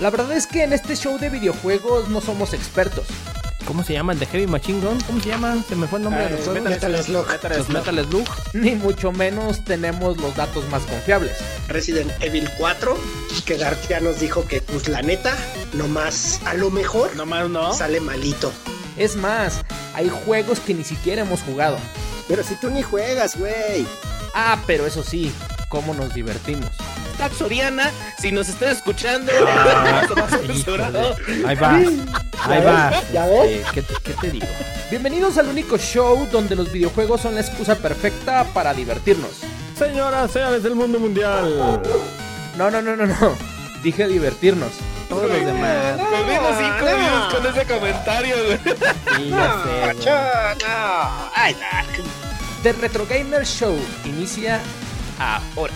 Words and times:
La 0.00 0.10
verdad 0.10 0.32
es 0.32 0.46
que 0.46 0.62
en 0.62 0.72
este 0.72 0.94
show 0.96 1.18
de 1.18 1.28
videojuegos 1.28 2.08
no 2.08 2.20
somos 2.20 2.52
expertos. 2.54 3.06
¿Cómo 3.66 3.84
se 3.84 3.92
llama 3.92 4.12
el 4.14 4.18
de 4.18 4.26
Heavy 4.26 4.46
Machine 4.46 4.80
Gun? 4.80 4.98
¿Cómo 5.02 5.20
se 5.20 5.28
llama? 5.28 5.62
Se 5.68 5.76
me 5.76 5.86
fue 5.86 5.98
el 5.98 6.04
nombre 6.04 6.24
de 6.24 6.30
los 6.30 6.40
juegos. 6.44 6.62
Metal 6.62 7.02
Slug. 7.04 7.26
Los 7.56 7.68
Metal 7.68 8.06
Slug. 8.08 8.26
Ni 8.54 8.74
mucho 8.76 9.12
menos 9.12 9.62
tenemos 9.64 10.16
los 10.18 10.34
datos 10.36 10.66
más 10.70 10.82
confiables. 10.84 11.32
Resident 11.66 12.10
Evil 12.20 12.48
4, 12.56 12.96
que 13.44 13.58
Dart 13.58 13.78
ya 13.88 14.00
nos 14.00 14.20
dijo 14.20 14.46
que, 14.46 14.62
pues 14.62 14.88
la 14.88 15.02
neta, 15.02 15.36
nomás 15.74 16.40
a 16.46 16.54
lo 16.54 16.70
mejor 16.70 17.14
Nomás 17.16 17.50
no. 17.50 17.74
sale 17.74 18.00
malito. 18.00 18.52
Es 18.96 19.16
más, 19.16 19.60
hay 19.94 20.08
juegos 20.08 20.60
que 20.60 20.72
ni 20.72 20.84
siquiera 20.84 21.22
hemos 21.22 21.42
jugado. 21.42 21.76
Pero 22.26 22.42
si 22.44 22.54
tú 22.54 22.70
ni 22.70 22.82
juegas, 22.82 23.36
güey. 23.36 23.86
Ah, 24.34 24.62
pero 24.66 24.86
eso 24.86 25.02
sí, 25.02 25.30
cómo 25.68 25.92
nos 25.92 26.14
divertimos. 26.14 26.70
Soriana, 27.26 27.90
si 28.18 28.32
nos 28.32 28.48
están 28.48 28.70
escuchando, 28.70 29.30
Ah. 29.46 30.02
Ahí 31.46 31.56
va. 31.56 31.76
Ahí 31.76 32.64
va. 32.64 32.92
¿Ya 33.12 33.26
ves? 33.26 33.50
Eh, 33.50 33.62
¿qué, 33.74 33.82
te, 33.82 33.94
qué 34.02 34.12
te 34.14 34.30
digo? 34.30 34.46
Bienvenidos 34.90 35.36
al 35.38 35.48
único 35.48 35.76
show 35.78 36.26
donde 36.32 36.54
los 36.56 36.72
videojuegos 36.72 37.20
son 37.20 37.34
la 37.34 37.40
excusa 37.42 37.74
perfecta 37.76 38.44
para 38.54 38.72
divertirnos. 38.72 39.30
Señoras, 39.76 40.30
señores 40.30 40.62
del 40.62 40.74
mundo 40.74 40.98
mundial. 40.98 41.80
No, 42.56 42.70
no, 42.70 42.80
no, 42.80 42.96
no, 42.96 43.06
no. 43.06 43.14
Dije 43.82 44.06
divertirnos. 44.08 44.70
Todos 45.08 45.28
los 45.28 45.44
demás. 45.44 45.96
Perdimos 46.10 46.56
cinco 46.58 46.90
no. 46.90 46.96
views 46.96 47.34
con 47.34 47.46
ese 47.46 47.66
comentario, 47.74 48.36
güey. 48.44 48.58
Sí, 49.16 49.28
ya 49.30 49.62
sé. 49.64 49.94
güey. 49.94 50.06
No. 50.66 51.30
Ay, 51.34 51.54
Dark. 51.54 51.88
The 52.62 52.72
Retro 52.72 53.06
Gamer 53.06 53.44
Show 53.46 53.76
inicia 54.04 54.60
ahora. 55.18 55.74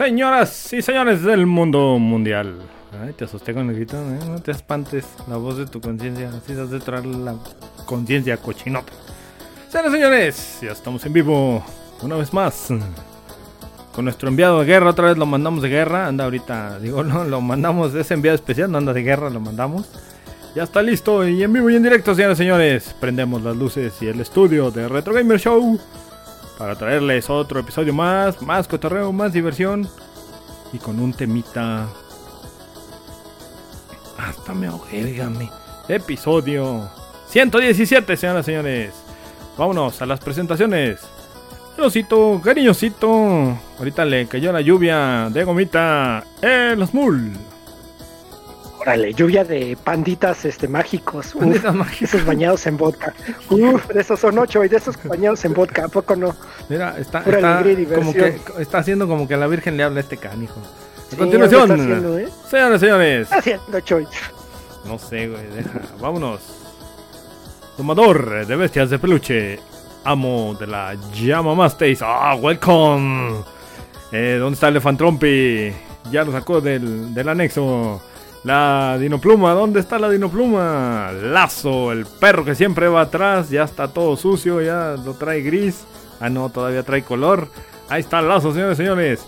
Señoras 0.00 0.72
y 0.72 0.80
señores 0.80 1.22
del 1.24 1.44
mundo 1.44 1.98
mundial. 1.98 2.56
Ay, 3.04 3.12
te 3.12 3.26
asusté 3.26 3.52
con 3.52 3.68
el 3.68 3.76
grito, 3.76 3.98
¿eh? 3.98 4.18
No 4.26 4.40
te 4.40 4.50
espantes. 4.50 5.04
La 5.28 5.36
voz 5.36 5.58
de 5.58 5.66
tu 5.66 5.78
conciencia. 5.78 6.30
Así 6.30 6.58
has 6.58 6.70
de 6.70 6.80
traer 6.80 7.04
la 7.04 7.34
conciencia 7.84 8.38
cochinota. 8.38 8.94
Señoras 9.68 9.92
y 9.92 9.96
señores, 9.96 10.58
ya 10.62 10.72
estamos 10.72 11.04
en 11.04 11.12
vivo. 11.12 11.62
Una 12.00 12.16
vez 12.16 12.32
más. 12.32 12.68
Con 13.94 14.06
nuestro 14.06 14.30
enviado 14.30 14.60
de 14.60 14.64
guerra. 14.64 14.88
Otra 14.88 15.08
vez 15.08 15.18
lo 15.18 15.26
mandamos 15.26 15.60
de 15.60 15.68
guerra. 15.68 16.06
Anda 16.06 16.24
ahorita, 16.24 16.78
digo, 16.78 17.04
no, 17.04 17.24
lo 17.24 17.42
mandamos. 17.42 17.94
Ese 17.94 18.14
enviado 18.14 18.36
especial 18.36 18.72
no 18.72 18.78
anda 18.78 18.94
de 18.94 19.02
guerra, 19.02 19.28
lo 19.28 19.40
mandamos. 19.40 19.86
Ya 20.54 20.62
está 20.62 20.80
listo 20.80 21.28
y 21.28 21.42
en 21.42 21.52
vivo 21.52 21.68
y 21.68 21.76
en 21.76 21.82
directo, 21.82 22.14
señoras 22.14 22.38
y 22.38 22.44
señores. 22.44 22.96
Prendemos 22.98 23.42
las 23.42 23.54
luces 23.54 23.92
y 24.00 24.06
el 24.06 24.18
estudio 24.22 24.70
de 24.70 24.88
Retro 24.88 25.12
Gamer 25.12 25.38
Show 25.38 25.78
para 26.60 26.74
traerles 26.74 27.30
otro 27.30 27.58
episodio 27.58 27.94
más, 27.94 28.42
más 28.42 28.68
cotorreo, 28.68 29.10
más 29.12 29.32
diversión 29.32 29.88
y 30.74 30.78
con 30.78 31.00
un 31.00 31.14
temita. 31.14 31.88
Hasta 34.18 34.52
me 34.52 34.66
ahogué, 34.66 35.02
dígame. 35.02 35.48
Episodio 35.88 36.86
117, 37.28 38.14
señoras 38.14 38.44
y 38.44 38.50
señores. 38.50 38.92
Vámonos 39.56 40.02
a 40.02 40.06
las 40.06 40.20
presentaciones. 40.20 41.00
El 41.78 41.84
osito, 41.84 42.38
cariñosito. 42.44 43.56
Ahorita 43.78 44.04
le 44.04 44.26
cayó 44.26 44.52
la 44.52 44.60
lluvia 44.60 45.30
de 45.30 45.44
gomita. 45.44 46.22
El 46.42 46.86
Smul. 46.86 47.38
Órale, 48.80 49.12
lluvia 49.12 49.44
de 49.44 49.76
panditas 49.84 50.44
este, 50.46 50.66
mágicos. 50.66 51.34
Uf. 51.34 52.02
Esos 52.02 52.24
bañados 52.24 52.66
en 52.66 52.78
vodka. 52.78 53.12
Uf, 53.50 53.86
de 53.88 54.00
esos 54.00 54.18
son 54.18 54.38
ocho 54.38 54.64
y 54.64 54.68
de 54.68 54.78
esos 54.78 54.96
bañados 55.04 55.44
en 55.44 55.52
vodka. 55.52 55.84
¿A 55.84 55.88
poco 55.88 56.16
no? 56.16 56.34
Mira, 56.70 56.96
está, 56.98 57.22
Pura 57.22 57.38
está 57.38 57.94
como 57.94 58.12
que 58.14 58.40
está 58.58 58.78
haciendo 58.78 59.06
como 59.06 59.28
que 59.28 59.34
a 59.34 59.36
la 59.36 59.46
Virgen 59.48 59.76
le 59.76 59.82
habla 59.82 59.98
a 59.98 60.02
este 60.02 60.16
canijo. 60.16 60.60
A 60.60 61.10
Sí, 61.10 61.16
continuación, 61.16 61.70
haciendo, 61.72 62.18
¿eh? 62.18 62.28
señoras 62.48 62.76
y 62.76 62.84
señores. 62.84 63.22
Está 63.22 63.36
haciendo 63.38 63.80
choice. 63.80 64.10
No 64.86 64.98
sé, 64.98 65.28
güey, 65.28 65.46
deja. 65.48 65.80
Vámonos. 66.00 66.40
Tomador 67.76 68.46
de 68.46 68.56
bestias 68.56 68.88
de 68.90 68.98
peluche. 68.98 69.58
Amo 70.04 70.56
de 70.58 70.66
la 70.66 70.94
llama 71.14 71.54
Mastace. 71.54 71.98
Ah, 72.00 72.34
welcome. 72.40 73.42
Eh, 74.12 74.36
¿Dónde 74.38 74.54
está 74.54 74.68
Elefantrompi? 74.68 75.72
Ya 76.10 76.24
lo 76.24 76.32
sacó 76.32 76.60
del, 76.60 77.12
del 77.12 77.28
anexo. 77.28 78.00
La 78.42 78.96
Dinopluma, 78.98 79.52
¿dónde 79.52 79.80
está 79.80 79.98
la 79.98 80.08
Dinopluma? 80.08 81.12
Lazo, 81.12 81.92
el 81.92 82.06
perro 82.06 82.44
que 82.44 82.54
siempre 82.54 82.88
va 82.88 83.02
atrás. 83.02 83.50
Ya 83.50 83.64
está 83.64 83.88
todo 83.88 84.16
sucio, 84.16 84.62
ya 84.62 84.96
lo 85.04 85.14
trae 85.14 85.42
gris. 85.42 85.84
Ah, 86.20 86.30
no, 86.30 86.48
todavía 86.48 86.82
trae 86.82 87.02
color. 87.02 87.48
Ahí 87.88 88.00
está 88.00 88.22
Lazo, 88.22 88.52
señores 88.52 88.78
y 88.78 88.82
señores. 88.82 89.26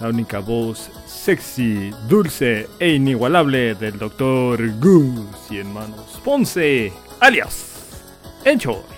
La 0.00 0.08
única 0.08 0.38
voz 0.40 0.90
sexy, 1.06 1.90
dulce 2.08 2.68
e 2.78 2.90
inigualable 2.90 3.74
del 3.76 3.98
Dr. 3.98 4.78
Goose 4.80 5.54
y 5.54 5.58
hermanos 5.58 6.20
Ponce, 6.24 6.92
alias 7.20 7.74
Encho. 8.44 8.93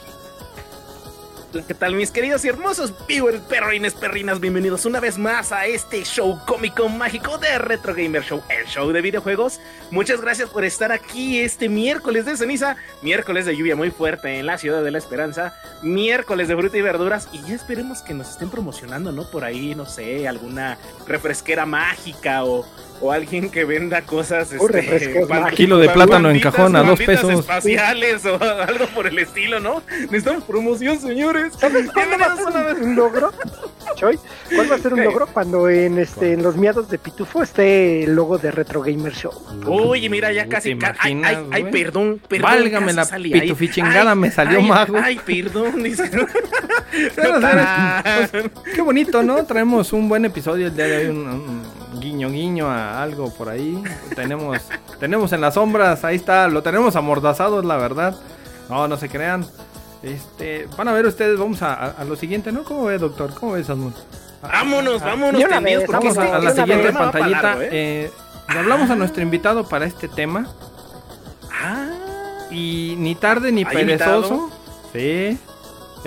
¿Qué 1.65 1.75
tal, 1.75 1.95
mis 1.95 2.11
queridos 2.11 2.45
y 2.45 2.49
hermosos 2.49 2.93
viewers, 3.07 3.41
perrines, 3.41 3.95
perrinas? 3.95 4.41
Bienvenidos 4.41 4.85
una 4.85 5.01
vez 5.01 5.17
más 5.17 5.53
a 5.53 5.67
este 5.67 6.05
show 6.05 6.39
cómico 6.45 6.89
mágico 6.89 7.39
de 7.39 7.57
Retro 7.59 7.95
Gamer 7.95 8.23
Show, 8.23 8.43
el 8.49 8.67
show 8.67 8.91
de 8.91 9.01
videojuegos. 9.01 9.61
Muchas 9.91 10.21
gracias 10.21 10.51
por 10.51 10.65
estar 10.65 10.93
aquí 10.93 11.41
este 11.41 11.69
miércoles 11.69 12.27
de 12.27 12.37
ceniza, 12.37 12.77
miércoles 13.01 13.47
de 13.47 13.57
lluvia 13.57 13.77
muy 13.77 13.91
fuerte 13.91 14.39
en 14.39 14.47
la 14.47 14.59
ciudad 14.59 14.83
de 14.83 14.91
la 14.91 14.99
Esperanza, 14.99 15.55
miércoles 15.83 16.49
de 16.49 16.57
fruta 16.57 16.77
y 16.77 16.83
verduras. 16.83 17.29
Y 17.33 17.41
ya 17.43 17.55
esperemos 17.55 18.03
que 18.03 18.13
nos 18.13 18.31
estén 18.31 18.51
promocionando, 18.51 19.13
¿no? 19.13 19.31
Por 19.31 19.45
ahí, 19.45 19.75
no 19.75 19.87
sé, 19.87 20.29
alguna 20.29 20.77
refresquera 21.07 21.65
mágica 21.65 22.45
o, 22.45 22.67
o 23.01 23.13
alguien 23.13 23.51
que 23.51 23.65
venda 23.65 24.03
cosas. 24.03 24.49
Pan- 25.29 25.29
mágicas. 25.29 25.55
Kilo 25.55 25.79
de 25.79 25.89
plátano 25.91 26.31
en 26.31 26.41
cajón 26.41 26.77
a 26.77 26.83
dos 26.83 27.01
pesos. 27.01 27.31
espaciales 27.41 28.25
o 28.25 28.39
algo 28.69 28.87
por 28.95 29.07
el 29.07 29.19
estilo, 29.19 29.61
¿no? 29.61 29.83
Necesitamos 30.11 30.45
promoción, 30.45 30.99
señores. 31.01 31.53
¿Sabes 31.59 31.91
cuándo 31.93 32.19
va 32.19 32.27
a 32.27 32.37
ser 32.37 32.47
Bienvenidos 32.47 32.55
una 32.55 32.63
vez- 32.75 32.83
un, 32.83 32.97
logro? 32.97 33.33
Choy, 33.97 34.19
¿cuál 34.55 34.71
va 34.71 34.75
a 34.77 34.79
ser 34.79 34.95
un 34.95 35.05
logro? 35.05 35.27
Cuando 35.29 35.69
en 35.69 35.99
este 35.99 36.33
en 36.35 36.43
los 36.43 36.57
miados 36.57 36.89
de 36.91 36.99
Pitufo 36.99 37.43
esté 37.43 38.05
el 38.05 38.15
logo 38.15 38.37
de 38.39 38.51
Retro 38.51 38.83
Gamer 38.83 39.13
Show. 39.15 39.33
Oye, 39.67 40.09
mira, 40.11 40.33
ya 40.33 40.43
¿Te 40.45 40.49
casi. 40.51 40.69
Ay, 40.71 41.13
imaginas, 41.13 41.37
ay, 41.53 41.65
perdón, 41.65 42.21
perdón. 42.29 42.43
Válgame 42.51 42.93
la 42.93 43.07
pitufichingada, 43.07 44.15
me 44.15 44.31
salió 44.31 44.61
mago. 44.61 44.97
Ay, 45.03 45.19
perdón, 45.25 45.83
dice. 45.83 46.11
Pues, 47.15 48.45
qué 48.75 48.81
bonito, 48.81 49.23
¿no? 49.23 49.45
Traemos 49.45 49.93
un 49.93 50.09
buen 50.09 50.25
episodio 50.25 50.69
el 50.69 50.77
día 50.77 50.87
de 50.87 50.97
hoy, 50.99 51.07
un, 51.07 51.27
un 51.29 51.63
guiño 52.07 52.31
guiño 52.31 52.71
a 52.71 53.03
algo 53.03 53.33
por 53.35 53.49
ahí. 53.49 53.83
Tenemos, 54.15 54.59
tenemos 55.01 55.33
en 55.33 55.41
las 55.41 55.55
sombras, 55.55 56.05
ahí 56.05 56.17
está, 56.17 56.49
lo 56.49 56.63
tenemos 56.63 56.97
amordazado, 56.97 57.63
la 57.63 57.77
verdad. 57.77 58.17
No, 58.69 58.87
no 58.89 58.97
se 58.97 59.09
crean. 59.09 59.47
Este, 60.03 60.69
van 60.77 60.89
a 60.89 60.93
ver 60.93 61.07
ustedes, 61.07 61.39
vamos 61.39 61.63
a, 61.63 61.73
a- 61.75 61.91
a 61.99 62.05
lo 62.05 62.17
siguiente, 62.17 62.53
¿no? 62.53 62.63
¿Cómo 62.65 62.85
ve, 62.85 62.99
doctor? 62.99 63.33
¿Cómo 63.35 63.53
ves, 63.53 63.69
Asmund? 63.71 63.95
Vámonos, 64.43 65.01
vámonos, 65.01 65.41
una 65.43 65.57
tendidos, 65.57 65.83
vez, 65.83 65.91
porque 65.91 66.09
Vamos 66.09 66.19
a, 66.19 66.25
este- 66.25 66.37
a 66.37 66.39
la 66.41 66.51
siguiente 66.55 66.93
pantallita. 66.93 67.43
largo, 67.43 67.63
¿eh? 67.63 67.69
eh, 67.73 68.11
le 68.53 68.59
hablamos 68.59 68.91
a 68.91 68.95
nuestro 68.95 69.23
invitado 69.23 69.69
para 69.69 69.87
este 69.87 70.07
tema. 70.09 70.47
Ah, 71.51 71.89
Y 72.51 72.95
ni 72.99 73.15
tarde 73.17 73.51
ni 73.51 73.65
¿Hay 73.65 73.75
perezoso. 73.75 74.51
Sí. 74.93 75.39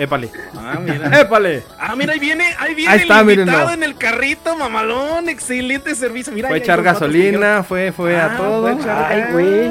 Épale. 0.00 0.30
ah, 0.56 0.78
mira. 0.80 1.20
Épale. 1.20 1.62
Ah, 1.78 1.94
mira, 1.94 2.14
ahí 2.14 2.18
viene, 2.18 2.54
ahí 2.58 2.74
viene 2.74 2.90
Ahí 2.92 3.00
está, 3.02 3.20
el 3.20 3.30
invitado 3.30 3.58
mírenlo. 3.58 3.70
en 3.74 3.82
el 3.82 3.96
carrito, 3.96 4.56
mamalón, 4.56 5.28
excelente 5.28 5.94
servicio. 5.94 6.32
Mira, 6.32 6.48
Fue 6.48 6.56
ahí 6.56 6.62
echar 6.62 6.82
gasolina, 6.82 7.62
fue, 7.62 7.92
fue 7.92 8.16
Ah, 8.18 8.32
a 8.32 8.36
todo. 8.38 8.62
fue 8.62 8.72
echar- 8.72 9.06
Ay, 9.10 9.24
güey. 9.32 9.70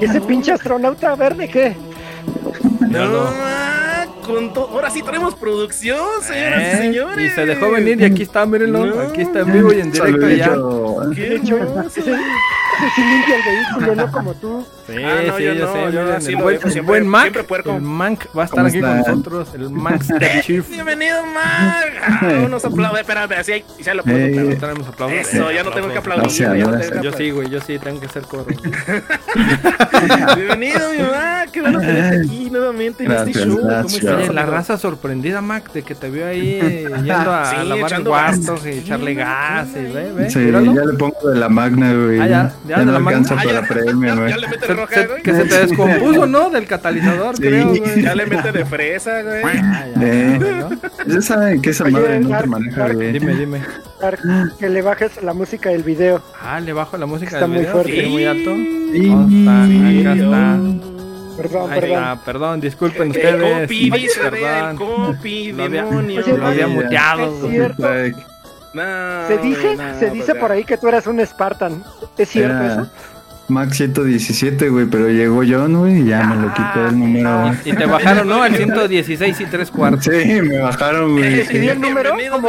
¿Y 0.00 0.04
ese 0.04 0.20
pinche 0.20 0.52
astronauta 0.52 1.14
verde 1.16 1.48
qué? 1.48 1.74
que- 1.74 2.86
No, 2.86 3.00
ah, 3.28 4.04
con 4.26 4.52
to- 4.52 4.68
Ahora 4.70 4.90
sí 4.90 5.02
tenemos 5.02 5.34
producción, 5.34 5.98
señoras 6.22 6.60
y 6.60 6.64
Eh, 6.66 6.76
señores. 6.76 7.32
y 7.32 7.34
se 7.34 7.46
dejó 7.46 7.70
venir 7.70 8.00
y 8.00 8.04
aquí 8.04 8.22
está, 8.22 8.44
mírenlo. 8.44 8.84
No. 8.86 9.00
Aquí 9.00 9.22
está 9.22 9.40
en 9.40 9.52
vivo 9.54 9.72
y 9.72 9.80
en 9.80 9.90
directo 9.90 10.28
ya. 10.28 10.54
Qué 11.14 11.34
ese 11.36 12.02
sí 12.02 13.00
limpia 13.00 13.36
el 13.36 13.42
vehículo, 13.42 13.94
no 13.96 14.12
como 14.12 14.34
tú. 14.34 14.66
Sí, 14.88 14.94
Ah, 15.04 15.20
no, 15.26 15.36
sí, 15.36 15.42
yo 15.44 15.52
yo 15.52 15.66
no, 15.66 15.72
sé. 15.74 15.78
yo 15.92 16.02
miren, 16.02 16.16
el 16.26 16.32
lo 16.32 16.42
buen, 16.42 16.54
el 16.56 16.60
siempre- 16.62 16.82
buen 16.82 17.06
Mac, 17.08 17.22
siempre 17.24 17.44
puerco. 17.44 17.76
el 17.76 17.82
Mank 17.82 18.24
va 18.36 18.42
a 18.42 18.44
estar 18.46 18.56
¿Cómo 18.56 18.68
aquí 18.68 18.80
con 18.80 18.98
están? 18.98 19.14
nosotros. 19.16 19.48
El 19.54 19.70
Mankster 19.70 20.40
Chief. 20.42 20.66
Bienvenido, 20.70 21.26
Mag. 21.26 21.84
Ah, 22.02 22.32
unos 22.46 22.64
aplausos, 22.64 22.98
espérame, 23.00 23.32
así 23.38 23.52
hay, 23.52 23.64
ya 23.82 23.92
lo 23.92 24.02
puedo. 24.02 24.18
No 24.18 24.56
tenemos 24.56 24.88
aplausos. 24.88 25.18
Eso, 25.18 25.52
ya 25.52 25.62
no 25.62 25.70
tengo 25.72 25.88
que 25.92 25.98
aplaudir. 25.98 26.22
Gracias, 26.24 26.56
ya 26.56 26.64
no 26.64 26.70
gracias. 26.72 26.88
tengo 26.90 27.02
que 27.02 27.10
Yo 27.10 27.16
sí, 27.18 27.30
güey, 27.30 27.50
yo 27.50 27.60
sí 27.60 27.78
tengo 27.78 28.00
que 28.00 28.06
hacer 28.06 28.22
coro. 28.22 28.46
Bienvenido, 30.36 30.90
mi 30.92 31.02
Mag. 31.02 31.50
Qué 31.50 31.60
bueno 31.60 31.80
tenerte 31.80 32.20
aquí 32.26 32.50
nuevamente 32.50 33.04
en 33.04 33.10
este 33.12 33.24
Gracias, 33.32 33.46
show. 33.46 33.56
¿Cómo 33.60 33.88
estás? 33.88 34.34
La 34.34 34.46
raza 34.46 34.78
sorprendida, 34.78 35.40
Mac, 35.40 35.72
de 35.72 35.82
que 35.82 35.94
te 35.94 36.10
vio 36.10 36.26
ahí 36.26 36.60
yendo 37.04 37.32
a 37.32 37.50
Sí, 37.50 37.56
lavar 37.68 37.84
echando 37.90 38.10
cuartos 38.10 38.66
y 38.66 38.70
echarle 38.70 39.10
Sí, 39.12 39.16
gas 39.16 39.68
y 39.68 39.72
sí. 39.74 39.92
ve, 39.92 40.12
ve, 40.12 40.30
Sí, 40.30 40.50
ya 40.50 40.60
le 40.60 40.92
pongo 40.98 41.30
de 41.30 41.38
la 41.38 41.48
magna, 41.48 41.92
güey. 41.92 42.20
Ah, 42.20 42.26
ya, 42.26 42.76
de 42.76 42.84
no 42.84 42.92
la 42.92 42.98
alcanza 42.98 43.34
Ah, 43.34 43.42
para 43.44 43.60
ya, 43.60 43.68
premio, 43.68 44.08
ya, 44.08 44.14
güey. 44.20 44.30
ya 44.30 44.36
le 44.36 44.48
mete 44.48 44.66
Se- 44.66 44.74
roja, 44.80 44.94
se- 44.94 45.06
güey. 45.06 45.22
que 45.22 45.32
se 45.34 45.44
te 45.44 45.66
descompuso, 45.66 46.26
¿no? 46.26 46.50
Del 46.50 46.66
catalizador, 46.66 47.36
Sí. 47.36 47.42
creo, 47.42 47.68
güey. 47.68 48.02
Ya 48.02 48.14
le 48.14 48.26
mete 48.26 48.52
de 48.52 48.64
fresa, 48.64 49.22
güey. 49.22 49.42
Ah, 49.44 49.86
ya, 49.96 50.02
Eh. 50.06 50.38
¿no? 50.40 50.70
Ya 51.14 51.20
saben 51.22 51.60
que 51.62 51.70
esa 51.70 51.84
Oye, 51.84 51.92
madre 51.92 52.20
no 52.20 52.28
Dark, 52.30 52.42
te 52.42 52.48
maneja, 52.48 52.80
Dark, 52.80 52.94
güey. 52.94 53.12
Dime, 53.12 53.34
dime. 53.34 53.60
Dark, 54.00 54.20
que 54.58 54.68
le 54.68 54.82
bajes 54.82 55.22
la 55.22 55.32
música 55.34 55.70
del 55.70 55.82
video. 55.82 56.22
Ah, 56.40 56.60
le 56.60 56.72
bajo 56.72 56.96
la 56.96 57.06
música 57.06 57.30
Está 57.32 57.40
del 57.40 57.48
muy 57.50 57.58
video, 57.60 57.72
fuerte. 57.72 58.02
¿sí? 58.04 58.08
muy 58.10 58.24
alto. 58.24 58.50
Sí. 58.54 59.08
¿Dónde 59.08 59.38
está? 59.40 60.10
Acá 60.10 60.14
está. 60.14 60.98
Perdón, 61.38 61.70
Ahí 61.70 61.80
perdón. 61.80 61.98
está, 62.02 62.24
perdón, 62.24 62.60
disculpen 62.60 63.02
El 63.02 63.08
ustedes. 63.10 63.70
el 63.70 64.30
Perdón. 64.30 64.76
copy, 64.76 65.52
Lo 65.52 65.62
había- 65.64 65.84
demonio. 65.84 66.20
Oye, 66.20 66.36
Lo 66.36 66.46
había 66.46 66.66
muteado, 66.66 67.30
No, 68.74 68.82
Se 69.28 69.38
dice, 69.38 69.76
no, 69.76 69.98
se 69.98 70.10
dice 70.10 70.26
pues, 70.32 70.38
por 70.40 70.52
ahí 70.52 70.64
que 70.64 70.76
tú 70.76 70.88
eras 70.88 71.06
un 71.06 71.24
Spartan. 71.24 71.82
¿Es 72.18 72.28
cierto 72.28 72.56
era 72.64 72.72
eso? 72.82 72.90
Max 73.48 73.78
117, 73.78 74.68
güey, 74.68 74.86
pero 74.86 75.08
llegó 75.08 75.42
John, 75.48 75.76
güey, 75.78 76.02
y 76.02 76.04
ya 76.06 76.22
me 76.24 76.36
lo 76.36 76.52
quitó 76.52 76.88
el 76.88 76.98
número. 76.98 77.40
güey. 77.40 77.54
Y 77.64 77.72
te 77.72 77.86
bajaron, 77.86 78.28
¿no? 78.28 78.42
Al 78.42 78.54
116 78.54 79.40
y 79.40 79.44
3 79.46 79.70
cuartos. 79.70 80.04
Sí, 80.04 80.40
me 80.42 80.58
bajaron, 80.58 81.12
güey. 81.16 81.46
Te 81.46 81.58
dio 81.58 81.72
el 81.72 81.80
número 81.80 82.10
como 82.30 82.48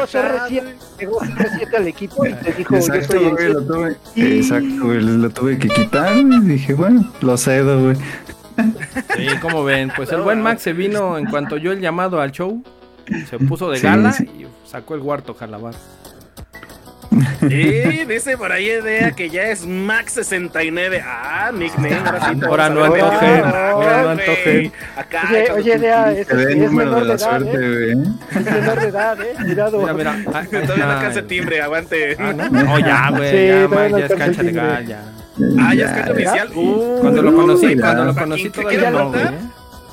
al 0.00 0.06
chat, 0.06 0.48
CR7, 0.48 0.62
llegó 0.98 1.20
CR7 1.20 1.74
al 1.76 1.86
equipo 1.88 2.26
y 2.26 2.32
te 2.34 2.52
dijo 2.52 2.70
yo 2.74 2.76
Exacto, 2.78 3.12
soy 3.12 3.24
el 3.24 3.30
güey, 3.30 3.52
lo 3.52 3.62
tuve. 3.62 3.96
Y- 4.14 4.36
Exacto, 4.38 4.84
güey, 4.84 5.00
lo 5.02 5.30
tuve 5.30 5.58
que 5.58 5.68
quitar, 5.68 6.12
güey. 6.22 6.40
Dije, 6.40 6.74
bueno, 6.74 7.10
lo 7.22 7.36
cedo, 7.38 7.82
güey. 7.84 7.96
Sí, 9.16 9.26
como 9.40 9.64
ven, 9.64 9.90
pues 9.96 10.10
el 10.12 10.20
buen 10.20 10.42
Max 10.42 10.62
se 10.62 10.72
vino 10.72 11.16
en 11.16 11.26
cuanto 11.26 11.56
yo 11.56 11.72
el 11.72 11.80
llamado 11.80 12.20
al 12.20 12.32
show. 12.32 12.62
Se 13.30 13.38
puso 13.38 13.70
de 13.70 13.78
Sí, 13.78 13.84
gala 13.86 14.12
sí. 14.12 14.24
y 14.24 14.46
sacó 14.68 14.94
el 14.94 15.00
huerto 15.00 15.32
jalabar. 15.32 15.72
Sí, 17.40 18.04
dice 18.08 18.36
por 18.36 18.52
ahí 18.52 18.66
idea 18.70 19.12
que 19.12 19.30
ya 19.30 19.44
es 19.50 19.66
Max 19.66 20.12
69. 20.14 21.02
Ah, 21.04 21.50
nickname. 21.54 21.94
Ahora, 22.46 22.68
sí 22.68 22.74
no 22.74 22.84
antojen, 22.84 23.42
Ah, 23.44 23.70
ahora 23.72 24.02
no 24.02 24.08
antojen. 24.10 24.72
Acá, 24.96 25.22
Oye, 25.30 25.50
oye, 25.52 25.74
tu- 25.74 25.80
Dea, 25.80 26.12
es, 26.12 26.28
es 26.28 26.30
el 26.30 26.58
número 26.66 26.90
menor 26.90 27.00
de 27.00 27.04
la 27.08 27.14
edad, 27.14 27.18
suerte, 27.18 27.56
¿eh? 27.56 27.94
güey. 27.94 28.08
Es 28.36 28.44
menor 28.52 28.80
de 28.80 28.88
edad, 28.88 29.20
¿eh? 29.22 29.34
Cuidado. 29.42 29.78
Mira, 29.80 29.94
mira. 29.94 30.16
ah, 30.34 30.42
Todavía 30.50 30.66
no 30.66 30.72
está 30.74 30.92
alcanza 30.98 31.22
timbre, 31.22 31.60
aguante. 31.62 32.16
Ah, 32.18 32.32
¿no? 32.32 32.48
No, 32.50 32.78
ya, 32.78 33.10
güey, 33.10 33.30
Sí, 33.30 33.46
ya, 33.48 33.68
no 33.68 33.98
ya 33.98 34.06
es 34.06 34.14
cancha 34.14 34.42
legal, 34.42 34.86
ya. 34.86 35.00
Ah, 35.60 35.74
ya 35.74 35.84
es 35.86 35.92
cancha 35.92 36.12
oficial. 36.12 36.50
Uh, 36.54 36.98
Cuando 37.00 37.22
lo 37.22 37.34
conocí, 37.34 37.76
cuando 37.76 38.04
lo 38.04 38.14
¿Para 38.14 38.24
conocí 38.26 38.50
todavía 38.50 38.90
no, 38.90 39.08
güey. 39.10 39.22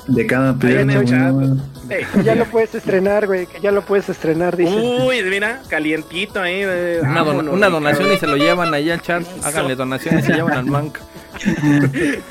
De 0.08 0.26
cada 0.26 0.54
pierna, 0.56 0.94
el 1.00 2.24
ya 2.24 2.34
lo 2.34 2.44
puedes 2.46 2.74
estrenar, 2.74 3.26
güey, 3.26 3.46
que 3.46 3.60
ya 3.60 3.70
lo 3.72 3.82
puedes 3.82 4.08
estrenar, 4.08 4.56
dice. 4.56 4.72
Uy, 4.74 5.22
mira, 5.24 5.62
calientito 5.68 6.40
ahí. 6.40 6.60
eh, 6.64 6.98
Una, 7.02 7.18
don- 7.20 7.26
vámonos, 7.28 7.54
una 7.54 7.68
donación 7.68 8.12
y 8.12 8.16
se 8.16 8.26
lo 8.26 8.36
llevan 8.36 8.72
ahí 8.74 8.90
al 8.90 9.00
chat. 9.02 9.22
Háganle 9.44 9.74
donaciones 9.74 10.24
y 10.24 10.26
se 10.28 10.32
llevan 10.34 10.52
al 10.58 10.66
manca. 10.66 11.00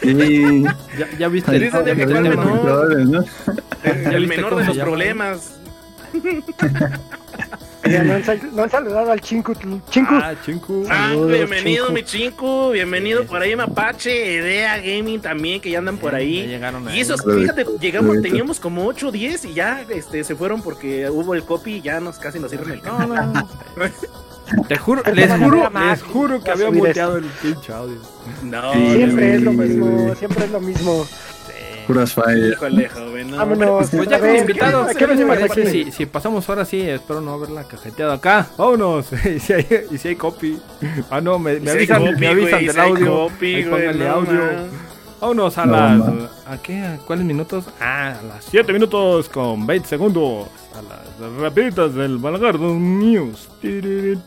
Y... 0.01 0.63
Ya, 0.63 0.75
ya 1.19 1.27
viste 1.27 1.51
Sí, 1.60 1.66
el, 1.66 1.72
cuál 1.72 1.88
el 1.88 1.95
menor. 2.38 2.45
¿no? 2.45 2.83
El, 2.83 3.12
¿Ya 4.04 4.10
el 4.18 4.27
menor 4.27 4.56
de 4.56 4.66
los 4.66 4.77
problemas. 4.77 5.51
Ya 7.90 8.04
no 8.04 8.14
han, 8.14 8.24
no 8.56 8.64
han 8.64 8.70
saludado 8.70 9.12
al 9.12 9.22
Chinku. 9.22 9.54
Chinku, 9.90 10.14
Ah, 10.16 10.34
chinku. 10.46 10.86
Ah, 10.90 11.10
Saludos, 11.10 11.32
bienvenido, 11.32 11.86
Chinku. 11.86 11.94
mi 11.94 12.04
chinku. 12.04 12.70
Bienvenido 12.72 13.26
por 13.26 13.42
ahí, 13.42 13.56
Mapache. 13.56 14.34
Idea 14.36 14.78
Gaming 14.78 15.22
también, 15.22 15.62
que 15.62 15.70
ya 15.72 15.80
andan 15.80 15.98
por 15.98 16.12
Ya 16.14 16.18
ahí. 16.20 16.48
llegaron 16.48 16.88
ahí. 16.88 16.98
Y 16.98 17.02
esos, 17.02 17.22
fíjate, 17.24 17.66
llegamos, 17.80 18.22
teníamos 18.22 18.60
como 18.60 18.86
8 18.88 19.10
o 19.10 19.12
10 19.12 19.46
y 19.46 19.54
ya 19.54 19.84
este, 19.90 20.24
se 20.24 20.36
fueron 20.36 20.62
porque 20.62 21.10
hubo 21.10 21.34
el 21.36 21.44
copy 21.44 21.76
y 21.76 21.82
ya 21.82 22.00
nos 22.00 22.18
casi 22.18 22.40
nos 22.40 22.52
sirven 22.52 22.72
el 22.72 22.82
No, 22.84 23.00
no, 23.08 23.26
no. 23.28 23.48
Te 24.68 24.78
juro, 24.78 25.02
les 25.12 25.32
juro, 25.32 25.72
les 25.90 26.04
juro 26.04 26.44
que 26.44 26.52
había 26.52 26.70
muteado 26.70 27.18
el 27.18 27.26
pinche 27.26 27.74
audio. 27.74 27.98
No, 28.44 28.74
Sí, 28.74 28.94
siempre 28.96 29.36
es 29.36 29.42
lo 29.42 29.52
mismo, 29.54 30.16
siempre 30.16 30.46
es 30.46 30.52
lo 30.52 30.62
mismo. 30.62 31.08
Puras 31.88 32.14
fallas. 32.14 32.52
híjole, 32.54 32.90
joven. 32.90 33.32
No, 33.32 33.38
Vámonos. 33.38 33.90
Pues 33.90 34.10
ya 34.10 34.20
como 34.20 34.36
invitados, 34.36 34.88
¿a 34.90 34.94
qué 34.94 34.98
¿qué 35.00 35.08
les 35.08 35.18
venimos 35.18 35.38
parece 35.38 35.62
aquí? 35.62 35.86
si, 35.86 35.92
si 35.92 36.06
pasamos 36.06 36.48
ahora 36.50 36.66
sí? 36.66 36.82
Espero 36.82 37.22
no 37.22 37.34
haberla 37.34 37.64
cajeteado 37.64 38.14
acá. 38.14 38.48
Vámonos. 38.58 39.08
y, 39.26 39.40
si 39.40 39.54
hay, 39.54 39.68
y 39.92 39.98
si 39.98 40.08
hay 40.10 40.16
copy. 40.16 40.60
Ah, 41.10 41.22
no, 41.22 41.38
me, 41.40 41.60
me 41.60 41.72
avisan, 41.72 42.02
copy, 42.06 42.16
me 42.20 42.28
avisan 42.28 42.50
güey, 42.52 42.66
del 42.66 42.74
si 42.76 42.80
audio. 42.82 43.16
copy, 43.30 43.56
Ahí 43.56 43.64
güey, 43.64 43.70
pónganle 43.86 44.06
no, 44.06 44.12
audio. 44.14 44.34
man. 44.34 44.70
Vámonos 45.22 45.58
a 45.58 45.66
No, 45.66 45.72
las. 45.72 45.98
ma. 46.00 46.30
¿A 46.48 46.58
qué? 46.62 46.78
¿A 46.82 46.98
cuáles 46.98 47.26
minutos? 47.26 47.66
Ah, 47.80 48.16
a 48.20 48.24
las 48.24 48.46
7 48.46 48.72
minutos 48.74 49.30
con 49.30 49.66
20 49.66 49.88
segundos. 49.88 50.48
A 50.78 50.82
las 50.82 51.32
rapiditas 51.40 51.96
del 51.96 52.18
Balagardo 52.18 52.74
News. 52.76 53.50
¿Qué 53.62 54.18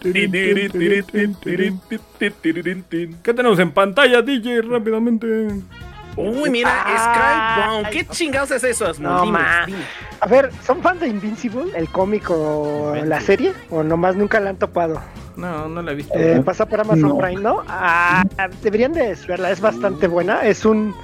tenemos 3.34 3.58
en 3.58 3.70
pantalla, 3.72 4.22
DJ? 4.22 4.62
Rápidamente. 4.62 5.26
Uy, 6.18 6.50
mira, 6.50 6.70
Ah, 6.84 7.80
Skybound. 7.80 7.88
¿Qué 7.90 8.06
chingados 8.06 8.50
es 8.50 8.64
eso? 8.64 8.92
No, 8.98 9.22
Dime, 9.22 9.38
ma. 9.38 9.66
dime. 9.66 9.78
A 10.20 10.26
ver, 10.26 10.50
¿son 10.66 10.82
fans 10.82 11.00
de 11.00 11.08
Invincible, 11.08 11.70
el 11.76 11.88
cómic 11.88 12.28
o 12.30 12.94
la 13.04 13.20
serie? 13.20 13.52
¿O 13.70 13.82
nomás 13.82 14.16
nunca 14.16 14.40
la 14.40 14.50
han 14.50 14.56
topado? 14.56 15.00
No, 15.36 15.68
no 15.68 15.80
la 15.82 15.92
he 15.92 15.94
visto. 15.94 16.14
Eh, 16.18 16.42
pasa 16.44 16.66
por 16.66 16.80
Amazon 16.80 17.10
No. 17.10 17.18
Prime, 17.18 17.40
¿no? 17.40 17.62
Ah, 17.68 18.24
deberían 18.62 18.92
de 18.92 19.16
verla, 19.28 19.50
es 19.52 19.60
bastante 19.60 20.08
buena. 20.08 20.40
Es 20.42 20.64
un 20.64 20.94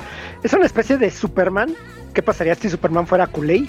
es 0.43 0.53
una 0.53 0.67
especie 0.67 0.97
de 0.99 1.11
Superman. 1.11 1.75
¿Qué 2.13 2.23
pasaría 2.23 2.55
si 2.57 2.69
Superman 2.69 3.07
fuera 3.07 3.27
Kulei? 3.29 3.69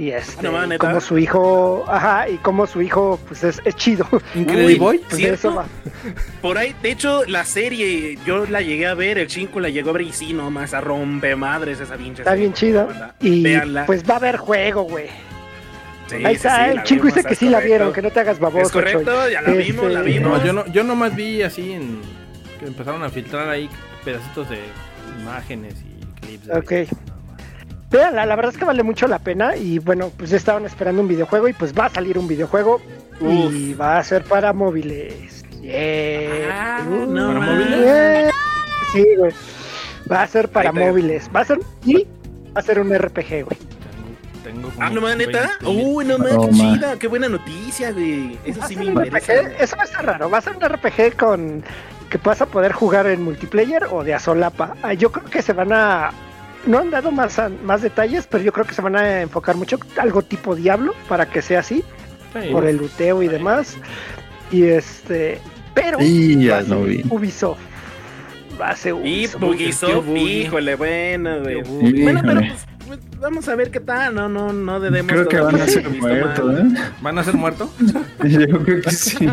Y 0.00 0.12
este, 0.12 0.42
No, 0.44 0.52
ma, 0.52 0.66
¿neta? 0.66 0.86
como 0.86 0.98
su 1.02 1.18
hijo, 1.18 1.84
ajá, 1.86 2.26
y 2.26 2.38
como 2.38 2.66
su 2.66 2.80
hijo, 2.80 3.20
pues 3.28 3.44
es, 3.44 3.60
es 3.66 3.76
chido. 3.76 4.06
Incredible 4.34 4.66
Uy, 4.72 4.78
Boy. 4.78 4.98
Pues 5.10 5.22
eso 5.22 5.54
va. 5.54 5.66
Por 6.40 6.56
ahí, 6.56 6.74
de 6.82 6.92
hecho, 6.92 7.22
la 7.26 7.44
serie, 7.44 8.18
yo 8.24 8.46
la 8.46 8.62
llegué 8.62 8.86
a 8.86 8.94
ver, 8.94 9.18
el 9.18 9.28
5 9.28 9.60
la 9.60 9.68
llegó 9.68 9.90
a 9.90 9.92
ver 9.92 10.02
y 10.02 10.12
sí, 10.14 10.32
nomás 10.32 10.72
a 10.72 10.80
rompe 10.80 11.36
madres 11.36 11.80
esa 11.80 11.96
pinche 11.98 12.22
Está 12.22 12.30
serie, 12.30 12.44
bien 12.46 12.54
chido. 12.54 12.86
¿verdad? 12.86 13.14
Y 13.20 13.42
Véanla. 13.42 13.84
pues 13.84 14.02
va 14.08 14.14
a 14.14 14.16
haber 14.16 14.38
juego, 14.38 14.84
güey. 14.84 15.08
Sí, 16.06 16.24
Ahí 16.24 16.34
está, 16.34 16.64
sí, 16.64 16.70
el 16.78 16.82
chico 16.84 17.04
dice 17.06 17.22
que 17.22 17.34
sí 17.34 17.50
la 17.50 17.60
vieron, 17.60 17.92
que 17.92 18.00
no 18.00 18.10
te 18.10 18.20
hagas 18.20 18.38
baboso. 18.40 18.62
Es 18.62 18.72
correcto, 18.72 19.04
Choy. 19.04 19.32
ya 19.34 19.42
la 19.42 19.50
vimos, 19.52 19.92
la 19.92 19.98
Este, 20.00 20.12
vimos. 20.12 20.38
No, 20.40 20.44
yo 20.46 20.52
no, 20.54 20.66
yo 20.72 20.82
nomás 20.82 21.14
vi 21.14 21.42
así 21.42 21.72
en 21.74 22.00
que 22.58 22.64
empezaron 22.66 23.02
a 23.02 23.10
filtrar 23.10 23.50
ahí 23.50 23.68
pedacitos 24.02 24.48
de 24.48 24.60
imágenes 25.20 25.74
y 25.82 26.20
clips. 26.26 26.48
Ok. 26.56 26.72
Véanla, 27.90 28.24
la 28.26 28.36
verdad 28.36 28.52
es 28.52 28.58
que 28.58 28.64
vale 28.64 28.82
mucho 28.82 29.06
la 29.08 29.18
pena 29.18 29.56
y 29.56 29.78
bueno, 29.80 30.10
pues 30.16 30.30
ya 30.30 30.36
estaban 30.36 30.64
esperando 30.64 31.02
un 31.02 31.08
videojuego 31.08 31.48
y 31.48 31.52
pues 31.52 31.72
va 31.76 31.86
a 31.86 31.90
salir 31.90 32.18
un 32.18 32.28
videojuego 32.28 32.80
y 33.20 33.74
va 33.74 33.98
a 33.98 34.04
ser 34.04 34.22
para 34.24 34.52
móviles. 34.52 35.44
Yeah. 35.60 36.48
Ah, 36.52 36.84
Uh, 36.88 37.06
no 37.06 37.26
¿Para 37.28 37.40
mames. 37.40 37.58
móviles? 37.68 37.80
yeah. 37.84 38.30
Sí, 38.92 39.04
güey. 39.18 39.32
Va 40.10 40.22
a 40.22 40.26
ser 40.26 40.48
para 40.48 40.72
móviles. 40.72 41.28
Va 41.34 41.40
a 41.40 41.44
ser 41.44 41.58
y 41.84 42.04
va 42.56 42.60
a 42.60 42.62
ser 42.62 42.80
un 42.80 42.96
RPG, 42.96 43.44
güey. 43.44 43.58
Tengo, 44.44 44.70
Ah, 44.78 44.88
no 44.90 45.00
mames, 45.00 45.18
neta. 45.26 45.50
20 45.60 45.66
Uy, 45.84 46.04
no 46.06 46.16
mames, 46.18 46.34
No, 46.34 46.46
qué 46.46 46.50
chida, 46.52 46.98
qué 46.98 47.08
buena 47.08 47.28
noticia, 47.28 47.90
güey. 47.92 48.38
Eso 48.44 48.60
Va 48.60 48.64
a 48.64 48.68
sí 48.68 48.74
ser 48.74 48.84
me 48.84 48.90
un 48.92 49.04
interesa. 49.04 49.32
RPG, 49.34 49.62
Eso 49.62 49.76
va 49.76 49.82
a 49.82 49.86
estar 49.86 50.06
raro. 50.06 50.30
Va 50.30 50.38
a 50.38 50.40
ser 50.40 50.56
un 50.56 50.62
RPG 50.62 51.16
con 51.18 51.62
que 52.08 52.18
vas 52.18 52.40
a 52.40 52.46
poder 52.46 52.72
jugar 52.72 53.06
en 53.06 53.22
multiplayer 53.22 53.84
o 53.90 54.02
de 54.02 54.14
a 54.14 54.18
solapa. 54.18 54.74
Ah, 54.82 54.94
Yo 54.94 55.12
creo 55.12 55.26
que 55.26 55.42
se 55.42 55.52
van 55.52 55.72
a 55.72 56.10
no 56.66 56.78
han 56.78 56.90
dado 56.90 57.10
más, 57.10 57.40
más 57.62 57.82
detalles, 57.82 58.26
pero 58.26 58.44
yo 58.44 58.52
creo 58.52 58.66
que 58.66 58.74
se 58.74 58.82
van 58.82 58.96
a 58.96 59.22
enfocar 59.22 59.56
mucho 59.56 59.78
algo 59.98 60.22
tipo 60.22 60.54
Diablo 60.54 60.94
para 61.08 61.26
que 61.26 61.42
sea 61.42 61.60
así. 61.60 61.84
Sí. 62.32 62.50
por 62.52 62.66
el 62.66 62.76
luteo 62.76 63.22
y 63.22 63.28
demás. 63.28 63.76
Y 64.50 64.64
este, 64.64 65.40
pero 65.74 65.98
va 65.98 66.04
ya 66.04 66.62
ser 66.62 66.76
vi. 66.76 67.04
Ubisoft. 67.08 67.58
Va 68.60 68.70
a 68.70 68.76
ser 68.76 68.94
Y 69.04 69.26
Ubisoft. 69.40 70.06
Híjole, 70.08 70.76
bueno, 70.76 71.40
güey. 71.40 71.62
Bueno, 72.02 72.20
pero 72.24 72.40
pues, 72.40 72.66
vamos 73.20 73.48
a 73.48 73.54
ver 73.54 73.70
qué 73.70 73.80
tal. 73.80 74.14
No, 74.14 74.28
no, 74.28 74.52
no 74.52 74.80
debemos. 74.80 75.12
Creo 75.12 75.28
que 75.28 75.40
van 75.40 75.60
a 75.60 75.66
ser 75.66 75.88
muertos. 75.88 76.58
¿eh? 76.58 76.64
¿Van 77.00 77.18
a 77.18 77.24
ser 77.24 77.34
muertos? 77.34 77.70
Yo 78.24 78.64
creo 78.64 78.82
que 78.82 78.90
sí. 78.90 79.28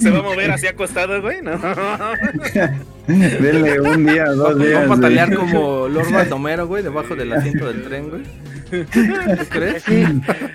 Se 0.00 0.10
va 0.10 0.18
a 0.18 0.22
mover 0.22 0.50
así 0.50 0.66
acostado, 0.66 1.20
güey, 1.20 1.42
¿no? 1.42 1.52
Denle 3.06 3.80
un 3.80 4.06
día, 4.06 4.26
dos 4.26 4.58
días. 4.58 4.80
Vamos 4.80 4.98
a 4.98 5.00
patalear 5.00 5.34
como 5.34 5.88
Lord 5.88 6.12
Baldomero, 6.12 6.66
güey, 6.66 6.82
debajo 6.82 7.14
del 7.14 7.32
asiento 7.32 7.66
del 7.66 7.82
tren, 7.82 8.10
güey. 8.10 8.22
¿Tú 8.84 9.44
crees? 9.48 9.82
Sí, 9.84 10.04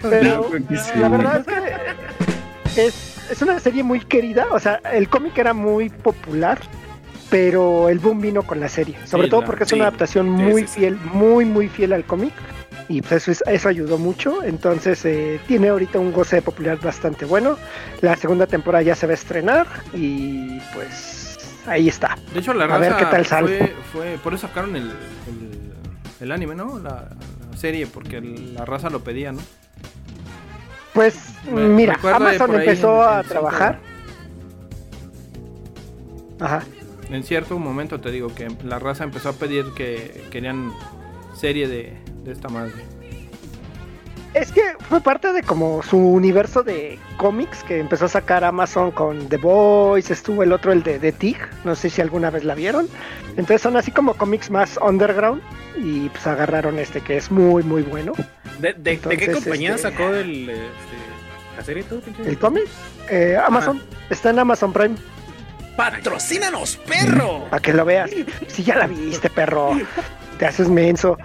pero 0.01 0.51
sí. 0.69 0.99
la 0.99 1.07
verdad 1.07 1.45
es 1.47 2.75
que 2.75 2.85
es, 2.87 3.17
es 3.31 3.41
una 3.41 3.57
serie 3.59 3.83
muy 3.83 4.01
querida. 4.01 4.47
O 4.51 4.59
sea, 4.59 4.81
el 4.91 5.07
cómic 5.07 5.37
era 5.37 5.53
muy 5.53 5.89
popular, 5.89 6.59
pero 7.31 7.89
el 7.89 7.97
boom 7.97 8.21
vino 8.21 8.43
con 8.43 8.59
la 8.59 8.67
serie. 8.69 8.95
Sobre 9.07 9.23
Sí, 9.23 9.29
todo 9.31 9.43
porque 9.45 9.63
es 9.63 9.69
sí. 9.69 9.75
una 9.75 9.85
adaptación 9.85 10.29
muy 10.29 10.67
sí, 10.67 10.79
fiel, 10.81 10.97
muy, 11.13 11.45
muy 11.45 11.67
fiel 11.69 11.93
al 11.93 12.03
cómic. 12.03 12.33
Y 12.89 13.01
pues 13.01 13.13
eso, 13.27 13.31
es- 13.31 13.43
eso 13.47 13.69
ayudó 13.69 13.97
mucho. 13.97 14.43
Entonces 14.43 15.03
eh, 15.05 15.39
tiene 15.47 15.69
ahorita 15.69 15.97
un 15.97 16.11
goce 16.11 16.35
de 16.37 16.41
popularidad 16.41 16.83
bastante 16.83 17.23
bueno. 17.25 17.57
La 18.01 18.15
segunda 18.17 18.45
temporada 18.47 18.81
ya 18.83 18.95
se 18.95 19.07
va 19.07 19.11
a 19.11 19.15
estrenar 19.15 19.65
y 19.93 20.59
pues 20.73 21.39
ahí 21.65 21.87
está. 21.87 22.17
De 22.33 22.39
hecho, 22.41 22.53
la 22.53 22.65
A 22.65 22.67
raza 22.67 22.79
ver 22.81 22.95
qué 22.97 23.05
tal 23.05 23.25
sale. 23.25 23.57
fue, 23.57 23.73
fue... 23.93 24.17
Por 24.21 24.33
eso 24.33 24.47
sacaron 24.47 24.75
el, 24.75 24.83
el, 24.89 25.71
el 26.19 26.31
anime, 26.33 26.53
¿no? 26.53 26.79
La, 26.79 26.89
la 27.49 27.57
serie, 27.57 27.87
porque 27.87 28.19
la 28.19 28.65
raza 28.65 28.89
lo 28.89 28.99
pedía, 29.01 29.31
¿no? 29.31 29.39
Pues 30.93 31.15
Me 31.49 31.61
mira, 31.69 31.97
Amazon 32.13 32.55
empezó 32.55 33.01
en- 33.09 33.19
a 33.19 33.23
trabajar. 33.23 33.79
Ajá. 36.41 36.63
En 37.11 37.23
cierto 37.23 37.59
momento 37.59 37.99
te 37.99 38.09
digo 38.11 38.33
que 38.33 38.47
la 38.63 38.79
raza 38.79 39.03
empezó 39.03 39.29
a 39.29 39.33
pedir 39.33 39.65
que 39.75 40.23
querían 40.31 40.71
serie 41.35 41.67
de, 41.67 41.93
de 42.23 42.31
esta 42.31 42.47
madre. 42.49 42.73
Es 44.33 44.53
que 44.53 44.61
fue 44.87 45.01
parte 45.01 45.33
de 45.33 45.43
como 45.43 45.83
su 45.83 45.97
universo 45.97 46.63
de 46.63 46.97
cómics 47.17 47.63
que 47.65 47.79
empezó 47.79 48.05
a 48.05 48.07
sacar 48.07 48.45
Amazon 48.45 48.91
con 48.91 49.27
The 49.27 49.35
Boys, 49.35 50.09
estuvo 50.09 50.41
el 50.41 50.53
otro, 50.53 50.71
el 50.71 50.83
de 50.83 50.99
The 50.99 51.11
Tig, 51.11 51.37
no 51.65 51.75
sé 51.75 51.89
si 51.89 51.99
alguna 52.01 52.29
vez 52.29 52.45
la 52.45 52.55
vieron. 52.55 52.87
Entonces 53.31 53.61
son 53.61 53.75
así 53.75 53.91
como 53.91 54.13
cómics 54.13 54.49
más 54.49 54.77
underground 54.81 55.41
y 55.75 56.07
pues 56.09 56.25
agarraron 56.27 56.79
este 56.79 57.01
que 57.01 57.17
es 57.17 57.29
muy 57.29 57.61
muy 57.63 57.81
bueno. 57.81 58.13
¿De, 58.59 58.71
de- 58.73 58.97
de 58.97 59.17
qué 59.17 59.31
compañía 59.33 59.75
este- 59.75 59.89
sacó 59.91 60.13
el, 60.13 60.49
este, 60.49 60.63
la 61.57 61.63
serie 61.65 61.83
tú, 61.83 61.99
pinche? 61.99 62.23
El 62.29 62.37
cómic, 62.39 62.67
eh, 63.09 63.37
Amazon, 63.45 63.81
está 64.09 64.29
en 64.29 64.39
Amazon 64.39 64.71
Prime, 64.71 64.95
¡Patrocínanos, 65.75 66.77
perro! 66.77 67.45
para 67.49 67.61
que 67.61 67.73
lo 67.73 67.85
veas. 67.85 68.11
Si 68.47 68.63
ya 68.63 68.75
la 68.75 68.87
viste, 68.87 69.29
perro, 69.29 69.79
te 70.37 70.45
haces 70.45 70.69
menso. 70.69 71.17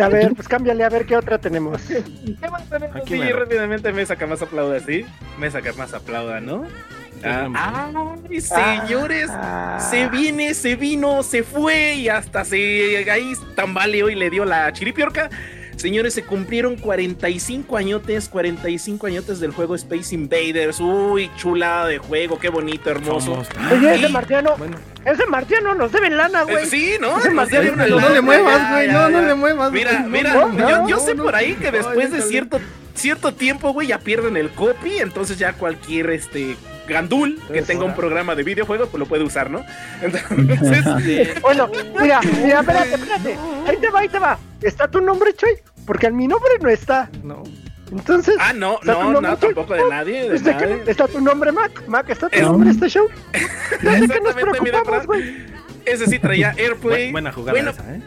A 0.00 0.08
ver, 0.08 0.34
pues 0.34 0.48
cámbiale 0.48 0.84
a 0.84 0.88
ver 0.88 1.04
qué 1.06 1.16
otra 1.16 1.38
tenemos. 1.38 1.80
¿Qué 1.82 2.48
más 2.50 2.68
tenemos? 2.68 2.96
Aquí 2.96 3.14
sí, 3.14 3.32
rápidamente 3.32 3.92
me 3.92 4.04
saca 4.06 4.26
más 4.26 4.40
aplauda, 4.42 4.80
¿sí? 4.80 5.04
Me 5.38 5.50
saca 5.50 5.72
más 5.74 5.92
aplauda, 5.94 6.40
¿no? 6.40 6.64
Ah, 7.24 7.48
ay, 7.52 8.38
Ah, 8.52 8.80
señores, 8.86 9.28
ah. 9.32 9.78
se 9.90 10.08
viene, 10.08 10.54
se 10.54 10.76
vino, 10.76 11.24
se 11.24 11.42
fue 11.42 11.94
y 11.94 12.08
hasta 12.08 12.44
se 12.44 13.10
ahí 13.10 13.32
tambaleó 13.56 14.08
y 14.08 14.14
le 14.14 14.30
dio 14.30 14.44
la 14.44 14.72
chiripiorca. 14.72 15.28
Señores, 15.78 16.12
se 16.12 16.24
cumplieron 16.24 16.76
45 16.76 17.76
añotes, 17.76 18.28
45 18.28 19.06
añotes 19.06 19.38
del 19.38 19.52
juego 19.52 19.76
Space 19.76 20.12
Invaders. 20.14 20.80
Uy, 20.80 21.30
chulada 21.36 21.86
de 21.86 21.98
juego, 21.98 22.38
qué 22.38 22.48
bonito, 22.48 22.90
hermoso. 22.90 23.44
Somos- 23.44 23.48
Oye, 23.72 23.94
ese 23.94 24.08
Y- 24.08 24.12
marciano, 24.12 24.56
Bueno, 24.58 24.76
ese 25.04 25.24
marciano 25.26 25.74
nos 25.76 25.92
deben 25.92 26.16
lana, 26.16 26.42
Eh, 26.42 26.50
güey. 26.50 26.66
Sí, 26.66 26.94
¿no? 27.00 27.18
Ese 27.20 27.30
pero 27.30 27.74
no 27.90 27.96
lana, 27.96 28.08
le 28.10 28.20
muevas, 28.20 28.70
güey. 28.72 28.88
No, 28.88 29.08
no 29.08 29.22
le 29.22 29.34
muevas. 29.34 29.70
Mira, 29.72 29.90
güey, 29.92 30.02
no, 30.02 30.08
mira, 30.10 30.34
no, 30.34 30.48
no, 30.52 30.88
yo, 30.88 30.96
no, 30.96 31.00
sé 31.00 31.14
no, 31.14 31.22
por 31.22 31.36
ahí 31.36 31.54
que 31.54 31.70
no, 31.70 31.78
después 31.78 32.10
de 32.10 32.22
cierto, 32.22 32.58
cierto 32.98 33.32
tiempo, 33.34 33.72
güey, 33.72 33.88
ya 33.88 33.98
pierden 33.98 34.36
el 34.36 34.50
copy, 34.50 34.98
entonces 34.98 35.38
ya 35.38 35.52
cualquier 35.54 36.10
este 36.10 36.56
gandul 36.86 37.38
que 37.52 37.62
tenga 37.62 37.84
un 37.84 37.94
programa 37.94 38.34
de 38.34 38.42
videojuegos, 38.42 38.88
pues 38.88 38.98
lo 38.98 39.06
puede 39.06 39.22
usar, 39.24 39.50
¿no? 39.50 39.64
Entonces, 40.02 41.40
Bueno, 41.42 41.70
mira, 42.00 42.20
mira, 42.42 42.60
espérate, 42.60 42.94
espérate. 42.94 43.38
Ahí 43.66 43.76
te 43.76 43.90
va, 43.90 44.00
ahí 44.00 44.08
te 44.08 44.18
va. 44.18 44.38
¿Está 44.62 44.88
tu 44.88 45.00
nombre, 45.00 45.34
Choy? 45.34 45.50
Porque 45.86 46.06
en 46.06 46.16
mi 46.16 46.26
nombre 46.26 46.50
no 46.60 46.68
está. 46.68 47.10
No. 47.22 47.42
Entonces. 47.90 48.36
ah, 48.38 48.52
no, 48.52 48.78
¿está 48.80 48.94
tu 49.00 49.12
no, 49.12 49.20
no, 49.22 49.36
tampoco 49.38 49.72
de 49.74 49.88
nadie, 49.88 50.22
de 50.22 50.28
Pues, 50.28 50.44
¿de 50.44 50.56
qué 50.56 50.66
nadie. 50.66 50.82
no? 50.84 50.90
¿Está 50.90 51.08
tu 51.08 51.20
nombre, 51.22 51.52
Mac? 51.52 51.82
Mac, 51.86 52.08
¿está 52.10 52.28
tu 52.28 52.36
Es- 52.36 52.42
nombre 52.42 52.70
este 52.70 52.88
show? 52.88 53.06
Sé 53.32 53.38
que 53.78 53.86
nos 53.86 53.94
Exactamente, 54.02 54.60
preocupamos, 54.60 55.06
güey. 55.06 55.46
Ese 55.86 56.06
sí 56.06 56.18
traía 56.18 56.50
Airplay. 56.58 57.08
Bu- 57.08 57.12
buena 57.12 57.32
jugada 57.32 57.52
Bueno, 57.52 57.70
esa, 57.70 57.94
¿eh? 57.94 58.00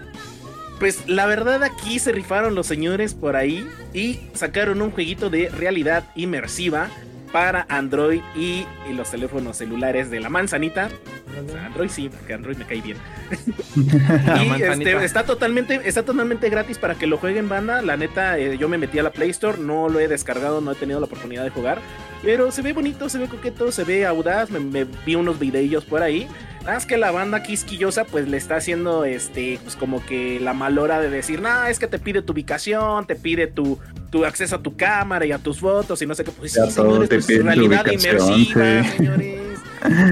Pues 0.81 1.07
la 1.07 1.27
verdad 1.27 1.61
aquí 1.61 1.99
se 1.99 2.11
rifaron 2.11 2.55
los 2.55 2.65
señores 2.65 3.13
por 3.13 3.35
ahí 3.35 3.69
y 3.93 4.19
sacaron 4.33 4.81
un 4.81 4.89
jueguito 4.89 5.29
de 5.29 5.47
realidad 5.49 6.05
inmersiva 6.15 6.89
para 7.31 7.67
Android 7.69 8.21
y, 8.35 8.65
y 8.89 8.93
los 8.93 9.11
teléfonos 9.11 9.57
celulares 9.57 10.09
de 10.09 10.19
la 10.19 10.29
manzanita. 10.29 10.89
O 11.29 11.51
sea, 11.51 11.67
Android 11.67 11.89
sí, 11.89 12.09
porque 12.09 12.33
Android 12.33 12.57
me 12.57 12.65
cae 12.65 12.81
bien. 12.81 12.97
Y 14.57 14.63
este, 14.63 15.05
está 15.05 15.23
totalmente 15.23 15.81
está 15.85 16.03
totalmente 16.03 16.49
gratis 16.49 16.79
para 16.79 16.95
que 16.95 17.05
lo 17.05 17.19
jueguen 17.19 17.47
banda. 17.47 17.83
La 17.83 17.95
neta, 17.95 18.39
eh, 18.39 18.57
yo 18.57 18.67
me 18.67 18.79
metí 18.79 18.97
a 18.97 19.03
la 19.03 19.11
Play 19.11 19.29
Store, 19.29 19.59
no 19.59 19.87
lo 19.87 19.99
he 19.99 20.07
descargado, 20.07 20.61
no 20.61 20.71
he 20.71 20.75
tenido 20.75 20.99
la 20.99 21.05
oportunidad 21.05 21.43
de 21.43 21.51
jugar. 21.51 21.79
Pero 22.23 22.51
se 22.51 22.61
ve 22.61 22.73
bonito, 22.73 23.09
se 23.09 23.17
ve 23.17 23.27
coqueto, 23.27 23.71
se 23.71 23.83
ve 23.83 24.05
audaz. 24.05 24.49
Me, 24.51 24.59
me 24.59 24.85
vi 25.05 25.15
unos 25.15 25.39
videillos 25.39 25.83
por 25.85 26.03
ahí. 26.03 26.27
Nada 26.61 26.73
más 26.75 26.85
que 26.85 26.95
la 26.97 27.09
banda 27.09 27.41
quisquillosa 27.41 28.03
pues 28.05 28.27
le 28.27 28.37
está 28.37 28.57
haciendo 28.57 29.03
este 29.03 29.57
pues 29.63 29.75
como 29.75 30.05
que 30.05 30.39
la 30.39 30.53
mal 30.53 30.77
hora 30.77 31.01
de 31.01 31.09
decir, 31.09 31.41
no, 31.41 31.65
es 31.65 31.79
que 31.79 31.87
te 31.87 31.97
pide 31.97 32.21
tu 32.21 32.33
ubicación, 32.33 33.07
te 33.07 33.15
pide 33.15 33.47
tu, 33.47 33.79
tu 34.11 34.25
acceso 34.25 34.57
a 34.57 34.61
tu 34.61 34.77
cámara 34.77 35.25
y 35.25 35.31
a 35.31 35.39
tus 35.39 35.59
fotos 35.59 35.99
y 36.03 36.05
no 36.05 36.13
sé 36.13 36.23
qué. 36.23 36.29
Pues 36.31 36.53
Ya 36.53 36.65
sí, 36.67 36.71
señores, 36.73 37.09
pues, 37.09 37.27
realidad 37.43 37.85
inmersiva, 37.87 38.35
sí. 38.83 38.93
señores. 38.97 39.39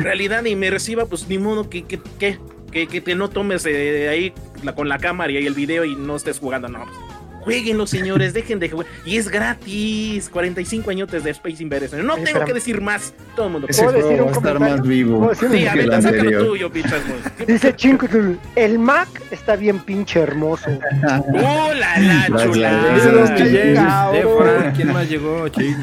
realidad 0.02 0.44
inmersiva, 0.46 1.06
pues 1.06 1.28
ni 1.30 1.38
modo 1.38 1.70
que, 1.70 1.84
que, 1.84 2.00
que, 2.18 2.40
que, 2.72 2.88
que 2.88 3.02
te 3.02 3.14
no 3.14 3.30
tomes 3.30 3.64
eh, 3.68 4.10
ahí 4.10 4.34
la- 4.64 4.74
con 4.74 4.90
la 4.90 4.98
cámara 4.98 5.32
y 5.32 5.38
ahí 5.38 5.46
el 5.46 5.54
video 5.54 5.86
y 5.86 5.96
no 5.96 6.16
estés 6.16 6.40
jugando, 6.40 6.68
no. 6.68 6.86
Pues, 6.86 6.98
Jueguenlo, 7.42 7.88
señores, 7.88 8.34
dejen 8.34 8.60
de 8.60 8.70
jugar. 8.70 8.86
Y 9.06 9.18
es 9.18 9.30
gratis. 9.30 10.30
45 10.30 10.90
añotes 10.92 11.24
de 11.24 11.32
Space 11.32 11.62
Invaders. 11.64 11.94
No 11.94 12.16
tengo 12.18 12.44
que 12.46 12.54
decir 12.54 12.82
más. 12.82 13.14
Todo 13.36 13.48
el 13.48 13.52
mundo. 13.54 13.68
Ese 13.70 13.82
¿Puedo 13.84 13.94
juego 13.94 14.10
decir 14.10 14.22
va 14.22 14.26
un 14.28 14.34
a 14.34 14.38
estar 14.38 14.60
más 14.60 14.82
vivo 14.82 15.18
¿Puedo 15.20 15.30
decir 15.32 15.48
un 15.50 15.56
Sí, 15.58 15.68
a 15.68 15.74
el 15.74 15.90
ver, 15.90 16.02
sácalo 16.02 16.46
tuyo, 16.46 16.72
pichas. 16.72 17.02
Dice 17.48 17.76
Chinkutul, 17.76 18.40
el 18.56 18.80
Mac 18.80 19.08
está 19.32 19.56
bien 19.56 19.80
pinche 19.80 20.20
hermoso. 20.20 20.70
¡Uh, 20.70 21.74
la, 21.76 21.98
la 22.00 22.26
Gracias. 22.28 22.44
chulada! 22.44 23.00
Saludos, 23.00 23.30
Ay, 23.30 23.44
mi 23.44 23.50
James, 23.58 23.80
cabrón. 23.80 24.14
de 24.14 24.22
Fran, 24.62 24.76
¿Quién 24.76 24.94
más 24.94 25.10
llegó? 25.10 25.46
Que- 25.52 25.76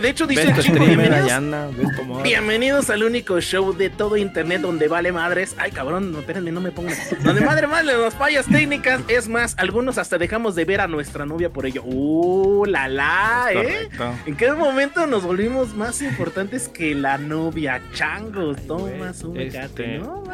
de 0.00 0.08
hecho, 0.08 0.26
dice 0.26 0.54
streamer, 0.62 0.88
bienvenidos, 0.88 2.22
bienvenidos 2.22 2.90
al 2.90 3.04
único 3.04 3.40
show 3.40 3.72
de 3.72 3.90
todo 3.90 4.16
internet 4.16 4.60
donde 4.60 4.88
vale 4.88 5.12
madres. 5.12 5.54
Ay, 5.58 5.70
cabrón, 5.70 6.12
no, 6.12 6.20
espérenme, 6.20 6.52
no 6.52 6.60
me 6.60 6.70
pongan. 6.72 6.94
Donde 7.22 7.40
madre 7.42 7.66
madre 7.66 7.96
las 7.96 8.14
fallas 8.14 8.46
técnicas. 8.46 9.00
Es 9.08 9.28
más, 9.28 9.43
algunos 9.58 9.98
hasta 9.98 10.16
dejamos 10.18 10.54
de 10.54 10.64
ver 10.64 10.80
a 10.80 10.88
nuestra 10.88 11.26
novia 11.26 11.50
por 11.50 11.66
ello. 11.66 11.82
¡Uh, 11.84 12.64
la 12.64 12.88
la, 12.88 13.48
eh! 13.52 13.88
¿En 14.26 14.36
qué 14.36 14.52
momento 14.52 15.06
nos 15.06 15.22
volvimos 15.24 15.74
más 15.74 16.00
importantes 16.02 16.68
que 16.68 16.94
la 16.94 17.18
novia? 17.18 17.82
Changos, 17.92 18.56
tomas 18.66 19.22
un 19.22 19.38
Este- 19.38 19.58
gato, 19.58 19.82
¿no? 20.00 20.24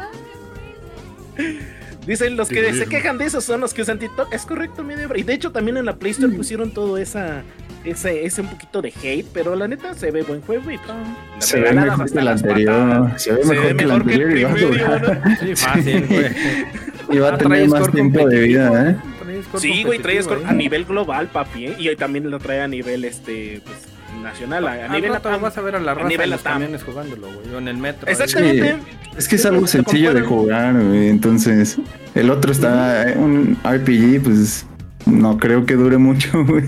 Dicen 2.05 2.35
los 2.35 2.49
que 2.49 2.73
se 2.73 2.87
quejan 2.87 3.17
de 3.17 3.25
eso 3.25 3.41
son 3.41 3.61
los 3.61 3.73
que 3.73 3.83
usan 3.83 3.99
TikTok. 3.99 4.33
Es 4.33 4.45
correcto, 4.45 4.83
mi 4.83 4.95
Debra. 4.95 5.19
Y 5.19 5.23
de 5.23 5.33
hecho 5.33 5.51
también 5.51 5.77
en 5.77 5.85
la 5.85 5.97
Play 5.97 6.11
Store 6.11 6.33
pusieron 6.33 6.71
todo 6.71 6.97
esa, 6.97 7.43
ese, 7.85 8.25
ese 8.25 8.41
un 8.41 8.47
poquito 8.47 8.81
de 8.81 8.93
hate, 9.03 9.25
pero 9.33 9.55
la 9.55 9.67
neta 9.67 9.93
se 9.93 10.11
ve 10.11 10.23
buen 10.23 10.41
juego 10.41 10.69
y 10.71 10.77
pum, 10.77 10.95
la 11.35 11.41
Se 11.41 11.59
ve 11.59 11.73
mejor 11.73 12.11
que 12.11 12.19
el 12.19 12.27
anterior. 12.27 13.11
Se 13.19 13.33
ve 13.33 13.43
Se 13.43 13.49
mejor 13.49 13.67
ve 13.67 13.75
que 13.77 13.83
el 13.83 13.87
mejor 13.89 14.05
que 14.05 14.13
el 14.13 14.21
anterior 14.23 14.37
y 14.37 14.43
va 14.43 14.49
a 14.51 14.55
durar. 14.55 15.21
¿no? 15.25 15.35
Sí, 15.37 15.55
fácil, 15.55 16.05
güey. 16.07 16.25
Y 17.11 17.17
va 17.17 17.29
a 17.29 17.33
Ah, 17.33 17.37
tener 17.37 17.67
más 17.67 17.91
tiempo 17.91 18.25
de 18.29 18.39
vida, 18.39 18.91
¿eh? 18.91 18.95
Sí, 19.57 19.83
güey, 19.83 19.99
trae 19.99 20.21
score 20.23 20.41
¿eh? 20.43 20.45
a 20.47 20.53
nivel 20.53 20.85
global, 20.85 21.27
papi, 21.27 21.65
¿eh? 21.65 21.75
y 21.77 21.93
también 21.97 22.29
lo 22.31 22.39
trae 22.39 22.61
a 22.61 22.67
nivel 22.69 23.03
este 23.03 23.61
pues, 23.65 23.77
nacional, 24.23 24.65
a, 24.67 24.71
a 24.73 24.85
Al 24.85 24.91
nivel 24.93 25.11
LATAM. 25.11 25.41
vas 25.41 25.57
a 25.57 25.61
ver 25.61 25.75
a 25.75 25.79
la 25.79 25.93
raza 25.93 26.07
nivel 26.07 26.29
los 26.29 26.39
LATAM. 26.39 26.53
camiones 26.61 26.83
jugándolo, 26.83 27.27
güey. 27.33 27.53
O 27.55 27.57
en 27.57 27.67
el 27.67 27.77
metro. 27.77 28.07
Exactamente. 28.09 28.75
Es 29.17 29.27
que 29.27 29.35
es 29.35 29.45
algo 29.45 29.67
Se 29.67 29.79
sencillo 29.79 30.13
de 30.13 30.21
jugar, 30.21 30.73
güey. 30.73 31.09
Entonces, 31.09 31.77
el 32.15 32.29
otro 32.29 32.51
está 32.53 33.09
eh, 33.09 33.17
un 33.17 33.57
RPG, 33.63 34.21
pues 34.23 34.65
no 35.05 35.37
creo 35.37 35.65
que 35.65 35.73
dure 35.73 35.97
mucho, 35.97 36.45
güey. 36.45 36.63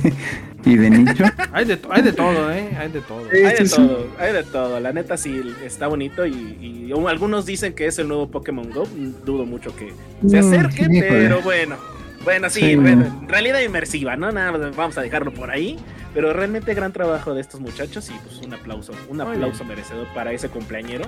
Y 0.66 0.78
de 0.78 0.90
nicho. 0.90 1.24
Hay 1.52 1.66
de, 1.66 1.78
hay 1.90 2.02
de 2.02 2.14
todo, 2.14 2.52
¿eh? 2.52 2.70
Hay 2.80 2.90
de 2.92 3.02
todo. 3.02 3.28
Sí. 3.32 3.38
Hay 3.38 3.44
de 3.54 3.58
sí, 3.58 3.68
sí. 3.68 3.76
todo, 3.76 4.08
hay 4.18 4.34
de 4.34 4.44
todo. 4.44 4.80
La 4.80 4.92
neta 4.94 5.18
sí 5.18 5.42
está 5.64 5.88
bonito 5.88 6.26
y, 6.26 6.32
y 6.32 6.92
algunos 7.08 7.46
dicen 7.46 7.74
que 7.74 7.86
es 7.88 8.00
el 8.00 8.08
nuevo 8.08 8.30
Pokémon 8.32 8.70
Go. 8.72 8.88
Dudo 9.26 9.46
mucho 9.46 9.76
que 9.76 9.94
se 10.28 10.42
Mm, 10.42 10.48
acerque, 10.48 10.88
pero 11.02 11.42
bueno. 11.42 11.76
Bueno, 12.24 12.50
sí, 12.50 12.62
Sí. 12.62 12.76
re- 12.78 12.96
realidad 13.28 13.60
inmersiva, 13.62 14.16
¿no? 14.16 14.32
Nada, 14.32 14.52
vamos 14.76 14.98
a 14.98 15.02
dejarlo 15.02 15.34
por 15.34 15.52
ahí. 15.52 15.78
Pero 16.14 16.32
realmente 16.32 16.74
gran 16.76 16.94
trabajo 16.94 17.34
de 17.34 17.42
estos 17.42 17.60
muchachos 17.60 18.10
y 18.10 18.14
pues 18.24 18.38
un 18.46 18.54
aplauso, 18.54 18.94
un 19.10 19.20
aplauso 19.20 19.66
merecedor 19.66 20.08
para 20.14 20.32
ese 20.32 20.48
cumpleañero. 20.48 21.06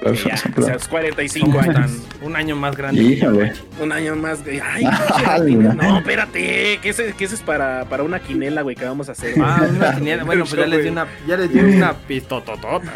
Que 0.00 0.08
Aplausos, 0.08 0.24
ya, 0.24 0.34
o 0.34 0.36
sea, 0.38 0.50
aplausos. 0.50 0.88
45 0.88 1.46
Somos 1.46 1.66
años. 1.76 1.90
un 2.22 2.36
año 2.36 2.56
más 2.56 2.76
grande. 2.76 3.02
Híjole. 3.02 3.52
Un 3.80 3.92
año 3.92 4.16
más. 4.16 4.40
Ay, 4.62 4.84
Martínez. 5.26 5.74
no, 5.74 5.98
espérate. 5.98 6.78
Que 6.82 6.88
ese, 6.88 7.12
que 7.12 7.24
ese 7.24 7.34
es 7.34 7.42
para, 7.42 7.84
para 7.84 8.02
una 8.02 8.18
quinela, 8.20 8.62
güey, 8.62 8.76
que 8.76 8.84
vamos 8.84 9.08
a 9.08 9.12
hacer. 9.12 9.34
Ah, 9.40 9.66
una 9.68 9.94
quiniela. 9.94 10.24
Bueno, 10.24 10.44
pues 10.44 10.58
ya 10.58 10.66
les 10.66 10.82
di 10.84 10.88
una, 10.90 11.06
ya 11.26 11.36
les 11.36 11.52
di 11.52 11.58
una 11.60 11.92
pistototota. 12.08 12.92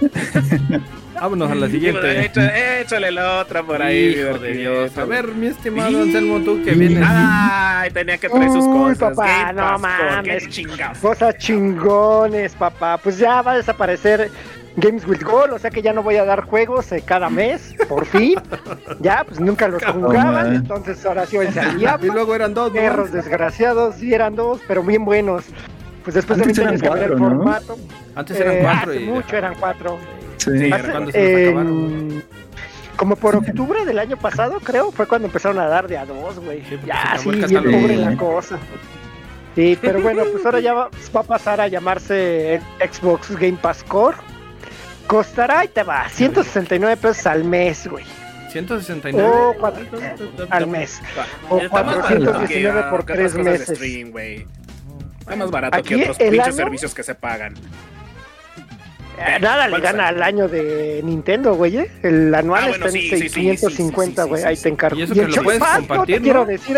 Vámonos 1.14 1.50
a 1.52 1.54
la 1.54 1.68
siguiente. 1.68 2.24
Échale, 2.24 2.80
échale 2.80 3.12
la 3.12 3.38
otra 3.40 3.62
por 3.62 3.80
ahí. 3.80 4.16
Hijo 4.18 4.38
de. 4.38 4.52
Dios. 4.54 4.98
A 4.98 5.04
ver, 5.04 5.28
mi 5.28 5.46
estimado 5.46 6.02
Anselmo, 6.02 6.40
tú 6.40 6.60
que 6.64 6.72
vienes. 6.72 7.04
Ay, 7.06 7.90
tenía 7.92 8.18
que 8.18 8.28
traer 8.28 8.50
sus 8.50 8.64
Uy, 8.64 8.72
cosas. 8.94 8.98
papá, 9.16 9.26
Game 9.26 9.52
no 9.52 9.78
mames. 9.78 10.48
Cosas 11.00 11.36
chingones, 11.38 12.54
papá. 12.54 12.98
Pues 12.98 13.18
ya 13.18 13.40
va 13.42 13.52
a 13.52 13.56
desaparecer 13.58 14.30
Games 14.76 15.06
with 15.06 15.22
Gold, 15.22 15.52
o 15.52 15.58
sea 15.58 15.70
que 15.70 15.82
ya 15.82 15.92
no 15.92 16.02
voy 16.02 16.16
a 16.16 16.24
dar 16.24 16.44
juegos 16.44 16.90
eh, 16.92 17.02
cada 17.04 17.28
mes, 17.28 17.74
por 17.88 18.06
fin. 18.06 18.34
Ya, 19.00 19.22
pues 19.24 19.38
nunca 19.38 19.68
los 19.68 19.84
jugaban, 19.84 20.54
entonces 20.54 21.04
ahora 21.04 21.26
sí 21.26 21.36
hoy 21.36 21.48
salía. 21.48 21.98
Y 22.02 22.06
luego 22.06 22.34
eran 22.34 22.54
dos, 22.54 22.72
¿no? 22.72 22.80
Perros 22.80 23.12
desgraciados, 23.12 23.96
sí 23.96 24.14
eran 24.14 24.34
dos, 24.34 24.60
pero 24.66 24.82
bien 24.82 25.04
buenos. 25.04 25.44
Pues 26.04 26.14
después 26.14 26.38
de 26.38 26.44
Antes 26.44 26.58
20 26.58 26.60
eran 26.62 26.74
años 26.74 26.82
cambié 26.82 27.04
el 27.04 27.18
formato. 27.18 27.78
Antes 28.14 28.40
eran 28.40 28.54
Eh, 28.54 28.60
cuatro 28.62 28.90
hace 28.92 29.00
y. 29.00 29.04
mucho 29.06 29.36
eran 29.36 29.54
cuatro. 29.60 29.98
Sí. 30.38 30.58
Sí. 30.58 30.72
Hace- 30.72 30.90
cuando 30.90 31.12
se 31.12 31.46
acabaron, 31.48 32.24
como 32.96 33.16
por 33.16 33.36
octubre 33.36 33.84
del 33.84 33.98
año 33.98 34.16
pasado, 34.16 34.58
creo, 34.64 34.90
fue 34.90 35.06
cuando 35.06 35.26
empezaron 35.28 35.58
a 35.58 35.66
dar 35.68 35.86
de 35.86 35.98
a 35.98 36.06
dos, 36.06 36.38
güey. 36.40 36.62
Sí, 36.68 36.78
ya, 36.86 37.16
sí, 37.18 37.30
bien 37.30 37.62
pobre 37.64 37.96
la 37.96 38.16
cosa. 38.16 38.58
Sí, 39.54 39.78
pero 39.80 40.00
bueno, 40.00 40.22
pues 40.32 40.44
ahora 40.46 40.60
ya 40.60 40.72
va, 40.72 40.88
va 41.14 41.20
a 41.20 41.24
pasar 41.24 41.60
a 41.60 41.68
llamarse 41.68 42.60
Xbox 42.80 43.36
Game 43.36 43.58
Pass 43.60 43.84
Core. 43.84 44.16
Costará 45.06 45.64
y 45.64 45.68
te 45.68 45.82
va 45.82 46.08
169 46.08 46.96
pesos 46.96 47.26
al 47.26 47.44
mes, 47.44 47.86
güey. 47.86 48.04
169. 48.50 49.28
O 49.28 49.54
cuatro- 49.58 49.84
al 50.50 50.66
mes. 50.66 51.00
O 51.48 51.58
Está 51.58 51.82
más 51.82 51.96
barato 51.96 52.08
419 52.32 52.82
que, 52.82 52.88
por 52.90 53.04
tres 53.04 53.34
meses. 53.34 53.76
stream, 53.78 54.10
güey. 54.10 54.46
Está 55.20 55.36
más 55.36 55.50
barato 55.50 55.76
Aquí 55.78 55.90
que 55.94 56.02
otros 56.02 56.20
el 56.20 56.30
pinches 56.30 56.48
año- 56.48 56.56
servicios 56.56 56.94
que 56.94 57.02
se 57.02 57.14
pagan. 57.14 57.54
Eh, 59.18 59.38
Nada 59.40 59.66
le 59.66 59.70
¿Cuál 59.72 59.82
gana 59.82 60.08
al 60.08 60.22
año 60.22 60.48
de 60.48 61.00
Nintendo, 61.04 61.54
güey. 61.54 61.76
¿eh? 61.76 61.90
El 62.02 62.34
anual 62.34 62.64
Ah, 62.64 62.68
bueno, 62.68 62.86
está 62.86 62.98
en 62.98 63.02
sí, 63.04 63.10
sí, 63.10 63.28
sí, 63.28 63.40
550, 63.40 64.22
sí, 64.22 64.24
sí, 64.24 64.28
güey. 64.30 64.42
sí, 64.42 64.48
Ahí 64.48 64.56
te 64.56 64.68
encargo. 64.70 64.98
Y 64.98 65.02
eso 65.02 65.12
Y 65.12 65.16
que 65.16 65.22
el 65.22 65.30
lo 65.30 65.42
puedes 65.42 65.62
compartir. 65.62 66.22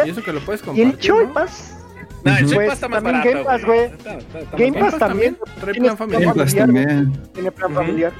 Y 0.07 0.11
eso 0.11 0.23
que 0.23 0.33
lo 0.33 0.41
puedes 0.41 0.61
Y 0.63 0.65
compartir. 0.65 0.87
el 0.95 0.99
Choice 0.99 1.27
¿no? 1.27 1.33
Pass. 1.33 1.77
No, 2.25 2.37
el 2.39 2.45
Pues, 2.55 2.69
Pass 2.69 2.75
está 2.75 2.89
más 2.89 3.03
también 3.03 3.23
barato. 3.23 3.29
Game 3.31 3.45
Pass, 3.45 3.65
güey. 3.65 3.91
Game 4.57 4.71
Game 4.71 4.81
Pass 4.81 4.99
también. 4.99 5.37
Trae 5.61 5.73
Tienes 5.73 5.95
plan 5.95 5.97
familiar. 5.97 6.35
Game. 6.35 7.13
Tiene 7.33 7.53
plan 7.53 7.75
familiar. 7.75 8.13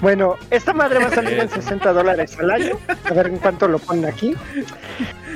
Bueno, 0.00 0.36
esta 0.50 0.72
madre 0.72 0.98
va 1.00 1.06
a 1.06 1.10
salir 1.14 1.38
en 1.38 1.48
60 1.50 1.92
dólares 1.92 2.36
al 2.38 2.50
año. 2.50 2.76
A 3.08 3.12
ver 3.14 3.26
en 3.28 3.38
cuánto 3.38 3.66
lo 3.68 3.78
ponen 3.78 4.06
aquí. 4.06 4.34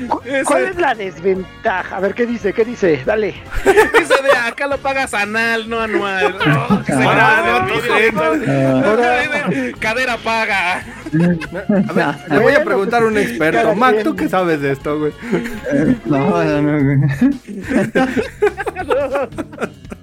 Cu- 0.09 0.21
Ese- 0.25 0.45
¿Cuál 0.45 0.65
es 0.69 0.77
la 0.77 0.95
desventaja? 0.95 1.97
A 1.97 2.01
ver 2.01 2.15
qué 2.15 2.27
dice, 2.27 2.53
qué 2.53 2.65
dice. 2.65 3.03
Dale. 3.05 3.35
Dice 3.99 4.23
de 4.23 4.31
acá 4.37 4.67
lo 4.67 4.79
pagas 4.79 5.15
anal, 5.15 5.69
no 5.69 5.81
anual. 5.81 6.37
Que 6.87 6.93
se 6.93 7.03
Ah, 7.05 7.43
grande, 7.45 8.13
no, 8.13 8.35
envidia. 8.35 9.73
Cadera 9.79 10.17
paga. 10.19 10.77
A 10.79 11.93
ver, 11.93 12.15
le 12.31 12.39
voy 12.39 12.55
a 12.55 12.65
preguntar 12.65 13.03
a 13.03 13.07
un 13.07 13.19
experto. 13.19 13.61
cada 13.63 13.75
Mac. 13.75 14.03
¿tú 14.03 14.15
qué 14.17 14.29
sabes 14.29 14.61
de 14.61 14.73
esto, 14.73 14.99
güey? 14.99 15.13
No, 16.07 16.43
no, 16.45 16.63
no, 16.63 16.85
güey. 16.85 16.99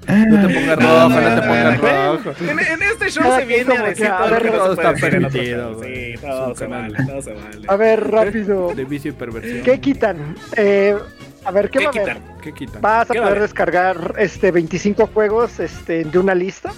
No 0.10 0.48
te 0.48 0.54
pongas 0.54 0.76
rojo, 0.78 1.10
no 1.10 1.36
te 1.36 1.42
pongas 1.42 1.82
rojo. 1.82 2.34
En, 2.42 2.60
en 2.60 2.84
este 2.84 3.10
show 3.12 3.24
Cada 3.24 3.40
se 3.40 3.46
viene 3.46 3.74
a 3.74 3.78
como 3.78 3.84
decir 3.90 4.08
todo 4.08 4.16
a 4.24 4.30
ver, 4.30 4.46
está 4.72 4.94
permitido. 4.96 5.84
Sí, 5.84 6.16
todo 6.22 6.56
se 6.56 6.68
vale, 6.68 6.98
todo 7.06 7.22
se 7.22 7.34
vale. 7.34 7.68
A 7.68 7.76
ver, 7.76 8.12
rápido. 8.12 8.74
De 8.76 8.86
vicio 8.86 9.12
y 9.12 9.14
perversión. 9.14 9.64
¿Qué 9.64 9.80
quitan? 9.80 10.36
Eh, 10.56 10.98
a 11.46 11.52
ver, 11.52 11.70
¿qué, 11.70 11.80
¿Qué 11.80 11.86
va 11.86 11.92
a 11.92 12.02
haber? 12.02 12.18
¿Qué 12.42 12.54
quitan? 12.54 12.82
Vas 12.82 13.10
a 13.10 13.14
¿Qué 13.14 13.20
va 13.20 13.26
a 13.26 13.30
poder 13.30 13.42
descargar 13.44 14.16
este 14.18 14.52
25 14.52 15.08
juegos 15.08 15.60
este, 15.60 16.04
de 16.04 16.20
una 16.20 16.36
lista. 16.36 16.72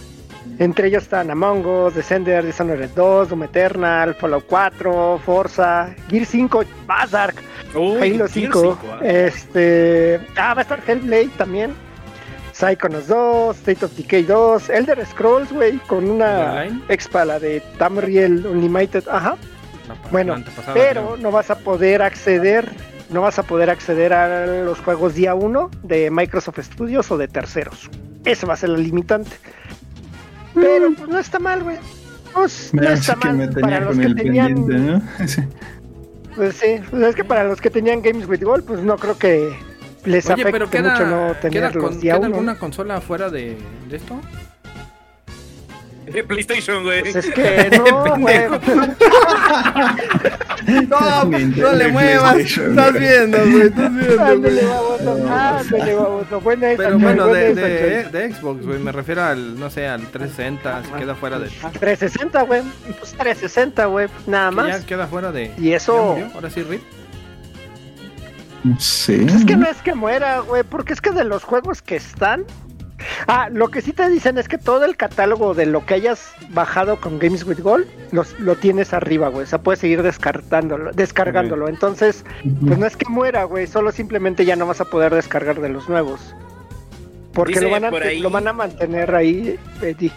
Entre 0.60 0.88
ellos 0.90 1.04
están 1.04 1.32
Among 1.32 1.66
Us, 1.66 1.96
Descender, 1.96 2.46
Dishonored 2.46 2.90
2, 2.96 3.30
Doom 3.30 3.44
Eternal, 3.44 4.14
Fallout 4.16 4.46
4, 4.48 5.20
Forza, 5.26 5.96
Gear 6.10 6.26
5, 6.26 6.64
Bazark, 6.86 7.36
Halo 7.74 8.00
Gear 8.00 8.30
5. 8.30 8.80
ah. 8.84 9.00
Este. 9.04 10.20
Ah, 10.36 10.54
va 10.54 10.60
a 10.60 10.64
estar 10.64 10.80
Hellblade 10.86 11.30
también. 11.38 11.74
Psychonauts 12.62 13.08
2, 13.08 13.58
State 13.58 13.86
of 13.86 13.98
Decay 13.98 14.22
2, 14.22 14.70
Elder 14.70 15.03
Scrolls, 15.08 15.51
güey, 15.51 15.80
con 15.88 16.08
una 16.08 16.62
¿Online? 16.62 16.82
expa, 16.89 17.25
la 17.25 17.39
de 17.39 17.60
Tamriel 17.80 18.46
Unlimited. 18.46 19.03
Ajá. 19.10 19.36
Bueno, 20.12 20.36
Pero 20.75 21.18
no 21.18 21.32
vas 21.32 21.50
a 21.50 21.58
poder 21.58 22.03
acceder, 22.03 22.72
no 23.10 23.22
vas 23.22 23.39
a 23.39 23.44
poder 23.44 23.72
acceder 23.72 24.13
a 24.13 24.46
los 24.63 24.80
juegos 24.80 25.15
día 25.15 25.34
1 25.34 25.72
de 25.82 26.12
Microsoft 26.12 26.60
Studios 26.60 27.10
o 27.10 27.18
de 27.18 27.27
terceros. 27.27 27.89
Eso 28.25 28.46
va 28.46 28.53
a 28.53 28.58
ser 28.58 28.70
la 28.70 28.77
limitante. 28.77 29.32
Pero 30.53 30.91
pues 30.96 31.10
no 31.10 31.18
está 31.18 31.39
mal, 31.39 31.63
güey. 31.63 31.77
Pues 32.32 32.72
no 32.75 32.88
está 32.88 33.15
que 33.15 33.27
me 33.30 33.48
mal 33.48 33.56
para 33.60 33.80
los 33.80 33.98
que 33.98 34.13
tenían, 34.13 35.01
pues 36.36 36.56
sí, 36.56 36.80
pues 36.91 37.03
es 37.03 37.15
que 37.15 37.24
para 37.24 37.44
los 37.44 37.60
que 37.60 37.72
tenían 37.72 38.03
Games 38.03 38.30
with 38.30 38.44
Gold, 38.44 38.65
pues 38.65 38.82
no 38.82 38.98
creo 38.98 39.18
que 39.18 39.51
les 40.05 40.25
Oye, 40.25 40.34
afecte 40.34 40.51
pero 40.51 40.70
queda, 40.70 40.91
mucho 40.93 41.05
no 41.05 41.27
queda, 41.27 41.39
tenerlos 41.39 41.84
con- 41.84 42.00
¿queda 42.01 42.17
1. 42.17 42.25
alguna 42.25 42.55
consola 42.58 43.01
fuera 43.01 43.29
de, 43.29 43.58
de 43.89 43.98
esto? 43.98 44.20
PlayStation, 46.27 46.84
güey. 46.84 47.01
Pues 47.03 47.15
es 47.15 47.31
que 47.34 47.70
no, 47.77 48.15
güey. 48.17 48.39
No, 50.88 51.24
no 51.25 51.74
le 51.74 51.87
muevas. 51.87 52.37
Estás 52.37 52.94
viendo, 52.94 53.37
güey. 53.40 53.61
Estás 53.61 53.96
viendo, 53.96 54.18
güey. 54.18 54.31
ándale, 54.31 54.61
baboso. 55.96 56.42
Buena 56.42 56.72
esa, 56.72 56.83
Pero 56.83 57.00
bueno, 57.00 57.27
buena 57.27 57.40
de, 57.40 57.55
de, 57.55 58.03
de 58.05 58.33
Xbox, 58.33 58.66
güey. 58.66 58.79
Me 58.79 58.92
refiero 58.92 59.24
al, 59.24 59.59
no 59.59 59.70
sé, 59.72 59.87
al 59.87 60.01
360. 60.07 60.83
Si 60.85 60.92
queda 60.92 61.16
fuera 61.16 61.40
de. 61.40 61.48
360, 61.48 62.42
güey. 62.44 62.61
Pues 63.00 63.14
360, 63.14 63.85
güey. 63.85 64.07
Nada 64.27 64.50
que 64.50 64.55
más. 64.55 64.68
Ya 64.81 64.85
queda 64.85 65.07
fuera 65.07 65.31
de. 65.31 65.51
Y 65.57 65.70
¿Ya 65.70 65.77
eso. 65.77 66.18
Ahora 66.35 66.50
sí, 66.50 66.61
RIP. 66.61 66.81
Sí. 68.80 69.26
Es 69.28 69.46
que 69.46 69.56
no 69.56 69.68
es 69.68 69.78
que 69.82 69.96
muera, 69.96 70.40
güey, 70.40 70.64
porque 70.64 70.94
es 70.94 71.02
que 71.02 71.12
de 71.12 71.24
los 71.24 71.44
juegos 71.44 71.82
que 71.82 71.96
están. 71.96 72.46
Ah, 73.28 73.50
lo 73.52 73.70
que 73.70 73.82
sí 73.82 73.94
te 73.94 74.08
dicen 74.10 74.38
es 74.38 74.48
que 74.48 74.60
todo 74.60 74.86
el 74.86 74.96
catálogo 74.96 75.56
de 75.56 75.66
lo 75.66 75.84
que 75.88 75.96
hayas 75.96 76.34
bajado 76.50 77.02
con 77.02 77.18
Games 77.18 77.44
with 77.46 77.60
Gold 77.60 77.88
los, 78.12 78.40
lo 78.40 78.56
tienes 78.56 78.94
arriba, 78.94 79.30
güey. 79.30 79.44
O 79.44 79.48
sea, 79.48 79.58
puedes 79.60 79.80
seguir 79.80 80.04
descartándolo, 80.04 80.92
descargándolo. 80.92 81.68
Entonces, 81.68 82.24
pues 82.64 82.78
no 82.78 82.86
es 82.86 82.96
que 82.96 83.10
muera, 83.10 83.46
güey. 83.46 83.66
Solo 83.66 83.92
simplemente 83.92 84.46
ya 84.46 84.56
no 84.56 84.68
vas 84.68 84.82
a 84.82 84.86
poder 84.86 85.16
descargar 85.16 85.60
de 85.62 85.70
los 85.70 85.90
nuevos. 85.90 86.36
Porque 87.34 87.54
Dice 87.54 87.66
lo 87.66 87.72
van, 87.72 87.86
a, 87.86 87.90
por 87.90 88.04
ahí- 88.04 88.20
lo 88.20 88.30
van 88.30 88.48
a 88.48 88.54
mantener 88.54 89.16
ahí, 89.16 89.58
Eddie. 89.82 90.12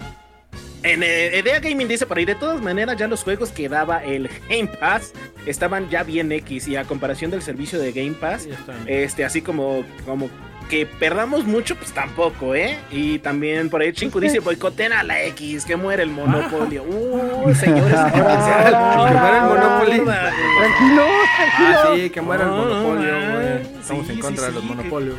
En 0.85 1.03
eh, 1.03 1.39
Idea 1.39 1.61
Gaming 1.61 1.89
dice 1.89 2.05
por 2.07 2.19
ahí, 2.19 2.25
de 2.27 2.35
todas 2.35 2.61
maneras 2.61 2.97
ya 2.99 3.09
los 3.09 3.23
juegos 3.25 3.51
que 3.51 3.69
daba 3.69 4.05
el 4.05 4.29
Game 4.49 4.69
Pass 4.79 5.13
estaban 5.47 5.89
ya 5.89 6.03
bien 6.03 6.31
X 6.31 6.69
y 6.69 6.77
a 6.77 6.85
comparación 6.85 7.31
del 7.31 7.41
servicio 7.43 7.79
de 7.81 7.91
Game 7.93 8.13
Pass, 8.13 8.47
este 8.87 9.25
así 9.25 9.41
como 9.41 9.83
como 10.05 10.29
que 10.69 10.87
perdamos 10.87 11.45
mucho, 11.45 11.77
pues 11.77 11.93
tampoco, 11.93 12.55
¿eh? 12.55 12.79
Y 12.91 13.19
también 13.19 13.69
por 13.69 13.83
ahí 13.83 13.93
sí. 13.95 14.11
dice, 14.21 14.39
boicoten 14.45 14.93
a 14.95 15.03
la 15.03 15.23
X, 15.25 15.65
que 15.67 15.77
muere 15.77 16.03
el 16.03 16.11
monopolio. 16.11 16.83
Uh, 16.85 17.55
señores, 17.55 17.95
Que 18.13 18.21
muera 18.23 19.39
el 19.39 19.45
Monopoly. 19.45 20.01
Tranquilo, 20.01 21.05
tranquilo. 21.37 21.79
Ah, 21.79 21.93
sí, 21.95 22.11
que 22.11 22.21
muera 22.23 22.45
el 22.45 22.49
No, 22.51 22.57
monopolio, 22.57 23.13
no, 23.13 23.33
güey. 23.35 23.63
sí, 23.63 23.71
Estamos 23.81 24.09
en 24.09 24.15
sí, 24.17 24.21
contra 24.23 24.45
de 24.47 24.49
sí, 24.51 24.55
los 24.55 24.63
que- 24.65 24.69
monopolios. 24.75 25.17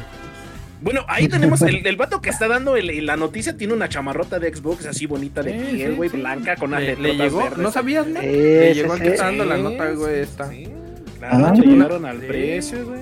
Bueno, 0.85 1.03
ahí 1.09 1.27
tenemos 1.27 1.61
el, 1.63 1.85
el 1.85 1.95
vato 1.97 2.21
que 2.21 2.29
está 2.29 2.47
dando 2.47 2.77
el- 2.77 3.05
la 3.05 3.17
noticia, 3.17 3.57
tiene 3.57 3.73
una 3.73 3.89
chamarrota 3.89 4.37
de 4.39 4.53
Xbox 4.55 4.85
así 4.85 5.07
bonita 5.07 5.41
de 5.41 5.59
Sí, 5.59 5.75
piel, 5.75 5.95
güey, 5.95 6.09
sí. 6.11 6.17
blanca 6.17 6.55
con 6.55 6.71
Le, 6.71 6.95
le 6.95 7.15
llegó, 7.17 7.39
verdes. 7.39 7.57
¿no 7.57 7.71
sabías, 7.71 8.05
no? 8.05 8.21
Le 8.21 8.73
llegó 8.75 8.93
al 8.93 9.01
que 9.01 9.07
está 9.09 9.25
dando 9.25 9.45
la 9.45 9.57
nota, 9.57 9.89
güey, 9.91 10.19
esta. 10.21 10.47
Sí, 10.49 10.67
claro, 11.17 11.45
Ah, 11.47 11.53
le 11.55 11.65
llegaron 11.67 12.05
al 12.05 12.21
sí. 12.21 12.25
precio, 12.27 12.85
güey. 12.85 13.01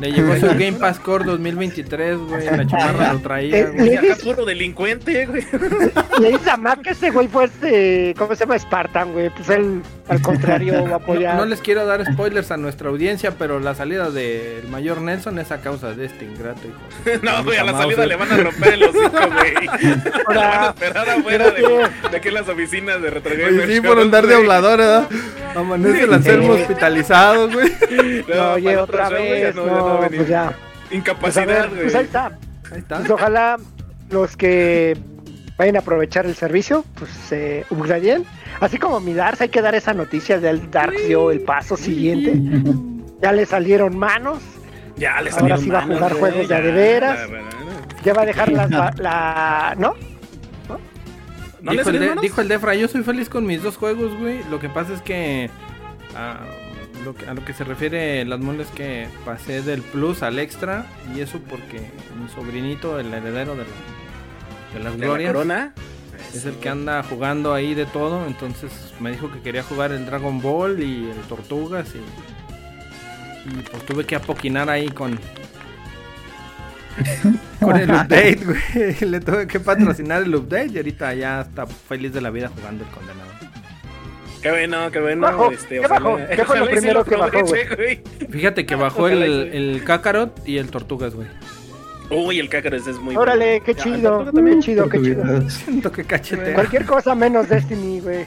Le 0.00 0.10
llegó 0.12 0.34
su 0.36 0.46
Game 0.46 0.72
Pass 0.72 0.98
Core 1.00 1.24
2023, 1.24 2.16
güey. 2.18 2.44
La 2.46 2.66
chamarra 2.66 3.12
lo 3.12 3.18
traía, 3.20 3.58
Eh, 3.58 3.70
güey. 3.76 3.92
Y 3.92 3.96
acá 3.96 4.16
puro 4.22 4.44
delincuente, 4.44 5.26
güey. 5.26 5.42
Le 6.20 6.30
dice 6.30 6.50
a 6.50 6.56
Mac 6.56 6.82
que 6.82 6.90
ese 6.90 7.10
güey 7.10 7.28
fue 7.28 7.44
este, 7.44 8.14
¿cómo 8.16 8.34
se 8.34 8.40
llama? 8.40 8.58
Spartan, 8.58 9.12
güey. 9.12 9.28
Pues 9.30 9.48
él, 9.50 9.82
al 10.12 10.22
contrario, 10.22 10.84
va 10.84 10.92
a 10.92 10.96
apoyar. 10.96 11.34
No, 11.34 11.40
no 11.42 11.46
les 11.46 11.60
quiero 11.60 11.86
dar 11.86 12.04
spoilers 12.04 12.50
a 12.50 12.56
nuestra 12.56 12.88
audiencia, 12.90 13.32
pero 13.38 13.60
la 13.60 13.74
salida 13.74 14.10
del 14.10 14.66
mayor 14.68 15.00
Nelson 15.00 15.38
es 15.38 15.50
a 15.52 15.60
causa 15.60 15.94
de 15.94 16.06
este 16.06 16.24
ingrato, 16.24 16.60
hijo. 16.66 17.20
No, 17.22 17.44
güey, 17.44 17.58
a 17.58 17.64
la 17.64 17.72
salida 17.72 18.04
eh. 18.04 18.06
le 18.06 18.16
van 18.16 18.32
a 18.32 18.36
romper 18.36 18.74
el 18.74 18.82
hocico, 18.84 19.10
güey. 19.10 19.66
Lo 20.28 20.40
van 20.40 20.64
a 20.64 20.66
esperar 20.68 21.10
afuera 21.10 21.50
de, 21.50 21.88
de 22.10 22.16
aquí 22.16 22.28
en 22.28 22.34
las 22.34 22.48
oficinas 22.48 23.02
de 23.02 23.10
Retro 23.10 23.32
Gamer 23.32 23.64
Oye, 23.64 23.74
sí, 23.74 23.80
por 23.80 23.98
andar 23.98 24.26
de 24.26 24.34
hablador, 24.34 24.78
¿verdad? 24.78 25.08
Amanece 25.54 26.02
el 26.02 26.12
Anselmo 26.12 26.52
hospitalizado, 26.52 27.50
güey. 27.50 27.72
No, 28.28 28.34
no, 28.34 28.52
oye, 28.52 28.76
otra 28.76 29.08
show, 29.08 29.18
ya 29.18 29.22
vez, 29.22 29.54
no, 29.54 29.66
ya 29.66 29.72
no 29.72 30.00
no, 30.02 30.08
pues 30.08 30.28
ya. 30.28 30.44
Pues 30.46 30.90
a 30.90 30.94
Incapacidad, 30.94 31.68
güey. 31.68 31.82
pues 31.82 31.94
ahí 31.94 32.04
está. 32.04 32.26
Ahí 32.70 32.78
está. 32.78 32.98
Pues 32.98 33.10
ojalá 33.10 33.56
los 34.10 34.36
que 34.36 34.96
vayan 35.56 35.76
a 35.76 35.80
aprovechar 35.80 36.26
el 36.26 36.34
servicio, 36.34 36.84
pues 36.94 37.10
se 37.10 37.64
upgradeen. 37.70 38.24
Así 38.60 38.78
como 38.78 39.00
mi 39.00 39.14
Darks, 39.14 39.40
hay 39.40 39.48
que 39.48 39.60
dar 39.62 39.74
esa 39.74 39.92
noticia 39.94 40.38
del 40.40 40.70
Darks 40.70 41.06
dio 41.08 41.30
el 41.30 41.40
paso 41.40 41.76
siguiente. 41.76 42.34
Ya 43.22 43.32
le 43.32 43.46
salieron 43.46 43.96
manos, 43.98 44.38
Ya 44.96 45.20
le 45.20 45.30
Ahora 45.30 45.56
salieron 45.56 45.60
sí 45.60 45.70
va 45.70 45.78
a 45.78 45.82
jugar 45.86 46.12
juegos 46.14 46.48
de 46.48 46.54
a 46.54 46.58
ya, 46.58 46.64
de 46.64 46.72
veras. 46.72 47.18
ya, 48.04 48.14
va 48.14 48.22
a 48.22 48.26
dejar 48.26 48.52
las, 48.52 48.70
ba- 48.70 48.94
la, 48.98 49.74
¿no? 49.78 49.94
¿No 51.60 51.70
le 51.72 51.78
dijo, 51.78 51.90
el 51.90 51.98
de- 52.00 52.14
dijo 52.20 52.40
el 52.40 52.48
Defra, 52.48 52.74
yo 52.74 52.88
soy 52.88 53.02
feliz 53.04 53.28
con 53.28 53.46
mis 53.46 53.62
dos 53.62 53.76
juegos, 53.76 54.12
güey. 54.18 54.40
Lo 54.50 54.58
que 54.58 54.68
pasa 54.68 54.92
es 54.94 55.00
que, 55.02 55.48
ah, 56.16 56.40
lo 57.04 57.14
que 57.14 57.26
a 57.26 57.34
lo 57.34 57.44
que 57.44 57.52
se 57.52 57.62
refiere 57.64 58.24
las 58.24 58.40
moles 58.40 58.66
que 58.74 59.06
pasé 59.24 59.62
del 59.62 59.80
plus 59.82 60.22
al 60.24 60.38
extra 60.40 60.86
y 61.14 61.20
eso 61.20 61.38
porque 61.48 61.78
mi 62.20 62.28
sobrinito, 62.34 62.98
el 62.98 63.14
heredero 63.14 63.52
de, 63.54 63.62
la- 63.62 64.74
de 64.78 64.84
las 64.84 64.92
¿De 64.94 64.98
la 64.98 65.06
glorias, 65.06 65.32
corona? 65.32 65.72
Es 66.34 66.44
el 66.44 66.54
que 66.56 66.68
anda 66.68 67.02
jugando 67.02 67.52
ahí 67.54 67.74
de 67.74 67.86
todo. 67.86 68.26
Entonces 68.26 68.70
me 69.00 69.10
dijo 69.10 69.30
que 69.30 69.40
quería 69.40 69.62
jugar 69.62 69.92
el 69.92 70.06
Dragon 70.06 70.40
Ball 70.40 70.82
y 70.82 71.10
el 71.10 71.20
Tortugas 71.28 71.88
y, 71.94 73.48
y 73.50 73.62
pues 73.62 73.84
tuve 73.84 74.04
que 74.04 74.16
apoquinar 74.16 74.68
ahí 74.70 74.88
con 74.88 75.18
con 77.60 77.76
el 77.76 77.90
update, 77.90 78.38
güey. 78.44 78.94
Le 79.10 79.20
tuve 79.20 79.46
que 79.46 79.60
patrocinar 79.60 80.22
el 80.22 80.34
update 80.34 80.70
y 80.72 80.76
ahorita 80.78 81.14
ya 81.14 81.40
está 81.42 81.66
feliz 81.66 82.12
de 82.12 82.20
la 82.20 82.30
vida 82.30 82.50
jugando 82.54 82.84
el 82.84 82.90
condenado. 82.90 83.30
Qué 84.42 84.50
bueno, 84.50 84.90
qué 84.90 85.00
bueno. 85.00 85.22
Bajó, 85.22 85.52
este, 85.52 85.80
¿qué 85.80 85.86
bajó? 85.86 86.14
ojalá- 86.14 86.28
¿Qué 86.36 86.44
fue 86.44 86.58
lo 86.58 86.66
primero 86.70 87.04
que 87.04 87.16
bajó, 87.16 87.44
güey? 87.44 88.02
Fíjate 88.30 88.66
que 88.66 88.74
bajó 88.74 89.08
el, 89.08 89.22
el 89.22 89.84
Kakarot 89.84 90.46
y 90.46 90.58
el 90.58 90.68
Tortugas, 90.70 91.14
güey. 91.14 91.28
Uy, 92.14 92.38
el 92.38 92.48
Kakarot 92.48 92.86
es 92.86 92.98
muy 92.98 93.16
Órale, 93.16 93.60
qué 93.64 93.72
Ah, 93.72 93.82
chido, 93.82 94.24
¿tú 94.24 94.32
también? 94.32 94.58
qué 94.60 94.64
chido, 94.66 94.88
qué 94.88 95.00
chido. 95.02 95.24
Siento 95.50 95.90
que 95.92 96.04
cachetean. 96.04 96.54
Cualquier 96.54 96.84
cosa 96.86 97.14
menos 97.14 97.48
Destiny, 97.48 98.00
güey. 98.00 98.26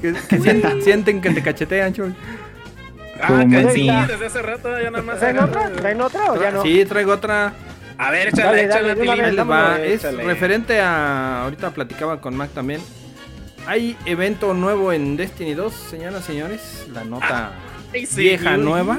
Que, 0.00 0.12
que 0.28 0.38
sienten, 0.38 0.82
sienten 0.82 1.20
que 1.20 1.30
te 1.30 1.42
cachetean, 1.42 1.92
Choy. 1.92 2.14
Ah, 3.20 3.44
que 3.50 3.70
sí, 3.70 3.90
desde 4.08 4.26
hace 4.26 4.42
rato 4.42 4.68
ya 4.80 4.90
nada 4.90 5.02
más. 5.02 5.18
¿Traen 5.18 5.38
otra? 5.40 5.70
¿Traen 5.72 6.00
otra 6.00 6.32
o 6.32 6.40
ya 6.40 6.50
no? 6.52 6.62
Sí, 6.62 6.84
traigo 6.84 7.12
otra. 7.12 7.52
A 7.98 8.10
ver, 8.12 8.28
échale, 8.28 8.68
Dale, 8.68 9.42
va. 9.42 9.80
Es 9.80 10.04
échale. 10.04 10.22
referente 10.22 10.80
a. 10.80 11.42
Ahorita 11.42 11.70
platicaba 11.72 12.20
con 12.20 12.36
Mac 12.36 12.50
también. 12.54 12.80
Hay 13.66 13.96
evento 14.06 14.54
nuevo 14.54 14.92
en 14.92 15.16
Destiny 15.16 15.54
2, 15.54 15.72
señoras 15.74 16.22
y 16.22 16.26
señores. 16.28 16.86
La 16.92 17.02
nota 17.04 17.52
Ay, 17.92 18.06
sí, 18.06 18.20
vieja, 18.22 18.52
uy. 18.56 18.64
nueva. 18.64 18.98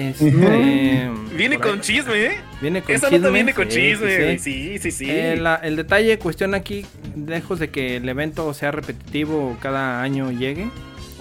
Este, 0.00 1.10
Viene 1.36 1.58
con 1.58 1.80
chisme, 1.82 2.24
¿eh? 2.26 2.40
Viene 2.62 2.80
con 2.80 2.94
Esa 2.94 3.08
chisme. 3.08 3.18
nota 3.18 3.32
viene 3.34 3.52
con 3.54 3.70
sí, 3.70 3.78
chisme, 3.80 4.38
sí, 4.38 4.38
sí. 4.38 4.78
Sí, 4.78 4.78
sí, 4.78 4.90
sí. 4.92 5.10
Eh, 5.10 5.36
la- 5.36 5.56
el 5.56 5.76
detalle, 5.76 6.18
cuestión 6.18 6.54
aquí, 6.54 6.86
lejos 7.26 7.58
de 7.58 7.68
que 7.68 7.96
el 7.96 8.08
evento 8.08 8.52
sea 8.54 8.70
repetitivo, 8.70 9.58
cada 9.60 10.00
año 10.02 10.30
llegue, 10.32 10.68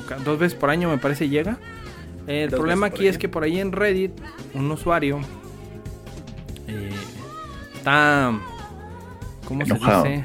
o 0.01 0.05
ca- 0.07 0.15
dos 0.23 0.39
veces 0.39 0.57
por 0.57 0.69
año 0.69 0.89
me 0.89 0.97
parece 0.97 1.27
llega. 1.27 1.57
El 2.27 2.49
problema 2.51 2.87
aquí 2.87 3.07
es 3.07 3.17
que 3.17 3.27
por 3.27 3.43
ahí 3.43 3.59
en 3.59 3.71
Reddit, 3.73 4.11
un 4.53 4.71
usuario 4.71 5.19
eh, 6.67 6.89
está, 7.75 8.31
¿cómo 9.45 9.63
Enojado. 9.63 10.03
se 10.03 10.09
dice? 10.09 10.23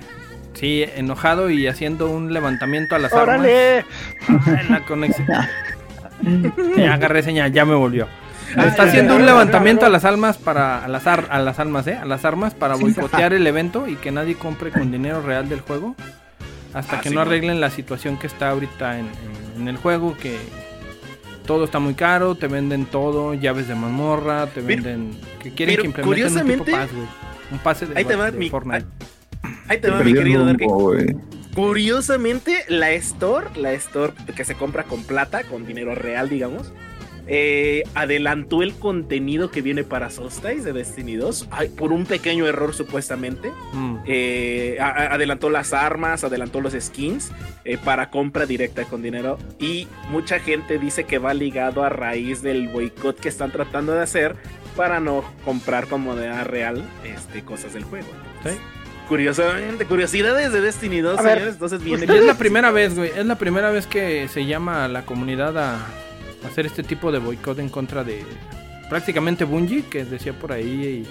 Sí, 0.53 0.85
enojado 0.97 1.51
y 1.51 1.67
haciendo 1.67 2.09
un 2.09 2.33
levantamiento 2.33 2.95
a 2.95 2.99
las 3.01 3.13
armas. 3.13 3.41
¡Órale! 3.41 3.85
Ah, 4.29 4.61
en 4.61 4.71
la 4.73 4.85
conexión. 4.85 5.27
Ya 6.79 6.95
agarré 6.95 7.23
señal, 7.23 7.53
ya 7.53 7.65
me 7.67 7.75
volvió. 7.75 8.07
Ah, 8.57 8.67
Está 8.67 8.85
haciendo 8.85 9.17
un 9.17 9.27
levantamiento 9.27 9.87
a 9.87 9.89
las 9.89 10.05
almas 10.05 10.37
para 10.39 10.85
a 10.85 10.89
las 10.89 11.07
ar- 11.07 11.27
a 11.31 11.39
las 11.41 11.59
almas, 11.59 11.87
¿eh? 11.87 11.95
A 12.01 12.05
las 12.05 12.25
armas 12.25 12.55
para 12.55 12.77
boicotear 12.77 13.33
el 13.33 13.47
evento 13.47 13.87
y 13.89 13.97
que 13.97 14.11
nadie 14.13 14.35
compre 14.37 14.71
con 14.71 14.91
dinero 14.93 15.23
real 15.23 15.49
del 15.49 15.61
juego 15.61 15.95
hasta 16.73 16.99
Ah, 16.99 17.01
que 17.01 17.09
sí, 17.09 17.15
no 17.15 17.21
¿no? 17.25 17.27
arreglen 17.31 17.61
la 17.61 17.71
situación 17.71 18.19
que 18.19 18.27
está 18.27 18.51
ahorita 18.51 18.99
en, 18.99 19.07
en- 19.07 19.63
en 19.63 19.69
el 19.69 19.77
juego 19.77 20.17
que 20.17 20.37
todo 21.47 21.65
está 21.65 21.79
muy 21.79 21.95
caro, 21.95 22.35
te 22.37 22.49
venden 22.49 22.87
todo, 22.87 23.35
llaves 23.35 23.69
de 23.69 23.75
mazmorra, 23.75 24.47
te 24.47 24.61
Pero- 24.63 24.67
venden 24.67 25.19
que 25.43 25.53
quieren 25.53 25.77
que 25.77 25.87
implementen 25.87 26.25
un 26.25 26.41
tipo 26.65 26.65
curiosamente-. 26.65 26.73
Un 27.51 27.59
pase 27.59 27.87
de, 27.87 27.99
Ahí 27.99 28.05
te 28.05 28.17
va 28.17 28.31
de 28.31 28.39
mi- 28.39 28.49
Fortnite. 28.51 28.87
Ahí 29.69 29.79
te 29.79 29.91
va, 29.91 30.01
mi 30.03 30.13
querido 30.15 30.45
rumbo. 30.47 30.95
Curiosamente, 31.55 32.65
la 32.69 32.91
Store, 32.93 33.47
la 33.57 33.73
Store 33.75 34.13
que 34.35 34.45
se 34.45 34.55
compra 34.55 34.85
con 34.85 35.05
plata, 35.05 35.45
con 35.45 35.65
dinero 35.67 35.95
real, 35.95 36.29
digamos, 36.29 36.73
eh, 37.27 37.83
adelantó 37.95 38.63
el 38.63 38.75
contenido 38.75 39.51
que 39.51 39.63
viene 39.63 39.83
para 39.85 40.11
Solstice 40.11 40.61
de 40.63 40.73
Destiny 40.73 41.17
2 41.17 41.49
ay, 41.51 41.69
por 41.71 41.93
un 41.93 42.05
pequeño 42.07 42.47
error 42.47 42.75
supuestamente. 42.75 43.51
Mm. 43.73 43.97
Eh, 44.07 44.77
a- 44.81 45.15
adelantó 45.15 45.49
las 45.51 45.73
armas, 45.73 46.25
adelantó 46.25 46.61
los 46.61 46.75
skins 46.79 47.31
eh, 47.65 47.79
para 47.83 48.11
compra 48.11 48.47
directa 48.47 48.85
con 48.85 49.03
dinero 49.03 49.39
y 49.59 49.89
mucha 50.11 50.39
gente 50.39 50.79
dice 50.79 51.05
que 51.05 51.19
va 51.19 51.33
ligado 51.35 51.83
a 51.85 51.89
raíz 51.89 52.43
del 52.43 52.69
boicot 52.69 53.19
que 53.19 53.29
están 53.29 53.51
tratando 53.53 53.93
de 53.93 54.03
hacer 54.03 54.37
para 54.77 55.01
no 55.01 55.25
comprar 55.45 55.87
con 55.87 56.01
moneda 56.03 56.45
real 56.45 56.83
este, 57.05 57.43
cosas 57.43 57.73
del 57.73 57.85
juego. 57.85 58.09
Sí. 58.43 58.51
Curiosamente, 59.09 59.85
curiosidades 59.85 60.51
de 60.53 60.61
Destiny 60.63 61.01
2, 61.01 61.19
A 61.19 61.23
ver, 61.23 61.33
señores, 61.35 61.55
entonces 61.55 61.85
viene... 61.85 62.07
Y 62.07 62.17
es 62.17 62.25
la 62.25 62.39
primera 62.39 62.71
vez, 62.71 62.95
güey. 62.97 63.11
Es 63.15 63.27
la 63.27 63.37
primera 63.37 63.71
vez 63.71 63.87
que 63.87 64.29
se 64.29 64.47
llama 64.47 64.85
a 64.85 64.89
la 64.89 65.05
comunidad 65.05 65.57
a 65.59 65.79
hacer 66.47 66.67
este 66.67 66.83
tipo 66.83 67.11
de 67.13 67.19
boicot 67.19 67.59
en 67.59 67.69
contra 67.69 68.05
de 68.05 68.23
prácticamente 68.89 69.45
Bungie, 69.45 69.83
que 69.85 70.05
decía 70.05 70.33
por 70.39 70.53
ahí 70.53 71.07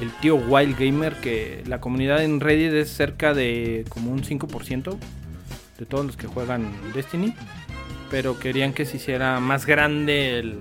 el, 0.00 0.04
el 0.06 0.12
tío 0.20 0.36
Wild 0.36 0.78
Gamer 0.78 1.14
que 1.16 1.62
la 1.66 1.80
comunidad 1.80 2.22
en 2.22 2.40
Reddit 2.40 2.72
es 2.72 2.90
cerca 2.90 3.34
de 3.34 3.84
como 3.88 4.10
un 4.12 4.22
5% 4.22 4.96
de 5.78 5.86
todos 5.86 6.06
los 6.06 6.16
que 6.16 6.26
juegan 6.26 6.70
Destiny. 6.94 7.34
Pero 8.10 8.38
querían 8.38 8.74
que 8.74 8.84
se 8.84 8.98
hiciera 8.98 9.40
más 9.40 9.64
grande 9.64 10.38
el, 10.38 10.60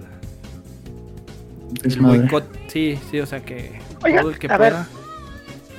el 1.84 2.00
boicot. 2.00 2.46
Sí, 2.68 2.98
sí, 3.10 3.20
o 3.20 3.26
sea 3.26 3.42
que 3.42 3.80
Oiga, 4.04 4.22
todo 4.22 4.32
el 4.32 4.40
que 4.40 4.48
a 4.48 4.58
ver, 4.58 4.74
pueda. 4.74 4.88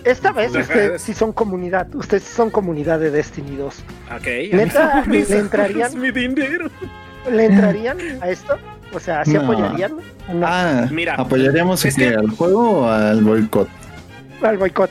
Esta 0.04 0.32
vez 0.32 0.54
ustedes 0.54 0.96
es- 0.96 1.02
sí 1.02 1.14
son 1.14 1.32
comunidad. 1.32 1.94
Ustedes 1.94 2.24
sí 2.24 2.34
son 2.34 2.50
comunidad 2.50 2.98
de 3.00 3.10
Destiny 3.10 3.56
2. 3.56 3.74
Ok. 4.16 4.26
¿Neta 4.52 5.04
le 5.08 5.38
entrarían, 5.38 5.88
es 5.92 5.96
mi 5.96 6.10
dinero. 6.10 6.68
¿Le 7.30 7.46
entrarían 7.46 7.98
a 8.20 8.28
esto? 8.30 8.56
O 8.92 9.00
sea, 9.00 9.24
¿sí 9.24 9.32
No. 9.32 9.42
apoyarían 9.42 9.92
no, 10.32 10.46
Ah, 10.46 10.86
Mira, 10.90 11.14
¿apoyaríamos 11.14 11.84
es 11.84 11.94
que 11.96 12.08
que- 12.10 12.14
al 12.14 12.30
juego 12.30 12.80
o 12.82 12.88
al 12.88 13.22
boicot? 13.22 13.68
al 14.42 14.58
boicot? 14.58 14.90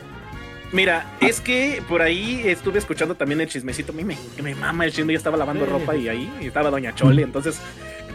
Mira, 0.72 1.06
es 1.20 1.42
que 1.42 1.84
por 1.90 2.02
ahí 2.02 2.42
estuve 2.46 2.80
escuchando 2.80 3.16
también 3.16 3.42
el 3.42 3.48
chismecito. 3.50 3.92
A 3.92 3.96
mí 3.96 4.04
me, 4.06 4.18
me 4.42 4.56
mama 4.56 4.86
el 4.86 4.94
chisme. 4.94 5.12
Yo 5.14 5.18
estaba 5.18 5.36
lavando 5.36 5.66
ropa 5.66 5.96
y 5.98 6.08
ahí 6.08 6.32
estaba 6.42 6.70
Doña 6.70 6.96
Chole. 6.96 7.24
Entonces 7.24 7.60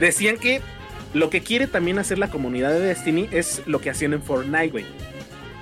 decían 0.01 0.39
que 0.39 0.63
lo 1.13 1.29
que 1.29 1.43
quiere 1.43 1.67
también 1.67 1.99
hacer 1.99 2.19
la 2.19 2.29
comunidad 2.31 2.71
de 2.71 2.81
Destiny 2.81 3.29
es 3.31 3.63
lo 3.67 3.81
que 3.81 3.91
hacían 3.91 4.15
en 4.15 4.23
Fortnite, 4.23 4.69
güey. 4.71 4.87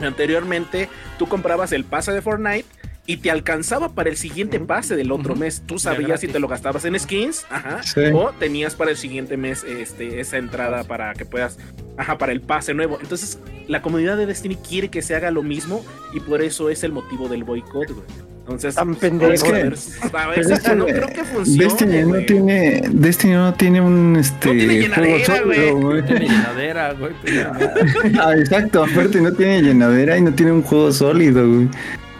Anteriormente 0.00 0.88
tú 1.18 1.26
comprabas 1.28 1.72
el 1.72 1.84
pase 1.84 2.12
de 2.12 2.22
Fortnite 2.22 2.64
y 3.06 3.18
te 3.18 3.30
alcanzaba 3.30 3.90
para 3.90 4.08
el 4.08 4.16
siguiente 4.16 4.58
pase 4.60 4.96
del 4.96 5.12
otro 5.12 5.36
mes. 5.36 5.62
Tú 5.66 5.78
sabías 5.78 6.20
si 6.20 6.28
te 6.28 6.38
lo 6.38 6.48
gastabas 6.48 6.84
en 6.86 6.98
skins, 6.98 7.44
ajá, 7.50 7.82
Sí. 7.82 8.00
o 8.14 8.30
tenías 8.38 8.74
para 8.74 8.90
el 8.92 8.96
siguiente 8.96 9.36
mes 9.36 9.62
este, 9.64 10.20
esa 10.20 10.38
entrada 10.38 10.84
para 10.84 11.12
que 11.12 11.24
puedas, 11.26 11.58
ajá, 11.98 12.16
para 12.16 12.32
el 12.32 12.40
pase 12.40 12.72
nuevo. 12.72 12.98
Entonces, 13.02 13.38
la 13.68 13.82
comunidad 13.82 14.16
de 14.16 14.24
Destiny 14.26 14.56
quiere 14.56 14.88
que 14.88 15.02
se 15.02 15.14
haga 15.14 15.30
lo 15.30 15.42
mismo 15.42 15.84
y 16.14 16.20
por 16.20 16.40
eso 16.40 16.70
es 16.70 16.82
el 16.82 16.92
motivo 16.92 17.28
del 17.28 17.44
boicot, 17.44 17.90
güey. 17.90 18.06
Entonces, 18.40 18.74
Tan 18.74 18.88
pues, 18.88 18.98
pendejo. 18.98 19.52
que 19.52 20.74
no 20.76 20.84
creo 20.84 21.06
que 21.08 21.24
funcione. 21.24 21.64
Destiny 21.64 21.98
no 22.02 22.08
güey. 22.08 22.26
tiene, 22.26 22.82
Destiny 22.90 23.32
no 23.34 23.54
tiene 23.54 23.80
un 23.80 24.16
este 24.16 24.48
No 24.52 24.52
tiene 24.54 24.88
juego 24.88 25.16
llenadera. 25.16 26.06
Tiene 26.06 26.26
llenadera, 26.28 26.92
güey. 26.92 27.12
primeramente. 27.22 28.18
Ah, 28.20 28.32
exacto, 28.36 28.84
aparte 28.84 29.20
no 29.22 29.32
tiene 29.32 29.62
llenadera 29.62 30.18
y 30.18 30.22
no 30.22 30.34
tiene 30.34 30.52
un 30.52 30.62
juego 30.62 30.92
sólido, 30.92 31.46
güey. 31.48 31.68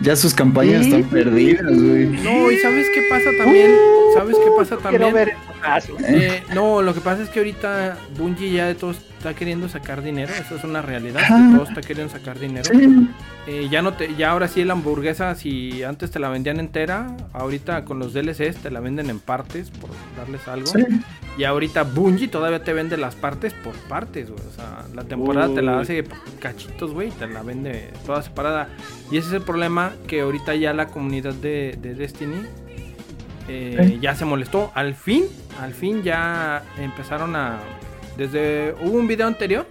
Ya 0.01 0.17
sus 0.17 0.35
campañas 0.35 0.85
Sí. 0.85 0.91
están 0.93 1.05
perdidas, 1.11 1.65
güey. 1.73 2.07
No, 2.07 2.51
y 2.51 2.57
¿sabes 2.59 2.87
qué 2.95 3.03
pasa 3.09 3.31
también? 3.39 3.71
¿Sabes 4.15 4.37
qué 4.37 4.51
pasa 4.57 4.77
Quiero 4.77 5.07
también? 5.07 5.15
ver 5.15 5.33
eso. 5.77 5.97
Eh, 6.07 6.43
no, 6.55 6.83
lo 6.83 6.93
que 6.95 7.01
pasa 7.01 7.23
es 7.23 7.29
que 7.29 7.39
ahorita 7.41 7.97
Bungie 8.19 8.53
ya 8.53 8.67
de 8.67 8.75
todo 8.75 8.93
está 9.29 9.35
queriendo 9.35 9.71
sacar 9.71 10.03
dinero, 10.03 10.35
eso 10.39 10.57
es 10.57 10.65
una 10.65 10.83
realidad, 10.83 11.23
que 11.23 11.57
todo 11.57 11.65
está 11.65 11.81
queriendo 11.81 12.13
sacar 12.13 12.39
dinero. 12.39 12.71
Eh, 13.47 13.69
ya 13.71 13.81
no 13.81 13.95
te, 13.95 14.15
ya 14.17 14.33
ahora 14.33 14.49
sí 14.49 14.63
la 14.65 14.75
hamburguesa, 14.75 15.35
si 15.35 15.83
antes 15.83 16.11
te 16.11 16.19
la 16.19 16.29
vendían 16.29 16.61
entera, 16.61 17.17
ahorita 17.33 17.87
con 17.87 17.99
los 17.99 18.13
DLCs 18.13 18.57
te 18.57 18.71
la 18.71 18.81
venden 18.81 19.09
en 19.09 19.21
partes 19.21 19.71
por 19.71 19.89
darles 20.17 20.47
algo. 20.47 20.67
Sí. 20.67 20.85
Y 21.39 21.45
ahorita 21.45 21.85
Bungie 21.85 22.29
todavía 22.29 22.63
te 22.63 22.75
vende 22.75 22.99
las 22.99 23.15
partes 23.15 23.55
por 23.55 23.73
partes, 23.75 24.31
güey. 24.31 24.47
O 24.47 24.53
sea, 24.53 24.85
la 24.95 25.05
temporada 25.05 25.55
te 25.55 25.63
la 25.63 25.81
hace 25.81 26.05
cachitos, 26.39 26.93
güey, 26.93 27.09
y 27.09 27.13
te 27.13 27.27
la 27.27 27.43
vende 27.43 27.93
toda 28.05 28.23
separada. 28.23 28.69
Y 29.11 29.17
ese 29.17 29.29
es 29.29 29.35
el 29.35 29.43
problema 29.43 29.93
que 30.07 30.21
ahorita 30.21 30.55
ya 30.55 30.75
la 30.75 30.89
comunidad 30.89 31.33
de, 31.33 31.79
de 31.81 31.95
Destiny 31.95 32.43
eh, 33.49 33.99
ya 34.01 34.15
se 34.15 34.25
molestó. 34.25 34.71
Al 34.75 34.95
fin, 34.95 35.25
al 35.61 35.73
fin 35.73 36.03
ya 36.03 36.63
empezaron 36.79 37.37
a... 37.37 37.59
Desde... 38.17 38.75
Hubo 38.83 38.99
un 38.99 39.07
video 39.07 39.27
anterior 39.27 39.67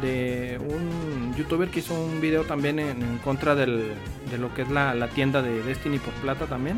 de 0.00 0.58
un 0.68 1.34
youtuber 1.36 1.68
que 1.68 1.80
hizo 1.80 1.94
un 1.94 2.20
video 2.20 2.42
también 2.44 2.78
en, 2.78 3.02
en 3.02 3.18
contra 3.18 3.54
del, 3.54 3.84
de 4.30 4.38
lo 4.38 4.52
que 4.54 4.62
es 4.62 4.70
la, 4.70 4.94
la 4.94 5.08
tienda 5.08 5.40
de 5.42 5.62
Destiny 5.62 5.98
por 5.98 6.12
plata 6.14 6.46
también 6.46 6.76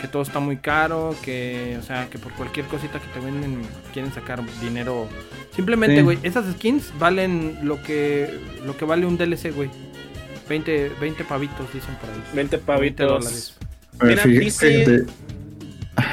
que 0.00 0.08
todo 0.08 0.22
está 0.22 0.40
muy 0.40 0.56
caro, 0.56 1.14
que, 1.22 1.76
o 1.78 1.82
sea, 1.82 2.08
que 2.08 2.18
por 2.18 2.32
cualquier 2.32 2.64
cosita 2.66 2.98
que 2.98 3.06
te 3.08 3.20
venden 3.22 3.60
quieren 3.92 4.10
sacar 4.14 4.42
dinero. 4.62 5.06
Simplemente, 5.54 5.96
Sí. 5.96 6.02
güey, 6.02 6.18
esas 6.22 6.50
skins 6.54 6.90
valen 6.98 7.58
lo 7.64 7.82
que 7.82 8.40
lo 8.64 8.74
que 8.78 8.86
vale 8.86 9.04
un 9.04 9.18
DLC, 9.18 9.50
güey. 9.54 9.68
20, 10.48 10.92
20 10.98 11.24
pavitos 11.24 11.70
dicen 11.74 11.94
por 11.96 12.08
ahí. 12.08 12.16
20 12.34 12.56
20 12.56 12.58
pavitos. 12.60 13.06
dólares. 13.08 13.56
A 13.98 14.04
ver, 14.06 14.26
Mira, 14.26 14.40
dice- 14.40 15.04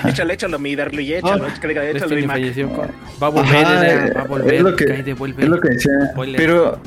Échale, 0.05 0.33
échalo, 0.33 0.59
mi 0.59 0.75
Darly, 0.75 1.13
échalo, 1.13 1.45
que 1.61 1.67
diga, 1.67 1.83
échalo, 1.83 1.99
Destiny 1.99 2.21
mi 2.21 2.27
Mac. 2.27 2.37
falleció 2.37 2.69
con- 2.69 2.87
Va 3.21 3.27
a 3.27 3.29
volver, 3.29 3.55
Ajá, 3.55 3.85
Edea, 3.85 4.13
va 4.15 4.19
a 4.19 4.23
es 4.23 4.29
volver, 4.29 4.61
lo 4.61 4.75
que- 4.75 5.13
vuelve. 5.13 5.43
Es 5.43 5.49
lo 5.49 5.59
que 5.59 5.69
decía. 5.69 5.91
Spoiler. 6.11 6.35
Pero, 6.37 6.79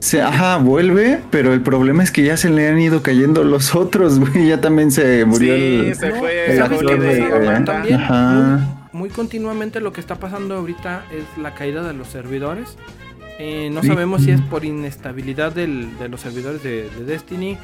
se, 0.00 0.22
ajá, 0.22 0.56
vuelve, 0.58 1.20
pero 1.30 1.52
el 1.52 1.60
problema 1.62 2.02
es 2.04 2.10
que 2.12 2.22
ya 2.22 2.36
se 2.36 2.48
le 2.50 2.68
han 2.68 2.78
ido 2.78 3.02
cayendo 3.02 3.42
los 3.44 3.74
otros, 3.74 4.18
güey. 4.20 4.48
Ya 4.48 4.60
también 4.60 4.90
se 4.90 5.24
murió 5.24 5.54
Sí, 5.54 5.86
el, 5.88 5.94
se 5.96 6.10
fue. 6.12 6.50
el 6.52 6.58
¿sabes 6.58 6.78
se 6.78 6.86
qué 6.86 6.92
actor 6.92 6.96
fue 6.96 7.18
pasa, 7.18 7.34
de- 7.34 7.40
de- 7.40 7.46
güey? 7.46 7.64
También 7.64 7.94
Ajá. 8.00 8.60
muy, 8.92 9.00
muy 9.00 9.08
continuamente 9.10 9.80
lo 9.80 9.92
que 9.92 10.00
está 10.00 10.16
pasando 10.16 10.56
ahorita 10.56 11.04
es 11.12 11.42
la 11.42 11.54
caída 11.54 11.82
de 11.86 11.94
los 11.94 12.08
servidores. 12.08 12.76
Eh, 13.38 13.68
no 13.72 13.82
Sí. 13.82 13.88
sabemos 13.88 14.22
si 14.22 14.30
es 14.30 14.40
por 14.40 14.64
inestabilidad 14.64 15.52
del- 15.52 15.98
de 15.98 16.08
los 16.08 16.20
servidores 16.20 16.62
de, 16.62 16.88
de 16.90 17.04
Destiny 17.04 17.58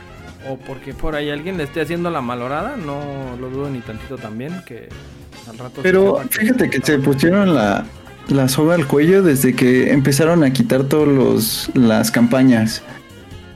o 0.48 0.56
porque 0.58 0.92
por 0.92 1.14
ahí 1.14 1.30
alguien 1.30 1.56
le 1.56 1.64
esté 1.64 1.80
haciendo 1.80 2.10
la 2.10 2.20
malorada. 2.20 2.76
No 2.76 3.00
lo 3.40 3.48
dudo 3.48 3.70
ni 3.70 3.80
tantito 3.80 4.16
también 4.18 4.52
que 4.66 4.88
al 5.48 5.56
rato... 5.58 5.80
Pero 5.82 6.20
fíjate 6.30 6.68
que 6.68 6.80
se 6.80 6.98
pusieron 6.98 7.54
la, 7.54 7.84
la 8.28 8.48
soga 8.48 8.74
al 8.74 8.86
cuello 8.86 9.22
desde 9.22 9.54
que 9.54 9.92
empezaron 9.92 10.44
a 10.44 10.52
quitar 10.52 10.84
todos 10.84 11.08
los 11.08 11.70
las 11.74 12.10
campañas. 12.10 12.82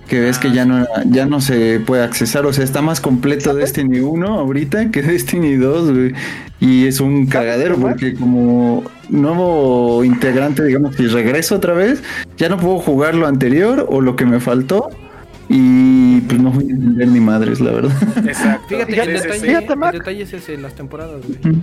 Que 0.09 0.21
ves 0.21 0.37
Ah, 0.39 0.41
que 0.41 0.53
ya 0.53 0.65
no, 0.65 0.87
ya 1.11 1.27
no 1.27 1.41
se 1.41 1.81
puede 1.81 2.03
accesar. 2.05 2.47
O 2.47 2.53
sea, 2.53 2.65
está 2.65 2.81
más 2.83 3.01
completo 3.01 3.55
Destiny 3.55 4.01
1 4.01 4.27
ahorita 4.27 4.91
que 4.91 5.03
Destiny 5.03 5.55
2, 5.57 5.93
güey. 5.93 6.13
Y 6.61 6.87
es 6.87 7.01
un 7.01 7.27
cagadero 7.27 7.77
porque 7.77 8.15
como 8.15 8.85
nuevo 9.09 10.05
integrante, 10.05 10.65
digamos, 10.65 10.97
que 10.97 11.03
regreso 11.09 11.57
otra 11.57 11.75
vez, 11.75 12.03
ya 12.37 12.49
no 12.49 12.57
puedo 12.57 12.79
jugar 12.79 13.15
lo 13.15 13.27
anterior 13.27 13.87
o 13.91 14.01
lo 14.01 14.17
que 14.17 14.25
me 14.27 14.41
faltó. 14.41 14.89
Y 15.49 16.21
pues 16.23 16.41
no 16.41 16.51
voy 16.51 16.65
a 16.69 16.71
entender 16.73 17.09
ni 17.09 17.21
madres, 17.21 17.61
la 17.61 17.73
verdad. 17.73 17.93
Exacto. 18.27 18.67
Fíjate, 18.69 18.93
el 19.01 19.07
sí, 19.07 19.17
sí. 19.19 19.23
detalle, 19.29 19.47
Fíjate, 19.47 19.73
el 19.73 19.79
Mac. 19.79 19.93
detalle 19.93 20.23
es 20.23 20.33
ese, 20.33 20.57
las 20.57 20.75
temporadas, 20.75 21.21
güey. 21.27 21.57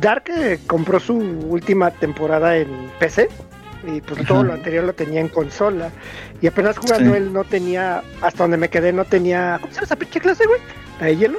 Dark 0.00 0.24
eh, 0.36 0.58
compró 0.66 1.00
su 1.00 1.14
última 1.14 1.90
temporada 1.90 2.56
en 2.56 2.68
PC 2.98 3.28
y 3.86 4.00
pues 4.00 4.26
todo 4.26 4.44
lo 4.44 4.52
anterior 4.52 4.84
lo 4.84 4.92
tenía 4.92 5.20
en 5.20 5.28
consola 5.28 5.90
y 6.40 6.46
apenas 6.46 6.76
jugando 6.78 7.10
Sí. 7.12 7.16
él 7.16 7.32
no 7.32 7.44
tenía 7.44 8.02
hasta 8.20 8.44
donde 8.44 8.56
me 8.56 8.68
quedé 8.68 8.92
no 8.92 9.04
tenía 9.04 9.56
¿cómo 9.60 9.72
se 9.72 9.76
llama 9.76 9.84
esa 9.86 9.96
pinche 9.96 10.20
clase 10.20 10.44
güey? 10.46 10.60
la 11.00 11.06
de 11.06 11.16
hielo 11.16 11.38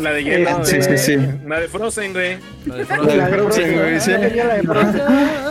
La 0.00 0.12
de 0.12 0.22
hielo. 0.24 0.64
Sí, 0.66 0.76
güey. 0.76 0.98
sí, 0.98 1.16
sí. 1.16 1.16
La 1.46 1.60
de 1.60 1.68
Frozen, 1.68 2.12
güey. 2.12 2.36
la 2.66 2.74
de 2.76 2.84
La 2.84 2.86
Frozen. 2.96 3.30
de 3.30 3.38
Frozen, 3.38 3.74
güey, 3.78 3.94
no 3.94 4.00
sí. 4.00 4.10
tenía 4.12 4.44
la 4.44 4.54
de 4.54 4.62
Frozen. 4.64 5.02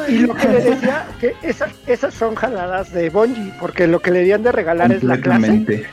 y 0.10 0.18
lo 0.20 0.36
que 0.36 0.48
le 0.48 0.62
decía 0.62 1.06
que 1.20 1.34
esas 1.42 1.72
esas 1.88 2.14
son 2.14 2.36
jaladas 2.36 2.94
de 2.94 3.10
Bungie 3.10 3.52
porque 3.60 3.88
lo 3.88 4.00
que 4.00 4.12
le 4.12 4.20
debían 4.20 4.44
de 4.44 4.52
regalar 4.52 4.92
es 4.92 5.04
la 5.04 5.18
clase. 5.18 5.86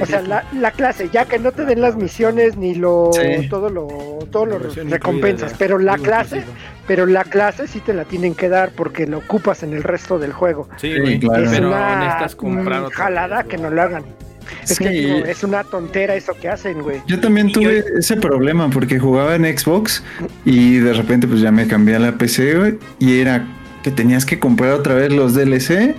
O 0.00 0.06
sea 0.06 0.20
la, 0.22 0.44
la 0.52 0.70
clase 0.72 1.08
ya 1.12 1.24
que 1.24 1.38
no 1.38 1.52
te 1.52 1.64
den 1.64 1.80
las 1.80 1.96
misiones 1.96 2.56
ni 2.56 2.74
lo 2.74 3.10
Sí. 3.12 3.48
todo 3.48 3.70
lo 3.70 3.88
todo 4.30 4.46
lo 4.46 4.58
recompensas 4.58 5.52
incluida, 5.52 5.56
pero 5.58 5.78
la 5.78 5.96
clase 5.96 6.36
inclusivo. 6.38 6.58
pero 6.86 7.06
la 7.06 7.24
clase 7.24 7.66
sí 7.66 7.80
te 7.80 7.94
la 7.94 8.04
tienen 8.04 8.34
que 8.34 8.48
dar 8.48 8.70
porque 8.76 9.06
lo 9.06 9.18
ocupas 9.18 9.62
en 9.62 9.72
el 9.72 9.82
resto 9.82 10.18
del 10.18 10.32
juego. 10.32 10.68
Sí, 10.76 11.18
claro. 11.20 11.44
es 11.44 11.50
Pero 11.50 11.68
una 11.68 12.26
comprar 12.36 12.90
jalada 12.90 13.38
vez, 13.38 13.46
que 13.48 13.56
no 13.58 13.70
lo 13.70 13.82
hagan. 13.82 14.04
Es 14.64 14.78
que 14.78 14.88
Sí. 14.88 14.94
digo, 14.94 15.16
es 15.26 15.44
una 15.44 15.62
tontera 15.64 16.14
eso 16.16 16.34
que 16.40 16.48
hacen, 16.48 16.82
güey. 16.82 17.00
Yo 17.06 17.20
también 17.20 17.52
tuve 17.52 17.84
ese 17.98 18.16
problema 18.16 18.68
porque 18.68 18.98
jugaba 18.98 19.34
en 19.36 19.44
Xbox 19.56 20.02
y 20.44 20.78
de 20.78 20.92
repente 20.92 21.26
pues 21.28 21.40
ya 21.40 21.52
me 21.52 21.66
cambié 21.68 21.94
a 21.96 22.00
la 22.00 22.12
PC 22.18 22.56
güey, 22.56 22.78
y 22.98 23.20
era 23.20 23.46
que 23.82 23.90
tenías 23.90 24.26
que 24.26 24.38
comprar 24.38 24.72
otra 24.72 24.94
vez 24.94 25.10
los 25.12 25.34
DLC 25.34 25.94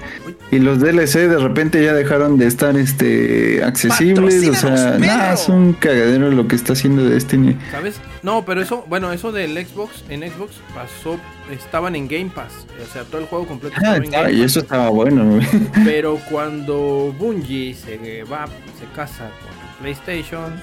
y 0.51 0.59
los 0.59 0.79
DLC 0.79 1.27
de 1.29 1.37
repente 1.37 1.83
ya 1.83 1.93
dejaron 1.93 2.37
de 2.37 2.45
estar 2.47 2.75
este 2.77 3.63
accesibles, 3.63 4.47
o 4.49 4.53
sea, 4.53 4.97
nada, 4.99 5.33
es 5.33 5.47
un 5.49 5.73
cagadero 5.73 6.29
lo 6.29 6.47
que 6.47 6.55
está 6.55 6.73
haciendo 6.73 7.03
Destiny. 7.05 7.57
¿Sabes? 7.71 7.99
No, 8.21 8.43
pero 8.45 8.61
eso, 8.61 8.85
bueno, 8.89 9.11
eso 9.13 9.31
del 9.31 9.53
Xbox, 9.65 10.03
en 10.09 10.21
Xbox 10.29 10.55
pasó, 10.75 11.17
estaban 11.51 11.95
en 11.95 12.07
Game 12.07 12.29
Pass. 12.35 12.67
O 12.83 12.93
sea, 12.93 13.03
todo 13.03 13.21
el 13.21 13.27
juego 13.27 13.47
completo 13.47 13.75
Ah, 13.77 13.95
estaba 13.97 13.97
en 14.05 14.11
Game 14.11 14.31
y 14.33 14.41
Pass. 14.41 14.45
eso 14.51 14.59
estaba 14.59 14.89
bueno. 14.89 15.39
Pero 15.85 16.19
cuando 16.29 17.15
Bungie 17.17 17.73
se 17.73 18.23
va, 18.23 18.45
se 18.79 18.85
casa 18.95 19.29
con 19.41 19.81
PlayStation. 19.81 20.53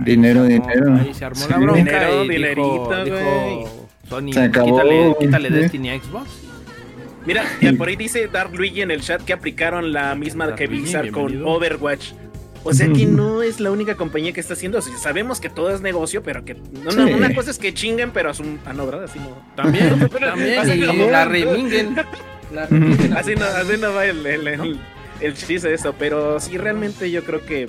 Dinero, 0.00 0.40
armó- 0.40 0.48
dinero. 0.48 0.94
Ahí 1.00 1.14
se 1.14 1.24
armó 1.24 1.40
Sí. 1.40 1.46
la 1.50 1.58
bronca 1.58 1.78
Dinero, 1.78 2.24
y 2.24 2.28
dinerito, 2.28 3.04
dijo, 3.04 3.88
Sony, 4.08 4.32
Se 4.32 4.40
acabó, 4.42 4.76
quítale, 4.76 5.16
quítale. 5.20 5.50
Destiny 5.50 5.90
a 5.90 5.98
Xbox. 6.02 6.28
Mira, 7.26 7.44
ya 7.60 7.72
por 7.74 7.88
ahí 7.88 7.96
dice 8.06 8.28
Dark 8.28 8.54
Luigi 8.54 8.82
en 8.82 8.90
el 8.90 9.00
chat 9.00 9.22
que 9.22 9.32
aplicaron 9.32 9.92
la 9.92 10.14
misma 10.14 10.46
Dark 10.46 10.58
que 10.58 10.66
Luigi, 10.66 10.82
Blizzard 10.82 11.10
con. 11.10 11.44
Overwatch. 11.46 12.12
O 12.64 12.72
sea 12.72 12.88
que 12.92 13.06
no 13.06 13.42
es 13.42 13.58
la 13.58 13.72
única 13.72 13.96
compañía 13.96 14.32
que 14.32 14.38
está 14.40 14.54
haciendo 14.54 14.78
eso. 14.78 14.90
Sabemos 14.96 15.40
que 15.40 15.48
todo 15.48 15.70
es 15.74 15.80
negocio, 15.80 16.22
pero 16.22 16.44
que. 16.44 16.54
No, 16.54 16.92
no, 16.92 17.06
Sí. 17.08 17.12
una 17.12 17.34
cosa 17.34 17.50
es 17.50 17.58
que 17.58 17.74
chinguen, 17.74 18.12
pero 18.12 18.30
a 18.30 18.34
su. 18.34 18.44
Ah, 18.64 18.72
no, 18.72 18.86
¿verdad? 18.86 19.04
Así 19.04 19.18
no. 19.18 19.36
También, 19.56 19.98
también. 20.20 20.58
Así 20.60 20.72
Y 20.72 20.80
no. 20.96 21.10
la 21.10 21.24
reminguen. 21.24 21.96
La 22.54 22.66
reminguen. 22.66 23.16
Así 23.16 23.34
no, 23.34 23.44
así 23.56 23.72
no 23.80 23.92
va 23.92 24.06
el, 24.06 24.24
el, 24.24 24.46
el, 24.46 24.78
el 25.20 25.34
chiste 25.34 25.68
de 25.68 25.74
eso. 25.74 25.92
Pero 25.98 26.38
sí, 26.38 26.56
realmente 26.56 27.10
yo 27.10 27.24
creo 27.24 27.44
que. 27.44 27.66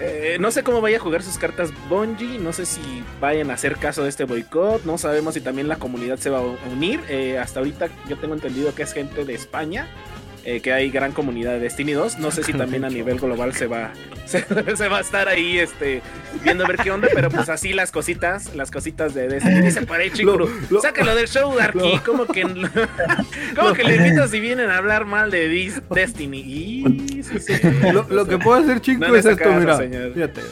Eh, 0.00 0.36
no 0.40 0.50
sé 0.50 0.62
cómo 0.62 0.80
vaya 0.80 0.98
a 0.98 1.00
jugar 1.00 1.22
sus 1.22 1.38
cartas 1.38 1.70
Bungie. 1.88 2.38
No 2.38 2.52
sé 2.52 2.66
si 2.66 3.04
vayan 3.20 3.50
a 3.50 3.54
hacer 3.54 3.76
caso 3.76 4.02
de 4.02 4.08
este 4.08 4.24
boicot. 4.24 4.84
No 4.84 4.98
sabemos 4.98 5.34
si 5.34 5.40
también 5.40 5.68
la 5.68 5.76
comunidad 5.76 6.18
se 6.18 6.30
va 6.30 6.38
a 6.38 6.70
unir. 6.70 7.00
Eh, 7.08 7.38
hasta 7.38 7.60
ahorita 7.60 7.88
yo 8.08 8.16
tengo 8.18 8.34
entendido 8.34 8.74
que 8.74 8.82
es 8.82 8.92
gente 8.92 9.24
de 9.24 9.34
España. 9.34 9.88
Eh, 10.44 10.60
que 10.60 10.72
hay 10.72 10.90
gran 10.90 11.12
comunidad 11.12 11.52
de 11.52 11.60
Destiny 11.60 11.92
2. 11.92 12.18
No 12.18 12.30
sé 12.30 12.42
si 12.42 12.52
también 12.52 12.84
a 12.84 12.88
nivel 12.88 13.18
global 13.18 13.54
se 13.54 13.66
va, 13.66 13.92
se, 14.26 14.44
se 14.76 14.88
va 14.88 14.98
a 14.98 15.00
estar 15.00 15.28
ahí 15.28 15.58
este, 15.58 16.00
viendo 16.42 16.64
a 16.64 16.68
ver 16.68 16.76
qué 16.78 16.90
onda. 16.90 17.08
Pero 17.14 17.28
pues 17.30 17.48
así 17.48 17.72
las 17.72 17.90
cositas, 17.92 18.54
las 18.54 18.70
cositas 18.70 19.14
de 19.14 19.28
Destiny. 19.28 19.60
Dice 19.60 19.82
por 19.86 19.98
ahí, 20.00 20.10
chico, 20.10 20.36
Lo- 20.36 20.48
lo- 20.70 20.80
sácalo 20.80 21.14
del 21.14 21.28
show, 21.28 21.54
Darky. 21.56 21.98
¿Cómo 22.06 22.26
que, 22.26 22.42
¿cómo 23.54 23.72
que 23.74 23.84
le 23.84 23.96
invitas 23.96 24.30
si 24.30 24.40
vienen 24.40 24.70
a 24.70 24.78
hablar 24.78 25.04
mal 25.04 25.30
de 25.30 25.50
Dis- 25.50 25.82
Destiny? 25.90 26.38
Y, 26.40 27.22
sí, 27.22 27.38
sí. 27.40 27.54
Lo, 27.92 28.06
lo 28.08 28.26
que 28.26 28.38
puedo 28.38 28.58
hacer, 28.62 28.80
chico, 28.80 29.06
No 29.06 29.14
es 29.16 29.26
esto, 29.26 29.52
mira. 29.52 29.76
señor. 29.76 30.12
Fíjate, 30.14 30.40
¿eh? 30.40 30.44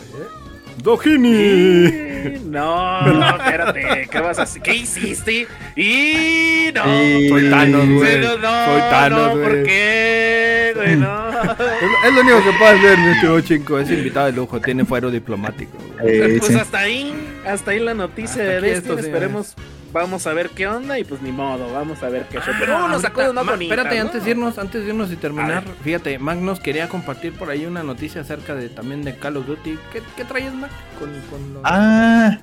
Dojini. 0.82 2.06
No, 2.46 3.02
no, 3.02 3.28
espérate, 3.36 4.08
¿qué 4.10 4.20
vas 4.20 4.38
a 4.38 4.42
hacer? 4.42 4.62
¿Qué 4.62 4.74
hiciste? 4.74 5.46
Y 5.76 6.70
no. 6.74 6.82
Soy 7.28 7.50
Thanos, 7.50 7.88
güey. 7.88 8.20
No, 8.20 8.28
Soy 8.32 8.80
Thanos, 8.90 9.36
no, 9.36 9.42
¿por 9.42 9.62
qué? 9.62 10.72
Güey, 10.74 10.96
no. 10.96 11.26
Es, 11.42 12.08
es 12.08 12.14
lo 12.14 12.20
único 12.20 12.38
que 12.44 12.58
puedo 12.58 12.70
hacer, 12.76 12.98
mi 12.98 13.06
estimado 13.12 13.40
chico. 13.42 13.78
Es 13.78 13.90
invitado 13.90 14.26
de 14.26 14.32
lujo, 14.32 14.60
tiene 14.60 14.84
fuero 14.84 15.10
diplomático. 15.10 15.76
Eh, 16.04 16.36
Pues 16.40 16.52
sí. 16.52 16.58
hasta 16.58 16.78
ahí, 16.80 17.14
hasta 17.46 17.70
ahí 17.70 17.78
la 17.80 17.94
noticia 17.94 18.42
Hasta 18.42 18.42
de 18.42 18.60
Destiny. 18.60 18.94
esto, 18.94 19.02
señores. 19.02 19.54
Vamos 19.92 20.26
a 20.26 20.32
ver 20.34 20.50
qué 20.50 20.66
onda 20.66 20.98
y 20.98 21.04
pues 21.04 21.22
ni 21.22 21.32
modo, 21.32 21.72
vamos 21.72 22.02
a 22.02 22.08
ver 22.08 22.24
qué 22.30 22.38
show. 22.38 22.52
Pero 22.58 22.72
Ah, 22.72 22.80
vámonos 22.80 23.04
a 23.04 23.08
ahorita, 23.08 23.12
cosas 23.12 23.34
más 23.34 23.46
bonitas. 23.46 23.76
Espérate, 23.78 23.96
¿no? 23.98 24.02
antes 24.06 24.24
de 24.24 24.30
irnos, 24.30 24.58
antes 24.58 24.82
de 24.82 24.88
irnos 24.88 25.12
y 25.12 25.16
terminar, 25.16 25.64
A 25.66 25.82
fíjate, 25.84 26.18
Magnus 26.18 26.60
quería 26.60 26.88
compartir 26.88 27.32
por 27.32 27.48
ahí 27.50 27.64
una 27.66 27.82
noticia 27.82 28.20
acerca 28.20 28.54
de 28.54 28.68
también 28.68 29.02
de 29.02 29.14
Call 29.16 29.36
of 29.38 29.46
Duty. 29.46 29.78
¿Qué, 29.92 30.02
qué 30.16 30.24
traes, 30.24 30.52
Mac? 30.54 30.70
Con, 30.98 31.10
con 31.30 31.54
los- 31.54 31.62
Ah, 31.64 32.38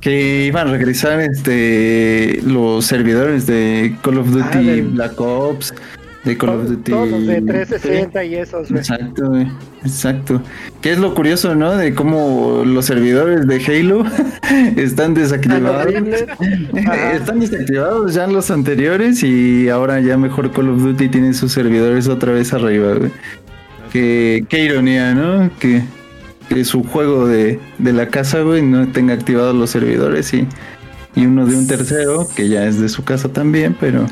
que 0.00 0.44
iban 0.46 0.68
a 0.68 0.70
regresar 0.72 1.18
este 1.20 2.40
los 2.44 2.84
servidores 2.84 3.46
de 3.46 3.96
Call 4.02 4.18
of 4.18 4.28
Duty 4.28 4.48
Ah, 4.52 4.60
del- 4.60 4.82
Black 4.82 5.18
Ops, 5.20 5.72
de 6.24 6.38
Call 6.38 6.50
of 6.50 6.68
Duty. 6.68 6.92
todos 6.92 7.08
los 7.08 7.26
de 7.26 7.42
360 7.42 8.24
y 8.24 8.34
esos, 8.36 8.68
güey. 8.70 8.80
Exacto, 8.80 9.28
güey, 9.28 9.46
exacto. 9.82 10.42
Que 10.80 10.92
es 10.92 10.98
lo 10.98 11.14
curioso, 11.14 11.54
¿no? 11.54 11.76
De 11.76 11.94
cómo 11.94 12.62
los 12.64 12.86
servidores 12.86 13.46
de 13.46 13.62
Halo 13.64 14.04
están 14.76 15.14
desactivados. 15.14 15.92
Están 17.14 17.40
desactivados 17.40 18.14
ya 18.14 18.26
los 18.26 18.50
anteriores 18.50 19.22
y 19.22 19.68
ahora 19.68 20.00
ya 20.00 20.16
mejor 20.16 20.50
Call 20.52 20.70
of 20.70 20.82
Duty 20.82 21.08
tiene 21.08 21.34
sus 21.34 21.52
servidores 21.52 22.08
otra 22.08 22.32
vez 22.32 22.52
arriba, 22.52 22.94
güey. 22.94 23.10
Que, 23.92 24.44
qué 24.48 24.64
ironía, 24.64 25.14
¿no? 25.14 25.50
Que, 25.58 25.82
que 26.48 26.64
su 26.64 26.82
juego 26.82 27.26
de, 27.26 27.60
de 27.78 27.92
la 27.92 28.08
casa, 28.08 28.40
güey, 28.40 28.62
no 28.62 28.88
tenga 28.88 29.14
activados 29.14 29.54
los 29.54 29.70
servidores 29.70 30.32
y, 30.34 30.46
y 31.14 31.26
uno 31.26 31.46
de 31.46 31.56
un 31.56 31.66
tercero, 31.66 32.26
que 32.34 32.48
ya 32.48 32.66
es 32.66 32.80
de 32.80 32.88
su 32.88 33.04
casa 33.04 33.28
también, 33.28 33.76
pero 33.78 34.06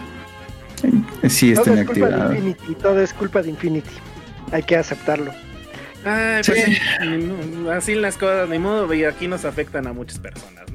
sí 1.29 1.55
Todo 1.55 1.65
estén 1.65 1.79
es 1.79 1.87
culpa 1.87 2.09
de. 2.09 2.37
Infinity, 2.37 2.75
todo 2.75 3.01
es 3.01 3.13
culpa 3.13 3.43
de 3.43 3.51
Infinity. 3.51 3.91
Hay 4.51 4.63
que 4.63 4.77
aceptarlo. 4.77 5.33
Ay, 6.05 6.43
pues, 6.45 6.65
Sí. 6.65 6.77
así 7.73 7.95
las 7.95 8.17
cosas, 8.17 8.49
ni 8.49 8.59
modo, 8.59 8.93
y 8.93 9.05
aquí 9.05 9.29
nos 9.29 9.45
afectan 9.45 9.87
a 9.87 9.93
muchas 9.93 10.19
personas. 10.19 10.72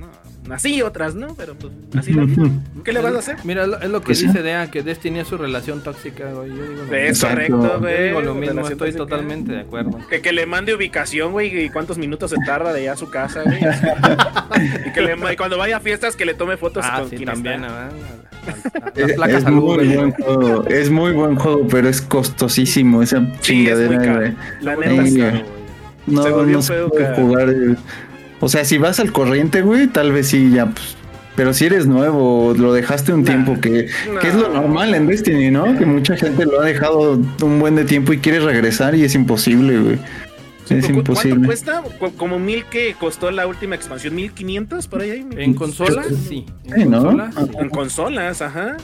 Así 0.51 0.81
otras, 0.81 1.15
¿no? 1.15 1.35
Pero 1.35 1.55
pues 1.55 1.71
así 1.97 2.13
la 2.13 2.23
vida. 2.23 2.49
¿Qué 2.83 2.93
le 2.93 3.01
vas 3.01 3.13
a 3.15 3.19
hacer? 3.19 3.37
Mira, 3.43 3.63
es 3.63 3.67
lo- 3.69 3.77
es 3.79 3.91
que 3.91 3.99
Pues 3.99 4.19
sí. 4.19 4.27
dice 4.27 4.41
Dea, 4.41 4.69
que 4.71 4.83
Destiny 4.83 5.19
es 5.19 5.27
su 5.27 5.37
relación 5.37 5.81
tóxica, 5.83 6.31
güey. 6.31 6.49
Yo 6.49 6.55
digo 6.67 6.83
Es 6.95 7.21
correcto, 7.23 7.61
Yo 7.73 7.79
güey. 7.79 8.03
digo 8.07 8.21
lo 8.21 8.33
mismo, 8.35 8.61
estoy 8.61 8.77
tóxica. 8.77 8.97
totalmente 8.99 9.51
de 9.51 9.59
acuerdo. 9.61 9.99
Que, 10.09 10.21
que 10.21 10.31
le 10.31 10.45
mande 10.45 10.73
ubicación, 10.75 11.31
güey, 11.31 11.65
y 11.65 11.69
cuántos 11.69 11.97
minutos 11.97 12.31
se 12.31 12.37
tarda 12.45 12.73
de 12.73 12.81
allá 12.81 12.93
a 12.93 12.97
su 12.97 13.09
casa, 13.09 13.43
güey. 13.43 13.59
y 14.87 14.91
que 14.93 15.01
le, 15.01 15.15
y 15.33 15.35
cuando 15.35 15.57
vaya 15.57 15.77
a 15.77 15.79
fiestas, 15.79 16.15
que 16.15 16.25
le 16.25 16.33
tome 16.33 16.57
fotos 16.57 16.85
Ah, 16.87 16.99
con 17.01 17.09
sí, 17.09 17.17
quien 17.17 17.27
también, 17.29 17.63
está. 17.63 17.73
¿verdad? 17.73 17.91
Eh, 18.95 19.01
Las 19.07 19.11
placas 19.13 19.37
es, 19.37 19.43
salud, 19.43 19.61
muy 19.77 19.87
buen 19.95 20.11
juego, 20.11 20.67
es 20.67 20.89
muy 20.89 21.11
buen 21.11 21.35
juego, 21.35 21.67
pero 21.67 21.89
es 21.89 22.01
costosísimo 22.01 23.01
esa 23.03 23.17
Sí, 23.17 23.23
es 23.25 23.29
muy 23.31 23.39
chingadera, 23.41 24.01
caro. 24.01 24.15
güey. 24.19 24.33
La 24.61 24.75
neta, 24.77 25.03
es. 25.03 25.43
No, 26.07 26.23
Se 26.23 26.29
volvió 26.29 26.51
no 26.53 26.57
un 26.59 26.63
se 26.63 26.73
puede 26.85 27.15
jugar. 27.15 27.53
O 28.39 28.49
sea, 28.49 28.65
si 28.65 28.77
vas 28.77 28.99
al 28.99 29.11
corriente, 29.11 29.61
güey, 29.61 29.87
tal 29.87 30.11
vez 30.11 30.27
sí, 30.27 30.51
ya, 30.51 30.67
pues. 30.67 30.95
Pero 31.35 31.53
si 31.53 31.65
eres 31.65 31.85
nuevo, 31.85 32.53
lo 32.57 32.73
dejaste 32.73 33.13
un 33.13 33.21
Nah. 33.21 33.25
tiempo, 33.27 33.59
que, 33.61 33.87
que 34.21 34.27
es 34.27 34.33
lo 34.35 34.47
No. 34.49 34.61
normal 34.61 34.95
en 34.95 35.05
Destiny, 35.07 35.51
¿no? 35.51 35.77
Que 35.77 35.85
mucha 35.85 36.15
gente 36.17 36.45
lo 36.45 36.59
ha 36.61 36.65
dejado 36.65 37.19
un 37.43 37.59
buen 37.59 37.75
de 37.75 37.85
tiempo 37.85 38.11
y 38.13 38.17
quiere 38.17 38.39
regresar 38.39 38.95
y 38.95 39.03
es 39.03 39.13
imposible, 39.13 39.77
güey. 39.79 39.99
Es 40.69 40.85
¿Cu- 40.85 40.93
¿Cuánto 40.93 41.11
imposible. 41.11 41.45
cuesta? 41.45 41.83
Cu- 41.99 42.11
Como 42.17 42.39
mil 42.39 42.65
que 42.65 42.95
costó 42.99 43.29
la 43.31 43.45
última 43.47 43.75
expansión, 43.75 44.15
mil 44.15 44.31
quinientos 44.33 44.87
por 44.87 45.01
ahí. 45.01 45.25
En 45.37 45.53
consolas, 45.53 46.07
sí. 46.27 46.45
En 46.65 46.73
Sí, 46.75 46.85
¿no? 46.85 47.03
consolas, 47.03 47.35
sí. 47.35 47.41
En 47.59 47.69
consolas, 47.69 48.41
ajá. 48.41 48.77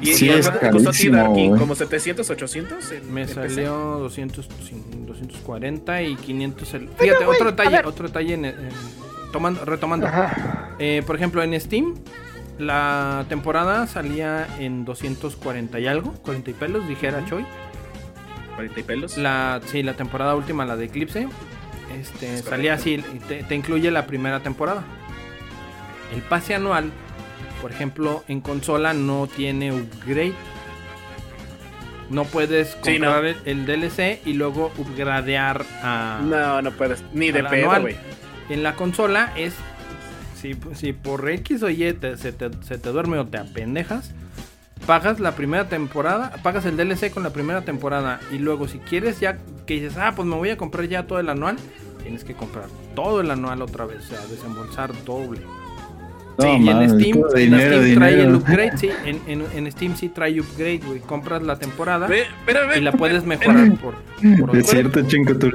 Y, 0.00 0.14
Sí, 0.14 0.26
y 0.26 0.30
es 0.30 0.48
¿cuánto 0.48 0.60
te 0.66 0.70
costó 0.70 0.90
a 0.90 1.32
ti. 1.34 1.50
¿Como 1.58 1.74
700, 1.74 2.30
800? 2.30 2.92
en- 2.92 3.12
Me 3.12 3.26
salió 3.28 3.72
200, 3.98 4.48
cin- 4.48 5.04
240 5.06 6.02
y 6.02 6.16
500. 6.16 6.74
el- 6.74 6.88
Fíjate, 6.90 7.24
otro 7.26 7.50
detalle, 7.50 7.80
otro 7.84 8.06
detalle 8.06 8.34
en, 8.34 8.44
en- 8.46 8.54
tomando, 9.32 9.64
retomando. 9.64 10.08
Eh, 10.78 11.02
por 11.06 11.16
ejemplo, 11.16 11.42
en 11.42 11.58
Steam, 11.60 11.94
la 12.58 13.24
temporada 13.28 13.86
salía 13.86 14.46
en 14.58 14.84
240 14.84 15.78
y 15.80 15.86
algo, 15.86 16.12
40 16.22 16.50
y 16.50 16.54
pelos, 16.54 16.86
dijera 16.88 17.24
Choi. 17.26 17.44
40 18.54 18.80
y 18.80 18.82
pelos. 18.82 19.16
La, 19.18 19.60
sí, 19.66 19.82
la 19.82 19.94
temporada 19.94 20.34
última, 20.34 20.64
la 20.64 20.76
de 20.76 20.86
Eclipse, 20.86 21.28
este, 21.98 22.34
Es 22.36 22.42
salía 22.44 22.76
correcto. 22.76 23.10
así, 23.28 23.44
te 23.48 23.54
incluye 23.54 23.90
la 23.90 24.06
primera 24.06 24.40
temporada. 24.40 24.82
El 26.14 26.22
pase 26.22 26.54
anual, 26.54 26.90
por 27.60 27.70
ejemplo, 27.72 28.24
en 28.28 28.40
consola 28.40 28.92
no 28.94 29.26
tiene 29.26 29.72
upgrade. 29.72 30.34
No 32.10 32.24
puedes 32.24 32.76
Sí, 32.82 32.98
no. 32.98 33.12
comprar 33.12 33.36
el, 33.44 33.66
DLC 33.66 34.20
y 34.26 34.32
luego 34.32 34.72
upgradear 34.78 35.64
a... 35.82 36.20
No, 36.24 36.60
no 36.60 36.72
puedes. 36.72 37.04
Ni 37.12 37.30
de 37.30 37.44
pedo, 37.44 37.80
güey. 37.80 37.96
En 38.48 38.62
la 38.62 38.74
consola 38.74 39.32
es... 39.36 39.54
Si, 40.34 40.56
si 40.74 40.92
por 40.92 41.28
X 41.28 41.62
o 41.62 41.68
Y 41.70 41.92
te- 41.92 42.16
se, 42.16 42.32
te, 42.32 42.50
se 42.64 42.78
te 42.78 42.88
duerme 42.90 43.18
o 43.18 43.26
te 43.26 43.36
apendejas, 43.38 44.10
pagas 44.86 45.20
la 45.20 45.32
primera 45.36 45.68
temporada, 45.68 46.32
pagas 46.42 46.64
el 46.64 46.76
DLC 46.78 47.10
con 47.12 47.22
la 47.22 47.30
primera 47.30 47.60
temporada 47.60 48.18
y 48.32 48.38
luego 48.38 48.66
si 48.66 48.78
quieres 48.78 49.20
ya 49.20 49.36
que 49.66 49.74
dices, 49.74 49.98
ah, 49.98 50.14
pues 50.16 50.26
me 50.26 50.36
voy 50.36 50.48
a 50.48 50.56
comprar 50.56 50.88
ya 50.88 51.06
todo 51.06 51.20
el 51.20 51.28
anual, 51.28 51.56
tienes 52.02 52.24
que 52.24 52.32
comprar 52.34 52.64
todo 52.96 53.20
el 53.20 53.30
anual 53.30 53.60
otra 53.60 53.84
vez, 53.84 53.98
o 53.98 54.08
sea, 54.08 54.26
desembolsar 54.28 55.04
doble. 55.04 55.42
No, 56.38 56.44
Sí, 56.44 56.48
y 56.62 56.68
en 56.70 56.88
Steam, 56.90 57.22
dinero, 57.34 57.82
Steam 57.82 57.94
trae 57.98 58.22
el 58.22 58.34
upgrade, 58.34 58.78
sí, 58.78 58.90
en, 59.04 59.20
en- 59.26 59.46
en 59.54 59.72
Steam 59.72 59.96
sí 59.96 60.08
trae 60.08 60.40
upgrade, 60.40 60.80
güey, 60.84 61.00
compras 61.00 61.42
la 61.42 61.56
temporada 61.58 62.06
Ve, 62.06 62.24
pero, 62.46 62.66
ve, 62.68 62.78
y 62.78 62.80
la 62.80 62.92
puedes 62.92 63.22
ve, 63.22 63.28
mejorar 63.28 63.72
por, 63.76 63.94
por 64.46 64.56
Es 64.56 64.66
cierto, 64.68 65.02
chingo 65.02 65.34
tú. 65.36 65.50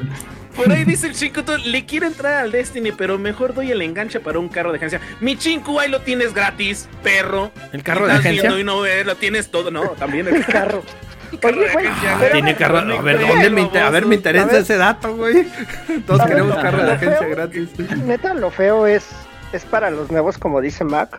Por 0.55 0.71
ahí 0.71 0.85
dice 0.85 1.07
el 1.07 1.13
Chincuto, 1.13 1.57
le 1.57 1.85
quiero 1.85 2.07
entrar 2.07 2.35
al 2.35 2.49
Destiny, 2.53 2.93
pero 2.93 3.19
mejor 3.19 3.53
doy 3.53 3.71
el 3.71 3.81
enganche 3.81 4.21
para 4.21 4.39
un 4.39 4.47
carro 4.47 4.71
de 4.71 4.77
agencia. 4.77 5.01
Mi 5.19 5.35
Chinku, 5.35 5.77
ahí 5.81 5.91
lo 5.91 5.99
tienes 5.99 6.33
gratis, 6.33 6.87
perro. 7.03 7.51
¿El 7.73 7.83
carro 7.83 8.07
de 8.07 8.13
agencia? 8.13 8.57
Y 8.57 8.63
no 8.63 8.79
ves, 8.79 9.05
lo 9.05 9.15
tienes 9.15 9.51
todo. 9.51 9.69
No, 9.69 9.81
también 9.99 10.29
el 10.29 10.45
carro. 10.45 10.81
carro 11.41 11.57
Oye, 11.57 11.67
de 11.67 11.73
güey, 11.73 11.87
agencia, 11.87 12.15
pero- 12.21 12.31
Tiene 12.31 12.55
carro, 12.55 12.77
a 12.77 13.01
ver, 13.01 13.17
Güey, 13.17 13.27
¿dónde 13.27 13.49
me 13.49 13.61
inter- 13.63 13.83
a 13.83 13.89
ver, 13.89 14.05
me 14.05 14.15
interesa 14.15 14.57
ese 14.59 14.77
dato, 14.77 15.13
güey. 15.17 15.45
Todos 16.07 16.25
queremos 16.25 16.55
carro 16.55 16.85
de 16.85 16.91
agencia 16.93 17.19
feo- 17.19 17.29
gratis. 17.31 17.69
Neta, 18.05 18.33
lo 18.33 18.49
feo 18.49 18.87
es, 18.87 19.07
es 19.55 19.65
para 19.65 19.89
los 19.89 20.11
nuevos, 20.11 20.37
como 20.37 20.61
dice 20.61 20.83
Mac. 20.83 21.17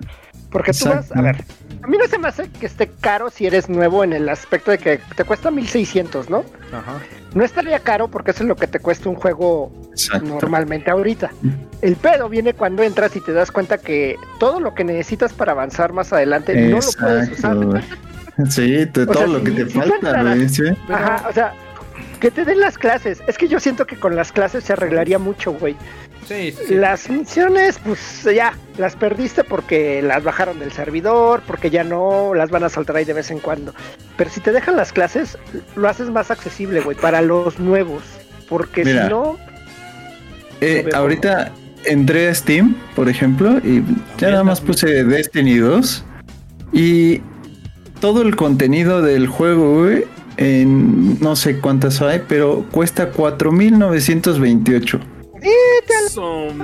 Porque 0.50 0.72
tú 0.72 0.88
vas, 0.88 1.10
a 1.14 1.20
ver, 1.20 1.44
a 1.82 1.86
mí 1.88 1.98
no 1.98 2.06
se 2.06 2.18
me 2.18 2.28
hace 2.28 2.48
que 2.48 2.66
esté 2.66 2.88
caro 3.00 3.30
si 3.30 3.46
eres 3.46 3.68
nuevo 3.68 4.04
en 4.04 4.12
el 4.12 4.28
aspecto 4.28 4.70
de 4.70 4.78
que 4.78 5.00
te 5.16 5.24
cuesta 5.24 5.50
1600, 5.50 6.30
¿no? 6.30 6.44
Ajá. 6.72 6.98
No 7.34 7.44
estaría 7.44 7.80
caro 7.80 8.08
porque 8.08 8.30
eso 8.30 8.44
es 8.44 8.48
lo 8.48 8.54
que 8.56 8.66
te 8.68 8.78
cuesta 8.78 9.08
un 9.08 9.16
juego 9.16 9.72
Exacto. 9.90 10.24
normalmente 10.26 10.90
ahorita. 10.90 11.30
El 11.82 11.96
pedo 11.96 12.28
viene 12.28 12.54
cuando 12.54 12.82
entras 12.84 13.14
y 13.16 13.20
te 13.20 13.32
das 13.32 13.50
cuenta 13.50 13.76
que 13.78 14.16
todo 14.38 14.60
lo 14.60 14.72
que 14.74 14.84
necesitas 14.84 15.32
para 15.32 15.52
avanzar 15.52 15.92
más 15.92 16.12
adelante 16.12 16.54
no 16.54 16.76
lo 16.78 16.92
puedes 17.00 17.30
usar. 17.32 17.56
Sí, 18.48 18.86
te- 18.86 19.04
todo 19.06 19.14
sea, 19.14 19.26
lo 19.26 19.42
que 19.42 19.50
si- 19.50 19.56
te 19.56 19.66
si 19.70 19.78
falta, 19.78 20.36
sí. 20.48 20.62
Ajá, 20.88 21.26
o 21.28 21.32
sea, 21.32 21.52
que 22.20 22.30
te 22.30 22.44
den 22.44 22.60
las 22.60 22.78
clases. 22.78 23.22
Es 23.26 23.36
que 23.36 23.48
yo 23.48 23.58
siento 23.60 23.86
que 23.86 23.96
con 23.96 24.14
las 24.14 24.30
clases 24.32 24.64
se 24.64 24.72
arreglaría 24.74 25.18
mucho, 25.18 25.52
güey. 25.52 25.76
Sí, 26.28 26.52
sí. 26.66 26.74
Las 26.74 27.08
misiones, 27.08 27.78
pues 27.84 28.24
ya, 28.24 28.54
las 28.78 28.96
perdiste 28.96 29.44
porque 29.44 30.02
las 30.02 30.24
bajaron 30.24 30.58
del 30.58 30.72
servidor, 30.72 31.42
porque 31.46 31.70
ya 31.70 31.84
no 31.84 32.34
las 32.34 32.50
van 32.50 32.64
a 32.64 32.68
saltar 32.68 32.96
ahí 32.96 33.04
de 33.04 33.12
vez 33.12 33.30
en 33.30 33.38
cuando. 33.38 33.72
Pero 34.16 34.30
si 34.30 34.40
te 34.40 34.50
dejan 34.52 34.76
las 34.76 34.92
clases, 34.92 35.38
lo 35.76 35.88
haces 35.88 36.10
más 36.10 36.30
accesible, 36.30 36.80
güey, 36.80 36.96
para 36.96 37.22
los 37.22 37.58
nuevos. 37.60 38.02
Porque 38.48 38.84
Mira. 38.84 39.04
si 39.04 39.10
no, 39.10 39.38
Eh, 40.60 40.82
Lo 40.84 40.90
veo 40.90 40.96
ahorita 40.96 41.52
entré 41.84 42.28
a 42.28 42.34
Steam, 42.34 42.74
por 42.94 43.08
ejemplo, 43.08 43.58
y 43.58 43.82
ya 44.18 44.30
nada 44.30 44.42
más 44.42 44.60
puse 44.60 45.04
Destiny 45.04 45.58
2. 45.58 46.04
Y 46.72 47.20
todo 48.00 48.22
el 48.22 48.34
contenido 48.36 49.02
del 49.02 49.26
juego, 49.28 49.82
güey, 49.82 50.04
en 50.38 51.20
no 51.20 51.36
sé 51.36 51.60
cuántas 51.60 52.02
hay, 52.02 52.22
pero 52.26 52.64
cuesta 52.70 53.12
4.928. 53.12 55.00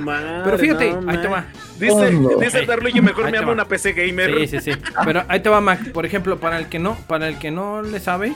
Madre, 0.01 0.41
Pero 0.43 0.57
fíjate, 0.57 0.93
no, 0.93 1.11
ahí 1.11 1.17
te 1.17 1.27
va. 1.27 1.45
Dice, 1.79 1.93
Oh, 2.15 2.39
dice 2.39 2.65
Darluigi, 2.65 3.01
mejor 3.01 3.25
ahí 3.25 3.31
me 3.31 3.39
va. 3.41 3.51
una 3.51 3.65
PC 3.65 3.93
gamer. 3.93 4.47
Sí, 4.47 4.59
sí, 4.59 4.71
sí. 4.73 4.79
Pero 5.05 5.23
ahí 5.27 5.39
te 5.41 5.49
va, 5.49 5.61
Mac. 5.61 5.91
Por 5.91 6.05
ejemplo, 6.05 6.39
para 6.39 6.57
el 6.59 6.67
que 6.67 6.79
no, 6.79 6.95
para 7.07 7.27
el 7.27 7.37
que 7.37 7.51
no 7.51 7.81
le 7.81 7.99
sabe, 7.99 8.33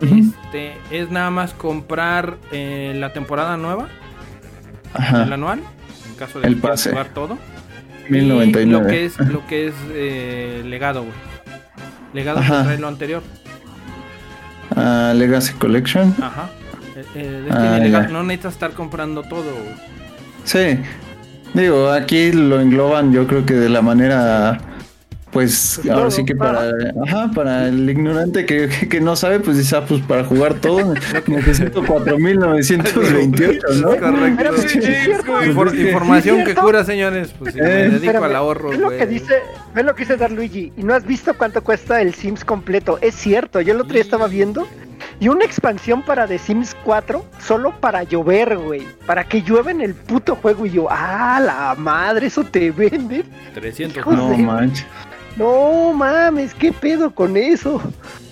este, 0.00 0.72
es 0.90 1.10
nada 1.10 1.30
más 1.30 1.52
comprar 1.54 2.36
eh, 2.52 2.92
la 2.96 3.12
temporada 3.12 3.56
nueva, 3.56 3.88
el 4.94 5.02
Ajá, 5.02 5.22
anual, 5.34 5.60
en 6.08 6.14
caso 6.16 6.40
de 6.40 6.48
El 6.48 6.56
pase. 6.56 6.90
jugar 6.90 7.08
todo. 7.14 7.38
Y 8.08 8.12
1099. 8.12 8.66
lo 8.82 8.86
que 8.86 9.04
es, 9.06 9.18
lo 9.18 9.46
que 9.46 9.66
es 9.68 9.74
eh, 9.92 10.62
legado, 10.66 11.02
güey. 11.02 11.14
Legado 12.12 12.40
trae 12.40 12.78
lo 12.78 12.88
anterior. 12.88 13.22
Ah, 14.76 15.12
Legacy 15.14 15.54
Collection. 15.54 16.14
Ajá. 16.20 16.50
Eh, 17.14 17.42
Destiny 17.44 17.94
Ah, 17.94 18.08
no 18.10 18.22
necesitas 18.22 18.54
estar 18.54 18.70
comprando 18.72 19.22
todo. 19.22 19.52
Sí. 20.44 20.78
Digo, 21.54 21.88
aquí 21.90 22.32
lo 22.32 22.60
engloban 22.60 23.12
yo 23.12 23.26
creo 23.26 23.46
que 23.46 23.54
de 23.54 23.68
la 23.68 23.80
manera 23.82 24.58
pues 25.30 25.80
Pues 25.82 25.90
ahora 25.90 26.02
todo, 26.02 26.10
sí 26.12 26.24
que 26.24 26.36
para 26.36 26.70
ajá, 27.06 27.30
para 27.34 27.66
el 27.66 27.90
ignorante 27.90 28.46
que, 28.46 28.68
que- 28.68 28.88
que 28.88 29.00
no 29.00 29.16
sabe, 29.16 29.40
pues 29.40 29.56
dice, 29.58 29.74
ah, 29.76 29.84
pues 29.84 30.00
para 30.02 30.22
jugar 30.24 30.54
todo 30.54 30.94
necesito 31.26 31.84
4928, 31.84 33.66
¿no? 33.80 33.88
Correcto. 33.96 34.58
Sí, 34.58 34.68
sí, 34.68 34.78
es. 34.92 35.08
Infor- 35.08 35.54
Pues 35.54 35.74
es 35.74 35.80
información 35.86 36.38
Sí, 36.38 36.44
que 36.44 36.54
cura, 36.54 36.84
señores. 36.84 37.34
Pues 37.38 37.54
me 37.56 37.62
Eh. 37.62 37.74
dedico 37.88 37.96
Espérame, 37.96 38.24
al 38.24 38.36
ahorro, 38.36 38.70
Ve 38.70 38.78
lo 38.78 38.86
güey. 38.86 38.98
que 38.98 39.06
dice, 39.06 39.34
ve 39.74 39.82
lo 39.82 39.94
que 39.94 40.02
dice 40.04 40.16
Darluigi. 40.16 40.72
Y 40.76 40.82
no 40.84 40.94
has 40.94 41.04
visto 41.04 41.34
cuánto 41.34 41.62
cuesta 41.64 42.00
el 42.00 42.14
Sims 42.14 42.44
completo. 42.44 42.98
Es 43.00 43.14
cierto, 43.16 43.60
yo 43.60 43.74
el 43.74 43.80
otro 43.80 43.92
día 43.92 44.02
estaba 44.02 44.28
viendo. 44.28 44.66
Y 45.20 45.28
una 45.28 45.44
expansión 45.44 46.02
para 46.02 46.26
The 46.26 46.38
Sims 46.38 46.74
4 46.84 47.24
solo 47.40 47.72
para 47.80 48.02
llover, 48.02 48.56
güey. 48.58 48.86
Para 49.06 49.24
que 49.24 49.42
llueva 49.42 49.70
en 49.70 49.80
el 49.80 49.94
puto 49.94 50.36
juego. 50.36 50.66
Y 50.66 50.70
yo, 50.72 50.88
ah, 50.90 51.40
la 51.44 51.74
madre, 51.78 52.26
eso 52.26 52.44
te 52.44 52.70
venden. 52.70 53.24
300 53.54 53.98
Hijos 53.98 54.16
No 54.16 54.28
de- 54.30 54.38
manches. 54.38 54.86
No 55.36 55.92
mames, 55.92 56.54
qué 56.54 56.72
pedo 56.72 57.12
con 57.14 57.36
eso. 57.36 57.80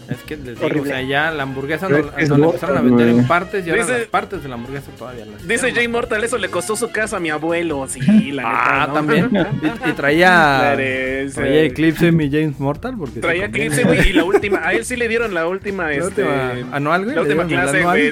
Es 0.09 0.19
que 0.27 0.37
les 0.37 0.61
digo, 0.61 0.83
o 0.83 0.85
sea, 0.85 1.01
ya 1.03 1.31
la 1.31 1.45
hamburguesa 1.45 1.89
no, 1.89 1.99
no 1.99 2.11
la 2.39 2.47
empezaron 2.47 2.77
a 2.77 2.81
vender 2.81 3.09
en 3.09 3.27
partes 3.27 3.67
y 3.67 3.71
ahora 3.71 3.83
Dice- 3.85 3.99
las 4.01 4.09
partes 4.09 4.43
de 4.43 4.49
la 4.49 4.55
hamburguesa 4.57 4.91
todavía 4.99 5.25
las 5.27 5.47
Dice. 5.47 5.73
Jay 5.73 5.89
Mortal, 5.89 6.23
eso 6.25 6.39
le 6.39 6.49
costó 6.49 6.77
su 6.77 6.91
casa 6.91 7.17
a 7.17 7.21
mi 7.21 7.31
abuelo. 7.31 7.87
Sí, 7.89 8.01
la 8.33 8.43
Ah, 8.45 8.73
neta. 8.81 8.87
¿no? 8.89 8.95
también. 8.95 9.31
Y, 9.87 9.91
y 9.91 9.93
traía. 9.93 10.73
Eres, 10.75 11.35
Traía 11.35 11.63
eh, 11.63 11.67
Eclipse 11.67 12.13
mi 12.13 12.31
James 12.31 12.59
Mortal 12.61 12.95
porque 12.99 13.21
Traía. 13.21 13.47
Eclipse, 13.47 13.85
güey, 13.85 14.11
y 14.11 14.13
la 14.13 14.25
última, 14.33 14.67
a 14.67 14.73
él 14.73 14.85
sí 14.85 14.97
le 14.97 15.09
dieron 15.09 15.33
la 15.35 15.47
última, 15.47 15.85
La 15.85 15.93
este, 15.95 16.23
última 16.25 16.77
anual, 16.77 17.05
güey. 17.05 17.15
la 17.17 17.23
última 17.23 17.47
clase, 17.47 17.83
güey. 17.83 18.11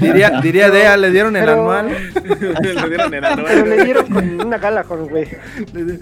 Diría, 0.00 0.40
diría 0.42 0.70
Dea, 0.70 0.96
le 0.96 1.10
dieron 1.10 1.36
el 1.36 1.44
Pero- 1.44 1.60
anual. 1.70 1.88
le 1.88 2.88
dieron 2.88 3.14
el 3.14 3.24
anual. 3.24 3.46
Pero 3.48 3.66
le 3.66 3.84
dieron 3.84 4.06
con 4.06 4.40
una 4.46 4.58
gala 4.58 4.84
con 4.84 5.06
güey. 5.08 5.24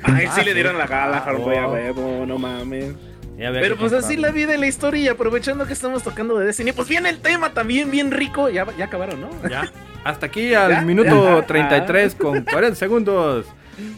A 0.02 0.22
él 0.22 0.28
sí 0.34 0.40
Ah, 0.40 0.44
le 0.44 0.54
dieron 0.54 0.78
la 0.78 0.86
gala, 0.86 1.22
Ah, 1.26 1.32
güey, 1.32 1.58
a 1.58 1.66
wow. 1.66 1.72
huevo, 1.74 2.24
no 2.26 2.38
mames. 2.38 2.94
Ya 3.38 3.48
había 3.48 3.60
Pero 3.60 3.76
pues 3.76 3.92
así 3.92 4.16
la 4.16 4.30
vida 4.30 4.54
y 4.54 4.58
la 4.58 4.66
historia, 4.66 5.00
y 5.02 5.08
aprovechando 5.08 5.66
que 5.66 5.72
estamos 5.74 6.02
tocando 6.02 6.38
de 6.38 6.46
Destiny, 6.46 6.72
pues 6.72 6.88
viene 6.88 7.10
el 7.10 7.18
tema 7.20 7.52
también 7.52 7.90
bien 7.90 8.10
rico. 8.10 8.48
Ya, 8.48 8.66
ya 8.78 8.86
acabaron, 8.86 9.20
¿no? 9.20 9.28
Ya. 9.48 9.70
Hasta 10.04 10.26
aquí 10.26 10.54
al 10.54 10.70
Ya, 10.70 10.80
minuto 10.82 11.40
ya. 11.40 11.46
33 11.46 12.14
con 12.14 12.42
40 12.44 12.74
segundos. 12.76 13.46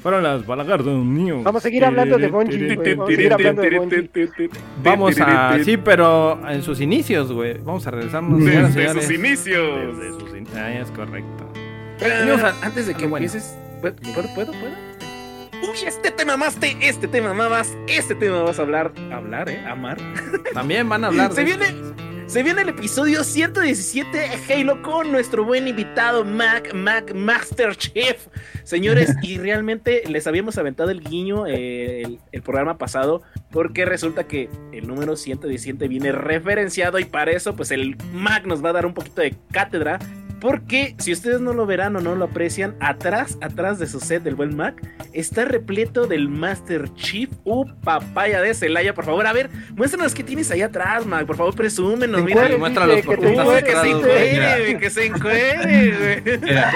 Fueron 0.02 0.24
las 0.24 0.44
balagardas 0.44 0.86
mío. 0.96 1.40
Vamos 1.44 1.62
a 1.62 1.68
seguir 1.68 1.84
hablando 1.84 2.18
de 2.18 2.26
Bungie, 2.28 2.74
güey. 2.74 2.94
Vamos 2.96 3.08
a 3.10 3.14
seguir 3.14 3.32
hablando 3.32 3.62
de 3.62 3.78
Bungie. 3.78 4.10
Vamos 4.82 5.20
a. 5.20 5.58
Sí, 5.62 5.76
pero 5.76 6.40
en 6.48 6.62
sus 6.64 6.80
inicios, 6.80 7.30
güey. 7.30 7.58
Vamos 7.58 7.86
a 7.86 7.92
regresarnos. 7.92 8.42
señoras 8.42 8.74
Desde 8.74 9.00
sus 9.02 9.10
inicios. 9.12 9.98
Desde 9.98 10.18
sus 10.18 10.36
in- 10.36 10.48
Ah, 10.56 10.72
es 10.72 10.90
correcto. 10.90 11.52
Pero, 12.00 12.14
Venimos 12.16 12.42
a- 12.42 12.54
antes 12.66 12.86
de 12.88 12.94
que 12.94 13.04
Ah, 13.04 13.08
bueno. 13.08 13.26
empieces, 13.26 13.56
¿puedo, 13.80 13.94
puedo, 14.34 14.52
puedo? 14.52 14.87
Uy, 15.62 15.76
este 15.84 16.12
tema 16.12 16.36
más, 16.36 16.54
te, 16.56 16.76
este 16.80 17.08
tema 17.08 17.34
más, 17.34 17.76
este 17.88 18.14
tema 18.14 18.42
vas 18.42 18.58
a 18.60 18.62
hablar, 18.62 18.92
hablar, 19.12 19.48
eh, 19.48 19.58
amar. 19.66 19.98
También 20.54 20.88
van 20.88 21.02
a 21.02 21.08
hablar. 21.08 21.32
Se 21.32 21.42
viene, 21.42 21.66
se 22.26 22.44
viene 22.44 22.62
el 22.62 22.68
episodio 22.68 23.24
117 23.24 24.16
de 24.16 24.54
Halo 24.54 24.82
con 24.82 25.10
nuestro 25.10 25.44
buen 25.44 25.66
invitado 25.66 26.24
Mac, 26.24 26.72
Mac 26.74 27.12
Master 27.12 27.74
Chief. 27.74 28.28
Señores, 28.62 29.12
y 29.22 29.38
realmente 29.38 30.04
les 30.06 30.28
habíamos 30.28 30.56
aventado 30.58 30.90
el 30.90 31.00
guiño 31.00 31.46
eh, 31.48 32.02
el, 32.02 32.20
el 32.30 32.42
programa 32.42 32.78
pasado 32.78 33.22
porque 33.50 33.84
resulta 33.84 34.28
que 34.28 34.48
el 34.72 34.86
número 34.86 35.16
117 35.16 35.88
viene 35.88 36.12
referenciado 36.12 37.00
y 37.00 37.04
para 37.04 37.32
eso 37.32 37.56
pues 37.56 37.72
el 37.72 37.96
Mac 38.12 38.46
nos 38.46 38.64
va 38.64 38.70
a 38.70 38.74
dar 38.74 38.86
un 38.86 38.94
poquito 38.94 39.22
de 39.22 39.34
cátedra. 39.50 39.98
Porque 40.40 40.94
si 40.98 41.12
ustedes 41.12 41.40
no 41.40 41.52
lo 41.52 41.66
verán 41.66 41.96
o 41.96 42.00
no 42.00 42.14
lo 42.14 42.26
aprecian, 42.26 42.76
atrás, 42.80 43.36
atrás 43.40 43.78
de 43.80 43.86
su 43.88 43.98
set 43.98 44.22
del 44.22 44.36
buen 44.36 44.54
Mac, 44.56 44.80
está 45.12 45.44
repleto 45.44 46.06
del 46.06 46.28
Master 46.28 46.92
Chief. 46.94 47.28
Uh, 47.44 47.64
papaya 47.82 48.40
de 48.40 48.54
Celaya, 48.54 48.94
por 48.94 49.04
favor. 49.04 49.26
A 49.26 49.32
ver, 49.32 49.50
muéstranos 49.74 50.14
qué 50.14 50.22
tienes 50.22 50.50
ahí 50.52 50.62
atrás, 50.62 51.04
Mac. 51.06 51.26
Por 51.26 51.36
favor, 51.36 51.54
presúmenos. 51.56 52.22
Mira, 52.22 52.36
encueres, 52.42 52.58
muéstralos 52.58 53.00
porque 53.04 53.26
que 53.26 53.30
estás 53.32 53.62
que 53.64 53.72
se 53.80 53.90
encuere, 53.90 54.78
que 54.78 54.90
se 54.90 55.06
encuere, 55.06 56.22
Tendría, 56.22 56.70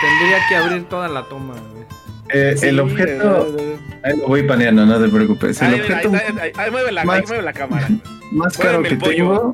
tendría 0.00 0.38
que 0.48 0.56
abrir 0.56 0.84
toda 0.84 1.08
la 1.08 1.22
toma, 1.24 1.54
güey. 1.72 1.84
eh, 2.28 2.54
Sí, 2.56 2.66
el 2.66 2.80
objeto, 2.80 3.56
eh, 3.58 3.76
ahí 4.02 4.18
lo 4.18 4.28
voy 4.28 4.42
paneando, 4.42 4.84
no 4.84 5.00
te 5.00 5.08
preocupes. 5.08 5.60
El 5.62 5.74
Ahí, 5.74 5.80
objeto 5.80 6.10
ahí, 6.10 6.20
ahí, 6.40 6.52
ahí, 6.56 6.70
mueve 6.70 6.92
la, 6.92 7.00
ahí 7.02 7.06
más- 7.06 7.26
mueve 7.28 7.42
la 7.42 7.52
cámara. 7.54 7.88
más 8.32 8.56
caro 8.58 8.82
que 8.82 8.96
pollo. 8.96 9.14
tengo 9.14 9.52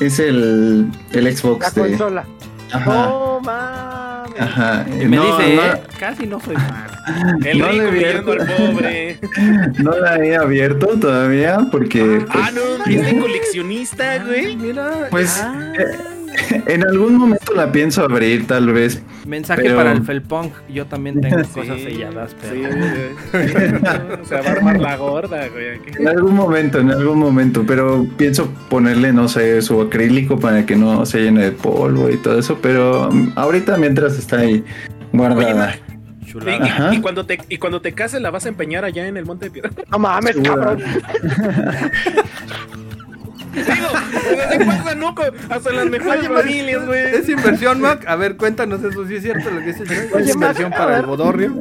es 0.00 0.18
el, 0.20 0.86
el 1.12 1.36
Xbox 1.36 1.74
La 1.76 1.82
de. 1.82 1.88
consola. 1.90 2.24
Ajá. 2.72 2.84
No 3.08 3.40
mames. 3.42 4.40
Ajá. 4.40 4.86
Y 4.88 5.04
me 5.06 5.16
No, 5.16 5.38
dice, 5.38 5.56
no- 5.56 5.62
eh, 5.62 5.82
casi 5.98 6.26
no 6.26 6.40
soy 6.40 6.56
fan. 6.56 6.86
El 7.44 7.58
No 7.58 7.68
rico 7.68 7.90
pidiendo 7.90 8.32
al 8.32 8.38
pobre. 8.46 9.18
no 9.78 9.90
la 9.98 10.16
he 10.24 10.36
abierto 10.36 10.86
todavía 11.00 11.58
porque 11.70 12.24
Ah, 12.28 12.50
pues, 12.52 12.54
no, 12.54 12.84
es 12.84 13.06
de 13.06 13.18
coleccionista, 13.20 14.18
güey. 14.24 14.56
Mira, 14.56 15.08
Pues, 15.10 15.40
ah, 15.42 15.72
en 16.66 16.86
algún 16.86 17.16
momento 17.16 17.52
la 17.54 17.70
pienso 17.72 18.02
abrir 18.04 18.46
tal 18.46 18.72
vez. 18.72 19.02
mensaje 19.26 19.62
pero- 19.62 19.76
para 19.76 19.92
el 19.92 20.02
Felpong. 20.04 20.50
Yo 20.68 20.86
también 20.86 21.20
tengo 21.20 21.42
Sí, 21.44 21.50
cosas 21.60 21.80
selladas, 21.80 22.36
pero 22.40 22.54
Sí. 22.54 22.62
Se 24.28 24.34
va 24.34 24.40
a 24.48 24.52
armar 24.52 24.80
la 24.80 24.96
gorda, 24.96 25.48
güey. 25.48 25.76
aquí. 25.76 25.90
En 25.98 26.08
algún 26.08 26.34
momento, 26.34 26.78
en 26.80 26.90
algún 26.90 27.18
momento, 27.18 27.64
pero 27.66 28.06
pienso 28.16 28.48
ponerle, 28.68 29.12
no 29.12 29.28
sé, 29.28 29.60
su 29.62 29.80
acrílico 29.80 30.38
para 30.38 30.64
que 30.66 30.76
no 30.76 31.04
se 31.06 31.20
llene 31.22 31.42
de 31.44 31.52
polvo 31.52 32.10
y 32.10 32.16
todo 32.16 32.38
eso, 32.38 32.58
pero 32.62 33.10
ahorita 33.36 33.76
mientras 33.78 34.18
está 34.18 34.38
ahí 34.40 34.64
guardada. 35.12 35.76
Y, 36.92 37.00
cuando 37.00 37.24
te, 37.24 37.38
y 37.48 37.56
cuando 37.56 37.80
te 37.80 37.94
cases 37.94 38.20
la 38.20 38.30
vas 38.30 38.44
a 38.44 38.50
empeñar 38.50 38.84
allá 38.84 39.08
en 39.08 39.16
el 39.16 39.24
Monte 39.24 39.46
de 39.46 39.50
Piedra. 39.50 39.70
No 39.90 39.98
mames, 39.98 40.36
cabrón. 40.36 40.82
Digo, 43.54 43.88
¿qué 44.50 44.64
pasa, 44.64 44.94
no? 44.94 45.14
Hasta 45.48 45.72
las 45.72 45.86
mejores 45.86 46.28
Oye, 46.28 46.40
familias, 46.40 46.86
güey. 46.86 47.14
Es 47.14 47.28
inversión, 47.28 47.80
Mac. 47.80 48.04
A 48.06 48.16
ver, 48.16 48.36
cuéntanos 48.36 48.82
eso, 48.82 49.06
si 49.06 49.16
es 49.16 49.22
cierto 49.22 49.50
lo 49.50 49.60
que 49.60 49.66
dice 49.72 49.84
Es 49.84 50.28
inversión 50.34 50.70
Mac, 50.70 50.80
a 50.80 50.84
para 50.84 50.98
el 50.98 51.06
bodorrio. 51.06 51.54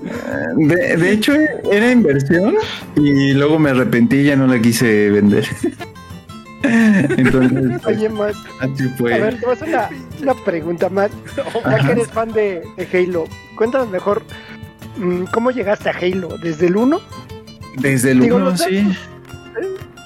De, 0.55 0.97
de 0.97 1.11
hecho, 1.11 1.33
era 1.71 1.91
inversión 1.91 2.55
y 2.95 3.33
luego 3.33 3.57
me 3.59 3.69
arrepentí 3.71 4.17
y 4.17 4.23
ya 4.25 4.35
no 4.35 4.47
la 4.47 4.59
quise 4.59 5.09
vender. 5.11 5.45
Entonces, 6.63 7.79
pues, 7.83 7.97
Oye, 7.97 8.09
Matt, 8.09 8.35
así 8.61 8.85
a 8.87 8.97
fue. 8.97 9.19
ver, 9.19 9.39
te 9.39 9.45
voy 9.45 9.55
a 9.59 9.63
una, 9.63 9.89
una 10.21 10.43
pregunta, 10.43 10.89
Matt. 10.89 11.11
Ya 11.65 11.85
que 11.85 11.91
eres 11.91 12.07
fan 12.07 12.31
de, 12.33 12.63
de 12.75 12.87
Halo, 12.97 13.25
cuéntanos 13.55 13.89
mejor 13.89 14.23
mm, 14.97 15.25
cómo 15.31 15.51
llegaste 15.51 15.89
a 15.89 15.93
Halo. 15.93 16.29
¿Desde 16.41 16.67
el 16.67 16.75
1? 16.75 16.99
Desde 17.77 18.11
el 18.11 18.21
digo, 18.21 18.37
1, 18.37 18.45
no 18.45 18.57
sé. 18.57 18.69
sí. 18.69 18.97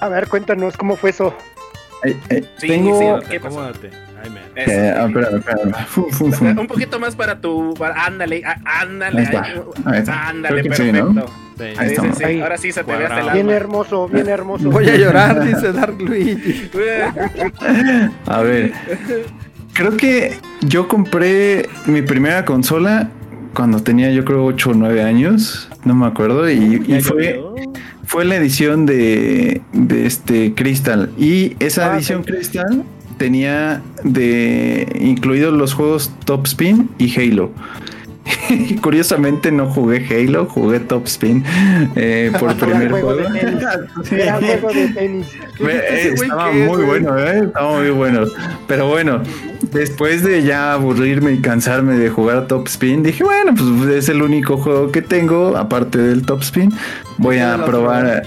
A 0.01 0.09
ver, 0.09 0.27
cuéntanos 0.27 0.75
cómo 0.77 0.95
fue 0.95 1.11
eso. 1.11 1.33
Eh, 2.03 2.15
eh, 2.29 2.43
Sí, 2.57 2.67
tengo. 2.67 3.19
sí, 3.21 3.27
¿Qué 3.29 3.39
pasó? 3.39 3.69
Eh, 4.55 4.93
ah, 4.95 5.05
espérame, 5.07 5.37
espérame. 5.37 5.73
Fum, 5.87 6.09
fum, 6.11 6.31
fum. 6.31 6.59
Un 6.59 6.67
poquito 6.67 6.99
más 6.99 7.15
para 7.15 7.39
tu. 7.41 7.73
para- 7.73 8.05
ándale, 8.05 8.43
á- 8.45 8.59
ándale. 8.81 9.19
Ahí 9.19 9.23
está, 9.25 9.43
ahí 9.85 9.99
está. 9.99 10.27
Ándale, 10.29 10.63
que 10.63 10.75
sí, 10.75 10.91
¿no? 10.91 11.13
perfecto. 11.13 11.31
Sí. 11.57 11.63
Ahí 11.77 11.89
Sí, 11.89 11.95
sí. 12.17 12.23
Ahí. 12.23 12.41
Ahora 12.41 12.57
sí 12.57 12.71
se 12.71 12.83
te 12.83 12.91
ve 12.91 13.03
hasta 13.03 13.15
el 13.17 13.21
Cuadrado. 13.23 13.33
Bien 13.33 13.49
hermoso, 13.49 14.07
bien 14.09 14.27
hermoso. 14.29 14.69
Voy 14.71 14.89
a 14.89 14.95
llorar, 14.95 15.43
dice 15.47 15.71
Dark 15.73 15.99
Luigi. 16.01 16.69
A 18.27 18.41
ver, 18.41 18.73
creo 19.73 19.95
que 19.97 20.37
yo 20.61 20.87
compré 20.87 21.67
mi 21.85 22.01
primera 22.01 22.45
consola 22.45 23.09
cuando 23.53 23.81
tenía 23.83 24.11
yo 24.11 24.23
creo 24.25 24.45
8 24.45 24.71
o 24.71 24.73
9 24.73 25.03
años, 25.03 25.69
no 25.83 25.93
me 25.95 26.07
acuerdo, 26.07 26.49
y, 26.49 26.81
y 26.87 27.01
fue, 27.01 27.35
llovió. 27.35 27.70
Fue 28.11 28.25
la 28.25 28.35
edición 28.35 28.85
de, 28.85 29.61
de 29.71 30.05
este 30.05 30.53
Crystal. 30.53 31.09
Y 31.17 31.55
esa 31.59 31.93
Ah, 31.93 31.95
edición 31.95 32.25
sí. 32.25 32.31
Crystal 32.33 32.83
tenía 33.17 33.81
de 34.03 34.85
incluidos 34.99 35.53
los 35.53 35.73
juegos 35.73 36.11
Top 36.25 36.45
Spin 36.45 36.89
y 36.97 37.17
Halo. 37.17 37.51
Curiosamente 38.81 39.51
no 39.51 39.67
jugué 39.67 40.05
Halo, 40.09 40.45
jugué 40.45 40.79
Top 40.79 41.05
Spin 41.07 41.43
eh, 41.95 42.31
por 42.39 42.55
primer 42.57 42.91
juego 42.91 43.13
juego. 43.13 43.29
de 43.29 43.39
tenis. 43.39 43.63
Sí. 44.03 44.15
Era 44.15 44.37
juego 44.37 44.73
de 44.73 44.87
tenis. 44.89 45.27
Ve, 45.59 45.83
¿Ese 45.89 46.09
eh, 46.09 46.13
estaba 46.13 46.51
muy 46.51 46.83
bueno, 46.83 47.17
¿eh? 47.17 47.41
Estaba 47.45 47.77
muy 47.79 47.89
bueno. 47.91 48.23
Pero 48.67 48.87
bueno, 48.87 49.21
después 49.71 50.23
de 50.23 50.43
ya 50.43 50.73
aburrirme 50.73 51.33
y 51.33 51.39
cansarme 51.39 51.97
de 51.97 52.09
jugar 52.09 52.47
Top 52.47 52.67
Spin, 52.67 53.03
dije, 53.03 53.23
bueno, 53.23 53.53
pues 53.55 53.95
es 53.95 54.09
el 54.09 54.21
único 54.21 54.57
juego 54.57 54.91
que 54.91 55.01
tengo, 55.01 55.57
aparte 55.57 55.97
del 55.97 56.23
Top 56.23 56.41
Spin. 56.41 56.71
Voy 57.17 57.39
a 57.39 57.63
probar, 57.65 58.23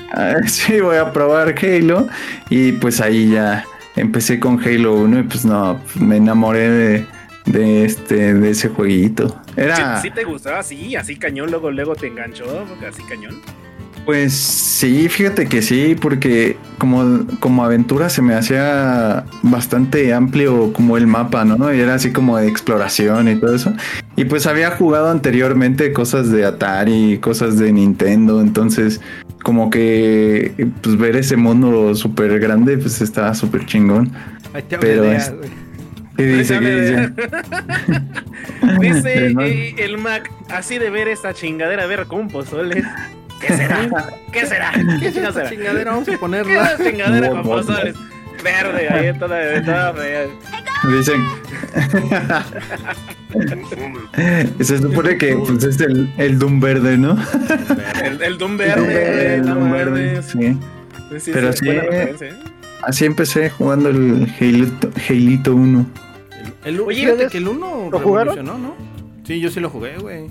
sí, 0.46 0.80
voy 0.80 0.96
a 0.96 1.12
probar 1.12 1.54
Halo. 1.60 2.08
Y 2.50 2.72
pues 2.72 3.00
ahí 3.00 3.30
ya 3.30 3.64
empecé 3.96 4.40
con 4.40 4.60
Halo 4.64 4.94
1 4.94 5.20
y 5.20 5.22
pues 5.24 5.44
no, 5.44 5.80
me 5.96 6.16
enamoré 6.16 6.70
de, 6.70 7.06
de 7.46 7.84
este, 7.84 8.34
de 8.34 8.50
ese 8.50 8.68
jueguito. 8.68 9.43
Era... 9.56 10.00
Sí, 10.00 10.08
sí 10.08 10.14
te 10.14 10.24
gustaba 10.24 10.58
así, 10.60 10.96
así 10.96 11.16
cañón, 11.16 11.50
luego, 11.50 11.70
luego 11.70 11.94
te 11.94 12.06
enganchó, 12.06 12.64
así 12.88 13.02
cañón. 13.04 13.40
Pues 14.04 14.34
sí, 14.34 15.08
fíjate 15.08 15.46
que 15.46 15.62
sí, 15.62 15.96
porque 15.98 16.58
como, 16.76 17.26
como 17.40 17.64
aventura 17.64 18.10
se 18.10 18.20
me 18.20 18.34
hacía 18.34 19.24
bastante 19.42 20.12
amplio 20.12 20.74
como 20.74 20.98
el 20.98 21.06
mapa, 21.06 21.44
¿no? 21.44 21.72
Y 21.72 21.80
era 21.80 21.94
así 21.94 22.12
como 22.12 22.36
de 22.36 22.46
exploración 22.46 23.28
y 23.28 23.36
todo 23.36 23.54
eso. 23.54 23.72
Y 24.16 24.26
pues 24.26 24.46
había 24.46 24.72
jugado 24.72 25.10
anteriormente 25.10 25.92
cosas 25.94 26.30
de 26.30 26.44
Atari, 26.44 27.18
cosas 27.18 27.58
de 27.58 27.72
Nintendo, 27.72 28.42
entonces 28.42 29.00
como 29.42 29.70
que 29.70 30.52
pues 30.82 30.98
ver 30.98 31.16
ese 31.16 31.36
mundo 31.36 31.94
súper 31.94 32.38
grande 32.40 32.76
pues 32.76 33.00
estaba 33.00 33.34
súper 33.34 33.64
chingón. 33.64 34.12
Ahí 34.52 34.62
te 34.64 34.76
Pero 34.78 35.04
hablé, 35.04 35.18
Y 36.16 36.22
dice 36.22 36.60
dice, 36.60 37.12
Dice 38.80 39.26
eh, 39.38 39.74
el 39.78 39.98
Mac, 39.98 40.30
así 40.48 40.78
de 40.78 40.90
ver 40.90 41.08
esta 41.08 41.34
chingadera, 41.34 41.86
ver 41.86 42.06
con 42.06 42.28
pozoles. 42.28 42.84
¿Qué 43.40 43.48
será? 43.48 43.88
¿Qué 44.32 44.46
será? 44.46 44.72
¿Qué 44.72 44.98
¿Qué 45.00 45.12
será? 45.12 45.50
chingadera? 45.50 45.90
Vamos 45.90 46.08
a 46.08 46.12
¿Qué 46.12 46.18
ponerla. 46.18 46.64
es 46.64 46.70
esta 46.72 46.84
chingadera 46.90 47.28
con 47.30 47.42
Wow, 47.42 47.46
wow, 47.56 47.66
pozoles? 47.66 47.96
Verde, 48.42 48.88
ahí 48.90 49.18
toda, 49.18 49.62
toda 49.64 49.92
fea. 49.94 50.26
dicen. 50.96 51.20
Se 54.60 54.78
supone 54.78 55.18
que 55.18 55.34
pues 55.36 55.64
es 55.64 55.80
el, 55.80 56.12
el 56.18 56.38
Doom 56.38 56.60
verde, 56.60 56.96
¿no? 56.96 57.16
El, 58.02 58.22
el 58.22 58.38
Doom 58.38 58.56
verde, 58.56 59.34
El 59.36 59.42
Doom 59.46 59.72
verde, 59.72 60.12
mames. 60.12 60.26
sí. 60.26 60.56
Sí, 61.18 61.30
Pero 61.32 61.52
sí, 61.52 61.66
Así 62.86 63.04
empecé 63.04 63.50
jugando 63.50 63.88
el 63.88 64.26
Halito, 64.40 64.90
Halito 65.08 65.54
1. 65.54 65.86
El, 66.64 66.80
Oye, 66.80 66.96
fíjate 67.00 67.12
¿ustedes 67.12 67.32
que 67.32 67.38
el 67.38 67.48
1 67.48 67.88
lo 67.90 67.98
jugaron? 68.00 68.34
revolucionó, 68.36 68.58
¿no? 68.58 68.74
Sí, 69.24 69.40
yo 69.40 69.50
sí 69.50 69.60
lo 69.60 69.70
jugué, 69.70 69.96
güey. 69.98 70.26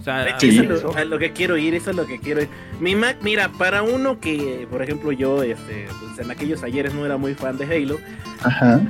O 0.00 0.04
sea, 0.04 0.38
Sí. 0.38 0.48
eso 0.50 0.62
es 0.62 0.82
lo, 0.82 0.96
a 0.96 1.04
lo 1.04 1.18
que 1.18 1.32
quiero 1.32 1.56
ir, 1.56 1.74
eso 1.74 1.90
es 1.90 1.96
lo 1.96 2.06
que 2.06 2.18
quiero 2.18 2.42
ir. 2.42 2.48
Mi 2.80 2.94
Mac, 2.94 3.16
mira, 3.22 3.50
para 3.58 3.82
uno 3.82 4.20
que, 4.20 4.66
por 4.70 4.82
ejemplo, 4.82 5.12
yo, 5.12 5.42
este, 5.42 5.86
pues 6.00 6.18
en 6.24 6.30
aquellos 6.30 6.62
ayeres 6.62 6.94
no 6.94 7.04
era 7.04 7.16
muy 7.16 7.34
fan 7.34 7.58
de 7.58 7.64
Halo, 7.64 7.98
Ajá. 8.42 8.80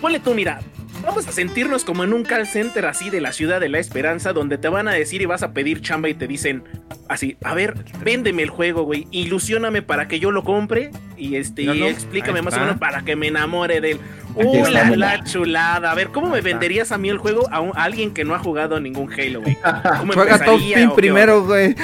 ponle 0.00 0.20
tú, 0.20 0.34
mira, 0.34 0.60
vamos 1.02 1.26
a 1.28 1.32
sentirnos 1.32 1.84
como 1.84 2.04
en 2.04 2.12
un 2.12 2.22
call 2.24 2.46
center 2.46 2.86
así 2.86 3.10
de 3.10 3.20
la 3.20 3.32
ciudad 3.32 3.60
de 3.60 3.68
la 3.68 3.78
esperanza, 3.78 4.32
donde 4.32 4.58
te 4.58 4.68
van 4.68 4.88
a 4.88 4.92
decir 4.92 5.22
y 5.22 5.26
vas 5.26 5.42
a 5.42 5.52
pedir 5.52 5.80
chamba 5.80 6.08
y 6.08 6.14
te 6.14 6.26
dicen 6.26 6.64
así, 7.08 7.36
a 7.42 7.54
ver, 7.54 7.74
véndeme 8.02 8.42
el 8.42 8.50
juego, 8.50 8.84
güey, 8.84 9.06
ilusióname 9.10 9.82
para 9.82 10.08
que 10.08 10.18
yo 10.20 10.30
lo 10.30 10.44
compre 10.44 10.90
y 11.16 11.36
este, 11.36 11.62
y 11.62 11.82
explícame 11.84 12.42
más 12.42 12.54
o 12.54 12.60
menos 12.60 12.78
para 12.78 13.02
que 13.02 13.16
me 13.16 13.28
enamore 13.28 13.80
de 13.80 13.92
él. 13.92 14.00
¡Uh, 14.34 14.64
la, 14.96 15.22
chulada! 15.24 15.90
A 15.90 15.94
ver, 15.94 16.08
¿cómo 16.08 16.30
me 16.30 16.40
venderías 16.40 16.90
a 16.90 16.96
mí 16.96 17.10
el 17.10 17.18
juego 17.18 17.46
a, 17.52 17.60
un- 17.60 17.76
a 17.76 17.84
alguien 17.84 18.14
que 18.14 18.24
no 18.24 18.34
ha 18.34 18.38
jugado 18.38 18.80
ningún 18.80 19.12
Halo, 19.12 19.42
güey? 19.42 19.58
¿Cómo 19.98 20.12
Juega 20.14 20.42
Top 20.42 20.58
Spin 20.58 20.90
primero, 20.94 21.44
güey. 21.44 21.74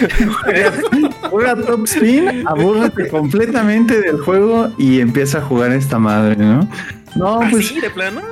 Juega 1.30 1.56
Top 1.56 1.84
Spin, 1.84 2.44
abúrrate 2.46 3.08
completamente 3.08 4.00
del 4.00 4.18
juego 4.20 4.70
y 4.78 5.00
empieza 5.00 5.38
a 5.38 5.40
jugar 5.42 5.72
esta 5.72 5.98
madre, 5.98 6.36
¿no? 6.36 6.66
No, 7.16 7.34
onda? 7.34 7.50
pues 7.50 7.66
¿Así, 7.66 7.80
de 7.80 7.90
plano? 7.90 8.22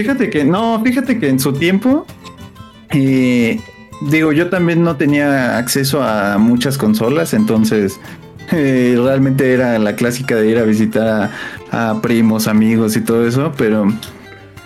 Fíjate 0.00 0.30
que, 0.30 0.44
no, 0.44 0.82
fíjate 0.84 1.18
que 1.18 1.28
en 1.28 1.40
su 1.40 1.52
tiempo, 1.52 2.06
eh, 2.90 3.60
digo, 4.10 4.32
yo 4.32 4.48
también 4.50 4.82
no 4.82 4.96
tenía 4.96 5.56
acceso 5.56 6.02
a 6.02 6.36
muchas 6.38 6.76
consolas, 6.78 7.32
entonces 7.34 7.98
eh, 8.52 8.94
realmente 9.02 9.52
era 9.52 9.78
la 9.78 9.96
clásica 9.96 10.36
de 10.36 10.50
ir 10.50 10.58
a 10.58 10.64
visitar 10.64 11.30
a, 11.72 12.00
primos, 12.02 12.46
amigos 12.46 12.96
y 12.96 13.00
todo 13.00 13.26
eso, 13.26 13.52
pero 13.56 13.86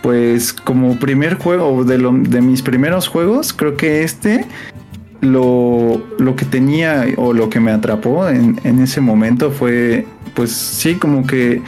pues 0.02 0.52
como 0.52 0.98
primer 0.98 1.34
juego 1.34 1.84
de, 1.84 1.98
lo- 1.98 2.12
de 2.12 2.40
mis 2.40 2.62
primeros 2.62 3.06
juegos, 3.08 3.52
creo 3.52 3.76
que 3.76 4.02
este 4.02 4.46
lo, 5.20 6.02
lo 6.18 6.34
que 6.36 6.44
tenía 6.46 7.06
o 7.16 7.32
lo 7.34 7.50
que 7.50 7.60
me 7.60 7.70
atrapó 7.70 8.28
en, 8.28 8.58
en 8.64 8.80
ese 8.80 9.00
momento 9.00 9.50
fue 9.50 10.06
pues 10.34 10.50
sí 10.52 10.94
como 10.94 11.26
que 11.26 11.60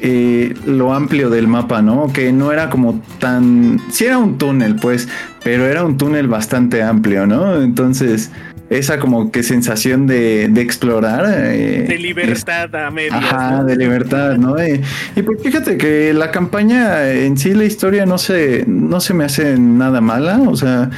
eh, 0.00 0.54
lo 0.66 0.92
amplio 0.94 1.30
del 1.30 1.48
mapa, 1.48 1.82
¿no? 1.82 2.12
Que 2.12 2.32
no 2.32 2.52
era 2.52 2.70
como 2.70 3.02
tan... 3.18 3.80
Sí 3.90 4.04
era 4.04 4.18
un 4.18 4.38
túnel, 4.38 4.76
pues, 4.76 5.08
pero 5.42 5.66
era 5.66 5.84
un 5.84 5.96
túnel 5.96 6.28
bastante 6.28 6.82
amplio, 6.82 7.26
¿no? 7.26 7.60
Entonces, 7.62 8.30
esa 8.70 8.98
como 8.98 9.32
que 9.32 9.42
sensación 9.42 10.06
de, 10.06 10.48
de 10.48 10.60
explorar... 10.60 11.24
eh, 11.28 11.86
De 11.88 11.98
libertad 11.98 12.74
a 12.76 12.90
medias. 12.90 13.14
Ajá, 13.14 13.50
¿no? 13.58 13.64
de 13.64 13.76
libertad, 13.76 14.36
¿no? 14.36 14.56
Y, 14.62 14.80
y 15.16 15.22
pues 15.22 15.42
fíjate 15.42 15.78
que 15.78 16.12
la 16.12 16.30
campaña 16.30 17.10
en 17.10 17.38
sí, 17.38 17.54
la 17.54 17.64
historia 17.64 18.04
no 18.04 18.18
se, 18.18 18.64
no 18.66 19.00
se 19.00 19.14
me 19.14 19.24
hace 19.24 19.58
nada 19.58 20.00
mala, 20.00 20.40
o 20.46 20.56
sea, 20.56 20.90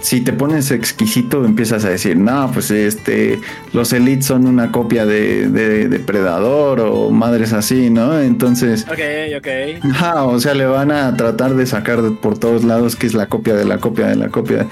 si 0.00 0.20
te 0.20 0.32
pones 0.32 0.70
exquisito 0.70 1.44
empiezas 1.44 1.84
a 1.84 1.88
decir, 1.88 2.16
no, 2.16 2.50
pues 2.52 2.70
este, 2.70 3.40
los 3.72 3.92
elites 3.92 4.26
son 4.26 4.46
una 4.46 4.70
copia 4.70 5.06
de, 5.06 5.48
de 5.48 5.88
Depredador 5.88 6.80
o 6.80 7.10
madres 7.10 7.52
así, 7.52 7.90
¿no? 7.90 8.18
Entonces... 8.20 8.86
Ok, 8.88 9.00
ok. 9.38 9.84
Ajá, 9.90 10.24
o 10.24 10.38
sea, 10.38 10.54
le 10.54 10.66
van 10.66 10.90
a 10.92 11.16
tratar 11.16 11.54
de 11.54 11.66
sacar 11.66 12.00
por 12.22 12.38
todos 12.38 12.62
lados 12.62 12.94
que 12.94 13.06
es 13.06 13.14
la 13.14 13.26
copia 13.26 13.54
de 13.54 13.64
la 13.64 13.78
copia 13.78 14.06
de 14.06 14.16
la 14.16 14.28
copia. 14.28 14.66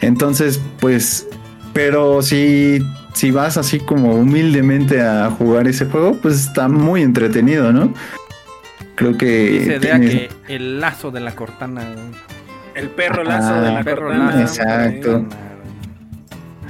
Entonces, 0.00 0.60
pues, 0.80 1.26
pero 1.72 2.22
si, 2.22 2.82
si 3.12 3.30
vas 3.30 3.56
así 3.58 3.78
como 3.80 4.14
humildemente 4.14 5.02
a 5.02 5.30
jugar 5.30 5.68
ese 5.68 5.84
juego, 5.86 6.16
pues 6.16 6.34
está 6.46 6.68
muy 6.68 7.02
entretenido, 7.02 7.72
¿no? 7.72 7.92
Creo 8.96 9.16
que... 9.16 9.62
Se 9.64 9.78
vea 9.78 9.96
tienes- 9.98 10.10
que 10.46 10.54
el 10.54 10.80
lazo 10.80 11.10
de 11.10 11.20
la 11.20 11.34
cortana. 11.34 11.82
El 12.74 12.88
perro 12.90 13.24
lazo 13.24 13.54
Ah, 13.54 13.60
de 13.60 13.72
la 13.72 13.82
Perro 13.82 14.06
cortana. 14.08 14.26
lazo, 14.36 14.40
exacto. 14.62 15.26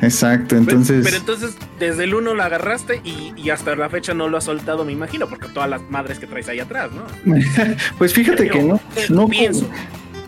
Exacto, 0.02 0.48
Pero- 0.48 0.60
entonces... 0.60 1.04
Pero 1.04 1.16
entonces, 1.18 1.56
desde 1.78 2.04
el 2.04 2.14
1 2.14 2.34
la 2.34 2.46
agarraste 2.46 3.02
y, 3.04 3.34
y 3.36 3.50
hasta 3.50 3.76
la 3.76 3.90
fecha 3.90 4.14
no 4.14 4.28
lo 4.28 4.38
has 4.38 4.44
soltado, 4.44 4.84
me 4.84 4.92
imagino, 4.92 5.28
porque 5.28 5.48
todas 5.48 5.68
las 5.68 5.82
madres 5.90 6.18
que 6.18 6.26
traes 6.26 6.48
ahí 6.48 6.58
atrás, 6.58 6.88
¿no? 6.92 7.34
Pues 7.98 8.14
fíjate 8.14 8.48
que 8.48 8.62
no, 8.62 8.80
no, 9.10 9.28
pienso. 9.28 9.68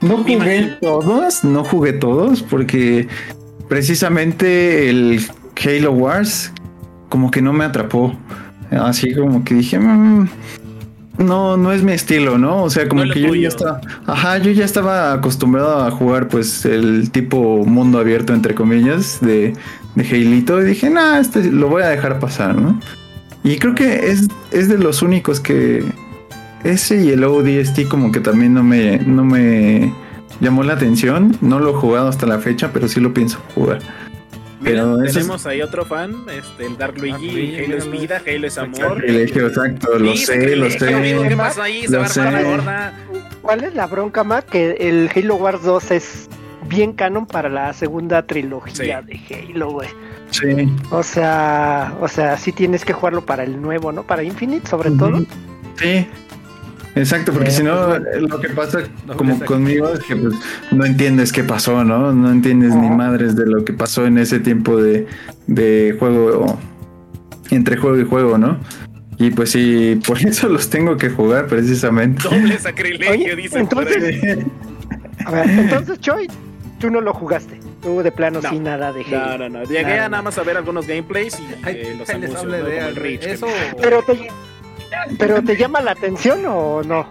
no 0.02 0.18
jugué 0.18 0.32
imagino. 0.32 0.76
todos, 0.80 1.42
no 1.44 1.64
jugué 1.64 1.94
todos, 1.94 2.42
porque 2.42 3.08
precisamente 3.68 4.90
el 4.90 5.24
Halo 5.64 5.92
Wars 5.92 6.52
como 7.08 7.30
que 7.30 7.40
no 7.40 7.54
me 7.54 7.64
atrapó. 7.64 8.14
Así 8.70 9.14
como 9.14 9.42
que 9.44 9.54
dije, 9.54 9.78
"Mm, 9.78 10.28
no, 11.22 11.56
no 11.56 11.72
es 11.72 11.82
mi 11.82 11.92
estilo, 11.92 12.38
¿no? 12.38 12.62
O 12.62 12.70
sea, 12.70 12.88
como 12.88 13.04
No 13.04 13.12
que 13.12 13.20
yo 13.20 13.34
ya 13.34 13.48
estaba, 13.48 13.80
ajá, 14.06 14.38
yo 14.38 14.50
ya 14.50 14.64
estaba 14.64 15.12
acostumbrado 15.12 15.84
a 15.84 15.90
jugar 15.90 16.28
pues 16.28 16.64
el 16.64 17.10
tipo 17.10 17.64
mundo 17.64 17.98
abierto 17.98 18.32
entre 18.32 18.54
comillas 18.54 19.18
de, 19.20 19.54
de 19.94 20.04
Haleito 20.04 20.60
y 20.62 20.64
dije, 20.64 20.90
nah, 20.90 21.18
este 21.18 21.44
lo 21.44 21.68
voy 21.68 21.82
a 21.82 21.88
dejar 21.88 22.18
pasar, 22.20 22.54
¿no? 22.56 22.80
Y 23.44 23.56
creo 23.58 23.74
que 23.74 24.10
es, 24.10 24.28
es 24.52 24.68
de 24.68 24.78
los 24.78 25.02
únicos 25.02 25.40
que 25.40 25.84
ese 26.64 27.04
y 27.04 27.10
el 27.10 27.24
ODST 27.24 27.88
como 27.88 28.12
que 28.12 28.20
también 28.20 28.54
no 28.54 28.62
me, 28.62 28.98
no 28.98 29.24
me 29.24 29.92
llamó 30.40 30.62
la 30.62 30.74
atención. 30.74 31.36
No 31.40 31.58
lo 31.58 31.70
he 31.70 31.74
jugado 31.74 32.08
hasta 32.08 32.26
la 32.26 32.38
fecha, 32.38 32.70
pero 32.72 32.88
sí 32.88 33.00
lo 33.00 33.12
pienso 33.12 33.38
jugar. 33.54 33.80
Pero 34.62 35.02
es- 35.02 35.12
tenemos 35.14 35.44
ahí 35.46 35.60
otro 35.62 35.84
fan, 35.84 36.14
este, 36.30 36.66
el 36.66 36.76
Dark 36.78 36.98
Luigi, 36.98 37.30
Luigi, 37.30 37.64
Halo 37.64 37.76
es 37.76 37.90
vida, 37.90 38.22
Halo 38.26 38.46
es 38.46 38.58
amor. 38.58 38.94
Sacrilegio, 38.96 39.46
exacto, 39.48 39.98
lo 39.98 40.12
Sí, 40.12 40.18
sé, 40.26 40.56
lo 40.56 40.66
amigo, 40.96 41.22
¿Qué 41.22 41.30
sé. 41.30 41.36
pasó 41.36 41.62
ahí? 41.62 41.82
Se 41.86 41.90
Lo 41.92 41.98
va 42.00 42.06
a 42.06 42.10
armar 42.10 42.32
la 42.32 42.38
sé. 42.40 42.44
gorda. 42.46 42.92
¿Cuál 43.42 43.64
es 43.64 43.74
la 43.74 43.86
bronca, 43.86 44.24
Matt? 44.24 44.48
Que 44.48 44.70
el 44.80 45.10
Halo 45.14 45.34
Wars 45.36 45.62
2 45.62 45.90
es 45.90 46.28
bien 46.68 46.92
canon 46.92 47.26
para 47.26 47.48
la 47.48 47.72
segunda 47.72 48.22
trilogía 48.26 49.02
de 49.02 49.20
Halo, 49.50 49.70
güey. 49.72 49.88
Sí. 50.30 50.46
O 50.90 51.02
sea, 51.02 51.94
o 52.00 52.08
sea, 52.08 52.36
sí 52.38 52.52
tienes 52.52 52.84
que 52.84 52.92
jugarlo 52.92 53.26
para 53.26 53.42
el 53.44 53.60
nuevo, 53.60 53.92
¿no? 53.92 54.04
Para 54.04 54.22
Infinite, 54.22 54.66
sobre 54.68 54.90
todo. 54.92 55.18
Sí. 55.76 56.06
Exacto, 56.94 57.32
porque 57.32 57.48
Eh, 57.48 57.52
si 57.52 57.62
no, 57.62 57.86
pues, 57.88 58.20
lo 58.22 58.38
que 58.40 58.48
pasa 58.50 58.80
como 59.16 59.38
conmigo 59.44 59.88
es 59.92 60.00
que 60.00 60.14
pues, 60.16 60.34
no 60.72 60.84
entiendes 60.84 61.32
qué 61.32 61.42
pasó, 61.42 61.84
¿no? 61.84 62.12
No 62.12 62.30
entiendes 62.30 62.74
ni 62.74 62.90
madres 62.90 63.34
de 63.34 63.46
lo 63.46 63.64
que 63.64 63.72
pasó 63.72 64.04
en 64.06 64.18
ese 64.18 64.40
tiempo 64.40 64.76
de, 64.80 65.06
de 65.46 65.96
juego, 65.98 66.58
entre 67.50 67.76
juego 67.76 67.98
y 67.98 68.04
juego, 68.04 68.36
¿no? 68.38 68.58
Y 69.18 69.30
pues 69.30 69.50
sí, 69.52 70.00
por 70.06 70.18
eso 70.18 70.48
los 70.48 70.68
tengo 70.68 70.96
que 70.96 71.08
jugar 71.10 71.46
precisamente. 71.46 72.22
Doble 72.24 72.58
sacrilegio, 72.58 73.36
por 73.50 73.60
entonces-. 73.60 74.38
A 75.24 75.30
ver, 75.30 75.48
entonces, 75.50 75.98
Choi, 76.00 76.28
tú 76.78 76.90
no 76.90 77.00
lo 77.00 77.14
jugaste. 77.14 77.58
Tú 77.80 78.00
de 78.02 78.12
plano 78.12 78.40
No. 78.42 78.48
sin 78.50 78.62
nada 78.64 78.92
de 78.92 79.02
No, 79.10 79.18
Halo. 79.18 79.48
no, 79.48 79.60
no. 79.60 79.64
Llegué 79.64 79.82
Nada, 79.82 80.04
a 80.04 80.08
nada 80.08 80.22
más 80.22 80.38
a 80.38 80.42
ver 80.44 80.56
algunos 80.56 80.86
gameplays 80.86 81.36
y 81.40 81.66
Ahí- 81.66 81.76
eh, 81.78 81.96
los 81.98 82.08
anuncios, 82.10 82.44
¿no? 82.44 82.50
de 82.52 82.58
Como 82.60 82.70
el 82.70 82.94
güey. 82.94 82.94
Reach. 82.94 83.20
que 83.20 83.32
Eso. 83.32 83.46
Pero 83.80 84.02
te, 84.02 84.28
pero 85.18 85.42
te 85.42 85.56
llama 85.56 85.80
la 85.80 85.92
atención 85.92 86.44
o 86.46 86.82
no? 86.82 87.08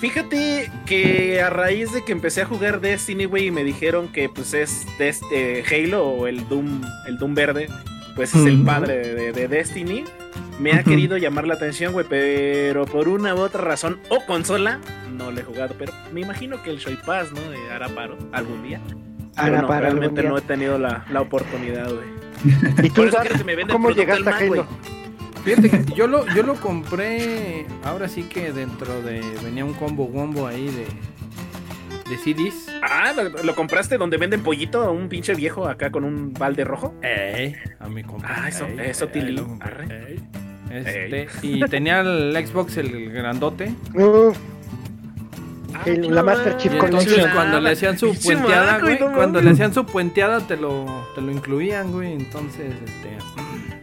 Fíjate 0.00 0.70
que 0.86 1.40
a 1.42 1.50
raíz 1.50 1.92
de 1.92 2.04
que 2.04 2.12
empecé 2.12 2.42
a 2.42 2.46
jugar 2.46 2.80
Destiny, 2.80 3.24
güey, 3.24 3.46
y 3.46 3.50
me 3.50 3.64
dijeron 3.64 4.08
que 4.08 4.28
pues 4.28 4.54
es 4.54 4.86
de 4.98 5.08
este 5.08 5.64
Halo 5.68 6.06
o 6.08 6.26
el 6.28 6.48
Doom, 6.48 6.82
el 7.08 7.18
Doom 7.18 7.34
verde, 7.34 7.68
pues 8.14 8.34
es 8.34 8.46
el 8.46 8.62
padre 8.62 9.14
de, 9.14 9.32
de 9.32 9.48
Destiny. 9.48 10.04
Me 10.60 10.72
ha 10.72 10.82
querido 10.84 11.16
llamar 11.16 11.46
la 11.46 11.54
atención, 11.54 11.92
güey, 11.92 12.06
pero 12.08 12.84
por 12.86 13.08
una 13.08 13.34
u 13.34 13.38
otra 13.38 13.60
razón 13.62 13.98
o 14.08 14.24
consola 14.26 14.80
no 15.16 15.32
le 15.32 15.40
he 15.40 15.44
jugado, 15.44 15.74
pero 15.76 15.92
me 16.12 16.20
imagino 16.20 16.62
que 16.62 16.70
el 16.70 16.78
Shoy 16.78 16.96
Pass, 17.04 17.32
¿no? 17.32 17.40
De 17.50 17.58
hará 17.70 17.88
paro 17.88 18.16
algún 18.32 18.62
día. 18.62 18.80
Pero 18.86 19.58
Hará 19.58 19.62
no, 19.62 19.80
realmente 19.80 20.20
día. 20.20 20.30
no 20.30 20.38
he 20.38 20.42
tenido 20.42 20.78
la, 20.78 21.04
la 21.10 21.20
oportunidad, 21.20 21.90
güey. 21.92 22.08
¿Y 22.84 22.90
tú, 22.90 23.02
Por 23.02 23.08
eso 23.08 23.18
que 23.36 23.44
me 23.44 23.56
venda 23.56 23.72
el 23.72 23.80
cómo 23.80 23.90
llegaste 23.90 24.30
a. 24.30 24.36
Halo? 24.36 24.66
Fíjate 25.56 25.70
que 25.84 25.94
yo 25.94 26.06
lo, 26.06 26.26
yo 26.34 26.42
lo 26.42 26.54
compré. 26.56 27.66
Ahora 27.84 28.08
sí 28.08 28.24
que 28.24 28.52
dentro 28.52 29.00
de. 29.02 29.20
Venía 29.44 29.64
un 29.64 29.74
combo 29.74 30.04
wombo 30.04 30.46
ahí 30.46 30.66
de. 30.66 30.86
De 32.10 32.16
CDs. 32.16 32.68
Ah, 32.82 33.12
¿lo, 33.14 33.42
lo 33.42 33.54
compraste 33.54 33.98
donde 33.98 34.16
venden 34.16 34.42
pollito 34.42 34.82
a 34.82 34.90
un 34.90 35.08
pinche 35.10 35.34
viejo 35.34 35.68
acá 35.68 35.90
con 35.90 36.04
un 36.04 36.32
balde 36.32 36.64
rojo? 36.64 36.94
Ey, 37.02 37.54
a 37.80 37.88
mi 37.88 38.02
compa. 38.02 38.26
Ah, 38.30 38.48
eso- 38.48 38.64
ey, 38.66 38.78
eso, 38.90 39.04
ey, 39.06 39.10
Tilly. 39.12 39.42
Arre. 39.60 40.16
Este, 40.70 41.28
y 41.42 41.60
tenía 41.64 42.00
el 42.00 42.34
Xbox, 42.46 42.76
el 42.78 43.10
grandote. 43.10 43.72
Uh, 43.94 44.32
Ah, 45.74 45.82
El- 45.84 46.12
la 46.14 46.22
Master 46.22 46.56
Chief 46.56 46.72
entonces 46.72 47.04
Collection. 47.12 47.34
cuando 47.34 47.60
le 47.60 47.70
hacían 47.70 47.98
su 47.98 48.14
puenteada, 48.14 48.78
güey, 48.80 48.98
cuando 48.98 49.40
le 49.42 49.50
hacían 49.50 49.72
su 49.74 49.84
puenteada 49.84 50.40
te 50.40 50.56
lo, 50.56 50.86
te 51.14 51.20
lo 51.20 51.30
incluían, 51.30 51.92
güey. 51.92 52.14
Entonces, 52.14 52.72
este. 52.84 53.77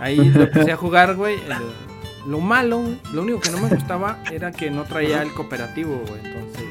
Ahí 0.00 0.16
lo 0.30 0.42
empecé 0.42 0.72
a 0.72 0.76
jugar, 0.76 1.14
güey. 1.16 1.34
el- 1.36 2.30
Lo 2.30 2.40
malo, 2.40 2.78
güey, 2.80 2.98
lo 3.12 3.22
único 3.22 3.40
que 3.40 3.50
no 3.50 3.58
me 3.58 3.68
gustaba 3.68 4.18
era 4.30 4.52
que 4.52 4.70
no 4.70 4.84
traía 4.84 5.22
el 5.22 5.32
cooperativo, 5.32 6.02
güey. 6.08 6.20
Entonces, 6.24 6.64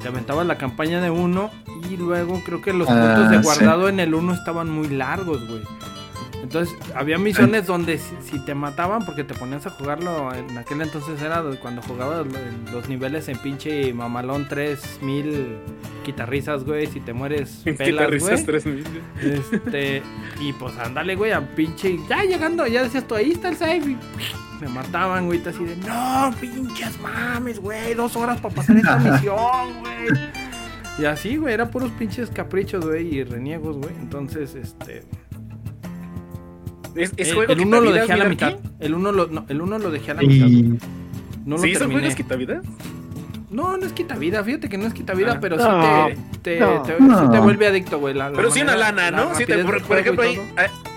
te 0.00 0.08
aventabas 0.08 0.46
la 0.46 0.56
campaña 0.56 1.00
de 1.02 1.10
uno 1.10 1.50
y 1.90 1.96
luego 1.96 2.40
creo 2.44 2.62
que 2.62 2.72
los 2.72 2.88
Ah, 2.88 2.94
puntos 3.16 3.30
de 3.30 3.36
sí. 3.38 3.42
guardado 3.44 3.88
en 3.88 4.00
el 4.00 4.14
uno 4.14 4.32
estaban 4.32 4.70
muy 4.70 4.88
largos, 4.88 5.46
güey. 5.46 5.62
Entonces, 6.42 6.76
había 6.94 7.18
misiones 7.18 7.66
donde 7.66 7.98
si, 7.98 8.14
si 8.22 8.38
te 8.44 8.54
mataban 8.54 9.04
porque 9.04 9.24
te 9.24 9.34
ponías 9.34 9.66
a 9.66 9.70
jugarlo, 9.70 10.32
en 10.32 10.56
aquel 10.56 10.80
entonces 10.80 11.20
era 11.20 11.42
cuando 11.60 11.82
jugabas 11.82 12.26
los 12.72 12.88
niveles 12.88 13.28
en 13.28 13.38
pinche 13.38 13.92
mamalón 13.92 14.46
3000 14.48 15.58
guitarrizas, 16.04 16.64
güey, 16.64 16.86
si 16.86 17.00
te 17.00 17.12
mueres 17.12 17.62
pelas, 17.78 18.20
güey. 18.20 18.44
3000. 18.44 18.84
Este, 19.22 20.02
y 20.40 20.52
pues 20.52 20.76
ándale, 20.78 21.16
güey, 21.16 21.32
a 21.32 21.40
pinche. 21.40 21.98
Ya 22.08 22.22
llegando, 22.22 22.66
ya 22.66 22.82
decías 22.82 23.06
tú, 23.06 23.14
ahí 23.14 23.32
está 23.32 23.48
el 23.48 23.56
save. 23.56 23.78
Y 23.78 23.98
me 24.60 24.68
mataban, 24.68 25.26
güey, 25.26 25.42
así 25.46 25.64
de, 25.64 25.76
no, 25.76 26.32
pinches 26.40 26.98
mames, 27.00 27.58
güey, 27.60 27.94
dos 27.94 28.16
horas 28.16 28.40
para 28.40 28.54
pasar 28.54 28.76
esta 28.76 28.96
misión, 28.98 29.80
güey. 29.80 30.20
Y 30.98 31.04
así, 31.04 31.36
güey, 31.36 31.52
era 31.52 31.70
puros 31.70 31.90
pinches 31.92 32.30
caprichos, 32.30 32.84
güey, 32.86 33.16
y 33.16 33.24
reniegos, 33.24 33.76
güey. 33.76 33.94
Entonces, 33.96 34.54
este. 34.54 35.02
Es, 36.96 37.12
es 37.16 37.28
el- 37.28 37.34
juego 37.34 37.52
el 37.52 37.60
uno 37.60 37.76
lo 37.80 37.82
quitavidas, 37.92 38.08
dejé 38.08 38.12
a 38.12 38.16
la 38.24 38.28
mitad. 38.30 38.54
El 38.80 38.94
uno 38.94 39.12
lo, 39.12 39.26
no, 39.28 39.44
el 39.48 39.60
uno 39.60 39.78
lo 39.78 39.90
dejé 39.90 40.10
a 40.10 40.14
la 40.14 40.22
mitad. 40.22 40.46
Y 40.46 40.62
No 41.44 41.56
lo 41.56 41.58
¿Sí, 41.62 41.70
son 41.72 41.78
terminé. 41.80 42.00
juegos 42.00 42.14
quitavidas? 42.16 42.64
No, 43.50 43.76
no 43.76 43.86
es 43.86 43.92
quita 43.92 44.16
vida, 44.16 44.42
fíjate 44.42 44.68
que 44.68 44.76
no 44.76 44.86
es 44.86 44.92
quita 44.94 45.14
vida, 45.14 45.34
Ah. 45.36 45.38
pero 45.40 45.56
No, 45.56 46.08
sí 46.08 46.14
te, 46.42 46.56
te, 46.56 46.60
no. 46.60 46.82
te- 46.82 46.96
sí 46.98 47.02
No. 47.04 47.30
te 47.30 47.38
vuelve 47.38 47.66
adicto, 47.68 47.98
güey. 48.00 48.12
la- 48.14 48.30
la 48.30 48.36
Pero 48.36 48.50
sí 48.50 48.60
una 48.62 48.74
lana, 48.76 49.10
la 49.10 49.16
¿no? 49.16 49.34
Sí 49.34 49.44
te- 49.46 49.56
rapidez 49.56 49.64
por, 49.80 49.82
por 49.88 49.98
ejemplo, 49.98 50.24
ahí. 50.24 50.38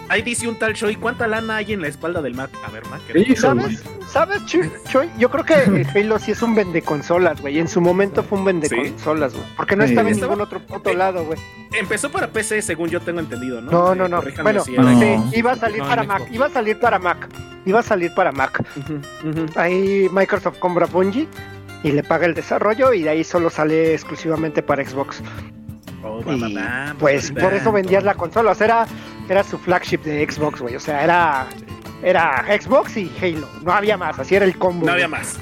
Ahí- 0.09 0.21
dice 0.21 0.47
un 0.47 0.57
tal 0.59 0.73
Shoy, 0.73 0.95
¿cuánta 0.95 1.27
lana 1.27 1.57
hay 1.57 1.73
en 1.73 1.81
la 1.81 1.87
espalda 1.87 2.21
del 2.21 2.33
Mac? 2.35 2.49
A 2.67 2.71
ver, 2.71 2.85
Mac. 2.87 3.01
Hijo, 3.15 3.35
¿Sabes? 3.41 3.83
¿Sabes, 4.07 4.45
Choi? 4.45 5.09
Yo 5.17 5.29
creo 5.29 5.45
que 5.45 5.53
el 5.53 5.87
Halo 5.95 6.19
sí 6.19 6.31
es 6.31 6.41
un 6.41 6.55
vende 6.55 6.81
consolas, 6.81 7.39
güey. 7.41 7.59
En 7.59 7.67
su 7.67 7.79
momento 7.81 8.23
fue 8.23 8.39
un 8.39 8.45
vende 8.45 8.67
¿Sí? 8.67 8.75
consolas, 8.75 9.33
güey. 9.33 9.45
Porque 9.55 9.75
no 9.75 9.83
Sí. 9.85 9.91
estaba 9.91 10.09
en 10.09 10.15
Estaba- 10.15 10.33
ningún 10.33 10.45
otro 10.45 10.59
puto 10.65 10.93
lado, 10.93 11.23
güey. 11.25 11.39
Empezó 11.73 12.09
para 12.11 12.27
PC, 12.27 12.61
según 12.61 12.89
yo 12.89 12.99
tengo 13.01 13.19
entendido, 13.19 13.61
¿no? 13.61 13.71
No, 13.71 13.93
Eh, 13.93 13.95
no, 13.95 14.07
no. 14.07 14.23
Bueno, 14.41 14.63
si 14.63 14.71
No. 14.73 14.89
era- 14.89 15.21
sí, 15.29 15.37
iba 15.37 15.51
a 15.51 15.55
salir 15.55 15.79
No, 15.83 15.87
para 15.87 16.03
Mac. 16.03 16.23
Iba 16.31 16.45
a 16.47 16.49
salir 16.49 16.79
para 16.79 16.97
Mac. 16.99 17.29
Iba 17.65 17.79
a 17.79 17.83
salir 17.83 18.13
para 18.15 18.31
Mac. 18.31 18.63
Ahí 19.55 20.07
Microsoft 20.11 20.57
compra 20.59 20.85
Bungie 20.87 21.27
y 21.83 21.91
le 21.91 22.03
paga 22.03 22.25
el 22.25 22.33
desarrollo 22.33 22.93
y 22.93 23.03
de 23.03 23.09
ahí 23.09 23.23
solo 23.23 23.49
sale 23.49 23.93
exclusivamente 23.93 24.63
para 24.63 24.83
Xbox. 24.83 25.21
Oh, 26.03 26.21
Y 26.33 26.55
pues 26.97 27.31
por 27.31 27.53
eso 27.53 27.71
vendías 27.71 28.03
la 28.03 28.13
consola. 28.15 28.51
O 28.51 28.55
sea, 28.55 28.65
era, 28.65 28.87
era 29.29 29.43
su 29.43 29.57
flagship 29.57 29.99
de 30.03 30.25
Xbox, 30.29 30.59
güey. 30.61 30.75
O 30.75 30.79
sea, 30.79 31.03
era, 31.03 31.47
era 32.03 32.45
Xbox 32.59 32.97
y 32.97 33.11
Halo. 33.21 33.47
No 33.63 33.71
había 33.71 33.97
más. 33.97 34.17
Así 34.19 34.35
era 34.35 34.45
el 34.45 34.55
combo. 34.57 34.85
No 34.85 34.91
había 34.93 35.07
güey. 35.07 35.19
más. 35.21 35.39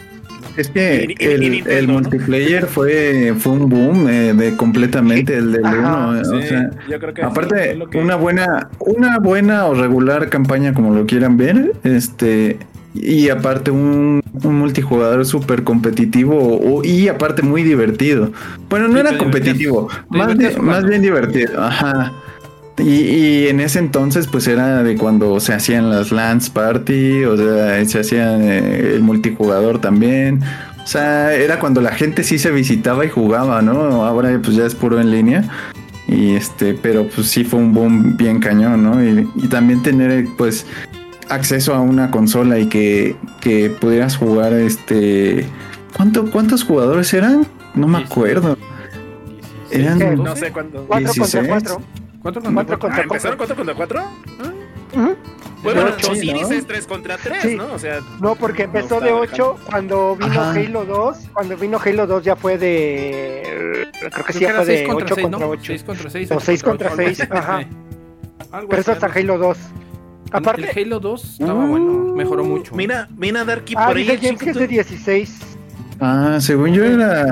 es 0.56 0.70
que 0.70 1.06
Y- 1.20 1.24
y- 1.24 1.28
y 1.28 1.32
el, 1.32 1.40
Nintendo, 1.52 1.78
el 1.80 1.88
¿no? 1.88 1.94
multiplayer 1.94 2.66
fue, 2.66 3.34
fue 3.38 3.52
un 3.54 3.70
boom 3.70 4.08
eh, 4.10 4.34
de 4.34 4.56
completamente 4.56 5.36
el 5.38 5.52
del 5.52 5.66
Ajá. 5.66 5.78
uno. 5.78 6.18
eh, 6.18 6.22
o 6.22 6.42
sea, 6.42 6.70
yo 6.90 7.00
creo 7.00 7.14
que 7.14 7.22
Aparte, 7.22 7.72
es 7.72 7.78
lo 7.78 7.88
que- 7.90 8.00
una 8.00 8.16
buena, 8.16 8.70
una 8.80 9.20
buena 9.20 9.66
o 9.66 9.76
regular 9.76 10.30
campaña, 10.30 10.74
como 10.74 10.96
lo 10.96 11.06
quieran 11.06 11.38
ver, 11.38 11.74
este 11.84 12.58
y 12.96 13.30
aparte 13.30 13.70
un, 13.70 14.24
un 14.44 14.56
multijugador 14.58 15.24
súper 15.28 15.64
competitivo 15.64 16.36
o- 16.58 16.84
y 16.84 17.08
aparte 17.08 17.44
muy 17.44 17.62
divertido. 17.62 18.32
Bueno, 18.68 18.88
no 18.88 18.96
Sí, 18.96 19.00
era 19.02 19.18
competitivo, 19.20 19.88
más, 20.10 20.36
más 20.60 20.86
bien 20.86 21.04
divertido. 21.04 21.62
Ajá. 21.64 22.14
Y, 22.80 22.89
y 22.91 23.47
en 23.47 23.59
ese 23.59 23.80
entonces 23.80 24.28
pues 24.28 24.47
era 24.47 24.84
de 24.84 24.95
cuando 24.95 25.39
se 25.39 25.53
hacían 25.53 25.89
las 25.89 26.11
LANs 26.11 26.49
Party, 26.51 27.23
o 27.23 27.36
sea, 27.36 27.84
se 27.86 27.99
hacían 27.99 28.41
eh, 28.43 28.93
el 28.95 29.01
multijugador 29.01 29.80
también. 29.82 30.41
O 30.84 30.88
sea, 30.88 31.34
era 31.34 31.59
cuando 31.59 31.82
la 31.82 31.91
gente 31.91 32.23
sí 32.23 32.38
se 32.38 32.51
visitaba 32.51 33.03
y 33.05 33.09
jugaba, 33.09 33.61
¿no? 33.61 34.05
Ahora 34.05 34.39
pues 34.43 34.55
ya 34.55 34.65
es 34.65 34.75
puro 34.75 35.01
en 35.01 35.11
línea. 35.11 35.43
Y 36.07 36.36
este, 36.36 36.73
pero 36.75 37.07
pues 37.13 37.28
sí 37.28 37.43
fue 37.43 37.59
un 37.59 37.73
boom 37.73 38.15
bien 38.15 38.39
cañón, 38.39 38.84
¿no? 38.84 39.03
Y, 39.03 39.28
y 39.36 39.47
también 39.47 39.82
tener 39.84 40.25
pues 40.38 40.65
acceso 41.30 41.73
a 41.73 41.82
una 41.82 42.11
consola 42.11 42.59
y 42.59 42.67
que, 42.67 43.17
que 43.41 43.69
pudieras 43.69 44.15
jugar 44.15 44.53
este. 44.53 45.45
¿Cuánto, 45.97 46.30
¿Cuántos 46.32 46.63
jugadores 46.63 47.13
eran? 47.13 47.45
No 47.75 47.88
me 47.88 47.97
acuerdo. 47.97 48.57
Eran- 49.71 49.99
¿Qué? 49.99 50.15
No 50.15 50.36
sé 50.36 50.51
cuándo. 50.51 50.86
4 50.88 51.07
contra 51.17 51.41
16. 51.41 51.47
4. 51.49 51.82
¿Cuánto 52.22 52.41
Cuatro 52.41 52.53
contra 52.53 52.78
contra 52.78 52.99
Ah, 52.99 53.03
¿Empezaron 53.03 53.38
4 53.38 53.55
contra 53.55 53.76
4? 53.76 54.01
Ujú. 54.01 55.15
Bueno, 55.63 55.80
De 55.82 55.86
bueno, 55.86 55.95
ocho, 55.97 56.15
sí, 56.15 56.32
¿no? 56.32 56.38
dices 56.39 56.68
3 56.68 56.88
contra 56.88 57.18
3, 57.18 57.41
Sí. 57.41 57.55
¿no? 57.55 57.74
O 57.74 57.80
sea, 57.80 57.99
No, 58.22 58.36
porque 58.36 58.63
empezó 58.63 58.95
No, 58.99 59.01
de 59.01 59.09
está 59.24 59.34
8 59.36 59.57
cuando 59.70 60.15
vino 60.15 60.32
Ajá. 60.41 60.51
Halo 60.51 60.86
2. 60.86 61.18
Cuando 61.34 61.57
vino 61.57 61.80
Halo 61.84 62.07
2 62.07 62.24
ya 62.24 62.36
fue 62.36 62.57
de. 62.57 63.88
Creo 64.11 64.26
que 64.26 64.34
sí 64.34 64.39
ya 64.39 64.55
fue 64.55 64.65
6 64.65 64.80
de 64.82 64.88
contra 64.88 65.05
8 65.05 65.15
6, 65.15 65.24
contra 65.26 65.39
¿no? 65.39 65.51
8. 65.51 65.63
6 65.65 65.84
contra 65.84 66.09
6. 66.09 66.32
O 66.32 66.39
seis 66.39 66.63
contra 66.63 66.95
seis, 66.95 67.22
ajá. 67.30 67.65
Algo 68.51 68.70
Pero 68.70 68.82
eso 68.82 68.91
hasta 68.91 69.07
Halo 69.07 69.38
2. 69.38 69.57
así. 69.57 69.74
Aparte, 70.32 70.70
El 70.80 70.86
Halo 70.86 70.99
2 70.99 71.24
estaba 71.39 71.65
bueno, 71.65 72.13
mejoró 72.15 72.43
mucho. 72.43 72.76
mira, 72.76 73.07
mira 73.18 73.43
Darky 73.45 73.74
ah, 73.78 73.88
por 73.88 73.97
ahí. 73.97 74.05
James 74.05 74.20
que 74.22 74.49
es 74.51 74.55
de 74.57 74.68
chiquito. 74.68 74.68
16. 74.68 75.57
Ah, 76.00 76.38
según 76.39 76.74
yo 76.74 76.84
era 76.86 77.26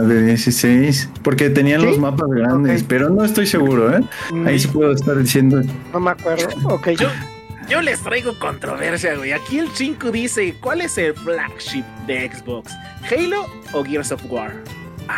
de 0.00 0.22
16, 0.26 1.10
porque 1.22 1.50
tenían 1.50 1.80
¿Sí? 1.80 1.86
los 1.86 1.98
mapas 1.98 2.28
grandes, 2.30 2.82
pero 2.84 3.08
no 3.10 3.24
estoy 3.24 3.46
seguro, 3.46 3.96
¿eh? 3.96 4.00
Mm, 4.32 4.46
Ahí 4.46 4.58
sí 4.60 4.68
puedo 4.68 4.92
estar 4.92 5.16
diciendo. 5.18 5.60
No 5.92 6.00
me 6.00 6.10
acuerdo. 6.12 6.46
Ok. 6.68 6.90
Yo, 6.90 7.08
yo 7.68 7.82
les 7.82 8.00
traigo 8.00 8.38
controversia, 8.38 9.16
güey. 9.16 9.32
Aquí 9.32 9.58
el 9.58 9.68
5 9.70 10.10
dice, 10.12 10.54
¿cuál 10.60 10.82
es 10.82 10.96
el 10.98 11.14
flagship 11.14 11.84
de 12.06 12.30
Xbox? 12.32 12.72
¿Halo 13.10 13.46
o 13.72 13.84
Gears 13.84 14.12
of 14.12 14.22
War? 14.30 14.52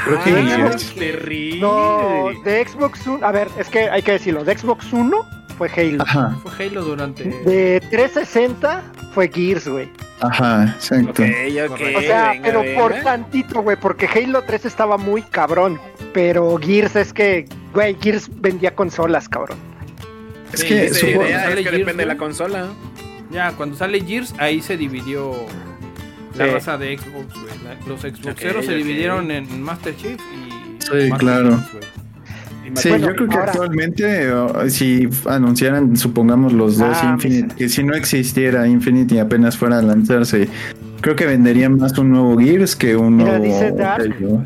Creo 0.06 0.24
que 0.24 0.30
Ah, 0.30 0.56
Gears. 0.56 0.94
terrible. 0.94 1.60
No, 1.60 2.28
de 2.44 2.66
Xbox 2.66 3.06
1. 3.06 3.24
A 3.26 3.32
ver, 3.32 3.48
es 3.58 3.68
que 3.68 3.90
hay 3.90 4.02
que 4.02 4.12
decirlo. 4.12 4.44
De 4.44 4.56
Xbox 4.56 4.92
1 4.92 5.43
fue 5.56 5.70
Halo. 5.76 6.02
Ajá, 6.02 6.38
Fue 6.42 6.66
Halo 6.66 6.82
durante. 6.84 7.24
De 7.24 7.80
360 7.90 8.82
fue 9.14 9.28
Gears, 9.32 9.68
güey. 9.68 9.88
ajá, 10.20 10.74
exacto. 10.76 11.10
Ok, 11.10 11.18
ok. 11.20 11.68
Correcto. 11.68 11.98
O 11.98 12.02
sea, 12.02 12.30
venga, 12.32 12.42
pero 12.46 12.60
venga. 12.62 12.80
por 12.80 12.94
tantito, 13.02 13.62
güey, 13.62 13.76
porque 13.76 14.06
Halo 14.06 14.42
3 14.42 14.64
estaba 14.66 14.96
muy 14.98 15.22
cabrón. 15.22 15.80
Pero 16.12 16.56
Gears 16.58 16.96
es 16.96 17.12
que, 17.12 17.46
güey, 17.72 17.96
Gears 18.00 18.28
vendía 18.40 18.74
consolas, 18.74 19.28
cabrón. 19.28 19.58
Es 20.52 20.60
Sí, 20.60 20.66
que 20.68 20.84
Esa 20.86 20.94
supongo- 21.00 21.10
supongo- 21.12 21.26
idea 21.26 21.40
sale 21.42 21.50
es 21.52 21.56
que 21.58 21.62
Gears, 21.64 21.78
depende 21.78 22.02
de 22.02 22.06
la 22.06 22.16
consola. 22.16 22.66
Ya, 23.30 23.52
cuando 23.52 23.76
sale 23.76 24.00
Gears, 24.00 24.34
ahí 24.38 24.60
se 24.62 24.76
dividió 24.76 25.32
la 26.36 26.46
raza 26.46 26.76
de 26.78 26.96
Xbox, 26.98 27.32
güey. 27.34 27.54
Los 27.88 28.00
Xboxeros 28.02 28.64
se 28.66 28.74
dividieron 28.76 29.30
en 29.30 29.62
Master 29.62 29.96
Chief 29.96 30.20
y. 30.20 30.82
Sí, 30.82 31.08
Master 31.10 31.18
claro. 31.18 31.62
Chief. 31.72 31.84
Sí, 32.76 32.88
Bueno, 32.88 33.08
yo 33.08 33.14
creo 33.14 33.28
que 33.28 33.36
ahora- 33.36 33.50
actualmente, 33.52 34.32
o, 34.32 34.68
si 34.70 35.08
anunciaran, 35.26 35.96
supongamos 35.96 36.52
los 36.52 36.78
dos 36.78 36.96
Ah, 37.02 37.10
Infinite, 37.14 37.44
mis- 37.46 37.54
que 37.54 37.68
si 37.68 37.82
no 37.84 37.94
existiera 37.94 38.66
Infinite 38.66 39.14
y 39.14 39.18
apenas 39.18 39.56
fuera 39.56 39.78
a 39.78 39.82
lanzarse, 39.82 40.48
creo 41.00 41.14
que 41.14 41.26
venderían 41.26 41.76
más 41.76 41.96
un 41.98 42.10
nuevo 42.10 42.38
Gears 42.38 42.74
que 42.74 42.96
un 42.96 43.16
Mira, 43.16 43.38
nuevo 43.38 43.44
dice 43.44 43.70
Dark. 43.72 44.14
Halo. 44.18 44.42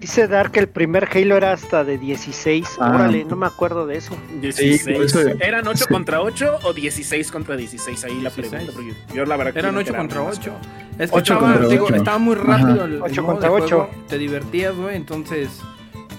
Dice 0.00 0.28
Dar 0.28 0.52
que 0.52 0.60
el 0.60 0.68
primer 0.68 1.08
Halo 1.12 1.36
era 1.36 1.52
hasta 1.52 1.82
de 1.82 1.98
16. 1.98 2.66
Ah. 2.78 2.90
Órale, 2.94 3.24
no 3.24 3.34
me 3.34 3.46
acuerdo 3.46 3.86
de 3.86 3.96
eso. 3.96 4.14
16. 4.40 4.84
por 4.96 5.04
eso- 5.04 5.20
¿Eran 5.40 5.66
8 5.66 5.84
sí. 5.88 5.92
contra 5.92 6.20
8 6.20 6.58
o 6.62 6.72
16 6.72 7.32
contra 7.32 7.56
16? 7.56 8.04
Ahí 8.04 8.14
la 8.20 8.30
16. 8.30 8.50
pregunta. 8.50 8.72
Porque 8.74 9.16
yo 9.16 9.24
la 9.24 9.36
verdad 9.36 9.52
que 9.52 9.58
Eran 9.60 9.74
no 9.74 9.80
8 9.80 9.88
enteraba 9.96 10.02
contra 10.08 10.22
más. 10.24 10.38
8. 10.38 10.52
Es 10.98 11.10
que 11.10 11.16
Ocho 11.16 11.32
estaba, 11.34 11.52
contra 11.52 11.68
digo, 11.68 11.84
ocho. 11.86 11.94
estaba 11.96 12.18
muy 12.18 12.34
rápido 12.36 12.70
Ajá. 12.74 12.84
el, 12.84 12.92
el 12.94 13.02
Ocho 13.02 13.22
modo 13.22 13.32
contra 13.32 13.48
de 13.50 13.54
ocho. 13.56 13.76
juego, 13.88 13.90
Te 14.08 14.18
divertías, 14.18 14.76
güey. 14.76 14.96
Entonces, 14.96 15.48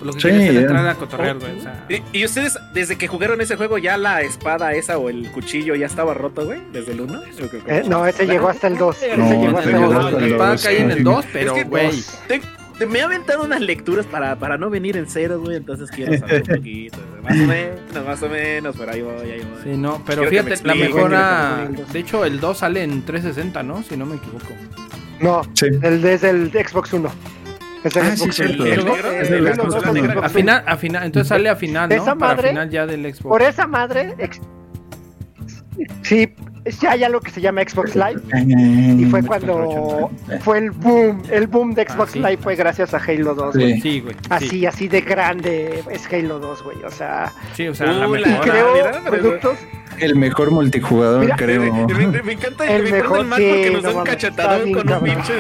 lo 0.02 0.14
que 0.14 0.20
Sí, 0.22 0.28
era 0.30 0.44
era- 0.46 0.60
entrar 0.62 0.88
a 0.88 0.96
cotorrear, 0.96 1.38
güey. 1.40 1.58
O 1.60 1.62
sea, 1.62 1.86
¿Y, 1.90 2.02
y 2.20 2.26
ustedes, 2.26 2.58
desde 2.74 2.98
que 2.98 3.08
jugaron 3.08 3.42
ese 3.42 3.56
juego, 3.56 3.78
ya 3.78 3.98
la 3.98 4.22
espada 4.22 4.74
esa 4.74 4.98
o 4.98 5.10
el 5.10 5.30
cuchillo 5.32 5.76
ya 5.76 5.86
estaba 5.88 6.14
roto, 6.14 6.46
güey? 6.46 6.60
¿Desde 6.72 6.92
el 6.94 7.02
1? 7.02 7.22
Eh, 7.68 7.84
no, 7.88 8.06
ese 8.06 8.26
llegó 8.28 8.50
hasta 8.50 8.68
el 8.68 8.78
2. 8.78 8.98
No, 9.18 9.26
ese 9.26 9.38
llegó 9.38 9.58
hasta 9.58 9.70
llegó 9.72 9.84
el 9.86 9.94
2. 9.94 10.06
hasta 10.06 10.20
la 10.20 10.28
espada 10.28 10.52
dos, 10.52 10.64
cae 10.64 10.82
en 10.82 10.92
el 10.92 11.04
2, 11.04 11.26
pero, 11.34 11.56
Es 11.56 11.64
que, 11.64 11.70
güey. 11.70 11.90
Te- 12.28 12.42
te- 12.80 12.86
me 12.86 13.00
he 13.00 13.02
aventado 13.02 13.44
unas 13.44 13.60
lecturas 13.62 14.06
para, 14.06 14.36
para 14.36 14.58
no 14.58 14.70
venir 14.70 14.98
en 14.98 15.08
ceros, 15.08 15.42
güey, 15.42 15.58
entonces 15.58 15.90
quiero 15.90 16.16
saber 16.20 16.44
un 16.48 16.58
poquito. 16.58 16.98
Más 17.24 17.34
o 17.34 17.44
menos, 17.46 18.06
más 18.06 18.22
o 18.24 18.30
menos, 18.30 18.76
pero 18.78 18.92
ahí 18.92 19.02
voy, 19.02 19.32
ahí 19.32 19.40
voy. 19.40 19.60
Sí, 19.64 19.70
no, 19.78 20.04
pero 20.06 20.22
Quiero 20.28 20.44
que 20.46 20.50
me 20.52 20.58
fíjate, 20.58 20.68
la 20.68 20.76
mejora. 20.76 21.68
que. 21.76 21.94
De 21.94 22.00
hecho, 22.00 22.24
el 22.24 22.40
2 22.40 22.58
sale 22.58 22.84
en 22.84 23.04
360, 23.04 23.64
¿no? 23.64 23.82
Si 23.84 23.98
no 23.98 24.06
me 24.06 24.18
equivoco. 24.18 24.46
No, 25.20 25.42
Sí. 25.56 25.66
el 25.82 26.02
desde 26.04 26.30
el 26.30 26.52
Xbox 26.52 26.94
1. 26.94 27.10
Es 27.84 27.96
el 27.96 28.04
Ah, 28.04 28.16
Xbox. 28.16 28.40
El 28.40 28.52
El 28.68 28.86
negro, 28.86 29.12
el 29.12 30.24
A 30.24 30.30
final, 30.30 30.64
a 30.66 30.78
final, 30.78 31.04
entonces 31.06 31.28
sale 31.30 31.50
a 31.50 31.56
final, 31.56 31.90
¿no? 31.90 31.96
Esa 31.96 32.16
Para 32.16 32.36
madre- 32.36 32.50
final 32.50 32.70
ya 32.70 32.86
del 32.86 33.02
Xbox. 33.14 33.24
Por 33.30 33.42
esa 33.42 33.68
madre, 33.68 34.14
ex- 34.18 34.42
sí, 36.02 36.34
ya 36.82 36.92
hay 36.92 37.04
algo 37.04 37.20
que 37.22 37.32
se 37.32 37.40
llama 37.42 37.62
Xbox 37.62 37.96
Live. 37.96 38.22
Y 39.00 39.06
fue 39.06 39.24
cuando 39.24 40.10
fue 40.42 40.58
el 40.60 40.72
boom, 40.72 41.22
el 41.30 41.48
boom 41.48 41.74
de 41.74 41.84
Xbox 41.88 42.10
Ah, 42.10 42.14
sí. 42.14 42.20
Live 42.20 42.38
fue 42.38 42.56
gracias 42.56 42.94
a 42.94 42.98
Halo 42.98 43.36
2. 43.36 43.54
Sí. 43.54 43.60
güey. 43.62 43.82
Sí, 43.82 44.00
güey. 44.02 44.16
Así, 44.30 44.50
Sí, 44.50 44.66
así 44.66 44.88
de 44.88 45.02
grande 45.02 45.84
es 45.90 46.12
Halo 46.12 46.40
2, 46.40 46.64
güey. 46.64 46.84
O 46.84 46.92
sea, 46.92 47.32
sí, 47.54 47.68
o 47.68 47.76
sea, 47.76 47.88
Uh, 48.08 48.16
la- 48.16 48.30
y 48.30 48.34
creo 48.40 48.74
mira, 48.74 49.02
productos. 49.06 49.58
El 50.00 50.16
mejor 50.16 50.52
multijugador, 50.52 51.22
Mira, 51.22 51.36
creo. 51.36 51.62
Me, 51.74 52.08
me- 52.08 52.22
me 52.24 52.34
encanta 52.34 52.66
El 52.66 52.84
mejor, 52.92 53.20
el 53.20 53.26
Mac 53.26 53.40
sí, 53.40 53.48
porque 53.50 53.72
nos 53.72 53.84
no 53.84 54.00
han 54.00 54.06
cachetado 54.06 54.60
con 54.72 54.92
un 54.94 55.04
pinche, 55.04 55.34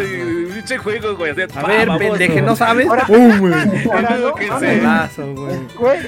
pinche 0.53 0.78
juego, 0.78 1.16
güey. 1.16 1.32
A 1.32 1.47
pa, 1.47 1.68
ver, 1.68 1.89
pendeje, 1.97 2.41
¿no 2.41 2.55
sabes? 2.55 2.88
Ahora- 2.88 3.05
güey. 3.08 4.39
güey. 5.78 5.99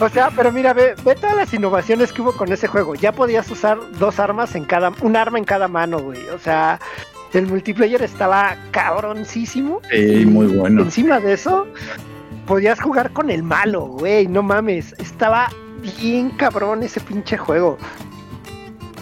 O 0.00 0.08
sea, 0.08 0.30
pero 0.34 0.50
mira, 0.50 0.72
ve, 0.72 0.94
ve 1.04 1.14
todas 1.14 1.36
las 1.36 1.54
innovaciones 1.54 2.12
que 2.12 2.20
hubo 2.22 2.32
con 2.32 2.52
ese 2.52 2.66
juego. 2.66 2.94
Ya 2.96 3.12
podías 3.12 3.48
usar 3.50 3.78
dos 3.98 4.18
armas 4.18 4.54
en 4.56 4.64
cada, 4.64 4.92
un 5.00 5.16
arma 5.16 5.38
en 5.38 5.44
cada 5.44 5.68
mano, 5.68 6.00
güey. 6.00 6.18
O 6.34 6.38
sea, 6.38 6.80
el 7.32 7.46
multiplayer 7.46 8.02
estaba 8.02 8.56
cabroncísimo. 8.72 9.80
Sí, 9.90 10.26
muy 10.26 10.46
bueno. 10.46 10.82
Encima 10.82 11.20
de 11.20 11.34
eso, 11.34 11.68
podías 12.46 12.80
jugar 12.80 13.12
con 13.12 13.30
el 13.30 13.44
malo, 13.44 13.82
güey. 13.86 14.26
No 14.26 14.42
mames. 14.42 14.94
Estaba 14.98 15.48
bien 16.00 16.30
cabrón 16.30 16.82
ese 16.82 17.00
pinche 17.00 17.36
juego. 17.36 17.78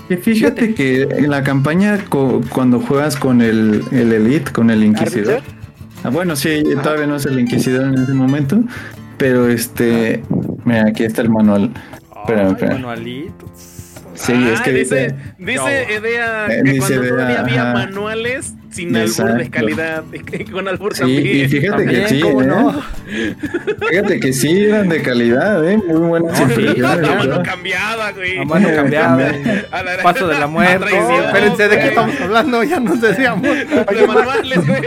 Y 0.09 0.17
fíjate 0.17 0.75
que 0.75 1.03
en 1.03 1.31
la 1.31 1.43
campaña 1.43 1.99
co- 2.09 2.41
cuando 2.51 2.81
juegas 2.81 3.17
con 3.17 3.41
el, 3.41 3.83
el 3.93 4.13
Elite, 4.13 4.51
con 4.53 4.69
el 4.71 4.85
Inquisidor. 4.85 5.43
Ah, 6.05 6.11
bueno, 6.11 6.35
sí, 6.37 6.63
todavía 6.83 7.07
no 7.07 7.17
es 7.17 7.27
el 7.27 7.39
Inquisidor 7.39 7.87
en 7.87 8.03
ese 8.03 8.13
momento. 8.13 8.61
Pero 9.17 9.49
este. 9.49 10.23
Mira, 10.65 10.87
aquí 10.89 11.05
está 11.05 11.23
el 11.23 11.31
manual. 11.31 11.73
Espera, 12.21 12.43
Ay, 12.47 12.53
espera. 12.53 12.73
manualitos. 12.75 13.51
Sí, 14.15 14.33
Ah, 14.35 14.51
es 14.55 14.61
que 14.61 14.73
dice, 14.73 15.15
dice. 15.39 15.53
dice 15.53 15.95
Edea 15.95 16.47
Eh, 16.47 16.63
que 16.65 16.71
dice 16.73 16.79
cuando 16.81 17.03
Edea, 17.05 17.09
todavía 17.17 17.41
había 17.41 17.63
ajá. 17.63 17.73
manuales 17.73 18.55
sin 18.73 18.97
albur 18.97 19.07
de 19.37 19.45
Exacto. 19.45 19.51
calidad, 19.53 20.05
y 20.33 20.45
con 20.45 20.67
albur 20.69 20.95
Sí, 20.95 21.03
y 21.05 21.15
también. 21.15 21.51
fíjate 21.51 21.85
que 21.85 21.85
También, 21.85 22.09
sí, 22.09 22.21
¿cómo 22.21 22.43
¿eh? 22.43 22.47
no? 22.47 22.83
Fíjate 23.89 24.21
que 24.21 24.33
sí 24.33 24.65
eran 24.65 24.89
de 24.89 25.03
calidad, 25.03 25.69
¿eh? 25.69 25.77
Muy 25.77 25.97
buenas 26.09 26.41
No, 26.41 26.49
sí, 26.55 26.63
La 26.79 26.97
mano 26.97 27.25
¿no? 27.37 27.43
cambiada, 27.43 28.13
güey. 28.13 28.39
A 28.39 28.45
mano 28.45 28.69
cambiada. 28.75 29.31
A 29.71 29.83
la- 29.83 29.97
Paso 30.03 30.27
de 30.29 30.39
la 30.39 30.47
muerte. 30.49 30.79
traición, 30.79 31.25
Espérense, 31.25 31.69
¿de 31.69 31.79
qué 31.79 31.87
estamos 31.89 32.21
hablando? 32.21 32.63
Ya 32.65 32.81
nos 32.81 33.01
decíamos. 33.01 33.43
De 33.43 34.07
manuales, 34.07 34.67
güey. 34.67 34.81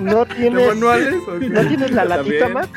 No 0.00 0.24
¿De 0.24 0.34
tienes, 0.34 0.66
manuales? 0.68 1.14
o 1.26 1.38
qué? 1.38 1.48
no 1.48 1.66
tienes 1.66 1.90
la 1.92 2.04
latita 2.04 2.48
más. 2.48 2.68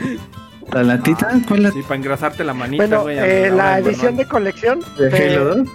¿La 0.71 0.83
latita? 0.83 1.29
¿Cuál 1.47 1.63
la 1.63 1.71
Sí, 1.71 1.81
para 1.81 1.95
engrasarte 1.95 2.43
la 2.43 2.53
manita, 2.53 2.85
Bueno, 2.85 3.01
güey. 3.03 3.17
eh, 3.19 3.49
a 3.51 3.55
la 3.55 3.75
del 3.77 3.87
edición 3.87 4.15
de 4.15 4.25
colección. 4.25 4.79
de 4.97 5.07
Halo 5.33 5.55
2? 5.55 5.67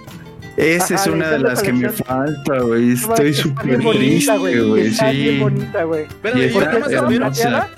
Esa 0.57 0.95
es 0.95 1.07
una 1.07 1.29
de 1.29 1.39
las 1.39 1.61
que 1.61 1.71
me 1.71 1.89
falta, 1.89 2.59
güey. 2.59 2.93
Estoy 2.93 3.11
está 3.11 3.23
bien 3.23 3.33
súper 3.35 3.77
bonita, 3.81 4.35
triste, 4.37 4.59
güey. 4.61 4.87
Está 4.87 5.11
bien 5.11 5.35
Sí. 5.35 5.39
bonita, 5.39 5.83
güey. 5.83 6.05
Pero 6.21 6.37
yo 6.37 6.43
está 6.43 6.59
estaba 6.77 7.07
plateada. 7.07 7.69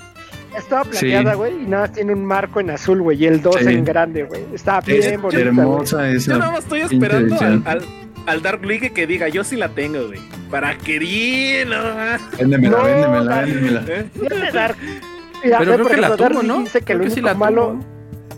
Estaba 0.56 0.84
plateada, 0.84 1.34
güey, 1.34 1.62
y 1.62 1.66
nada 1.66 1.82
más 1.86 1.92
tiene 1.92 2.12
un 2.12 2.24
marco 2.24 2.58
en 2.58 2.70
azul, 2.70 3.02
güey, 3.02 3.22
y 3.22 3.26
el 3.26 3.40
2 3.42 3.56
Sí. 3.60 3.68
en 3.68 3.84
grande, 3.84 4.24
güey. 4.24 4.42
Estaba 4.52 4.78
Es 4.80 4.86
bien 4.86 5.20
bonita, 5.22 5.42
güey. 5.42 5.48
hermosa 5.48 6.10
Yo 6.10 6.16
esa. 6.16 6.38
nada 6.38 6.50
más 6.52 6.60
estoy 6.60 6.80
esperando 6.80 7.36
al, 7.38 7.62
al, 7.66 7.82
al 8.26 8.42
Dark 8.42 8.64
League 8.64 8.90
que 8.90 9.06
diga, 9.06 9.28
yo 9.28 9.44
sí 9.44 9.56
la 9.56 9.68
tengo, 9.68 10.06
güey. 10.08 10.20
Para 10.50 10.76
que 10.76 11.64
no. 11.68 11.76
Véndemela, 12.38 12.76
No, 12.78 12.84
véndemela, 12.84 13.40
véndemela. 13.42 13.84
¿Eh? 13.88 14.50
Dark. 14.52 14.76
Mira, 15.44 15.58
Pero 15.58 15.74
creo 15.74 15.86
que 15.86 15.96
la 15.98 16.16
tuvo, 16.16 16.28
Dark 16.28 16.42
¿no? 16.44 16.60
Dice 16.60 16.78
que 16.80 16.84
Creo 16.86 16.98
lo 16.98 17.04
que 17.04 17.10
sí 17.10 17.20
único 17.20 17.28
la 17.28 17.34
malo. 17.34 17.80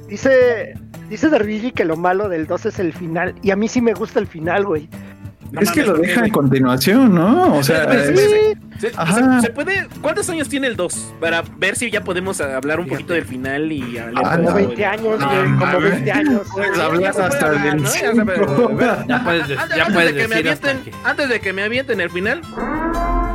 Dice. 0.08 0.74
Dice 1.12 1.28
Darvigi 1.28 1.72
que 1.72 1.84
lo 1.84 1.96
malo 1.98 2.30
del 2.30 2.46
2 2.46 2.64
es 2.66 2.78
el 2.78 2.94
final. 2.94 3.34
Y 3.42 3.50
a 3.50 3.56
mí 3.56 3.68
sí 3.68 3.82
me 3.82 3.92
gusta 3.92 4.18
el 4.18 4.26
final, 4.26 4.64
güey. 4.64 4.88
No 5.50 5.60
Es 5.60 5.70
que 5.70 5.82
lo 5.82 5.92
¿por 5.92 6.00
qué, 6.00 6.06
deja 6.08 6.24
en 6.24 6.32
continuación, 6.32 7.14
¿no? 7.14 7.56
O 7.56 7.62
sea, 7.62 7.82
espera, 7.82 8.04
espera. 8.04 8.60
Se, 8.80 8.92
Ajá. 8.96 9.40
se- 9.42 9.46
se 9.48 9.52
puede, 9.52 9.86
¿Cuántos 10.00 10.30
años 10.30 10.48
tiene 10.48 10.68
el 10.68 10.74
2? 10.76 11.14
Para 11.20 11.42
ver 11.58 11.76
si 11.76 11.90
ya 11.90 12.02
podemos 12.02 12.40
hablar 12.40 12.80
un 12.80 12.88
poquito 12.88 13.12
del 13.12 13.26
final 13.26 13.70
y 13.70 13.98
hablar 13.98 14.24
Ah. 14.26 14.30
Como 14.36 14.44
poco 14.48 14.56
20 14.56 14.76
de- 14.76 14.86
años, 14.86 15.20
No, 15.20 15.28
güey, 15.28 15.42
como 15.44 15.56
mames. 15.66 15.90
20 15.90 16.12
años. 16.12 16.42
Ya 16.56 16.64
se 16.64 16.88
puede 16.88 17.06
hasta 17.08 17.48
¿no? 17.74 17.84
Ya 19.06 19.22
puedes, 19.24 19.48
ya 19.48 19.60
antes 19.62 19.84
puedes 19.92 20.14
de 20.14 20.22
que 20.22 20.28
me 20.28 20.34
decir 20.42 20.48
avienten, 20.66 20.78
que... 20.84 20.92
antes 21.04 21.28
de 21.28 21.40
que 21.40 21.52
me 21.52 21.62
avienten 21.64 22.00
el 22.00 22.08
final. 22.08 22.40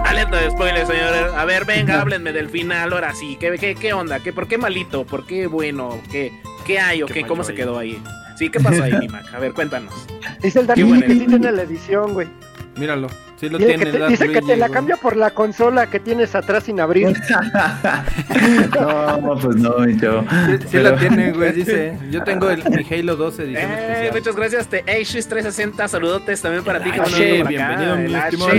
Alerta 0.03 0.38
de 0.41 0.49
spoiler, 0.49 0.88
señores. 0.88 1.32
A 1.38 1.45
ver, 1.45 1.65
venga, 1.65 2.01
háblenme 2.01 2.34
del 2.34 2.49
final. 2.49 2.91
Ahora 2.91 3.13
sí, 3.13 3.38
¿qué, 3.39 3.55
qué, 3.59 3.75
qué 3.75 3.93
onda? 3.93 4.19
¿Qué, 4.19 4.34
¿Por 4.34 4.47
qué 4.47 4.57
malito? 4.57 5.05
¿Por 5.05 5.28
qué 5.28 5.45
bueno? 5.45 6.01
¿Qué, 6.11 6.32
qué 6.68 6.80
hay 6.80 7.01
o 7.03 7.05
¿Qué 7.07 7.24
¿Cómo 7.26 7.43
se 7.43 7.51
ahí? 7.53 7.57
quedó 7.57 7.78
ahí? 7.80 8.01
Sí, 8.38 8.49
¿qué 8.49 8.59
pasó 8.59 8.84
ahí, 8.84 8.93
mi 8.99 9.07
Mac? 9.07 9.26
A 9.34 9.39
ver, 9.39 9.53
cuéntanos. 9.53 9.93
Dice 10.43 10.59
el 10.59 10.68
Dani 10.68 11.01
que 11.01 11.09
sí 11.13 11.26
tiene 11.26 11.51
la 11.51 11.63
edición, 11.63 12.13
güey. 12.13 12.28
Míralo, 12.76 13.07
sí 13.38 13.49
lo 13.49 13.57
Dice 13.57 13.70
tiene. 13.70 13.86
que 13.86 13.91
te, 13.97 14.07
dice 14.07 14.26
que 14.28 14.34
Luigi, 14.34 14.47
te 14.49 14.57
la 14.57 14.68
güey. 14.68 14.76
cambia 14.76 14.97
por 14.97 15.18
la 15.18 15.32
consola 15.32 15.88
que 15.89 15.99
tienes 15.99 16.36
atrás 16.36 16.65
sin 16.65 16.80
abrir. 16.80 17.07
no, 18.80 19.39
pues 19.41 19.55
no, 19.55 19.80
mi 19.80 19.97
chavo. 19.99 20.22
Sí, 20.22 20.57
sí 20.59 20.68
Pero- 20.74 20.91
la 20.91 20.97
tiene, 20.97 21.32
güey, 21.32 21.53
dice. 21.53 21.97
Yo 22.11 22.24
tengo 22.24 22.51
el, 22.51 22.63
mi 22.70 22.86
Halo 22.93 23.15
12 23.15 23.43
edición 23.45 23.72
Eh, 23.72 23.76
especial. 23.88 24.11
muchas 24.13 24.36
gracias, 24.36 24.68
te 24.68 24.80
Ashes 24.82 25.28
360. 25.28 25.88
Saludotes 25.88 26.39
también 26.41 26.63
para 26.63 26.84
ti. 26.84 26.89
El 26.91 26.97
no 26.97 27.03
H, 27.03 27.39
acá, 27.41 27.49
bienvenido, 27.49 27.95
mi 27.97 28.03
el 28.05 28.15
estimado. 28.15 28.51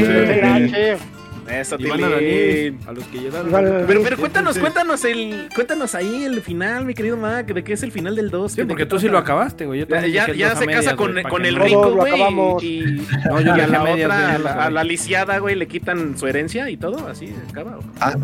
Eso, 1.50 1.76
Iván 1.78 2.04
a 2.04 2.08
los 2.92 3.04
que 3.06 3.18
llegaron. 3.18 3.48
Igual- 3.48 3.84
Pero, 3.86 4.02
pero 4.02 4.16
cuéntanos, 4.16 4.58
cuéntanos 4.58 5.04
el, 5.04 5.48
cuéntanos 5.54 5.94
ahí 5.94 6.24
el 6.24 6.40
final, 6.42 6.84
mi 6.84 6.94
querido 6.94 7.16
Mac, 7.16 7.46
de 7.46 7.64
qué 7.64 7.72
es 7.72 7.82
el 7.82 7.92
final 7.92 8.16
del 8.16 8.30
2. 8.30 8.52
Sí, 8.52 8.60
¿De 8.62 8.66
porque 8.66 8.86
tú 8.86 8.98
sí 8.98 9.08
lo 9.08 9.18
acabaste, 9.18 9.66
güey. 9.66 9.80
Yo 9.80 9.86
Ya, 9.86 10.26
se 10.26 10.66
medias, 10.66 10.84
casa 10.84 10.96
con, 10.96 11.14
con 11.22 11.44
el 11.46 11.56
rico, 11.56 11.94
güey. 11.94 12.12
Y, 12.62 13.06
No, 13.28 13.40
yo 13.40 13.54
y 13.54 13.58
lo 13.58 13.64
a 13.64 13.66
la 13.66 13.82
medias, 13.84 14.06
otra, 14.10 14.34
a 14.34 14.38
la, 14.38 14.64
a 14.64 14.70
la 14.70 14.84
lisiada, 14.84 15.38
güey, 15.38 15.54
le 15.54 15.66
quitan 15.68 16.18
su 16.18 16.26
herencia 16.26 16.68
y 16.70 16.76
todo, 16.76 17.06
así 17.08 17.34
acaba. 17.50 17.78
Ah, 18.00 18.14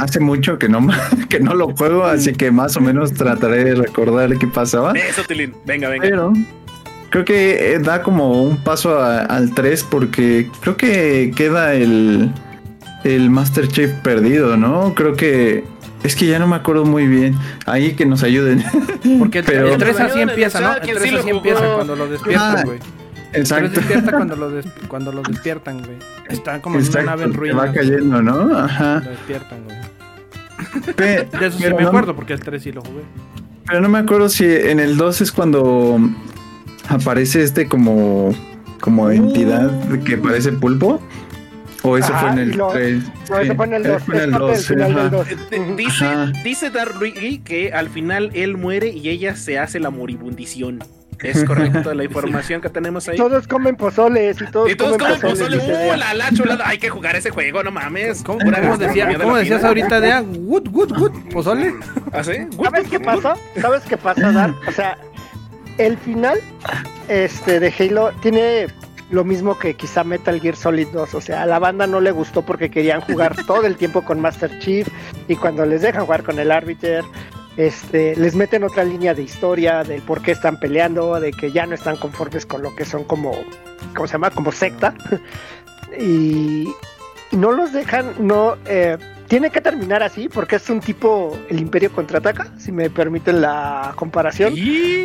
hace 0.00 0.20
mucho 0.20 0.58
que 0.58 0.68
no, 0.68 0.86
que 1.28 1.40
no 1.40 1.54
lo 1.54 1.68
juego, 1.76 2.04
así 2.04 2.32
que 2.32 2.50
más 2.50 2.76
o 2.76 2.80
menos 2.80 3.12
trataré 3.12 3.64
de 3.64 3.74
recordar 3.74 4.36
qué 4.38 4.46
pasaba. 4.46 4.92
Eso, 4.92 5.22
Tilín. 5.24 5.54
Venga, 5.66 5.88
venga. 5.88 6.02
Pero 6.04 6.32
creo 7.12 7.24
que 7.24 7.74
eh, 7.74 7.78
da 7.78 8.02
como 8.02 8.42
un 8.42 8.56
paso 8.56 8.98
a- 8.98 9.20
al 9.20 9.54
3 9.54 9.84
porque 9.84 10.50
creo 10.60 10.76
que 10.76 11.32
queda 11.36 11.74
el, 11.74 12.32
el 13.04 13.30
Master 13.30 13.68
Chief 13.68 13.92
perdido, 14.02 14.56
¿no? 14.56 14.92
Creo 14.94 15.14
que... 15.14 15.62
Es 16.02 16.16
que 16.16 16.26
ya 16.26 16.40
no 16.40 16.48
me 16.48 16.56
acuerdo 16.56 16.84
muy 16.84 17.06
bien. 17.06 17.36
Ahí 17.64 17.92
que 17.92 18.04
nos 18.06 18.24
ayuden. 18.24 18.64
Porque 19.20 19.38
el, 19.38 19.44
Pero- 19.44 19.68
el 19.68 19.78
3 19.78 20.00
así 20.00 20.20
empieza, 20.20 20.60
¿no? 20.60 20.74
El 20.74 20.80
quien 20.80 20.96
3 20.96 21.08
sí 21.08 21.14
lo 21.14 21.20
así 21.20 21.30
empieza 21.30 21.74
cuando 21.76 21.94
lo 21.94 22.08
despiertan, 22.08 22.56
Ah, 22.58 22.62
güey. 22.64 22.78
El 22.78 23.30
3 23.30 23.38
Exacto. 23.40 23.68
despierta 23.70 24.10
cuando 24.16 24.34
lo, 24.34 24.50
des- 24.50 24.66
cuando 24.88 25.12
lo 25.12 25.22
despiertan, 25.22 25.78
güey. 25.78 25.96
Está 26.28 26.60
como 26.60 26.74
en 26.74 26.80
una 26.80 26.88
Exacto, 26.88 27.06
nave 27.10 27.22
en 27.24 27.34
ruinas. 27.34 27.56
va 27.68 27.72
cayendo, 27.72 28.20
¿no? 28.20 28.58
Ajá. 28.58 29.00
Lo 29.04 29.10
despiertan, 29.10 29.58
güey. 29.64 29.76
Pe- 30.96 31.28
De 31.38 31.46
eso 31.46 31.56
sí 31.58 31.62
pero 31.62 31.76
me 31.76 31.82
no- 31.82 31.88
acuerdo 31.88 32.16
porque 32.16 32.32
el 32.32 32.40
3 32.40 32.60
sí 32.60 32.72
lo 32.72 32.80
jugué. 32.82 33.02
Pero 33.68 33.80
no 33.80 33.88
me 33.88 33.98
acuerdo 34.00 34.28
si 34.28 34.44
en 34.44 34.80
el 34.80 34.96
2 34.96 35.20
es 35.20 35.30
cuando 35.30 36.00
aparece 36.88 37.42
este 37.42 37.68
como 37.68 38.34
como 38.80 39.10
entidad 39.10 39.70
que 40.04 40.16
parece 40.18 40.52
pulpo. 40.52 41.00
O 41.84 41.98
eso 41.98 42.12
fue 42.14 42.28
en 42.30 42.38
el 42.38 42.50
lo- 42.56 42.68
3. 42.68 43.02
No, 43.28 43.38
eso 43.40 43.54
fue 43.56 43.66
en 43.66 43.74
el 43.74 43.82
2. 43.82 44.02
Fue 44.04 44.14
en 44.14 44.20
Es 44.20 44.24
el 44.26 44.30
parte 44.30 44.46
del 44.46 44.54
2, 44.54 44.66
final 44.66 44.88
del 44.94 44.98
ajá. 44.98 45.08
2. 45.08 45.26
Eh, 45.50 45.74
Dice, 45.76 46.04
Ajá. 46.04 46.32
dice 46.44 46.70
Darluigi 46.70 47.38
que 47.40 47.72
al 47.72 47.88
final 47.88 48.30
él 48.34 48.56
muere 48.56 48.88
y 48.90 49.08
ella 49.08 49.34
se 49.34 49.58
hace 49.58 49.80
la 49.80 49.90
moribundición. 49.90 50.78
¿Es 51.20 51.44
correcto 51.44 51.92
la 51.94 52.04
información 52.04 52.60
que 52.60 52.68
tenemos 52.68 53.08
ahí? 53.08 53.16
Todos 53.16 53.48
comen 53.48 53.74
pozoles 53.76 54.40
y 54.40 54.46
todos, 54.50 54.70
Y 54.70 54.76
todos 54.76 54.96
comen 54.96 55.20
pozoles. 55.20 55.60
pozole, 55.60 55.90
¡uh, 55.92 55.96
la, 55.96 56.14
la 56.14 56.30
chulada! 56.32 56.68
Hay 56.68 56.78
que 56.78 56.88
jugar 56.88 57.16
ese 57.16 57.30
juego, 57.30 57.62
no 57.64 57.70
mames. 57.72 58.22
¿Cómo, 58.22 58.38
decía- 58.78 59.06
de 59.06 59.38
decías 59.40 59.64
ahorita, 59.64 60.00
Dea? 60.00 60.20
Good, 60.20 60.68
good, 60.70 60.92
good. 60.96 61.12
¿Pozole? 61.32 61.74
¿Ah, 62.12 62.22
sí? 62.22 62.32
¿Sabes 62.62 62.88
qué 62.88 63.00
pasa? 63.00 63.34
¿Sabes 63.60 63.82
qué 63.88 63.96
pasa, 63.96 64.30
Dan? 64.32 64.54
O 64.68 64.72
sea, 64.72 64.98
el 65.78 65.96
final 65.96 66.40
este, 67.08 67.60
de 67.60 67.72
Halo 67.78 68.12
tiene 68.20 68.66
lo 69.10 69.24
mismo 69.24 69.58
que 69.58 69.74
quizá 69.74 70.04
Metal 70.04 70.40
Gear 70.40 70.56
Solid 70.56 70.88
2. 70.88 71.14
O 71.14 71.20
sea, 71.20 71.42
a 71.42 71.46
la 71.46 71.58
banda 71.58 71.86
no 71.86 72.00
le 72.00 72.10
gustó 72.10 72.42
porque 72.42 72.70
querían 72.70 73.00
jugar 73.02 73.36
todo 73.46 73.66
el 73.66 73.76
tiempo 73.76 74.02
con 74.02 74.20
Master 74.20 74.58
Chief 74.58 74.88
y 75.28 75.36
cuando 75.36 75.64
les 75.66 75.82
dejan 75.82 76.04
jugar 76.04 76.22
con 76.22 76.38
el 76.38 76.50
Arbiter, 76.50 77.04
este, 77.56 78.16
les 78.16 78.34
meten 78.34 78.64
otra 78.64 78.84
línea 78.84 79.14
de 79.14 79.22
historia 79.22 79.84
del 79.84 80.00
por 80.02 80.22
qué 80.22 80.32
están 80.32 80.58
peleando, 80.58 81.20
de 81.20 81.32
que 81.32 81.52
ya 81.52 81.66
no 81.66 81.74
están 81.74 81.96
conformes 81.96 82.46
con 82.46 82.62
lo 82.62 82.74
que 82.74 82.84
son 82.84 83.04
como, 83.04 83.32
¿cómo 83.94 84.06
se 84.06 84.12
llama? 84.12 84.30
Como 84.30 84.50
secta. 84.50 84.94
y, 86.00 86.68
y 87.30 87.36
no 87.36 87.52
los 87.52 87.72
dejan, 87.72 88.14
no... 88.18 88.56
eh, 88.66 88.96
tiene 89.32 89.48
que 89.48 89.62
terminar 89.62 90.02
así 90.02 90.28
porque 90.28 90.56
es 90.56 90.68
un 90.68 90.80
tipo 90.80 91.38
el 91.48 91.58
Imperio 91.58 91.90
contraataca, 91.90 92.48
si 92.58 92.70
me 92.70 92.90
permiten 92.90 93.40
la 93.40 93.94
comparación, 93.96 94.52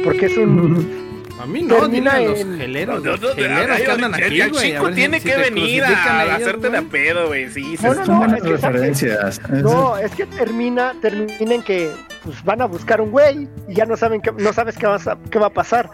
porque 0.04 0.26
es 0.26 0.36
un 0.38 1.08
A 1.42 1.46
mí 1.46 1.62
no, 1.62 1.76
Termina 1.76 2.20
los 2.20 2.40
en- 2.42 2.58
geleros, 2.58 3.02
No, 3.02 3.12
los 3.12 3.22
no, 3.22 3.28
no, 3.30 3.36
geleros 3.36 3.78
que 3.80 3.92
andan 3.92 4.16
el- 4.16 4.24
aquí, 4.26 4.42
el 4.42 4.52
güey. 4.52 4.72
a 4.74 4.80
chico 4.80 4.92
tiene 4.92 5.20
si 5.22 5.30
que 5.30 5.38
venir 5.38 5.84
a, 5.86 6.24
ellos, 6.26 6.36
hacerte 6.42 6.70
de 6.72 6.82
pedo, 6.82 7.28
güey. 7.28 7.50
Sí, 7.52 7.78
No, 7.82 7.94
no, 7.94 8.06
se- 8.06 8.12
no, 8.12 8.26
es 8.36 8.44
que 8.44 8.50
referencias. 8.50 9.42
No, 9.50 9.98
es 9.98 10.12
que 10.12 10.26
termina, 10.26 10.94
termina 11.02 11.54
en 11.54 11.62
que 11.64 11.90
pues 12.26 12.44
van 12.44 12.62
a 12.62 12.66
buscar 12.66 13.00
un 13.00 13.12
güey 13.12 13.48
y 13.70 13.76
ya 13.76 13.86
no 13.86 13.96
saben 13.96 14.20
qué, 14.20 14.34
no 14.34 14.52
sabes 14.52 14.76
qué 14.78 14.88
va, 14.88 14.96
a, 14.98 15.18
qué 15.32 15.40
va 15.40 15.48
a 15.48 15.54
pasar. 15.54 15.90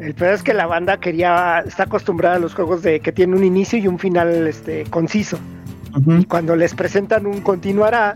El 0.00 0.14
peor 0.14 0.32
es 0.34 0.42
que 0.42 0.54
la 0.54 0.66
banda 0.66 0.98
quería, 0.98 1.62
está 1.64 1.84
acostumbrada 1.84 2.34
a 2.34 2.38
los 2.40 2.52
juegos 2.52 2.82
de 2.82 2.98
que 2.98 3.12
tiene 3.12 3.36
un 3.36 3.44
inicio 3.44 3.78
y 3.78 3.86
un 3.86 4.00
final 4.00 4.48
este 4.48 4.84
conciso. 4.90 5.38
Ujú. 5.96 6.12
Y 6.18 6.24
cuando 6.24 6.56
les 6.56 6.74
presentan 6.74 7.26
un 7.26 7.40
continuará, 7.40 8.14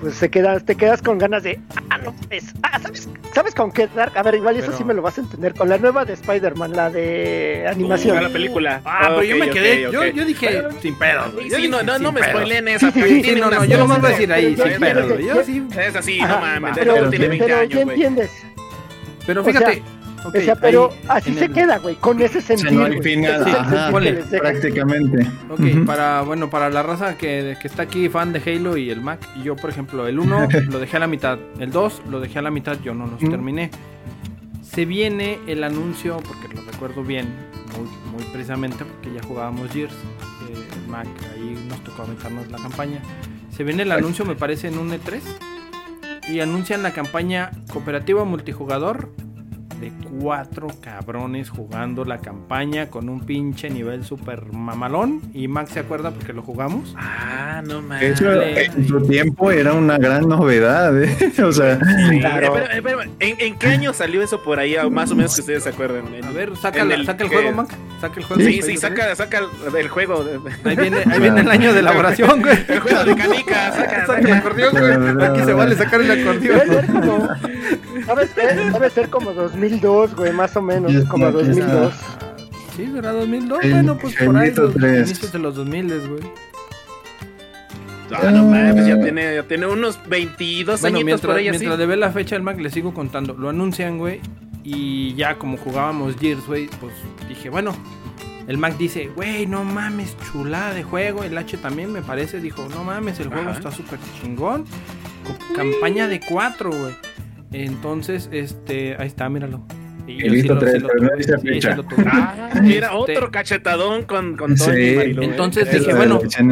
pues 0.00 0.14
se 0.14 0.30
queda, 0.30 0.58
te 0.60 0.74
quedas 0.74 1.00
con 1.00 1.16
ganas 1.18 1.42
de, 1.44 1.60
ah, 1.90 1.98
no, 1.98 2.14
es, 2.30 2.52
ah, 2.62 2.78
¿sabes, 2.80 3.08
¿sabes 3.32 3.54
con 3.54 3.70
qué 3.70 3.88
Dark? 3.94 4.16
A 4.18 4.22
ver, 4.22 4.34
igual 4.34 4.56
eso 4.56 4.72
sí 4.72 4.82
me 4.84 4.94
lo 4.94 5.02
vas 5.02 5.16
a 5.18 5.20
entender, 5.20 5.54
con 5.54 5.68
la 5.68 5.78
nueva 5.78 6.04
de 6.04 6.14
Spider-Man, 6.14 6.72
la 6.72 6.90
de 6.90 7.66
animación. 7.70 8.18
Uh, 8.18 8.22
la 8.22 8.28
película. 8.28 8.80
Ah, 8.84 9.06
pero 9.10 9.22
yo 9.22 9.36
me 9.36 9.48
quedé, 9.50 9.82
yo, 9.82 10.04
yo 10.04 10.24
dije 10.24 10.62
sin. 10.80 10.96
Yo 11.34 11.56
Sí, 11.56 11.56
dije, 11.56 11.68
no, 11.68 11.82
no, 11.82 11.98
no 11.98 12.12
me 12.12 12.22
spoileen 12.22 12.68
esa, 12.68 12.90
Sí, 12.90 13.22
sí, 13.22 13.34
no, 13.36 13.50
no, 13.50 13.64
yo 13.66 13.78
nomás 13.78 14.00
voy 14.00 14.08
a 14.08 14.12
decir 14.12 14.32
ahí, 14.32 14.56
sin 14.56 14.80
sí. 15.44 15.66
Es 15.78 15.96
así, 15.96 16.20
no 16.20 16.38
mames, 16.40 16.72
pero, 16.74 17.08
tiene 17.10 17.28
20 17.28 17.46
pero 17.46 17.58
años, 17.60 17.70
ya 17.70 17.84
güey. 17.84 17.94
entiendes. 17.94 18.30
Pero 19.26 19.40
O 19.40 19.44
sea, 19.44 19.52
fíjate. 19.52 19.82
O 20.24 20.30
sea, 20.32 20.54
pero 20.56 20.90
ahí, 20.90 21.06
así 21.08 21.34
se 21.34 21.46
el- 21.46 21.52
queda, 21.52 21.78
güey, 21.78 21.96
con 21.96 22.20
ese 22.22 22.40
sentido. 22.42 22.72
no 22.72 22.84
hay 22.84 23.00
final, 23.02 23.42
ajá, 23.48 23.90
ponle, 23.90 24.14
prácticamente. 24.14 25.26
Ok, 25.50 25.84
para, 25.86 26.22
bueno, 26.22 26.48
para 26.50 26.70
la 26.70 26.82
raza 26.82 27.16
que, 27.16 27.56
que 27.60 27.68
está 27.68 27.82
aquí, 27.82 28.08
fan 28.08 28.32
de 28.32 28.40
Halo 28.44 28.76
y 28.76 28.90
el 28.90 29.00
Mac, 29.00 29.20
y 29.36 29.42
yo, 29.42 29.56
por 29.56 29.70
ejemplo, 29.70 30.06
el 30.06 30.18
1 30.18 30.48
lo 30.70 30.78
dejé 30.78 30.96
a 30.96 31.00
la 31.00 31.06
mitad, 31.06 31.38
el 31.58 31.70
2 31.70 32.02
lo 32.10 32.20
dejé 32.20 32.38
a 32.38 32.42
la 32.42 32.50
mitad, 32.50 32.78
yo 32.82 32.94
no 32.94 33.06
los 33.06 33.22
Mm. 33.22 33.30
terminé. 33.30 33.70
Se 34.62 34.84
viene 34.86 35.38
el 35.46 35.64
anuncio, 35.64 36.16
porque 36.26 36.54
lo 36.54 36.62
recuerdo 36.70 37.02
bien, 37.02 37.26
muy, 37.76 37.88
muy 38.12 38.32
precisamente, 38.32 38.84
porque 38.84 39.12
ya 39.14 39.22
jugábamos 39.26 39.70
Gears, 39.70 39.92
eh, 39.92 40.66
el 40.82 40.88
Mac, 40.90 41.06
ahí 41.34 41.66
nos 41.68 41.82
tocó 41.84 42.02
aventarnos 42.02 42.50
la 42.50 42.58
campaña. 42.58 43.00
Se 43.54 43.64
viene 43.64 43.82
el 43.82 43.92
anuncio, 43.92 44.24
me 44.24 44.34
parece, 44.34 44.68
en 44.68 44.78
un 44.78 44.90
E3, 44.92 45.20
y 46.30 46.40
anuncian 46.40 46.82
la 46.82 46.92
campaña 46.92 47.50
cooperativa 47.70 48.24
multijugador 48.24 49.10
de 49.82 49.92
cuatro 50.20 50.68
cabrones 50.80 51.50
jugando 51.50 52.04
la 52.04 52.18
campaña 52.18 52.88
con 52.88 53.08
un 53.08 53.20
pinche 53.26 53.68
nivel 53.68 54.04
super 54.04 54.52
mamalón. 54.52 55.20
Y 55.34 55.48
Max 55.48 55.72
se 55.72 55.80
acuerda 55.80 56.12
porque 56.12 56.32
lo 56.32 56.42
jugamos. 56.42 56.94
Ah, 56.96 57.62
no 57.66 57.82
mames. 57.82 58.20
Eso 58.20 58.32
en 58.40 58.86
su 58.86 59.00
tiempo 59.06 59.50
era 59.50 59.72
una 59.74 59.98
gran 59.98 60.28
novedad, 60.28 60.96
¿eh? 61.02 61.32
O 61.42 61.50
sea, 61.52 61.78
Sí, 62.08 62.20
Claro. 62.20 62.56
espera, 62.56 62.76
espera, 62.76 63.02
¿En, 63.18 63.36
en 63.40 63.58
qué 63.58 63.66
año 63.66 63.92
salió 63.92 64.22
eso 64.22 64.40
por 64.42 64.58
ahí? 64.60 64.76
Más 64.90 65.10
o 65.10 65.16
menos 65.16 65.34
que 65.34 65.40
ustedes 65.40 65.64
se 65.64 65.70
acuerden. 65.70 66.14
En- 66.14 66.24
A 66.24 66.30
ver, 66.30 66.56
saca, 66.56 66.82
el 66.82 67.04
saca 67.04 67.24
el 67.24 67.30
que- 67.30 67.36
juego, 67.36 67.52
Mac. 67.52 67.68
Saca 68.00 68.14
el 68.20 68.24
juego. 68.24 68.42
Sí, 68.42 68.62
sí, 68.62 68.76
saca, 68.76 69.14
saca 69.16 69.38
el, 69.38 69.76
el 69.76 69.88
juego. 69.88 70.24
Ahí 70.64 70.76
viene, 70.76 70.98
ahí 71.10 71.20
viene 71.20 71.40
el 71.40 71.50
año 71.50 71.72
de 71.72 71.80
elaboración, 71.80 72.40
güey. 72.40 72.56
El 72.68 72.78
juego 72.80 73.04
de 73.04 73.16
canicas. 73.16 73.74
Saca, 73.74 74.06
Saca 74.06 74.18
el 74.20 74.32
acordeón, 74.32 74.72
güey. 74.72 75.26
Aquí 75.26 75.40
se 75.44 75.52
vale 75.52 75.74
sacar 75.74 76.00
el 76.00 76.08
Debe 76.08 76.22
acordeón. 76.22 76.68
ser 76.68 76.86
como, 76.86 77.28
¿sabes 78.06 78.30
qué? 78.30 78.46
Debe 78.70 78.90
ser 78.90 79.08
como 79.10 79.32
2002, 79.80 80.14
güey, 80.16 80.32
más 80.32 80.56
o 80.56 80.62
menos, 80.62 80.92
Ya 80.92 81.04
como 81.08 81.28
está, 81.28 81.40
ya 81.42 81.48
2002. 81.48 81.94
Sí, 82.76 82.86
será 82.92 83.12
2002. 83.12 83.58
El- 83.64 83.70
bueno, 83.72 83.98
pues 83.98 84.14
por 84.16 84.36
ahí, 84.36 84.50
los 84.54 84.74
3. 84.74 85.06
inicios 85.08 85.32
de 85.32 85.38
los 85.38 85.54
2000, 85.56 86.08
güey. 86.08 86.22
Ah, 88.14 88.30
no 88.30 88.44
mames, 88.44 88.86
ya 88.86 89.00
tiene, 89.00 89.36
ya 89.36 89.42
tiene 89.44 89.66
unos 89.66 89.98
22 90.06 90.82
Bueno, 90.82 90.98
añitos 90.98 91.20
por 91.22 91.30
mientras, 91.30 91.36
ahí 91.36 91.48
así. 91.48 91.58
mientras 91.60 91.78
le 91.78 91.86
ve 91.86 91.96
la 91.96 92.10
fecha 92.10 92.36
al 92.36 92.42
Mac, 92.42 92.58
le 92.60 92.68
sigo 92.70 92.92
contando. 92.92 93.32
Lo 93.34 93.48
anuncian, 93.48 93.96
güey. 93.98 94.20
Y 94.64 95.14
ya 95.14 95.36
como 95.38 95.56
jugábamos 95.56 96.16
Gears, 96.16 96.46
güey, 96.46 96.68
pues 96.80 96.92
dije, 97.28 97.48
bueno. 97.48 97.74
El 98.48 98.58
Mac 98.58 98.76
dice, 98.76 99.06
güey, 99.14 99.46
no 99.46 99.64
mames, 99.64 100.16
chulada 100.30 100.74
de 100.74 100.82
juego. 100.82 101.22
El 101.24 101.38
H 101.38 101.56
también 101.58 101.92
me 101.92 102.02
parece, 102.02 102.40
dijo, 102.40 102.66
no 102.74 102.84
mames, 102.84 103.18
el 103.20 103.28
juego 103.28 103.48
Ajá. 103.50 103.58
está 103.58 103.70
súper 103.70 103.98
chingón. 104.20 104.64
Con 105.24 105.56
campaña 105.56 106.06
de 106.08 106.20
4, 106.20 106.70
güey. 106.70 106.92
Entonces, 107.52 108.28
este, 108.32 108.96
ahí 108.98 109.06
está, 109.06 109.28
míralo. 109.28 109.62
Y 110.04 110.26
He 110.26 110.30
visto 110.30 110.58
tres, 110.58 110.82
pero 110.82 111.00
no 111.10 111.16
dice 111.16 111.34
sí, 111.34 111.42
sí 111.42 111.48
fecha. 111.48 111.76
lo 111.76 111.84
tuve. 111.84 112.04
Ah, 112.10 112.50
mira, 112.60 112.88
Este, 112.88 112.96
otro 113.14 113.30
cachetadón 113.30 114.02
con, 114.02 114.36
con 114.36 114.56
Tony 114.56 114.74
Sí. 114.74 114.90
y 114.90 114.96
Marilu, 114.96 115.22
¿eh? 115.22 115.24
Entonces 115.26 115.68
Es 115.68 115.78
dije, 115.78 115.94
bueno, 115.94 116.14
yo 116.16 116.20
porque 116.22 116.42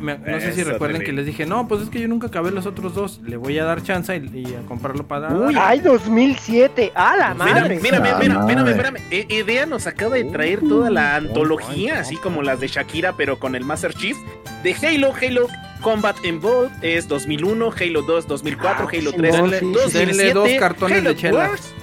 me- 0.00 0.16
no 0.16 0.40
sé 0.40 0.52
si 0.52 0.60
Eso, 0.60 0.70
recuerden 0.70 1.02
que 1.02 1.12
les 1.12 1.26
dije, 1.26 1.44
no, 1.44 1.66
pues 1.66 1.82
es 1.82 1.88
que 1.90 2.00
yo 2.00 2.06
nunca 2.06 2.28
acabé 2.28 2.52
los 2.52 2.66
otros 2.66 2.94
dos, 2.94 3.20
le 3.26 3.36
voy 3.36 3.58
a 3.58 3.64
dar 3.64 3.82
chance 3.82 4.16
y, 4.16 4.38
y 4.38 4.54
a 4.54 4.60
comprarlo 4.68 5.08
para... 5.08 5.34
Uy. 5.34 5.56
Ay, 5.58 5.80
2007. 5.80 6.92
¡A 6.94 7.16
la 7.16 7.34
Mira, 7.34 7.46
madre! 7.62 7.80
mira, 7.82 7.98
mira, 8.00 8.16
Ah, 8.40 8.44
mira, 8.46 8.70
espérame, 8.70 8.98
Idea 9.28 9.66
nos 9.66 9.88
acaba 9.88 10.14
de 10.14 10.24
traer 10.26 10.60
toda 10.60 10.88
la 10.88 11.16
antología, 11.16 11.98
así 11.98 12.14
como 12.16 12.42
las 12.44 12.60
de 12.60 12.68
Shakira, 12.68 13.14
pero 13.16 13.40
con 13.40 13.56
el 13.56 13.64
Master 13.64 13.92
Chief. 13.92 14.16
De 14.62 14.72
Halo, 14.74 15.12
Halo 15.20 15.48
Combat 15.80 16.16
Involved 16.24 16.72
es 16.82 17.08
2001, 17.08 17.72
Halo 17.80 18.02
2 18.02 18.26
2004, 18.26 18.84
Ah, 18.86 18.88
Halo 18.92 19.10
sí, 19.10 19.16
3 19.16 19.36
no, 19.38 19.46
denle- 19.46 19.58
sí. 19.60 19.66
2007, 19.72 20.06
denle 20.06 20.32
dos 20.34 20.48
cartones 20.58 20.98
Halo 20.98 21.10
de 21.10 21.16
chelas. 21.16 21.48
Wars, 21.50 21.74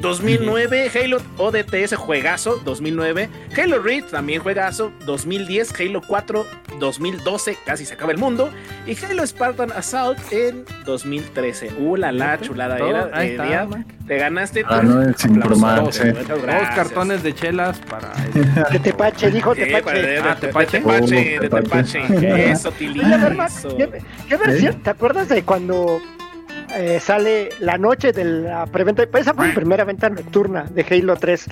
2009, 0.00 0.90
Halo 0.94 1.18
ODTS 1.36 1.94
juegazo, 1.96 2.60
2009, 2.64 3.28
Halo 3.56 3.82
Reach 3.82 4.06
también 4.06 4.42
juegazo, 4.42 4.92
2010, 5.04 5.78
Halo 5.78 6.00
4, 6.06 6.46
2012, 6.78 7.58
casi 7.66 7.84
se 7.84 7.94
acaba 7.94 8.12
el 8.12 8.18
mundo, 8.18 8.50
y 8.86 8.96
Halo 9.04 9.26
Spartan 9.26 9.70
Assault 9.72 10.18
en 10.32 10.64
2013. 10.86 11.72
Uh, 11.78 11.96
la 11.96 12.12
la 12.12 12.40
chulada 12.40 12.78
Todo, 12.78 12.88
era. 12.90 13.10
ahí 13.12 13.28
eh, 13.28 13.30
está, 13.32 13.44
día. 13.44 13.64
Mac. 13.66 13.86
Te 14.06 14.16
ganaste 14.16 14.64
Ah, 14.66 14.82
no, 14.82 15.02
es 15.02 15.16
Dos 15.16 16.68
cartones 16.74 17.22
de 17.22 17.34
chelas 17.34 17.78
para... 17.80 18.12
De 18.70 18.78
Tepache, 18.80 19.30
dijo 19.30 19.54
Tepache. 19.54 20.82
Ah. 20.84 22.38
Eso, 22.38 22.72
Tilizo. 22.72 23.76
¿qué, 23.76 24.02
qué 24.28 24.36
versión? 24.36 24.82
¿Te 24.82 24.90
acuerdas 24.90 25.28
de 25.28 25.44
cuando 25.44 26.00
eh, 26.76 27.00
sale 27.00 27.50
la 27.60 27.78
noche 27.78 28.12
de 28.12 28.24
la 28.24 28.66
preventa? 28.66 29.04
Esa 29.14 29.34
fue 29.34 29.48
mi 29.48 29.52
primera 29.54 29.84
venta 29.84 30.08
nocturna 30.10 30.64
de 30.64 30.84
Halo 30.88 31.16
3. 31.16 31.46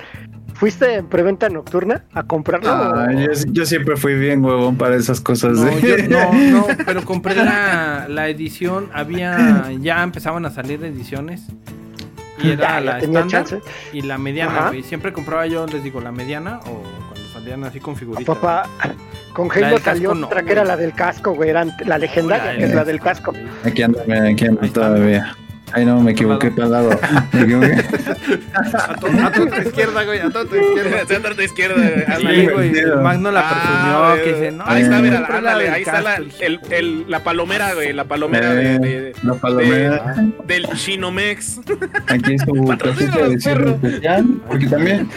¿Fuiste 0.54 0.94
en 0.94 1.06
preventa 1.06 1.48
nocturna 1.48 2.04
a 2.12 2.24
comprarlo? 2.24 2.68
Ah, 2.72 3.08
yo, 3.12 3.28
yo 3.52 3.64
siempre 3.64 3.96
fui 3.96 4.14
bien 4.18 4.44
huevón 4.44 4.76
para 4.76 4.96
esas 4.96 5.20
cosas. 5.20 5.52
No, 5.52 5.68
¿eh? 5.68 5.80
yo- 5.80 6.08
no, 6.08 6.32
no, 6.50 6.66
pero 6.84 7.04
compré 7.04 7.36
la, 7.36 8.06
la 8.08 8.28
edición, 8.28 8.88
había, 8.92 9.70
ya 9.80 10.02
empezaban 10.02 10.44
a 10.46 10.50
salir 10.50 10.82
ediciones. 10.84 11.42
Y 12.42 12.50
era 12.52 12.74
Ya, 12.74 12.80
la 12.80 12.98
estándar 13.00 13.60
y 13.92 14.02
la 14.02 14.16
mediana, 14.18 14.50
Ajá. 14.58 14.68
güey. 14.68 14.82
Siempre 14.84 15.12
compraba 15.12 15.46
yo, 15.46 15.66
les 15.66 15.82
digo, 15.82 16.00
la 16.00 16.12
mediana 16.12 16.60
o 16.66 16.82
cuando 17.08 17.28
salían 17.32 17.64
así 17.64 17.80
con 17.80 17.96
figuritas. 17.96 18.36
Papá, 18.36 18.68
con 19.32 19.50
Halo 19.52 19.78
salió 19.78 20.14
no, 20.14 20.26
otra 20.26 20.42
que 20.42 20.52
era 20.52 20.62
güey. 20.62 20.68
la 20.68 20.76
del 20.76 20.92
casco, 20.94 21.34
güey. 21.34 21.50
Era 21.50 21.64
la 21.86 21.98
legendaria, 21.98 22.56
que 22.56 22.64
es 22.64 22.74
la 22.74 22.84
del 22.84 23.00
casco. 23.00 23.32
Aquí 23.64 23.82
ando, 23.82 24.00
mira, 24.06 24.28
aquí 24.28 24.46
ando 24.46 24.68
todavía. 24.70 25.34
Ay, 25.70 25.84
no, 25.84 26.00
me 26.00 26.12
equivoqué 26.12 26.50
para 26.50 26.64
el 26.64 26.72
lado. 26.72 26.90
Me 27.34 27.42
equivoqué. 27.42 27.74
A 28.54 28.94
tu, 28.96 29.06
a 29.06 29.30
tu 29.32 29.68
izquierda, 29.68 30.02
güey, 30.04 30.18
a 30.20 30.30
tu 30.30 30.38
izquierda. 30.56 31.04
Centro 31.06 31.34
de 31.34 31.44
izquierda. 31.44 31.82
ándale. 32.14 32.40
Sí, 32.46 32.52
güey, 32.52 32.78
el 32.78 32.96
Magno 32.96 33.30
la 33.30 33.50
presumió, 33.50 34.04
Ah, 34.04 34.14
que 34.16 34.22
güey. 34.30 34.34
dice, 34.34 34.52
no, 34.52 34.64
ahí 34.66 34.82
está, 34.82 34.98
mira, 35.00 35.26
ándale, 35.30 35.68
ahí 35.68 35.82
está 35.82 36.00
la, 36.00 36.16
el, 36.16 36.60
el- 36.70 37.04
la 37.10 37.22
palomera, 37.22 37.74
güey, 37.74 37.92
la 37.92 38.04
palomera 38.04 38.54
de, 38.54 38.74
Eh, 38.76 38.78
de- 38.78 39.12
la 39.22 39.34
palomera. 39.34 40.14
del 40.46 40.66
Chinomex. 40.74 41.60
Aquí 42.06 42.38
su 42.38 42.64
Patrocínanos, 42.66 43.18
cajita 43.18 43.28
de 43.28 43.40
cierre 43.40 43.70
especial. 43.72 44.24
Porque 44.48 44.66
también, 44.68 45.08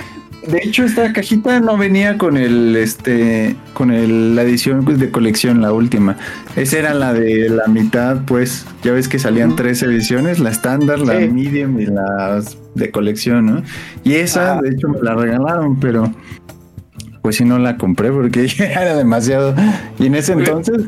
de 0.48 0.58
hecho, 0.64 0.84
esta 0.84 1.14
cajita 1.14 1.60
no 1.60 1.78
venía 1.78 2.18
con 2.18 2.36
el, 2.38 2.76
este, 2.76 3.56
con 3.74 3.92
el, 3.92 4.36
la 4.36 4.42
edición 4.44 4.84
pues, 4.84 5.00
de 5.00 5.12
colección, 5.12 5.62
la 5.62 5.72
última. 5.72 6.18
Esa 6.56 6.80
era 6.80 6.94
la 6.94 7.14
de 7.14 7.50
la 7.50 7.68
mitad, 7.68 8.22
pues. 8.26 8.66
Ya 8.84 8.92
ves 8.92 9.08
que 9.08 9.20
salían 9.20 9.56
tres 9.56 9.84
ediciones, 9.84 10.40
la 10.40 10.50
estándar, 10.50 11.00
la 11.00 11.20
Sí. 11.20 11.30
medium 11.30 11.80
y 11.80 11.86
la 11.86 12.42
de 12.76 12.92
colección, 12.92 13.46
¿no? 13.46 13.64
Y 14.04 14.14
esa, 14.16 14.58
Ah. 14.58 14.62
de 14.62 14.70
hecho, 14.70 14.88
me 14.90 15.00
la 15.02 15.14
regalaron, 15.16 15.80
pero 15.80 16.12
pues 17.22 17.36
sí 17.36 17.46
no 17.46 17.60
la 17.60 17.78
compré 17.78 18.12
porque 18.12 18.48
ya 18.48 18.66
era 18.66 18.96
demasiado. 18.96 19.54
Y 20.00 20.08
en 20.08 20.16
ese 20.16 20.34
entonces 20.34 20.86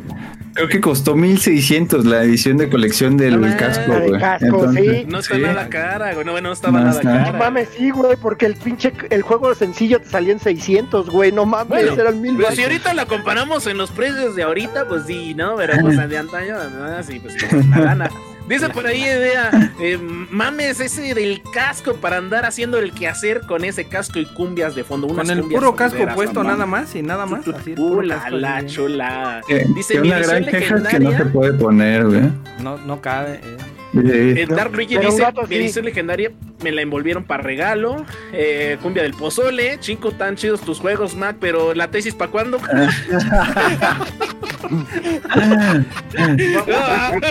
creo 0.54 0.68
que 0.68 0.82
costó 0.82 1.16
1600 1.16 2.06
la 2.06 2.24
edición 2.24 2.58
de 2.58 2.70
colección 2.70 3.18
del 3.18 3.40
No, 3.42 3.58
casco, 3.58 3.92
güey. 4.08 4.20
casco, 4.20 4.72
sí. 4.74 5.06
No 5.08 5.20
está 5.20 5.36
sí. 5.36 5.42
nada 5.42 5.68
cara, 5.70 6.14
güey. 6.14 6.26
No, 6.26 6.40
no 6.42 6.52
estaba 6.52 6.80
No 6.80 6.86
nada 6.86 7.00
está. 7.00 7.12
cara. 7.12 7.32
No 7.32 7.38
mames, 7.38 7.70
sí, 7.78 7.90
güey, 7.92 8.16
porque 8.18 8.46
el 8.46 8.56
pinche, 8.56 8.94
el 9.10 9.22
juego 9.22 9.54
sencillo 9.56 10.00
te 10.00 10.10
salía 10.10 10.34
en 10.34 10.40
600, 10.40 11.10
güey, 11.10 11.32
no 11.32 11.46
mames, 11.46 11.68
Bueno, 11.70 11.94
eran 11.94 12.22
mil 12.22 12.32
Pero 12.36 12.44
baros. 12.44 12.58
si 12.58 12.64
ahorita 12.64 12.94
la 12.94 13.06
comparamos 13.06 13.66
en 13.68 13.78
los 13.78 13.92
precios 13.92 14.36
de 14.36 14.44
ahorita, 14.44 14.88
pues 14.88 15.04
sí, 15.08 15.34
¿no? 15.34 15.56
Pero 15.58 15.74
pues 15.82 16.10
de 16.10 16.18
antaño, 16.18 16.56
¿no? 16.70 17.04
sí, 17.04 17.20
pues 17.20 17.36
la 17.70 17.78
lana. 17.80 18.10
Dice 18.48 18.70
por 18.70 18.86
ahí 18.86 19.02
idea, 19.02 19.74
eh, 19.80 19.98
mames, 19.98 20.80
ese 20.80 21.14
del 21.14 21.42
casco 21.54 21.96
para 21.96 22.18
andar 22.18 22.46
haciendo 22.46 22.78
el 22.78 22.92
quehacer 22.92 23.42
con 23.42 23.64
ese 23.64 23.86
casco 23.86 24.20
y 24.20 24.26
cumbias 24.26 24.76
de 24.76 24.84
fondo. 24.84 25.08
Con 25.08 25.16
unas 25.18 25.30
el 25.30 25.40
cumbias 25.42 25.60
puro 25.62 25.76
casco 25.76 26.06
puesto 26.14 26.44
nada 26.44 26.66
más 26.66 26.94
y 26.96 27.02
nada 27.02 27.26
más. 27.26 27.48
Así, 27.48 27.72
el 27.72 27.80
Uh, 27.80 28.02
la, 28.02 28.16
casco 28.16 28.36
la 28.38 28.58
así. 28.58 28.68
chulada. 28.68 29.42
Que, 29.48 29.66
Dice, 29.76 30.00
mi 30.02 30.10
una 30.10 30.20
gran 30.20 30.46
queja 30.46 30.76
es 30.78 30.88
que 30.88 31.00
no 31.00 31.12
se 31.18 31.26
puede 31.26 31.54
poner, 31.54 32.06
güey. 32.06 32.22
No, 32.62 32.78
no 32.78 33.00
cabe. 33.02 33.36
eh. 33.44 33.58
Sí. 33.94 34.00
Eh, 34.04 34.48
Dark 34.50 34.74
Luigi 34.76 34.98
dice, 34.98 35.24
mi 35.48 35.56
edición 35.56 35.86
legendaria 35.86 36.32
me 36.64 36.72
la 36.72 36.82
envolvieron 36.82 37.24
para 37.24 37.44
regalo. 37.44 38.06
Eh, 38.32 38.78
cumbia 38.82 39.04
del 39.04 39.14
pozole, 39.14 39.78
chingo 39.80 40.12
tan 40.12 40.36
chidos 40.36 40.62
tus 40.62 40.80
juegos, 40.80 41.16
Mac, 41.16 41.36
pero 41.40 41.74
la 41.74 41.90
tesis 41.92 42.16
para 42.16 42.32
cuándo? 42.32 42.60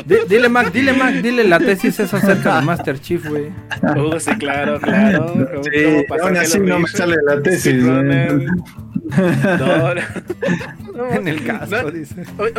Di- 0.07 0.17
Dile, 0.29 0.49
Mac, 0.49 0.71
dile, 0.73 0.93
Mac, 0.93 1.15
dile, 1.15 1.45
la 1.45 1.59
tesis 1.59 1.99
es 2.01 2.13
acerca 2.15 2.57
de 2.61 2.67
Master 2.67 3.01
Chief, 3.01 3.25
güey. 3.27 3.47
Uh, 3.97 4.19
sí, 4.21 4.31
claro, 4.39 4.79
claro. 4.81 5.27
¿Cómo- 5.27 5.47
cómo 5.47 5.63
Sí, 5.65 6.05
aún 6.23 6.37
así 6.37 6.61
no 6.61 6.79
me 6.81 6.89
sale 6.89 7.17
la 7.25 7.41
tesis. 7.43 7.75
No, 7.83 8.03
En 11.15 11.27
el 11.27 11.43
casco, 11.45 11.77
no, 11.83 11.91
dice. 11.91 12.15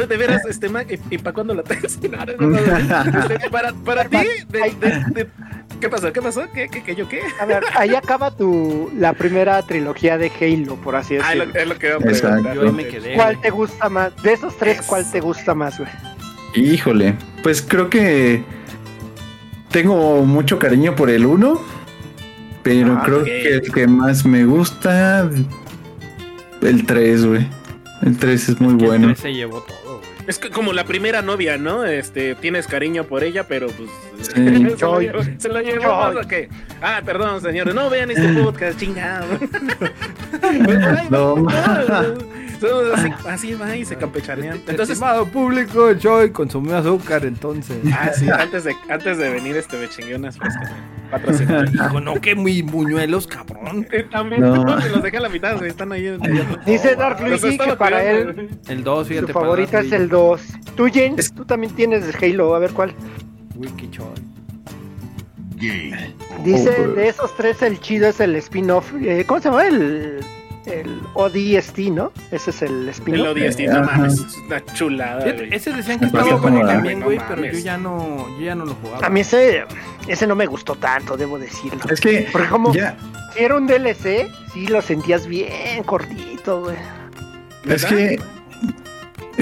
de 0.07 0.17
veras, 0.17 0.41
este 0.47 0.67
Mac, 0.69 0.87
¿y, 0.89 0.99
y 1.15 1.17
para 1.19 1.33
cuándo 1.33 1.53
la 1.53 1.61
tesis? 1.63 1.99
No, 2.01 2.25
no, 2.25 2.33
no, 2.37 2.49
no. 2.59 3.19
Este, 3.29 3.49
para, 3.49 3.71
para 3.73 4.05
ti, 4.05 4.17
de, 4.49 4.59
de- 4.79 5.03
de- 5.13 5.27
¿qué 5.79 5.89
pasó? 5.89 6.11
¿Qué 6.11 6.21
pasó? 6.21 6.43
¿Qué, 6.53 6.62
qué, 6.69 6.83
qué, 6.83 6.95
yo 6.95 7.07
qué? 7.07 7.21
A 7.39 7.45
ver, 7.45 7.63
ahí 7.75 7.95
acaba 7.95 8.31
tu 8.31 8.89
la 8.97 9.13
primera 9.13 9.61
trilogía 9.63 10.17
de 10.17 10.31
Halo, 10.39 10.75
por 10.77 10.95
así 10.95 11.15
Ah, 11.15 11.19
decirlo. 11.29 11.45
lo- 11.45 11.59
es 11.59 11.67
lo 11.67 11.77
que 11.79 11.87
iba 11.87 11.95
a 11.95 11.99
preguntar. 11.99 12.53
Yo 12.55 12.61
ahí 12.63 12.71
me 12.71 12.87
quedé. 12.87 13.13
¿Cuál 13.15 13.39
te 13.41 13.49
gusta 13.49 13.89
más? 13.89 14.15
De 14.23 14.33
esos 14.33 14.57
tres, 14.57 14.81
¿cuál 14.83 15.09
te 15.11 15.19
gusta 15.19 15.53
más, 15.53 15.77
güey? 15.79 15.89
Híjole, 16.55 17.15
pues 17.41 17.61
creo 17.61 17.89
que 17.89 18.43
tengo 19.71 20.23
mucho 20.25 20.59
cariño 20.59 20.95
por 20.95 21.09
el 21.09 21.25
1, 21.25 21.59
pero 22.61 22.93
Ah, 22.93 23.01
creo 23.03 23.23
que 23.23 23.47
el 23.55 23.71
que 23.71 23.87
más 23.87 24.25
me 24.25 24.45
gusta, 24.45 25.29
el 26.61 26.85
3, 26.85 27.25
güey. 27.25 27.47
El 28.03 28.17
3 28.17 28.49
es 28.49 28.61
muy 28.61 28.77
Que 28.77 28.83
el 28.83 28.89
bueno. 28.89 29.07
tres 29.07 29.19
se 29.19 29.33
llevó 29.33 29.61
todo, 29.61 29.97
güey. 29.99 30.09
Es 30.27 30.37
que 30.39 30.49
como 30.51 30.73
la 30.73 30.85
primera 30.85 31.21
novia, 31.21 31.57
¿no? 31.57 31.85
Este, 31.85 32.35
tienes 32.35 32.67
cariño 32.67 33.03
por 33.05 33.23
ella, 33.23 33.47
pero 33.47 33.67
pues. 33.67 33.89
Sí. 34.21 34.31
se, 35.37 35.49
lo 35.49 35.61
llevó. 35.61 35.91
Ah, 36.81 37.01
perdón, 37.05 37.41
señores. 37.41 37.73
No 37.75 37.89
vean 37.89 38.11
este 38.11 38.27
podcast, 38.43 38.79
chingado. 38.79 39.25
No, 41.09 42.93
así, 42.93 43.09
así 43.27 43.53
va 43.55 43.75
y 43.75 43.83
se 43.83 43.97
campechanean. 43.97 44.55
Entonces, 44.67 44.91
Estimado 44.91 45.25
público, 45.25 45.91
Joy 45.93 46.31
consumió 46.31 46.77
azúcar, 46.77 47.25
entonces. 47.25 47.77
ah, 47.91 48.11
sí, 48.13 48.29
antes 48.29 48.63
de, 48.63 48.73
antes 48.89 49.17
de 49.17 49.29
venir, 49.29 49.57
este 49.57 49.77
me 49.77 49.89
chingué 49.89 50.15
unas 50.15 50.37
frescas. 50.37 50.71
Hijo, 51.73 51.99
no, 51.99 52.19
que 52.21 52.35
muy 52.35 52.61
buñuelos, 52.61 53.27
cabrón. 53.27 53.85
También, 54.11 54.41
No. 54.41 54.55
no. 54.63 54.75
los 54.75 55.03
dejé 55.03 55.17
a 55.17 55.21
la 55.21 55.29
mitad, 55.29 55.57
güey, 55.57 55.69
están 55.69 55.91
ahí. 55.91 56.07
atrás. 56.07 56.65
Dice 56.65 56.95
Dark 56.95 57.21
Luigi 57.21 57.57
que 57.57 57.75
para 57.75 58.03
él. 58.03 58.49
El 58.67 58.83
2, 58.83 59.07
fíjate. 59.07 59.27
su 59.27 59.33
favorita 59.33 59.81
es 59.81 59.91
el 59.91 60.07
2. 60.07 60.41
Tú, 60.75 60.89
James, 60.93 61.33
tú 61.33 61.43
también 61.45 61.75
tienes 61.75 62.03
Halo, 62.21 62.55
a 62.55 62.59
ver 62.59 62.71
cuál. 62.71 62.93
Wiki 63.55 63.89
Joy. 63.91 64.13
Dice, 66.43 66.87
de 66.87 67.07
esos 67.07 67.35
tres, 67.37 67.61
el 67.61 67.79
chido 67.79 68.07
es 68.09 68.19
el 68.19 68.35
spin-off. 68.35 68.91
eh, 69.01 69.23
¿Cómo 69.25 69.39
se 69.39 69.49
llama? 69.49 69.65
El, 69.65 70.19
el 70.65 70.99
ODST, 71.13 71.77
¿no? 71.91 72.11
Ese 72.31 72.49
es 72.49 72.61
el 72.63 72.83
El 72.83 72.89
spin-off. 72.89 73.37
ODST, 73.37 73.61
Ajá. 73.69 73.79
no 73.79 73.85
mames, 73.85 74.13
es 74.19 74.37
una 74.45 74.65
chulada, 74.73 75.23
güey. 75.33 75.53
Ese 75.53 75.71
decían 75.71 75.99
que 75.99 76.05
estaba 76.05 76.35
bueno 76.35 76.65
también, 76.65 76.99
no 76.99 77.05
güey, 77.05 77.19
pero 77.29 77.45
yo 77.45 77.57
ya 77.59 77.77
no, 77.77 78.27
yo 78.37 78.45
ya 78.45 78.55
no 78.55 78.65
lo 78.65 78.73
jugaba. 78.75 79.05
A 79.05 79.09
mí 79.09 79.21
ese, 79.21 79.63
ese 80.07 80.27
no 80.27 80.35
me 80.35 80.47
gustó 80.47 80.75
tanto, 80.75 81.15
debo 81.15 81.39
decirlo. 81.39 81.79
Es 81.89 82.01
que 82.01 82.27
Porque 82.31 82.47
como 82.49 82.73
ya, 82.73 82.97
si 83.33 83.43
era 83.43 83.55
un 83.55 83.65
DLC, 83.67 84.29
sí 84.53 84.67
lo 84.67 84.81
sentías 84.81 85.27
bien 85.27 85.83
cortito, 85.85 86.61
güey. 86.63 86.75
es 87.73 87.85
que 87.85 88.19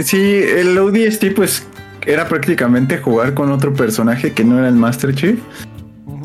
sí, 0.03 0.43
el 0.43 0.78
ODST 0.78 1.34
pues 1.36 1.66
era 2.06 2.28
prácticamente 2.28 2.97
jugar 2.99 3.34
con 3.34 3.52
otro 3.52 3.74
personaje 3.74 4.34
que 4.34 4.43
no 4.43 4.60
era 4.60 4.68
el 4.70 4.76
Master 4.76 5.14
Chief. 5.16 5.39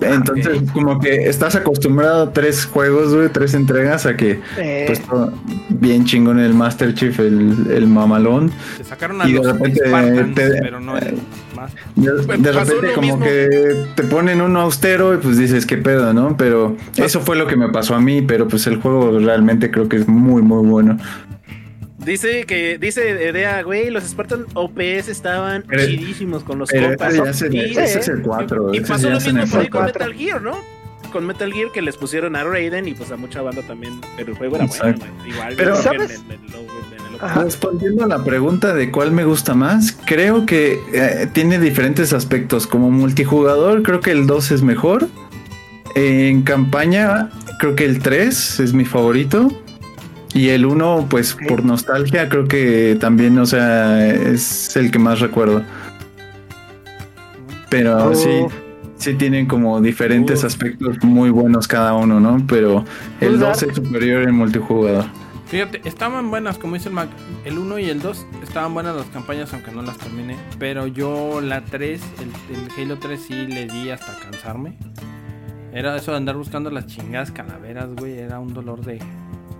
Entonces, 0.00 0.60
como 0.74 1.00
que 1.00 1.26
estás 1.26 1.54
acostumbrado 1.56 2.24
a 2.24 2.32
tres 2.34 2.66
juegos, 2.66 3.14
güey, 3.14 3.30
tres 3.30 3.54
entregas, 3.54 4.04
a 4.04 4.14
que, 4.14 4.40
Eh, 4.58 4.84
pues, 4.86 5.00
todo 5.02 5.32
bien 5.70 6.04
chingón 6.04 6.38
el 6.38 6.52
Master 6.52 6.92
Chief, 6.92 7.18
el, 7.18 7.66
el 7.70 7.86
mamalón. 7.86 8.50
Te 8.76 8.84
sacaron 8.84 9.22
a 9.22 9.26
Y 9.28 9.32
de 9.32 9.38
los 9.38 9.46
repente 9.46 9.80
Spartans, 9.88 10.34
te- 10.34 10.50
pero 10.60 10.80
no 10.80 10.98
el 10.98 11.16
más. 11.56 11.72
De, 11.94 12.10
Pues 12.26 12.42
de 12.42 12.52
repente 12.52 12.92
como 12.94 13.06
mismo. 13.16 13.20
que 13.24 13.84
te 13.94 14.02
ponen 14.02 14.42
uno 14.42 14.60
austero 14.60 15.14
y 15.14 15.16
pues 15.16 15.38
dices 15.38 15.64
qué 15.64 15.78
pedo, 15.78 16.12
¿no? 16.12 16.36
Pero 16.36 16.76
eso 16.96 17.20
fue 17.22 17.36
lo 17.36 17.46
que 17.46 17.56
me 17.56 17.70
pasó 17.70 17.94
a 17.94 18.00
mí, 18.00 18.20
pero 18.20 18.48
pues 18.48 18.66
el 18.66 18.76
juego 18.76 19.18
realmente 19.18 19.70
creo 19.70 19.88
que 19.88 19.96
es 19.96 20.06
muy 20.08 20.42
muy 20.42 20.66
bueno. 20.66 20.98
Dice 22.06 22.44
que, 22.46 22.78
dice 22.78 23.10
Edea, 23.28 23.62
güey, 23.62 23.90
los 23.90 24.04
Spartan 24.04 24.46
OPS 24.54 25.08
estaban 25.08 25.64
Pero- 25.66 25.84
chidísimos 25.84 26.44
con 26.44 26.58
los 26.60 26.70
compas. 26.70 27.14
ese, 27.14 27.34
se- 27.34 27.54
Y- 27.56 27.60
ese 27.76 27.98
es 27.98 28.08
el 28.08 28.22
4. 28.22 28.72
Y 28.72 28.80
pasó 28.80 29.10
lo 29.10 29.20
mismo 29.20 29.44
por 29.46 29.60
ahí 29.60 29.68
con. 29.68 29.84
Metal 29.86 30.14
Gear, 30.14 30.40
¿no? 30.40 30.56
Con 31.12 31.26
Metal 31.26 31.52
Gear 31.52 31.72
que 31.72 31.82
les 31.82 31.96
pusieron 31.96 32.36
a 32.36 32.44
Raiden 32.44 32.86
y 32.88 32.94
pues 32.94 33.10
a 33.10 33.16
mucha 33.16 33.42
banda 33.42 33.62
también. 33.62 34.00
Pero 34.16 34.32
el 34.32 34.38
juego 34.38 34.56
era 34.56 34.66
bueno, 34.66 34.84
Exacto. 34.84 35.06
güey. 35.18 35.30
Igual. 35.34 35.54
Pero, 35.56 35.76
¿sabes? 35.76 36.10
en 36.12 36.30
el- 36.30 36.36
en 36.36 36.54
en 36.54 37.14
el- 37.14 37.20
Ajá. 37.20 37.42
Respondiendo 37.44 38.04
a 38.04 38.06
la 38.06 38.22
pregunta 38.22 38.72
de 38.74 38.90
cuál 38.92 39.10
me 39.10 39.24
gusta 39.24 39.54
más, 39.54 39.96
creo 40.06 40.46
que 40.46 40.78
eh, 40.92 41.26
tiene 41.32 41.58
diferentes 41.58 42.12
aspectos. 42.12 42.66
Como 42.68 42.90
multijugador, 42.90 43.82
creo 43.82 44.00
que 44.00 44.12
el 44.12 44.26
2 44.28 44.50
es 44.52 44.62
mejor. 44.62 45.08
En 45.94 46.42
campaña, 46.42 47.30
creo 47.58 47.74
que 47.74 47.84
el 47.86 48.00
3 48.00 48.60
es 48.60 48.74
mi 48.74 48.84
favorito. 48.84 49.48
Y 50.36 50.50
el 50.50 50.66
1, 50.66 51.06
pues 51.08 51.34
por 51.48 51.64
nostalgia, 51.64 52.28
creo 52.28 52.46
que 52.46 52.96
también, 53.00 53.38
o 53.38 53.46
sea, 53.46 54.06
es 54.06 54.76
el 54.76 54.90
que 54.90 54.98
más 54.98 55.20
recuerdo. 55.20 55.62
Pero 57.70 58.10
Oh. 58.10 58.14
sí, 58.14 58.30
sí 58.96 59.14
tienen 59.14 59.46
como 59.46 59.80
diferentes 59.80 60.40
Uf. 60.40 60.44
aspectos 60.44 61.02
muy 61.02 61.30
buenos 61.30 61.66
cada 61.66 61.94
uno, 61.94 62.20
¿no? 62.20 62.44
Pero 62.46 62.84
el 63.20 63.30
Pues, 63.30 63.40
2 63.40 63.62
es 63.64 63.76
superior 63.76 64.22
en 64.28 64.34
multijugador. 64.34 65.06
Fíjate, 65.46 65.80
estaban 65.84 66.28
buenas, 66.30 66.58
como 66.58 66.74
dice 66.74 66.88
el 66.88 66.94
Mac. 66.96 67.08
El 67.44 67.58
1 67.58 67.78
y 67.78 67.88
el 67.88 68.00
2 68.00 68.26
estaban 68.42 68.74
buenas 68.74 68.96
las 68.96 69.06
campañas, 69.06 69.52
aunque 69.54 69.70
no 69.70 69.80
las 69.82 69.96
terminé. 69.96 70.36
Pero 70.58 70.86
yo 70.88 71.40
la 71.40 71.64
3, 71.64 72.00
el, 72.20 72.56
el 72.56 72.70
Halo 72.90 72.98
3 72.98 73.20
sí 73.26 73.46
le 73.46 73.66
di 73.66 73.90
hasta 73.90 74.12
cansarme. 74.18 74.76
Era 75.72 75.96
eso 75.96 76.10
de 76.10 76.16
andar 76.16 76.36
buscando 76.36 76.70
las 76.70 76.86
chingadas 76.86 77.30
calaveras, 77.30 77.94
güey. 77.94 78.18
Era 78.18 78.38
un 78.40 78.54
dolor 78.54 78.84
de. 78.84 78.98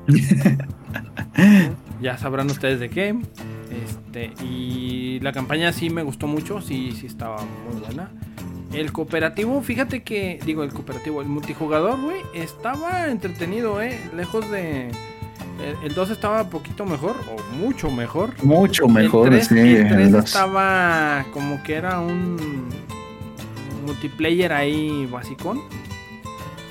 ya 2.01 2.19
sabrán 2.19 2.51
ustedes 2.51 2.81
de 2.81 2.89
qué. 2.91 3.17
Este, 3.85 4.33
y 4.45 5.21
la 5.21 5.33
campaña 5.33 5.73
sí 5.73 5.91
me 5.91 6.03
gustó 6.03 6.27
mucho, 6.27 6.61
sí, 6.61 6.93
sí 6.93 7.07
estaba 7.07 7.39
muy 7.39 7.81
buena. 7.81 8.11
El 8.73 8.93
cooperativo, 8.93 9.63
fíjate 9.63 10.03
que, 10.03 10.41
digo, 10.45 10.63
el 10.63 10.73
cooperativo, 10.73 11.23
el 11.23 11.29
multijugador, 11.29 12.01
güey, 12.01 12.21
estaba 12.35 13.09
entretenido, 13.09 13.81
eh. 13.81 13.99
Lejos 14.15 14.51
de. 14.51 14.89
El, 14.89 15.77
el 15.85 15.95
2 15.95 16.11
estaba 16.11 16.43
un 16.43 16.51
poquito 16.51 16.85
mejor, 16.85 17.17
o 17.33 17.57
mucho 17.57 17.91
mejor. 17.91 18.35
Mucho 18.45 18.89
mejor, 18.89 19.33
el 19.33 19.47
3, 19.47 19.47
sí. 19.47 19.59
el 19.59 19.77
el 19.77 19.89
3 19.89 20.13
dos. 20.13 20.25
estaba 20.27 21.25
como 21.33 21.63
que 21.63 21.75
era 21.75 22.01
un 22.01 22.69
multiplayer 23.87 24.53
ahí 24.53 25.07
basicón. 25.07 25.63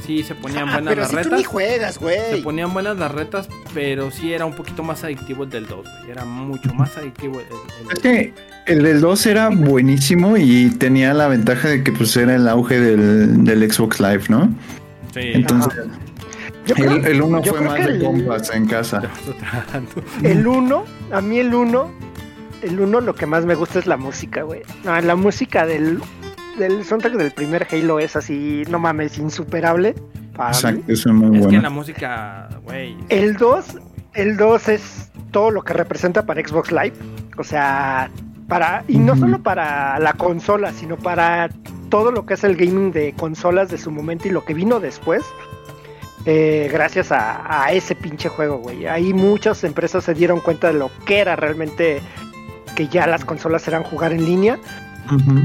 Sí, 0.06 0.24
se 0.24 0.36
ponían 0.36 0.70
Ah, 0.70 0.74
buenas 0.74 0.90
pero 0.90 1.02
las 1.02 1.10
si 1.10 1.16
tú 1.18 1.24
retas. 1.24 1.38
ni 1.40 1.44
juegas, 1.44 1.94
Se 1.96 2.00
güey. 2.00 2.42
ponían 2.44 2.74
buenas 2.74 2.98
las 2.98 3.12
retas, 3.12 3.48
pero 3.74 4.12
sí 4.12 4.34
era 4.34 4.46
un 4.46 4.54
poquito 4.54 4.84
más 4.84 5.04
adictivo 5.04 5.44
el 5.46 5.50
del 5.50 5.66
2, 5.66 5.80
güey. 5.84 6.12
Era 6.12 6.26
mucho 6.26 6.74
más 6.74 6.96
adictivo 6.98 7.40
el, 7.40 7.46
el- 7.48 7.92
Es 7.94 8.00
que 8.00 8.34
el 8.68 8.84
del 8.84 9.02
2 9.02 9.26
era 9.26 9.50
buenísimo 9.50 10.38
y 10.38 10.70
tenía 10.70 11.14
la 11.14 11.28
ventaja 11.28 11.70
de 11.70 11.84
que 11.84 11.92
pues 11.92 12.16
era 12.18 12.36
el 12.36 12.48
auge 12.48 12.80
del, 12.80 13.44
del 13.44 13.72
Xbox 13.72 14.00
Live, 14.00 14.24
¿no? 14.30 14.50
Sí. 15.14 15.22
Entonces, 15.34 15.74
yo 16.68 16.76
creo- 16.76 16.92
el, 16.98 17.06
el 17.06 17.22
1 17.22 17.42
yo 17.44 17.52
fue 17.54 17.60
creo 17.60 17.72
más 17.72 17.86
de 17.86 17.92
el- 17.96 18.04
compas 18.04 18.50
en 18.54 18.66
casa. 18.68 19.02
El 20.24 20.46
1, 20.48 20.86
a 21.12 21.22
mí 21.22 21.40
el 21.40 21.54
1, 21.54 21.92
el 22.62 22.80
1 22.80 23.02
lo 23.02 23.16
que 23.16 23.26
más 23.26 23.46
me 23.46 23.56
gusta 23.56 23.80
es 23.80 23.86
la 23.88 23.98
música, 23.98 24.44
güey. 24.44 24.62
No, 24.84 25.00
la 25.00 25.16
música 25.16 25.66
del, 25.66 26.00
del 26.58 26.84
soundtrack 26.86 27.14
del 27.16 27.32
primer 27.32 27.68
Halo 27.72 28.00
es 28.00 28.16
así, 28.16 28.64
no 28.70 28.80
mames, 28.80 29.18
insuperable. 29.18 29.96
Para 30.36 30.50
mí. 30.50 30.56
Exacto, 30.56 30.92
eso 30.92 31.10
es 31.10 31.16
muy 31.16 31.28
Es 31.38 31.42
que 31.42 31.48
bueno. 31.48 31.62
la 31.62 31.70
música, 31.70 32.50
güey. 32.64 32.96
El 33.10 33.36
2, 33.38 33.66
el 34.14 34.38
2 34.38 34.68
es 34.70 35.12
todo 35.32 35.52
lo 35.52 35.64
que 35.64 35.74
representa 35.74 36.26
para 36.26 36.46
Xbox 36.46 36.72
Live. 36.72 36.94
O 37.38 37.44
sea, 37.44 38.10
para. 38.48 38.84
Y 38.88 38.98
no 38.98 39.16
solo 39.16 39.42
para 39.42 39.98
la 40.00 40.14
consola, 40.14 40.72
sino 40.74 40.98
para 40.98 41.50
todo 41.90 42.12
lo 42.12 42.26
que 42.26 42.34
es 42.34 42.44
el 42.44 42.56
gaming 42.58 42.92
de 42.92 43.14
consolas 43.14 43.70
de 43.70 43.78
su 43.78 43.92
momento 43.92 44.28
y 44.28 44.32
lo 44.32 44.44
que 44.44 44.54
vino 44.54 44.80
después. 44.80 45.24
eh, 46.26 46.70
gracias 46.72 47.12
a, 47.12 47.64
a 47.66 47.72
ese 47.72 47.96
pinche 47.96 48.30
juego, 48.30 48.58
güey. 48.58 48.88
Ahí 48.88 49.14
muchas 49.14 49.64
empresas 49.64 50.04
se 50.04 50.14
dieron 50.16 50.40
cuenta 50.42 50.68
de 50.68 50.74
lo 50.74 50.90
que 51.06 51.20
era 51.20 51.36
realmente 51.36 52.02
que 52.76 52.88
ya 52.88 53.08
las 53.08 53.24
consolas 53.24 53.68
eran 53.68 53.84
jugar 53.84 54.12
en 54.12 54.26
línea. 54.26 54.60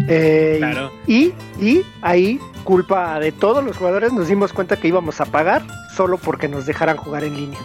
Eh, 0.09 0.57
Claro. 0.59 0.91
y, 1.07 1.33
y 1.61 1.83
ahí, 2.03 2.39
culpa 2.65 3.19
de 3.21 3.33
todos 3.33 3.65
los 3.65 3.77
jugadores, 3.77 4.13
nos 4.13 4.29
dimos 4.29 4.53
cuenta 4.53 4.77
que 4.77 4.89
íbamos 4.89 5.21
a 5.21 5.25
pagar 5.27 5.63
solo 5.97 6.19
porque 6.19 6.49
nos 6.49 6.67
dejaran 6.67 6.97
jugar 6.97 7.25
en 7.25 7.35
línea. 7.37 7.59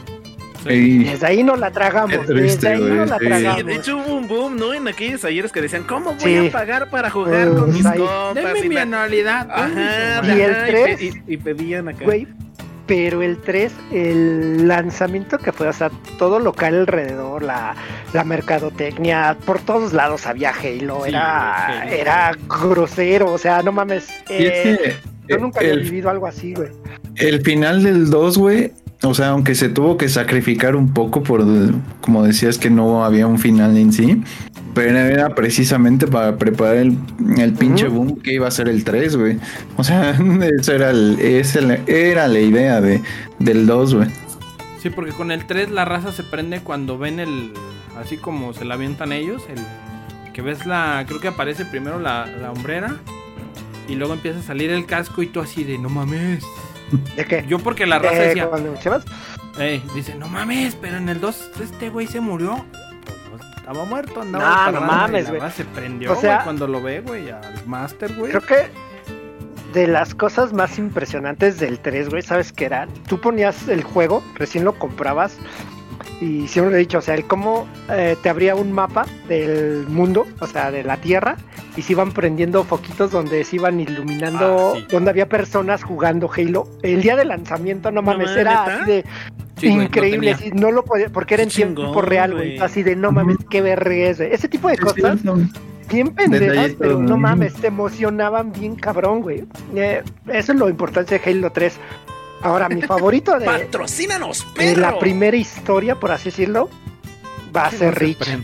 Y- 0.67 1.03
Desde 1.03 1.27
ahí 1.27 1.43
no 1.43 1.55
la 1.55 1.69
tragamos. 1.69 2.25
Triste, 2.25 2.69
desde 2.69 2.69
ahí 2.69 2.81
no 2.81 3.05
la 3.05 3.19
sí. 3.19 3.25
tragamos. 3.27 3.57
Sí, 3.57 3.63
de 3.63 3.75
hecho 3.75 3.97
hubo 3.97 4.15
un 4.15 4.27
boom, 4.27 4.57
¿no? 4.57 4.73
En 4.73 4.87
aquellos 4.87 5.23
ayeres 5.23 5.51
que 5.51 5.61
decían, 5.61 5.83
¿cómo 5.83 6.13
voy 6.15 6.19
Sí. 6.39 6.47
a 6.47 6.51
pagar 6.51 6.89
para 6.89 7.11
jugar 7.11 7.49
Pues 7.49 7.59
con 7.59 7.71
mis 7.73 7.85
ahí- 7.85 7.99
compas? 7.99 8.33
Deme 8.33 8.59
Y 8.65 8.69
mi 8.69 8.77
anualidad. 8.77 9.47
Ajá, 9.51 10.21
Y 10.25 10.41
el 10.41 10.51
ajá, 10.55 10.65
tres. 10.65 10.97
pe- 10.97 11.05
Y, 11.27 11.33
y 11.33 11.37
pedían 11.37 11.87
acá. 11.89 12.03
Güey, 12.03 12.27
pero 12.87 13.21
el 13.23 13.37
3, 13.37 13.71
el 13.91 14.67
lanzamiento 14.67 15.37
que 15.37 15.51
fue, 15.51 15.67
o 15.67 15.73
sea, 15.73 15.89
todo 16.17 16.39
local 16.39 16.75
alrededor, 16.81 17.41
la, 17.43 17.75
la 18.13 18.23
mercadotecnia, 18.23 19.37
por 19.45 19.59
todos 19.59 19.93
lados 19.93 20.25
había 20.27 20.51
Halo, 20.51 21.01
Sí, 21.03 21.09
era, 21.09 21.81
Halo. 21.81 21.91
era 21.91 22.31
grosero, 22.47 23.31
o 23.31 23.37
sea, 23.37 23.61
no 23.63 23.71
mames. 23.71 24.07
eh, 24.29 24.95
yo 25.27 25.37
nunca 25.37 25.59
había 25.61 25.73
el, 25.73 25.81
vivido 25.81 26.09
algo 26.09 26.27
así, 26.27 26.53
güey. 26.53 26.69
el 27.15 27.41
final 27.41 27.81
del 27.83 28.09
2, 28.09 28.37
güey, 28.37 28.71
o 29.09 29.13
sea, 29.13 29.29
aunque 29.29 29.55
se 29.55 29.69
tuvo 29.69 29.97
que 29.97 30.09
sacrificar 30.09 30.75
un 30.75 30.93
poco 30.93 31.23
por, 31.23 31.45
como 32.01 32.23
decías, 32.23 32.57
que 32.57 32.69
no 32.69 33.03
había 33.03 33.27
un 33.27 33.39
final 33.39 33.77
en 33.77 33.91
sí, 33.91 34.23
pero 34.75 34.97
era 34.97 35.29
precisamente 35.29 36.05
para 36.05 36.37
preparar 36.37 36.75
el, 36.75 36.97
el 37.37 37.53
pinche 37.53 37.87
boom 37.87 38.17
que 38.21 38.33
iba 38.33 38.47
a 38.47 38.51
ser 38.51 38.67
el 38.67 38.83
3, 38.83 39.15
güey. 39.15 39.39
O 39.77 39.83
sea, 39.83 40.11
eso 40.59 40.73
era, 40.73 40.89
el, 40.89 41.17
esa 41.19 41.59
era 41.87 42.27
la 42.27 42.39
idea 42.39 42.81
de, 42.81 43.01
del 43.39 43.65
2, 43.65 43.95
güey. 43.95 44.09
Sí, 44.81 44.89
porque 44.89 45.13
con 45.13 45.31
el 45.31 45.45
3 45.45 45.71
la 45.71 45.85
raza 45.85 46.11
se 46.11 46.23
prende 46.23 46.59
cuando 46.59 46.97
ven 46.97 47.19
el. 47.19 47.53
Así 47.97 48.17
como 48.17 48.53
se 48.53 48.65
la 48.65 48.75
avientan 48.75 49.13
ellos. 49.13 49.43
El 49.49 50.31
que 50.33 50.41
ves 50.41 50.65
la. 50.65 51.05
Creo 51.07 51.21
que 51.21 51.29
aparece 51.29 51.65
primero 51.65 51.97
la, 51.97 52.27
la 52.27 52.51
hombrera. 52.51 52.97
Y 53.87 53.95
luego 53.95 54.13
empieza 54.13 54.39
a 54.39 54.43
salir 54.43 54.71
el 54.71 54.85
casco 54.85 55.23
y 55.23 55.27
tú 55.27 55.39
así 55.39 55.63
de 55.63 55.77
no 55.77 55.89
mames. 55.89 56.43
¿De 57.15 57.25
qué? 57.25 57.45
Yo 57.47 57.59
porque 57.59 57.85
la 57.85 57.99
raza 57.99 58.15
Eh, 58.23 58.27
decía. 58.27 58.49
Ey, 59.59 59.83
dice, 59.95 60.15
no 60.15 60.27
mames, 60.27 60.75
pero 60.75 60.97
en 60.97 61.07
el 61.09 61.19
2 61.21 61.51
este 61.61 61.89
güey 61.89 62.07
se 62.07 62.19
murió. 62.19 62.65
Pues 63.31 63.41
estaba 63.57 63.85
muerto, 63.85 64.21
andaba 64.21 64.71
No, 64.71 64.79
no 64.79 64.81
mames, 64.85 65.29
güey. 65.29 65.41
se 65.51 65.65
prendió, 65.65 66.11
O 66.13 66.15
sea- 66.15 66.43
cuando 66.43 66.67
lo 66.67 66.81
ve, 66.81 67.01
güey, 67.01 67.29
al 67.29 67.65
Master, 67.65 68.13
güey. 68.15 68.31
creo 68.31 68.41
que 68.41 68.69
de 69.73 69.87
las 69.87 70.13
cosas 70.15 70.53
más 70.53 70.77
impresionantes 70.77 71.59
del 71.59 71.79
3, 71.79 72.09
güey, 72.09 72.21
¿sabes 72.21 72.51
qué 72.53 72.65
era? 72.65 72.87
Tú 73.07 73.19
ponías 73.19 73.67
el 73.67 73.83
juego, 73.83 74.23
recién 74.35 74.63
lo 74.63 74.73
comprabas. 74.77 75.37
Y 76.21 76.47
siempre 76.47 76.71
lo 76.71 76.77
he 76.77 76.79
dicho, 76.79 76.99
o 76.99 77.01
sea, 77.01 77.15
el 77.15 77.25
cómo 77.25 77.67
eh, 77.89 78.15
te 78.23 78.29
abría 78.29 78.55
un 78.55 78.71
mapa 78.71 79.05
del 79.27 79.85
mundo, 79.89 80.25
o 80.39 80.47
sea, 80.47 80.71
de 80.71 80.83
la 80.83 80.97
Tierra, 80.97 81.35
y 81.75 81.81
se 81.81 81.91
iban 81.93 82.11
prendiendo 82.13 82.63
foquitos 82.63 83.11
donde 83.11 83.43
se 83.43 83.57
iban 83.57 83.79
iluminando, 83.81 84.73
Ah, 84.75 84.77
sí. 84.79 84.85
donde 84.89 85.09
había 85.09 85.27
personas 85.27 85.83
jugando 85.83 86.29
Halo. 86.35 86.67
El 86.83 87.01
día 87.01 87.15
de 87.17 87.25
lanzamiento, 87.25 87.91
no 87.91 88.01
No 88.01 88.07
mames, 88.07 88.27
mames, 88.27 88.41
era 88.41 88.51
¿neta? 88.65 88.75
así 88.81 88.91
de 88.91 89.05
Sí, 89.57 89.67
increíble, 89.67 90.33
tenía. 90.33 90.35
así, 90.35 90.51
no 90.51 90.71
lo 90.71 90.83
podía, 90.83 91.09
porque 91.09 91.33
era 91.35 91.43
en 91.43 91.49
Qué 91.49 91.55
tiempo 91.55 91.81
chingón, 91.83 92.05
real, 92.05 92.33
güey, 92.33 92.59
así 92.59 92.83
de 92.83 92.95
no 92.95 93.11
mames, 93.11 93.37
qué 93.49 93.61
verga. 93.61 93.93
Ese 93.95 94.47
tipo 94.49 94.67
de 94.69 94.77
cosas 94.77 95.19
bien 95.89 96.09
pendejas, 96.15 96.71
pero 96.79 96.99
no 96.99 97.09
¿no? 97.09 97.17
mames, 97.17 97.53
te 97.53 97.67
emocionaban 97.67 98.51
bien 98.51 98.75
cabrón, 98.75 99.21
güey. 99.21 99.43
Eh, 99.75 100.01
eso 100.27 100.51
es 100.53 100.57
lo 100.59 100.67
importante 100.69 101.19
de 101.19 101.29
Halo 101.29 101.51
3. 101.51 101.77
Ahora, 102.45 102.69
mi 102.69 102.81
favorito 102.81 103.37
de, 103.39 103.45
¡Patrocínanos, 103.45 104.45
de 104.53 104.59
perro! 104.75 104.81
la 104.81 104.99
primera 104.99 105.35
historia, 105.35 105.95
por 105.95 106.11
así 106.11 106.25
decirlo, 106.29 106.69
va 107.55 107.65
a 107.67 107.71
ser 107.71 107.95
Rich. 107.97 108.37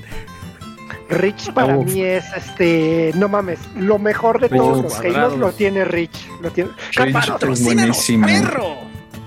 Rich 1.09 1.51
para 1.53 1.75
Uf. 1.75 1.85
mí 1.85 2.01
es 2.03 2.23
este, 2.35 3.11
no 3.15 3.27
mames, 3.27 3.59
lo 3.75 3.99
mejor 3.99 4.39
de 4.39 4.49
todos 4.49 4.81
los. 4.83 4.99
Halos 4.99 5.37
lo 5.37 5.51
tiene 5.51 5.83
Rich. 5.85 6.27
Lo 6.41 6.51
tiene. 6.51 6.71
Rich 6.95 7.13
¡Patrocínanos, 7.13 8.07
perro! 8.25 8.77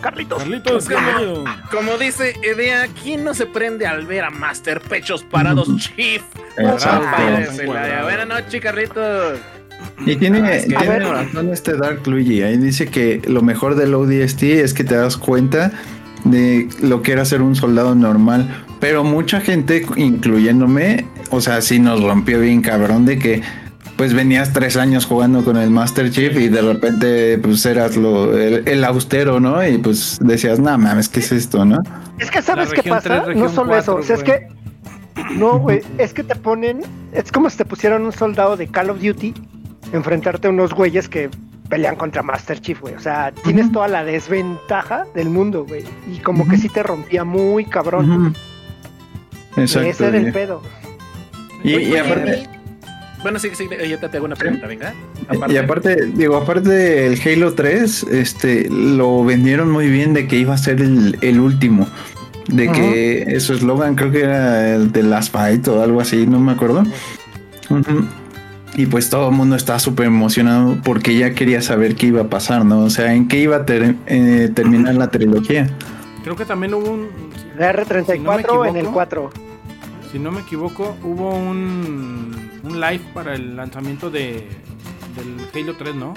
Carlitos. 0.01 0.39
Carlitos, 0.39 0.85
Como- 0.87 1.01
bienvenido. 1.01 1.45
Como 1.71 1.97
dice 1.97 2.35
Edea, 2.43 2.89
¿quién 3.03 3.25
no 3.25 3.33
se 3.33 3.47
prende 3.47 3.87
al 3.87 4.07
ver 4.07 4.25
a 4.25 4.31
Master 4.31 4.81
Pechos 4.81 5.23
parados, 5.25 5.69
Chief? 5.79 6.23
Buenas 6.57 8.27
noches, 8.27 8.61
Carlitos. 8.61 9.39
Y 10.07 10.17
tiene, 10.17 10.41
Ah, 10.41 10.55
es 10.57 10.65
que- 10.67 10.75
tiene 10.77 10.99
razón 11.01 11.51
este 11.53 11.77
Dark 11.77 12.07
Luigi. 12.07 12.43
Ahí 12.43 12.57
dice 12.59 12.87
que 12.87 13.23
lo 13.27 13.43
mejor 13.43 13.75
del 13.75 13.95
ODST 13.95 14.43
es 14.63 14.75
que 14.75 14.85
te 14.85 14.95
das 14.97 15.17
cuenta 15.17 15.73
de 16.25 16.69
lo 16.83 17.03
que 17.03 17.13
era 17.13 17.25
ser 17.25 17.43
un 17.43 17.55
soldado 17.57 17.95
normal. 17.95 18.65
Pero 18.81 19.05
mucha 19.05 19.41
gente, 19.41 19.87
incluyéndome, 19.97 21.07
o 21.31 21.41
sea, 21.41 21.61
sí 21.63 21.79
nos 21.79 22.03
rompió 22.03 22.41
bien 22.41 22.61
cabrón 22.63 23.05
de 23.07 23.19
que 23.19 23.43
pues 23.97 24.13
venías 24.13 24.53
tres 24.53 24.77
años 24.77 25.07
jugando 25.07 25.45
con 25.45 25.57
el 25.57 25.71
Master 25.71 26.11
Chief 26.11 26.37
y 26.37 26.49
de 26.49 26.63
repente 26.63 27.39
pues 27.39 27.65
eras 27.65 27.97
lo, 27.97 28.37
el, 28.37 28.67
el 28.67 28.85
austero, 28.85 29.39
¿no? 29.39 29.65
Y 29.67 29.79
pues 29.79 30.19
decías, 30.21 30.59
no 30.59 30.77
mames, 30.77 31.09
¿qué 31.09 31.21
es 31.21 31.31
esto, 31.31 31.65
no? 31.65 31.79
Es 32.19 32.29
que 32.31 32.43
sabes 32.43 32.71
qué 32.73 32.83
pasa, 32.83 33.27
no 33.37 33.49
solo 33.49 33.77
eso, 33.77 33.95
o 33.97 34.03
sea, 34.03 34.17
es 34.17 34.25
que 34.25 34.49
no, 35.37 35.59
güey, 35.61 35.81
es 35.99 36.13
que 36.13 36.25
te 36.25 36.35
ponen, 36.35 36.81
es 37.13 37.31
como 37.31 37.49
si 37.49 37.57
te 37.59 37.65
pusieran 37.65 38.03
un 38.05 38.11
soldado 38.13 38.57
de 38.57 38.67
Call 38.67 38.91
of 38.91 39.01
Duty 39.01 39.33
enfrentarte 39.97 40.49
a 40.49 40.51
unos 40.51 40.75
güeyes 40.75 41.09
que 41.09 41.31
pelean 41.69 41.97
contra 41.97 42.23
Master 42.23 42.61
Chief, 42.61 42.81
güey. 42.81 42.95
O 42.95 43.01
sea, 43.01 43.33
tienes 43.45 43.73
toda 43.73 43.89
la 43.89 44.05
desventaja 44.05 45.07
del 45.15 45.31
mundo, 45.31 45.65
güey. 45.67 45.85
Y 46.13 46.19
como 46.19 46.47
que 46.47 46.57
sí 46.57 46.69
te 46.69 46.83
rompía 46.83 47.25
muy 47.25 47.65
cabrón. 47.65 48.11
Ujú. 48.11 48.33
Exacto. 49.61 49.89
Ese 49.89 50.07
era 50.07 50.19
el 50.19 50.33
pedo. 50.33 50.63
y, 51.63 51.97
aparte... 51.97 52.49
Bueno, 53.23 53.39
sí, 53.39 53.49
sí, 53.55 53.67
yo 53.89 53.99
te 53.99 54.17
hago 54.19 54.27
una 54.27 54.37
pregunta, 54.37 54.67
venga. 54.67 54.93
Y 55.49 55.57
aparte, 55.57 55.97
digo, 56.15 56.37
aparte 56.37 57.07
el 57.07 57.19
Halo 57.19 57.55
3, 57.55 58.03
este, 58.11 58.69
lo 58.69 59.25
vendieron 59.25 59.71
muy 59.71 59.89
bien 59.89 60.13
de 60.13 60.29
que 60.29 60.37
iba 60.37 60.53
a 60.53 60.59
ser 60.59 60.83
el, 60.83 61.17
el 61.23 61.41
último. 61.41 61.89
De 62.49 62.71
que 62.71 63.41
su 63.41 63.55
eslogan 63.55 63.95
creo 63.95 64.11
que 64.11 64.21
era 64.21 64.75
el 64.75 64.93
de 64.93 65.03
Last 65.03 65.33
Fight 65.33 65.67
o 65.69 65.83
algo 65.83 66.03
así, 66.03 66.27
no 66.27 66.39
me 66.39 66.53
acuerdo. 66.53 66.85
Y 68.77 68.87
pues 68.87 69.09
todo 69.09 69.29
el 69.29 69.35
mundo 69.37 69.55
estaba 69.57 69.79
súper 69.79 70.07
emocionado 70.07 70.77
porque 70.85 71.17
ya 71.17 71.33
quería 71.35 71.63
saber 71.63 71.95
qué 71.95 72.07
iba 72.09 72.23
a 72.23 72.29
pasar, 72.29 72.65
¿no? 72.65 72.81
O 72.81 72.91
sea, 72.91 73.15
en 73.15 73.29
qué 73.29 73.39
iba 73.41 73.57
a 73.57 73.65
ter- 73.67 73.95
eh, 74.07 74.51
terminar 74.53 74.95
la 74.97 75.11
trilogía. 75.11 75.69
Creo 76.25 76.35
que 76.35 76.45
también 76.45 76.75
hubo 76.75 76.91
un. 76.91 77.09
La 77.57 77.73
R34 77.73 78.13
Si 78.15 78.19
no 78.19 78.65
en 78.65 78.71
el 78.71 78.77
equivoco, 78.77 78.93
4. 78.95 79.31
Si 80.11 80.19
no 80.19 80.33
me 80.33 80.41
equivoco, 80.41 80.97
hubo 81.05 81.31
un, 81.37 82.35
un 82.65 82.81
live 82.81 83.01
para 83.15 83.35
el 83.35 83.55
lanzamiento 83.57 84.11
de 84.11 84.49
del 85.15 85.37
Halo 85.63 85.75
3, 85.79 85.95
¿no? 85.95 86.15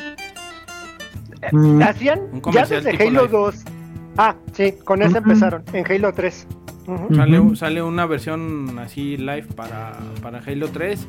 Mm, 1.51 1.81
Hacían 1.83 2.19
Un 2.31 2.41
ya 2.51 2.65
desde 2.65 2.89
Halo 2.91 3.21
live. 3.23 3.27
2. 3.27 3.55
Ah, 4.17 4.35
sí, 4.53 4.73
con 4.83 5.01
eso 5.03 5.11
Ujú. 5.11 5.17
empezaron, 5.19 5.63
en 5.73 5.85
Halo 5.91 6.11
3. 6.13 6.47
Ujú. 6.87 7.15
Sale, 7.15 7.55
sale 7.55 7.81
una 7.83 8.07
versión 8.07 8.79
así 8.79 9.17
live 9.17 9.45
para, 9.55 9.99
para 10.23 10.39
Halo 10.39 10.69
3. 10.69 11.05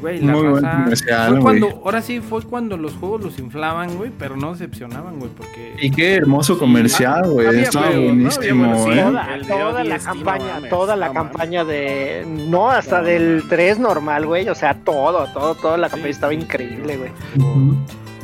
Güey, 0.00 0.20
Muy 0.20 0.48
buen 0.48 0.64
comercial, 0.64 1.40
fue 1.42 1.58
güey. 1.60 1.72
ahora 1.84 2.00
sí 2.02 2.20
fue 2.20 2.42
cuando 2.42 2.76
los 2.76 2.92
juegos 2.94 3.22
los 3.22 3.38
inflaban, 3.38 3.96
güey, 3.96 4.10
pero 4.18 4.36
no 4.36 4.52
decepcionaban, 4.52 5.18
güey, 5.18 5.30
porque 5.36 5.74
Y 5.80 5.90
qué 5.90 6.14
hermoso 6.16 6.58
comercial, 6.58 7.28
güey. 7.30 7.46
había 7.48 7.62
Estaba 7.62 7.90
¿no? 7.90 8.02
buenísimo, 8.02 8.64
Había 8.64 8.94
¿eh? 8.94 9.04
sí. 9.04 9.10
Toda, 9.10 9.34
El 9.34 9.42
de 9.42 9.48
toda 9.48 9.84
la 9.84 9.98
campaña, 9.98 10.54
mames, 10.54 10.70
toda 10.70 10.96
la 10.96 11.12
campaña 11.12 11.64
de. 11.64 12.26
No, 12.48 12.70
hasta 12.70 13.02
del 13.02 13.44
3 13.48 13.78
normal, 13.78 14.26
güey. 14.26 14.48
O 14.48 14.54
sea, 14.54 14.74
todo, 14.74 15.26
todo, 15.32 15.54
toda 15.54 15.76
la 15.76 15.88
campaña 15.88 16.10
estaba 16.10 16.32
increíble, 16.34 16.96
güey. 16.96 17.10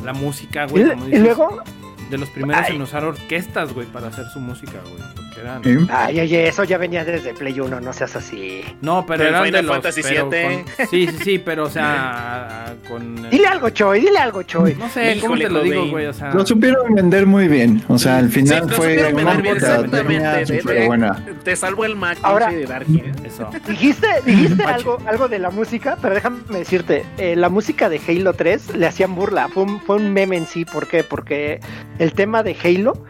La 0.03 0.13
música, 0.13 0.65
Y, 0.67 0.71
güey, 0.71 0.89
como 0.89 1.03
y 1.03 1.07
dices, 1.07 1.23
luego, 1.23 1.61
de 2.09 2.17
los 2.17 2.29
primeros 2.29 2.65
Ay. 2.67 2.75
en 2.75 2.81
usar 2.81 3.03
orquestas, 3.03 3.73
güey, 3.73 3.87
para 3.87 4.07
hacer 4.07 4.25
su 4.29 4.39
música, 4.39 4.73
güey, 4.83 5.03
porque 5.15 5.41
eran... 5.41 5.63
Sí. 5.63 5.87
ay, 5.91 6.19
oye, 6.21 6.47
eso 6.47 6.63
ya 6.63 6.77
venía 6.77 7.03
desde 7.03 7.33
Play 7.33 7.59
1, 7.59 7.79
no 7.81 7.93
seas 7.93 8.15
así. 8.15 8.63
No, 8.81 9.05
pero 9.05 9.19
Del 9.23 9.29
eran 9.33 9.41
de 9.43 9.47
Final 9.49 9.65
los... 9.65 9.75
Fantasy 9.75 10.01
pero 10.03 10.29
VII. 10.29 10.43
con- 10.77 10.87
Sí, 10.89 11.07
sí, 11.07 11.17
sí, 11.23 11.39
pero 11.39 11.65
o 11.65 11.69
sea, 11.69 12.73
con... 12.87 13.29
Dile 13.29 13.47
algo, 13.47 13.69
Choy, 13.69 13.99
dile 14.01 14.17
algo, 14.19 14.43
Choy. 14.43 14.75
No 14.75 14.89
sé, 14.89 15.17
¿cómo 15.21 15.37
te 15.37 15.49
lo 15.49 15.61
digo, 15.63 15.87
güey? 15.89 16.05
O 16.05 16.13
sea... 16.13 16.33
Lo 16.33 16.45
supieron 16.45 16.93
vender 16.93 17.25
muy 17.25 17.47
bien. 17.47 17.83
O 17.87 17.97
sea, 17.97 18.17
al 18.17 18.29
final 18.29 18.63
Sí, 18.63 18.69
lo 18.69 18.75
fue 18.75 18.89
supieron 18.95 19.13
una 19.13 19.23
vender 19.33 19.41
bien, 19.41 19.53
mercadotecnia 19.55 20.17
exactamente, 20.39 20.53
de- 20.53 20.61
súper 20.61 20.79
de- 20.79 20.87
buena. 20.87 21.25
Te 21.43 21.55
salvo 21.55 21.85
el 21.85 21.95
Mac 21.95 22.17
Ahora- 22.21 22.49
de 22.49 22.65
Darky. 22.65 22.97
¿eh? 22.97 23.11
Eso. 23.25 23.49
Dijiste, 23.67 24.07
dijiste 24.25 24.63
algo, 24.63 24.97
algo 25.05 25.27
de 25.27 25.39
la 25.39 25.49
música, 25.49 25.97
pero 26.01 26.15
déjame 26.15 26.37
decirte, 26.49 27.03
eh, 27.17 27.35
la 27.35 27.49
música 27.49 27.89
de 27.89 27.99
Halo 28.07 28.33
3 28.33 28.75
le 28.75 28.85
hacían 28.87 29.15
burla, 29.15 29.47
fue 29.49 29.63
un, 29.63 29.81
fue 29.81 29.97
un 29.97 30.13
meme 30.13 30.37
en 30.37 30.45
sí, 30.45 30.65
¿por 30.65 30.87
qué? 30.87 31.03
Porque 31.03 31.59
el 31.99 32.13
tema 32.13 32.43
de 32.43 32.55
Halo 32.63 33.05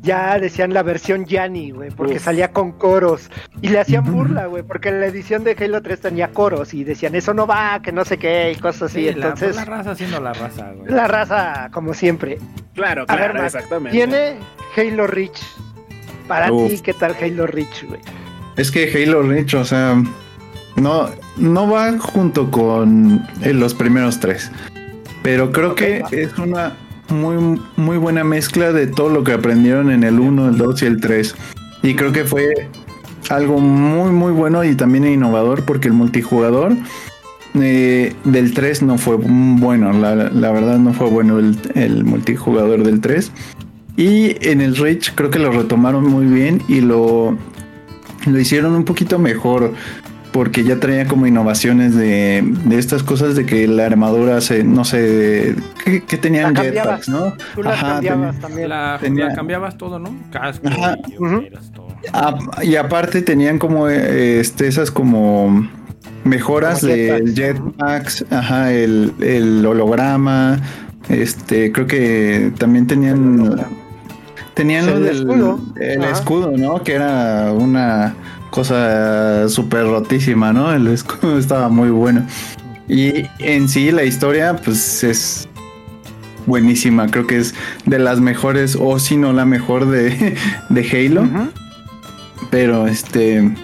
ya 0.00 0.38
decían 0.38 0.72
la 0.72 0.82
versión 0.82 1.26
Yanni, 1.26 1.72
güey, 1.72 1.90
porque 1.90 2.14
Uf. 2.14 2.22
salía 2.22 2.52
con 2.52 2.72
coros 2.72 3.28
y 3.60 3.68
le 3.68 3.80
hacían 3.80 4.04
burla, 4.04 4.46
güey, 4.46 4.62
porque 4.62 4.90
la 4.92 5.06
edición 5.06 5.44
de 5.44 5.56
Halo 5.58 5.82
3 5.82 6.00
tenía 6.00 6.28
coros 6.28 6.72
y 6.72 6.84
decían 6.84 7.14
eso 7.14 7.34
no 7.34 7.46
va, 7.46 7.82
que 7.82 7.92
no 7.92 8.04
sé 8.04 8.16
qué 8.16 8.52
y 8.52 8.56
cosas 8.60 8.90
así, 8.90 9.08
Sí, 9.08 9.14
la, 9.14 9.26
entonces 9.26 9.56
la 9.56 9.64
raza 9.64 9.90
haciendo 9.90 10.20
la 10.20 10.32
raza, 10.32 10.72
güey. 10.72 10.90
la 10.90 11.08
raza 11.08 11.68
como 11.72 11.94
siempre. 11.94 12.38
Claro, 12.74 13.04
A 13.08 13.16
ver, 13.16 13.32
claro, 13.32 13.46
exactamente. 13.46 13.90
Tiene 13.90 14.36
Halo 14.76 15.06
Reach. 15.06 15.40
Para 16.28 16.52
Uf. 16.52 16.70
ti, 16.70 16.80
¿qué 16.80 16.94
tal 16.94 17.16
Halo 17.20 17.46
Reach, 17.46 17.84
güey? 17.86 18.00
Es 18.56 18.70
que 18.70 18.90
Halo 18.92 19.22
Reach, 19.22 19.54
o 19.54 19.64
sea, 19.64 20.00
no, 20.76 21.08
no 21.36 21.68
va 21.70 21.98
junto 21.98 22.50
con 22.50 23.26
eh, 23.42 23.52
los 23.52 23.74
primeros 23.74 24.20
tres. 24.20 24.50
Pero 25.22 25.50
creo 25.50 25.74
que 25.74 26.04
es 26.12 26.38
una 26.38 26.76
muy, 27.08 27.60
muy 27.76 27.96
buena 27.96 28.24
mezcla 28.24 28.72
de 28.72 28.86
todo 28.86 29.08
lo 29.08 29.24
que 29.24 29.32
aprendieron 29.32 29.90
en 29.90 30.04
el 30.04 30.20
1, 30.20 30.48
el 30.48 30.58
2 30.58 30.82
y 30.82 30.86
el 30.86 31.00
3. 31.00 31.34
Y 31.82 31.94
creo 31.94 32.12
que 32.12 32.24
fue 32.24 32.68
algo 33.30 33.60
muy, 33.60 34.10
muy 34.10 34.32
bueno 34.32 34.64
y 34.64 34.74
también 34.74 35.06
innovador 35.06 35.64
porque 35.64 35.88
el 35.88 35.94
multijugador 35.94 36.76
eh, 37.54 38.14
del 38.24 38.54
3 38.54 38.82
no 38.82 38.98
fue 38.98 39.16
bueno. 39.16 39.92
La, 39.92 40.14
la 40.14 40.52
verdad 40.52 40.78
no 40.78 40.92
fue 40.92 41.08
bueno 41.08 41.38
el, 41.38 42.04
multijugador 42.04 42.82
del 42.82 43.00
3. 43.00 43.32
Y 43.96 44.36
en 44.48 44.60
el 44.60 44.76
Reach 44.76 45.12
creo 45.14 45.30
que 45.30 45.38
lo 45.38 45.50
retomaron 45.50 46.04
muy 46.04 46.26
bien 46.26 46.62
y 46.68 46.80
lo, 46.80 47.36
lo 48.26 48.38
hicieron 48.38 48.74
un 48.74 48.84
poquito 48.84 49.18
mejor 49.18 49.72
porque 50.38 50.62
ya 50.62 50.78
traía 50.78 51.04
como 51.08 51.26
innovaciones 51.26 51.96
de, 51.96 52.44
de 52.64 52.78
estas 52.78 53.02
cosas 53.02 53.34
de 53.34 53.44
que 53.44 53.66
la 53.66 53.86
armadura 53.86 54.40
se, 54.40 54.62
no 54.62 54.84
sé, 54.84 55.56
que, 55.84 56.04
que 56.04 56.16
tenían 56.16 56.54
jetpacks, 56.54 57.08
¿no? 57.08 57.32
Tú 57.56 57.64
las 57.64 57.74
Ajá, 57.74 57.94
cambiabas 57.94 58.38
también. 58.38 58.68
La, 58.68 58.98
Tenía- 59.00 59.26
la 59.30 59.34
cambiabas 59.34 59.76
todo, 59.76 59.98
¿no? 59.98 60.16
Casco 60.30 60.68
Ajá. 60.68 60.96
y 61.08 61.50
todo. 61.74 61.88
Ah, 62.12 62.38
y 62.62 62.76
aparte 62.76 63.20
tenían 63.22 63.58
como 63.58 63.88
eh, 63.88 64.38
este, 64.38 64.68
esas 64.68 64.92
como 64.92 65.68
mejoras 66.22 66.82
Como 66.82 66.92
del 66.92 67.34
jetpacks. 67.34 68.18
jetpacks, 68.20 68.24
ajá, 68.30 68.72
el, 68.72 69.12
el 69.20 69.66
holograma, 69.66 70.60
este, 71.08 71.72
creo 71.72 71.88
que 71.88 72.52
también 72.58 72.86
tenían 72.86 73.56
tenían 74.54 74.86
lo 74.86 74.98
el 74.98 75.02
del 75.04 75.16
escudo. 75.16 75.60
el 75.80 76.02
Ajá. 76.04 76.12
escudo, 76.12 76.52
¿no? 76.56 76.80
Que 76.84 76.92
era 76.92 77.52
una 77.52 78.14
cosa 78.50 79.48
súper 79.48 79.84
rotísima, 79.84 80.52
¿no? 80.52 80.72
El 80.72 80.86
escudo 80.88 81.38
estaba 81.38 81.68
muy 81.68 81.90
bueno. 81.90 82.26
Y 82.88 83.26
en 83.38 83.68
sí 83.68 83.90
la 83.90 84.04
historia, 84.04 84.56
pues 84.56 85.04
es 85.04 85.48
buenísima. 86.46 87.06
Creo 87.08 87.26
que 87.26 87.36
es 87.36 87.54
de 87.84 87.98
las 87.98 88.20
mejores, 88.20 88.76
o 88.80 88.98
si 88.98 89.16
no 89.16 89.32
la 89.32 89.44
mejor 89.44 89.86
de, 89.86 90.36
de 90.68 90.90
Halo. 90.90 91.28
Pero 92.50 92.86
este. 92.86 93.54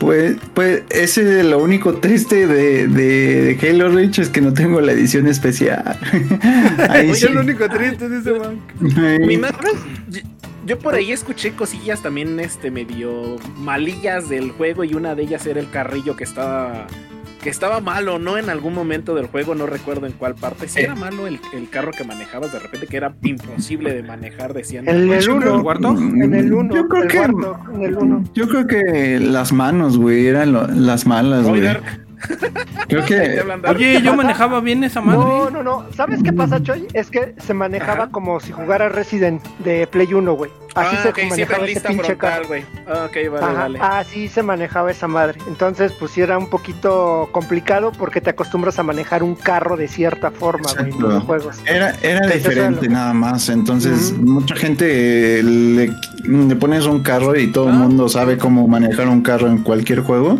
Pues, 0.00 0.36
pues 0.52 0.82
ese 0.90 1.40
es 1.40 1.46
lo 1.46 1.62
único 1.62 1.94
triste 1.94 2.46
de, 2.46 2.88
de, 2.88 3.54
de 3.54 3.68
Halo 3.68 3.88
Reach 3.90 4.18
es 4.18 4.28
que 4.28 4.40
no 4.40 4.52
tengo 4.52 4.80
la 4.80 4.92
edición 4.92 5.28
especial. 5.28 5.98
Ahí 6.90 7.14
sí. 7.14 7.26
único 7.26 7.68
triste, 7.68 8.08
dice 8.08 8.32
man. 8.32 8.60
Mi 9.26 9.38
Mac, 9.38 9.56
yo, 10.66 10.78
por 10.78 10.94
ahí 10.94 11.12
escuché 11.12 11.52
cosillas 11.52 12.02
también 12.02 12.38
este 12.40 12.70
medio 12.70 13.36
malillas 13.58 14.28
del 14.28 14.50
juego 14.52 14.84
y 14.84 14.94
una 14.94 15.14
de 15.14 15.22
ellas 15.24 15.46
era 15.46 15.60
el 15.60 15.70
carrillo 15.70 16.16
que 16.16 16.24
estaba 16.24 16.86
que 17.42 17.50
estaba 17.50 17.80
malo, 17.80 18.18
¿no? 18.18 18.38
En 18.38 18.48
algún 18.48 18.72
momento 18.72 19.14
del 19.14 19.26
juego, 19.26 19.54
no 19.54 19.66
recuerdo 19.66 20.06
en 20.06 20.12
cuál 20.12 20.34
parte. 20.34 20.66
Si 20.66 20.80
Eh. 20.80 20.84
era 20.84 20.94
malo 20.94 21.26
el, 21.26 21.38
el 21.52 21.68
carro 21.68 21.90
que 21.90 22.02
manejabas 22.02 22.50
de 22.54 22.58
repente, 22.58 22.86
que 22.86 22.96
era 22.96 23.14
imposible 23.22 23.92
de 23.92 24.02
manejar, 24.02 24.54
decían. 24.54 24.88
En 24.88 25.12
el 25.12 25.20
Yo 25.20 25.32
1. 25.34 25.40
creo- 25.42 25.60
Warthog? 25.60 25.98
En 25.98 26.34
el 26.34 26.50
1. 26.54 26.74
Yo 26.74 26.88
creo 26.88 27.06
que. 27.06 27.18
En 27.18 27.82
el 27.82 27.96
1. 27.98 28.24
Yo 28.32 28.48
creo 28.48 28.66
que 28.66 29.20
las 29.20 29.52
manos, 29.52 29.98
güey, 29.98 30.26
eran 30.26 30.54
lo- 30.54 30.66
las 30.68 31.06
malas, 31.06 31.42
güey. 31.46 31.60
Oigan, 31.60 31.82
Creo 32.88 33.04
que. 33.04 33.42
Oye, 33.68 34.02
yo 34.02 34.14
manejaba 34.14 34.60
bien 34.60 34.84
esa 34.84 35.00
madre. 35.00 35.18
No, 35.20 35.50
no, 35.50 35.62
no. 35.62 35.86
¿Sabes 35.96 36.22
qué 36.22 36.32
pasa, 36.32 36.62
Choy? 36.62 36.86
Es 36.92 37.10
que 37.10 37.34
se 37.44 37.54
manejaba 37.54 38.04
Ajá. 38.04 38.08
como 38.12 38.40
si 38.40 38.52
jugara 38.52 38.88
Resident 38.88 39.42
de 39.60 39.86
Play 39.86 40.12
1, 40.12 40.32
güey. 40.34 40.50
Así 40.74 40.96
ah, 40.98 41.12
se 41.14 41.26
manejaba 41.28 41.66
ese 41.66 41.80
pinche 41.80 42.04
frontal, 42.04 42.16
carro. 42.18 42.46
güey. 42.48 42.64
Ah, 42.88 43.06
ok, 43.08 43.30
vale, 43.32 43.46
Ajá, 43.46 43.52
vale. 43.62 43.78
así 43.80 44.26
se 44.28 44.42
manejaba 44.42 44.90
esa 44.90 45.06
madre. 45.06 45.38
Entonces, 45.46 45.92
pues 45.92 46.10
sí 46.10 46.20
era 46.20 46.36
un 46.36 46.50
poquito 46.50 47.28
complicado 47.30 47.92
porque 47.92 48.20
te 48.20 48.30
acostumbras 48.30 48.78
a 48.80 48.82
manejar 48.82 49.22
un 49.22 49.36
carro 49.36 49.76
de 49.76 49.86
cierta 49.86 50.32
forma, 50.32 50.68
güey, 50.76 50.90
en 50.90 51.00
los 51.00 51.22
juegos. 51.22 51.58
Era, 51.64 51.94
era 52.02 52.26
diferente 52.26 52.86
lo- 52.86 52.92
nada 52.92 53.14
más. 53.14 53.48
Entonces, 53.50 54.12
mucha 54.18 54.56
gente 54.56 55.38
eh, 55.38 55.42
le, 55.44 55.92
le 56.26 56.56
pones 56.56 56.86
un 56.86 57.02
carro 57.02 57.36
y 57.38 57.52
todo 57.52 57.68
el 57.68 57.74
Ah. 57.76 57.78
mundo 57.78 58.08
sabe 58.08 58.36
cómo 58.36 58.66
manejar 58.66 59.08
un 59.08 59.22
carro 59.22 59.46
en 59.46 59.58
cualquier 59.58 60.00
juego. 60.00 60.38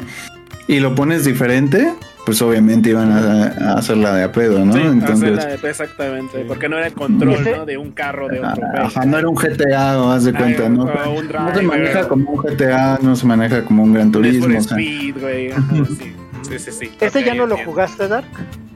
Y 0.69 0.81
lo 0.81 0.95
pones 0.95 1.24
diferente 1.24 1.93
pues 2.24 2.41
obviamente 2.41 2.89
iban 2.91 3.12
a, 3.12 3.45
a 3.73 3.73
hacerla 3.74 4.15
de 4.15 4.24
a 4.24 4.32
pedo, 4.32 4.65
¿no? 4.65 4.73
Sí, 4.73 4.81
Entonces, 4.81 5.61
de- 5.62 5.69
exactamente, 5.69 6.43
porque 6.49 6.69
no 6.70 6.78
era 6.78 6.86
el 6.86 6.95
control 6.95 7.45
¿no? 7.45 7.66
de 7.66 7.77
un 7.77 7.93
carro 7.93 8.28
de 8.28 8.39
otro. 8.39 8.49
ajá, 8.51 8.70
güey. 8.73 8.82
ajá, 8.86 9.05
no 9.05 9.19
era 9.19 9.28
un 9.28 9.35
GTA, 9.35 10.01
o 10.03 10.11
haz 10.11 10.24
de 10.24 10.31
Ay, 10.31 10.36
cuenta, 10.36 10.69
¿no? 10.70 10.85
No 10.86 11.55
se 11.55 11.62
maneja 11.62 12.09
como 12.09 12.31
un 12.31 12.43
GTA, 12.43 12.99
no 13.03 13.15
se 13.16 13.27
maneja 13.27 13.65
como 13.65 13.82
un 13.82 13.93
Gran 13.93 14.11
Turismo. 14.11 14.57
o 14.57 14.62
sea. 14.62 14.78
Speed, 14.78 15.20
güey. 15.20 15.53
ajá, 15.53 15.74
sí. 15.99 16.15
Sí, 16.49 16.59
sí, 16.59 16.73
sí. 16.73 16.91
¿Ese 17.01 17.19
Ok, 17.20 17.24
ya 17.27 17.35
no 17.35 17.47
lo 17.47 17.53
entiendo. 17.57 17.70
jugaste, 17.73 18.09
Dark? 18.09 18.27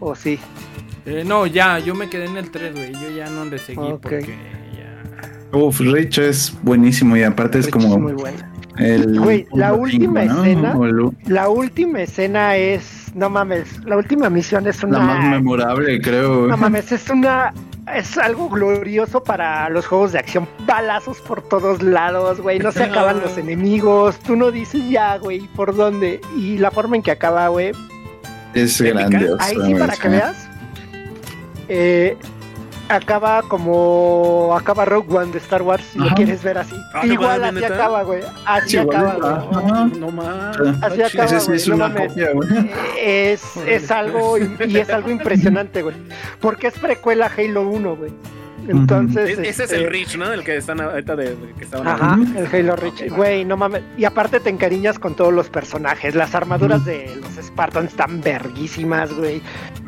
¿O 0.00 0.14
sí? 0.14 0.38
Eh, 1.06 1.24
no, 1.26 1.46
ya, 1.46 1.78
yo 1.78 1.94
me 1.94 2.10
quedé 2.10 2.26
en 2.26 2.36
el 2.36 2.50
3, 2.50 2.74
güey. 2.74 2.92
Yo 2.92 3.10
ya 3.16 3.30
no 3.30 3.46
le 3.46 3.58
seguí 3.58 3.78
porque 4.02 4.36
ya. 4.76 5.58
Uf, 5.58 5.80
Rich 5.80 6.18
es 6.18 6.54
buenísimo 6.62 7.16
y 7.16 7.22
aparte 7.22 7.58
es 7.60 7.68
como 7.68 7.94
es 7.94 7.98
muy 7.98 8.12
buena. 8.12 8.47
El... 8.78 9.18
Güey, 9.20 9.46
la 9.54 9.72
última 9.74 10.24
escena- 10.24 10.72
el- 10.74 11.10
La 11.26 11.48
última 11.48 12.00
escena 12.02 12.56
es. 12.56 13.12
No 13.14 13.30
mames, 13.30 13.82
la 13.84 13.96
última 13.96 14.28
misión 14.30 14.66
es 14.66 14.82
la 14.82 14.98
más 14.98 15.18
una. 15.20 15.30
memorable, 15.30 16.00
creo. 16.00 16.46
No 16.46 16.56
mames, 16.56 16.92
es 16.92 17.08
una. 17.10 17.52
Es 17.96 18.18
algo 18.18 18.50
glorioso 18.50 19.22
para 19.24 19.68
los 19.70 19.86
juegos 19.86 20.12
de 20.12 20.18
acción. 20.18 20.46
Balazos 20.66 21.18
por 21.22 21.40
todos 21.40 21.82
lados, 21.82 22.38
güey. 22.40 22.58
No 22.58 22.70
se 22.70 22.84
acaban 22.84 23.20
los 23.22 23.38
enemigos. 23.38 24.18
Tú 24.18 24.36
no 24.36 24.50
dices 24.50 24.88
ya, 24.90 25.16
güey, 25.16 25.40
por 25.56 25.74
dónde. 25.74 26.20
Y 26.36 26.58
la 26.58 26.70
forma 26.70 26.96
en 26.96 27.02
que 27.02 27.10
acaba, 27.12 27.48
güey. 27.48 27.72
Es 28.54 28.78
grandioso. 28.80 29.38
Ahí 29.40 29.56
sí, 29.64 29.74
para 29.74 29.96
que 29.96 30.08
veas. 30.08 30.48
eh, 31.68 32.16
acaba 32.88 33.42
como. 33.42 34.54
Acaba 34.58 34.84
Rogue 34.84 35.14
One 35.16 35.32
de 35.32 35.38
Star 35.38 35.62
Wars, 35.62 35.84
si 35.92 35.98
lo 35.98 36.08
quieres 36.14 36.42
ver 36.42 36.58
así. 36.58 36.74
Ah, 36.94 37.02
¿no 37.04 37.12
Igual 37.12 37.44
así 37.44 37.54
neta? 37.54 37.74
acaba, 37.74 38.02
güey. 38.02 38.22
Así 38.44 38.68
Sí, 38.70 38.76
acaba, 38.78 39.14
güey. 39.14 39.98
No 40.00 40.10
más. 40.10 40.56
Así 40.82 41.02
acaba, 41.02 41.38
güey. 41.44 41.56
es 41.56 41.68
No 41.68 41.74
una 41.76 41.88
mames. 41.88 42.08
copia, 42.08 42.32
güey. 42.32 42.48
Es, 43.00 43.56
es 43.66 43.90
algo 43.90 44.36
y 44.38 44.76
es 44.78 44.90
algo 44.90 45.10
impresionante, 45.10 45.82
güey. 45.82 45.96
Porque 46.40 46.66
es 46.68 46.78
precuela 46.78 47.30
Halo 47.36 47.62
1, 47.68 47.96
güey. 47.96 48.10
Entonces. 48.68 49.30
Es- 49.30 49.38
ese 49.38 49.48
es 49.50 49.60
este, 49.60 49.76
el 49.76 49.90
Rich, 49.90 50.16
¿no? 50.16 50.28
Del 50.28 50.42
que 50.44 50.56
están 50.56 50.80
ahorita 50.80 51.16
de, 51.16 51.30
de 51.36 51.52
que 51.58 51.64
estaban 51.64 51.86
Ajá, 51.88 52.12
hablando. 52.14 52.38
el 52.40 52.46
Halo 52.46 52.76
Reach. 52.76 53.08
Güey, 53.10 53.44
no 53.44 53.56
mames. 53.56 53.82
Y 53.96 54.04
aparte 54.04 54.40
te 54.40 54.50
encariñas 54.50 54.98
con 54.98 55.14
todos 55.14 55.32
los 55.32 55.48
personajes. 55.48 56.14
Las 56.14 56.34
armaduras 56.34 56.84
de 56.84 57.10
los 57.20 57.44
Spartans 57.44 57.90
están 57.90 58.20
verguísimas, 58.20 59.12
güey. 59.12 59.40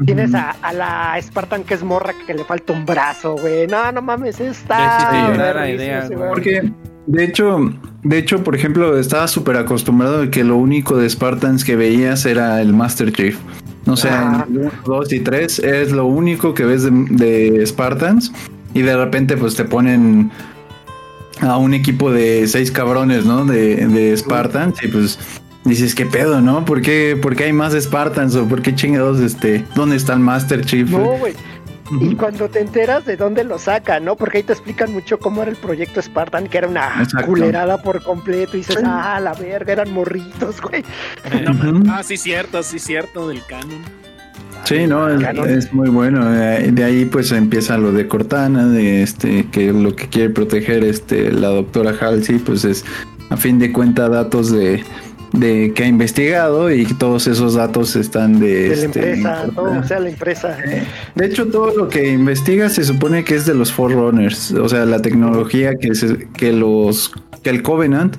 Tienes 0.07 0.35
a, 0.35 0.51
a 0.63 0.73
la 0.73 1.17
Spartan 1.21 1.65
que 1.65 1.75
es 1.75 1.83
morra 1.83 2.13
que 2.27 2.35
le 2.35 2.45
falta 2.45 2.73
un 2.73 2.87
brazo, 2.87 3.37
güey. 3.37 3.67
No, 3.67 3.91
no 3.93 4.03
mames, 4.03 4.41
está. 4.41 4.79
Ya 4.79 4.97
hiciste 4.97 5.33
llorar 5.33 5.59
a 5.59 5.61
verguísima 5.63 5.85
idea, 5.85 6.09
güey. 6.09 6.29
Porque, 6.29 6.73
de 7.07 7.25
hecho, 7.25 7.59
de 8.03 8.19
hecho, 8.19 8.43
por 8.43 8.55
ejemplo, 8.55 8.99
estaba 8.99 9.29
súper 9.29 9.57
acostumbrado 9.57 10.21
de 10.23 10.31
que 10.31 10.45
lo 10.45 10.57
único 10.57 10.97
de 10.97 11.09
Spartans 11.09 11.65
que 11.65 11.77
veías 11.77 12.25
era 12.27 12.61
el 12.61 12.73
Master 12.73 13.13
Chief. 13.13 13.37
No 13.87 13.97
sé, 13.97 14.09
en 14.09 14.15
el 14.57 14.59
1, 14.67 14.71
2 14.85 15.13
y 15.15 15.21
3 15.21 15.59
es 15.61 15.91
lo 15.93 16.05
único 16.05 16.53
que 16.55 16.65
ves 16.65 16.85
de, 16.85 16.91
de 16.91 17.67
Spartans. 17.67 18.31
Y 18.75 18.83
de 18.83 18.97
repente, 18.97 19.37
pues 19.37 19.57
te 19.57 19.65
ponen 19.65 20.31
a 21.41 21.57
un 21.57 21.75
equipo 21.75 22.13
de 22.13 22.47
seis 22.47 22.71
cabrones, 22.71 23.25
¿no? 23.25 23.45
De, 23.45 23.87
de 23.87 24.17
Spartans. 24.17 24.83
Y 24.83 24.89
pues 24.89 25.19
dices, 25.65 25.95
¿qué 25.95 26.07
pedo, 26.07 26.41
no? 26.41 26.65
¿Por 26.65 26.83
qué, 26.83 27.19
por 27.21 27.37
qué 27.37 27.45
hay 27.45 27.53
más 27.53 27.73
Spartans? 27.75 28.35
¿O 28.37 28.47
por 28.47 28.63
qué 28.63 28.75
chingados, 28.75 29.21
este, 29.21 29.65
dónde 29.75 29.97
está 29.97 30.13
el 30.13 30.21
Master 30.21 30.65
Chief? 30.65 30.89
No, 30.91 31.17
güey. 31.19 31.35
Y 32.01 32.15
cuando 32.15 32.49
te 32.49 32.61
enteras 32.61 33.05
de 33.05 33.17
dónde 33.17 33.43
lo 33.43 33.59
sacan, 33.59 34.05
¿no? 34.05 34.15
Porque 34.15 34.39
ahí 34.39 34.43
te 34.45 34.53
explican 34.53 34.93
mucho 34.93 35.19
cómo 35.19 35.43
era 35.43 35.51
el 35.51 35.57
proyecto 35.57 36.01
Spartan, 36.01 36.47
que 36.47 36.59
era 36.59 36.69
una 36.69 37.03
Exacto. 37.03 37.27
culerada 37.27 37.83
por 37.83 38.01
completo. 38.03 38.57
Y 38.57 38.61
dices, 38.61 38.79
ah, 38.85 39.19
la 39.21 39.35
verga, 39.35 39.73
eran 39.73 39.93
morritos, 39.93 40.61
güey. 40.61 40.85
Ujú. 41.51 41.83
Ah, 41.91 42.03
sí, 42.05 42.17
cierto, 42.17 42.63
sí, 42.63 42.79
cierto, 42.79 43.27
del 43.29 43.45
canon. 43.45 43.83
Sí, 44.71 44.87
no, 44.87 45.09
es, 45.09 45.73
muy 45.73 45.89
bueno. 45.89 46.33
Eh, 46.33 46.71
De 46.73 46.85
ahí 46.85 47.05
pues 47.05 47.33
empieza 47.33 47.77
lo 47.77 47.91
de 47.91 48.07
Cortana, 48.07 48.67
de 48.69 49.03
este, 49.03 49.47
que 49.51 49.73
lo 49.73 49.97
que 49.97 50.07
quiere 50.09 50.31
proteger 50.31 50.85
este 50.85 51.33
la 51.33 51.49
doctora 51.49 51.93
Halsey, 52.01 52.39
pues 52.39 52.65
es 52.65 52.85
a 53.31 53.37
fin 53.37 53.59
de 53.59 53.73
cuentas 53.73 54.09
datos 54.13 54.53
de, 54.53 54.85
de 55.33 55.73
que 55.75 55.83
ha 55.83 55.87
investigado 55.89 56.71
y 56.71 56.85
todos 56.85 57.27
esos 57.27 57.55
datos 57.55 57.97
están 57.97 58.39
de, 58.39 58.47
De 58.47 58.69
la 58.69 58.75
este, 58.75 58.85
empresa, 59.13 59.45
todo, 59.57 59.79
o 59.81 59.83
sea, 59.83 59.99
la 59.99 60.09
empresa. 60.11 60.57
Eh, 60.65 60.85
De 61.17 61.27
hecho, 61.27 61.47
todo 61.49 61.77
lo 61.77 61.89
que 61.89 62.09
investiga 62.13 62.69
se 62.69 62.85
supone 62.85 63.25
que 63.25 63.35
es 63.35 63.47
de 63.47 63.55
los 63.55 63.73
Forerunners, 63.73 64.53
o 64.53 64.69
sea, 64.69 64.85
la 64.85 65.03
tecnología 65.03 65.75
que, 65.81 65.97
se- 65.97 66.29
que 66.37 66.53
los 66.53 67.13
que 67.43 67.51
el 67.51 67.63
Covenant 67.63 68.17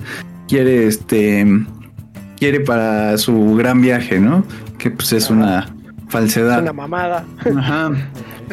quiere 0.48 0.86
este 0.86 1.46
quiere 2.38 2.60
para 2.60 3.16
su 3.16 3.54
gran 3.54 3.80
viaje, 3.80 4.18
¿no? 4.20 4.44
Que 4.76 4.90
pues 4.90 5.12
es 5.14 5.30
una 5.30 5.74
Es 6.18 6.20
falsedad. 6.20 6.62
una 6.62 6.72
mamada. 6.72 7.24
Ajá. 7.56 7.92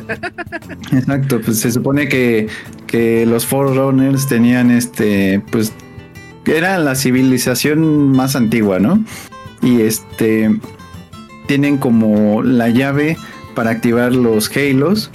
Exacto, 0.92 1.42
pues 1.42 1.60
se 1.60 1.72
supone 1.72 2.08
que, 2.08 2.48
que 2.88 3.26
los 3.26 3.46
Forerunners 3.46 4.28
tenían 4.28 4.72
este, 4.72 5.42
pues, 5.52 5.74
era 6.46 6.78
la 6.80 6.96
civilización 6.96 8.12
más 8.12 8.36
antigua, 8.36 8.80
¿no? 8.80 9.04
Y 9.62 9.82
este, 9.82 10.58
tienen 11.48 11.78
como 11.78 12.42
la 12.44 12.70
llave 12.70 13.18
para 13.56 13.72
activar 13.72 14.14
los 14.14 14.56
Halos. 14.56 15.12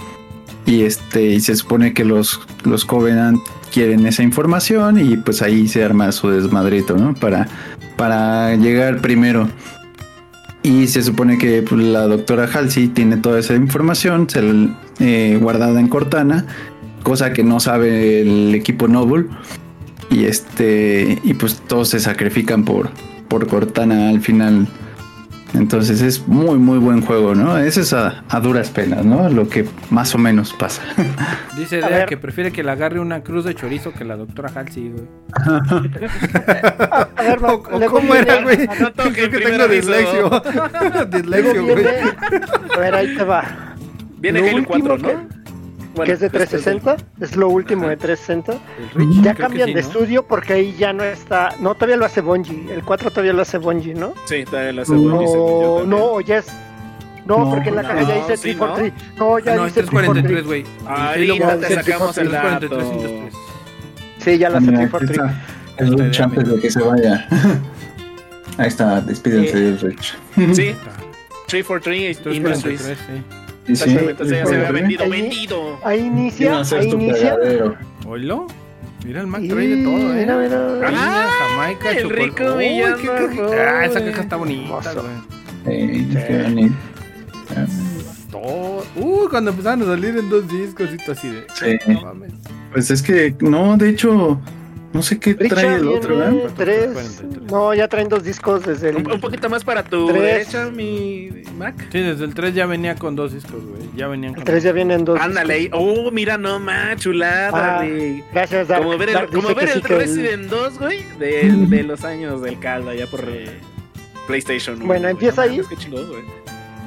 Y 0.67 0.83
este, 0.83 1.27
y 1.27 1.41
se 1.41 1.57
supone 1.57 1.93
que 1.93 2.05
los, 2.05 2.41
los 2.65 2.85
Covenant 2.85 3.41
quieren 3.73 4.07
esa 4.07 4.23
información 4.23 4.99
y 4.99 5.17
pues 5.17 5.43
ahí 5.43 5.69
se 5.69 5.85
arma 5.85 6.11
su 6.13 6.31
desmadrito, 6.31 6.97
¿no? 6.97 7.15
Para, 7.15 7.49
para 7.97 8.55
llegar 8.57 9.01
primero. 9.01 9.49
Y 10.65 10.87
se 10.87 11.03
supone 11.03 11.37
que 11.37 11.61
pues, 11.63 11.81
la 11.83 12.07
doctora 12.07 12.49
Halsey 12.53 12.89
tiene 12.89 13.19
toda 13.19 13.39
esa 13.39 13.55
información 13.55 14.27
eh, 14.99 15.39
guardada 15.41 15.79
en 15.79 15.89
Cortana, 15.89 16.47
cosa 17.03 17.35
que 17.35 17.45
no 17.45 17.61
sabe 17.61 18.23
el 18.23 18.55
equipo 18.55 18.89
Noble. 18.89 19.27
Y 20.11 20.25
este 20.25 21.19
y 21.23 21.35
pues 21.35 21.61
todos 21.69 21.91
se 21.91 22.01
sacrifican 22.01 22.65
por, 22.65 22.89
por 23.29 23.47
Cortana 23.47 24.09
al 24.09 24.23
final. 24.23 24.67
Entonces 25.55 26.03
es 26.03 26.27
muy 26.27 26.59
muy 26.59 26.79
buen 26.79 27.01
juego, 27.01 27.35
¿no? 27.35 27.57
Ese 27.59 27.83
es 27.83 27.93
a, 27.93 28.25
a 28.29 28.41
duras 28.41 28.71
penas, 28.71 29.05
¿no? 29.05 29.29
Lo 29.29 29.49
que 29.49 29.65
más 29.91 30.15
o 30.15 30.19
menos 30.19 30.53
pasa. 30.53 30.83
Dice 31.57 31.83
A 31.83 31.89
Dea 31.89 32.07
que 32.07 32.17
prefiere 32.17 32.51
que 32.53 32.63
le 32.65 32.71
agarre 32.73 32.99
una 32.99 33.21
cruz 33.23 33.45
de 33.45 33.55
chorizo 33.55 33.93
que 33.93 34.05
la 34.05 34.17
doctora 34.17 34.51
Halsey, 34.55 34.91
güey. 34.91 35.05
A, 35.33 37.07
a 37.17 37.23
ver, 37.23 37.39
O- 37.45 37.63
¿Cómo 37.91 38.15
era, 38.15 38.43
güey? 38.43 38.67
Creo 38.67 39.31
que 39.31 39.39
tengo 39.39 39.69
dislexio. 39.69 40.31
Dislexio, 41.11 41.63
güey. 41.63 41.75
viene. 41.77 41.91
A 42.75 42.79
ver, 42.79 42.95
ahí 42.95 43.17
te 43.17 43.25
va. 43.25 43.45
Viene 44.19 44.41
Lo 44.41 44.47
Halo 44.47 44.57
último 44.57 44.97
4, 44.97 44.97
que- 44.97 45.15
¿no? 45.15 45.44
Bueno, 45.95 46.07
que 46.07 46.13
es 46.13 46.21
de 46.21 46.29
después 46.29 46.49
360, 46.49 46.97
es 47.21 47.37
lo 47.37 47.49
último 47.49 47.89
de 47.89 47.97
360. 47.97 48.53
El 48.53 48.91
Rich, 48.95 49.23
Ya 49.23 49.35
cambian 49.35 49.69
sí, 49.69 49.75
de 49.75 49.83
¿no? 49.83 49.87
estudio 49.89 50.23
porque 50.27 50.53
ahí 50.55 50.75
ya 50.79 50.93
no 50.93 51.05
está. 51.05 51.51
No, 51.61 51.75
todavía 51.75 51.97
lo 51.97 52.05
hace 52.05 52.21
Bungie. 52.21 52.73
El 52.75 52.83
4 52.83 53.11
todavía 53.11 53.33
lo 53.33 53.43
hace 53.43 53.59
Bungie, 53.59 53.95
¿no? 53.95 54.13
Sí, 54.27 54.45
todavía 54.45 54.85
segunda 54.85 55.19
dice 55.21 55.33
yo 55.35 55.83
No, 55.87 55.97
no, 56.15 56.21
ya 56.21 56.39
es. 56.39 56.47
No, 57.27 57.39
No, 57.39 57.51
porque 57.51 57.69
en 57.71 57.77
la 57.77 57.83
no, 57.83 57.89
caja 57.89 58.03
ya 58.03 58.15
dice 58.17 58.37
sí, 58.37 58.43
343. 58.55 59.19
No, 59.19 59.39
ya 59.39 59.53
Ah, 59.53 59.57
no, 59.57 59.65
dice 59.67 59.81
es 59.81 59.87
343, 59.87 60.45
343. 60.45 60.47
güey. 60.47 60.65
Ahorita 60.87 61.69
te 61.69 61.75
sacamos 61.75 62.19
el 62.19 62.29
343, 62.29 62.71
dato. 62.71 62.77
343. 62.77 63.35
Sí, 64.19 64.39
ya 64.39 64.49
la 64.51 64.59
hace 64.59 64.67
Mira, 64.67 64.83
aquí 64.83 64.91
343. 64.91 65.41
está 65.71 65.85
el 65.85 65.99
Rich 65.99 66.21
antes 66.21 66.49
de 66.49 66.61
que 66.61 66.71
se 66.71 66.81
vaya. 66.83 67.29
Ahí 68.59 68.69
está, 68.69 69.01
despídense 69.01 69.59
del 69.59 69.81
Rich. 69.81 70.17
Sí, 70.55 70.75
343 71.49 72.37
Industries. 72.37 72.97
343, 73.65 73.79
sí. 73.79 73.85
Sí, 73.85 73.91
Exactamente, 73.91 74.23
o 74.23 74.27
sea, 74.27 74.39
ya 74.39 74.47
se 74.47 74.55
había 74.57 74.71
vendido, 74.73 75.05
Ahí- 75.05 75.11
vendido. 75.11 75.81
Ahí 75.85 76.01
inicia, 76.01 76.61
ahí 76.61 76.89
inicia. 76.91 77.37
¿Oílo? 78.07 78.47
Mira 79.05 79.21
el 79.21 79.27
Mac 79.27 79.43
trae 79.49 79.67
de 79.69 79.85
todo, 79.85 79.97
eh. 80.15 80.21
Mira, 80.21 80.39
mira. 80.39 80.89
Piña, 80.89 81.29
Jamaica, 81.29 81.91
el 81.91 82.03
chocolate. 82.03 82.25
rico 82.25 82.45
Uy, 82.57 82.65
Villano 82.69 82.97
qué 82.97 83.07
caja- 83.07 83.35
Roll, 83.37 83.59
Ah, 83.59 83.85
esa 83.85 84.05
caja 84.05 84.21
está 84.23 84.37
bonita, 84.37 84.93
güey. 84.95 85.07
Eh, 85.67 86.43
bonito. 86.49 86.75
Todo. 88.31 88.85
Uy, 88.97 89.29
cuando 89.29 89.51
empezaron 89.51 89.83
a 89.83 89.87
salir 89.87 90.17
en 90.19 90.29
dos 90.29 90.49
discos 90.49 90.89
y 90.93 90.97
todo 90.99 91.13
así 91.13 91.29
de. 91.29 91.47
Sí. 91.55 91.93
No 91.93 92.01
mames. 92.03 92.33
Pues 92.73 92.91
es 92.91 93.03
que, 93.03 93.35
no, 93.41 93.77
de 93.77 93.91
hecho, 93.91 94.41
no 94.95 95.03
sé 95.03 95.19
qué 95.21 95.35
trae 95.35 95.75
el 95.77 95.89
otro, 95.89 96.23
¿eh? 96.25 96.47
tres. 96.57 96.93
43. 96.93 97.51
No, 97.53 97.75
ya 97.75 97.87
traen 97.89 98.09
dos 98.09 98.25
discos 98.25 98.65
desde 98.65 98.89
el. 98.89 98.97
Un, 98.97 99.13
un 99.13 99.21
poquito 99.21 99.51
más 99.51 99.63
para 99.65 99.85
tu 99.85 100.07
Tres. 100.07 100.23
derecha, 100.23 100.71
mi 100.71 101.29
Mac. 101.59 101.75
Sí, 101.93 101.99
desde 102.01 102.25
el 102.25 102.33
3 102.35 102.55
ya 102.55 102.65
venía 102.67 102.95
con 102.95 103.15
dos 103.15 103.33
discos, 103.35 103.63
güey. 103.65 103.83
Ya 103.95 104.09
venían 104.09 104.31
El 104.31 104.37
con. 104.37 104.45
3 104.45 104.63
ya 104.63 104.73
vienen 104.73 105.05
dos. 105.05 105.21
Ándale 105.21 105.55
ahí. 105.55 105.71
Oh, 105.73 106.11
mira, 106.11 106.39
no 106.39 106.59
más, 106.59 106.97
chulada, 106.97 107.51
Ah, 107.53 107.85
güey. 107.85 108.25
Gracias, 108.33 108.69
Dark. 108.69 108.83
Como 108.85 108.97
ver 108.97 109.09
el, 109.11 109.15
Dark 109.15 109.31
como 109.31 109.49
ver 109.49 109.57
que 109.59 109.65
el 109.65 109.73
sí 109.73 109.83
que 109.83 109.93
el- 109.93 109.99
Resident 110.01 110.49
2, 110.51 110.79
güey, 110.79 111.03
de, 111.19 111.53
de 111.69 111.83
los 111.83 112.05
años 112.05 112.41
del 112.41 112.59
calda, 112.59 112.95
ya 112.95 113.07
por 113.07 113.25
eh, 113.29 113.59
PlayStation. 114.27 114.79
Bueno, 114.87 115.03
güey. 115.03 115.13
empieza 115.13 115.43
ahí. 115.43 115.61
chingón, 115.79 116.09
güey. 116.09 116.23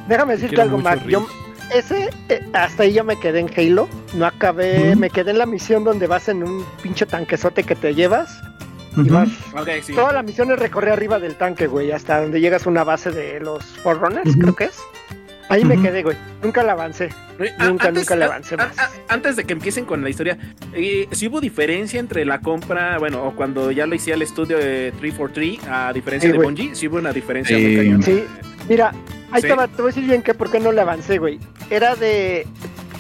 Déjame 0.08 0.34
decirte 0.34 0.62
algo, 0.62 0.78
Mac. 0.78 1.06
Yo, 1.08 1.28
ese, 1.74 2.10
eh, 2.30 2.42
hasta 2.54 2.84
ahí 2.84 2.94
yo 2.94 3.04
me 3.04 3.20
quedé 3.20 3.40
en 3.42 3.50
Halo. 3.56 3.90
No 4.14 4.26
acabé, 4.26 4.96
me 4.96 5.10
quedé 5.10 5.32
en 5.32 5.38
la 5.38 5.46
misión 5.46 5.84
donde 5.84 6.08
vas 6.08 6.30
en 6.30 6.44
un 6.44 6.66
pinche 6.82 7.06
tanquesote 7.06 7.64
que 7.64 7.76
te 7.76 7.94
llevas. 7.94 8.42
Y 8.96 9.10
vas 9.10 9.30
Ok, 9.54 9.70
sí. 9.84 9.94
Toda 9.94 10.12
la 10.14 10.24
misión 10.24 10.50
es 10.52 10.58
recorrer 10.60 10.94
arriba 10.94 11.20
del 11.20 11.36
tanque, 11.36 11.68
güey, 11.68 11.92
hasta 11.92 12.20
donde 12.22 12.40
llegas 12.42 12.66
a 12.66 12.70
una 12.70 12.84
base 12.84 13.12
de 13.12 13.40
los 13.40 13.64
Forerunners, 13.84 14.36
creo 14.36 14.56
que 14.56 14.64
es. 14.66 14.80
Ahí 15.50 15.64
me 15.64 15.82
quedé, 15.82 16.04
güey. 16.04 16.18
Nunca 16.44 16.62
la 16.64 16.74
avancé. 16.74 17.10
A- 17.60 17.66
Nunca, 17.68 17.90
nunca 17.92 18.16
le 18.18 18.24
a- 18.26 18.28
avancé 18.28 18.56
a- 18.56 18.58
más. 18.58 18.78
a- 18.80 18.90
antes 19.08 19.36
de 19.36 19.46
que 19.46 19.54
empiecen 19.54 19.86
con 19.86 20.02
la 20.04 20.10
historia, 20.10 20.38
eh, 20.74 21.08
si 21.12 21.28
hubo 21.28 21.40
diferencia 21.40 22.00
entre 22.00 22.26
la 22.26 22.42
compra, 22.42 22.98
bueno, 22.98 23.24
o 23.24 23.34
cuando 23.36 23.72
ya 23.72 23.86
lo 23.88 23.96
hacía 23.96 24.16
el 24.16 24.24
estudio 24.24 24.58
de 24.58 24.92
343, 25.00 25.60
a 25.70 25.94
diferencia 25.94 26.30
Sí, 26.32 26.38
de. 26.38 26.44
Bungie, 26.44 26.76
sí 26.76 26.88
hubo 26.88 26.98
una 26.98 27.14
diferencia 27.14 27.56
Sí. 27.56 27.64
muy 27.64 27.76
cañona. 27.78 28.04
Sí. 28.04 28.24
Mira, 28.68 28.92
ahí 29.32 29.42
Sí. 29.42 29.48
te, 29.48 29.54
voy 29.54 29.64
a 29.64 29.86
decir 29.86 30.04
bien 30.06 30.22
que 30.22 30.34
por 30.34 30.52
qué 30.52 30.60
no 30.60 30.72
le 30.74 30.82
avancé, 30.82 31.18
güey. 31.18 31.40
Era 31.70 31.96
de. 31.96 32.46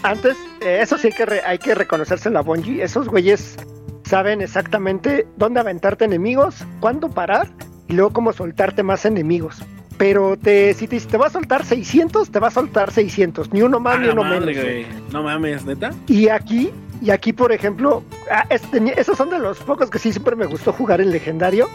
Antes, 0.03 0.37
eh, 0.61 0.79
eso 0.81 0.97
sí 0.97 1.07
hay 1.07 1.13
que, 1.13 1.25
re- 1.25 1.41
hay 1.45 1.57
que 1.57 1.75
reconocerse 1.75 2.29
la 2.29 2.41
Bungie. 2.41 2.83
Esos 2.83 3.07
güeyes 3.07 3.57
saben 4.03 4.41
exactamente 4.41 5.27
dónde 5.37 5.59
aventarte 5.59 6.05
enemigos, 6.05 6.55
cuándo 6.79 7.09
parar 7.09 7.47
y 7.87 7.93
luego 7.93 8.11
cómo 8.13 8.31
soltarte 8.33 8.83
más 8.83 9.05
enemigos. 9.05 9.61
Pero 9.97 10.37
te, 10.37 10.73
si 10.75 10.87
te, 10.87 10.99
si 10.99 11.07
te 11.07 11.17
va 11.17 11.27
a 11.27 11.29
soltar 11.31 11.65
600, 11.65 12.29
te 12.31 12.39
va 12.39 12.49
a 12.49 12.51
soltar 12.51 12.91
600. 12.91 13.51
Ni 13.51 13.63
uno 13.63 13.79
más 13.79 13.95
Ah, 13.95 13.99
ni 13.99 14.07
uno 14.09 14.23
madre, 14.23 14.39
menos. 14.45 14.63
güey. 14.63 14.85
No 15.11 15.23
mames, 15.23 15.65
neta. 15.65 15.89
Y 16.07 16.29
aquí, 16.29 16.69
y 17.01 17.09
aquí, 17.09 17.33
por 17.33 17.51
ejemplo, 17.51 18.03
ah, 18.31 18.45
esos 18.49 19.17
son 19.17 19.31
de 19.31 19.39
los 19.39 19.57
pocos 19.59 19.89
que 19.89 19.97
sí 19.97 20.11
siempre 20.11 20.35
me 20.35 20.45
gustó 20.45 20.71
jugar 20.71 21.01
en 21.01 21.11
legendario. 21.11 21.67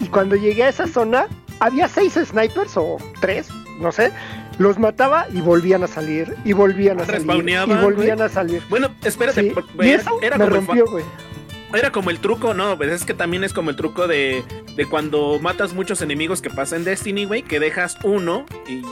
Y 0.00 0.06
cuando 0.06 0.34
llegué 0.34 0.64
a 0.64 0.68
esa 0.68 0.88
zona, 0.88 1.26
había 1.60 1.86
seis 1.88 2.14
snipers 2.14 2.76
o 2.76 2.96
tres, 3.20 3.48
no 3.80 3.92
sé. 3.92 4.10
Los 4.58 4.78
mataba 4.78 5.26
y 5.32 5.40
volvían 5.40 5.84
a 5.84 5.86
salir, 5.86 6.34
y 6.44 6.52
volvían 6.52 7.00
a 7.00 7.06
salir, 7.06 7.22
y 7.66 7.74
volvían 7.74 8.20
a 8.20 8.28
salir. 8.28 8.62
Bueno, 8.68 8.90
espérate, 9.04 9.40
Sí, 9.40 9.52
y 9.80 9.88
era, 9.88 10.02
eso 10.02 10.18
era 10.20 10.36
me 10.38 10.46
rompió, 10.46 10.86
güey. 10.86 11.04
Era 11.74 11.90
como 11.92 12.10
el 12.10 12.18
truco, 12.18 12.54
no, 12.54 12.76
pues 12.76 12.90
es 12.90 13.04
que 13.04 13.14
también 13.14 13.44
es 13.44 13.52
como 13.52 13.70
el 13.70 13.76
truco 13.76 14.06
de, 14.06 14.42
de 14.76 14.86
cuando 14.86 15.38
matas 15.40 15.74
muchos 15.74 16.00
enemigos 16.02 16.40
que 16.40 16.50
pasa 16.50 16.76
en 16.76 16.84
Destiny, 16.84 17.24
güey, 17.26 17.42
que 17.42 17.60
dejas 17.60 17.98
uno 18.04 18.46
y 18.66 18.82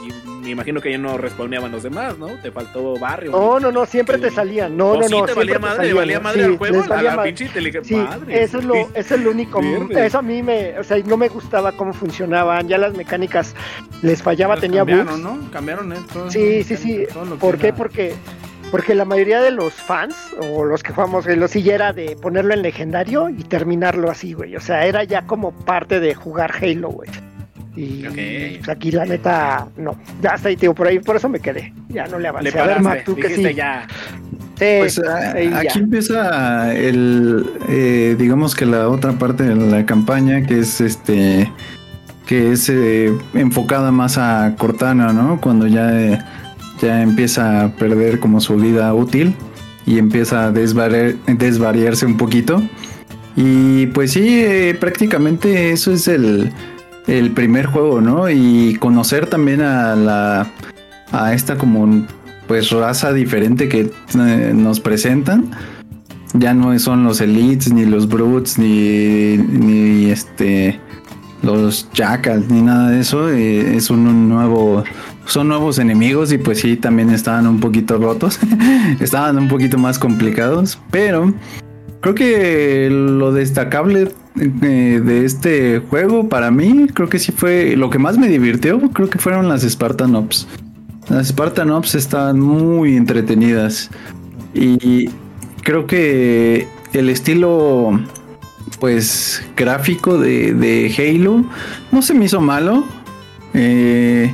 me 0.43 0.51
imagino 0.51 0.79
que 0.79 0.91
ya 0.91 0.97
no 0.97 1.17
respawneaban 1.17 1.71
los 1.71 1.83
demás, 1.83 2.17
¿no? 2.17 2.27
Te 2.41 2.51
faltó 2.51 2.97
barrio. 2.97 3.31
No, 3.31 3.37
güey. 3.51 3.63
no, 3.63 3.71
no, 3.71 3.85
siempre 3.85 4.17
te 4.17 4.31
salían. 4.31 4.77
No, 4.77 4.91
¿O 4.91 5.01
no, 5.01 5.07
sí 5.07 5.11
no. 5.19 5.25
te 5.25 5.33
valía 5.33 5.53
te 5.55 5.59
madre, 5.59 5.75
salían, 5.77 5.95
valía 5.97 6.17
¿no? 6.17 6.23
madre 6.23 6.39
Sí, 6.39 6.45
al 6.45 6.57
juego, 6.57 6.83
a 6.93 7.01
la 7.01 7.23
pinche 7.23 7.45
inteligencia. 7.45 7.97
Sí, 7.97 8.03
madre, 8.03 8.43
eso 8.43 8.59
es 8.59 8.63
lo, 8.65 8.73
güey. 8.73 8.87
es 8.93 9.11
el 9.11 9.27
único, 9.27 9.61
eso 9.91 10.19
a 10.19 10.21
mí 10.21 10.41
me, 10.43 10.79
o 10.79 10.83
sea, 10.83 10.97
no 10.99 11.17
me 11.17 11.27
gustaba 11.27 11.71
cómo 11.73 11.93
funcionaban, 11.93 12.67
ya 12.69 12.77
las 12.77 12.93
mecánicas 12.95 13.55
les 14.03 14.21
fallaba, 14.23 14.53
Las 14.55 14.61
tenía 14.61 14.81
cambiaron, 14.81 15.07
bugs. 15.07 15.19
¿no? 15.19 15.51
Cambiaron, 15.51 15.91
¿eh? 15.93 15.97
Todo- 16.13 16.31
Sí, 16.31 16.63
sí, 16.63 16.77
sí. 16.77 17.03
¿Por 17.39 17.57
qué? 17.57 17.67
era- 17.67 17.75
Porque, 17.77 18.13
porque 18.71 18.95
la 18.95 19.05
mayoría 19.05 19.41
de 19.41 19.51
los 19.51 19.73
fans, 19.73 20.15
o 20.51 20.65
los 20.65 20.83
que 20.83 20.91
jugamos 20.93 21.25
Halo, 21.27 21.47
sí 21.47 21.61
ya 21.63 21.75
era 21.75 21.93
de 21.93 22.17
ponerlo 22.21 22.53
en 22.53 22.61
legendario 22.61 23.29
y 23.29 23.43
terminarlo 23.43 24.09
así, 24.11 24.33
güey. 24.33 24.55
O 24.55 24.59
sea, 24.61 24.85
era 24.85 25.03
ya 25.03 25.23
como 25.23 25.51
parte 25.51 25.99
de 25.99 26.13
jugar 26.15 26.51
Halo, 26.61 26.89
güey. 26.89 27.09
Y 27.75 28.05
Ok. 28.07 28.13
pues, 28.57 28.69
aquí 28.69 28.91
la 28.91 29.05
neta, 29.05 29.67
no. 29.77 29.95
Ya 30.21 30.31
está 30.31 30.49
ahí, 30.49 30.57
tío, 30.57 30.73
por 30.73 30.87
ahí, 30.87 30.99
por 30.99 31.15
eso 31.15 31.29
me 31.29 31.39
quedé. 31.39 31.73
Ya 31.89 32.07
no 32.07 32.17
le 32.17 32.23
Le 32.23 32.27
avancé. 32.29 32.49
a 32.59 32.65
ver, 32.65 32.77
paraste, 32.77 32.81
Mac, 32.83 33.03
tú 33.05 33.15
que 33.15 33.29
sí. 33.29 33.53
ya. 33.53 33.85
Sí, 34.57 34.65
Pues 34.79 34.99
a- 34.99 35.33
sí, 35.33 35.49
ya. 35.51 35.59
aquí 35.59 35.79
empieza 35.79 36.73
el, 36.73 37.45
eh, 37.69 38.15
digamos 38.17 38.55
que 38.55 38.65
la 38.65 38.89
otra 38.89 39.11
parte 39.13 39.43
de 39.43 39.55
la 39.55 39.85
campaña 39.85 40.43
que 40.47 40.59
es 40.61 40.81
este, 40.81 41.51
que 42.25 42.53
es 42.53 42.67
eh, 42.69 43.13
enfocada 43.35 43.91
más 43.91 44.17
a 44.17 44.55
Cortana, 44.57 45.13
¿no? 45.13 45.39
Cuando 45.39 45.67
ya, 45.67 45.91
eh, 46.01 46.19
ya 46.81 47.01
empieza 47.01 47.63
a 47.65 47.71
perder 47.73 48.19
como 48.19 48.39
su 48.41 48.55
vida 48.55 48.93
útil 48.93 49.35
y 49.85 49.97
empieza 49.97 50.47
a 50.47 50.51
desvariar- 50.53 51.15
desvariarse 51.25 52.05
un 52.05 52.17
poquito. 52.17 52.61
Y 53.35 53.87
pues 53.87 54.11
sí, 54.13 54.25
eh, 54.27 54.75
prácticamente 54.79 55.71
eso 55.71 55.91
es 55.91 56.07
el, 56.07 56.51
el 57.07 57.31
primer 57.31 57.67
juego, 57.67 58.01
¿no? 58.01 58.29
Y 58.29 58.75
conocer 58.79 59.27
también 59.27 59.61
a 59.61 59.95
la 59.95 60.47
a 61.11 61.33
esta 61.33 61.57
como 61.57 62.05
pues 62.47 62.69
raza 62.71 63.13
diferente 63.13 63.69
que 63.69 63.91
eh, 64.19 64.51
nos 64.55 64.79
presentan. 64.79 65.51
Ya 66.33 66.53
no 66.53 66.77
son 66.79 67.03
los 67.03 67.21
elites, 67.21 67.71
ni 67.71 67.85
los 67.85 68.07
brutes, 68.07 68.57
ni, 68.59 69.37
ni 69.37 70.09
este 70.09 70.79
los 71.43 71.87
jackals, 71.93 72.49
ni 72.49 72.61
nada 72.61 72.89
de 72.89 72.99
eso. 73.01 73.29
eh, 73.29 73.75
es 73.77 73.89
un, 73.89 74.07
un 74.07 74.27
nuevo. 74.27 74.83
Son 75.27 75.47
nuevos 75.49 75.77
enemigos 75.77 76.31
y 76.31 76.37
pues 76.37 76.59
sí, 76.61 76.77
también 76.77 77.09
estaban 77.09 77.47
un 77.47 77.59
poquito 77.59 77.97
rotos. 77.97 78.39
estaban 78.99 79.37
un 79.37 79.47
poquito 79.47 79.77
más 79.77 79.99
complicados. 79.99 80.79
Pero 80.89 81.33
creo 82.01 82.15
que 82.15 82.89
lo 82.89 83.33
destacable 83.33 84.11
eh, 84.39 85.01
de 85.03 85.25
este 85.25 85.79
juego 85.79 86.29
para 86.29 86.51
mí, 86.51 86.87
creo 86.93 87.09
que 87.09 87.19
sí 87.19 87.31
fue 87.31 87.75
lo 87.75 87.89
que 87.89 87.99
más 87.99 88.17
me 88.17 88.27
divirtió. 88.29 88.79
Creo 88.91 89.09
que 89.09 89.19
fueron 89.19 89.49
las 89.49 89.63
Spartan 89.63 90.15
Ops. 90.15 90.47
Las 91.09 91.27
Spartan 91.27 91.71
Ops 91.71 91.95
estaban 91.95 92.39
muy 92.39 92.95
entretenidas. 92.95 93.89
Y 94.53 95.09
creo 95.63 95.85
que 95.85 96.67
el 96.93 97.09
estilo, 97.09 97.99
pues, 98.79 99.43
gráfico 99.55 100.17
de, 100.17 100.53
de 100.53 100.93
Halo 100.97 101.43
no 101.91 102.01
se 102.01 102.13
me 102.13 102.25
hizo 102.25 102.39
malo. 102.39 102.85
Eh, 103.53 104.33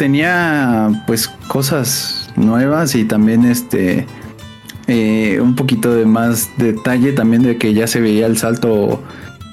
tenía, 0.00 0.88
pues, 1.06 1.28
cosas 1.46 2.30
nuevas 2.34 2.94
y 2.94 3.04
también 3.04 3.44
este. 3.44 4.06
eh, 4.86 5.38
un 5.42 5.54
poquito 5.54 5.94
de 5.94 6.06
más 6.06 6.48
detalle 6.56 7.12
también 7.12 7.42
de 7.42 7.58
que 7.58 7.74
ya 7.74 7.86
se 7.86 8.00
veía 8.00 8.24
el 8.26 8.38
salto 8.38 9.02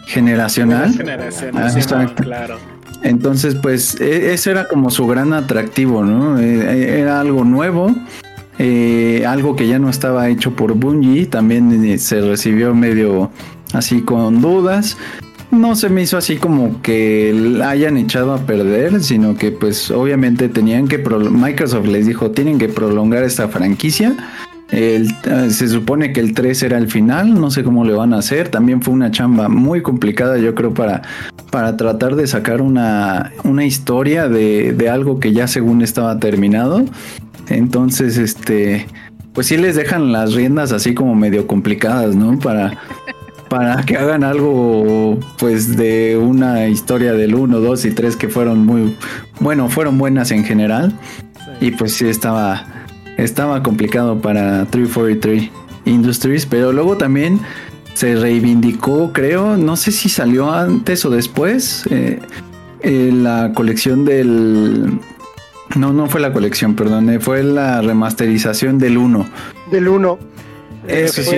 generacional. 0.05 0.95
Ah, 1.53 2.13
claro. 2.15 2.57
Entonces, 3.03 3.55
pues 3.55 3.99
e- 3.99 4.33
ese 4.33 4.51
era 4.51 4.67
como 4.69 4.89
su 4.89 5.05
gran 5.05 5.33
atractivo, 5.33 6.03
¿no? 6.05 6.39
Eh, 6.39 7.01
Era 7.01 7.19
algo 7.19 7.43
nuevo, 7.43 7.93
eh, 8.57 9.25
algo 9.27 9.55
que 9.57 9.67
ya 9.67 9.79
no 9.79 9.89
estaba 9.89 10.29
hecho 10.29 10.55
por 10.55 10.73
Bungie, 10.75 11.25
también 11.27 11.83
eh, 11.83 11.97
se 11.99 12.21
recibió 12.21 12.73
medio 12.73 13.29
así 13.73 14.01
con 14.01 14.41
dudas. 14.41 14.97
No 15.51 15.75
se 15.75 15.87
me 15.89 16.01
hizo 16.01 16.17
así 16.17 16.35
como 16.35 16.81
que 16.81 17.61
hayan 17.63 17.95
echado 17.97 18.33
a 18.33 18.39
perder, 18.39 19.01
sino 19.01 19.35
que 19.35 19.51
pues 19.51 19.89
obviamente 19.91 20.49
tenían 20.49 20.87
que, 20.87 20.97
Microsoft 20.97 21.87
les 21.87 22.05
dijo, 22.05 22.31
tienen 22.31 22.57
que 22.57 22.67
prolongar 22.67 23.23
esta 23.23 23.47
franquicia. 23.47 24.13
El- 24.71 25.09
eh, 25.23 25.49
se 25.49 25.69
supone 25.69 26.11
que 26.11 26.19
el 26.19 26.33
3 26.33 26.63
era 26.63 26.77
el 26.77 26.89
final, 26.91 27.33
no 27.39 27.49
sé 27.49 27.63
cómo 27.63 27.85
le 27.85 27.93
van 27.93 28.13
a 28.13 28.17
hacer. 28.17 28.49
También 28.49 28.81
fue 28.81 28.93
una 28.93 29.09
chamba 29.11 29.47
muy 29.47 29.81
complicada, 29.81 30.37
yo 30.37 30.53
creo, 30.53 30.73
para, 30.73 31.01
para 31.49 31.77
tratar 31.77 32.15
de 32.17 32.27
sacar 32.27 32.61
una, 32.61 33.31
una 33.45 33.63
historia 33.63 34.27
de, 34.27 34.73
de 34.73 34.89
algo 34.89 35.21
que 35.21 35.31
ya 35.31 35.47
según 35.47 35.81
estaba 35.81 36.19
terminado. 36.19 36.83
Entonces, 37.47 38.17
este, 38.17 38.85
pues 39.31 39.47
sí 39.47 39.55
les 39.55 39.77
dejan 39.77 40.11
las 40.11 40.33
riendas 40.33 40.73
así 40.73 40.93
como 40.93 41.15
medio 41.15 41.47
complicadas, 41.47 42.13
¿no? 42.15 42.37
Para, 42.37 42.77
para 43.49 43.83
que 43.83 43.97
hagan 43.97 44.23
algo, 44.23 45.19
pues, 45.37 45.77
de 45.77 46.17
una 46.17 46.67
historia 46.67 47.13
del 47.13 47.35
1, 47.35 47.59
2 47.59 47.85
y 47.85 47.91
3 47.91 48.15
que 48.15 48.29
fueron 48.29 48.65
muy, 48.65 48.95
bueno, 49.39 49.69
fueron 49.69 49.97
buenas 49.97 50.31
en 50.31 50.43
general. 50.43 50.93
Y 51.59 51.71
pues 51.71 51.93
sí 51.93 52.07
estaba, 52.07 52.65
estaba 53.17 53.63
complicado 53.63 54.19
para 54.19 54.65
343 54.65 55.49
Industries, 55.85 56.45
pero 56.45 56.71
luego 56.71 56.97
también 56.97 57.39
se 57.93 58.15
reivindicó, 58.15 59.11
creo, 59.11 59.57
no 59.57 59.75
sé 59.75 59.91
si 59.91 60.07
salió 60.09 60.51
antes 60.51 61.03
o 61.05 61.09
después, 61.09 61.85
eh, 61.89 62.19
eh, 62.81 63.11
la 63.11 63.53
colección 63.55 64.05
del... 64.05 64.99
No, 65.75 65.93
no 65.93 66.07
fue 66.07 66.21
la 66.21 66.31
colección, 66.31 66.75
perdón, 66.75 67.09
eh, 67.09 67.19
fue 67.19 67.43
la 67.43 67.81
remasterización 67.81 68.77
del 68.77 68.97
1. 68.97 69.25
Del 69.71 69.87
1. 69.87 70.19
Eso 70.87 71.23
sí. 71.23 71.35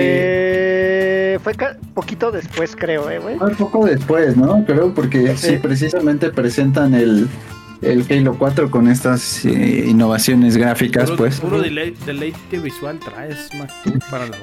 Fue, 1.38 1.54
fue 1.54 1.76
poquito 1.94 2.30
después, 2.30 2.74
creo, 2.76 3.08
eh, 3.10 3.18
güey. 3.18 3.36
Un 3.40 3.54
poco 3.56 3.86
después, 3.86 4.36
¿no? 4.36 4.64
Creo 4.64 4.92
porque 4.94 5.36
Sí. 5.36 5.48
sí, 5.50 5.56
precisamente 5.56 6.30
presentan 6.30 6.94
el, 6.94 7.28
el 7.82 8.04
Halo 8.10 8.36
4 8.38 8.70
con 8.70 8.88
estas 8.88 9.44
eh, 9.46 9.84
innovaciones 9.88 10.56
gráficas, 10.56 11.04
Puro, 11.04 11.16
pues. 11.16 11.40
puro 11.40 11.62
delay- 11.62 11.94
deleite 12.04 12.58
visual 12.58 12.98
traes, 12.98 13.48
Mac, 13.58 13.70
para 14.10 14.26
la 14.26 14.36
Eh, 14.36 14.40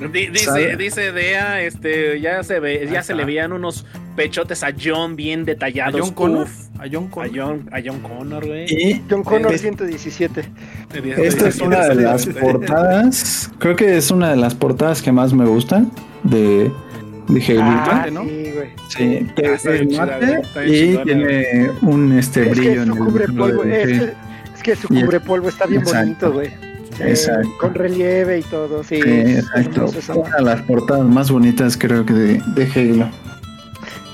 banda. 0.00 0.08
Dice, 0.12 0.44
¿Sabe? 0.44 0.76
dice 0.76 1.12
Dea, 1.12 1.62
este, 1.62 2.20
ya 2.20 2.42
se 2.42 2.58
ve, 2.60 2.88
ya 2.90 3.02
se 3.02 3.14
le 3.14 3.24
veían 3.24 3.52
unos 3.52 3.86
pechotes 4.16 4.62
a 4.64 4.72
John 4.80 5.14
bien 5.16 5.42
¿A 5.42 5.44
detallados. 5.44 6.00
John 6.00 6.14
Connor? 6.14 6.42
Uf, 6.44 6.68
¿A 6.80 6.84
John 6.92 7.06
a 7.06 7.10
Connor? 7.10 7.30
John, 7.36 7.68
a 7.72 7.80
John 7.84 8.00
Connor, 8.00 8.46
güey. 8.46 8.66
Y 8.68 9.02
John 9.08 9.22
Connor 9.22 9.52
Es- 9.54 9.60
117. 9.60 10.44
Esta 10.94 11.48
es 11.48 11.60
una 11.60 11.88
de 11.88 11.94
las 11.96 12.26
portadas, 12.26 13.50
creo 13.58 13.76
que 13.76 13.96
es 13.96 14.10
una 14.10 14.30
de 14.30 14.36
las 14.36 14.54
portadas 14.54 15.02
que 15.02 15.12
más 15.12 15.32
me 15.32 15.44
gustan 15.46 15.90
de, 16.22 16.70
de 17.28 17.44
Halo. 17.46 17.62
Ah, 17.62 18.06
¿no? 18.12 18.22
sí, 18.88 19.26
que 19.36 19.46
Ah, 19.46 19.54
es 19.54 19.96
mate 19.96 20.42
y 20.66 20.96
tiene 20.98 21.70
un 21.82 22.12
este 22.18 22.50
Es 22.50 22.56
brillo 22.58 22.82
en 22.82 22.90
el 22.92 22.98
cubre 22.98 23.26
polvo, 23.28 23.64
es, 23.64 23.86
que, 23.86 24.04
es 24.54 24.62
que 24.62 24.76
su 24.76 24.92
Y 24.92 24.98
es- 24.98 25.04
cubre 25.04 25.20
polvo 25.20 25.48
está 25.48 25.66
bien 25.66 25.82
Exacto. 25.82 26.32
bonito, 26.32 26.32
güey. 26.32 26.74
Eh, 27.00 27.10
Exacto. 27.10 27.48
con 27.60 27.74
relieve 27.74 28.38
y 28.38 28.42
todo, 28.42 28.84
sí. 28.84 29.00
Sí, 29.02 29.10
es 29.10 29.38
exacto. 29.40 29.86
esa 29.98 30.14
Una 30.14 30.36
de 30.36 30.42
las 30.42 30.62
portadas 30.62 31.04
más 31.06 31.28
bonitas 31.30 31.76
creo 31.76 32.06
que 32.06 32.12
de, 32.12 32.42
de 32.54 32.64
Halo. 32.72 33.08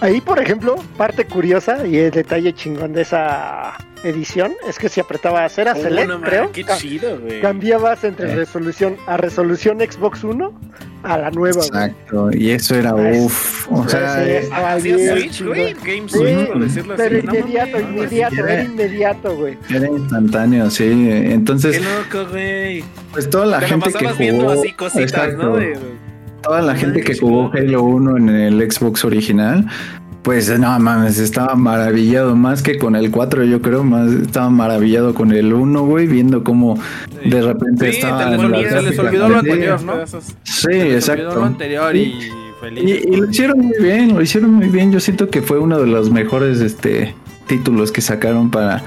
Ahí, 0.00 0.20
por 0.20 0.38
ejemplo, 0.40 0.76
parte 0.96 1.26
curiosa 1.26 1.86
y 1.86 1.98
el 1.98 2.10
detalle 2.10 2.54
chingón 2.54 2.92
de 2.94 3.02
esa 3.02 3.74
edición 4.02 4.52
es 4.66 4.78
que 4.78 4.88
si 4.88 4.98
apretabas, 4.98 5.58
era 5.58 5.74
Oh, 5.76 5.82
Select, 5.82 6.08
no 6.08 6.20
creo, 6.22 6.50
Qué 6.52 6.64
chido, 6.78 7.20
güey. 7.20 7.42
cambiabas 7.42 8.02
entre 8.04 8.32
Eh. 8.32 8.34
resolución 8.36 8.96
a 9.06 9.18
resolución 9.18 9.78
Xbox 9.80 10.24
1 10.24 10.58
a 11.02 11.18
la 11.18 11.30
nueva. 11.30 11.56
güey. 11.56 11.66
Exacto, 11.66 12.30
y 12.32 12.50
eso 12.50 12.76
era 12.76 12.90
Ah, 12.90 12.94
uff. 12.94 13.70
O 13.70 13.86
sea, 13.86 14.24
Sí, 14.24 14.30
estaba 14.30 14.76
bien 14.76 14.98
Switch, 15.18 15.42
güey. 15.44 15.74
Game 15.74 16.08
Sí, 16.08 16.16
Switch, 16.18 16.46
por 16.48 16.60
decirlo 16.60 16.94
así. 16.94 17.02
Pero 17.02 17.18
inmediato, 17.18 17.80
inmediato, 17.80 18.34
era- 18.36 18.52
era 18.54 18.62
inmediato, 18.64 19.36
güey. 19.36 19.58
era 19.68 19.86
instantáneo, 19.86 20.70
sí. 20.70 20.88
Entonces, 20.90 21.78
Qué 21.78 21.84
loco, 21.84 22.30
güey. 22.30 22.82
pues 23.12 23.28
toda 23.28 23.44
la 23.44 23.58
Te 23.58 23.62
lo 23.64 23.68
gente 23.68 23.92
que 23.98 24.04
jugó. 24.06 24.18
viendo 24.18 24.50
así 24.50 24.72
cositas, 24.72 25.02
exacto, 25.10 25.42
¿no? 25.42 25.56
De- 25.56 25.78
Toda 26.42 26.62
la 26.62 26.74
gente 26.74 27.00
que 27.02 27.16
jugó. 27.16 27.50
Halo 27.52 27.82
1 27.82 28.16
en 28.16 28.28
el 28.28 28.72
Xbox 28.72 29.04
original, 29.04 29.66
pues 30.22 30.58
no 30.58 30.78
mames, 30.78 31.18
estaba 31.18 31.54
maravillado 31.54 32.36
más 32.36 32.62
que 32.62 32.78
con 32.78 32.94
el 32.94 33.10
4, 33.10 33.44
yo 33.44 33.62
creo, 33.62 33.84
más 33.84 34.10
estaba 34.12 34.50
maravillado 34.50 35.14
con 35.14 35.32
el 35.32 35.52
1, 35.52 35.82
güey, 35.84 36.06
viendo 36.06 36.44
cómo 36.44 36.78
de 37.24 37.42
repente 37.42 37.92
Sí, 37.92 37.98
estaba 37.98 38.30
te 38.30 38.36
ponías, 38.36 38.72
se 38.72 38.82
les 38.82 38.98
olvidó 38.98 39.28
lo 39.28 39.38
anterior, 39.38 39.82
¿no? 39.82 40.06
Sí, 40.06 40.18
Se 40.44 40.68
les 40.68 41.08
olvidó 41.08 41.28
exacto. 41.28 41.34
lo 41.36 41.44
anterior 41.44 41.96
y 41.96 42.30
feliz. 42.60 42.84
Y, 42.84 43.14
y 43.14 43.16
lo 43.16 43.30
hicieron 43.30 43.58
muy 43.60 43.78
bien, 43.80 44.14
lo 44.14 44.22
hicieron 44.22 44.52
muy 44.52 44.68
bien. 44.68 44.92
Yo 44.92 45.00
siento 45.00 45.28
que 45.30 45.40
fue 45.40 45.58
uno 45.58 45.78
de 45.78 45.86
los 45.86 46.10
mejores 46.10 46.60
este, 46.60 47.14
títulos 47.46 47.90
que 47.90 48.02
sacaron 48.02 48.50
para, 48.50 48.82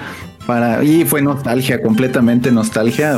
para. 0.45 0.83
Y 0.83 1.05
fue 1.05 1.21
nostalgia, 1.23 1.81
completamente 1.81 2.51
nostalgia. 2.51 3.17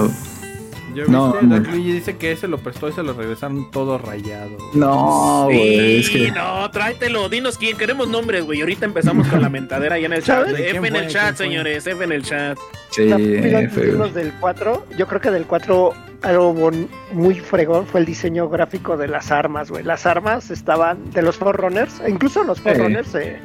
Yo 0.95 1.05
No, 1.07 1.33
viste, 1.33 1.45
no. 1.47 1.57
Luigi 1.59 1.91
dice 1.91 2.17
que 2.17 2.31
ese 2.31 2.47
lo 2.47 2.57
prestó 2.57 2.87
y 2.89 2.93
se 2.93 3.03
lo 3.03 3.13
regresaron 3.13 3.69
todo 3.71 3.97
rayado. 3.97 4.57
No, 4.73 5.43
güey, 5.45 5.99
es 5.99 6.07
Sí, 6.07 6.13
que. 6.25 6.31
no, 6.31 6.69
tráetelo, 6.71 7.27
dinos 7.29 7.57
quién, 7.57 7.77
queremos 7.77 8.07
nombres, 8.07 8.43
güey. 8.45 8.61
Ahorita 8.61 8.85
empezamos 8.85 9.27
con 9.27 9.41
la 9.41 9.49
mentadera 9.49 9.95
ahí 9.95 10.05
en 10.05 10.13
el 10.13 10.23
chat. 10.23 10.47
F 10.47 10.71
¿Quién 10.71 10.85
en 10.85 10.95
el 10.95 11.07
chat, 11.07 11.35
señores, 11.35 11.85
F 11.85 12.03
en 12.03 12.11
el 12.11 12.23
chat. 12.23 12.57
Sí, 12.91 13.03
irnos 13.03 14.13
del 14.13 14.31
4, 14.39 14.85
yo 14.97 15.05
creo 15.07 15.19
que 15.19 15.29
del 15.31 15.45
4 15.45 15.93
algo 16.21 16.53
bon- 16.53 16.87
muy 17.11 17.35
fregón 17.39 17.85
fue 17.85 17.99
el 17.99 18.05
diseño 18.05 18.47
gráfico 18.49 18.95
de 18.97 19.07
las 19.09 19.31
armas, 19.31 19.69
güey. 19.69 19.83
Las 19.83 20.05
armas 20.05 20.49
estaban 20.49 21.11
de 21.11 21.21
los 21.21 21.35
Forerunners, 21.35 21.99
e 21.99 22.09
incluso 22.09 22.43
los 22.43 22.61
Forerunners 22.61 23.13
eh, 23.15 23.37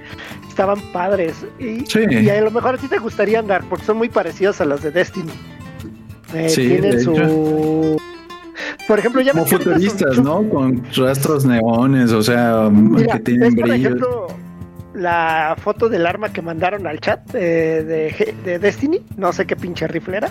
estaban 0.48 0.80
padres. 0.92 1.34
Y, 1.58 1.84
Sí. 1.86 2.00
y 2.08 2.28
a 2.30 2.40
lo 2.40 2.50
mejor 2.52 2.76
a 2.76 2.78
ti 2.78 2.86
te 2.88 2.98
gustaría 2.98 3.40
andar, 3.40 3.64
porque 3.68 3.84
son 3.84 3.98
muy 3.98 4.08
parecidos 4.08 4.60
a 4.60 4.64
las 4.64 4.82
de 4.82 4.92
Destiny. 4.92 5.32
Eh, 6.34 6.48
Sí, 6.48 6.68
tienen 6.68 7.00
su... 7.00 7.96
Por 8.86 8.98
ejemplo, 8.98 9.20
ya 9.20 9.32
como 9.32 9.46
futuristas, 9.46 10.18
¿no? 10.18 10.48
Con 10.48 10.84
rastros 10.94 11.44
neones, 11.44 12.12
o 12.12 12.22
sea, 12.22 12.68
Mira, 12.70 13.14
que 13.14 13.20
tienen 13.20 13.54
¿ves, 13.54 13.60
por 13.60 13.70
ejemplo, 13.70 14.26
la 14.94 15.56
foto 15.58 15.88
del 15.88 16.06
arma 16.06 16.32
que 16.32 16.42
mandaron 16.42 16.86
al 16.86 17.00
chat 17.00 17.20
eh, 17.34 17.84
de, 17.84 18.34
de 18.44 18.58
Destiny, 18.58 19.00
no 19.16 19.32
sé 19.32 19.46
qué 19.46 19.56
pinche 19.56 19.86
rifle 19.86 20.18
era, 20.18 20.30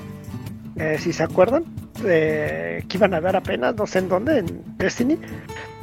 eh, 0.76 0.98
si 1.00 1.14
se 1.14 1.24
acuerdan, 1.24 1.64
eh, 2.06 2.84
que 2.88 2.98
iban 2.98 3.14
a 3.14 3.22
dar 3.22 3.36
apenas, 3.36 3.76
no 3.76 3.88
sé 3.88 4.00
en 4.00 4.10
dónde, 4.10 4.40
en 4.40 4.64
Destiny. 4.78 5.18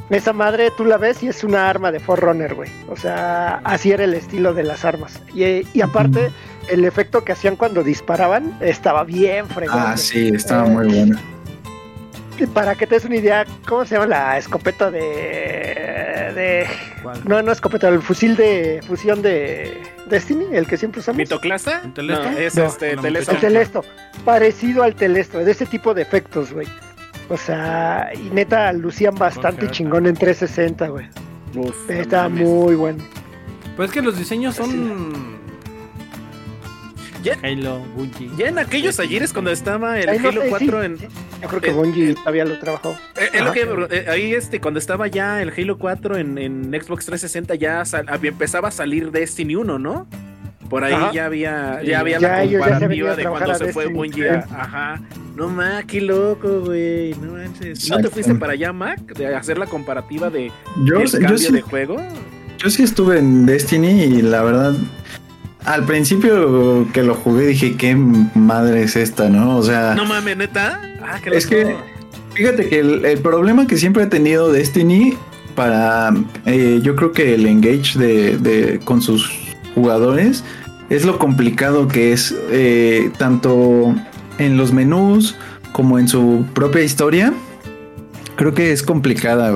Esa 0.09 0.31
madre 0.31 0.71
tú 0.71 0.85
la 0.85 0.97
ves 0.97 1.21
y 1.21 1.27
es 1.27 1.43
una 1.43 1.69
arma 1.69 1.91
de 1.91 1.99
Forerunner, 1.99 2.53
güey. 2.55 2.69
O 2.87 2.95
sea, 2.95 3.59
así 3.65 3.91
era 3.91 4.05
el 4.05 4.13
estilo 4.13 4.53
de 4.53 4.63
las 4.63 4.85
armas. 4.85 5.21
Y, 5.33 5.67
y 5.77 5.81
aparte, 5.81 6.31
el 6.69 6.85
efecto 6.85 7.25
que 7.25 7.33
hacían 7.33 7.57
cuando 7.57 7.83
disparaban 7.83 8.57
estaba 8.61 9.03
bien 9.03 9.47
fregón. 9.49 9.77
Ah, 9.79 9.97
sí, 9.97 10.29
estaba 10.33 10.65
Eh, 10.67 10.69
muy 10.71 10.87
bueno. 10.87 11.19
Y 12.39 12.45
Para 12.45 12.75
que 12.75 12.85
te 12.87 12.95
des 12.95 13.03
una 13.05 13.15
idea, 13.17 13.45
¿cómo 13.67 13.83
se 13.83 13.95
llama 13.95 14.07
la 14.07 14.37
escopeta 14.37 14.91
de... 14.91 14.99
de 14.99 16.67
¿Cuál? 17.01 17.19
no, 17.25 17.41
no 17.41 17.51
escopeta, 17.51 17.89
el 17.89 18.01
fusil 18.01 18.35
de 18.35 18.81
fusión 18.87 19.21
de 19.21 19.81
Destiny, 20.05 20.45
el 20.55 20.67
que 20.67 20.77
siempre 20.77 21.01
usamos. 21.01 21.17
¿Mitoclasta? 21.17 21.81
¿El 21.83 21.93
Telesto? 21.93 22.31
No, 22.31 22.37
es 22.37 22.55
No, 22.55 22.65
este, 22.65 22.95
Telesto. 22.97 23.31
El 23.31 23.39
Telesto, 23.39 23.85
parecido 24.23 24.83
al 24.83 24.93
Telesto, 24.95 25.39
de 25.39 25.51
ese 25.51 25.65
tipo 25.65 25.93
de 25.95 26.03
efectos, 26.03 26.53
güey. 26.53 26.67
O 27.29 27.37
sea, 27.37 28.11
y 28.15 28.29
neta 28.29 28.71
lucían 28.73 29.15
bastante 29.15 29.69
chingón 29.69 30.05
en 30.07 30.15
360, 30.15 30.87
güey. 30.87 31.07
Mames. 32.29 32.47
muy 32.47 32.75
bueno. 32.75 33.03
Pues 33.75 33.89
es 33.89 33.93
que 33.93 34.01
los 34.01 34.17
diseños 34.17 34.55
son. 34.55 35.37
Ya- 37.23 37.37
Halo, 37.43 37.79
Bungie. 37.95 38.29
Ya 38.37 38.47
en 38.47 38.59
aquellos 38.59 38.99
ayeres 38.99 39.33
cuando 39.33 39.51
estaba 39.51 39.99
el 39.99 40.07
Halo 40.07 40.41
sé, 40.43 40.49
4 40.49 40.79
sí, 40.79 40.85
en... 40.85 40.97
Yo 40.97 41.47
creo 41.49 41.61
que 41.61 41.69
eh, 41.69 41.73
Bungie 41.73 42.11
eh, 42.11 42.15
todavía 42.15 42.45
lo 42.45 42.57
trabajó. 42.59 42.91
Eh, 43.17 43.29
es 43.33 43.39
lo 43.41 43.45
Ajá. 43.47 43.53
que 43.53 43.67
eh, 43.91 44.05
ahí 44.09 44.33
este 44.33 44.61
cuando 44.61 44.79
estaba 44.79 45.07
ya 45.07 45.41
el 45.41 45.51
Halo 45.55 45.77
4 45.77 46.17
en, 46.17 46.37
en 46.37 46.63
Xbox 46.71 47.05
360 47.07 47.55
ya 47.55 47.83
empezaba 48.23 48.69
a 48.69 48.71
salir 48.71 49.11
Destiny 49.11 49.55
1, 49.55 49.79
¿no? 49.79 50.07
Por 50.69 50.83
ahí 50.83 50.93
Ajá. 50.93 51.11
ya 51.13 51.25
había 51.25 51.81
ya 51.83 51.99
había 52.01 52.19
ya 52.19 52.29
la 52.29 52.59
comparativa 52.59 53.15
de 53.15 53.23
cuando 53.25 53.55
se 53.55 53.73
fue 53.73 53.87
Bungie. 53.87 54.29
ajá. 54.29 54.99
No 55.35 55.47
ma, 55.49 55.83
qué 55.87 56.01
loco, 56.01 56.61
güey. 56.65 57.13
No 57.21 57.33
manches. 57.33 57.89
¿No 57.89 57.99
te 57.99 58.09
fuiste 58.09 58.33
para 58.35 58.53
allá, 58.53 58.73
Mac? 58.73 58.99
De 59.15 59.35
hacer 59.35 59.57
la 59.57 59.65
comparativa 59.67 60.29
de 60.29 60.51
Yo, 60.83 60.99
el 60.99 61.07
yo 61.07 61.19
cambio 61.19 61.37
sí, 61.37 61.53
de 61.53 61.61
juego. 61.61 61.97
yo 62.57 62.69
sí 62.69 62.83
estuve 62.83 63.19
en 63.19 63.45
Destiny 63.45 64.03
y 64.03 64.21
la 64.23 64.41
verdad, 64.41 64.73
al 65.63 65.85
principio 65.85 66.87
que 66.91 67.03
lo 67.03 67.13
jugué 67.15 67.45
dije, 67.47 67.77
¿qué 67.77 67.95
madre 67.95 68.83
es 68.83 68.95
esta, 68.95 69.29
no? 69.29 69.57
O 69.57 69.63
sea, 69.63 69.93
No 69.95 70.05
mames, 70.05 70.35
neta. 70.37 70.81
Ah, 71.01 71.19
qué 71.23 71.29
Es 71.37 71.45
que, 71.45 71.75
fíjate 72.33 72.67
que 72.67 72.79
el, 72.79 73.05
el 73.05 73.19
problema 73.19 73.67
que 73.67 73.77
siempre 73.77 74.03
ha 74.03 74.09
tenido 74.09 74.51
Destiny 74.51 75.13
para, 75.55 76.13
eh, 76.45 76.79
yo 76.83 76.95
creo 76.95 77.11
que 77.11 77.35
el 77.35 77.45
engage 77.45 77.97
de, 77.99 78.37
de- 78.37 78.79
con 78.79 79.01
sus 79.01 79.46
jugadores 79.77 80.43
es 80.89 81.05
lo 81.05 81.19
complicado 81.19 81.87
que 81.87 82.11
es 82.13 82.33
eh, 82.49 83.11
tanto 83.19 83.93
en 84.39 84.57
los 84.57 84.73
menús 84.73 85.35
como 85.71 85.99
en 85.99 86.07
su 86.07 86.45
propia 86.53 86.81
historia. 86.81 87.31
Creo 88.35 88.53
que 88.55 88.71
es 88.71 88.81
complicada. 88.81 89.53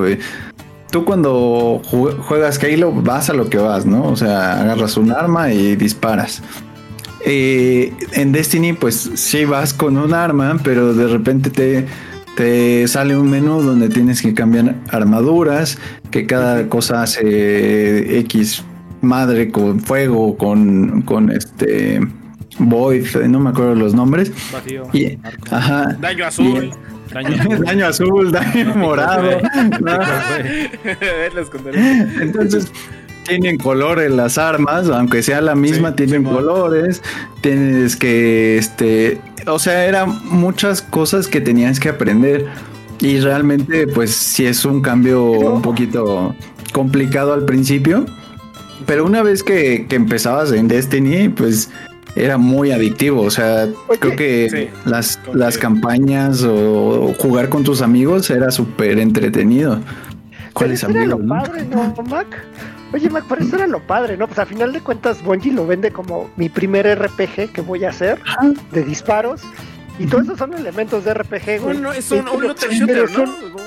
Tú 0.92 1.06
cuando 1.06 1.82
ju- 1.90 2.16
juegas 2.20 2.62
Halo 2.64 2.92
vas 2.92 3.30
a 3.30 3.34
lo 3.34 3.50
que 3.50 3.58
vas, 3.58 3.86
¿no? 3.86 4.04
O 4.04 4.16
sea, 4.16 4.62
agarras 4.62 4.98
un 4.98 5.12
arma 5.12 5.52
y 5.52 5.76
disparas. 5.76 6.44
Eh, 7.26 7.94
en 8.14 8.32
Destiny, 8.32 8.74
pues 8.74 9.12
sí 9.16 9.46
vas 9.46 9.74
con 9.74 9.98
un 9.98 10.14
arma, 10.14 10.60
pero 10.64 10.94
de 10.94 11.08
repente 11.08 11.50
te, 11.50 11.86
te 12.36 12.88
sale 12.88 13.16
un 13.16 13.30
menú 13.30 13.62
donde 13.62 13.90
tienes 13.90 14.22
que 14.22 14.34
cambiar 14.34 14.76
armaduras, 14.90 15.78
que 16.12 16.26
cada 16.26 16.68
cosa 16.68 17.04
hace 17.04 18.20
X 18.20 18.64
madre 19.02 19.52
con 19.52 19.80
fuego, 19.80 20.38
con, 20.38 21.02
con 21.04 21.32
este 21.32 22.02
Void, 22.60 23.16
no 23.28 23.40
me 23.40 23.50
acuerdo 23.50 23.76
los 23.76 23.94
nombres. 23.94 24.32
Vacío. 24.52 24.88
Y, 24.94 25.18
ajá. 25.50 25.98
Daño 26.02 26.26
azul. 26.26 26.72
daño. 27.12 27.60
daño 27.66 27.88
azul, 27.88 28.32
daño 28.32 28.76
morado. 28.76 29.30
Entonces 32.22 32.72
tienen 33.28 33.58
colores 33.58 34.12
las 34.12 34.38
armas, 34.38 34.90
aunque 34.90 35.24
sea 35.24 35.42
la 35.42 35.56
misma, 35.56 35.90
Sí, 35.90 35.96
tienen 35.96 36.24
colores. 36.24 37.02
Tienes 37.42 37.96
que, 37.96 38.58
este, 38.58 39.22
o 39.48 39.60
sea, 39.60 39.86
eran 39.86 40.20
muchas 40.30 40.82
cosas 40.82 41.28
que 41.28 41.42
tenías 41.42 41.80
que 41.80 41.90
aprender. 41.90 42.48
Y 43.00 43.20
realmente, 43.20 43.88
pues 43.88 44.12
sí 44.12 44.46
es 44.46 44.64
un 44.66 44.82
cambio 44.82 45.24
un 45.24 45.62
poquito 45.62 46.36
complicado 46.72 47.34
al 47.34 47.46
principio. 47.46 48.06
Pero 48.92 49.06
una 49.06 49.24
vez 49.24 49.42
que, 49.42 49.86
que 49.88 49.96
empezabas 49.96 50.52
en 50.52 50.68
Destiny, 50.68 51.30
pues 51.30 51.70
era 52.18 52.38
muy 52.38 52.74
adictivo. 52.74 53.22
O 53.22 53.32
sea, 53.32 53.70
Oye, 53.88 54.00
creo 54.02 54.16
que 54.18 54.50
sí, 54.50 54.70
las, 54.84 55.18
las 55.34 55.58
campañas 55.58 56.44
o 56.44 57.14
jugar 57.18 57.48
con 57.48 57.64
tus 57.64 57.82
amigos 57.82 58.30
era 58.30 58.52
súper 58.52 59.00
entretenido. 59.00 59.80
¿Cuáles 60.52 60.84
eso 60.84 60.90
era 60.90 61.06
lo 61.06 61.16
amigos? 61.16 61.26
no? 61.26 61.42
padre, 61.42 61.66
¿no, 61.72 62.04
Mac? 62.04 62.44
Oye, 62.92 63.10
Mac, 63.10 63.24
pero 63.30 63.42
eso 63.42 63.56
era 63.56 63.68
lo 63.68 63.80
padre, 63.80 64.18
¿no? 64.18 64.28
Pues 64.28 64.40
a 64.40 64.46
final 64.46 64.74
de 64.74 64.82
cuentas, 64.82 65.24
Bungie 65.24 65.54
lo 65.54 65.66
vende 65.66 65.92
como 65.92 66.30
mi 66.36 66.50
primer 66.50 66.86
RPG 67.00 67.54
que 67.54 67.62
voy 67.62 67.86
a 67.86 67.92
hacer 67.92 68.20
de 68.74 68.84
disparos. 68.84 69.42
Y 70.04 70.08
todos 70.08 70.24
esos 70.26 70.38
son 70.38 70.54
elementos 70.54 71.04
de 71.06 71.14
RPG, 71.14 71.46
güey. 71.46 71.60
Bueno, 71.62 71.92
es 71.94 72.10
un, 72.12 72.20
Pero- 72.20 72.34
un 72.34 72.42
looter 72.44 72.70
shooter, 72.72 73.12
¿no? 73.12 73.24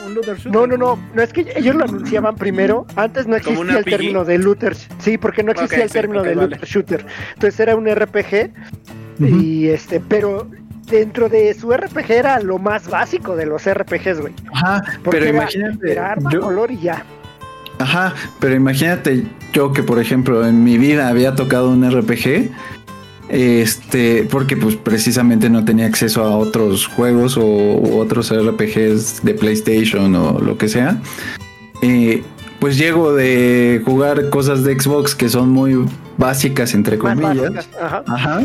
Un 0.07 0.15
looter 0.15 0.37
shooter. 0.37 0.53
No, 0.53 0.67
no, 0.67 0.77
no, 0.77 0.99
no 1.15 1.23
es 1.23 1.33
que 1.33 1.53
ellos 1.57 1.75
lo 1.75 1.85
anunciaban 1.85 2.35
primero. 2.37 2.87
Antes 2.97 3.27
no 3.27 3.37
¿Como 3.41 3.63
existía 3.63 3.79
el 3.79 3.85
término 3.85 4.25
de 4.25 4.39
looter. 4.39 4.77
Sí, 4.99 5.19
porque 5.19 5.43
no 5.43 5.53
existía 5.53 5.83
el 5.85 5.89
sí, 5.89 5.93
término 5.95 6.23
de 6.23 6.35
vale. 6.35 6.49
looter 6.49 6.69
shooter. 6.69 7.07
Entonces 7.35 7.61
era 7.61 7.77
un 7.77 7.87
RPG 7.87 8.51
y 9.21 9.69
este, 9.69 10.01
pero 10.01 10.49
dentro 10.89 11.29
de 11.29 11.55
su 11.55 11.73
RPG 11.73 12.11
era 12.11 12.41
lo 12.41 12.59
más 12.59 12.89
básico 12.89 13.37
de 13.37 13.47
los 13.47 13.65
RPGs, 13.67 14.21
güey. 14.21 14.33
Ajá, 14.53 14.83
Porque 15.03 15.19
pero 15.21 15.25
era- 15.31 15.37
imagínate. 15.43 15.93
Era 15.93 16.11
arma, 16.13 16.31
yo- 16.33 16.41
color 16.41 16.71
y 16.71 16.79
ya. 16.81 17.05
Ajá, 17.79 18.15
pero 18.39 18.55
imagínate 18.55 19.25
yo 19.53 19.73
que 19.73 19.83
por 19.83 19.99
ejemplo 19.99 20.47
en 20.47 20.63
mi 20.63 20.79
vida 20.79 21.09
había 21.09 21.35
tocado 21.35 21.71
un 21.71 21.83
RPG, 21.85 22.51
este, 23.35 24.29
porque 24.31 24.57
pues 24.57 24.77
precisamente 24.77 25.51
no 25.51 25.65
tenía 25.65 25.87
acceso 25.87 26.23
a 26.23 26.37
otros 26.37 26.87
juegos 26.87 27.37
o 27.37 27.45
u 27.45 27.99
otros 27.99 28.33
RPGs 28.33 29.25
de 29.25 29.35
PlayStation 29.35 30.15
o 30.15 30.39
lo 30.39 30.57
que 30.57 30.69
sea. 30.69 31.01
eh, 31.83 32.23
pues 32.61 32.79
llego 32.79 33.13
de 33.13 33.83
jugar 33.85 34.31
cosas 34.31 34.63
de 34.63 34.81
Xbox 34.81 35.17
que 35.17 35.29
son 35.29 35.51
muy 35.51 35.85
básicas, 36.17 36.75
entre 36.75 36.97
comillas. 36.97 37.53
básicas, 37.53 37.69
ajá. 37.83 38.05
Ajá. 38.07 38.43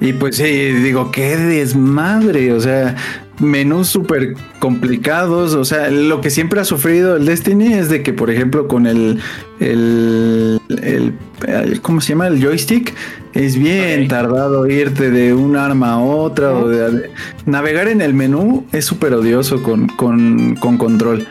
Y 0.00 0.14
pues 0.14 0.36
sí, 0.36 0.42
digo, 0.44 1.12
qué 1.12 1.36
desmadre, 1.36 2.52
o 2.54 2.60
sea, 2.60 2.96
menús 3.40 3.88
súper 3.88 4.34
complicados, 4.58 5.54
o 5.54 5.64
sea, 5.64 5.90
lo 5.90 6.20
que 6.20 6.30
siempre 6.30 6.60
ha 6.60 6.64
sufrido 6.64 7.16
el 7.16 7.26
Destiny 7.26 7.72
es 7.72 7.88
de 7.88 8.02
que, 8.02 8.12
por 8.12 8.30
ejemplo, 8.30 8.68
con 8.68 8.86
el, 8.86 9.18
el, 9.60 10.60
el, 10.82 11.12
el- 11.46 11.80
¿cómo 11.80 12.00
se 12.00 12.10
llama? 12.10 12.28
El 12.28 12.42
joystick, 12.44 12.94
es 13.34 13.56
bien 13.56 14.06
tardado 14.08 14.66
irte 14.68 15.10
de 15.10 15.34
un 15.34 15.56
arma 15.56 15.94
a 15.94 15.98
otra, 15.98 16.52
o 16.52 16.68
de, 16.68 17.10
navegar 17.46 17.88
en 17.88 18.00
el 18.00 18.14
menú 18.14 18.66
es 18.72 18.84
súper 18.84 19.14
odioso 19.14 19.62
con, 19.62 19.88
con, 19.88 20.54
con 20.56 20.76
control. 20.76 21.26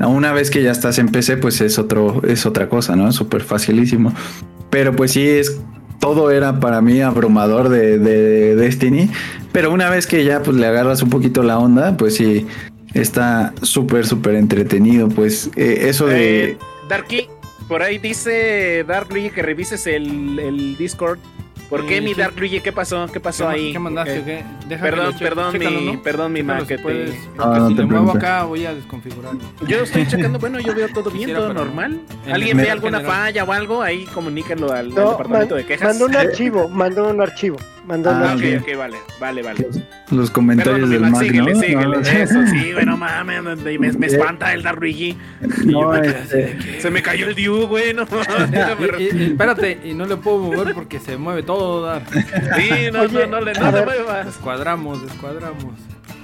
Una 0.00 0.32
vez 0.32 0.50
que 0.50 0.62
ya 0.62 0.72
estás 0.72 0.98
en 0.98 1.08
PC, 1.08 1.36
pues 1.36 1.60
es 1.60 1.78
otro, 1.78 2.20
es 2.26 2.46
otra 2.46 2.68
cosa, 2.68 2.96
¿no? 2.96 3.12
Súper 3.12 3.42
facilísimo. 3.42 4.12
Pero 4.68 4.94
pues 4.96 5.12
sí 5.12 5.26
es 5.26 5.60
todo 6.00 6.30
era 6.32 6.58
para 6.58 6.80
mí 6.82 7.00
abrumador 7.00 7.68
de, 7.68 7.98
de 7.98 8.56
Destiny. 8.56 9.08
Pero 9.54 9.72
una 9.72 9.88
vez 9.88 10.06
que 10.06 10.24
ya 10.24 10.42
pues 10.42 10.56
le 10.56 10.66
agarras 10.66 11.00
un 11.00 11.08
poquito 11.10 11.42
la 11.44 11.58
onda, 11.58 11.96
pues 11.96 12.16
sí 12.16 12.44
está 12.92 13.54
súper, 13.62 14.04
súper 14.04 14.34
entretenido. 14.34 15.08
Pues 15.08 15.48
eh, 15.56 15.86
eso 15.88 16.06
de. 16.06 16.44
Eh, 16.44 16.58
Darky, 16.88 17.28
por 17.68 17.82
ahí 17.82 17.98
dice 17.98 18.84
Dark 18.86 19.06
Luigi 19.10 19.30
que 19.30 19.42
revises 19.42 19.86
el, 19.86 20.38
el 20.40 20.76
Discord. 20.76 21.18
¿Por 21.70 21.86
qué 21.86 21.96
Sí, 21.98 22.00
mi 22.02 22.14
sí. 22.14 22.20
Dark 22.20 22.34
Luigi? 22.38 22.60
¿Qué 22.60 22.72
pasó? 22.72 23.06
¿Qué 23.10 23.20
pasó 23.20 23.48
¿Qué, 23.48 23.54
ahí? 23.54 23.72
¿Qué 23.72 23.78
mandaste 23.78 24.18
Eh, 24.18 24.44
qué? 24.68 24.76
Perdón, 24.76 25.14
che- 25.16 25.24
perdón, 25.24 25.52
chécalo, 25.52 25.80
mi, 25.80 25.92
¿no? 25.92 26.02
perdón, 26.02 26.32
mi 26.32 26.40
Chécalo 26.40 26.58
Mac. 26.58 26.68
si 26.68 26.74
que 26.76 26.78
puedes, 26.82 27.10
te- 27.10 27.16
porque 27.36 27.42
Ah, 27.42 27.58
no 27.58 27.68
si 27.68 27.74
te 27.76 27.84
muevo 27.84 28.10
acá 28.10 28.42
voy 28.44 28.66
a 28.66 28.74
desconfigurarlo. 28.74 29.40
Yo 29.66 29.78
estoy 29.78 30.06
checando, 30.06 30.38
bueno, 30.40 30.60
yo 30.60 30.74
veo 30.74 30.88
todo 30.88 31.10
bien, 31.10 31.32
todo 31.32 31.54
normal. 31.54 32.00
En 32.26 32.32
¿Alguien 32.34 32.56
ve 32.58 32.70
alguna 32.70 32.98
general. 32.98 33.16
falla 33.22 33.44
o 33.44 33.52
algo? 33.52 33.82
Ahí 33.82 34.04
comuníquenlo 34.12 34.72
al, 34.72 34.90
departamento 34.90 35.54
man- 35.54 35.62
de 35.62 35.66
quejas. 35.66 35.88
mandó 35.88 36.04
un 36.06 36.16
archivo, 36.16 36.68
mandó 36.68 37.08
un 37.08 37.20
archivo, 37.22 37.56
mandó 37.86 38.10
Ah, 38.10 38.32
Ah, 38.32 38.36
ok, 38.36 38.76
vale, 38.78 38.96
vale, 39.20 39.42
vale. 39.42 39.66
Los 40.10 40.30
comentarios 40.30 40.88
del 40.90 41.00
Mac, 41.02 41.22
síguele, 41.22 41.54
¿no? 41.54 41.60
síguele. 41.60 41.84
No, 41.86 42.00
Eso, 42.00 42.46
sí, 42.46 42.72
bueno, 42.72 42.96
mames, 42.96 43.42
me, 43.42 43.78
me- 43.78 43.92
me 43.92 44.06
espanta 44.06 44.52
el 44.52 44.62
yo 44.62 45.16
no, 45.64 45.94
este, 45.94 46.80
Se 46.80 46.90
me 46.90 47.02
cayó 47.02 47.28
el 47.28 47.34
Diu, 47.34 47.66
güey, 47.66 47.94
no 47.94 48.06
Y- 49.00 49.02
y- 49.16 49.24
espérate, 49.32 49.78
y 49.84 49.94
no 49.94 50.06
le 50.06 50.16
puedo 50.16 50.38
mover 50.38 50.74
porque 50.74 50.98
se 51.00 51.16
mueve 51.16 51.42
todo, 51.42 51.84
Dar. 51.86 52.02
Sí, 52.10 52.70
no, 52.92 53.02
Oye, 53.02 53.12
no, 53.12 53.26
no, 53.26 53.26
no 53.38 53.40
le 53.40 53.52
ver. 53.70 53.84
muevas. 53.86 54.26
Descuadramos, 54.26 55.02
descuadramos. 55.02 55.74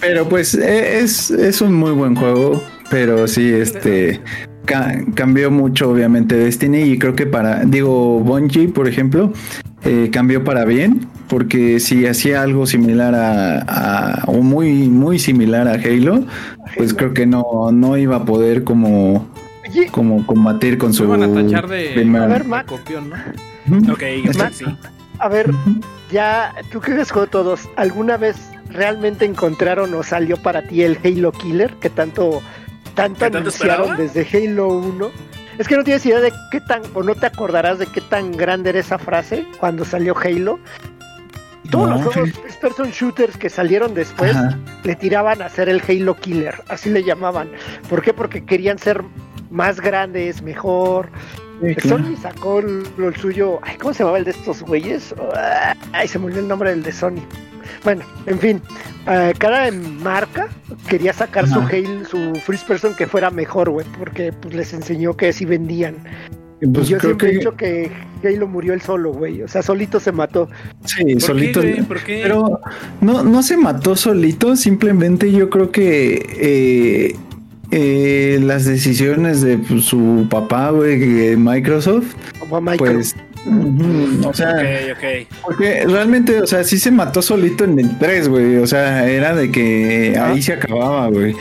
Pero 0.00 0.26
pues 0.28 0.54
eh, 0.54 1.00
es, 1.00 1.30
es 1.30 1.60
un 1.60 1.74
muy 1.74 1.90
buen 1.92 2.14
juego, 2.14 2.62
pero 2.88 3.28
sí, 3.28 3.52
este 3.52 4.20
ca- 4.64 4.98
cambió 5.14 5.50
mucho 5.50 5.90
obviamente 5.90 6.36
Destiny 6.36 6.82
y 6.82 6.98
creo 6.98 7.14
que 7.14 7.26
para, 7.26 7.64
digo, 7.64 8.20
Bungie, 8.20 8.68
por 8.68 8.88
ejemplo, 8.88 9.30
eh, 9.84 10.10
cambió 10.12 10.44
para 10.44 10.64
bien, 10.64 11.06
porque 11.28 11.80
si 11.80 12.06
hacía 12.06 12.42
algo 12.42 12.66
similar 12.66 13.14
a, 13.14 13.58
a- 13.66 14.24
o 14.26 14.42
muy, 14.42 14.88
muy 14.88 15.18
similar 15.18 15.68
a 15.68 15.72
Halo, 15.74 16.24
pues 16.76 16.92
creo 16.94 17.14
que 17.14 17.26
no, 17.26 17.70
no 17.72 17.96
iba 17.96 18.16
a 18.16 18.24
poder 18.24 18.64
como, 18.64 19.26
como 19.92 20.26
combatir 20.26 20.76
con 20.78 20.92
su 20.92 21.06
van 21.08 21.22
a 21.22 21.32
tachar 21.32 21.68
de, 21.68 21.90
primer- 21.94 22.22
A 22.22 22.26
ver, 22.26 22.44
Mac. 22.44 22.66
copión, 22.66 23.10
¿no? 23.10 23.92
Ok, 23.92 24.02
sí. 24.52 24.64
a 25.18 25.28
ver, 25.28 25.50
ya, 26.10 26.52
tú 26.72 26.80
que 26.80 26.92
has 26.92 27.10
jugado 27.10 27.28
todos, 27.30 27.68
¿alguna 27.76 28.16
vez 28.16 28.36
realmente 28.70 29.24
encontraron 29.24 29.94
o 29.94 30.02
salió 30.02 30.36
para 30.36 30.62
ti 30.66 30.82
el 30.82 30.98
Halo 31.04 31.32
Killer 31.32 31.74
que 31.74 31.90
tanto, 31.90 32.42
tanto 32.94 33.14
¿Que 33.14 33.30
tanto 33.30 33.38
anunciaron 33.38 33.92
esperaba? 33.92 33.96
desde 33.96 34.46
Halo 34.48 34.68
1? 34.68 35.10
Es 35.58 35.68
que 35.68 35.76
no 35.76 35.84
tienes 35.84 36.04
idea 36.06 36.20
de 36.20 36.32
qué 36.50 36.60
tan, 36.60 36.82
o 36.94 37.02
no 37.02 37.14
te 37.14 37.26
acordarás 37.26 37.78
de 37.78 37.86
qué 37.86 38.00
tan 38.00 38.32
grande 38.32 38.70
era 38.70 38.80
esa 38.80 38.98
frase 38.98 39.46
cuando 39.58 39.84
salió 39.84 40.16
Halo. 40.16 40.58
Todos 41.70 41.88
No, 41.88 41.94
los 42.02 42.14
juegos 42.14 42.32
first 42.32 42.60
person 42.60 42.90
shooters 42.90 43.36
que 43.36 43.48
salieron 43.48 43.94
después 43.94 44.34
Ajá. 44.34 44.58
le 44.82 44.96
tiraban 44.96 45.40
a 45.42 45.46
hacer 45.46 45.68
el 45.68 45.82
Halo 45.86 46.16
Killer, 46.16 46.54
así 46.68 46.90
le 46.90 47.04
llamaban. 47.04 47.50
¿Por 47.88 48.02
qué? 48.02 48.12
Porque 48.12 48.44
querían 48.44 48.78
ser 48.78 49.02
más 49.50 49.80
grandes, 49.80 50.42
mejor. 50.42 51.10
Sí, 51.62 51.74
claro. 51.76 51.98
Sony 51.98 52.16
sacó 52.16 52.62
lo 52.62 53.08
el 53.08 53.16
suyo. 53.16 53.60
Ay, 53.62 53.76
¿cómo 53.76 53.92
se 53.92 54.00
llamaba 54.00 54.18
el 54.18 54.24
de 54.24 54.30
estos 54.30 54.62
güeyes? 54.62 55.14
Ay, 55.92 56.08
se 56.08 56.18
me 56.18 56.26
olvidó 56.26 56.40
el 56.40 56.48
nombre 56.48 56.70
del 56.70 56.82
de 56.82 56.92
Sony. 56.92 57.20
Bueno, 57.84 58.04
en 58.26 58.38
fin, 58.38 58.62
eh, 59.06 59.32
cada 59.38 59.70
marca 59.70 60.48
quería 60.88 61.12
sacar 61.12 61.48
su. 61.48 61.60
Halo, 61.60 62.04
su 62.08 62.34
first 62.46 62.66
person 62.66 62.94
que 62.94 63.06
fuera 63.06 63.30
mejor, 63.30 63.70
güey, 63.70 63.86
porque 63.98 64.32
pues 64.32 64.54
les 64.54 64.72
enseñó 64.72 65.16
que 65.16 65.32
sí 65.32 65.44
vendían. 65.44 65.96
Pues 66.74 66.88
y 66.88 66.90
yo 66.90 66.98
creo 66.98 67.10
siempre 67.10 67.30
he 67.30 67.32
dicho 67.32 67.56
que 67.56 67.90
Halo 68.22 68.46
murió 68.46 68.74
él 68.74 68.82
solo, 68.82 69.12
güey. 69.12 69.42
O 69.42 69.48
sea, 69.48 69.62
solito 69.62 69.98
se 69.98 70.12
mató. 70.12 70.48
sí, 70.84 71.14
¿Por 71.14 71.22
solito. 71.22 71.60
qué, 71.62 71.72
güey? 71.72 71.82
¿Por 71.84 72.02
qué? 72.02 72.20
Pero 72.22 72.60
no, 73.00 73.22
no 73.22 73.42
se 73.42 73.56
mató 73.56 73.96
solito, 73.96 74.56
simplemente 74.56 75.32
yo 75.32 75.48
creo 75.48 75.70
que 75.70 76.26
eh, 76.38 77.16
eh, 77.70 78.40
las 78.42 78.64
decisiones 78.66 79.40
de 79.40 79.56
pues, 79.56 79.84
su 79.84 80.26
papá, 80.28 80.70
güey, 80.70 80.98
que 80.98 81.36
Microsoft, 81.36 82.14
a 82.52 82.76
O 84.26 84.34
sea, 84.34 84.54
porque 85.42 85.84
realmente, 85.86 86.40
o 86.40 86.46
sea, 86.46 86.62
sí 86.64 86.78
se 86.78 86.90
mató 86.90 87.22
solito 87.22 87.64
en 87.64 87.78
el 87.78 87.98
3, 87.98 88.28
güey, 88.28 88.56
o 88.56 88.66
sea, 88.66 89.08
era 89.08 89.34
de 89.34 89.50
que 89.50 90.14
ahí 90.18 90.42
se 90.42 90.52
acababa, 90.54 91.08
güey. 91.08 91.34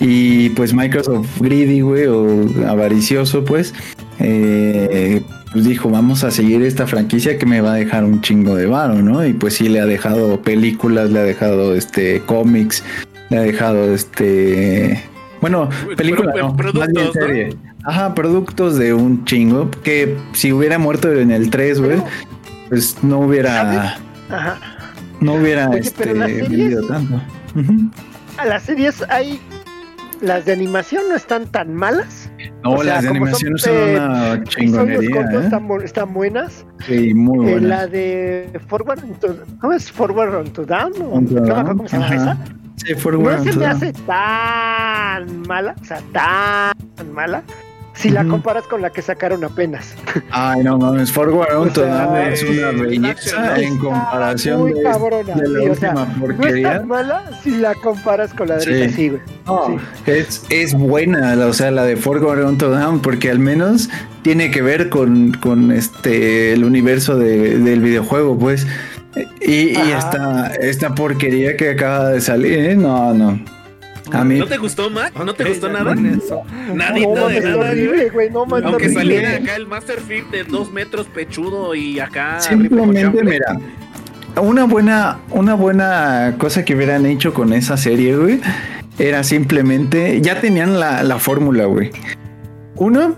Y 0.00 0.48
pues 0.50 0.74
Microsoft 0.74 1.28
greedy, 1.40 1.80
güey, 1.80 2.06
o 2.06 2.46
avaricioso, 2.66 3.44
pues, 3.44 3.72
eh, 4.18 5.22
pues 5.52 5.64
dijo, 5.64 5.88
vamos 5.88 6.24
a 6.24 6.32
seguir 6.32 6.62
esta 6.62 6.86
franquicia 6.88 7.38
que 7.38 7.46
me 7.46 7.60
va 7.60 7.74
a 7.74 7.76
dejar 7.76 8.04
un 8.04 8.20
chingo 8.20 8.56
de 8.56 8.66
varo, 8.66 8.94
¿no? 9.02 9.24
Y 9.24 9.34
pues 9.34 9.54
sí 9.54 9.68
le 9.68 9.80
ha 9.80 9.86
dejado 9.86 10.42
películas, 10.42 11.10
le 11.10 11.20
ha 11.20 11.22
dejado 11.22 11.76
este 11.76 12.20
cómics, 12.26 12.82
le 13.30 13.38
ha 13.38 13.42
dejado 13.42 13.94
este 13.94 15.00
bueno, 15.40 15.68
película 15.96 16.32
Pro- 16.32 16.48
no, 16.48 16.56
productos, 16.56 17.14
más 17.16 17.32
bien 17.32 17.50
¿no? 17.50 17.73
Ajá, 17.84 18.14
productos 18.14 18.76
de 18.78 18.94
un 18.94 19.24
chingo 19.24 19.70
que 19.82 20.16
si 20.32 20.52
hubiera 20.52 20.78
muerto 20.78 21.12
en 21.12 21.30
el 21.30 21.50
3, 21.50 21.80
güey, 21.80 22.02
pues 22.68 23.02
no 23.02 23.18
hubiera 23.20 23.96
Ajá. 24.30 24.58
no 25.20 25.34
hubiera 25.34 25.68
Oye, 25.68 25.80
este, 25.80 26.04
pero 26.04 26.14
las 26.20 26.30
series- 26.30 26.48
vendido 26.48 26.86
tanto. 26.86 27.20
A 28.38 28.46
las 28.46 28.62
series 28.62 29.04
hay. 29.10 29.40
Las 30.20 30.46
de 30.46 30.52
animación 30.54 31.02
no 31.10 31.16
están 31.16 31.46
tan 31.48 31.74
malas. 31.74 32.30
No, 32.62 32.72
O 32.74 32.82
sea, 32.82 32.94
las 32.94 33.02
de 33.02 33.08
animación 33.10 33.58
son, 33.58 33.72
son, 33.74 33.88
eh, 33.88 33.96
una 33.96 34.44
chingonería, 34.44 35.10
cortos 35.10 35.34
¿eh? 35.34 35.44
están, 35.44 35.68
bu- 35.68 35.82
están 35.82 36.14
buenas. 36.14 36.64
Sí, 36.86 37.12
muy 37.12 37.46
Eh, 37.46 37.52
buenas. 37.52 37.68
la 37.68 37.86
de 37.88 38.60
Forward 38.68 39.00
to, 39.20 39.36
¿Cómo 39.60 39.72
es? 39.74 39.92
Forward 39.92 40.34
on 40.34 40.50
to 40.52 40.64
Down. 40.64 40.92
¿o? 41.02 41.10
On 41.10 41.26
to 41.26 41.34
no 41.34 41.40
Down, 41.42 41.66
cómo 41.66 41.88
se 41.88 41.98
llama 41.98 42.14
esa. 42.14 42.38
Sí, 42.76 42.94
Forward 42.94 43.38
No 43.38 43.42
se 43.44 43.50
on 43.50 43.54
to 43.54 43.60
me 43.60 43.66
Down. 43.66 43.76
hace 43.76 43.92
tan 44.06 45.42
mala, 45.46 45.74
o 45.80 45.84
sea, 45.84 46.00
tan 46.12 47.12
mala, 47.12 47.42
si 47.94 48.10
la 48.10 48.24
comparas 48.24 48.64
con 48.64 48.82
la 48.82 48.90
que 48.90 49.02
sacaron 49.02 49.44
apenas. 49.44 49.94
Ay, 50.30 50.62
no 50.64 50.76
mames, 50.78 51.12
Forward 51.12 51.72
Down 51.74 52.16
es 52.16 52.42
una 52.42 52.70
belleza 52.72 53.58
en 53.58 53.78
comparación 53.78 54.60
muy 54.62 54.72
de, 54.74 54.82
cabrona, 54.82 55.34
de 55.34 55.48
la 55.48 55.60
sí, 55.60 55.68
o 55.68 55.74
sea, 55.76 55.90
última 55.90 56.04
No 56.04 56.12
es 56.12 56.18
porquería. 56.36 56.72
tan 56.78 56.88
mala 56.88 57.22
si 57.42 57.50
la 57.52 57.74
comparas 57.74 58.34
con 58.34 58.48
la 58.48 58.56
de 58.56 58.88
Sí. 58.88 58.94
sí, 58.94 59.08
güey. 59.10 59.20
No, 59.46 59.66
Sí. 60.04 60.10
es, 60.10 60.44
es 60.50 60.74
buena, 60.74 61.36
la- 61.36 61.46
o 61.46 61.52
sea, 61.52 61.70
la 61.70 61.84
de 61.84 61.96
Forward 61.96 62.40
Down, 62.58 63.00
porque 63.00 63.30
al 63.30 63.38
menos 63.38 63.88
tiene 64.22 64.50
que 64.50 64.60
ver 64.62 64.88
con, 64.88 65.32
con 65.34 65.70
este 65.70 66.52
el 66.52 66.64
universo 66.64 67.16
de- 67.16 67.58
del 67.58 67.80
videojuego, 67.80 68.38
pues. 68.38 68.66
Y, 69.40 69.68
y 69.78 69.92
esta, 69.96 70.52
esta 70.56 70.92
porquería 70.96 71.56
que 71.56 71.70
acaba 71.70 72.08
de 72.08 72.20
salir, 72.20 72.58
¿eh? 72.58 72.74
no, 72.76 73.14
no. 73.14 73.38
A 74.12 74.22
mí, 74.24 74.38
¿No 74.38 74.46
te 74.46 74.58
gustó, 74.58 74.90
Mac? 74.90 75.14
¿No 75.16 75.32
te 75.34 75.44
gustó 75.44 75.68
nada? 75.70 75.94
Nadie, 75.94 76.20
No, 77.06 77.14
nada 77.14 77.28
de 77.28 77.40
nada, 77.40 77.56
güey. 77.56 77.70
horrible, 77.70 78.10
güey, 78.10 78.30
no 78.30 78.44
mames, 78.46 78.64
Aunque 78.66 78.84
horrible. 78.84 78.94
saliera 79.02 79.30
acá 79.36 79.56
el 79.56 79.66
Master 79.66 80.00
Field 80.00 80.30
de 80.30 80.44
dos 80.44 80.70
metros 80.70 81.06
pechudo 81.06 81.74
y 81.74 81.98
acá. 82.00 82.38
Simplemente, 82.40 83.22
mira, 83.24 83.58
una 84.40 84.64
buena, 84.64 85.20
una 85.30 85.54
buena 85.54 86.34
cosa 86.38 86.64
que 86.64 86.74
hubieran 86.74 87.06
hecho 87.06 87.32
con 87.32 87.52
esa 87.52 87.76
serie, 87.76 88.16
güey, 88.16 88.40
era 88.98 89.24
simplemente, 89.24 90.20
ya 90.20 90.40
tenían 90.40 90.78
la, 90.78 91.02
la 91.02 91.18
fórmula, 91.18 91.64
güey. 91.64 91.90
Uno, 92.76 93.16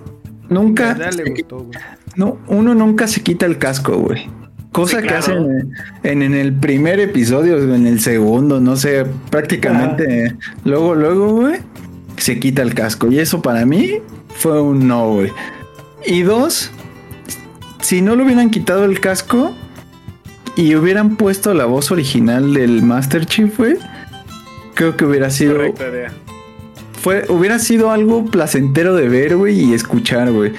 nunca, 0.49 0.97
gustó, 1.35 1.59
güey. 1.65 1.79
no, 2.15 2.39
uno 2.47 2.75
nunca 2.75 3.07
se 3.09 3.23
quita 3.23 3.45
el 3.47 3.59
casco, 3.59 3.97
güey. 3.99 4.29
Cosa 4.77 5.01
Sí, 5.01 5.07
que 5.07 5.15
hacen 5.15 5.73
en, 6.03 6.21
en 6.21 6.35
el 6.35 6.53
primer 6.53 7.01
episodio, 7.01 7.57
en 7.57 7.87
el 7.87 7.99
segundo, 7.99 8.61
no 8.61 8.77
sé, 8.77 9.07
prácticamente, 9.31 10.37
luego, 10.67 10.95
luego, 10.95 11.33
güey, 11.33 11.61
se 12.19 12.39
quita 12.39 12.61
el 12.61 12.75
casco. 12.75 13.11
Y 13.11 13.19
eso 13.19 13.41
para 13.41 13.65
mí 13.65 14.03
fue 14.35 14.61
un 14.61 14.87
no, 14.87 15.15
güey. 15.15 15.33
Y 16.05 16.21
dos, 16.21 16.71
si 17.81 18.03
no 18.03 18.17
le 18.17 18.25
hubieran 18.25 18.51
quitado 18.51 18.85
el 18.85 19.01
casco 19.01 19.55
y 20.57 20.75
hubieran 20.75 21.17
puesto 21.17 21.55
la 21.55 21.65
voz 21.65 21.91
original 21.91 22.53
del 22.53 22.83
Master 22.83 23.25
Chief, 23.25 23.57
güey, 23.57 23.79
creo 24.75 24.95
que 24.95 25.07
hubiera 25.07 25.31
sido 25.31 25.57
fue, 27.01 27.25
hubiera 27.31 27.59
sido 27.59 27.91
algo 27.93 28.27
placentero 28.27 28.95
de 28.95 29.09
ver, 29.09 29.39
güey, 29.39 29.59
y 29.59 29.73
escuchar, 29.73 30.33
güey. 30.33 30.53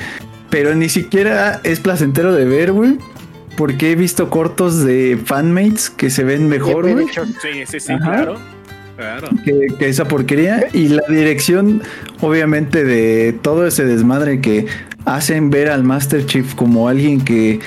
Pero 0.50 0.74
ni 0.74 0.90
siquiera 0.90 1.62
es 1.64 1.80
placentero 1.80 2.34
de 2.34 2.46
ver, 2.46 2.72
güey. 2.72 2.98
Porque 3.58 3.92
he 3.92 3.96
visto 3.96 4.30
cortos 4.30 4.86
de 4.86 5.20
fanmates 5.26 5.90
que 5.90 6.10
se 6.10 6.24
ven 6.24 6.48
mejor, 6.48 6.88
hechos. 6.88 7.28
Sí, 7.42 7.66
sí, 7.68 7.80
sí, 7.82 7.92
Ajá. 7.92 8.06
claro. 8.06 8.38
Claro. 8.96 9.28
que, 9.46 9.68
que 9.78 9.90
esa 9.90 10.06
porquería 10.08 10.70
y 10.74 10.88
la 10.88 11.04
dirección 11.08 11.84
obviamente 12.22 12.84
de 12.84 13.32
todo 13.44 13.68
ese 13.68 13.86
desmadre 13.86 14.42
que 14.42 14.66
hacen 15.06 15.52
ver 15.52 15.70
al 15.70 15.84
Master 15.84 16.26
Chief 16.26 16.56
como 16.56 16.88
alguien 16.90 17.22
que, 17.22 17.60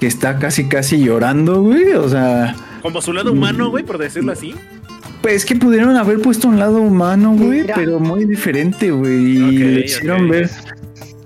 que 0.00 0.08
está 0.08 0.40
casi 0.40 0.64
casi 0.68 0.98
llorando, 1.04 1.62
güey, 1.62 1.92
o 1.92 2.08
sea, 2.08 2.56
Como 2.82 3.00
su 3.00 3.12
lado 3.12 3.30
humano, 3.30 3.70
güey, 3.70 3.84
por 3.84 3.96
decirlo 3.98 4.32
así. 4.32 4.56
pues 5.22 5.44
que 5.44 5.54
pudieron 5.54 5.94
haber 5.96 6.18
puesto 6.20 6.48
un 6.48 6.58
lado 6.58 6.80
humano, 6.80 7.32
güey, 7.38 7.60
Mira. 7.62 7.76
pero 7.76 8.00
muy 8.00 8.24
diferente, 8.24 8.90
güey, 8.90 9.36
y 9.36 9.58
lo 9.58 9.78
hicieron 9.84 10.28
ver. 10.28 10.50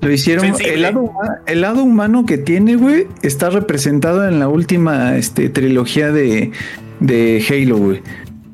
Lo 0.07 0.13
hicieron, 0.13 0.45
el 0.61 0.83
lado, 0.83 1.01
huma- 1.03 1.39
el 1.47 1.61
lado 1.61 1.83
humano 1.83 2.27
que 2.27 2.39
tiene, 2.39 2.77
güey, 2.77 3.07
está 3.23 3.51
representado 3.51 4.27
en 4.29 4.39
la 4.39 4.49
última 4.49 5.17
este, 5.17 5.49
trilogía 5.49 6.13
de, 6.13 6.53
de 7.01 7.45
Halo, 7.49 7.77
güey. 7.79 8.03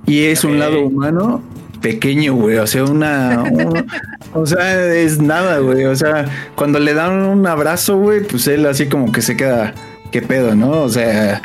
Y 0.07 0.25
es 0.25 0.45
un 0.45 0.59
lado 0.59 0.81
humano 0.83 1.43
pequeño, 1.81 2.35
güey. 2.35 2.59
O 2.59 2.67
sea, 2.67 2.85
una. 2.85 3.43
un- 3.43 3.87
o 4.35 4.47
sea, 4.47 4.93
es 4.95 5.21
nada, 5.21 5.59
güey. 5.59 5.85
O 5.85 5.95
sea, 5.97 6.25
cuando 6.55 6.79
le 6.79 6.95
dan 6.95 7.13
un 7.13 7.47
abrazo, 7.47 7.99
güey, 7.99 8.23
pues 8.23 8.47
él 8.49 8.67
así 8.67 8.87
como 8.87 9.13
que 9.13 9.21
se 9.23 9.37
queda. 9.37 9.75
¿Qué 10.11 10.21
pedo, 10.23 10.55
no? 10.55 10.83
O 10.83 10.89
sea. 10.89 11.41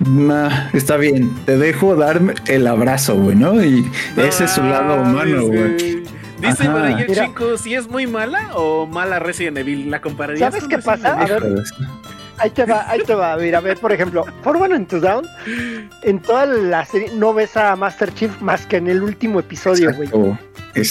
nah, 0.00 0.68
está 0.74 0.96
bien, 0.98 1.30
te 1.46 1.56
dejo 1.56 1.96
darme 1.96 2.34
el 2.46 2.66
abrazo, 2.66 3.16
güey, 3.16 3.36
¿no? 3.36 3.64
Y 3.64 3.86
ese 4.16 4.44
es 4.44 4.50
su 4.50 4.62
lado 4.62 5.02
humano, 5.02 5.46
güey. 5.46 5.95
Dice 6.38 6.68
Mira. 6.68 7.26
chico, 7.26 7.56
si 7.56 7.74
es 7.74 7.88
muy 7.88 8.06
mala 8.06 8.50
o 8.54 8.86
mala 8.86 9.18
Resident 9.18 9.58
Evil, 9.58 9.90
¿la 9.90 10.00
compararías 10.00 10.40
¿Sabes 10.40 10.60
con 10.60 10.68
qué 10.70 10.76
Resident 10.76 11.02
pasa? 11.02 11.18
A 11.20 11.24
Evil? 11.26 11.54
ver, 11.54 11.64
Ahí 12.38 12.50
te 12.50 12.64
va, 12.66 12.90
ahí 12.90 13.00
te 13.00 13.14
va. 13.14 13.36
Mira, 13.38 13.58
a 13.58 13.60
ver, 13.62 13.78
por 13.78 13.92
ejemplo, 13.92 14.24
Forward 14.42 14.74
into 14.76 15.00
Down, 15.00 15.26
en 16.02 16.20
toda 16.20 16.44
la 16.44 16.84
serie 16.84 17.10
no 17.14 17.32
ves 17.32 17.56
a 17.56 17.74
Master 17.76 18.12
Chief 18.12 18.40
más 18.42 18.66
que 18.66 18.76
en 18.76 18.88
el 18.88 19.02
último 19.02 19.40
episodio, 19.40 19.94
güey. 19.94 20.10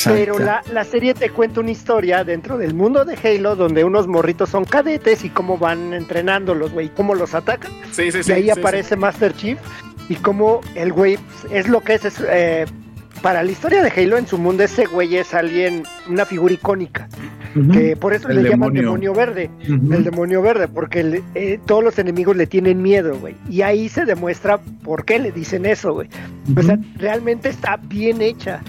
Pero 0.06 0.40
la, 0.40 0.64
la 0.74 0.84
serie 0.84 1.14
te 1.14 1.30
cuenta 1.30 1.60
una 1.60 1.70
historia 1.70 2.24
dentro 2.24 2.58
del 2.58 2.74
mundo 2.74 3.06
de 3.06 3.16
Halo 3.24 3.56
donde 3.56 3.84
unos 3.84 4.08
morritos 4.08 4.50
son 4.50 4.66
cadetes 4.66 5.24
y 5.24 5.30
cómo 5.30 5.60
van 5.60 5.94
entrenándolos, 5.94 6.72
güey, 6.72 6.90
cómo 6.90 7.14
los 7.14 7.36
atacan. 7.36 7.72
Sí, 7.92 8.12
sí, 8.12 8.24
sí. 8.24 8.32
y 8.32 8.34
ahí 8.34 8.44
sí, 8.46 8.50
aparece 8.50 8.96
Master 8.96 9.32
Chief 9.36 9.60
y 10.10 10.16
cómo 10.16 10.62
el 10.74 10.92
güey 10.92 11.18
pues, 11.18 11.54
es 11.54 11.68
lo 11.68 11.82
que 11.82 11.94
es, 11.94 12.06
es, 12.06 12.16
eh, 12.28 12.66
para 13.26 13.42
la 13.42 13.52
historia 13.52 13.82
de 13.82 13.90
Halo 13.90 14.20
en 14.20 14.28
su 14.28 14.38
mundo 14.38 14.62
ese 14.62 14.86
güey 14.86 15.16
es 15.18 15.34
alguien, 15.34 15.82
una 16.08 16.26
figura 16.26 16.54
icónica, 16.54 17.08
que 17.74 17.96
por 17.98 18.14
eso 18.14 18.30
El 18.30 18.44
le 18.44 18.52
llaman 18.52 18.72
demonio. 18.72 19.16
verde. 19.16 19.50
El 19.68 20.04
demonio 20.04 20.44
verde, 20.44 20.68
porque 20.68 21.04
le- 21.04 21.24
eh, 21.34 21.60
todos 21.66 21.84
los 21.84 21.98
enemigos 21.98 22.36
le 22.36 22.46
tienen 22.46 22.84
miedo, 22.84 23.18
güey. 23.18 23.34
Y 23.50 23.64
ahí 23.64 23.90
se 23.90 24.06
demuestra 24.06 24.60
por 24.84 25.06
qué 25.06 25.18
le 25.18 25.32
dicen 25.32 25.66
eso, 25.66 25.94
güey. 25.96 26.08
O 26.56 26.62
sea, 26.62 26.78
realmente 26.98 27.50
está 27.50 27.78
bien 27.78 28.22
hecha. 28.22 28.62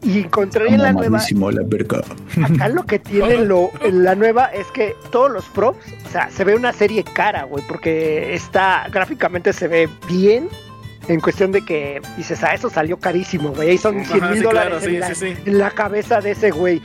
Y 0.00 0.20
encontré 0.20 0.68
en 0.68 0.80
la 0.82 0.92
nueva, 0.92 1.18
la 1.50 2.46
acá 2.46 2.68
lo 2.68 2.84
que 2.84 3.00
tiene 3.00 3.38
lo, 3.44 3.70
en 3.82 4.04
la 4.04 4.14
nueva 4.14 4.44
es 4.44 4.68
que 4.68 4.94
todos 5.10 5.28
los 5.32 5.44
props, 5.46 5.78
o 6.06 6.08
sea, 6.10 6.30
se 6.30 6.44
ve 6.44 6.54
una 6.54 6.72
serie 6.72 7.02
cara, 7.02 7.42
güey, 7.44 7.64
porque 7.66 8.32
está, 8.32 8.86
gráficamente 8.92 9.52
se 9.52 9.66
ve 9.66 9.88
bien. 10.06 10.48
En 11.08 11.20
cuestión 11.20 11.52
de 11.52 11.62
que 11.64 12.00
dices, 12.16 12.42
ah, 12.42 12.54
eso 12.54 12.70
salió 12.70 12.96
carísimo, 12.98 13.50
güey. 13.50 13.70
Ahí 13.70 13.78
son 13.78 14.04
100 14.04 14.18
Ajá, 14.22 14.30
mil 14.30 14.38
sí, 14.38 14.44
dólares 14.44 14.70
claro, 14.78 14.84
en, 14.86 14.90
sí, 14.92 14.98
la, 14.98 15.14
sí, 15.14 15.14
sí. 15.14 15.42
en 15.50 15.58
la 15.58 15.70
cabeza 15.70 16.20
de 16.20 16.30
ese 16.30 16.50
güey. 16.50 16.80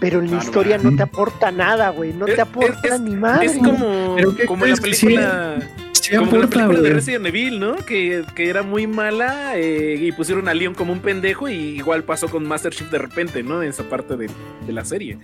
Pero 0.00 0.20
en 0.20 0.30
la 0.30 0.38
historia 0.38 0.78
no 0.78 0.94
te 0.94 1.02
aporta 1.02 1.50
nada, 1.50 1.90
güey. 1.90 2.12
No 2.12 2.26
Es- 2.26 2.36
te 2.36 2.40
aporta 2.40 2.94
es- 2.94 3.00
ni 3.00 3.16
madre. 3.16 3.46
Es 3.46 3.58
como, 3.58 4.14
¿Pero 4.16 4.34
qué 4.36 4.46
como 4.46 4.64
la 4.64 4.76
crees 4.76 4.80
que 4.80 4.94
sí? 4.94 5.06
película. 5.06 5.56
Sí 5.92 6.10
como 6.16 6.22
la 6.22 6.28
aporta, 6.38 6.56
película 6.68 6.80
de. 6.80 6.94
Resident 6.94 7.26
Evil, 7.26 7.60
¿no? 7.60 7.76
Que, 7.76 8.24
que 8.34 8.48
era 8.48 8.62
muy 8.62 8.86
mala 8.86 9.56
eh, 9.56 9.98
y 10.00 10.12
pusieron 10.12 10.48
a 10.48 10.54
Leon 10.54 10.72
como 10.74 10.92
un 10.92 11.00
pendejo 11.00 11.48
y 11.50 11.54
igual 11.76 12.04
pasó 12.04 12.28
con 12.28 12.46
Master 12.46 12.72
Chief 12.72 12.88
de 12.90 12.98
repente, 12.98 13.42
¿no? 13.42 13.62
En 13.62 13.68
esa 13.70 13.82
parte 13.82 14.16
de, 14.16 14.30
de 14.66 14.72
la 14.72 14.84
serie. 14.86 15.18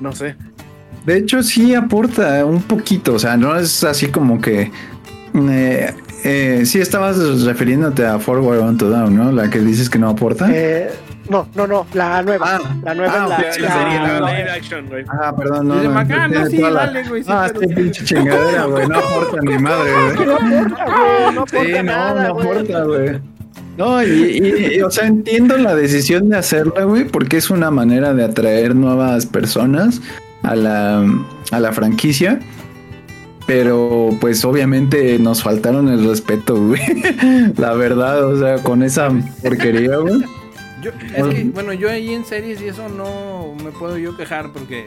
No 0.00 0.12
sé. 0.12 0.36
De 1.06 1.16
hecho, 1.16 1.42
sí 1.42 1.74
aporta 1.74 2.44
un 2.44 2.62
poquito, 2.62 3.14
o 3.14 3.18
sea, 3.18 3.36
no 3.36 3.56
es 3.58 3.82
así 3.82 4.08
como 4.08 4.40
que... 4.40 4.70
Eh, 5.34 5.94
eh, 6.24 6.62
sí 6.64 6.80
estabas 6.80 7.16
refiriéndote 7.44 8.04
a 8.04 8.18
Forward 8.18 8.58
on 8.60 8.76
to 8.78 8.90
Down, 8.90 9.16
¿no? 9.16 9.32
La 9.32 9.48
que 9.50 9.60
dices 9.60 9.88
que 9.88 9.98
no 9.98 10.08
aporta. 10.10 10.48
Eh, 10.52 10.90
no, 11.28 11.46
no, 11.54 11.66
no, 11.66 11.86
la 11.94 12.22
nueva. 12.22 12.56
Ah, 12.56 12.76
la 12.84 12.94
nueva 12.94 13.28
ah, 13.36 13.42
es 13.42 13.60
la, 13.60 14.20
live 14.20 14.50
action, 14.50 14.86
güey. 14.88 15.04
Ah, 15.08 15.34
perdón, 15.36 15.68
no. 15.68 15.74
No, 15.82 16.06
tienes 16.06 16.50
sí, 16.50 16.56
dale, 16.60 17.06
güey, 17.08 17.22
sí, 17.22 17.30
Ah, 17.32 17.44
pero- 17.48 17.60
este 17.62 17.74
pinche 17.74 18.04
chingadera, 18.04 18.64
güey. 18.64 18.88
No 18.88 18.98
aporta 18.98 19.38
ni 19.42 19.58
madre, 19.58 19.90
güey. 19.92 20.26
no 20.26 20.32
aporta, 20.34 20.84
güey, 20.84 21.34
no 21.34 21.40
aporta 21.42 21.64
Sí, 21.64 21.72
no, 21.72 21.82
nada, 21.82 22.28
no 22.28 22.34
güey. 22.34 22.46
aporta, 22.48 22.84
güey. 22.84 23.20
No, 23.76 24.02
y, 24.02 24.06
y- 24.08 24.74
y, 24.78 24.82
o 24.82 24.90
sea, 24.90 25.06
entiendo 25.06 25.56
la 25.58 25.74
decisión 25.76 26.28
de 26.30 26.38
hacerla, 26.38 26.82
güey, 26.84 27.04
porque 27.04 27.36
es 27.36 27.48
una 27.50 27.70
manera 27.70 28.12
de 28.14 28.24
atraer 28.24 28.74
nuevas 28.74 29.26
personas 29.26 30.00
a 30.42 30.56
la, 30.56 31.04
a 31.52 31.60
la 31.60 31.72
franquicia. 31.72 32.40
Pero, 33.48 34.10
pues, 34.20 34.44
obviamente 34.44 35.18
nos 35.18 35.42
faltaron 35.42 35.88
el 35.88 36.06
respeto, 36.06 36.54
güey. 36.54 36.82
La 37.56 37.72
verdad, 37.72 38.22
o 38.22 38.38
sea, 38.38 38.62
con 38.62 38.82
esa 38.82 39.08
porquería, 39.42 39.96
güey. 39.96 40.20
Yo, 40.82 40.90
es 40.90 41.26
que, 41.34 41.44
bueno, 41.44 41.72
yo 41.72 41.88
ahí 41.88 42.12
en 42.12 42.26
series 42.26 42.60
y 42.60 42.68
eso 42.68 42.90
no 42.90 43.54
me 43.64 43.70
puedo 43.70 43.96
yo 43.96 44.14
quejar 44.18 44.52
porque 44.52 44.86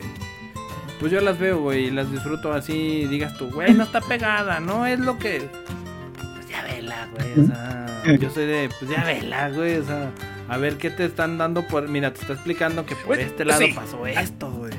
pues 0.99 1.11
yo 1.11 1.19
las 1.21 1.39
veo, 1.39 1.59
güey, 1.59 1.87
y 1.87 1.91
las 1.91 2.11
disfruto 2.11 2.53
así, 2.53 3.07
digas 3.07 3.35
tú, 3.35 3.49
güey, 3.49 3.73
no 3.73 3.83
está 3.83 3.99
pegada, 3.99 4.59
no 4.59 4.85
es 4.85 4.99
lo 4.99 5.17
que... 5.17 5.49
Pues 6.35 6.47
ya 6.47 6.61
vela, 6.61 7.09
güey, 7.11 7.43
o 7.43 7.47
sea, 7.47 8.03
yo 8.19 8.29
soy 8.29 8.45
de, 8.45 8.69
pues 8.79 8.91
ya 8.91 9.03
vela, 9.03 9.49
güey, 9.49 9.77
o 9.77 9.83
sea, 9.83 10.11
a 10.47 10.57
ver 10.57 10.77
qué 10.77 10.91
te 10.91 11.05
están 11.05 11.39
dando 11.39 11.67
por... 11.67 11.87
Mira, 11.89 12.13
te 12.13 12.21
está 12.21 12.33
explicando 12.33 12.85
que 12.85 12.95
por 12.95 13.17
este 13.17 13.43
lado 13.43 13.61
sí. 13.61 13.73
pasó 13.73 14.05
esto, 14.05 14.51
güey. 14.51 14.71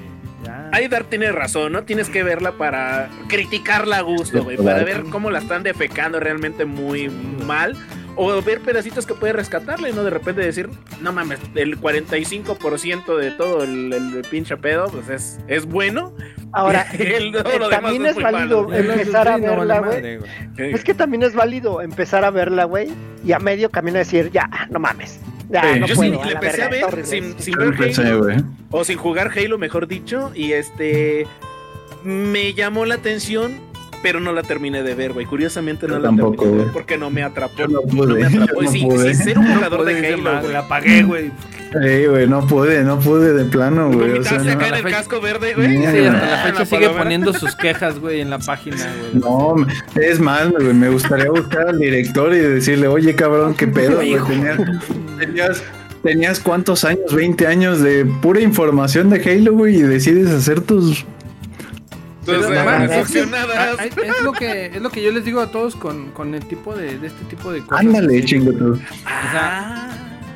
Aidar 0.72 1.04
tiene 1.04 1.30
razón, 1.32 1.72
¿no? 1.72 1.84
Tienes 1.84 2.08
que 2.08 2.22
verla 2.22 2.52
para 2.52 3.08
criticarla 3.28 3.98
a 3.98 4.00
gusto, 4.02 4.42
güey. 4.42 4.56
Para 4.56 4.82
ver 4.84 5.04
cómo 5.04 5.30
la 5.30 5.38
están 5.38 5.62
defecando 5.62 6.18
realmente 6.18 6.64
muy 6.64 7.08
mal. 7.08 7.76
O 8.14 8.42
ver 8.42 8.60
pedacitos 8.60 9.06
que 9.06 9.14
puede 9.14 9.32
rescatarle, 9.32 9.90
¿no? 9.94 10.04
De 10.04 10.10
repente 10.10 10.42
decir, 10.42 10.68
no 11.00 11.12
mames, 11.14 11.38
el 11.54 11.80
45% 11.80 13.16
de 13.16 13.30
todo 13.30 13.64
el, 13.64 13.90
el 13.90 14.22
pinche 14.30 14.56
pedo, 14.58 14.88
pues 14.88 15.08
es, 15.08 15.38
es 15.48 15.64
bueno. 15.64 16.14
Ahora, 16.52 16.86
El- 16.98 17.34
eh, 17.34 17.42
también 17.70 18.04
es 18.04 18.16
válido 18.16 18.68
malo. 18.68 18.74
Empezar 18.92 19.28
a 19.28 19.36
verla, 19.38 19.78
güey. 19.80 20.18
Es 20.58 20.84
que 20.84 20.92
también 20.92 21.22
es 21.22 21.34
válido 21.34 21.80
empezar 21.80 22.24
a 22.26 22.30
verla, 22.30 22.64
güey, 22.64 22.90
y 23.24 23.32
a 23.32 23.38
medio 23.38 23.70
camino 23.70 23.96
decir, 23.96 24.30
ya, 24.30 24.48
no 24.70 24.78
mames. 24.78 25.18
Sí. 25.52 25.80
no 25.80 25.86
Yo 25.86 25.94
puedo, 25.94 26.22
a 26.22 26.26
le 26.26 26.32
empecé 26.32 26.68
verga, 26.68 26.86
a 26.86 26.90
ver 26.90 27.06
sin, 27.06 27.38
sin 27.38 27.54
ver 27.56 27.68
empecé, 27.68 28.02
Halo, 28.02 28.26
o 28.70 28.84
sin 28.84 28.96
jugar 28.96 29.30
Halo, 29.36 29.58
mejor 29.58 29.86
dicho, 29.86 30.32
y 30.34 30.52
este 30.52 31.26
me 32.04 32.54
llamó 32.54 32.86
la 32.86 32.94
atención, 32.94 33.60
pero 34.02 34.20
no 34.20 34.32
la 34.32 34.42
terminé 34.42 34.82
de 34.82 34.94
ver, 34.94 35.12
güey. 35.12 35.24
Curiosamente 35.26 35.86
no 35.86 35.94
Yo 35.94 36.00
la 36.00 36.08
tampoco, 36.08 36.42
terminé 36.42 36.58
de 36.58 36.64
ver 36.64 36.72
porque 36.72 36.98
no 36.98 37.10
me 37.10 37.22
atrapó. 37.22 37.54
Yo 37.58 37.68
no 37.68 37.80
No 37.80 37.88
pude, 37.88 38.14
me 38.14 38.26
atrapó. 38.26 38.62
yo 38.62 38.70
no 38.70 38.88
pude. 38.88 39.14
sin 39.14 39.24
ser 39.24 39.38
un 39.38 39.54
jugador 39.54 39.84
de 39.84 40.06
Halo, 40.08 40.18
"Ma- 40.22 40.40
güey. 40.40 40.52
La 40.52 40.58
apagué, 40.60 41.02
güey. 41.04 41.30
Sí, 41.72 42.06
güey, 42.06 42.26
no 42.26 42.46
pude, 42.46 42.82
no 42.84 42.98
pude 43.00 43.32
de 43.32 43.44
plano, 43.46 43.90
güey. 43.90 44.18
O 44.18 44.22
sea, 44.24 44.38
acá 44.40 44.54
no. 44.56 44.66
en 44.66 44.74
el 44.74 44.82
fecha- 44.82 44.96
casco 44.98 45.20
verde, 45.22 45.54
güey. 45.54 45.68
Sí, 45.78 45.84
hasta 45.86 46.30
la 46.30 46.42
fecha 46.44 46.64
sigue 46.66 46.80
palabra. 46.82 47.02
poniendo 47.04 47.32
sus 47.32 47.56
quejas, 47.56 47.98
güey, 47.98 48.20
en 48.20 48.28
la 48.28 48.38
página, 48.40 48.76
güey. 48.76 49.22
No, 49.22 49.54
es 49.98 50.20
más, 50.20 50.50
güey, 50.50 50.74
me 50.74 50.90
gustaría 50.90 51.30
buscar 51.30 51.68
al 51.68 51.78
director 51.78 52.34
y 52.34 52.38
decirle, 52.40 52.88
oye, 52.88 53.14
cabrón, 53.14 53.54
qué 53.54 53.66
pedo, 53.68 53.96
güey. 53.96 54.16
Tenías, 54.28 54.58
tenías, 55.18 55.62
tenías 56.02 56.40
cuántos 56.40 56.84
años, 56.84 57.14
20 57.14 57.46
años 57.46 57.80
de 57.80 58.04
pura 58.04 58.40
información 58.40 59.08
de 59.08 59.22
Halo, 59.22 59.54
güey, 59.54 59.76
y 59.76 59.82
decides 59.82 60.28
hacer 60.30 60.60
tus... 60.60 61.06
Entonces, 62.26 62.46
Pero, 62.50 62.64
mamá, 62.64 62.84
es, 62.84 63.10
que- 63.10 64.22
lo 64.22 64.32
que 64.32 64.66
es 64.66 64.80
lo 64.80 64.90
que 64.90 65.02
yo 65.02 65.10
les 65.10 65.24
digo 65.24 65.40
a 65.40 65.50
todos 65.50 65.74
con, 65.74 66.12
con 66.12 66.34
el 66.34 66.44
tipo 66.46 66.72
de, 66.74 66.96
de 66.98 67.08
este 67.08 67.24
tipo 67.24 67.50
de 67.50 67.60
cosas. 67.62 67.80
Ándale, 67.84 68.24
chingo 68.24 68.52
tú. 68.52 68.74
O 68.74 68.76
sea, 69.32 69.81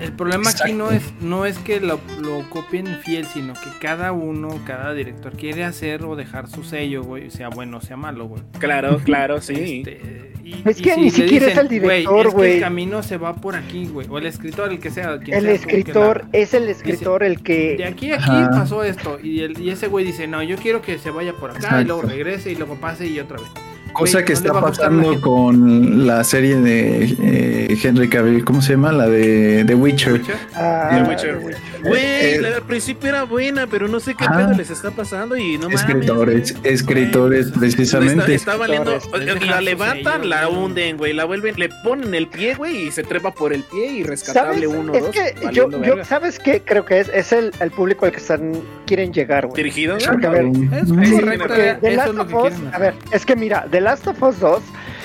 el 0.00 0.12
problema 0.12 0.50
aquí 0.50 0.72
no 0.72 0.90
es 0.90 1.02
no 1.20 1.46
es 1.46 1.58
que 1.58 1.80
lo, 1.80 2.00
lo 2.20 2.48
copien 2.50 2.86
fiel, 3.04 3.26
sino 3.26 3.54
que 3.54 3.70
cada 3.80 4.12
uno, 4.12 4.48
cada 4.66 4.92
director 4.94 5.32
quiere 5.32 5.64
hacer 5.64 6.04
o 6.04 6.16
dejar 6.16 6.48
su 6.48 6.64
sello, 6.64 7.02
güey, 7.02 7.30
sea 7.30 7.48
bueno 7.48 7.78
o 7.78 7.80
sea 7.80 7.96
malo, 7.96 8.26
güey. 8.26 8.42
Claro, 8.58 8.98
claro, 9.04 9.40
sí. 9.40 9.82
Este, 9.86 10.32
y- 10.44 10.62
Es 10.64 10.78
y 10.78 10.82
que 10.82 10.94
si 10.94 11.00
ni 11.00 11.10
siquiera 11.10 11.46
es 11.48 11.58
el 11.58 11.66
"Güey, 11.66 11.80
director, 11.80 12.18
es 12.20 12.26
que 12.26 12.36
güey". 12.36 12.52
El 12.54 12.60
camino 12.60 13.02
se 13.02 13.16
va 13.16 13.34
por 13.34 13.56
aquí, 13.56 13.86
güey. 13.86 14.06
O 14.08 14.18
el 14.18 14.26
escritor, 14.26 14.70
el 14.70 14.78
que 14.78 14.90
sea. 14.90 15.18
quien 15.18 15.38
El 15.38 15.44
sea 15.44 15.56
tú, 15.56 15.66
que 15.66 15.76
escritor 15.78 16.22
la- 16.22 16.28
es 16.38 16.54
el 16.54 16.68
escritor 16.68 17.22
el 17.24 17.36
de 17.38 17.42
que... 17.42 17.84
aquí 17.84 18.12
a 18.12 18.16
aquí 18.16 18.24
Ajá. 18.30 18.50
pasó 18.50 18.84
esto. 18.84 19.18
Y, 19.20 19.40
el- 19.40 19.60
y 19.60 19.70
ese 19.70 19.88
güey 19.88 20.04
dice, 20.04 20.28
no, 20.28 20.42
yo 20.44 20.56
quiero 20.56 20.82
que 20.82 20.98
se 20.98 21.10
vaya 21.10 21.32
por 21.32 21.50
acá 21.50 21.80
y 21.80 21.84
luego 21.84 22.02
regrese 22.02 22.52
y 22.52 22.54
luego 22.54 22.76
pase 22.76 23.08
y 23.08 23.18
otra 23.18 23.38
vez. 23.38 23.48
Cosa 23.96 24.24
que 24.24 24.32
está 24.32 24.52
pasando 24.52 25.20
con 25.20 26.06
la 26.06 26.22
serie 26.24 26.56
de 26.56 27.16
eh, 27.22 27.78
Henry 27.82 28.08
Cavill, 28.08 28.44
¿cómo 28.44 28.60
se 28.62 28.72
llama? 28.72 28.92
La 28.92 29.06
de 29.08 29.64
The 29.66 29.74
Witcher. 29.74 30.20
Ah, 30.54 30.90
The 31.02 31.10
Witcher. 31.10 31.38
Güey, 31.84 32.02
Eh, 32.04 32.38
la- 32.40 32.56
al 32.56 32.62
principio 32.62 33.08
era 33.10 33.22
buena, 33.24 33.66
pero 33.66 33.86
no 33.88 34.00
sé 34.00 34.14
qué 34.14 34.24
Ah. 34.26 34.36
pedo 34.36 34.52
les 34.54 34.70
está 34.70 34.90
pasando 34.90 35.36
y 35.36 35.56
no 35.58 35.64
mames. 35.64 35.80
escritores, 35.82 36.52
güey. 36.60 36.72
escritores, 36.74 37.46
Está, 37.46 37.60
precisamente. 37.60 38.34
está 38.34 38.56
valiendo. 38.56 38.94
Escritores. 38.96 39.46
La 39.46 39.60
levantan, 39.60 40.28
la 40.28 40.48
hunden, 40.48 40.96
güey. 40.96 41.12
La 41.12 41.24
vuelven, 41.24 41.54
le 41.56 41.68
ponen 41.84 42.14
el 42.14 42.26
pie, 42.28 42.54
güey, 42.54 42.88
y 42.88 42.90
se 42.90 43.02
trepa 43.04 43.32
por 43.32 43.52
el 43.52 43.62
pie 43.62 43.86
y 43.86 44.02
¿Sabes? 44.02 44.06
rescatable 44.08 44.66
uno, 44.66 44.92
es 44.94 45.02
dos. 45.02 45.10
que 45.10 45.34
yo, 45.52 45.70
yo. 45.82 46.04
¿sabes 46.04 46.38
qué? 46.38 46.60
Creo 46.64 46.84
que 46.84 47.00
es, 47.00 47.08
es 47.14 47.32
el, 47.32 47.52
el 47.60 47.70
público 47.70 48.04
al 48.06 48.12
que 48.12 48.18
están, 48.18 48.52
quieren 48.86 49.12
llegar, 49.12 49.46
güey. 49.46 49.56
Dirigido, 49.56 49.96
¿no? 49.98 50.12
Porque, 50.12 50.26
a 50.26 50.30
ver, 50.30 50.46
Es. 50.46 50.88
Sí, 51.06 51.10
correcto, 51.20 51.44
porque 51.46 51.70
eso 51.82 52.10
es 52.10 52.14
lo 52.14 52.26
que 52.26 52.34
quieren 52.34 52.70
a 52.72 52.78
ver, 52.78 52.94
es 53.12 53.24
que 53.26 53.36
mira, 53.36 53.66
The 53.70 53.80
Last 53.86 54.04
of 54.08 54.20
Us 54.20 54.40
2, 54.40 54.62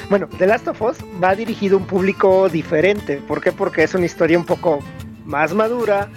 bueno, 0.10 0.28
The 0.40 0.48
Last 0.48 0.68
of 0.68 0.82
Us 0.82 0.98
va 1.24 1.36
dirigido 1.36 1.78
a 1.78 1.82
un 1.82 1.86
público 1.86 2.50
diferente. 2.50 3.18
¿Por 3.28 3.40
qué? 3.40 3.52
Porque 3.52 3.84
es 3.84 3.94
una 3.94 4.08
historia 4.08 4.40
un 4.40 4.46
poco 4.46 4.80
más 5.24 5.54
madura. 5.54 6.10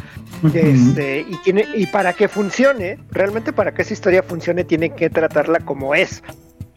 Este, 0.54 1.26
y 1.28 1.36
tiene, 1.44 1.66
y 1.74 1.86
para 1.88 2.14
que 2.14 2.26
funcione, 2.26 2.98
realmente 3.10 3.52
para 3.52 3.74
que 3.74 3.82
esa 3.82 3.92
historia 3.92 4.22
funcione, 4.22 4.64
tiene 4.64 4.94
que 4.94 5.10
tratarla 5.10 5.60
como 5.60 5.94
es. 5.94 6.22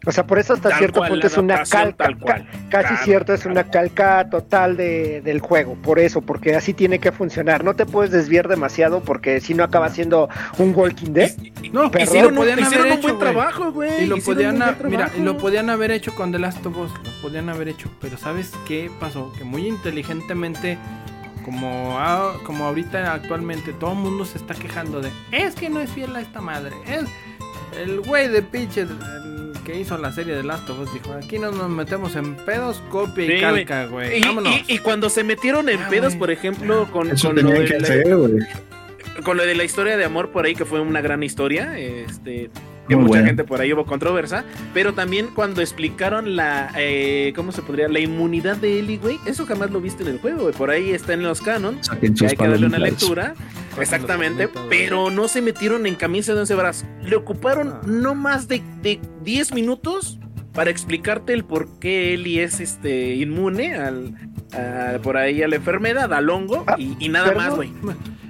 O 0.08 0.12
sea, 0.12 0.26
por 0.26 0.38
eso 0.38 0.54
hasta 0.54 0.70
Tal 0.70 0.78
cierto 0.78 1.00
cual, 1.00 1.10
punto 1.10 1.26
es 1.26 1.36
una 1.36 1.62
calca, 1.64 2.04
tal 2.06 2.18
cual. 2.18 2.46
ca- 2.46 2.58
casi 2.70 2.88
Claro, 2.88 3.04
cierto, 3.04 3.34
es 3.34 3.44
una 3.44 3.64
calca 3.64 4.30
total 4.30 4.74
de, 4.78 5.20
del 5.20 5.40
juego. 5.40 5.74
Por 5.74 5.98
eso, 5.98 6.22
porque 6.22 6.56
así 6.56 6.72
tiene 6.72 6.98
que 6.98 7.12
funcionar. 7.12 7.62
No 7.62 7.74
te 7.74 7.84
puedes 7.84 8.10
desviar 8.10 8.48
demasiado 8.48 9.00
porque 9.00 9.40
si 9.40 9.52
no 9.52 9.64
acaba 9.64 9.90
siendo 9.90 10.30
un 10.56 10.72
Walking 10.74 11.12
Dead. 11.12 11.30
No, 11.72 11.90
Perdón, 11.90 11.92
lo 11.92 12.00
Hicieron, 12.04 12.30
un, 12.32 12.36
podían 12.38 12.58
hicieron 12.60 12.86
haber 12.86 12.96
un 12.96 13.02
buen 13.02 13.18
trabajo, 13.18 13.70
güey. 13.72 14.04
Y 14.04 14.06
lo 14.06 14.16
podían, 14.16 14.58
mira, 14.84 15.10
lo 15.20 15.36
podían 15.36 15.68
haber 15.68 15.90
hecho 15.90 16.14
con 16.14 16.32
The 16.32 16.38
Last 16.38 16.64
of 16.64 16.76
Us, 16.78 16.90
lo 17.04 17.22
podían 17.22 17.50
haber 17.50 17.68
hecho, 17.68 17.90
pero 18.00 18.16
¿sabes 18.16 18.52
qué 18.66 18.90
pasó? 18.98 19.30
Que 19.36 19.44
muy 19.44 19.66
inteligentemente, 19.66 20.78
como, 21.44 21.98
a- 21.98 22.32
como 22.44 22.64
ahorita 22.64 23.12
actualmente 23.12 23.72
todo 23.74 23.92
el 23.92 23.98
mundo 23.98 24.24
se 24.24 24.38
está 24.38 24.54
quejando 24.54 25.00
de, 25.00 25.10
es 25.32 25.54
que 25.54 25.68
no 25.68 25.80
es 25.80 25.90
fiel 25.90 26.14
a 26.16 26.20
esta 26.20 26.40
madre, 26.40 26.74
es 26.86 27.04
el 27.76 28.00
güey 28.00 28.28
de 28.28 28.42
pinche 28.42 28.82
el 28.82 28.88
que 29.64 29.78
hizo 29.78 29.98
la 29.98 30.12
serie 30.12 30.34
de 30.34 30.42
Last 30.42 30.68
of 30.70 30.78
Us 30.80 30.92
dijo, 30.94 31.12
aquí 31.12 31.38
no 31.38 31.50
nos 31.52 31.68
metemos 31.68 32.16
en 32.16 32.36
pedos, 32.36 32.82
copia 32.90 33.24
y 33.24 33.28
Sí, 33.36 33.40
calca, 33.40 33.86
güey. 33.86 34.18
Y, 34.18 34.22
Vámonos. 34.22 34.54
y- 34.66 34.74
y 34.74 34.78
cuando 34.78 35.10
se 35.10 35.24
metieron 35.24 35.68
en 35.68 35.78
Ah, 35.82 35.88
pedos, 35.90 36.16
por 36.16 36.30
ejemplo, 36.30 36.88
con, 36.90 37.10
con 37.10 37.36
lo 37.36 37.50
de 37.50 37.68
la- 37.68 37.76
hacer, 37.76 38.04
con 39.22 39.36
lo 39.36 39.44
de 39.44 39.54
la 39.54 39.64
historia 39.64 39.96
de 39.98 40.04
amor 40.04 40.30
por 40.30 40.46
ahí, 40.46 40.54
que 40.54 40.64
fue 40.64 40.80
una 40.80 41.00
gran 41.02 41.22
historia, 41.22 41.78
este, 41.78 42.50
que 42.88 42.94
Muy 42.96 43.04
mucha 43.04 43.10
buena. 43.18 43.26
gente 43.26 43.44
por 43.44 43.60
ahí 43.60 43.72
hubo 43.72 43.84
controversia, 43.84 44.44
pero 44.74 44.94
también 44.94 45.28
cuando 45.34 45.60
explicaron 45.60 46.34
la, 46.36 46.72
eh, 46.76 47.32
¿cómo 47.36 47.52
se 47.52 47.62
podría? 47.62 47.88
La 47.88 48.00
inmunidad 48.00 48.56
de 48.56 48.78
Ellie, 48.78 48.96
güey, 48.98 49.18
eso 49.26 49.46
jamás 49.46 49.70
lo 49.70 49.80
viste 49.80 50.02
en 50.02 50.08
el 50.10 50.18
juego, 50.18 50.42
güey, 50.42 50.54
por 50.54 50.70
ahí 50.70 50.90
está 50.90 51.12
en 51.12 51.22
los 51.22 51.38
sus 51.38 51.48
hay 51.50 52.36
que 52.36 52.48
darle 52.48 52.66
una 52.66 52.78
lectura, 52.78 53.34
exactamente, 53.80 54.48
pero 54.68 55.10
no 55.10 55.28
se 55.28 55.42
metieron 55.42 55.86
en 55.86 55.94
camisa 55.94 56.34
de 56.34 56.40
once 56.40 56.54
varas, 56.54 56.84
le 57.02 57.16
ocuparon 57.16 57.68
Ah. 57.74 57.80
no 57.86 58.14
más 58.14 58.48
de, 58.48 58.62
de 58.82 59.00
10 59.22 59.52
minutos 59.54 60.18
para 60.52 60.70
explicarte 60.70 61.32
el 61.34 61.44
por 61.44 61.78
qué 61.78 62.14
Ellie 62.14 62.42
es 62.42 62.60
este 62.60 63.14
inmune 63.14 63.74
al, 63.76 64.14
a- 64.52 64.98
por 65.02 65.16
ahí 65.16 65.42
a 65.42 65.48
la 65.48 65.56
enfermedad, 65.56 66.12
al 66.12 66.28
hongo, 66.30 66.64
Ah, 66.66 66.74
y, 66.78 66.96
y 66.98 67.08
nada 67.08 67.28
perdón. 67.28 67.44
más, 67.44 67.54
güey. 67.54 67.70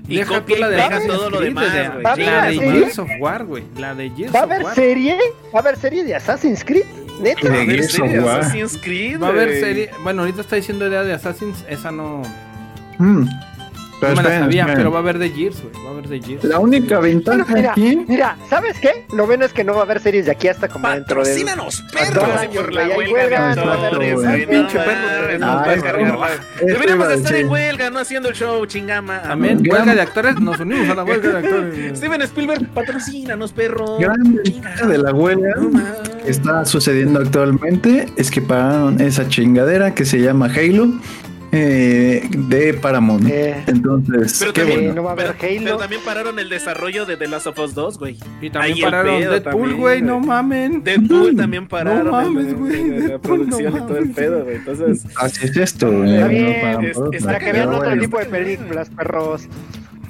Y 0.08 0.16
Deja 0.16 0.40
copia 0.40 0.56
tú 0.56 0.60
la 0.62 0.68
de 0.68 0.82
Assassin's 0.82 1.12
todo 1.14 1.30
lo 1.30 1.40
demás, 1.40 1.66
güey. 1.92 2.02
La 2.24 2.46
de. 2.46 2.58
Gears 2.58 2.98
of 2.98 3.10
War, 3.20 3.44
güey. 3.44 3.64
La 3.76 3.94
de 3.94 4.10
Gears 4.10 4.34
¿Va 4.34 4.40
a 4.40 4.42
haber 4.44 4.64
serie? 4.74 5.18
¿Va 5.54 5.58
a 5.58 5.62
haber 5.62 5.76
serie 5.76 6.02
de 6.04 6.14
Assassin's 6.14 6.64
Creed? 6.64 6.84
¿Neta? 7.20 7.48
De 7.48 7.66
Gears 7.66 7.98
of 8.00 8.10
War. 8.24 8.40
Assassin's 8.40 8.78
Creed, 8.78 9.20
Va 9.20 9.26
a 9.26 9.30
haber 9.30 9.60
serie. 9.60 9.90
Bueno, 10.02 10.22
ahorita 10.22 10.40
está 10.40 10.56
diciendo 10.56 10.86
idea 10.88 11.02
de 11.04 11.12
Assassins. 11.12 11.64
Esa 11.68 11.90
no, 11.92 12.22
Mm. 12.98 13.28
Pero 14.00 14.14
no 14.14 14.22
me 14.22 14.28
la 14.28 14.38
sabía, 14.40 14.66
pero 14.74 14.90
va 14.92 14.98
a 14.98 15.02
haber 15.02 15.18
de 15.18 15.30
Gears, 15.30 15.62
güey. 15.62 15.84
Va 15.84 15.88
a 15.88 15.92
haber 15.92 16.08
de 16.08 16.20
Gears. 16.22 16.44
La 16.44 16.58
única 16.60 17.00
ventaja 17.00 17.52
mira, 17.54 17.72
aquí 17.72 18.04
mira, 18.08 18.36
¿sabes 18.48 18.78
qué? 18.80 19.06
Lo 19.12 19.26
bueno 19.26 19.44
es 19.44 19.52
que 19.52 19.64
no 19.64 19.72
va 19.74 19.80
a 19.80 19.82
haber 19.82 20.00
series 20.00 20.26
de 20.26 20.32
aquí 20.32 20.48
hasta 20.48 20.68
como 20.68 20.88
dentro 20.88 21.16
de... 21.24 21.30
Patrocínanos, 21.30 21.82
perros, 21.92 22.24
años, 22.38 22.62
por 22.62 22.72
la 22.72 22.88
huelga 22.88 23.54
de 23.54 24.46
pinche 24.46 24.78
no 24.78 24.84
perro, 24.84 25.22
mames, 25.22 25.40
no 25.40 25.46
no 25.56 25.62
puedes 25.64 25.76
es 25.78 25.82
cargarla. 25.84 26.14
como- 26.14 26.66
Deberíamos 26.66 27.10
estar 27.10 27.34
en 27.34 27.48
huelga, 27.50 27.90
no 27.90 27.98
haciendo 27.98 28.28
el 28.28 28.34
show, 28.34 28.66
chingama. 28.66 29.18
Gran- 29.20 29.42
huelga 29.42 29.94
de 29.94 30.00
actores. 30.00 30.40
Nos 30.40 30.60
unimos 30.60 30.88
a 30.90 30.94
la 30.94 31.04
huelga 31.04 31.28
de 31.30 31.38
actores. 31.38 31.98
Steven 31.98 32.22
Spielberg, 32.22 32.66
patrocínanos, 32.68 33.52
perro. 33.52 33.98
gran 33.98 34.34
de 34.88 34.98
la 34.98 35.12
huelga 35.12 35.54
que 36.24 36.30
está 36.30 36.64
sucediendo 36.64 37.20
actualmente 37.20 38.06
es 38.16 38.30
que 38.30 38.40
pararon 38.40 39.00
esa 39.00 39.28
chingadera 39.28 39.94
que 39.94 40.04
se 40.04 40.20
llama 40.20 40.46
Halo 40.46 40.88
eh, 41.52 42.28
de 42.30 42.74
Paramount. 42.74 43.26
Eh, 43.28 43.62
Entonces, 43.66 44.36
Pero 44.38 44.52
qué 44.52 44.60
también, 44.62 44.80
bueno. 44.80 44.94
no 44.94 45.02
va 45.04 45.10
a 45.10 45.12
haber 45.14 45.34
pero, 45.38 45.52
Halo. 45.52 45.64
pero 45.64 45.76
también 45.78 46.00
pararon 46.04 46.38
el 46.38 46.48
desarrollo 46.48 47.06
de 47.06 47.16
The 47.16 47.28
Last 47.28 47.46
of 47.46 47.58
Us 47.58 47.74
2, 47.74 47.98
güey. 47.98 48.18
Y 48.40 48.50
también 48.50 48.74
Ahí 48.76 48.82
pararon 48.82 49.18
pedo 49.20 49.32
Deadpool, 49.32 49.74
güey. 49.74 50.02
No 50.02 50.20
mamen. 50.20 50.84
Deadpool 50.84 51.36
también 51.36 51.66
pararon 51.66 52.04
No 52.06 52.12
mames, 52.12 52.54
güey, 52.58 52.98
la 53.08 53.18
producción 53.18 53.72
no 53.72 53.78
y 53.78 53.80
todo 53.88 53.98
el 53.98 54.10
pedo, 54.10 54.44
güey. 54.44 54.56
Entonces, 54.56 55.06
Así 55.16 55.46
es 55.46 55.56
esto, 55.56 55.90
güey. 55.90 56.14
Está 56.14 56.24
No 56.24 56.28
bien, 56.28 56.60
para- 56.60 56.86
es- 56.86 56.98
es- 57.12 57.24
para 57.24 57.38
que 57.38 57.52
vean 57.52 57.68
otro 57.74 57.98
tipo 57.98 58.18
de 58.18 58.24
películas, 58.26 58.90
perros. 58.90 59.48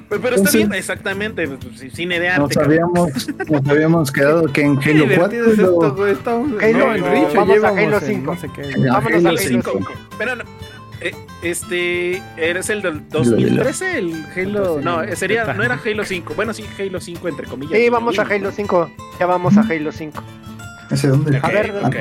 pero, 0.08 0.20
pero 0.22 0.36
está 0.36 0.50
bien, 0.50 0.72
exactamente. 0.74 1.46
pues, 1.46 1.92
Cine 1.94 2.18
de 2.18 2.28
arte. 2.30 2.54
Nos 2.54 2.56
habíamos, 2.56 3.10
nos 3.48 3.68
habíamos 3.68 4.10
quedado 4.12 4.44
que 4.52 4.62
en 4.62 4.70
Halo 4.78 4.80
4 4.80 5.06
divertido 5.06 5.46
es 5.46 5.58
esto, 5.58 5.94
güey. 5.94 6.12
Estamos... 6.12 6.50
Halo, 6.62 6.78
no, 6.78 6.94
en 6.94 7.00
no, 7.00 7.10
Richo 7.12 7.34
vamos 7.34 7.64
a 7.64 7.68
Halo 7.68 7.96
en 7.98 8.00
5. 8.02 8.34
No 8.34 8.40
sé 8.40 8.48
qué. 8.56 8.62
Vámonos 8.90 9.06
Halo 9.18 9.28
a 9.28 9.30
Halo 9.30 9.38
5. 9.38 9.70
5. 9.76 9.92
Pero 10.18 10.36
no, 10.36 10.42
eh, 10.42 10.46
este, 11.42 12.22
¿eres 12.36 12.70
el 12.70 12.82
del 12.82 13.08
2013? 13.08 13.98
El 13.98 14.24
Halo. 14.36 14.80
No, 14.82 15.02
eh, 15.02 15.16
sería, 15.16 15.44
no 15.54 15.62
era 15.62 15.78
Halo 15.84 16.04
5. 16.04 16.34
Bueno, 16.34 16.52
sí, 16.52 16.64
Halo 16.78 17.00
5, 17.00 17.28
entre 17.28 17.46
comillas. 17.46 17.78
Sí, 17.78 17.88
vamos 17.88 18.18
a 18.18 18.22
Halo 18.22 18.50
5. 18.50 18.90
Ya 19.20 19.26
vamos 19.26 19.56
a 19.56 19.60
Halo 19.62 19.92
5. 19.92 20.22
¿Ese 20.90 21.08
dónde? 21.08 21.38
A 21.42 21.48
ver, 21.48 21.72
Ok. 21.84 21.96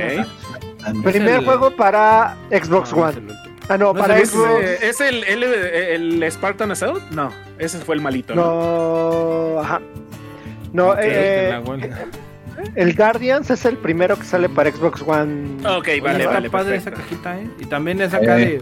Primer 1.03 1.40
el- 1.40 1.45
juego 1.45 1.72
para 1.72 2.36
Xbox 2.49 2.94
One. 2.94 3.34
Ah, 3.69 3.78
no, 3.78 3.94
para 3.94 4.18
Xbox. 4.26 4.61
Eh, 4.64 4.78
¿Es 4.84 5.02
el, 5.02 5.24
el, 5.26 5.44
el 5.44 6.32
Spartan 6.32 6.72
Assault? 6.72 7.03
No, 7.11 7.30
ese 7.60 7.78
fue 7.80 7.95
el 7.95 8.02
malito. 8.02 8.34
¿no? 8.34 9.53
No, 9.56 9.60
ajá. 9.60 9.82
No, 10.72 10.95
eh, 10.98 11.60
huelga. 11.65 12.06
el 12.76 12.94
Guardians 12.95 13.49
es 13.49 13.65
el 13.65 13.76
primero 13.78 14.15
que 14.18 14.24
sale 14.24 14.48
para 14.48 14.72
Xbox 14.72 15.02
One. 15.06 15.57
Ok, 15.68 15.88
Oye, 15.90 15.99
vale, 16.02 16.19
está 16.19 16.34
vale. 16.36 16.49
padre 16.49 16.72
perfecto. 16.80 16.99
esa 17.02 17.10
cajita, 17.10 17.40
¿eh? 17.41 17.49
Y 17.60 17.65
también 17.65 17.99
es 18.02 18.14
acá 18.14 18.40
Eh. 18.40 18.45
de. 18.45 18.61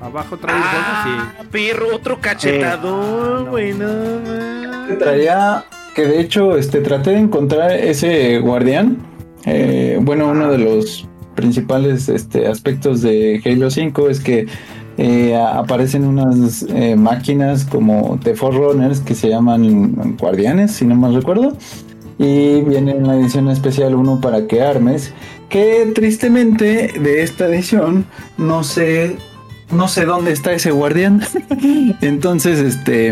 Abajo 0.00 0.36
trae 0.36 0.54
Ah, 0.58 1.32
perro, 1.50 1.94
otro 1.94 2.20
cachetador, 2.20 3.38
Ah, 3.38 3.42
no. 3.44 3.50
güey, 3.50 3.72
no. 3.72 4.98
Traía 4.98 5.64
que 5.94 6.06
de 6.06 6.20
hecho 6.20 6.56
este 6.56 6.80
traté 6.80 7.10
de 7.10 7.18
encontrar 7.18 7.72
ese 7.72 8.38
guardián. 8.38 8.98
Eh, 9.46 9.98
bueno, 10.02 10.28
uno 10.28 10.50
de 10.50 10.58
los 10.58 11.06
principales 11.34 12.08
este, 12.08 12.46
aspectos 12.46 13.02
de 13.02 13.40
Halo 13.44 13.70
5 13.70 14.08
es 14.10 14.20
que 14.20 14.46
eh, 14.98 15.36
aparecen 15.36 16.04
unas 16.04 16.62
eh, 16.68 16.96
máquinas 16.96 17.64
como 17.64 18.18
The 18.22 18.34
Forerunners 18.34 19.00
que 19.00 19.14
se 19.14 19.28
llaman 19.28 20.16
guardianes, 20.18 20.72
si 20.72 20.84
no 20.86 20.94
mal 20.94 21.14
recuerdo. 21.14 21.56
Y 22.18 22.62
viene 22.62 22.92
en 22.92 23.06
la 23.06 23.16
edición 23.16 23.48
especial 23.48 23.94
uno 23.94 24.20
para 24.20 24.46
que 24.46 24.62
armes. 24.62 25.12
Que 25.50 25.90
tristemente 25.94 26.92
de 26.98 27.22
esta 27.22 27.46
edición 27.46 28.04
no 28.38 28.62
sé. 28.64 29.16
No 29.70 29.88
sé 29.88 30.04
dónde 30.04 30.32
está 30.32 30.52
ese 30.52 30.70
guardián. 30.70 31.22
Entonces, 32.00 32.58
este. 32.60 33.08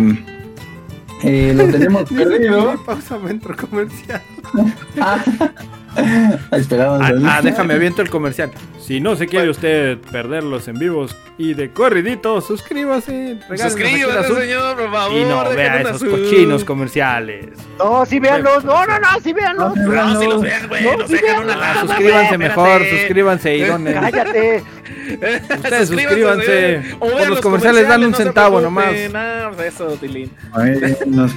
eh, 1.22 1.52
lo 1.56 1.66
tenemos 1.68 2.09
perdido. 2.10 2.82
Pausa 2.85 3.18
comercial. 3.56 4.22
Esperamos. 6.53 7.01
Ah, 7.03 7.12
ah, 7.27 7.41
déjame 7.43 7.75
aviento 7.75 8.03
el 8.03 8.11
comercial. 8.11 8.51
Si 8.81 9.01
no 9.01 9.16
se 9.16 9.27
quiere 9.27 9.49
usted 9.49 9.99
perder 9.99 10.45
los 10.45 10.69
en 10.69 10.79
vivos 10.79 11.16
y 11.39 11.55
de 11.55 11.71
corridito, 11.71 12.41
suscríbase. 12.41 13.39
Suscríbase, 13.57 14.35
señor, 14.35 14.77
por 14.77 14.91
favor. 14.93 15.16
Y 15.19 15.25
no 15.25 15.49
vea 15.51 15.81
esos 15.81 16.05
cochinos 16.05 16.65
comerciales. 16.65 17.47
No, 17.79 18.05
sí, 18.05 18.19
véanlos. 18.21 18.65
No, 18.65 18.85
no, 18.87 18.99
no, 18.99 19.09
sí, 19.23 19.33
véanlos. 19.33 19.77
No, 19.77 20.21
si 20.21 20.27
los 20.27 20.43
vean, 20.43 20.69
güey, 20.69 20.85
No, 20.85 20.97
nos 20.99 21.07
sí, 21.09 21.15
dejan 21.15 21.29
vean. 21.31 21.45
una 21.45 21.55
Ah, 21.55 21.75
lana, 21.75 21.81
suscríbanse 21.81 22.27
güey, 22.37 22.39
mejor, 22.39 22.69
espérate. 22.83 22.99
suscríbanse 23.01 23.57
y 23.57 23.61
donen. 23.65 23.95
Cállate. 23.95 24.62
Ustedes 25.57 25.89
suscríbanse. 25.89 26.77
güey. 26.83 26.93
O 26.95 26.99
Por 26.99 27.15
vean 27.16 27.31
los 27.31 27.41
comerciales 27.41 27.89
dan 27.89 28.05
un 28.05 28.11
no 28.11 28.16
centavo 28.16 28.59
preocupen. 28.59 29.16
Ah, 29.16 29.51
pues 29.55 29.75
eso, 29.75 29.87
Tilín. 30.01 30.31
Ay, 30.53 30.97
nos-. 31.07 31.33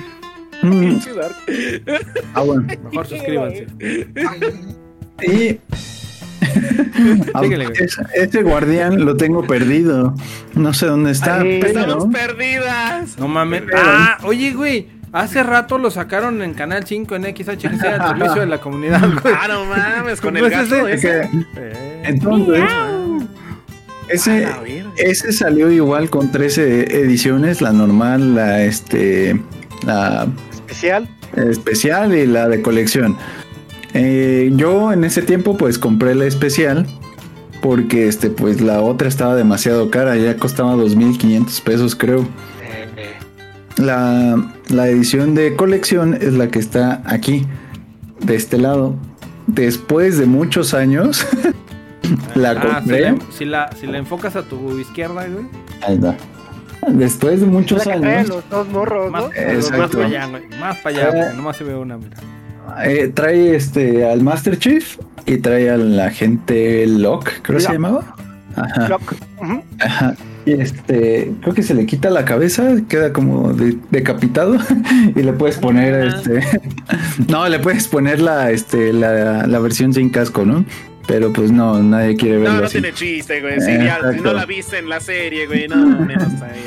Ah, 2.34 2.42
bueno. 2.42 2.68
Mejor 2.92 3.08
suscríbanse. 3.08 3.68
Y. 5.24 5.60
Ah, 7.34 7.42
es- 7.74 7.98
ese 8.14 8.44
guardián 8.44 9.04
lo 9.04 9.18
tengo 9.18 9.46
perdido. 9.48 10.14
No 10.54 10.74
sé 10.76 10.86
dónde 10.86 11.12
está. 11.12 11.42
Ay, 11.42 11.58
pero 11.60 11.80
Estamos 11.80 12.06
perdidas. 12.14 13.18
No 13.18 13.28
mames. 13.28 13.64
Ah, 13.76 14.20
oye, 14.24 14.54
güey. 14.54 14.88
Hace 15.14 15.42
rato 15.42 15.80
lo 15.80 15.90
sacaron 15.90 16.42
en 16.44 16.54
Canal 16.54 16.86
5 16.86 17.16
en 17.16 17.24
XHC 17.36 17.84
al 17.84 18.10
servicio 18.20 18.42
de 18.42 18.46
la 18.46 18.60
comunidad, 18.60 19.10
güey. 19.24 19.34
Ah, 19.36 19.48
no 19.48 19.66
mames, 19.66 20.22
con 20.22 20.36
¿Cómo 20.36 20.46
el 20.46 20.52
gato 20.52 20.88
ese? 20.88 21.22
ese. 21.24 21.30
Eh, 21.56 22.02
Entonces, 22.06 22.64
ese, 24.10 24.46
A 24.46 24.50
la 24.52 24.60
verga. 24.60 24.92
ese 24.98 25.32
salió 25.32 25.72
igual 25.72 26.10
con 26.12 26.32
13 26.32 27.00
ediciones, 27.02 27.62
la 27.62 27.72
normal, 27.72 28.36
la 28.36 28.64
este 28.64 29.42
la 29.88 30.28
Especial. 30.52 31.08
especial 31.36 32.16
y 32.16 32.28
la 32.28 32.48
de 32.48 32.62
colección. 32.62 33.18
Eh, 33.94 34.52
yo 34.54 34.92
en 34.92 35.04
ese 35.04 35.22
tiempo 35.22 35.58
pues 35.58 35.80
compré 35.80 36.14
la 36.14 36.26
especial 36.26 36.86
porque 37.62 38.08
este 38.08 38.30
pues 38.30 38.62
la 38.62 38.82
otra 38.82 39.08
estaba 39.08 39.36
demasiado 39.36 39.90
cara, 39.90 40.16
ya 40.18 40.36
costaba 40.38 40.74
2500 40.74 41.62
pesos 41.62 41.96
creo. 41.96 42.28
La, 43.78 44.36
la 44.70 44.88
edición 44.90 45.36
de 45.36 45.56
colección 45.56 46.16
es 46.16 46.34
la 46.34 46.48
que 46.48 46.58
está 46.58 47.02
aquí, 47.06 47.46
de 48.20 48.36
este 48.36 48.58
lado. 48.58 48.96
Después 49.46 50.18
de 50.18 50.26
muchos 50.26 50.74
años, 50.74 51.26
la 52.36 52.52
ah, 52.52 52.56
si, 52.56 52.68
compré. 52.68 53.02
la, 53.02 53.18
si, 53.32 53.46
la, 53.46 53.70
si 53.80 53.88
la 53.88 53.98
enfocas 54.00 54.36
a 54.36 54.42
tu 54.42 54.80
izquierda, 54.80 55.28
güey. 55.28 55.46
Ahí 55.86 55.96
está. 55.96 56.18
Después 56.90 57.40
de 57.42 57.46
La 57.48 57.52
muchos 57.52 57.84
trae 57.84 57.96
años, 58.18 58.30
los 58.30 58.50
dos 58.50 58.68
morros, 58.70 59.12
Más, 59.12 59.24
¿no? 59.24 59.30
Exacto. 59.34 59.78
más 59.78 59.90
para 59.92 60.06
allá. 60.06 60.28
Más 60.60 60.78
para 60.78 61.08
allá, 61.10 61.30
Eh. 61.32 61.34
nomás 61.36 61.58
se 61.58 61.64
ve 61.64 61.76
una, 61.76 61.98
mira. 61.98 62.18
eh, 62.86 63.12
trae 63.14 63.56
este 63.56 64.06
al 64.10 64.22
Master 64.22 64.58
Chief 64.60 64.98
y 65.26 65.38
trae 65.38 65.70
al 65.70 66.00
agente 66.00 66.86
Locke, 66.88 67.32
creo 67.42 67.58
que 67.58 67.64
se 67.64 67.70
Locke. 67.70 67.74
llamaba. 67.74 68.16
Ajá. 68.56 68.88
Lock. 68.90 69.14
Ujú. 69.42 69.62
Ajá. 69.80 70.16
Y 70.46 70.54
este, 70.54 71.34
creo 71.42 71.54
que 71.54 71.62
se 71.62 71.74
le 71.74 71.86
quita 71.86 72.10
la 72.10 72.24
cabeza, 72.26 72.64
queda 72.88 73.12
como 73.12 73.52
de- 73.54 73.78
decapitado 73.92 74.56
y 75.16 75.22
le 75.22 75.34
puedes 75.34 75.58
poner 75.58 76.08
este, 76.08 76.40
no, 77.28 77.48
le 77.50 77.60
puedes 77.60 77.88
poner 77.88 78.22
la, 78.22 78.50
este, 78.52 78.94
la, 78.94 79.46
la 79.46 79.60
versión 79.60 79.94
sin 79.94 80.10
casco, 80.10 80.46
¿no? 80.46 80.64
Pero 81.08 81.32
pues 81.32 81.52
no, 81.52 81.82
nadie 81.82 82.16
quiere 82.18 82.38
verlo 82.40 82.54
No, 82.56 82.60
no 82.62 82.66
así. 82.66 82.82
tiene 82.82 82.94
chiste, 82.94 83.42
güey. 83.42 83.62
Sí, 83.62 83.72
ya, 83.72 84.00
si 84.14 84.20
no 84.20 84.34
la 84.34 84.46
viste 84.46 84.78
en 84.78 84.90
la 84.90 85.00
serie, 85.00 85.48
güey, 85.48 85.68
no, 85.68 85.78
menos 85.78 86.34
ahí 86.42 86.64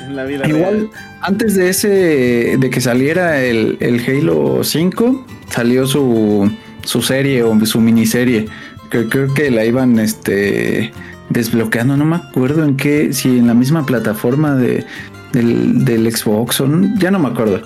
en, 0.00 0.04
en 0.06 0.16
la 0.16 0.24
vida 0.24 0.48
Igual, 0.48 0.74
real. 0.74 0.90
antes 1.20 1.54
de 1.54 1.68
ese, 1.68 2.56
de 2.58 2.70
que 2.70 2.80
saliera 2.80 3.42
el, 3.42 3.76
el 3.80 4.00
Halo 4.06 4.64
5, 4.64 5.26
salió 5.50 5.86
su, 5.86 6.50
su 6.84 7.02
serie 7.02 7.42
o 7.42 7.64
su 7.66 7.80
miniserie. 7.80 8.46
Que 8.90 9.06
creo 9.08 9.32
que 9.34 9.50
la 9.50 9.64
iban 9.66 9.98
este 9.98 10.90
desbloqueando, 11.30 11.96
no 11.96 12.04
me 12.06 12.16
acuerdo 12.16 12.64
en 12.64 12.76
qué, 12.76 13.12
si 13.12 13.38
en 13.38 13.46
la 13.48 13.54
misma 13.54 13.84
plataforma 13.84 14.54
de, 14.56 14.84
del, 15.32 15.84
del 15.84 16.10
Xbox 16.14 16.60
o 16.62 16.68
no, 16.68 16.88
ya 16.98 17.10
no 17.10 17.18
me 17.18 17.28
acuerdo. 17.28 17.60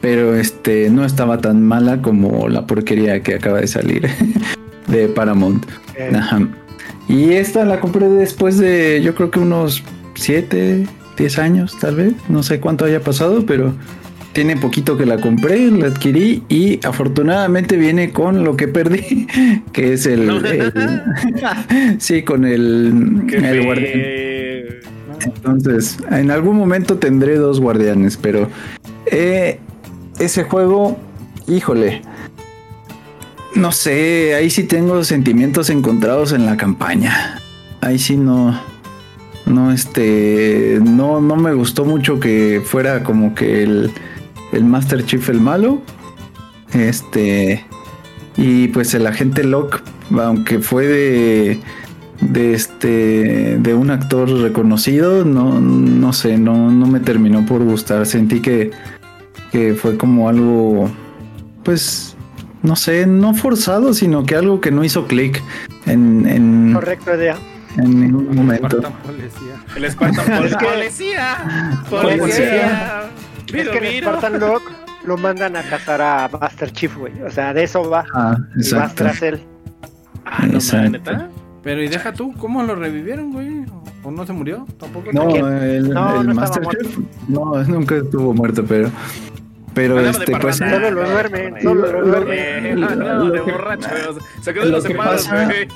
Pero 0.00 0.34
este 0.36 0.90
no 0.90 1.04
estaba 1.04 1.38
tan 1.38 1.62
mala 1.62 2.00
como 2.02 2.48
la 2.48 2.66
porquería 2.66 3.22
que 3.22 3.34
acaba 3.34 3.60
de 3.60 3.66
salir 3.66 4.08
de 4.88 5.08
Paramount. 5.08 5.64
Eh, 5.96 6.12
Ajá. 6.14 6.40
Y 7.08 7.32
esta 7.32 7.64
la 7.64 7.80
compré 7.80 8.08
después 8.08 8.58
de, 8.58 9.00
yo 9.02 9.14
creo 9.14 9.30
que 9.30 9.38
unos 9.38 9.82
7, 10.14 10.86
10 11.18 11.38
años, 11.38 11.76
tal 11.80 11.96
vez. 11.96 12.14
No 12.28 12.42
sé 12.42 12.60
cuánto 12.60 12.84
haya 12.84 13.00
pasado, 13.00 13.44
pero 13.46 13.74
tiene 14.32 14.56
poquito 14.56 14.96
que 14.96 15.06
la 15.06 15.18
compré, 15.20 15.70
la 15.70 15.86
adquirí 15.88 16.42
y 16.48 16.84
afortunadamente 16.84 17.76
viene 17.76 18.10
con 18.10 18.42
lo 18.42 18.56
que 18.56 18.68
perdí, 18.68 19.26
que 19.72 19.92
es 19.92 20.06
el. 20.06 20.28
el- 20.46 21.02
sí, 21.98 22.22
con 22.22 22.44
el, 22.44 23.22
el 23.32 23.64
guardián. 23.64 24.00
Entonces, 25.24 25.98
en 26.10 26.30
algún 26.30 26.56
momento 26.56 26.96
tendré 26.98 27.36
dos 27.36 27.60
guardianes, 27.60 28.16
pero 28.16 28.48
eh, 29.10 29.58
ese 30.18 30.44
juego, 30.44 30.98
híjole. 31.46 32.02
No 33.54 33.70
sé, 33.70 34.34
ahí 34.34 34.50
sí 34.50 34.64
tengo 34.64 35.04
sentimientos 35.04 35.70
encontrados 35.70 36.32
en 36.32 36.44
la 36.44 36.56
campaña. 36.56 37.40
Ahí 37.80 37.98
sí 37.98 38.16
no. 38.16 38.60
No, 39.46 39.70
este. 39.70 40.80
No, 40.82 41.20
no 41.20 41.36
me 41.36 41.54
gustó 41.54 41.84
mucho 41.84 42.18
que 42.18 42.62
fuera 42.64 43.04
como 43.04 43.34
que 43.34 43.62
el, 43.62 43.92
el 44.52 44.64
Master 44.64 45.04
Chief 45.06 45.28
el 45.28 45.40
malo. 45.40 45.82
Este. 46.72 47.64
Y 48.36 48.68
pues 48.68 48.92
el 48.94 49.06
agente 49.06 49.44
Locke, 49.44 49.82
aunque 50.10 50.58
fue 50.58 50.86
de. 50.86 51.60
De 52.20 52.54
este. 52.54 53.58
De 53.58 53.74
un 53.74 53.90
actor 53.90 54.28
reconocido, 54.30 55.24
no, 55.24 55.60
no 55.60 56.12
sé, 56.12 56.38
no, 56.38 56.72
no 56.72 56.86
me 56.86 56.98
terminó 56.98 57.46
por 57.46 57.62
gustar. 57.62 58.04
Sentí 58.06 58.40
que. 58.40 58.72
Que 59.52 59.74
fue 59.74 59.96
como 59.96 60.28
algo. 60.28 60.90
Pues. 61.62 62.13
No 62.64 62.74
sé, 62.76 63.06
no 63.06 63.34
forzado, 63.34 63.94
sino 63.94 64.24
que 64.24 64.34
algo 64.34 64.60
que 64.60 64.70
no 64.72 64.82
hizo 64.82 65.06
clic 65.06 65.40
en, 65.86 66.26
en, 66.26 66.72
Correcto, 66.74 67.14
idea. 67.14 67.36
en 67.76 68.00
ningún 68.00 68.34
momento. 68.34 68.78
Spartan 68.78 68.92
Policía. 69.02 69.54
El 69.76 69.90
Spartan 69.92 70.26
Pol- 70.38 70.46
Es 70.46 70.56
que- 70.56 70.64
Policía. 70.66 71.82
Policía. 71.90 72.18
Policía. 72.18 73.02
Es 73.62 73.68
que 73.68 73.80
miro. 73.80 74.08
Spartan 74.08 74.40
Lock 74.40 74.62
lo 75.04 75.16
mandan 75.18 75.54
a 75.56 75.62
cazar 75.62 76.00
a 76.00 76.28
Master 76.40 76.72
Chief, 76.72 76.96
güey. 76.96 77.12
O 77.22 77.30
sea, 77.30 77.52
de 77.52 77.64
eso 77.64 77.88
va. 77.88 78.04
Ah, 78.14 78.36
Y 78.54 78.56
vas 78.58 78.66
exacto. 78.66 78.94
tras 79.04 79.22
él. 79.22 79.40
Ah, 80.24 80.46
no, 80.46 80.54
Exacto. 80.54 81.12
Pero 81.62 81.82
y 81.82 81.88
deja 81.88 82.12
tú, 82.12 82.32
¿cómo 82.38 82.62
lo 82.62 82.74
revivieron, 82.74 83.32
güey? 83.32 83.64
¿O 84.02 84.10
no 84.10 84.26
se 84.26 84.32
murió? 84.32 84.66
Tampoco. 84.78 85.10
No, 85.12 85.28
el, 85.34 85.90
No, 85.90 86.20
el 86.20 86.26
no 86.26 86.32
estaba 86.32 86.34
Master 86.34 86.62
muerto. 86.62 86.84
Chief, 86.84 86.98
no, 87.28 87.62
nunca 87.68 87.96
estuvo 87.96 88.32
muerto, 88.34 88.64
pero, 88.66 88.90
pero 89.74 90.00
este, 90.00 90.36
pues. 90.38 90.56
Solo 90.58 90.90
lo 90.90 91.08
duermen, 91.10 91.56
Eh, 91.56 91.62
solo 91.62 91.92
lo 91.92 92.06
duermen. 92.06 92.38
eh, 92.38 92.74
de 92.76 93.40
borracho, 93.40 93.88
güey. 93.90 94.24
Se 94.42 94.52
Lo 94.52 94.64
los 94.66 94.84
que 94.84 94.92
separos, 94.92 95.26
pasa- 95.28 95.44
güey. 95.44 95.68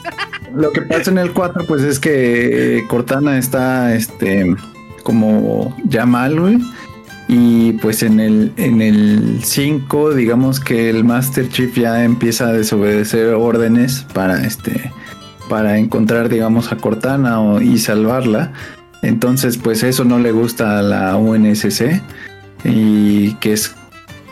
lo 0.55 0.71
que 0.73 0.83
pasa 0.83 1.11
en 1.11 1.19
el 1.19 1.33
4, 1.33 1.65
pues 1.67 1.83
es 1.83 1.99
que 1.99 2.85
Cortana 2.89 3.39
está, 3.39 3.95
este, 3.95 4.55
como 5.03 5.77
ya 5.85 6.07
mal, 6.07 6.39
güey. 6.41 6.59
Y 7.31 7.73
pues 7.75 8.03
en 8.03 8.21
el, 8.21 8.53
en 8.57 8.81
el 8.81 9.41
5, 9.45 10.15
digamos 10.15 10.61
que 10.61 10.89
el 10.89 11.05
Master 11.05 11.49
Chief 11.51 11.77
ya 11.77 12.03
empieza 12.03 12.49
a 12.49 12.53
desobedecer 12.53 13.35
órdenes 13.35 14.07
para 14.15 14.45
este 14.47 14.91
para 15.51 15.79
encontrar, 15.79 16.29
digamos, 16.29 16.73
a 16.73 16.77
Cortana 16.77 17.41
o- 17.41 17.61
y 17.61 17.79
salvarla. 17.79 18.53
Entonces, 19.03 19.57
pues 19.57 19.83
eso 19.83 20.05
no 20.05 20.19
le 20.19 20.31
gusta 20.33 20.79
a 20.79 20.83
la 20.83 21.17
UNSC 21.17 22.03
y 22.65 23.33
que 23.37 23.53
es 23.55 23.75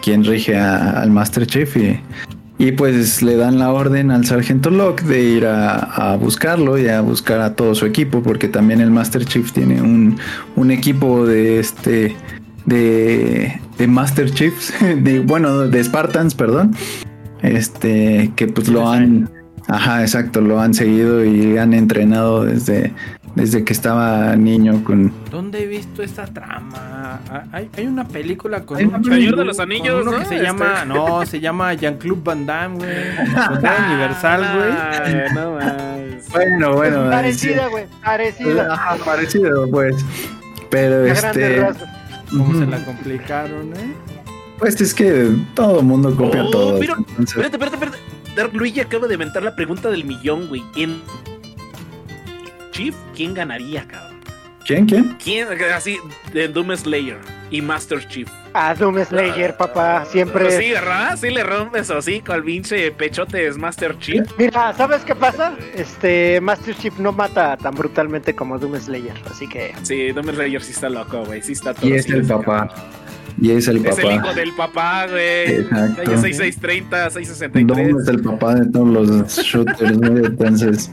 quien 0.06 0.22
rige 0.24 0.56
a- 0.56 1.00
al 1.02 1.10
Master 1.10 1.48
Chief 1.48 1.76
y, 1.76 1.98
y 2.58 2.70
pues 2.72 3.22
le 3.22 3.36
dan 3.36 3.58
la 3.58 3.72
orden 3.72 4.12
al 4.12 4.24
sargento 4.24 4.70
Locke 4.70 5.02
de 5.02 5.20
ir 5.24 5.46
a, 5.46 5.74
a 6.12 6.16
buscarlo 6.16 6.78
y 6.78 6.86
a 6.86 7.00
buscar 7.00 7.40
a 7.40 7.54
todo 7.56 7.74
su 7.74 7.86
equipo 7.86 8.22
porque 8.22 8.46
también 8.46 8.80
el 8.80 8.92
Master 8.92 9.24
Chief 9.24 9.50
tiene 9.50 9.82
un, 9.82 10.16
un 10.54 10.70
equipo 10.70 11.26
de 11.26 11.58
este 11.58 12.14
de, 12.66 13.60
de 13.78 13.86
Master 13.88 14.30
Chiefs 14.30 14.72
de 15.02 15.18
bueno 15.18 15.66
de 15.66 15.82
Spartans 15.82 16.36
perdón 16.36 16.76
este 17.42 18.30
que 18.36 18.46
pues 18.46 18.68
lo 18.68 18.88
han 18.88 19.28
ajá 19.68 20.02
exacto 20.02 20.40
lo 20.40 20.60
han 20.60 20.72
seguido 20.72 21.24
y 21.24 21.58
han 21.58 21.74
entrenado 21.74 22.44
desde 22.44 22.92
desde 23.36 23.62
que 23.64 23.72
estaba 23.72 24.34
niño 24.34 24.82
con 24.82 25.12
¿Dónde 25.30 25.62
he 25.62 25.66
visto 25.66 26.02
esta 26.02 26.24
trama? 26.26 27.20
Ah, 27.30 27.44
Hay, 27.52 27.70
hay 27.76 27.86
una 27.86 28.08
película 28.08 28.62
con 28.62 28.78
chavo- 28.78 29.04
Señor 29.04 29.36
de 29.36 29.44
los 29.44 29.60
Anillos, 29.60 30.04
¿no? 30.04 30.10
que 30.12 30.24
se 30.24 30.34
Este. 30.34 30.42
llama, 30.46 30.84
no, 30.84 31.24
se 31.26 31.38
llama 31.38 31.72
Jean-Claude 31.74 32.20
Van 32.24 32.46
Damme, 32.46 32.76
güey. 32.78 32.90
El 32.90 33.92
Universal, 33.92 34.40
güey. 34.56 34.70
Ah, 34.72 35.34
no 35.34 35.50
más. 35.56 36.28
bueno 36.32 36.74
bueno 36.74 37.10
Parecida, 37.10 37.68
güey. 37.68 37.84
Parecida. 38.02 38.72
Ajá, 38.74 38.96
parecido 39.04 39.70
pues 39.70 39.94
pero 40.70 41.06
este. 41.06 41.64
Cómo 42.30 42.58
se 42.58 42.66
la 42.66 42.84
complicaron, 42.84 43.72
eh. 43.76 43.92
Pues 44.58 44.80
es 44.80 44.92
que 44.94 45.30
todo 45.54 45.80
el 45.80 45.86
mundo 45.86 46.16
copia 46.16 46.42
Oh, 46.42 46.50
todo. 46.50 46.78
pero- 46.80 46.96
entonces- 46.96 47.36
Espérate, 47.36 47.56
espérate, 47.56 47.76
espérate. 47.76 47.98
Dark 48.34 48.54
Luigi 48.54 48.80
acaba 48.80 49.06
de 49.06 49.14
inventar 49.14 49.42
la 49.42 49.54
pregunta 49.54 49.90
del 49.90 50.04
millón, 50.04 50.48
güey. 50.48 50.62
En 50.76 51.00
Chief, 52.76 52.94
¿quién 53.14 53.32
ganaría, 53.32 53.86
cabrón? 53.88 54.20
¿Quién? 54.66 54.84
¿Quién? 54.86 55.16
¿Quién? 55.22 55.46
Así, 55.74 55.96
de 56.34 56.48
Doom 56.48 56.76
Slayer 56.76 57.16
y 57.50 57.62
Master 57.62 58.06
Chief. 58.06 58.28
A 58.52 58.74
Doom 58.74 59.02
Slayer, 59.04 59.56
papá. 59.56 60.04
Siempre. 60.04 60.50
Sí, 60.60 60.72
¿verdad? 60.72 61.16
Sí 61.16 61.30
le 61.30 61.42
rompes 61.42 61.90
así 61.90 62.20
con 62.20 62.36
el 62.36 62.42
pinche 62.44 62.90
pechote 62.90 63.46
es 63.46 63.56
Master 63.56 63.96
Chief. 63.98 64.26
Mira, 64.36 64.74
¿sabes 64.74 65.02
qué 65.04 65.14
pasa? 65.14 65.54
Este 65.74 66.38
Master 66.42 66.74
Chief 66.76 66.98
no 66.98 67.12
mata 67.12 67.56
tan 67.56 67.74
brutalmente 67.74 68.34
como 68.34 68.58
Doom 68.58 68.76
Slayer, 68.78 69.14
así 69.30 69.48
que 69.48 69.72
Sí, 69.82 70.12
Doom 70.12 70.26
Slayer 70.34 70.62
sí 70.62 70.72
está 70.72 70.90
loco, 70.90 71.24
güey. 71.24 71.40
Sí 71.42 71.52
está 71.52 71.72
todo. 71.72 71.88
Y 71.88 71.92
es 71.94 72.06
el 72.10 72.26
papá. 72.26 72.68
Y 73.40 73.52
es 73.52 73.68
el 73.68 73.86
Es 73.86 73.98
el 73.98 74.04
hijo 74.06 74.16
papá. 74.22 74.34
del 74.34 74.52
papá, 74.54 75.06
güey. 75.06 75.60
Exacto. 75.60 76.02
Calle 76.04 76.18
6630, 76.18 77.10
663. 77.10 77.66
Dom 77.66 78.00
es 78.02 78.08
el 78.08 78.20
papá 78.22 78.54
de 78.56 78.66
todos 78.70 78.88
los 78.88 79.38
shooters, 79.38 79.96
¿no? 79.98 80.16
Entonces. 80.26 80.90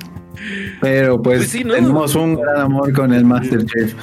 Pero 0.81 1.21
pues, 1.21 1.39
Pues 1.39 1.49
sí, 1.51 1.63
¿no? 1.63 1.73
tenemos 1.73 2.15
un 2.15 2.35
gran 2.35 2.57
amor 2.61 2.91
con 2.93 3.13
el 3.13 3.25
Master 3.25 3.65
Chief. 3.65 3.93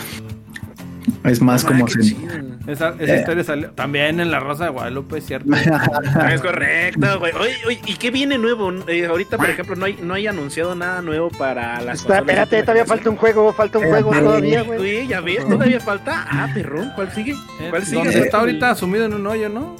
Es 1.24 1.43
más 1.43 1.65
Ah, 1.65 1.69
como 1.69 1.86
se- 1.89 2.01
chido. 2.01 2.20
Esa, 2.66 2.94
esa 2.98 3.15
Eh. 3.15 3.19
historia 3.19 3.43
salió 3.44 3.70
también 3.73 4.20
en 4.20 4.31
La 4.31 4.39
Rosa 4.39 4.65
de 4.65 4.70
Guadalupe, 4.70 5.19
es 5.19 5.27
cierto. 5.27 5.51
Es 6.32 6.40
correcto, 6.40 7.19
güey. 7.19 7.32
Oye, 7.35 7.52
oye, 7.66 7.81
¿y 7.86 7.94
qué 7.97 8.11
viene 8.11 8.39
nuevo? 8.39 8.73
Eh, 8.86 9.07
ahorita, 9.07 9.36
por 9.36 9.51
ejemplo, 9.51 9.77
no 9.77 9.86
hay, 9.86 9.98
no 10.02 10.15
hay 10.15 10.27
anunciado 10.28 10.74
nada 10.74 11.02
nuevo 11.02 11.28
para 11.31 11.81
las 11.82 12.01
Espera, 12.01 12.20
consolas 12.20 12.20
espérate, 12.44 12.62
todavía 12.62 12.85
falta 12.86 13.11
un 13.11 13.16
juego, 13.16 13.52
falta 13.52 13.78
un 13.78 13.85
Eh, 13.85 13.89
juego 13.89 14.11
todavía, 14.12 14.62
güey. 14.62 15.07
Ya 15.09 15.20
ves, 15.20 15.47
todavía 15.48 15.81
falta. 15.81 16.24
Ah, 16.31 16.48
perrón, 16.55 16.93
¿cuál 16.94 17.11
sigue? 17.12 17.35
¿Cuál 17.70 17.85
sigue? 17.85 18.05
Donde 18.05 18.20
está 18.20 18.39
ahorita 18.39 18.74
sumido 18.74 19.05
en 19.07 19.15
un 19.15 19.27
hoyo, 19.27 19.48
¿no? 19.48 19.77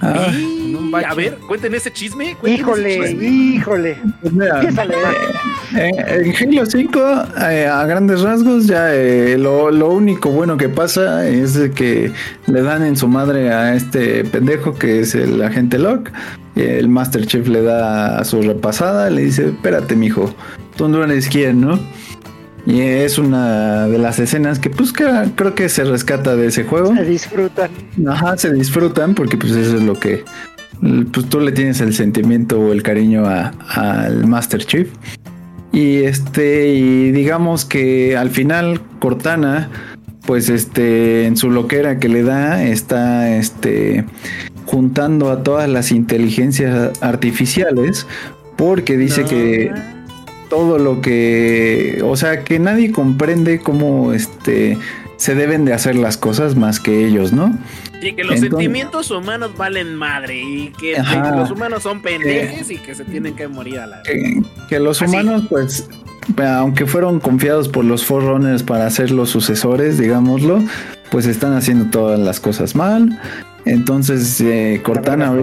Ah, 0.00 0.30
a 1.08 1.14
ver, 1.14 1.38
cuenten 1.46 1.74
ese 1.74 1.92
chisme. 1.92 2.36
cuenten 2.40 2.52
ese 2.52 2.60
Híjole, 2.62 3.08
chisme. 3.08 3.24
híjole. 3.28 3.98
pues 4.20 4.32
mira, 4.32 4.54
Empiézale. 4.60 4.94
En, 5.74 6.34
Halo 6.54 6.66
5, 6.66 7.00
eh, 7.50 7.66
a 7.66 7.84
grandes 7.86 8.20
rasgos, 8.22 8.66
ya 8.66 8.94
eh, 8.94 9.36
lo, 9.38 9.70
lo 9.70 9.88
único 9.90 10.30
bueno 10.30 10.56
que 10.56 10.68
pasa 10.68 11.26
es 11.28 11.58
que 11.74 12.12
le 12.46 12.62
dan 12.62 12.84
en 12.84 12.96
su 12.96 13.08
madre 13.08 13.52
a 13.52 13.74
este 13.74 14.24
pendejo 14.24 14.74
que 14.74 15.00
es 15.00 15.14
el 15.14 15.42
agente 15.42 15.78
Locke. 15.78 16.12
El 16.54 16.88
Master 16.88 17.26
Chief 17.26 17.46
le 17.48 17.62
da 17.62 18.24
su 18.24 18.40
repasada, 18.40 19.10
le 19.10 19.22
dice, 19.22 19.48
espérate 19.48 19.94
mijo, 19.94 20.34
tú 20.76 20.88
no 20.88 21.04
eres 21.04 21.28
quien, 21.28 21.60
¿no? 21.60 21.78
Y 22.66 22.80
es 22.80 23.16
una 23.16 23.86
de 23.86 23.98
las 23.98 24.18
escenas 24.18 24.58
que 24.58 24.70
pues 24.70 24.92
que 24.92 25.04
creo 25.36 25.54
que 25.54 25.68
se 25.68 25.84
rescata 25.84 26.34
de 26.34 26.48
ese 26.48 26.64
juego. 26.64 26.94
Se 26.96 27.04
disfrutan. 27.04 27.70
Ajá, 28.08 28.36
se 28.36 28.52
disfrutan 28.52 29.14
porque 29.14 29.36
pues 29.36 29.52
eso 29.52 29.76
es 29.76 29.82
lo 29.82 29.98
que 29.98 30.24
pues 31.12 31.28
tú 31.28 31.40
le 31.40 31.52
tienes 31.52 31.80
el 31.80 31.94
sentimiento 31.94 32.60
o 32.60 32.72
el 32.72 32.82
cariño 32.82 33.24
al 33.26 34.26
Master 34.26 34.64
Chief. 34.64 34.88
Y 35.72 35.98
este, 36.04 36.68
y 36.68 37.12
digamos 37.12 37.64
que 37.64 38.16
al 38.16 38.30
final 38.30 38.80
Cortana, 38.98 39.70
pues 40.26 40.48
este, 40.48 41.26
en 41.26 41.36
su 41.36 41.50
loquera 41.50 41.98
que 41.98 42.08
le 42.08 42.22
da, 42.22 42.64
está 42.64 43.36
este 43.36 44.04
juntando 44.64 45.30
a 45.30 45.44
todas 45.44 45.68
las 45.68 45.92
inteligencias 45.92 47.00
artificiales. 47.00 48.06
Porque 48.56 48.96
dice 48.96 49.24
que 49.24 49.70
todo 50.48 50.78
lo 50.78 51.00
que. 51.00 52.00
O 52.04 52.16
sea 52.16 52.44
que 52.44 52.58
nadie 52.58 52.92
comprende 52.92 53.60
cómo 53.60 54.12
este 54.12 54.78
se 55.16 55.34
deben 55.34 55.64
de 55.64 55.72
hacer 55.72 55.96
las 55.96 56.16
cosas 56.18 56.56
más 56.56 56.78
que 56.78 57.06
ellos, 57.06 57.32
¿no? 57.32 57.56
Y 58.02 58.12
que 58.12 58.22
los 58.24 58.34
Entonces- 58.36 58.50
sentimientos 58.50 59.10
humanos 59.10 59.56
valen 59.56 59.94
madre. 59.96 60.42
Y 60.42 60.68
que, 60.78 60.98
Ajá. 60.98 61.30
que 61.30 61.36
los 61.38 61.50
humanos 61.50 61.82
son 61.82 62.02
pendejes 62.02 62.70
y 62.70 62.76
que 62.76 62.94
se 62.94 63.04
tienen 63.04 63.34
que 63.34 63.48
morir 63.48 63.78
a 63.80 63.86
la 63.86 64.02
que, 64.02 64.42
que 64.68 64.78
los 64.78 65.00
Así. 65.00 65.10
humanos, 65.10 65.44
pues, 65.48 65.88
aunque 66.38 66.84
fueron 66.86 67.18
confiados 67.20 67.68
por 67.68 67.84
los 67.86 68.04
Forerunners 68.04 68.62
para 68.62 68.90
ser 68.90 69.10
los 69.10 69.30
sucesores, 69.30 69.96
digámoslo, 69.98 70.62
pues 71.10 71.24
están 71.26 71.54
haciendo 71.54 71.86
todas 71.86 72.18
las 72.20 72.38
cosas 72.38 72.74
mal. 72.74 73.18
Entonces, 73.66 74.40
eh, 74.40 74.80
Cortana, 74.82 75.34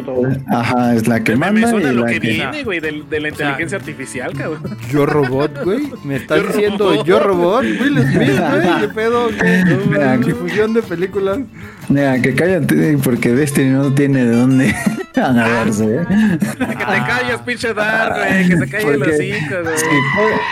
ajá, 0.48 0.96
es 0.96 1.08
la 1.08 1.24
que 1.24 1.36
Me, 1.36 1.52
me 1.52 1.62
manda. 1.62 1.70
suena 1.72 1.92
y 1.92 1.96
lo 1.96 2.06
la 2.06 2.12
que 2.14 2.20
que- 2.22 2.28
viene, 2.30 2.64
güey, 2.64 2.80
del- 2.80 3.08
de, 3.10 3.20
la 3.20 3.30
inteligencia 3.30 3.78
artificial, 3.78 4.34
cabrón. 4.34 4.64
Yo 4.90 5.06
robot, 5.06 5.64
güey. 5.66 5.92
Me 6.06 6.16
estás 6.16 6.42
Yo 6.42 6.48
diciendo 6.48 6.90
robot. 6.92 7.06
yo 7.06 7.20
robot. 7.20 7.64
Will 7.64 8.00
Smith, 8.00 8.40
güey. 8.40 8.80
¿Qué 8.80 8.88
pedo? 8.96 9.28
¿Qué? 9.28 10.18
Difusión 10.26 10.74
de 10.74 10.82
películas. 10.82 11.40
Mira, 11.90 12.22
que 12.22 12.34
cállate, 12.34 12.98
porque 13.04 13.30
Destiny 13.34 13.70
no 13.72 13.94
tiene 13.94 14.26
de 14.26 14.36
dónde 14.36 14.76
agarrarse. 15.16 15.84
¿eh? 15.98 16.06
que 16.40 16.48
te 16.58 16.76
calles, 16.76 17.38
pinche 17.46 17.74
Dark, 17.74 18.16
güey. 18.18 18.48
Que 18.48 18.58
se 18.58 18.70
calle 18.70 18.92
el 18.94 18.98
Porque- 19.00 19.12
hocico, 19.12 19.56
güey. 19.64 19.78
Si 19.78 19.86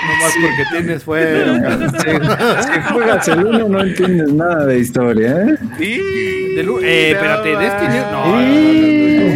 Nomás 0.08 0.34
porque 0.42 0.64
tienes 0.72 1.04
fuego. 1.04 1.54
si- 2.00 2.74
si 2.74 2.82
juegas 2.94 3.28
el 3.30 3.46
uno, 3.46 3.70
no 3.70 3.82
entiendes 3.82 4.34
nada 4.34 4.66
de 4.66 4.80
historia, 4.80 5.32
¿eh? 5.44 5.58
Y... 5.80 6.56
De 6.56 6.64
lu- 6.64 6.80
eh, 6.82 7.12
espérate, 7.12 7.50
Destiny. 7.58 7.98
No, 8.12 9.32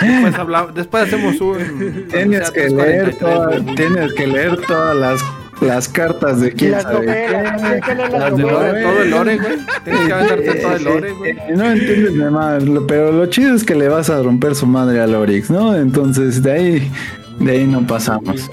Después, 0.00 0.34
habla- 0.38 0.68
después 0.74 1.02
hacemos 1.04 1.40
un. 1.40 2.06
Tienes 2.10 2.50
que 2.50 2.68
leer 2.70 3.14
todas, 3.16 3.64
tienes 3.76 4.12
que 4.14 4.26
leer 4.26 4.56
todas 4.66 4.96
las, 4.96 5.20
las 5.60 5.88
cartas 5.88 6.40
de 6.40 6.52
quién 6.52 6.72
las 6.72 6.82
sabe 6.84 7.06
novelas, 7.06 7.82
qué. 7.82 7.94
las 7.94 8.12
Las 8.12 8.36
de. 8.36 8.42
Lore, 8.42 8.82
todo 8.82 9.02
el 9.02 9.10
lore, 9.10 9.36
güey. 9.36 9.56
Tienes 9.84 10.06
que 10.06 10.12
aventarte 10.12 10.54
todo 10.60 10.76
el 10.76 10.84
lore, 10.84 11.12
güey. 11.12 11.30
Eh, 11.32 11.52
No 11.56 11.70
entiendes 11.70 12.14
nada 12.14 12.30
más, 12.30 12.62
lo- 12.64 12.86
pero 12.86 13.12
lo 13.12 13.26
chido 13.26 13.54
es 13.54 13.64
que 13.64 13.74
le 13.74 13.88
vas 13.88 14.10
a 14.10 14.22
romper 14.22 14.54
su 14.54 14.66
madre 14.66 15.00
al 15.00 15.14
Orix, 15.14 15.50
¿no? 15.50 15.76
Entonces 15.76 16.42
de 16.42 16.52
ahí, 16.52 16.90
de 17.38 17.50
ahí 17.52 17.66
no 17.66 17.86
pasamos. 17.86 18.50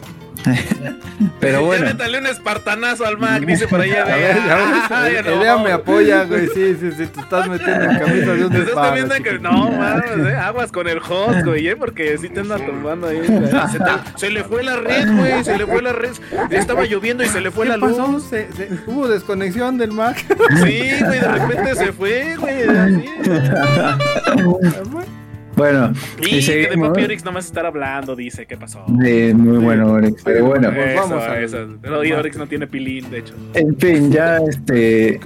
Pero 1.40 1.60
Ya 1.62 1.66
bueno, 1.66 1.86
métale 1.86 2.20
un 2.20 2.28
espartanazo 2.28 3.06
al 3.06 3.18
Mac, 3.18 3.42
dice 3.44 3.68
por 3.68 3.82
allá. 3.82 4.04
A 4.04 4.16
ver, 4.16 4.36
ya 4.48 5.12
ya 5.12 5.22
no. 5.24 5.42
Idea 5.42 5.58
me 5.58 5.72
apoya, 5.72 6.24
güey. 6.26 6.48
Sí, 6.48 6.76
sí, 6.80 6.92
sí. 6.96 7.08
Te 7.08 7.22
estás 7.22 7.48
metiendo 7.48 7.86
en 7.86 7.98
camisa 8.00 8.34
de 8.34 8.46
un 8.46 8.52
Te 8.52 8.58
estás 8.60 8.94
viendo 8.94 9.16
que 9.16 9.40
no, 9.40 9.72
mames, 9.72 10.28
eh, 10.28 10.36
aguas 10.36 10.72
con 10.72 10.88
el 10.88 11.00
host, 11.00 11.44
güey, 11.46 11.68
eh, 11.68 11.76
porque 11.76 12.18
sí 12.18 12.30
te 12.30 12.42
anda 12.42 12.58
tumbando 12.58 13.08
ahí. 13.08 13.22
Se, 13.72 13.80
te- 13.80 13.86
se 14.20 14.30
le 14.30 14.44
fue 14.44 14.64
la 14.64 14.78
red, 14.78 15.08
güey, 15.18 15.44
se 15.44 15.58
le 15.58 15.66
fue 15.66 15.82
la 15.82 15.94
red. 15.94 16.12
Ya 16.50 16.60
estaba 16.60 16.86
lloviendo 16.86 17.24
y 17.24 17.28
se 17.30 17.42
le 17.42 17.52
fue 17.52 17.66
¿Qué 17.66 17.74
la 17.78 17.80
pasó? 17.80 18.08
luz. 18.08 18.24
Se, 18.30 18.52
se- 18.54 18.70
hubo 18.88 19.08
desconexión 19.08 19.78
del 19.78 19.92
Mac. 19.92 20.18
Sí, 20.64 20.92
güey, 21.00 21.20
de 21.20 21.28
repente 21.28 21.76
se 21.76 21.92
fue, 21.94 22.36
güey. 22.38 22.64
así. 22.68 23.06
bueno, 25.58 25.92
Y 26.22 26.26
y 26.26 26.30
que 26.30 26.36
de 26.36 26.42
seguimos. 26.66 26.90
Papi 26.90 27.04
Orix 27.04 27.26
nomás 27.26 27.46
estar 27.48 27.66
hablando, 27.66 28.16
dice, 28.16 28.46
¿qué 28.46 28.56
pasó? 28.56 28.86
Eh, 29.06 29.34
muy 29.36 29.58
bueno, 29.58 29.92
Orix, 29.92 30.22
pero 30.24 30.46
bueno, 30.46 30.72
Pues 30.74 30.94
Eso, 30.94 31.02
vamos 31.10 31.24
a- 31.24 31.42
eso. 31.42 31.58
Pero 31.82 32.00
hoy 32.00 32.12
Orix 32.14 32.38
no 32.38 32.48
tiene 32.48 32.68
pilín, 32.68 33.10
de 33.10 33.20
hecho. 33.20 33.34
en 33.54 33.78
fin, 33.78 34.12
ya 34.12 34.38
este. 34.48 35.20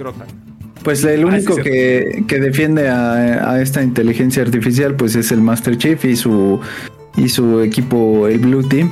Pues 0.82 1.04
el 1.04 1.10
Ah, 1.10 1.16
sí, 1.18 1.24
único 1.36 1.56
que, 1.56 2.24
que 2.26 2.40
defiende 2.40 2.88
a, 2.88 3.52
a 3.52 3.62
esta 3.62 3.82
inteligencia 3.84 4.42
artificial 4.42 4.96
pues 4.96 5.14
es 5.14 5.30
el 5.30 5.40
Master 5.40 5.78
Chief 5.78 6.04
y 6.04 6.16
su 6.16 6.58
y 7.16 7.28
su 7.28 7.60
equipo 7.60 8.26
el 8.26 8.38
Blue 8.40 8.66
Team 8.68 8.90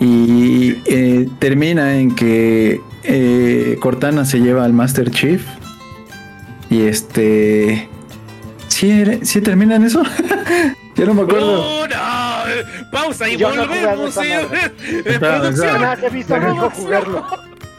y 0.00 0.76
eh, 0.86 1.28
termina 1.38 1.96
en 2.00 2.16
que 2.16 2.80
eh, 3.04 3.76
Cortana 3.80 4.24
se 4.24 4.40
lleva 4.40 4.64
al 4.64 4.72
Master 4.72 5.08
Chief 5.12 5.40
y 6.68 6.80
este 6.82 7.88
sí, 8.84 9.20
sí 9.22 9.40
termina 9.40 9.76
en 9.76 9.84
eso 9.84 10.02
yo 10.96 11.06
no 11.06 11.14
me 11.14 11.22
acuerdo 11.22 11.62
¡Oh, 11.62 11.86
no! 11.86 12.24
Eh, 12.46 12.64
Pausa 12.92 13.28
y 13.28 13.36
Yo 13.36 13.54
no 13.54 13.66
volvemos. 13.66 14.16
Espera, 14.16 15.40
producción. 15.40 16.12
Visto 16.12 16.34
a 16.34 16.70
jugarlo. 16.70 17.26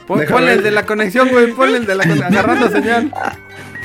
Pon- 0.08 0.50
el 0.50 0.64
de 0.64 0.72
la 0.72 0.86
conexión, 0.86 1.30
güey. 1.30 1.54
Ponle 1.54 1.78
el 1.78 1.86
de 1.86 1.96
la 1.96 2.04
conexión. 2.04 2.34
Agarrando 2.34 2.70
señal. 2.70 3.14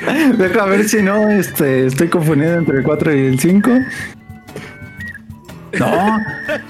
deja 0.38 0.64
ver 0.64 0.88
si 0.88 1.02
no 1.02 1.28
este 1.28 1.86
estoy 1.86 2.08
confundido 2.08 2.54
entre 2.54 2.78
el 2.78 2.84
4 2.84 3.14
y 3.14 3.26
el 3.26 3.38
5 3.38 3.70
no 5.78 6.18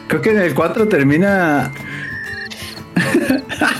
creo 0.09 0.21
que 0.21 0.31
en 0.31 0.39
el 0.39 0.55
4 0.55 0.89
termina 0.89 1.71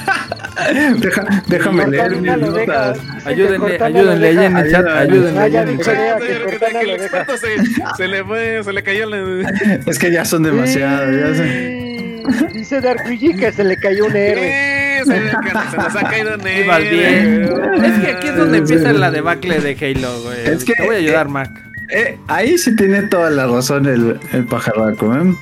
Deja- 1.01 1.43
déjame 1.47 1.87
leer 1.87 2.17
mis 2.17 2.37
notas. 2.37 2.99
Ayúdenle, 3.25 3.79
ayúdenle 3.83 4.29
ahí 4.29 4.45
en 4.47 4.57
el 4.57 4.71
chat. 4.73 4.87
Ayúdenle 4.87 5.47
el 6.83 6.91
experto 6.91 7.37
se, 7.37 7.49
se 7.97 8.09
le 8.09 8.25
fue, 8.25 8.63
se 8.65 8.73
le 8.73 8.83
cayó 8.83 9.07
la. 9.07 9.49
Es 9.87 9.99
que 9.99 10.11
ya 10.13 10.25
son 10.25 10.43
demasiados. 10.43 11.09
ya 11.17 11.35
son- 11.35 12.53
Dice 12.53 12.81
que 13.39 13.53
se 13.53 13.65
le 13.65 13.77
cayó 13.77 14.07
un 14.07 14.15
héroe. 14.17 14.47
Eh, 14.47 15.03
se, 15.05 15.13
se 15.71 15.77
nos 15.77 15.97
ha 15.97 16.03
caído. 16.09 16.37
Ibas 16.37 16.81
bien. 16.81 17.51
Es 17.85 17.99
que 17.99 18.11
aquí 18.13 18.29
es 18.29 18.37
donde 18.37 18.59
Sí, 18.59 18.67
sí. 18.67 18.73
empieza 18.75 18.93
la 18.93 19.11
debacle 19.11 19.59
de 19.59 19.73
Halo, 19.95 20.23
güey. 20.23 20.39
Es 20.47 20.65
que- 20.65 20.75
Te 20.75 20.85
voy 20.85 20.97
a 20.97 20.99
ayudar, 20.99 21.29
Mac. 21.29 21.51
Eh, 21.93 22.17
ahí 22.29 22.57
sí 22.57 22.77
tiene 22.77 23.03
toda 23.03 23.31
la 23.31 23.47
razón 23.49 23.87
el, 23.87 24.21
el 24.33 24.45
pajarraco. 24.45 25.13
¿eh? 25.17 25.35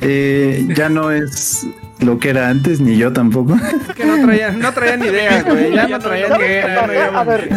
Eh, 0.00 0.64
ya 0.74 0.88
no 0.88 1.12
es 1.12 1.66
lo 2.00 2.18
que 2.18 2.30
era 2.30 2.48
antes, 2.48 2.80
ni 2.80 2.96
yo 2.96 3.12
tampoco. 3.12 3.54
Es 3.54 3.94
que 3.94 4.04
no 4.04 4.24
traían, 4.26 4.58
no 4.58 4.72
traían 4.72 5.02
ideas, 5.04 5.44
güey. 5.44 5.72
Ya 5.74 5.88
no 5.88 5.98
traían 5.98 6.28
¿Sabes 6.30 6.46
qué 6.46 6.52
ideas. 6.52 6.80
pasa? 6.80 7.20
A 7.20 7.24
ver, 7.24 7.50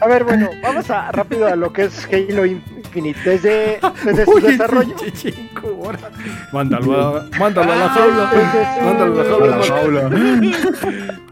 a 0.00 0.06
ver, 0.08 0.24
bueno, 0.24 0.50
vamos 0.62 0.90
a 0.90 1.10
rápido 1.12 1.46
a 1.46 1.56
lo 1.56 1.72
que 1.72 1.84
es 1.84 2.06
Halo 2.12 2.44
Infinite. 2.46 3.18
Desde, 3.24 3.78
desde 4.04 4.24
su 4.24 4.30
Uy, 4.34 4.42
desarrollo. 4.42 4.94
horas. 5.80 6.00
Mándalo 6.52 7.16
a, 7.18 7.26
mándalo 7.38 7.72
a 7.72 7.76
la 7.76 7.88
jaula. 7.90 8.30
Desde 8.32 8.74
su- 8.74 8.84
Mándalo 8.84 9.44
a 9.44 9.56
la 9.56 9.64
jaula. 9.64 11.16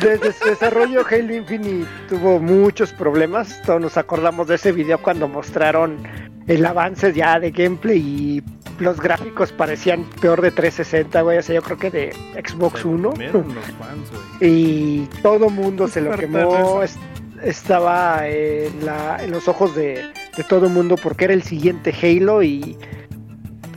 Desde 0.00 0.32
su 0.32 0.44
desarrollo, 0.48 1.04
Halo 1.10 1.34
Infinite 1.34 1.86
tuvo 2.08 2.38
muchos 2.40 2.92
problemas. 2.92 3.60
Todos 3.62 3.80
nos 3.80 3.96
acordamos 3.96 4.48
de 4.48 4.54
ese 4.54 4.72
video 4.72 4.98
cuando 4.98 5.28
mostraron 5.28 5.98
el 6.46 6.64
avance 6.64 7.12
ya 7.12 7.38
de 7.38 7.50
gameplay 7.50 7.98
y 7.98 8.42
los 8.82 8.98
gráficos 9.00 9.52
parecían 9.52 10.04
peor 10.20 10.40
de 10.40 10.50
360, 10.50 11.20
güey. 11.22 11.38
O 11.38 11.42
sea, 11.42 11.54
yo 11.56 11.62
creo 11.62 11.76
que 11.78 11.90
de 11.90 12.12
Xbox 12.46 12.84
One. 12.84 13.02
Y 14.40 15.06
todo 15.22 15.50
mundo 15.50 15.86
se 15.88 16.00
lo 16.00 16.12
quemó. 16.16 16.38
es- 16.82 16.98
Estaba 17.42 18.26
en, 18.26 18.84
la, 18.84 19.22
en 19.22 19.30
los 19.30 19.46
ojos 19.46 19.72
de, 19.76 20.02
de 20.36 20.44
todo 20.48 20.68
mundo 20.68 20.96
porque 21.00 21.26
era 21.26 21.34
el 21.34 21.44
siguiente 21.44 21.94
Halo 22.02 22.42
y 22.42 22.76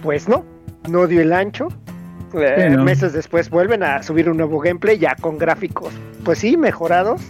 pues 0.01 0.27
no, 0.27 0.43
no 0.89 1.05
dio 1.05 1.21
el 1.21 1.31
ancho. 1.31 1.67
Eh, 2.33 2.67
Sí, 2.69 2.75
¿no? 2.75 2.83
Meses 2.83 3.13
después 3.13 3.49
vuelven 3.49 3.83
a 3.83 4.01
subir 4.03 4.29
un 4.29 4.37
nuevo 4.37 4.59
gameplay 4.59 4.97
ya 4.97 5.15
con 5.15 5.37
gráficos, 5.37 5.93
pues 6.23 6.39
sí, 6.39 6.57
mejorados. 6.57 7.21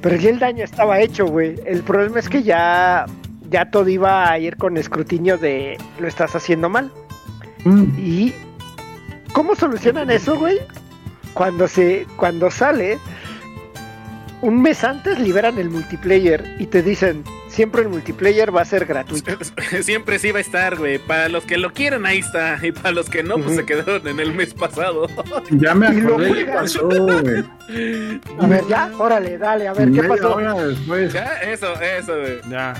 Pero 0.00 0.16
ya 0.16 0.30
el 0.30 0.38
daño 0.38 0.64
estaba 0.64 0.98
hecho, 1.00 1.26
güey. 1.26 1.56
El 1.66 1.82
problema 1.82 2.18
es 2.20 2.28
que 2.28 2.42
ya, 2.42 3.04
ya 3.50 3.70
todo 3.70 3.88
iba 3.88 4.30
a 4.30 4.38
ir 4.38 4.56
con 4.56 4.76
escrutinio 4.76 5.36
de 5.36 5.76
lo 5.98 6.08
estás 6.08 6.34
haciendo 6.34 6.68
mal. 6.68 6.90
Mm, 7.64 7.84
¿Y 7.98 8.34
cómo 9.32 9.54
solucionan 9.54 10.10
eso, 10.10 10.38
güey? 10.38 10.58
Cuando 11.34 11.68
se 11.68 12.06
cuando 12.16 12.50
sale 12.50 12.98
un 14.42 14.62
mes 14.62 14.84
antes 14.84 15.18
liberan 15.18 15.58
el 15.58 15.68
multiplayer 15.68 16.56
y 16.58 16.66
te 16.66 16.82
dicen, 16.82 17.22
siempre 17.60 17.82
el 17.82 17.90
multiplayer 17.90 18.56
va 18.56 18.62
a 18.62 18.64
ser 18.64 18.86
gratuito. 18.86 19.32
Siempre 19.82 20.18
sí 20.18 20.32
va 20.32 20.38
a 20.38 20.40
estar, 20.40 20.76
güey. 20.76 20.98
Para 20.98 21.28
los 21.28 21.44
que 21.44 21.58
lo 21.58 21.74
quieran, 21.74 22.06
ahí 22.06 22.20
está. 22.20 22.58
Y 22.66 22.72
para 22.72 22.92
los 22.92 23.10
que 23.10 23.22
no, 23.22 23.36
pues 23.36 23.54
se 23.54 23.66
quedaron 23.66 24.08
en 24.08 24.18
el 24.18 24.32
mes 24.32 24.54
pasado. 24.54 25.06
Ya 25.50 25.74
me 25.74 25.88
acordé 25.88 26.32
qué 26.32 26.44
pasó, 26.46 26.88
güey. 26.88 27.44
A 28.38 28.46
ver, 28.46 28.64
ya, 28.66 28.90
órale, 28.98 29.36
dale, 29.36 29.68
a 29.68 29.74
ver 29.74 29.84
qué 29.90 30.02
Media 30.02 30.08
pasó. 30.08 30.34
hora 30.36 30.54
después. 30.54 31.12
Ya, 31.12 31.26
eso, 31.42 31.66
eso, 31.98 32.18
güey. 32.18 32.38
Ya. 32.50 32.72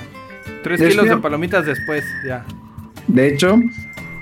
Tres 0.62 0.81
Es 0.81 0.89
kilos 0.90 1.05
que- 1.05 1.11
de 1.11 1.16
palomitas 1.19 1.66
después, 1.66 2.02
ya. 2.27 2.43
De 3.07 3.28
hecho, 3.28 3.59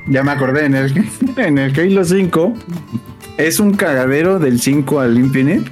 ya 0.09 0.24
me 0.24 0.32
acordé, 0.32 0.64
en 0.64 0.74
el, 0.74 0.93
en 1.36 1.59
el 1.59 1.78
Halo 1.78 2.05
5 2.05 2.55
es 3.36 3.60
un 3.60 3.74
cagadero 3.74 4.40
del 4.40 4.60
5 4.60 4.98
al 5.01 5.16
Infinite. 5.18 5.70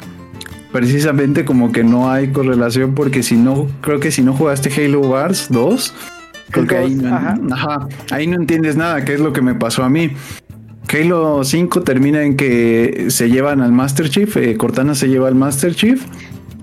Precisamente 0.73 1.45
como 1.45 1.73
que 1.73 1.85
no 1.85 2.11
hay 2.11 2.29
correlación 2.29 2.95
porque 2.95 3.23
si 3.23 3.37
no, 3.37 3.67
creo 3.81 4.01
que 4.01 4.11
si 4.11 4.23
no 4.23 4.35
jugaste 4.35 4.71
Halo 4.75 5.01
Wars 5.01 5.47
2, 5.51 5.95
creo 6.51 6.67
que 6.67 6.77
ahí 6.77 6.95
2, 6.95 7.03
no, 7.03 7.15
ajá. 7.15 7.39
ajá, 7.53 7.89
ahí 8.11 8.27
no 8.27 8.37
entiendes 8.37 8.77
nada, 8.77 9.05
que 9.05 9.15
es 9.15 9.21
lo 9.21 9.33
que 9.33 9.43
me 9.43 9.55
pasó 9.55 9.85
a 9.85 9.89
mí. 9.89 10.11
Halo 10.93 11.43
5 11.43 11.83
termina 11.83 12.23
en 12.23 12.37
que 12.37 13.07
se 13.09 13.29
llevan 13.29 13.61
al 13.61 13.73
Master 13.73 14.09
Chief, 14.09 14.37
eh, 14.37 14.57
Cortana 14.57 14.95
se 14.95 15.09
lleva 15.09 15.29
al 15.29 15.35
Master 15.35 15.75
Chief 15.75 16.03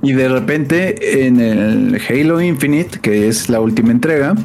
y 0.01 0.13
de 0.13 0.29
repente 0.29 1.25
en 1.25 1.39
el 1.39 2.01
Halo 2.07 2.41
Infinite, 2.41 2.99
que 2.99 3.27
es 3.27 3.49
la 3.49 3.59
última 3.59 3.91
entrega, 3.91 4.35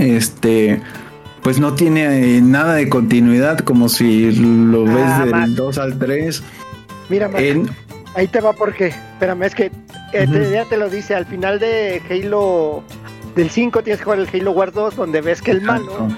este 0.00 0.80
pues 1.42 1.60
no 1.60 1.74
tiene 1.74 2.36
eh, 2.36 2.40
nada 2.42 2.74
de 2.74 2.88
continuidad 2.88 3.60
como 3.60 3.88
si 3.88 4.32
lo 4.32 4.84
ves 4.84 5.18
del 5.20 5.30
Mac. 5.30 5.48
2 5.50 5.78
al 5.78 5.98
3 5.98 6.42
Mira, 7.08 7.30
en 7.36 7.70
ahí 8.16 8.26
te 8.26 8.40
va 8.40 8.52
porque, 8.52 8.86
espérame, 8.88 9.42
es 9.44 9.54
que 9.54 9.66
eh, 9.66 9.72
te- 10.12 10.24
Ujú. 10.26 10.50
ya 10.52 10.64
te 10.64 10.76
lo 10.76 10.88
dice, 10.90 11.14
al 11.14 11.26
final 11.26 11.58
de 11.60 12.02
Halo 12.10 12.82
del 13.36 13.50
5 13.50 13.82
tienes 13.82 13.98
que 14.00 14.04
jugar 14.04 14.18
el 14.20 14.28
Halo 14.32 14.50
Wars 14.52 14.72
2 14.74 14.96
donde 14.96 15.20
ves 15.20 15.42
que 15.42 15.50
el 15.52 15.60
malo 15.62 16.08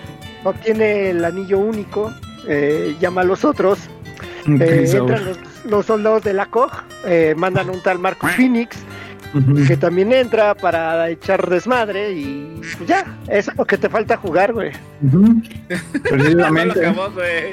obtiene 0.45 1.11
el 1.11 1.25
anillo 1.25 1.59
único, 1.59 2.13
eh, 2.47 2.97
llama 3.01 3.23
a 3.23 3.25
los 3.25 3.45
otros, 3.45 3.79
eh, 4.61 4.91
entran 4.95 5.25
los, 5.25 5.39
los 5.65 5.87
soldados 5.87 6.23
de 6.23 6.33
la 6.33 6.47
COG, 6.47 6.71
eh, 7.07 7.35
mandan 7.37 7.69
un 7.71 7.83
tal 7.83 7.99
Marco 7.99 8.27
Phoenix 8.29 8.77
que 9.67 9.77
también 9.77 10.11
entra 10.11 10.55
para 10.55 11.11
echar 11.11 11.51
desmadre 11.51 12.13
y 12.13 12.61
pues 12.79 12.89
ya, 12.89 13.05
eso 13.29 13.51
es 13.51 13.57
lo 13.59 13.67
que 13.67 13.77
te 13.77 13.91
falta 13.91 14.17
jugar, 14.17 14.55
güey. 14.55 14.71
No 15.03 15.43
Precisamente, 16.03 16.87
acabó, 16.87 17.11
güey. 17.11 17.53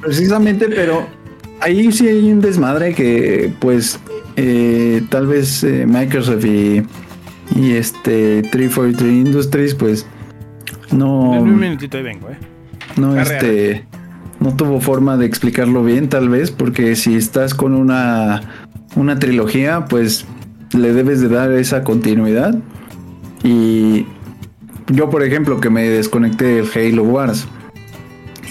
precisamente, 0.00 0.66
pero 0.70 1.06
ahí 1.60 1.92
sí 1.92 2.06
hay 2.08 2.30
un 2.32 2.40
desmadre 2.40 2.94
que 2.94 3.52
pues 3.58 3.98
eh, 4.36 5.02
tal 5.08 5.26
vez 5.26 5.64
eh, 5.64 5.86
Microsoft 5.86 6.44
y, 6.44 6.82
y 7.56 7.72
este 7.72 8.42
343 8.42 9.12
Industries 9.12 9.74
pues 9.74 10.06
no, 10.92 11.34
En 11.34 11.42
un 11.42 11.58
minutito 11.58 11.96
ahí 11.96 12.02
vengo, 12.02 12.28
eh. 12.30 12.38
no 12.96 13.20
este 13.20 13.84
no 14.40 14.54
tuvo 14.54 14.80
forma 14.80 15.16
de 15.16 15.26
explicarlo 15.26 15.82
bien 15.82 16.08
tal 16.08 16.28
vez 16.28 16.50
porque 16.50 16.94
si 16.96 17.16
estás 17.16 17.54
con 17.54 17.74
una 17.74 18.42
una 18.94 19.18
trilogía 19.18 19.86
pues 19.86 20.26
le 20.72 20.92
debes 20.92 21.20
de 21.20 21.28
dar 21.28 21.52
esa 21.52 21.82
continuidad 21.82 22.54
y 23.42 24.06
yo 24.88 25.10
por 25.10 25.22
ejemplo 25.22 25.60
que 25.60 25.70
me 25.70 25.82
desconecté 25.88 26.44
del 26.44 26.68
Halo 26.74 27.02
Wars 27.02 27.48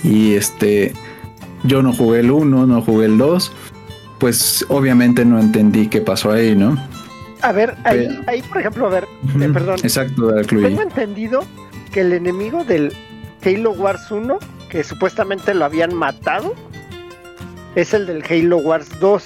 y 0.04 0.34
este 0.34 0.94
yo 1.68 1.82
no 1.82 1.94
jugué 1.94 2.22
el 2.22 2.32
1 2.32 2.66
no 2.68 2.82
jugué 2.82 3.06
el 3.06 3.18
2 3.18 3.52
pues 4.20 4.66
obviamente 4.70 5.24
no 5.26 5.40
entendí 5.40 5.88
qué 5.88 6.02
pasó 6.02 6.32
ahí 6.32 6.56
no 6.56 6.76
A 7.42 7.52
ver, 7.52 7.76
ahí, 7.84 8.08
Pero- 8.08 8.22
ahí 8.28 8.42
por 8.42 8.58
ejemplo, 8.58 8.88
a 8.88 8.90
ver, 8.90 9.08
eh, 9.40 9.50
perdón, 9.54 9.76
exacto. 9.84 10.34
Tengo 10.48 10.82
entendido 10.82 11.44
que 11.92 12.02
el 12.02 12.14
enemigo 12.14 12.64
del 12.64 12.92
Halo 13.46 13.72
Wars 13.74 14.10
1, 14.10 14.40
que 14.70 14.84
supuestamente 14.84 15.54
lo 15.54 15.66
habían 15.66 15.94
matado, 15.94 16.56
es 17.76 17.94
el 17.94 18.08
del 18.08 18.24
Halo 18.28 18.58
Wars 18.58 18.90
2. 19.00 19.24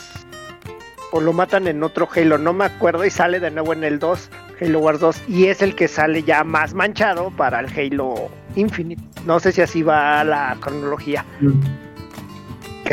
O 1.13 1.21
lo 1.21 1.31
matan 1.31 1.67
en 1.67 1.81
otro 1.83 2.07
Halo, 2.13 2.37
no 2.37 2.51
me 2.51 2.65
acuerdo, 2.65 3.05
y 3.05 3.09
sale 3.09 3.39
de 3.39 3.49
nuevo 3.49 3.71
en 3.71 3.85
el 3.85 3.97
2, 3.97 4.29
Halo 4.61 4.79
Wars 4.79 4.99
2, 4.99 5.21
y 5.29 5.45
es 5.45 5.61
el 5.61 5.73
que 5.75 5.87
sale 5.87 6.21
ya 6.23 6.43
más 6.43 6.73
manchado 6.73 7.31
para 7.31 7.61
el 7.61 7.67
Halo 7.67 8.29
Infinite. 8.57 9.01
No 9.25 9.39
sé 9.39 9.53
si 9.53 9.61
así 9.61 9.83
va 9.83 10.21
la 10.25 10.57
cronología. 10.59 11.23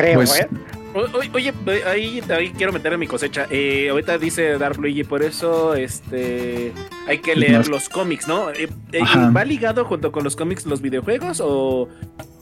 Creo, 0.01 0.15
Pues, 0.15 0.41
¿eh? 0.41 0.49
O- 0.95 1.01
o- 1.01 1.35
Oye, 1.35 1.53
ahí, 1.87 2.23
ahí 2.31 2.51
quiero 2.57 2.73
meter 2.73 2.93
en 2.95 3.01
mi 3.01 3.07
cosecha. 3.07 3.47
Eh, 3.51 3.89
ahorita 3.91 4.16
dice 4.19 4.57
Dark 4.59 4.79
Luigi, 4.81 5.05
por 5.05 5.23
eso 5.23 5.75
este 5.75 6.73
hay 7.07 7.19
que 7.19 7.37
leer 7.37 7.59
Más- 7.59 7.69
los 7.69 7.89
cómics, 7.89 8.27
¿no? 8.27 8.51
Eh, 8.51 8.69
eh. 8.93 9.01
¿Va 9.37 9.45
ligado 9.45 9.85
junto 9.85 10.11
con 10.11 10.25
los 10.25 10.35
cómics 10.35 10.65
los 10.66 10.81
videojuegos 10.81 11.41
o, 11.45 11.89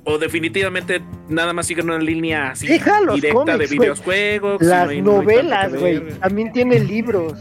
o 0.04 0.18
definitivamente 0.18 1.02
nada 1.28 1.52
más 1.52 1.66
siguen 1.66 1.90
una 1.90 1.98
línea 1.98 2.50
así 2.52 2.66
Deja 2.68 3.00
los 3.00 3.16
directa 3.16 3.34
cómics, 3.36 3.58
de 3.70 3.78
videojuegos? 3.78 4.62
Las 4.62 4.84
no 4.84 4.90
hay- 4.90 5.02
no 5.02 5.10
hay 5.10 5.16
tanto 5.16 5.22
novelas, 5.22 5.74
güey, 5.74 5.98
ver? 5.98 6.14
también 6.18 6.52
tiene 6.52 6.78
libros. 6.78 7.34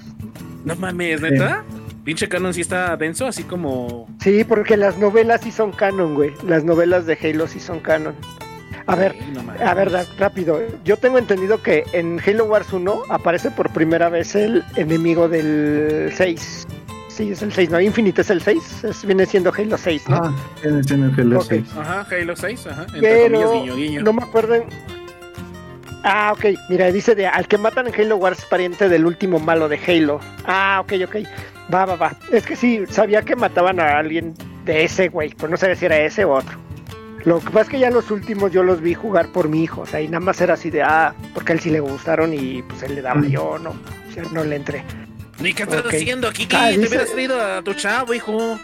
No 0.66 0.76
mames, 0.76 1.22
¿neta? 1.22 1.64
Pinche 2.04 2.28
canon 2.28 2.54
sí 2.54 2.62
está 2.62 2.96
denso, 2.98 3.26
así 3.28 3.44
como... 3.44 4.08
Sí, 4.22 4.44
porque 4.44 4.76
las 4.78 4.98
novelas 4.98 5.42
sí 5.42 5.52
son 5.52 5.72
canon, 5.72 6.14
güey. 6.16 6.34
Las 6.48 6.64
novelas 6.64 7.06
de 7.08 7.18
Halo 7.22 7.48
sí 7.48 7.60
son 7.60 7.80
canon. 7.80 8.14
A 8.88 8.95
ver. 8.95 9.16
A 9.66 9.74
ver, 9.74 9.91
rápido. 10.20 10.62
Yo 10.84 10.98
tengo 10.98 11.18
entendido 11.18 11.62
que 11.62 11.84
en 11.94 12.20
Halo 12.26 12.45
Wars 12.45 12.72
1 12.72 13.03
aparece 13.10 13.49
por 13.52 13.72
primera 13.72 14.10
vez 14.10 14.36
el 14.36 14.64
enemigo 14.76 15.28
del 15.28 16.12
6. 16.16 16.68
Sí, 17.07 17.32
es 17.32 17.41
el 17.41 17.53
6, 17.53 17.70
¿no? 17.70 17.80
Infinite 17.82 18.22
es 18.22 18.30
el 18.30 18.41
6. 18.41 18.84
Es, 18.84 19.06
viene 19.06 19.26
siendo 19.26 19.52
Halo 19.57 19.78
6, 19.78 20.10
¿no? 20.10 20.18
Ah, 20.18 20.34
tiene- 20.62 20.82
tiene 20.84 21.12
Halo 21.18 21.40
Ok. 21.40 21.45
6. 21.49 21.64
Ajá, 21.78 22.06
Halo 22.12 22.36
6, 22.36 22.68
ajá. 22.68 22.82
Entre 22.94 22.99
Pero 23.02 23.24
comillas, 23.41 23.52
guiño, 23.64 23.76
guiño. 23.76 24.02
no 24.03 24.14
me 24.14 24.24
acuerdo. 24.24 24.56
en- 24.56 24.64
Ah, 26.03 26.32
ok. 26.36 26.45
Mira, 26.70 26.91
dice 26.91 27.16
de 27.16 27.26
al 27.26 27.48
que 27.48 27.57
matan 27.57 27.88
en 27.88 27.95
Halo 27.99 28.18
Wars 28.18 28.40
es 28.40 28.45
pariente 28.45 28.90
del 28.90 29.06
último 29.06 29.40
malo 29.40 29.68
de 29.68 29.80
Halo. 29.88 30.20
Ah, 30.45 30.82
ok, 30.84 30.94
ok. 31.06 31.16
Va, 31.74 31.86
va, 31.86 31.95
va. 31.95 32.14
Es 32.32 32.45
que 32.45 32.56
sí, 32.56 32.84
sabía 32.90 33.24
que 33.24 33.36
mataban 33.36 33.80
a 33.80 33.98
alguien 33.98 34.36
de 34.66 34.84
ese, 34.84 35.07
güey. 35.10 35.34
Pero 35.36 35.49
no 35.49 35.57
sabía 35.57 35.76
si 35.76 35.86
era 35.86 35.98
ese 35.98 36.26
u 36.26 36.32
otro. 36.32 36.60
Lo 37.26 37.39
que 37.39 37.47
pasa 37.47 37.61
es 37.61 37.69
que 37.69 37.80
ya 37.80 37.89
los 37.89 38.11
últimos 38.11 38.52
yo 38.52 38.61
los 38.64 38.81
vi 38.81 38.93
jugar 38.93 39.27
por 39.30 39.49
mi 39.49 39.64
hijo. 39.64 39.81
O 39.81 39.85
sea, 39.85 39.99
y 39.99 40.07
nada 40.07 40.19
más 40.19 40.39
era 40.41 40.53
así 40.53 40.69
de, 40.69 40.84
ah, 40.84 41.14
porque 41.34 41.52
a 41.53 41.56
él 41.56 41.61
sí 41.61 41.69
le 41.72 41.80
gustaron 41.80 42.34
y 42.34 42.61
pues 42.64 42.84
él 42.84 42.95
le 42.95 43.02
daba 43.02 43.19
Mm. 43.22 43.27
yo, 43.30 43.57
¿no? 43.57 43.72
O 43.72 44.14
sea, 44.14 44.23
no 44.31 44.43
le 44.43 44.56
entré. 44.57 44.84
¿Ni 45.39 45.53
qué 45.53 45.64
estás 45.64 45.81
Ok. 45.81 45.88
haciendo 45.93 46.27
aquí? 46.30 46.47
Ah, 46.53 46.68
Te 46.72 46.77
dice- 46.77 46.88
hubieras 46.88 47.11
traído 47.11 47.41
a 47.41 47.61
tu 47.61 47.73
chavo, 47.73 48.14
hijo. 48.14 48.57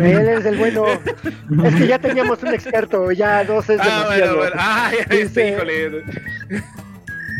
Él 0.00 0.28
es 0.28 0.44
el 0.44 0.56
bueno. 0.58 0.84
es 1.64 1.74
que 1.74 1.86
ya 1.88 1.98
teníamos 1.98 2.40
un 2.42 2.54
experto, 2.54 3.10
ya 3.10 3.42
dos 3.44 3.68
es 3.70 3.80
Ah, 3.80 3.84
demasiado. 3.84 4.36
bueno, 4.36 4.36
bueno. 4.36 4.56
Ay, 4.58 4.96
este, 5.00 5.16
Dice- 5.24 5.48
híjole. 5.48 6.04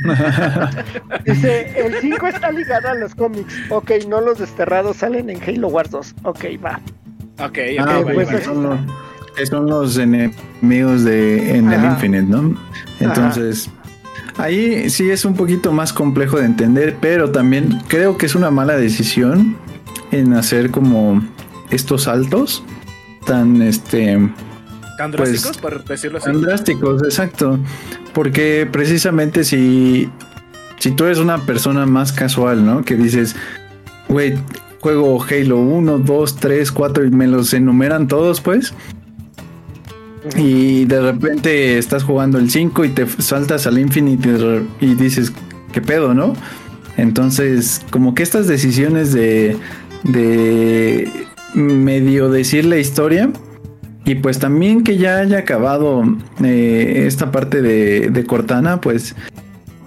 Dice, 1.24 1.72
el 1.86 1.94
5 2.00 2.26
está 2.26 2.50
ligado 2.50 2.88
a 2.88 2.94
los 2.94 3.14
cómics. 3.14 3.54
Ok, 3.70 3.92
no 4.08 4.20
los 4.20 4.38
desterrados 4.38 4.96
salen 4.98 5.30
en 5.30 5.40
Halo 5.42 5.68
Wars 5.68 5.90
2. 5.90 6.14
Ok, 6.24 6.44
va. 6.64 6.80
Ok, 7.38 7.58
ok, 7.58 7.58
Ah, 7.80 7.84
vale, 8.02 8.14
pues, 8.14 8.28
ok, 8.46 8.54
vale. 8.56 8.80
Que 9.36 9.46
son 9.46 9.66
los, 9.66 9.96
enemigos 9.96 11.04
de 11.04 11.56
en 11.56 11.72
el. 11.72 11.84
Infinite, 11.84 12.24
¿no? 12.24 12.54
Entonces, 13.00 13.70
ahí 14.36 14.88
sí 14.90 15.10
es 15.10 15.24
un 15.24 15.34
poquito 15.34 15.72
más 15.72 15.92
complejo 15.92 16.38
de 16.38 16.46
entender, 16.46 16.96
pero 17.00 17.30
también 17.30 17.80
creo 17.88 18.16
que 18.16 18.26
es 18.26 18.34
una 18.34 18.50
mala 18.50 18.76
decisión 18.76 19.56
en 20.10 20.34
hacer 20.34 20.70
como 20.70 21.22
estos 21.70 22.04
saltos 22.04 22.62
tan 23.26 23.62
este 23.62 24.18
¿Tan 24.98 25.10
pues, 25.10 25.30
drásticos, 25.30 25.58
por 25.58 25.84
decirlo 25.84 26.18
así? 26.18 26.26
tan 26.26 26.40
drásticos, 26.40 27.02
exacto, 27.02 27.58
porque 28.12 28.68
precisamente 28.70 29.44
si 29.44 30.08
si 30.78 30.90
tú 30.90 31.04
eres 31.04 31.18
una 31.18 31.38
persona 31.38 31.86
más 31.86 32.12
casual, 32.12 32.64
¿no? 32.66 32.84
Que 32.84 32.96
dices, 32.96 33.34
güey, 34.08 34.34
juego 34.80 35.24
Halo 35.24 35.58
1, 35.58 35.98
2, 36.00 36.36
3, 36.36 36.72
4 36.72 37.04
y 37.06 37.10
me 37.10 37.26
los 37.26 37.54
enumeran 37.54 38.06
todos, 38.06 38.40
pues. 38.40 38.74
Y 40.36 40.86
de 40.86 41.00
repente 41.00 41.78
estás 41.78 42.02
jugando 42.02 42.38
el 42.38 42.50
5 42.50 42.84
y 42.84 42.88
te 42.90 43.06
saltas 43.06 43.66
al 43.66 43.78
Infinite 43.78 44.62
y 44.80 44.94
dices, 44.94 45.32
¿qué 45.72 45.80
pedo, 45.82 46.14
no? 46.14 46.34
Entonces, 46.96 47.82
como 47.90 48.14
que 48.14 48.22
estas 48.22 48.46
decisiones 48.46 49.12
de, 49.12 49.56
de 50.02 51.10
medio 51.54 52.30
decir 52.30 52.64
la 52.64 52.78
historia, 52.78 53.30
Y 54.06 54.16
pues 54.16 54.38
también 54.38 54.84
que 54.84 54.98
ya 54.98 55.18
haya 55.18 55.38
acabado 55.38 56.04
eh, 56.42 57.04
esta 57.06 57.30
parte 57.30 57.62
de 57.62 58.24
Cortana, 58.26 58.80
pues, 58.80 59.14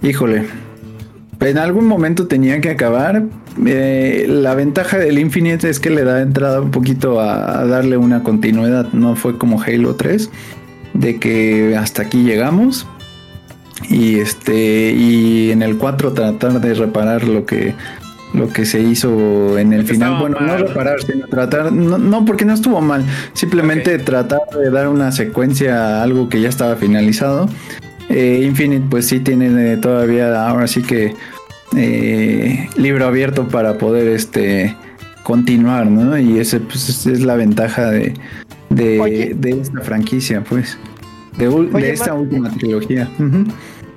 híjole, 0.02 0.44
en 1.40 1.58
algún 1.58 1.86
momento 1.86 2.26
tenía 2.26 2.60
que 2.60 2.70
acabar. 2.70 3.24
Eh, 3.66 4.26
la 4.28 4.54
ventaja 4.54 4.98
del 4.98 5.18
Infinite 5.18 5.68
es 5.68 5.80
que 5.80 5.90
le 5.90 6.04
da 6.04 6.20
entrada 6.22 6.60
un 6.60 6.70
poquito 6.70 7.20
a, 7.20 7.60
a 7.60 7.66
darle 7.66 7.96
una 7.96 8.22
continuidad. 8.22 8.92
No 8.92 9.16
fue 9.16 9.38
como 9.38 9.60
Halo 9.62 9.94
3, 9.94 10.30
de 10.94 11.18
que 11.18 11.76
hasta 11.76 12.02
aquí 12.02 12.22
llegamos. 12.22 12.86
Y 13.88 14.18
este 14.18 14.92
y 14.92 15.50
en 15.50 15.62
el 15.62 15.78
4 15.78 16.12
tratar 16.12 16.60
de 16.60 16.74
reparar 16.74 17.24
lo 17.24 17.46
que 17.46 17.74
lo 18.34 18.48
que 18.48 18.66
se 18.66 18.80
hizo 18.80 19.58
en 19.58 19.72
el 19.72 19.84
final. 19.84 20.18
Bueno, 20.20 20.38
no 20.40 20.56
reparar, 20.56 21.00
sino 21.02 21.26
tratar. 21.26 21.72
No, 21.72 21.98
no, 21.98 22.24
porque 22.24 22.44
no 22.44 22.52
estuvo 22.52 22.80
mal. 22.80 23.04
Simplemente 23.32 23.98
tratar 23.98 24.40
de 24.60 24.70
dar 24.70 24.88
una 24.88 25.12
secuencia 25.12 25.98
a 25.98 26.02
algo 26.02 26.28
que 26.28 26.40
ya 26.40 26.48
estaba 26.48 26.76
finalizado. 26.76 27.48
Eh, 28.08 28.42
Infinite, 28.44 28.84
pues 28.88 29.06
sí 29.06 29.20
tiene 29.20 29.72
eh, 29.72 29.76
todavía, 29.76 30.46
ahora 30.48 30.66
sí 30.66 30.82
que 30.82 31.14
eh, 31.76 32.68
libro 32.76 33.06
abierto 33.06 33.46
para 33.48 33.76
poder 33.78 34.08
este 34.08 34.74
continuar, 35.22 35.86
¿no? 35.86 36.16
Y 36.18 36.38
ese 36.38 36.60
pues, 36.60 37.06
es- 37.06 37.20
la 37.20 37.34
ventaja 37.36 37.90
de, 37.90 38.14
de, 38.70 39.34
de 39.36 39.60
esta 39.60 39.80
franquicia, 39.82 40.42
pues. 40.42 40.78
De, 41.36 41.48
ul- 41.50 41.72
Oye, 41.74 41.86
de 41.88 41.92
esta 41.92 42.12
Mar- 42.14 42.22
última 42.22 42.50
trilogía. 42.50 43.08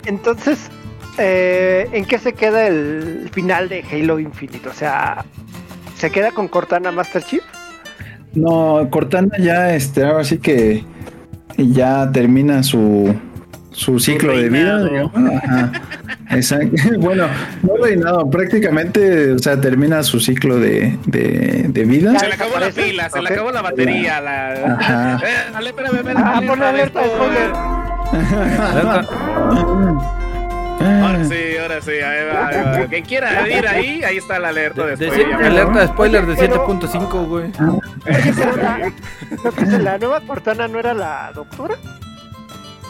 Entonces, 0.05 0.69
eh, 1.17 1.87
¿en 1.93 2.03
qué 2.05 2.19
se 2.19 2.33
queda 2.33 2.67
el 2.67 3.29
final 3.31 3.69
de 3.69 3.83
Halo 3.91 4.19
Infinite? 4.19 4.67
O 4.67 4.73
sea, 4.73 5.23
¿se 5.97 6.11
queda 6.11 6.31
con 6.31 6.49
Cortana 6.49 6.91
Master 6.91 7.23
Chief? 7.23 7.41
No, 8.33 8.87
Cortana 8.89 9.37
ya, 9.39 9.73
este, 9.73 10.03
ahora 10.03 10.23
sí 10.25 10.37
que 10.37 10.83
ya 11.57 12.11
termina 12.11 12.61
su, 12.63 13.13
su 13.71 13.99
ciclo 13.99 14.35
de 14.37 14.49
vida. 14.49 14.77
reinado. 14.79 14.87
digamos. 14.89 15.43
Ajá. 15.43 15.71
Exacto. 16.31 16.75
Bueno, 16.99 17.27
no 17.63 17.75
reinado, 17.83 18.29
prácticamente, 18.29 19.31
o 19.33 19.39
sea, 19.39 19.59
termina 19.59 20.03
su 20.03 20.19
ciclo 20.19 20.59
de, 20.59 20.97
de, 21.05 21.65
de 21.69 21.85
vida. 21.85 22.17
Se 22.19 22.27
le 22.27 22.33
acabó 22.35 22.59
la 22.59 22.69
pila, 22.69 23.09
se 23.09 23.19
le 23.21 23.25
Ok. 23.27 23.31
acabó 23.31 23.51
la 23.51 23.61
batería. 23.61 24.21
La... 24.21 24.53
Ajá. 24.79 25.19
Eh, 25.25 25.51
dale, 25.53 25.69
espérame, 25.69 25.95
espérame, 25.97 26.23
Ah, 26.25 26.41
ponle 26.45 26.65
alerta 26.65 27.01
de 27.01 27.07
spoiler. 27.09 27.51
Ahora 30.81 31.23
sí, 31.25 31.35
ahora 31.61 31.81
sí, 31.81 31.91
ahí 31.91 32.25
va, 32.33 32.47
ahí 32.47 32.81
va. 32.81 32.87
Quien 32.87 33.05
quiera 33.05 33.47
ir 33.49 33.67
ahí, 33.67 34.03
ahí 34.03 34.17
está 34.17 34.39
la 34.39 34.49
alerta 34.49 34.85
de 34.85 34.95
De- 34.95 35.05
de- 35.05 35.11
spoiler. 35.11 35.43
alerta 35.45 35.79
de 35.81 35.87
spoiler 35.87 36.25
de 36.25 36.31
Oye, 36.33 36.47
pero- 36.49 36.67
7.5, 36.67 37.27
güey. 37.27 37.43
Oye, 37.45 38.33
pero 38.35 38.55
la, 38.57 38.77
no, 39.43 39.51
pues, 39.51 39.69
la 39.83 39.97
nueva 39.99 40.21
Cortana 40.21 40.67
no 40.67 40.79
era 40.79 40.93
la 40.93 41.31
doctora. 41.35 41.75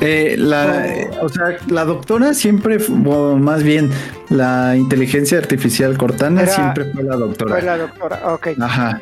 Eh, 0.01 0.35
la, 0.37 0.87
eh, 0.87 1.09
o 1.21 1.29
sea, 1.29 1.57
la 1.69 1.85
doctora 1.85 2.33
siempre, 2.33 2.77
o 3.05 3.35
más 3.37 3.61
bien, 3.63 3.89
la 4.29 4.75
inteligencia 4.75 5.37
artificial 5.37 5.95
Cortana 5.97 6.41
Era- 6.41 6.51
siempre 6.55 6.85
fue 6.85 7.03
la 7.03 7.15
doctora. 7.15 7.51
Fue 7.55 7.61
la 7.61 7.77
doctora, 7.77 8.33
ok. 8.33 8.47
Ajá. 8.59 8.99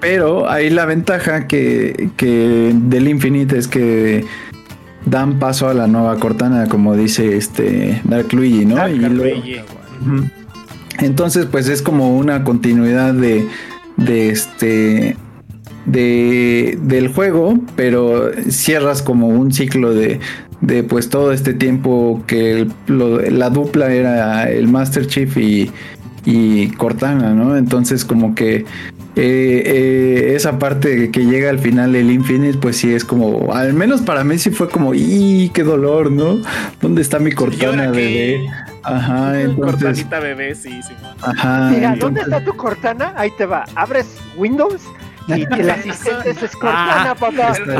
Pero 0.00 0.48
ahí 0.48 0.70
la 0.70 0.86
ventaja 0.86 1.46
que, 1.46 2.10
que 2.16 2.72
del 2.74 3.08
Infinite 3.08 3.58
es 3.58 3.68
que 3.68 4.24
dan 5.04 5.38
paso 5.38 5.68
a 5.68 5.74
la 5.74 5.86
nueva 5.88 6.16
Cortana, 6.18 6.68
como 6.68 6.94
dice 6.96 7.36
este 7.36 8.00
Dark 8.04 8.32
Luigi, 8.32 8.64
¿no? 8.64 8.76
Dark 8.76 8.92
Y 8.94 8.98
Luigi. 9.00 9.56
Entonces, 11.00 11.46
pues 11.46 11.68
es 11.68 11.82
como 11.82 12.16
una 12.16 12.44
continuidad 12.44 13.12
de, 13.14 13.46
de 13.96 14.30
este 14.30 15.16
de, 15.88 16.78
del 16.82 17.08
juego, 17.08 17.58
pero 17.76 18.30
cierras 18.50 19.02
como 19.02 19.28
un 19.28 19.52
ciclo 19.52 19.92
de, 19.94 20.20
de 20.60 20.82
pues 20.84 21.08
todo 21.08 21.32
este 21.32 21.54
tiempo 21.54 22.22
que 22.26 22.52
el- 22.52 22.72
lo- 22.86 23.20
la 23.20 23.50
dupla 23.50 23.92
era 23.92 24.50
el 24.50 24.68
Master 24.68 25.06
Chief 25.06 25.36
y, 25.36 25.70
y 26.24 26.68
Cortana, 26.72 27.32
¿no? 27.34 27.56
Entonces 27.56 28.04
como 28.04 28.34
que 28.34 28.64
eh, 29.16 29.62
eh, 29.66 30.32
esa 30.36 30.58
parte 30.60 31.10
que 31.10 31.24
llega 31.26 31.50
al 31.50 31.58
final 31.58 31.92
del 31.92 32.10
Infinite, 32.10 32.58
pues 32.58 32.76
sí 32.76 32.92
es 32.94 33.04
como, 33.04 33.52
al 33.52 33.72
menos 33.74 34.02
para 34.02 34.22
mí 34.22 34.38
sí 34.38 34.50
fue 34.50 34.68
como, 34.68 34.94
¡y 34.94 35.50
qué 35.54 35.64
dolor, 35.64 36.12
¿no! 36.12 36.38
¿Dónde 36.80 37.02
está 37.02 37.18
mi 37.18 37.30
¿Y 37.30 37.34
Cortana, 37.34 37.90
bebé? 37.90 38.46
Ajá, 38.84 39.40
entonces, 39.40 39.72
Cortanita 39.82 40.20
bebé, 40.20 40.54
sí, 40.54 40.70
sí. 40.86 40.94
ajá. 41.22 41.70
Mira, 41.74 41.96
¿dónde 41.98 42.20
está 42.20 42.44
tu 42.44 42.54
Cortana? 42.54 43.12
Ahí 43.16 43.30
te 43.36 43.44
va. 43.44 43.64
Abres 43.74 44.06
Windows 44.36 44.82
y 45.28 45.42
el 45.60 45.70
asistente 45.70 46.30
es 46.30 46.56
Cortana, 46.56 47.14
papá. 47.14 47.52
Está 47.52 47.76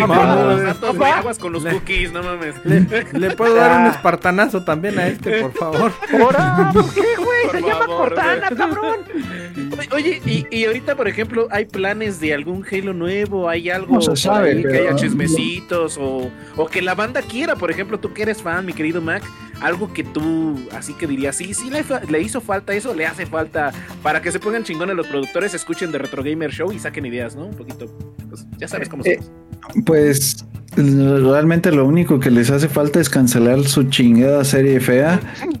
Ah, 0.00 0.76
Papá. 0.80 1.18
aguas 1.18 1.38
con 1.38 1.52
los 1.52 1.64
cookies, 1.64 2.12
no 2.12 2.22
mames. 2.22 2.54
Le, 2.64 2.80
le 3.12 3.30
puedo 3.36 3.54
dar 3.54 3.80
un 3.80 3.86
Ah. 3.86 3.90
espartanazo 3.90 4.64
también 4.64 4.98
a 4.98 5.06
este, 5.08 5.42
por 5.42 5.52
favor. 5.52 5.92
¿Ahora? 6.20 6.70
¿Por 6.72 6.92
qué, 6.94 7.00
güey? 7.16 7.42
Se 7.52 7.60
llama 7.60 7.86
Cortana, 7.86 8.48
cabrón. 8.56 8.96
Oye, 9.92 10.20
y, 10.24 10.46
y 10.50 10.64
ahorita, 10.66 10.96
por 10.96 11.08
ejemplo, 11.08 11.48
¿hay 11.50 11.64
planes 11.66 12.20
de 12.20 12.34
algún 12.34 12.64
Halo 12.70 12.92
nuevo? 12.92 13.48
¿Hay 13.48 13.68
algo 13.70 13.98
que 13.98 14.78
haya 14.78 14.94
chismecitos? 14.96 15.98
O, 15.98 16.30
o 16.56 16.66
que 16.66 16.82
la 16.82 16.94
banda 16.94 17.20
quiera, 17.22 17.56
por 17.56 17.70
ejemplo, 17.70 17.98
tú 17.98 18.12
que 18.12 18.22
eres 18.22 18.42
fan, 18.42 18.64
mi 18.64 18.72
querido 18.72 19.00
Mac, 19.00 19.22
algo 19.62 19.92
que 19.92 20.02
tú 20.04 20.58
así 20.76 20.92
que 20.94 21.06
dirías, 21.06 21.36
sí, 21.36 21.54
sí, 21.54 21.70
le, 21.70 21.84
le 22.10 22.20
hizo 22.20 22.40
falta 22.40 22.72
eso, 22.74 22.94
le 22.94 23.06
hace 23.06 23.26
falta 23.26 23.72
para 24.02 24.20
que 24.20 24.30
se 24.32 24.38
pongan 24.40 24.64
chingones 24.64 24.96
los 24.96 25.06
productores, 25.06 25.54
escuchen 25.54 25.92
de 25.92 25.98
Retro 25.98 26.22
Gamer 26.22 26.50
Show 26.50 26.72
y 26.72 26.78
saquen 26.78 27.06
ideas, 27.06 27.36
¿no? 27.36 27.46
Un 27.46 27.54
poquito, 27.54 27.86
pues 28.28 28.44
ya 28.58 28.68
sabes 28.68 28.88
cómo 28.88 29.04
Eh, 29.04 29.18
somos. 29.22 29.84
Pues 29.86 30.44
realmente 30.74 31.70
lo 31.70 31.84
único 31.84 32.18
que 32.18 32.30
les 32.30 32.50
hace 32.50 32.66
falta 32.66 32.98
es 32.98 33.10
cancelar 33.10 33.62
su 33.64 33.84
chingada 33.90 34.42
serie 34.42 34.80
fea. 34.80 35.20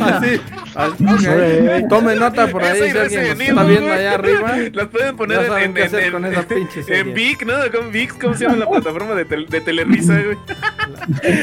Así. 0.00 0.40
ok. 0.76 1.88
Tome 1.88 2.14
nota 2.16 2.46
por 2.46 2.62
ahí 2.62 2.90
si 2.92 2.96
alguien 2.96 3.40
está 3.40 3.64
viendo 3.64 3.92
allá 3.92 4.14
arriba. 4.14 4.56
Las 4.72 4.86
pueden 4.88 5.16
poner 5.16 5.40
en, 5.62 5.74
qué 5.74 5.80
en, 5.80 5.86
hacer 5.88 6.02
en, 6.04 6.12
con 6.12 6.24
esa 6.26 6.46
en 6.88 7.14
Vic, 7.14 7.44
¿no? 7.44 7.54
¿Cómo, 7.76 7.90
Vic, 7.90 8.14
¿Cómo 8.20 8.34
se 8.34 8.44
llama 8.44 8.56
la 8.58 8.68
plataforma 8.68 9.14
de, 9.14 9.24
tel- 9.26 9.48
de 9.48 9.60
Telerisa, 9.60 10.14
güey? 10.22 10.36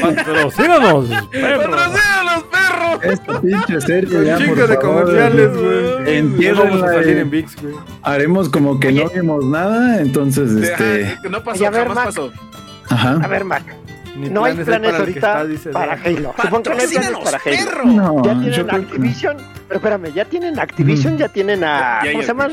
Patrocínanos. 0.00 1.10
¡Patrocina 1.40 2.20
a 2.20 2.24
los 2.34 2.44
perros! 2.44 3.04
Esta 3.04 3.40
pinche 3.40 3.80
serie 3.80 4.24
ya, 4.24 4.38
por 4.38 4.56
de 4.68 4.74
favor, 4.76 4.80
comerciales, 5.04 5.56
güey. 5.56 6.16
Entiérrenla, 6.18 6.64
No 6.64 6.70
vamos 6.70 6.82
a 6.82 6.92
salir 6.94 7.16
en 7.18 7.30
VIX, 7.30 7.62
güey. 7.62 7.74
Haremos 8.02 8.48
como 8.48 8.80
que 8.80 8.92
no 8.92 9.08
vimos 9.10 9.44
nada, 9.44 10.00
entonces 10.00 10.50
este, 10.52 11.04
Ajá, 11.06 11.28
no 11.28 11.42
pasó, 11.44 11.66
a 11.66 11.70
ver, 11.70 11.88
jamás 11.88 11.96
Mac. 11.96 12.04
pasó. 12.06 12.32
A 12.88 12.94
ajá. 12.94 13.28
ver, 13.28 13.44
Mac. 13.44 13.62
Ni 14.16 14.30
No 14.30 14.44
hay 14.46 14.54
planes 14.54 14.90
para 14.92 14.98
ahorita 15.00 15.18
está, 15.18 15.44
dice 15.44 15.70
para. 15.70 15.92
Halo. 15.92 16.34
Supongo 16.40 16.62
que 16.62 16.70
no 16.70 16.76
hay 16.76 16.86
planes 16.88 17.10
¡Patrocínanos, 17.20 17.20
para 17.24 17.38
Halo. 17.38 17.70
perro! 17.70 17.84
No, 17.84 18.24
Ya 18.24 18.32
tienen 18.40 18.52
que 18.52 18.62
no. 18.64 18.72
Activision, 18.78 19.36
pero 19.68 19.76
espérame, 19.78 20.14
ya 20.14 20.24
tienen 20.24 20.58
Activision, 20.58 21.18
ya 21.18 21.28
tienen 21.28 21.64
a. 21.64 22.00
Ya- 22.02 22.04
ya 22.06 22.12
¿Cómo 22.12 22.22
se 22.22 22.28
llaman? 22.28 22.52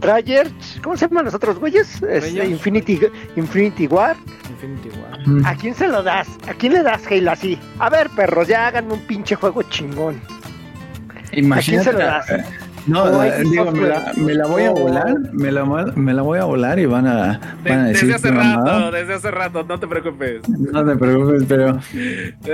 Trayers, 0.00 0.52
¿cómo 0.82 0.96
se 0.96 1.06
llaman 1.06 1.26
los 1.26 1.34
otros 1.34 1.58
güeyes? 1.58 2.02
Este. 2.02 2.46
Infinity, 2.46 3.00
Infinity 3.36 3.86
War. 3.86 4.16
Infinity 4.48 4.88
War. 4.98 5.13
¿A 5.44 5.54
quién 5.54 5.74
se 5.74 5.88
lo 5.88 6.02
das? 6.02 6.28
¿A 6.48 6.54
quién 6.54 6.74
le 6.74 6.82
das 6.82 7.02
Halo 7.10 7.30
así? 7.30 7.58
A 7.78 7.90
ver, 7.90 8.10
perros, 8.10 8.48
ya 8.48 8.66
háganme 8.66 8.94
un 8.94 9.00
pinche 9.00 9.34
juego 9.34 9.62
chingón. 9.64 10.20
Imagínate. 11.32 11.84
se 11.84 11.92
lo 11.92 11.98
das? 11.98 12.26
No, 12.86 13.24
eh, 13.24 13.42
digo, 13.50 13.72
me 13.72 13.88
la, 13.88 14.12
me 14.14 14.34
la 14.34 14.46
voy 14.46 14.64
a 14.64 14.70
volar, 14.70 15.16
me 15.32 15.50
la, 15.50 15.64
me 15.96 16.12
la 16.12 16.22
voy 16.22 16.38
a 16.38 16.44
volar 16.44 16.78
y 16.78 16.84
van 16.84 17.06
a, 17.06 17.40
van 17.66 17.78
a 17.78 17.84
decir 17.86 18.12
desde 18.12 18.28
hace 18.28 18.30
rato, 18.30 18.62
mamada. 18.62 18.90
desde 18.90 19.14
hace 19.14 19.30
rato, 19.30 19.64
no 19.66 19.80
te 19.80 19.86
preocupes. 19.86 20.46
No 20.48 20.84
te 20.84 20.96
preocupes, 20.96 21.44
pero 21.48 21.80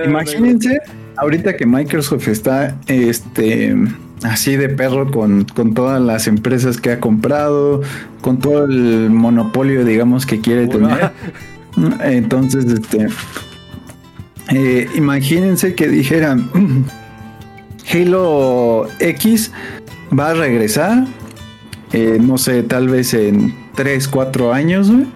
imagínense 0.04 0.80
ahorita 1.16 1.56
que 1.56 1.66
Microsoft 1.66 2.28
está 2.28 2.76
este 2.86 3.74
así 4.22 4.56
de 4.56 4.68
perro 4.68 5.10
con, 5.10 5.44
con 5.44 5.74
todas 5.74 6.00
las 6.00 6.28
empresas 6.28 6.80
que 6.80 6.92
ha 6.92 7.00
comprado, 7.00 7.82
con 8.20 8.38
todo 8.38 8.66
el 8.66 9.10
monopolio, 9.10 9.84
digamos, 9.84 10.26
que 10.26 10.40
quiere 10.40 10.68
tener. 10.68 11.10
Entonces, 12.02 12.66
este 12.66 13.08
eh, 14.52 14.88
imagínense 14.96 15.74
que 15.74 15.88
dijeran 15.88 16.50
Halo 17.92 18.86
X 18.98 19.52
va 20.16 20.30
a 20.30 20.34
regresar, 20.34 21.04
eh, 21.92 22.18
no 22.20 22.38
sé, 22.38 22.62
tal 22.62 22.88
vez 22.88 23.14
en 23.14 23.54
3, 23.74 24.08
4 24.08 24.52
años, 24.52 24.90
güey, 24.90 25.06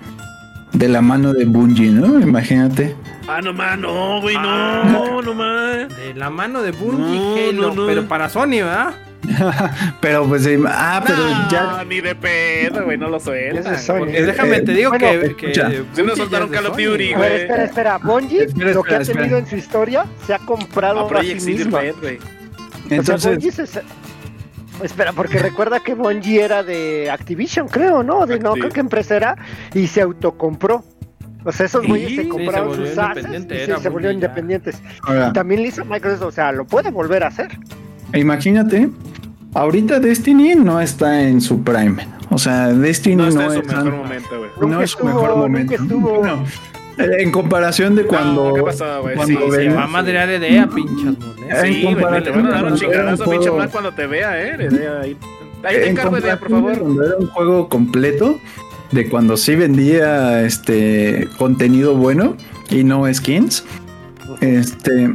de 0.72 0.88
la 0.88 1.00
mano 1.02 1.32
de 1.32 1.44
Bungie, 1.44 1.90
¿no? 1.90 2.18
Imagínate. 2.20 2.96
Ah, 3.28 3.40
no 3.42 3.52
más, 3.52 3.78
no, 3.78 4.20
güey, 4.20 4.34
no, 4.36 4.42
Ah. 4.44 5.20
no 5.24 5.34
más. 5.34 5.88
De 5.96 6.14
la 6.14 6.30
mano 6.30 6.62
de 6.62 6.72
Bungie 6.72 7.18
No, 7.18 7.34
Halo, 7.36 7.68
no, 7.68 7.82
no. 7.82 7.86
pero 7.86 8.06
para 8.06 8.28
Sony, 8.28 8.50
¿verdad? 8.62 8.94
pero 10.00 10.26
pues, 10.26 10.48
ah, 10.66 11.02
pero 11.06 11.18
no, 11.18 11.50
ya, 11.50 11.84
ni 11.84 12.00
de 12.00 12.14
pedo, 12.14 12.84
güey, 12.84 12.98
no 12.98 13.08
lo 13.08 13.20
sueltan. 13.20 13.74
Ese 13.74 13.84
Sony. 13.84 14.06
Déjame 14.06 14.56
eh, 14.56 14.62
te 14.62 14.72
digo 14.72 14.90
bueno, 14.90 15.06
que, 15.06 15.26
escucha. 15.26 15.70
que 15.70 15.78
no 15.78 15.84
Bungie 15.94 16.16
soltaron 16.16 16.48
es 16.48 16.60
Call 16.60 16.66
of. 16.66 16.76
Duty, 16.76 17.14
güey. 17.14 17.32
espera, 17.36 17.64
espera. 17.64 17.98
Bungie, 17.98 18.44
Espera, 18.44 18.72
lo 18.72 18.82
que 18.82 18.94
ha 18.94 18.98
tenido 19.00 19.22
espera. 19.22 19.38
en 19.38 19.46
su 19.46 19.56
historia, 19.56 20.04
se 20.26 20.34
ha 20.34 20.38
comprado 20.38 21.08
A 21.08 21.18
a, 21.20 21.22
sí 21.22 21.34
misma. 21.34 21.80
Red, 21.80 21.94
güey. 22.00 22.16
O 22.16 22.20
sea, 22.88 22.96
entonces, 22.98 23.32
Bungie 23.32 23.52
se, 23.52 23.82
Espera, 24.82 25.12
porque 25.12 25.38
recuerda 25.38 25.80
que 25.80 25.94
Bungie 25.94 26.42
era 26.42 26.62
de 26.62 27.08
Activision, 27.10 27.68
creo, 27.68 28.02
¿no? 28.02 28.26
De 28.26 28.38
no, 28.40 28.54
creo 28.54 28.70
que 28.70 28.80
empresa 28.80 29.16
era, 29.16 29.36
y 29.72 29.86
se 29.86 30.00
autocompró. 30.00 30.84
O 31.44 31.52
sea, 31.52 31.66
esos 31.66 31.86
güeyes 31.86 32.08
Sí, 32.08 32.16
se 32.16 32.28
compraron 32.28 32.74
sus 32.74 32.98
assets 32.98 33.26
independiente, 33.26 33.62
y 33.62 33.66
se, 33.66 33.82
se 33.82 33.88
volvieron 33.88 34.14
independientes. 34.14 34.82
Ahora, 35.02 35.32
También 35.32 35.62
le 35.62 35.68
hizo 35.68 35.84
Microsoft, 35.84 36.22
o 36.22 36.32
sea, 36.32 36.52
lo 36.52 36.64
puede 36.66 36.90
volver 36.90 37.22
a 37.22 37.28
hacer. 37.28 37.50
imagínate, 38.14 38.88
ahorita 39.54 40.00
Destiny 40.00 40.54
no 40.54 40.80
está 40.80 41.22
en 41.22 41.40
su 41.40 41.62
prime. 41.62 42.06
O 42.30 42.38
sea, 42.38 42.68
Destiny 42.68 43.16
No 43.16 43.22
no, 43.24 43.28
está 43.28 43.44
en 43.44 43.52
su 43.52 43.58
está- 43.60 43.76
mejor 43.84 43.92
momento, 43.96 44.28
güey. 44.38 44.70
no 44.70 44.82
es 44.82 44.90
su 44.90 45.04
mejor 45.04 45.36
momento. 45.36 45.74
eh, 46.98 47.06
en 47.20 47.30
comparación 47.30 47.94
de 47.96 48.04
cuando. 48.04 48.54
¿qué 48.54 48.62
pasó, 48.62 49.02
güey? 49.02 49.14
cuando 49.16 49.40
Sí, 49.50 49.56
Se 49.56 49.68
va 49.70 49.84
a 49.84 49.86
madrear 49.88 50.28
idea, 50.30 50.66
pinchas 50.68 51.18
monedas. 51.18 51.64
En 51.64 51.74
Sí, 51.74 51.82
güey, 51.82 51.94
te 51.94 52.00
comparación 52.00 52.36
van 52.36 52.46
a 52.46 52.50
dar 52.50 52.64
un 52.64 52.78
chingadazo, 52.78 53.30
pinche 53.30 53.50
mal 53.50 53.70
cuando 53.70 53.92
te 53.92 54.06
vea, 54.06 54.42
eh. 54.42 54.56
Dé 54.58 54.88
ahí. 54.88 55.16
Ahí 55.62 55.76
te 55.76 55.84
en 55.84 55.90
encargo, 55.92 56.18
idea, 56.18 56.38
por 56.38 56.48
comparación 56.50 56.50
de 56.50 56.54
favor. 56.54 56.78
Cuando 56.78 57.06
era 57.06 57.16
un 57.18 57.26
juego 57.28 57.68
completo, 57.68 58.38
de 58.92 59.08
cuando 59.08 59.36
sí 59.36 59.54
vendía 59.56 60.42
este 60.42 61.28
contenido 61.38 61.96
bueno 61.96 62.36
y 62.70 62.84
no 62.84 63.12
skins. 63.12 63.64
Este. 64.40 65.14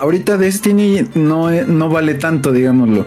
Ahorita 0.00 0.36
Destiny 0.36 1.06
no, 1.14 1.50
no 1.50 1.88
vale 1.88 2.14
tanto, 2.14 2.52
digámoslo. 2.52 3.06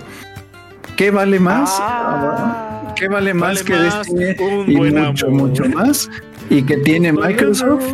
¿Qué 1.00 1.12
vale 1.12 1.40
más? 1.40 1.78
Ah. 1.80 2.94
¿Qué 2.94 3.08
vale 3.08 3.34
más 3.34 3.64
Vale 3.64 3.64
que 3.64 3.74
más 3.74 4.06
Destiny? 4.10 4.36
un 4.46 4.70
Y 4.70 4.76
buen 4.76 5.02
mucho, 5.02 5.28
amor. 5.28 5.42
mucho 5.48 5.64
más. 5.70 6.10
Y 6.50 6.62
que 6.62 6.76
tiene 6.76 7.14
Microsoft 7.14 7.86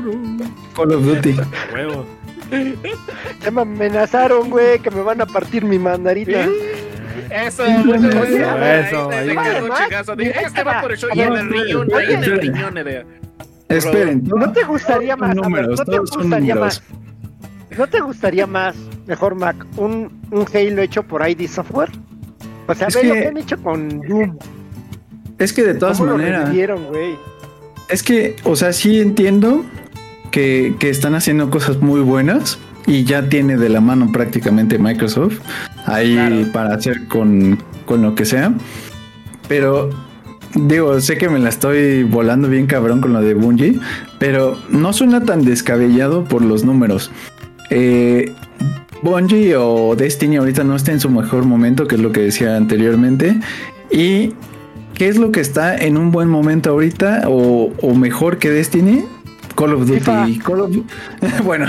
Call 0.75 0.91
of 0.91 1.03
Duty. 1.05 1.35
Ya 3.43 3.51
me 3.51 3.61
amenazaron, 3.61 4.49
güey, 4.49 4.79
que 4.79 4.89
me 4.89 5.01
van 5.03 5.21
a 5.21 5.27
partir 5.27 5.63
mi 5.63 5.77
mandarina. 5.77 6.47
Eso, 7.29 7.63
Eso, 7.63 7.85
muchas 7.85 8.29
eso, 8.29 9.11
eso. 9.11 10.15
Dije, 10.15 10.33
Este 10.43 10.63
va 10.63 10.81
por 10.81 10.91
el 10.91 10.97
show 10.97 11.09
y 11.13 11.21
en 11.21 11.33
el 11.33 11.49
riñón, 11.51 11.87
ahí 11.93 12.11
en 12.11 12.23
el 12.23 12.41
riñón. 12.41 12.75
Esperen, 13.69 14.23
¿No 14.23 14.51
te 14.51 14.63
gustaría 14.63 15.15
más? 15.15 15.35
números, 15.35 15.77
¿no 15.77 15.85
te 15.85 15.99
gustaría 15.99 16.55
más? 16.55 16.81
¿No 17.77 17.85
te 17.85 17.99
gustaría 17.99 18.47
más, 18.47 18.75
mejor 19.05 19.35
Mac, 19.35 19.63
un, 19.77 20.11
un 20.31 20.45
Halo 20.51 20.81
hecho 20.81 21.03
por 21.03 21.27
ID 21.29 21.47
Software? 21.47 21.91
O 22.67 22.73
sea, 22.75 22.87
Es 22.87 22.95
ve 22.95 23.03
lo 23.03 23.13
que- 23.13 23.21
que 23.21 23.27
han 23.27 23.37
hecho 23.37 23.57
con 23.61 24.01
Doom. 24.01 24.37
Es 25.37 25.53
que 25.53 25.63
de 25.63 25.73
todas 25.73 25.97
¿Cómo 25.97 26.11
lo 26.11 26.17
maneras. 26.17 26.45
revivieron, 26.45 26.85
güey? 26.85 27.15
Es 27.89 28.01
que, 28.03 28.35
o 28.43 28.55
sea, 28.55 28.73
sí 28.73 28.99
entiendo 28.99 29.63
que, 30.31 30.75
que 30.79 30.89
están 30.89 31.13
haciendo 31.15 31.49
cosas 31.49 31.81
muy 31.81 31.99
buenas 32.01 32.57
y 32.87 33.03
ya 33.03 33.29
tiene 33.29 33.57
de 33.57 33.69
la 33.69 33.81
mano 33.81 34.11
prácticamente 34.11 34.77
Microsoft 34.79 35.39
ahí 35.85 36.13
Claro. 36.15 36.35
para 36.53 36.75
hacer 36.75 37.07
con, 37.07 37.57
con 37.85 38.01
lo 38.01 38.15
que 38.15 38.25
sea. 38.25 38.53
Pero 39.47 39.89
digo, 40.55 40.99
sé 41.01 41.17
que 41.17 41.29
me 41.29 41.37
la 41.39 41.49
estoy 41.49 42.03
volando 42.03 42.47
bien 42.47 42.65
cabrón 42.65 43.01
con 43.01 43.13
lo 43.13 43.21
de 43.21 43.33
Bungie, 43.33 43.79
pero 44.19 44.57
no 44.69 44.93
suena 44.93 45.23
tan 45.25 45.43
descabellado 45.45 46.23
por 46.23 46.41
los 46.43 46.63
números. 46.63 47.11
Eh, 47.69 48.33
Bungie 49.01 49.55
o 49.57 49.95
Destiny 49.95 50.35
ahorita 50.37 50.63
no 50.63 50.75
está 50.75 50.91
en 50.91 50.99
su 50.99 51.09
mejor 51.09 51.45
momento, 51.45 51.87
que 51.87 51.95
es 51.95 52.01
lo 52.01 52.11
que 52.11 52.21
decía 52.21 52.55
anteriormente. 52.57 53.37
Y 53.91 54.33
¿qué 54.95 55.07
es 55.09 55.17
lo 55.17 55.31
que 55.31 55.41
está 55.41 55.75
en 55.77 55.97
un 55.97 56.11
buen 56.11 56.27
momento 56.29 56.71
ahorita 56.71 57.23
o, 57.27 57.71
o 57.81 57.95
mejor 57.95 58.37
que 58.39 58.49
Destiny? 58.49 59.05
Call 59.55 59.73
of 59.73 59.87
Duty. 59.87 60.39
Call 60.39 60.59
of- 60.61 60.75
bueno, 61.45 61.65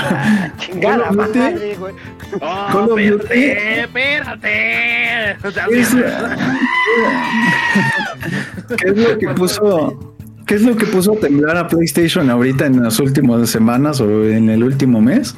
Chingada 0.59 1.05
Call 1.09 1.21
of 1.21 1.27
Duty. 1.29 1.39
madre, 1.39 1.77
güey. 1.79 1.95
Oh, 2.41 2.67
Call 2.73 2.91
of 2.91 2.99
Duty. 2.99 3.45
espérate, 3.45 5.31
espérate. 5.33 5.81
es- 5.81 5.95
¿qué 8.77 8.89
es 8.89 8.97
lo 8.97 9.19
que 9.19 9.29
puso? 9.29 10.15
¿Qué 10.47 10.55
es 10.55 10.63
lo 10.63 10.77
que 10.77 10.87
puso 10.87 11.15
a 11.15 11.17
temblar 11.17 11.57
a 11.57 11.67
PlayStation 11.67 12.31
ahorita 12.31 12.67
en 12.67 12.83
las 12.83 13.01
últimas 13.01 13.51
semanas 13.51 14.01
o 14.01 14.25
en 14.27 14.49
el 14.49 14.63
último 14.63 15.01
mes? 15.01 15.35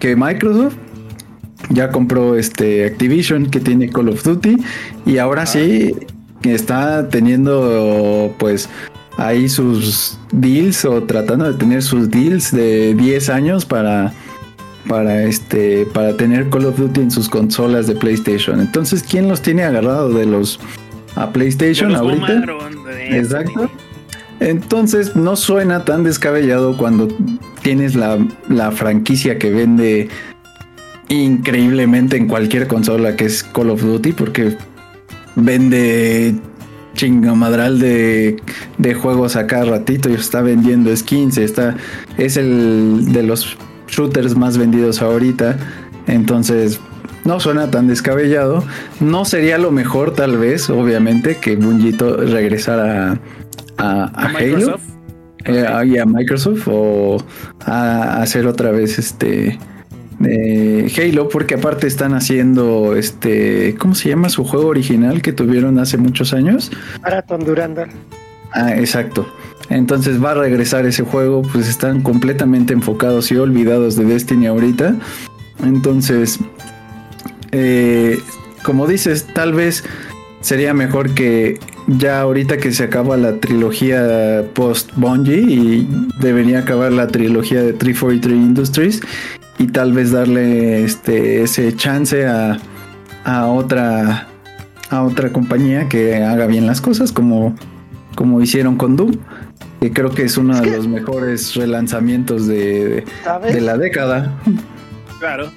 Que 0.00 0.16
Microsoft 0.16 0.74
ya 1.70 1.90
compró 1.90 2.36
este 2.36 2.86
Activision 2.86 3.46
que 3.46 3.60
tiene 3.60 3.88
Call 3.90 4.08
of 4.08 4.22
Duty 4.22 4.56
y 5.06 5.18
ahora 5.18 5.46
sí 5.46 5.94
que 6.42 6.54
está 6.54 7.08
teniendo 7.08 8.34
pues 8.38 8.68
ahí 9.16 9.48
sus 9.48 10.18
deals 10.32 10.84
o 10.84 11.02
tratando 11.04 11.50
de 11.50 11.58
tener 11.58 11.82
sus 11.82 12.10
deals 12.10 12.52
de 12.52 12.94
10 12.94 13.28
años 13.30 13.64
para 13.64 14.12
para 14.88 15.22
este 15.22 15.86
para 15.86 16.16
tener 16.16 16.50
Call 16.50 16.66
of 16.66 16.78
Duty 16.78 17.00
en 17.00 17.10
sus 17.10 17.28
consolas 17.28 17.86
de 17.86 17.94
PlayStation. 17.94 18.60
Entonces, 18.60 19.02
¿quién 19.02 19.28
los 19.28 19.40
tiene 19.40 19.62
agarrado 19.62 20.10
de 20.10 20.26
los 20.26 20.60
a 21.16 21.30
PlayStation 21.30 21.92
Los 21.92 22.00
ahorita? 22.00 22.44
Exacto. 23.10 23.70
Entonces 24.40 25.16
no 25.16 25.36
suena 25.36 25.84
tan 25.84 26.02
descabellado 26.02 26.76
cuando 26.76 27.08
tienes 27.62 27.94
la, 27.94 28.18
la 28.48 28.72
franquicia 28.72 29.38
que 29.38 29.50
vende 29.50 30.08
increíblemente 31.08 32.16
en 32.16 32.26
cualquier 32.28 32.66
consola 32.66 33.16
que 33.16 33.26
es 33.26 33.42
Call 33.44 33.70
of 33.70 33.82
Duty 33.82 34.12
porque 34.12 34.56
vende 35.36 36.34
chingamadral 36.94 37.78
de, 37.80 38.36
de 38.78 38.94
juegos 38.94 39.36
a 39.36 39.46
cada 39.46 39.64
ratito 39.64 40.08
y 40.08 40.14
está 40.14 40.42
vendiendo 40.42 40.94
skins, 40.96 41.38
está, 41.38 41.76
es 42.18 42.36
el 42.36 43.12
de 43.12 43.22
los 43.24 43.56
shooters 43.88 44.36
más 44.36 44.56
vendidos 44.58 45.02
ahorita. 45.02 45.56
Entonces 46.06 46.78
no 47.24 47.40
suena 47.40 47.70
tan 47.70 47.88
descabellado. 47.88 48.62
No 49.00 49.24
sería 49.24 49.58
lo 49.58 49.72
mejor 49.72 50.14
tal 50.14 50.38
vez, 50.38 50.70
obviamente, 50.70 51.36
que 51.36 51.56
Bungie 51.56 51.94
to- 51.94 52.16
regresara 52.18 53.18
a, 53.76 53.82
a, 53.82 54.04
A 54.04 54.26
Halo 54.28 54.38
Microsoft. 54.38 54.82
eh, 55.46 55.66
y 55.86 55.98
a 55.98 56.06
Microsoft 56.06 56.68
o 56.70 57.16
a 57.66 58.22
hacer 58.22 58.46
otra 58.46 58.70
vez 58.70 58.98
este 58.98 59.58
eh, 60.28 60.92
Halo 60.96 61.28
porque 61.28 61.54
aparte 61.54 61.86
están 61.86 62.14
haciendo 62.14 62.96
este 62.96 63.74
¿cómo 63.78 63.94
se 63.94 64.08
llama 64.08 64.28
su 64.28 64.44
juego 64.44 64.68
original 64.68 65.22
que 65.22 65.32
tuvieron 65.32 65.78
hace 65.78 65.96
muchos 65.96 66.32
años? 66.32 66.70
Marathon 67.02 67.44
Durandal. 67.44 67.90
Ah, 68.52 68.74
exacto. 68.76 69.26
Entonces 69.68 70.22
va 70.22 70.32
a 70.32 70.34
regresar 70.34 70.86
ese 70.86 71.02
juego, 71.02 71.42
pues 71.42 71.68
están 71.68 72.02
completamente 72.02 72.72
enfocados 72.72 73.32
y 73.32 73.36
olvidados 73.36 73.96
de 73.96 74.04
Destiny 74.04 74.46
ahorita. 74.46 74.94
Entonces, 75.64 76.38
eh, 77.52 78.18
como 78.62 78.86
dices, 78.86 79.26
tal 79.34 79.54
vez 79.54 79.84
sería 80.40 80.74
mejor 80.74 81.14
que 81.14 81.58
ya 81.86 82.20
ahorita 82.20 82.58
que 82.58 82.72
se 82.72 82.84
acaba 82.84 83.16
la 83.16 83.40
trilogía 83.40 84.44
post 84.54 84.90
Bungie 84.96 85.40
y 85.40 85.88
debería 86.20 86.60
acabar 86.60 86.92
la 86.92 87.08
trilogía 87.08 87.62
de 87.62 87.72
343 87.72 88.36
Industries 88.36 89.00
y 89.58 89.68
tal 89.68 89.92
vez 89.92 90.10
darle 90.12 90.84
este 90.84 91.42
ese 91.42 91.74
chance 91.76 92.26
a, 92.26 92.58
a 93.24 93.46
otra 93.46 94.26
a 94.90 95.02
otra 95.02 95.32
compañía 95.32 95.88
que 95.88 96.16
haga 96.22 96.46
bien 96.46 96.66
las 96.66 96.80
cosas 96.80 97.12
como 97.12 97.54
como 98.16 98.40
hicieron 98.40 98.76
con 98.76 98.96
Doom 98.96 99.12
que 99.80 99.92
creo 99.92 100.10
que 100.10 100.22
es 100.24 100.36
uno 100.36 100.54
Es 100.54 100.60
de 100.62 100.70
que- 100.70 100.76
los 100.76 100.88
mejores 100.88 101.54
relanzamientos 101.54 102.46
de, 102.46 103.04
de 103.52 103.60
la 103.60 103.76
década 103.78 104.34
Claro. 105.20 105.50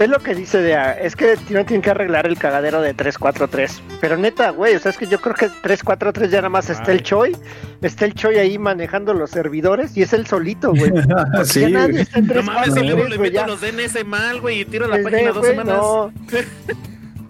Ve 0.00 0.08
lo 0.08 0.18
que 0.18 0.34
dice 0.34 0.62
de 0.62 0.74
ah, 0.76 0.92
es 0.98 1.14
que 1.14 1.34
no 1.50 1.64
tienen 1.66 1.82
que 1.82 1.90
arreglar 1.90 2.26
el 2.26 2.38
cagadero 2.38 2.80
de 2.80 2.94
343. 2.94 3.82
Pero 4.00 4.16
neta, 4.16 4.48
güey, 4.48 4.74
o 4.74 4.78
sea, 4.78 4.92
es 4.92 4.96
que 4.96 5.06
yo 5.06 5.20
creo 5.20 5.34
que 5.34 5.48
343 5.62 6.30
ya 6.30 6.38
nada 6.38 6.48
más 6.48 6.70
está 6.70 6.90
el 6.90 7.02
Choi, 7.02 7.36
está 7.82 8.06
el 8.06 8.14
Choi 8.14 8.38
ahí 8.38 8.58
manejando 8.58 9.12
los 9.12 9.28
servidores 9.28 9.94
y 9.98 10.02
es 10.02 10.14
el 10.14 10.26
solito, 10.26 10.70
güey. 10.74 10.90
Sí, 11.44 11.60
ya 11.60 11.68
nadie 11.68 12.00
está 12.00 12.18
en 12.18 12.28
No 12.28 12.42
mames, 12.42 12.68
le 12.68 12.94
343, 12.94 13.20
meto 13.20 13.32
ya. 13.34 13.46
los 13.46 13.60
DNS 13.60 14.06
mal, 14.06 14.40
güey, 14.40 14.60
y 14.60 14.64
tiro 14.64 14.88
la 14.88 14.96
Pues 14.96 15.04
página 15.12 15.28
dos 15.32 15.38
güey, 15.38 15.50
semanas. 15.50 15.76
no. 15.76 16.12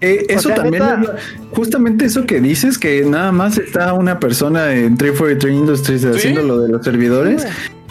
Eh, 0.03 0.25
O 0.31 0.33
eso 0.33 0.49
sea, 0.49 0.55
también 0.57 0.83
neta- 0.83 1.17
justamente 1.53 2.07
eso 2.07 2.25
que 2.25 2.41
dices 2.41 2.79
que 2.79 3.05
nada 3.05 3.33
más 3.33 3.59
está 3.59 3.93
una 3.93 4.19
persona 4.19 4.73
en 4.73 4.97
343 4.97 5.53
Industries 5.55 6.05
haciendo 6.07 6.41
lo 6.43 6.59
de 6.61 6.71
los 6.71 6.83
servidores 6.83 7.45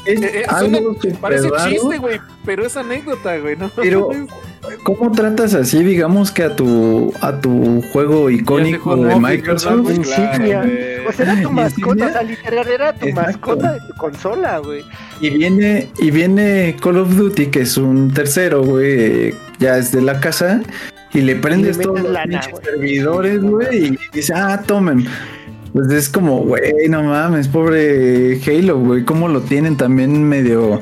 es 0.06 0.20
Eh, 0.24 0.32
eh, 0.40 0.44
algo 0.48 0.96
súper 0.96 1.16
Parece 1.18 1.50
chiste, 1.70 1.98
güey, 2.00 2.20
pero 2.46 2.66
es 2.66 2.76
anécdota, 2.78 3.38
güey, 3.38 3.58
¿no? 3.58 3.70
Pero 3.76 4.10
¿cómo 4.84 5.12
tratas 5.12 5.54
así 5.54 5.84
digamos 5.84 6.32
que 6.32 6.44
a 6.44 6.56
tu 6.56 7.14
a 7.22 7.40
tu 7.40 7.82
juego 7.94 8.30
icónico 8.30 8.96
de 8.96 9.16
Microsoft? 9.20 9.90
Insignia. 9.92 10.64
O 11.08 11.12
sea, 11.12 11.34
era 11.34 11.42
tu 11.42 11.50
¿Y 11.52 11.54
mascota, 11.54 12.06
o 12.08 12.12
sea, 12.12 12.24
literal 12.24 12.68
era 12.68 12.94
tu 12.94 13.08
Exacto. 13.08 13.32
mascota 13.32 13.74
de 13.74 13.80
tu 13.82 13.94
consola, 13.96 14.58
güey. 14.60 14.84
Y 15.22 15.30
viene, 15.32 15.90
y 16.00 16.12
viene 16.12 16.76
Call 16.82 16.98
of 16.98 17.16
Duty, 17.16 17.48
que 17.48 17.62
es 17.62 17.78
un 17.78 18.14
tercero, 18.14 18.64
güey, 18.64 19.34
ya 19.60 19.78
es 19.78 19.92
de 19.92 20.02
la 20.02 20.20
casa, 20.20 20.62
y 21.14 21.22
le 21.22 21.36
prendes 21.36 21.80
todos 21.80 22.02
los 22.02 22.12
lana, 22.12 22.42
güey. 22.52 22.64
servidores, 22.64 23.42
güey, 23.42 23.86
y 23.88 24.00
dice, 24.14 24.34
ah, 24.36 24.62
tomen. 24.66 25.06
Pues 25.74 25.92
es 25.92 26.10
como, 26.10 26.40
güey, 26.46 26.88
no 26.90 27.04
mames, 27.04 27.48
pobre 27.48 28.40
Halo, 28.46 28.80
güey, 28.80 29.04
cómo 29.04 29.28
lo 29.28 29.42
tienen 29.42 29.78
también 29.78 30.24
medio, 30.24 30.82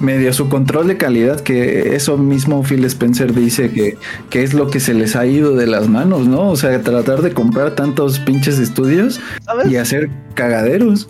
medio 0.00 0.32
su 0.32 0.48
control 0.48 0.86
de 0.88 0.96
calidad, 0.96 1.40
que 1.40 1.94
eso 1.96 2.16
mismo 2.18 2.62
Phil 2.62 2.84
Spencer 2.84 3.34
dice 3.34 3.70
que, 3.70 3.96
que 4.30 4.42
es 4.42 4.54
lo 4.54 4.70
que 4.70 4.80
se 4.80 4.94
les 4.94 5.16
ha 5.16 5.26
ido 5.26 5.54
de 5.56 5.66
las 5.66 5.88
manos, 5.88 6.26
¿no? 6.26 6.48
O 6.50 6.56
sea, 6.56 6.80
tratar 6.82 7.22
de 7.22 7.32
comprar 7.32 7.72
tantos 7.74 8.18
pinches 8.20 8.58
estudios 8.58 9.20
¿Sabes? 9.44 9.68
y 9.70 9.76
hacer 9.76 10.08
cagaderos. 10.34 11.08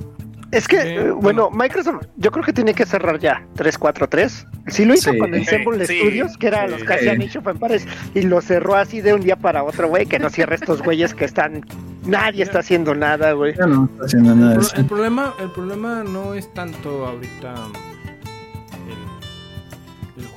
Es 0.51 0.67
que, 0.67 0.81
Sí, 0.81 0.89
eh, 0.89 1.11
bueno, 1.11 1.51
Microsoft, 1.51 2.07
yo 2.17 2.31
creo 2.31 2.43
que 2.43 2.55
tiene 2.55 2.73
que 2.73 2.87
cerrar 2.87 3.19
ya 3.19 3.45
343. 3.57 4.47
Sí 4.69 4.87
lo 4.87 4.95
hizo 4.95 5.13
Sí. 5.13 5.19
con 5.19 5.35
Ensemble 5.35 5.87
Sí, 5.87 5.99
Studios, 5.99 6.39
que 6.39 6.47
era 6.47 6.65
sí. 6.65 6.71
los 6.73 6.85
que 6.85 6.95
hacían 6.95 7.21
Age 7.21 7.39
of 7.39 7.47
Empires, 7.49 7.87
y 8.15 8.23
lo 8.23 8.41
cerró 8.41 8.75
así 8.77 9.03
de 9.03 9.13
un 9.13 9.21
día 9.21 9.37
para 9.37 9.63
otro, 9.63 9.89
güey, 9.89 10.07
que 10.07 10.19
no 10.19 10.31
cierre 10.31 10.55
estos 10.55 10.81
güeyes 10.83 11.13
que 11.13 11.27
están... 11.27 11.67
Nadie 12.07 12.43
está 12.45 12.61
haciendo 12.61 12.95
nada, 12.95 13.33
güey. 13.33 13.55
Ya 13.59 13.67
no 13.67 13.91
está 13.93 14.07
haciendo 14.07 14.35
nada 14.35 14.53
Pro- 14.55 14.63
eso. 14.63 14.77
El 14.77 14.85
problema, 14.87 15.35
el 15.39 15.51
problema 15.51 16.03
no 16.05 16.33
es 16.33 16.51
tanto 16.55 17.05
ahorita 17.05 17.53
el, 17.53 17.88
el 17.88 17.88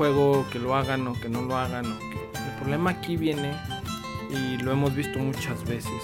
juego 0.01 0.47
que 0.51 0.57
lo 0.57 0.73
hagan 0.73 1.07
o 1.07 1.13
que 1.13 1.29
no 1.29 1.43
lo 1.43 1.55
hagan. 1.55 1.85
el 1.85 2.59
problema 2.59 2.89
aquí 2.89 3.17
viene 3.17 3.53
y 4.31 4.57
lo 4.57 4.71
hemos 4.71 4.95
visto 4.95 5.19
muchas 5.19 5.63
veces. 5.65 6.01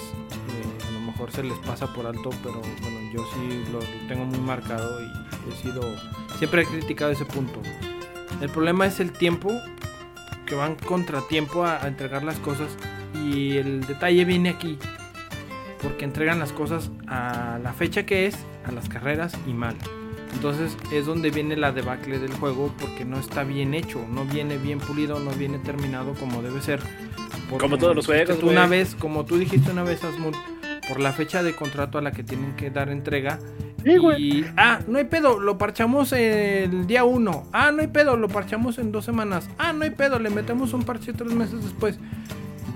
a 0.88 0.92
lo 0.92 1.00
mejor 1.00 1.32
se 1.32 1.42
les 1.42 1.58
pasa 1.58 1.92
por 1.92 2.06
alto, 2.06 2.30
pero 2.44 2.60
bueno, 2.80 3.12
yo 3.12 3.26
sí 3.34 3.64
lo, 3.72 3.80
lo 3.80 4.06
tengo 4.06 4.24
muy 4.24 4.38
marcado 4.38 5.02
y 5.02 5.10
he 5.50 5.56
sido 5.56 5.82
siempre 6.38 6.62
he 6.62 6.66
criticado 6.66 7.10
ese 7.10 7.24
punto. 7.24 7.60
El 8.40 8.48
problema 8.50 8.86
es 8.86 9.00
el 9.00 9.10
tiempo 9.10 9.50
que 10.46 10.54
van 10.54 10.76
contratiempo 10.76 11.64
a, 11.64 11.82
a 11.82 11.88
entregar 11.88 12.22
las 12.22 12.38
cosas 12.38 12.68
y 13.26 13.56
el 13.56 13.84
detalle 13.84 14.24
viene 14.24 14.50
aquí 14.50 14.78
porque 15.82 16.04
entregan 16.04 16.38
las 16.38 16.52
cosas 16.52 16.92
a 17.08 17.58
la 17.60 17.72
fecha 17.72 18.06
que 18.06 18.26
es, 18.26 18.36
a 18.64 18.70
las 18.70 18.88
carreras 18.88 19.36
y 19.48 19.54
mal. 19.54 19.76
Entonces 20.34 20.76
es 20.92 21.06
donde 21.06 21.30
viene 21.30 21.56
la 21.56 21.72
debacle 21.72 22.18
del 22.18 22.32
juego 22.34 22.72
porque 22.80 23.04
no 23.04 23.18
está 23.18 23.44
bien 23.44 23.74
hecho, 23.74 24.04
no 24.08 24.24
viene 24.24 24.56
bien 24.58 24.78
pulido, 24.78 25.18
no 25.18 25.30
viene 25.32 25.58
terminado 25.58 26.14
como 26.14 26.42
debe 26.42 26.60
ser. 26.60 26.80
Como 27.58 27.78
todos 27.78 27.96
los 27.96 28.06
juegos, 28.06 28.38
tú 28.38 28.50
una 28.50 28.66
vez, 28.66 28.94
como 28.94 29.24
tú 29.24 29.38
dijiste 29.38 29.70
una 29.70 29.82
vez, 29.82 30.04
Asmund, 30.04 30.36
por 30.86 31.00
la 31.00 31.12
fecha 31.12 31.42
de 31.42 31.54
contrato 31.54 31.98
a 31.98 32.02
la 32.02 32.12
que 32.12 32.22
tienen 32.22 32.54
que 32.56 32.70
dar 32.70 32.90
entrega. 32.90 33.38
Sí, 33.84 33.96
güey. 33.96 34.22
Y, 34.22 34.46
ah, 34.56 34.80
no 34.86 34.98
hay 34.98 35.04
pedo, 35.04 35.38
lo 35.38 35.56
parchamos 35.56 36.12
el 36.12 36.86
día 36.86 37.04
1. 37.04 37.48
Ah, 37.52 37.70
no 37.70 37.80
hay 37.80 37.86
pedo, 37.86 38.16
lo 38.16 38.28
parchamos 38.28 38.78
en 38.78 38.92
dos 38.92 39.04
semanas. 39.04 39.48
Ah, 39.58 39.72
no 39.72 39.84
hay 39.84 39.90
pedo, 39.90 40.18
le 40.18 40.30
metemos 40.30 40.72
un 40.72 40.82
parche 40.82 41.12
tres 41.12 41.32
meses 41.32 41.62
después. 41.62 41.98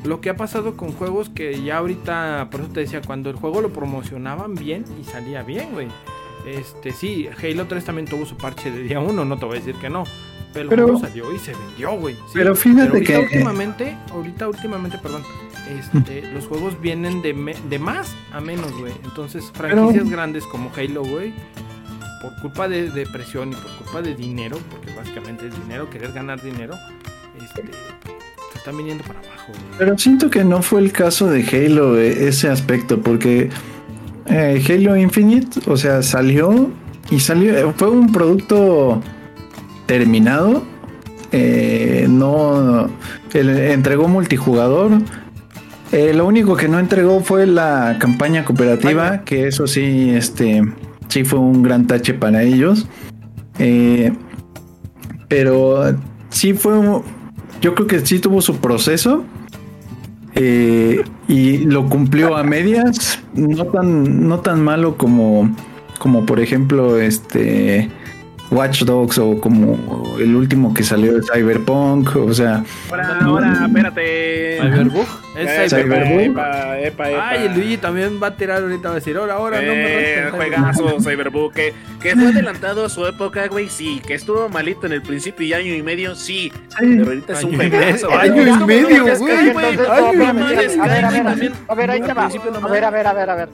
Lo 0.04 0.20
que 0.20 0.30
ha 0.30 0.36
pasado 0.36 0.76
con 0.76 0.92
juegos 0.92 1.28
que 1.28 1.62
ya 1.62 1.78
ahorita, 1.78 2.48
por 2.50 2.60
eso 2.60 2.70
te 2.70 2.80
decía, 2.80 3.02
cuando 3.02 3.30
el 3.30 3.36
juego 3.36 3.60
lo 3.60 3.72
promocionaban 3.72 4.54
bien 4.54 4.84
y 5.00 5.04
salía 5.04 5.42
bien, 5.42 5.72
güey. 5.72 5.88
Este, 6.47 6.93
sí, 6.93 7.28
Halo 7.43 7.66
3 7.66 7.85
también 7.85 8.06
tuvo 8.09 8.27
su 8.27 8.36
parche 8.36 8.70
de 8.70 8.82
día 8.82 9.01
1, 9.01 9.24
no 9.24 9.39
te 9.39 9.44
voy 9.44 9.56
a 9.56 9.60
decir 9.60 9.74
que 9.77 9.89
no. 9.89 10.05
Pero, 10.52 10.69
Pero- 10.69 10.98
salió 10.98 11.32
y 11.35 11.39
se 11.39 11.55
vendió, 11.55 11.93
güey. 11.93 12.14
Sí, 12.14 12.32
Pero 12.35 12.55
fíjate 12.55 12.89
ahorita 12.89 13.05
que- 13.12 13.19
últimamente, 13.19 13.97
ahorita 14.10 14.48
últimamente, 14.48 14.98
perdón, 14.98 15.23
este, 15.78 16.23
los 16.35 16.47
juegos 16.47 16.78
vienen 16.81 17.23
de, 17.23 17.32
me- 17.32 17.56
de 17.70 17.78
más 17.78 18.14
a 18.32 18.40
menos, 18.40 18.70
güey. 18.78 18.93
Entonces, 19.05 19.51
franquicias 19.55 20.10
grandes 20.10 20.44
como 20.47 20.70
Halo, 20.77 21.05
güey, 21.05 21.32
por 22.20 22.35
culpa 22.43 22.69
de, 22.69 22.90
de 22.90 23.06
presión 23.06 23.52
y 23.52 23.55
por 23.55 23.70
culpa 23.78 24.02
de 24.02 24.14
dinero, 24.14 24.59
porque 24.70 24.93
básicamente 24.94 25.47
es 25.48 25.59
dinero, 25.62 25.89
querer 25.89 26.12
ganar 26.12 26.43
dinero, 26.43 26.74
este, 27.43 27.62
se 28.52 28.59
están 28.59 28.77
viniendo 28.77 29.05
para 29.05 29.20
abajo, 29.20 29.48
güey. 29.48 29.60
Pero 29.78 29.97
siento 29.97 30.28
que 30.31 30.44
no 30.44 30.60
fue 30.62 30.81
el 30.81 30.93
caso 30.93 31.28
de 31.28 31.43
Halo 31.44 31.98
eh, 31.98 32.28
ese 32.28 32.48
aspecto, 32.48 33.01
porque 33.01 33.48
eh, 34.32 34.62
Halo 34.68 34.96
Infinite, 34.96 35.60
o 35.66 35.76
sea, 35.76 36.02
salió 36.02 36.70
y 37.10 37.20
salió, 37.20 37.56
eh, 37.56 37.72
fue 37.76 37.90
un 37.90 38.10
producto 38.12 39.00
terminado, 39.86 40.62
eh, 41.32 42.06
no 42.09 42.88
el- 43.34 43.48
entregó 43.59 44.09
multijugador. 44.09 44.92
Eh, 45.92 46.14
lo 46.14 46.26
único 46.26 46.56
que 46.56 46.68
no 46.68 46.78
entregó 46.78 47.20
fue 47.20 47.46
la 47.46 47.96
campaña 47.98 48.44
cooperativa, 48.44 49.24
que 49.24 49.46
eso 49.48 49.66
sí, 49.66 50.10
este, 50.10 50.62
sí 51.09 51.24
fue 51.24 51.38
un 51.38 51.62
gran 51.62 51.86
tache 51.86 52.14
para 52.14 52.42
ellos. 52.42 52.86
Eh, 53.59 54.12
pero 55.28 55.94
sí 56.30 56.54
fue, 56.54 56.72
yo 57.60 57.74
creo 57.74 57.86
que 57.86 58.06
sí 58.06 58.18
tuvo 58.20 58.40
su 58.40 58.56
proceso. 58.56 59.24
Y 61.32 61.59
lo 61.64 61.88
cumplió 61.88 62.36
a 62.36 62.44
medias, 62.44 63.18
no 63.32 63.64
tan, 63.64 64.28
no 64.28 64.40
tan 64.40 64.62
malo 64.62 64.98
como, 64.98 65.50
como 65.98 66.26
por 66.26 66.40
ejemplo 66.40 67.00
este 67.00 67.90
Watch 68.50 68.82
Dogs 68.84 69.16
o 69.16 69.40
como 69.40 70.18
el 70.20 70.36
último 70.36 70.74
que 70.74 70.82
salió 70.82 71.14
de 71.14 71.22
Cyberpunk, 71.22 72.16
o 72.16 72.34
sea, 72.34 72.62
Ahora, 72.90 73.18
ahora, 73.22 73.66
espérate. 73.66 74.59
Cyberbug, 74.60 75.06
es 75.36 75.70
Cyberbug. 75.70 75.96
Cyberbug. 75.96 76.20
Epa, 76.20 76.78
epa, 76.78 77.10
epa. 77.10 77.28
Ay, 77.28 77.46
el 77.46 77.54
Luigi 77.54 77.76
también 77.78 78.20
va 78.22 78.28
a 78.28 78.36
tirar 78.36 78.62
ahorita, 78.62 78.88
va 78.88 78.92
a 78.92 78.94
decir, 78.96 79.16
ahora, 79.16 79.34
ahora, 79.34 79.62
no 79.62 79.72
me 79.74 80.30
juegazo 80.30 80.96
que, 81.54 81.74
que 82.00 82.14
fue 82.14 82.26
adelantado 82.28 82.84
a 82.84 82.88
su 82.88 83.06
época, 83.06 83.46
güey, 83.48 83.68
sí, 83.68 84.00
que 84.06 84.14
estuvo 84.14 84.48
malito 84.48 84.86
en 84.86 84.92
el 84.92 85.02
principio 85.02 85.46
y 85.46 85.52
año 85.52 85.74
y 85.74 85.82
medio, 85.82 86.14
sí, 86.14 86.52
pero 86.78 87.06
ahorita 87.06 87.32
es 87.32 87.44
un 87.44 87.60
Año 87.60 87.64
y 87.64 87.70
juegazo. 87.70 88.09
medio, 88.10 88.16
güey. 88.16 88.20
año 88.20 88.62
y 88.62 88.66
medio, 88.66 89.16
güey. 89.18 89.32
a 90.80 90.86
ver, 90.86 91.04
a 91.04 91.10
ver, 91.10 91.24
también, 91.24 91.52
a 91.68 91.74
ver, 91.74 91.90
ahí 91.90 92.00
te 92.02 92.12
va. 92.12 92.26
A 92.26 92.68
ver, 92.68 92.84
a 92.84 92.90
ver, 92.90 93.06
a 93.06 93.12
ver, 93.12 93.30
a 93.30 93.34
ver. 93.34 93.48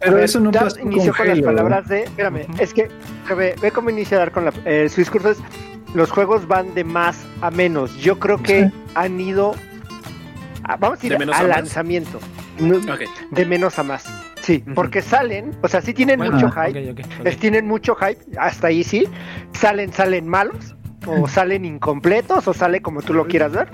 pero 0.00 0.14
ver, 0.16 0.24
eso 0.24 0.40
no 0.40 0.50
pasó 0.50 0.80
inició 0.80 1.12
con 1.14 1.26
con 1.26 1.28
las 1.28 1.40
palabras 1.40 1.88
de. 1.88 2.02
Espérame, 2.04 2.46
es 2.58 2.74
que, 2.74 2.88
ve, 3.36 3.54
ve 3.60 3.70
cómo 3.70 3.90
inicia 3.90 4.18
Dar 4.18 4.32
con 4.32 4.44
la, 4.46 4.52
eh, 4.64 4.88
su 4.88 5.00
discurso. 5.00 5.30
Es, 5.30 5.38
los 5.94 6.10
juegos 6.10 6.48
van 6.48 6.74
de 6.74 6.84
más 6.84 7.24
a 7.40 7.50
menos. 7.50 7.94
Yo 7.98 8.18
creo 8.18 8.42
que 8.42 8.70
han 8.94 9.20
ido. 9.20 9.54
A- 10.64 10.76
vamos 10.76 11.02
a 11.02 11.06
ir 11.06 11.12
¿De 11.12 11.18
menos 11.18 11.36
al 11.36 11.48
lanzamiento. 11.48 12.20
De 13.30 13.46
menos 13.46 13.78
a 13.78 13.82
más. 13.82 14.04
Sí, 14.40 14.64
porque 14.74 15.02
salen, 15.02 15.56
o 15.62 15.68
sea, 15.68 15.80
sí 15.80 15.94
tienen 15.94 16.18
Bueno, 16.18 16.34
mucho 16.34 16.46
ok, 16.48 16.66
hype. 16.66 16.90
ok, 16.90 16.98
ok. 17.20 17.26
es- 17.26 17.38
tienen 17.38 17.66
mucho 17.66 17.94
hype, 17.94 18.18
hasta 18.38 18.66
ahí 18.68 18.82
sí. 18.82 19.06
Salen, 19.52 19.92
salen 19.92 20.26
malos, 20.28 20.74
o 21.06 21.26
salen 21.28 21.64
incompletos, 21.64 22.46
o 22.48 22.52
sale 22.54 22.80
como 22.82 23.02
tú 23.02 23.14
lo 23.14 23.26
quieras 23.26 23.52
ver. 23.52 23.68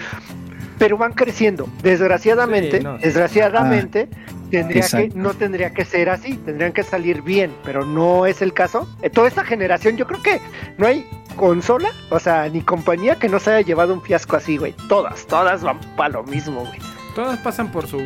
Pero 0.78 0.96
van 0.96 1.12
creciendo. 1.12 1.68
Desgraciadamente, 1.82 2.78
Sí, 2.78 2.84
no, 2.84 2.98
desgraciadamente, 2.98 4.09
tendría 4.50 4.82
que, 4.88 5.10
no 5.14 5.34
tendría 5.34 5.70
que 5.70 5.84
ser 5.84 6.09
así. 6.10 6.34
Tendrían 6.36 6.72
que 6.72 6.82
salir 6.82 7.22
bien, 7.22 7.52
pero 7.64 7.84
no 7.84 8.26
es 8.26 8.42
el 8.42 8.52
caso. 8.52 8.88
Eh, 9.02 9.10
toda 9.10 9.28
esta 9.28 9.44
generación, 9.44 9.96
yo 9.96 10.06
creo 10.06 10.22
que 10.22 10.40
no 10.76 10.86
hay 10.86 11.06
consola, 11.36 11.90
o 12.10 12.18
sea, 12.18 12.48
ni 12.48 12.62
compañía 12.62 13.16
que 13.16 13.28
no 13.28 13.38
se 13.38 13.50
haya 13.52 13.66
llevado 13.66 13.94
un 13.94 14.02
fiasco 14.02 14.36
así, 14.36 14.56
güey. 14.56 14.74
Todas, 14.88 15.26
todas 15.26 15.62
van 15.62 15.78
para 15.96 16.10
lo 16.10 16.24
mismo, 16.24 16.60
güey. 16.60 16.78
Todas 17.14 17.38
pasan 17.40 17.70
por 17.72 17.86
su 17.86 17.98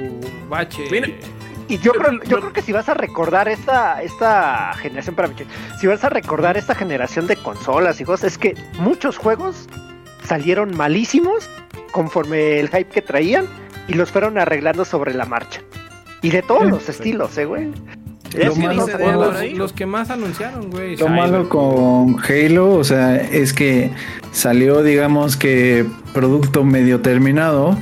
bache. 0.49 0.85
Mira, 0.91 1.09
Y 1.69 1.79
yo 1.79 1.93
creo, 1.93 2.11
Pero- 2.21 2.25
yo 2.25 2.41
creo 2.41 2.53
que 2.53 2.61
si 2.61 2.73
vas 2.73 2.89
a 2.89 2.95
recordar 2.95 3.49
esta, 3.49 4.03
esta 4.03 4.75
generación, 4.75 5.15
para 5.15 5.31
si 5.81 5.87
vas 5.87 6.05
a 6.05 6.09
recordar 6.11 6.57
esta 6.57 6.75
generación 6.75 7.27
de 7.27 7.37
consolas 7.37 8.01
y 8.01 8.05
cosas, 8.05 8.33
es 8.33 8.39
que 8.39 8.55
muchos 8.79 9.17
juegos 9.17 9.69
salieron 10.27 10.77
malísimos 10.77 11.49
conforme 11.93 12.61
el 12.61 12.69
hype 12.69 12.87
que 12.87 13.03
traían 13.03 13.47
y 13.89 13.95
los 13.95 14.11
fueron 14.11 14.39
arreglando 14.39 14.85
sobre 14.85 15.15
la 15.15 15.25
marcha. 15.27 15.61
Y 16.23 16.31
de 16.31 16.43
todos 16.43 16.67
los 16.67 16.89
estilos, 16.89 17.37
eh, 17.39 17.45
güey. 17.45 17.71
Lo 18.35 18.55
malo 18.57 18.87
los, 18.87 19.71
por 19.73 19.73
que 19.79 19.85
más 19.85 20.09
anunciaron, 20.09 20.71
güey. 20.71 20.97
Lo 20.97 21.09
malo 21.09 21.49
con 21.51 22.17
Halo, 22.23 22.71
o 22.75 22.85
sea, 22.85 23.17
es 23.17 23.53
que 23.53 23.91
salió, 24.31 24.83
digamos 24.83 25.37
que 25.37 25.85
producto 26.15 26.65
medio 26.65 27.01
terminado 27.01 27.77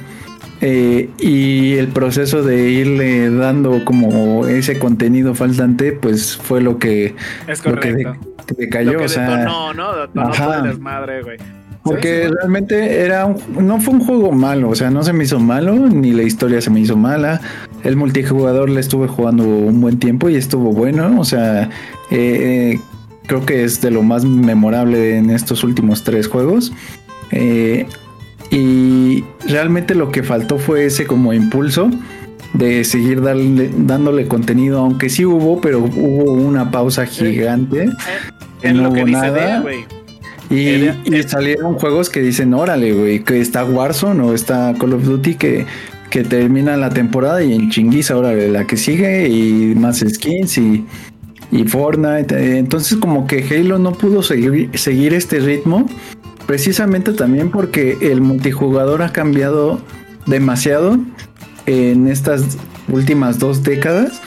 eh, 0.61 1.09
y 1.19 1.75
el 1.77 1.89
proceso 1.89 2.43
de 2.43 2.69
irle 2.69 3.31
dando 3.31 3.85
como 3.85 4.47
ese 4.47 4.79
contenido 4.79 5.35
faltante, 5.37 5.93
pues 5.93 6.37
fue 6.37 6.61
lo 6.61 6.79
que, 6.79 7.15
Es 7.47 7.65
lo 7.65 7.75
que 7.77 7.91
correcto. 7.93 8.17
de- 8.49 8.55
decayó, 8.65 8.93
Lo 8.95 8.99
que 8.99 9.05
o 9.05 9.09
sea, 9.09 9.37
detonó, 9.37 9.73
¿no? 9.75 9.97
Detonó 9.97 10.29
ajá. 10.31 10.45
todo 10.47 10.55
el 10.65 10.71
desmadre, 10.71 11.23
güey. 11.23 11.39
Porque 11.83 12.29
realmente 12.29 13.01
era 13.01 13.27
un- 13.27 13.39
no 13.67 13.81
fue 13.81 13.95
un 13.95 14.01
juego 14.05 14.33
malo, 14.33 14.69
o 14.71 14.75
sea, 14.75 14.91
no 14.91 15.03
se 15.03 15.13
me 15.13 15.25
hizo 15.25 15.39
malo, 15.41 15.75
ni 15.75 16.13
la 16.13 16.23
historia 16.23 16.61
se 16.61 16.71
me 16.71 16.81
hizo 16.81 16.97
mala. 16.97 17.41
El 17.85 17.97
multijugador 17.97 18.69
le 18.69 18.81
estuve 18.81 19.09
jugando 19.09 19.45
un 19.45 19.81
buen 19.81 19.99
tiempo 19.99 20.29
y 20.29 20.37
estuvo 20.37 20.73
bueno, 20.73 21.19
o 21.19 21.25
sea, 21.25 21.71
eh, 22.11 22.79
creo 23.27 23.47
que 23.47 23.65
es 23.65 23.81
de 23.81 23.91
lo 23.91 24.03
más 24.03 24.25
memorable 24.25 25.17
en 25.17 25.31
estos 25.31 25.65
últimos 25.65 26.05
tres 26.05 26.27
juegos. 26.29 26.73
Eh, 27.31 27.87
y 28.51 29.25
realmente 29.49 29.95
lo 29.95 30.11
que 30.11 30.23
faltó 30.23 30.59
fue 30.59 30.87
ese 30.87 31.07
como 31.07 31.33
impulso 31.33 31.91
de 32.53 32.83
seguir 32.85 33.23
darle, 33.23 33.71
dándole 33.77 34.27
contenido, 34.27 34.81
aunque 34.81 35.09
sí 35.09 35.25
hubo, 35.25 35.61
pero 35.61 35.79
hubo 35.79 36.33
una 36.33 36.71
pausa 36.73 37.07
gigante. 37.07 37.89
que 38.61 38.69
En 38.69 38.79
no 38.79 38.83
lo 38.89 38.93
que 38.93 39.05
nada. 39.05 39.63
Y, 40.51 40.67
Era- 40.69 40.97
y 41.05 41.23
salieron 41.23 41.75
juegos 41.75 42.11
que 42.11 42.21
dicen, 42.21 42.53
órale, 42.55 42.93
güey, 42.93 43.21
que 43.23 43.41
está 43.41 43.65
Warzone 43.65 44.23
o 44.23 44.35
está 44.35 44.75
Call 44.79 44.95
of 44.95 45.05
Duty 45.05 45.35
que, 45.37 45.65
que 46.11 46.25
termina 46.25 46.77
la 46.77 46.91
temporada 46.91 47.43
y 47.43 47.55
en 47.55 47.71
chinguiza 47.71 48.15
ahora 48.15 48.33
la 48.35 48.67
que 48.67 48.77
sigue 48.77 49.29
y 49.29 49.75
más 49.77 50.01
skins 50.01 50.59
y, 50.59 50.85
y 51.53 51.65
Fortnite. 51.65 52.35
Eh, 52.35 52.59
Entonces 52.59 52.99
como 52.99 53.27
que 53.29 53.45
Halo 53.49 53.79
no 53.79 53.93
pudo 53.93 54.23
seguir, 54.25 54.71
seguir 54.75 55.15
este 55.15 55.39
ritmo 55.39 55.89
precisamente 56.47 57.13
también 57.13 57.51
porque 57.51 57.97
el 58.01 58.21
multijugador 58.21 59.03
ha 59.03 59.13
cambiado 59.13 59.81
demasiado 60.27 60.99
en 61.67 62.09
estas 62.09 62.59
últimas 62.89 63.39
dos 63.39 63.63
décadas 63.63 64.21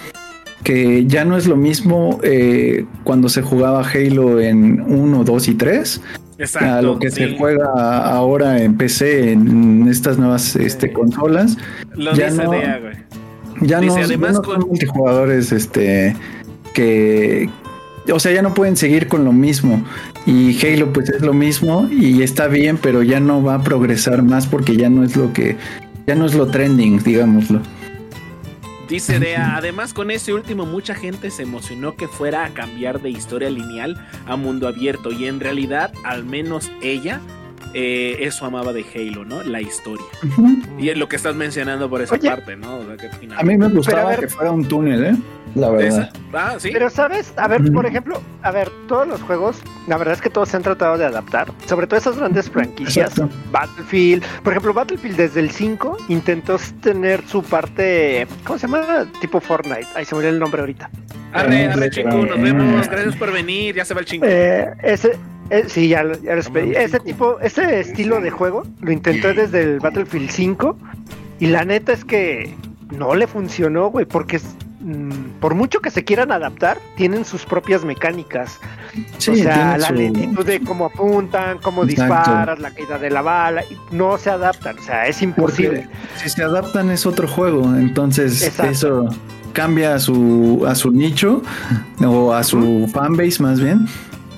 que 0.63 1.05
ya 1.05 1.25
no 1.25 1.37
es 1.37 1.47
lo 1.47 1.55
mismo 1.57 2.19
eh, 2.23 2.85
cuando 3.03 3.29
se 3.29 3.41
jugaba 3.41 3.81
Halo 3.87 4.39
en 4.39 4.81
1, 4.81 5.23
2 5.23 5.47
y 5.49 5.53
3 5.55 6.01
Exacto. 6.37 6.69
a 6.73 6.81
lo 6.81 6.99
que 6.99 7.09
sí. 7.11 7.17
se 7.17 7.37
juega 7.37 7.67
ahora 8.07 8.61
en 8.61 8.75
PC 8.77 9.31
en 9.33 9.87
estas 9.89 10.17
nuevas 10.17 10.55
este, 10.55 10.91
consolas. 10.93 11.57
Lo 11.95 12.13
ya 12.13 12.29
dice 12.29 12.43
no- 12.43 12.47
güey. 12.49 12.61
Ya 13.61 13.79
Dice, 13.79 14.01
no, 14.01 14.07
ya 14.07 14.31
no 14.31 14.41
con- 14.41 14.61
son 14.61 14.69
multijugadores 14.69 15.51
este, 15.51 16.15
que... 16.73 17.49
O 18.11 18.19
sea, 18.19 18.33
ya 18.33 18.41
no 18.41 18.53
pueden 18.53 18.75
seguir 18.75 19.07
con 19.07 19.23
lo 19.23 19.31
mismo. 19.31 19.85
Y 20.25 20.57
Halo 20.65 20.91
pues 20.91 21.09
es 21.09 21.21
lo 21.21 21.33
mismo 21.33 21.87
y 21.89 22.23
está 22.23 22.47
bien, 22.47 22.77
pero 22.81 23.03
ya 23.03 23.19
no 23.21 23.41
va 23.43 23.55
a 23.55 23.63
progresar 23.63 24.23
más 24.23 24.47
porque 24.47 24.75
ya 24.75 24.89
no 24.89 25.03
es 25.03 25.15
lo 25.15 25.31
que... 25.33 25.55
Ya 26.07 26.15
no 26.15 26.25
es 26.25 26.33
lo 26.33 26.47
trending, 26.47 27.01
digámoslo. 27.03 27.61
Dice 28.93 29.17
Dea, 29.17 29.55
además 29.57 29.91
con 29.91 30.11
ese 30.11 30.33
último 30.33 30.67
mucha 30.67 30.93
gente 30.93 31.31
se 31.31 31.41
emocionó 31.41 31.95
que 31.95 32.07
fuera 32.07 32.45
a 32.45 32.53
cambiar 32.53 33.01
de 33.01 33.09
historia 33.09 33.49
lineal 33.49 33.97
a 34.27 34.35
mundo 34.35 34.67
abierto 34.67 35.11
y 35.11 35.25
en 35.25 35.39
realidad, 35.39 35.91
al 36.03 36.25
menos 36.25 36.71
ella, 36.79 37.19
eh, 37.73 38.17
eso 38.21 38.45
amaba 38.45 38.71
de 38.73 38.85
Halo, 38.95 39.25
¿no? 39.25 39.43
La 39.43 39.61
historia. 39.61 40.05
Y 40.79 40.89
es 40.89 40.97
lo 40.97 41.07
que 41.07 41.15
estás 41.15 41.35
mencionando 41.35 41.89
por 41.89 42.01
esa 42.01 42.15
Oye. 42.15 42.29
parte, 42.29 42.55
¿no? 42.55 42.77
O 42.77 42.85
sea, 42.85 42.97
que 42.97 43.09
final- 43.17 43.39
A 43.39 43.43
mí 43.43 43.57
me 43.57 43.67
gustaba 43.69 44.09
ver- 44.11 44.19
que 44.21 44.27
fuera 44.27 44.51
un 44.51 44.67
túnel, 44.67 45.03
¿eh? 45.05 45.15
La 45.55 45.69
verdad. 45.69 45.87
Esa- 45.87 46.09
Ah, 46.33 46.55
sí. 46.57 46.69
Pero 46.73 46.89
sabes, 46.89 47.31
a 47.37 47.47
ver, 47.47 47.61
por 47.71 47.85
ejemplo, 47.85 48.19
a 48.41 48.49
ver, 48.51 48.71
todos 48.87 49.07
los 49.07 49.21
juegos, 49.21 49.57
la 49.87 49.97
verdad 49.97 50.15
es 50.15 50.21
que 50.21 50.29
todos 50.31 50.49
se 50.49 50.57
han 50.57 50.63
tratado 50.63 50.97
de 50.97 51.05
adaptar, 51.05 51.51
sobre 51.67 51.85
todo 51.85 51.99
esas 51.99 52.17
grandes 52.17 52.49
franquicias, 52.49 53.11
Exacto. 53.11 53.35
Battlefield, 53.51 54.23
por 54.43 54.53
ejemplo, 54.53 54.73
Battlefield 54.73 55.15
desde 55.15 55.39
el 55.41 55.51
5 55.51 55.97
intentó 56.09 56.57
tener 56.81 57.23
su 57.27 57.43
parte, 57.43 58.25
¿cómo 58.45 58.57
se 58.57 58.67
llama? 58.67 59.05
Tipo 59.21 59.39
Fortnite, 59.39 59.85
ahí 59.95 60.05
se 60.05 60.15
me 60.15 60.19
olvidó 60.19 60.33
el 60.33 60.39
nombre 60.39 60.61
ahorita. 60.61 60.89
Arre, 61.33 61.67
arre, 61.67 61.89
chico, 61.89 62.09
nos 62.09 62.39
vemos. 62.41 62.87
Gracias 62.87 63.15
por 63.15 63.31
venir. 63.31 63.73
Ya 63.75 63.85
se 63.85 63.93
va 63.95 63.99
el 64.01 64.05
chingo. 64.05 64.25
Eh, 64.27 64.71
ese, 64.83 65.17
eh, 65.49 65.65
sí, 65.67 65.87
ya, 65.87 66.03
lo- 66.03 66.19
ya 66.21 66.31
lo 66.31 66.35
despedí. 66.37 66.71
Ese 66.75 66.99
tipo, 66.99 67.39
ese 67.39 67.79
estilo 67.79 68.19
de 68.21 68.29
juego 68.31 68.63
lo 68.81 68.91
intenté 68.91 69.33
desde 69.33 69.61
el 69.61 69.79
Battlefield 69.79 70.29
5 70.29 70.77
y 71.39 71.47
la 71.47 71.65
neta 71.65 71.91
es 71.93 72.05
que 72.05 72.53
no 72.91 73.15
le 73.15 73.27
funcionó, 73.27 73.87
güey, 73.89 74.05
porque 74.05 74.37
es, 74.37 74.43
mm, 74.81 75.39
por 75.39 75.55
mucho 75.55 75.79
que 75.79 75.89
se 75.89 76.03
quieran 76.03 76.31
adaptar, 76.31 76.77
tienen 76.95 77.25
sus 77.25 77.43
propias 77.45 77.83
mecánicas. 77.83 78.59
Sí, 79.17 79.31
o 79.31 79.35
sea, 79.35 79.77
la 79.77 79.87
su- 79.87 79.93
lentitud 79.95 80.45
de 80.45 80.59
cómo 80.61 80.85
apuntan, 80.85 81.57
cómo 81.57 81.83
Exacto. 81.83 82.13
disparas, 82.15 82.59
la 82.59 82.71
caída 82.71 82.99
de 82.99 83.09
la 83.09 83.21
bala, 83.23 83.63
y 83.63 83.77
no 83.95 84.17
se 84.19 84.29
adaptan, 84.29 84.77
o 84.77 84.81
sea, 84.83 85.07
es 85.07 85.21
imposible. 85.23 85.87
Si 86.17 86.29
se 86.29 86.43
adaptan 86.43 86.91
es 86.91 87.05
otro 87.07 87.27
juego, 87.27 87.63
entonces 87.75 88.43
Exacto. 88.43 88.71
eso 88.71 89.05
cambia 89.53 89.95
a 89.95 89.99
su, 89.99 90.63
a 90.67 90.75
su 90.75 90.91
nicho 90.91 91.41
o 92.05 92.31
a 92.33 92.43
su 92.43 92.87
fanbase 92.93 93.41
más 93.41 93.59
bien. 93.59 93.87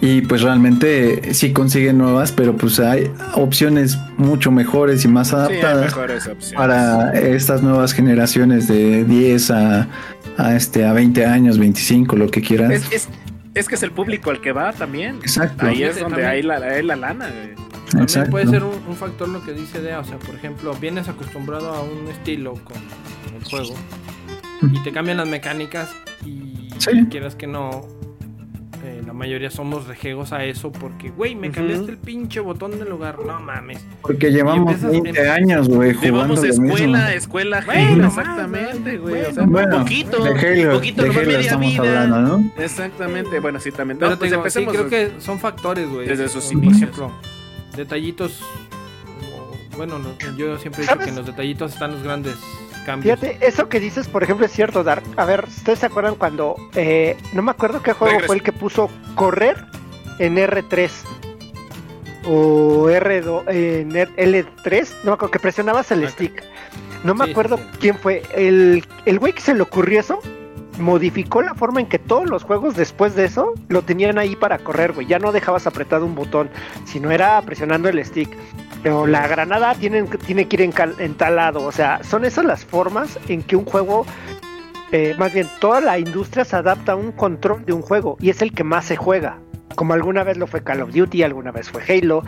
Y 0.02 0.22
pues 0.22 0.42
realmente 0.42 1.34
sí 1.34 1.54
consiguen 1.54 1.98
nuevas, 1.98 2.32
pero 2.32 2.56
pues 2.56 2.80
hay 2.80 3.10
opciones 3.34 3.98
mucho 4.18 4.52
mejores 4.52 5.06
y 5.06 5.08
más 5.08 5.34
adaptadas 5.34 5.96
para 6.56 7.14
estas 7.14 7.64
nuevas 7.64 7.94
generaciones 7.94 8.68
de 8.68 9.04
10 9.06 9.52
a, 9.52 9.88
a, 10.38 10.56
este, 10.56 10.86
a 10.86 10.94
20 10.94 11.26
años, 11.26 11.58
25, 11.58 12.16
lo 12.18 12.30
que 12.30 12.42
quieras. 12.42 12.72
Es, 12.72 12.92
es, 12.92 13.10
es 13.54 13.68
que 13.70 13.76
es 13.76 13.84
el 13.84 13.92
público 13.92 14.30
al 14.32 14.42
que 14.42 14.52
va 14.52 14.74
también. 14.74 15.16
Exacto. 15.18 15.66
Ahí 15.66 15.82
es 15.84 15.96
donde 16.00 16.10
también. 16.22 16.30
hay 16.30 16.44
la, 16.44 16.56
hay 16.58 16.84
la 16.84 16.96
lana, 16.98 17.28
güey. 17.28 17.56
También 17.86 18.04
Exacto. 18.04 18.32
puede 18.32 18.48
ser 18.48 18.64
un, 18.64 18.76
un 18.88 18.96
factor 18.96 19.30
lo 19.30 19.44
que 19.46 19.54
dice 19.54 19.82
Dea, 19.82 20.00
o 20.00 20.04
sea, 20.04 20.18
por 20.20 20.36
ejemplo, 20.36 20.74
vienes 20.80 21.08
acostumbrado 21.08 21.74
a 21.74 21.82
un 21.82 22.08
estilo 22.10 22.54
con, 22.56 22.74
con 23.24 23.36
el 23.40 23.44
juego 23.46 23.76
y 24.74 24.84
te 24.84 24.92
cambian 24.92 25.18
las 25.18 25.28
mecánicas 25.28 25.90
y 26.26 26.68
Sí. 26.80 26.92
quieras 27.10 27.36
que 27.36 27.48
no, 27.48 27.88
eh, 28.02 28.05
mayoría 29.16 29.50
somos 29.50 29.88
rejegos 29.88 30.32
a 30.34 30.44
eso 30.46 30.72
porque, 30.72 31.10
güey, 31.10 31.36
me 31.36 31.50
cambiaste 31.52 31.92
el 31.92 31.98
pinche 31.98 32.40
botón 32.40 32.78
de 32.78 32.86
lugar, 32.86 33.18
no 33.26 33.40
mames. 33.40 33.84
Porque 34.02 34.32
llevamos 34.32 34.74
empiezas- 34.74 34.92
20 34.92 35.30
años, 35.30 35.68
güey, 35.68 35.94
jugando 35.94 36.36
Llevamos 36.36 36.40
lo 36.40 36.46
escuela, 36.50 36.98
mismo. 37.00 37.08
escuela, 37.18 37.64
Bueno, 37.66 38.08
exactamente, 38.08 38.98
güey. 38.98 39.14
bueno, 39.16 39.28
o 39.30 39.34
sea, 39.34 39.44
Bueno, 39.46 39.80
poquito, 39.80 40.24
de 40.24 40.30
Halo, 40.64 40.74
poquito, 40.74 41.04
de 41.04 41.10
Halo 41.10 41.20
media 41.22 41.40
estamos 41.40 41.72
vida. 41.72 41.82
hablando, 42.04 42.22
¿no? 42.38 42.52
Exactamente, 42.58 43.40
bueno, 43.40 43.60
sí, 43.60 43.72
también. 43.72 43.98
Pero 44.00 44.12
No, 44.12 44.16
te 44.18 44.20
pues 44.20 44.32
digo, 44.32 44.42
sí, 44.50 44.60
empecemos. 44.60 44.74
creo 44.88 44.90
que 45.16 45.22
son 45.22 45.40
factores, 45.40 45.90
güey. 45.90 46.08
Desde 46.08 46.28
sus 46.30 46.46
Por 46.46 46.54
inicios. 46.64 46.82
ejemplo, 46.84 47.12
detallitos, 47.76 48.42
bueno, 49.78 50.00
no, 50.00 50.10
yo 50.38 50.58
siempre 50.58 50.82
he 50.82 50.84
dicho 50.84 50.92
¿Sabes? 50.94 51.04
que 51.06 51.10
en 51.10 51.16
los 51.18 51.26
detallitos 51.26 51.74
están 51.74 51.92
los 51.92 52.04
grandes 52.04 52.36
cambios. 52.86 53.20
Fíjate, 53.20 53.46
eso 53.46 53.68
que 53.68 53.80
dices, 53.80 54.08
por 54.08 54.24
ejemplo, 54.24 54.46
es 54.46 54.52
cierto, 54.52 54.84
Dark. 54.84 55.04
A 55.18 55.26
ver, 55.26 55.46
¿ustedes 55.48 55.80
se 55.80 55.86
acuerdan 55.88 56.16
cuando, 56.16 56.56
eh, 56.76 57.18
no 57.34 57.42
me 57.42 57.52
acuerdo 57.52 57.82
qué 57.82 57.94
juego 57.94 58.20
fue 58.26 58.36
el 58.38 58.44
que 58.44 58.52
puso 58.54 58.90
correr 59.16 59.66
en 60.20 60.38
R3? 60.38 60.90
O 62.28 62.88
R2, 62.90 63.44
en 63.50 63.96
R- 63.96 64.12
L3, 64.18 64.90
no 65.04 65.12
me 65.12 65.14
acuerdo, 65.14 65.32
que 65.32 65.40
presionabas 65.40 65.92
el 65.92 66.08
stick. 66.10 66.44
No 67.04 67.14
me 67.14 67.26
Sí, 67.26 67.32
acuerdo 67.32 67.58
sí. 67.58 67.64
quién 67.80 67.98
fue. 67.98 68.24
El, 68.34 68.84
el 69.06 69.20
güey 69.20 69.34
que 69.34 69.42
se 69.42 69.54
le 69.54 69.62
ocurrió 69.62 70.00
eso, 70.00 70.20
modificó 70.80 71.44
la 71.44 71.54
forma 71.54 71.80
en 71.82 71.86
que 71.86 72.00
todos 72.00 72.28
los 72.28 72.44
juegos 72.44 72.76
después 72.76 73.16
de 73.16 73.26
eso 73.26 73.54
lo 73.70 73.84
tenían 73.84 74.18
ahí 74.18 74.36
para 74.36 74.58
correr, 74.58 74.92
güey. 74.94 75.06
Ya 75.06 75.20
no 75.20 75.32
dejabas 75.32 75.68
apretado 75.68 76.04
un 76.06 76.16
botón, 76.16 76.50
sino 76.86 77.12
era 77.12 77.40
presionando 77.44 77.90
el 77.90 78.04
stick. 78.04 78.30
Pero 78.84 79.08
la 79.08 79.28
granada 79.28 79.74
tiene, 79.76 80.04
tiene 80.04 80.48
que 80.48 80.56
ir 80.56 80.74
entalado. 81.00 81.64
O 81.64 81.72
sea, 81.72 82.02
son 82.04 82.26
esas 82.26 82.46
las 82.46 82.66
formas 82.66 83.20
en 83.28 83.42
que 83.42 83.56
un 83.56 83.66
juego, 83.66 84.06
eh, 84.92 85.16
más 85.18 85.34
bien 85.34 85.48
toda 85.60 85.82
la 85.82 85.98
industria 85.98 86.46
se 86.46 86.56
adapta 86.56 86.92
a 86.92 86.96
un 86.96 87.12
control 87.12 87.66
de 87.66 87.74
un 87.74 87.82
juego 87.82 88.18
y 88.20 88.30
es 88.30 88.42
el 88.42 88.52
que 88.52 88.64
más 88.64 88.86
se 88.86 88.96
juega. 88.96 89.40
Como 89.76 89.94
alguna 89.94 90.24
vez 90.24 90.38
lo 90.38 90.48
fue 90.48 90.64
Call 90.64 90.82
of 90.82 90.94
Duty, 90.94 91.24
alguna 91.24 91.52
vez 91.52 91.70
fue 91.70 91.82
Halo. 91.88 92.24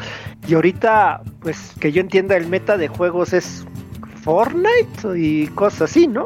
Y 0.48 0.56
ahorita, 0.56 1.22
pues 1.40 1.74
que 1.80 1.92
yo 1.92 2.02
entienda, 2.02 2.36
el 2.36 2.48
meta 2.48 2.78
de 2.78 2.88
juegos 2.88 3.34
es 3.34 3.66
Fortnite 4.24 5.18
y 5.18 5.48
cosas 5.48 5.84
así, 5.84 6.08
¿no? 6.08 6.26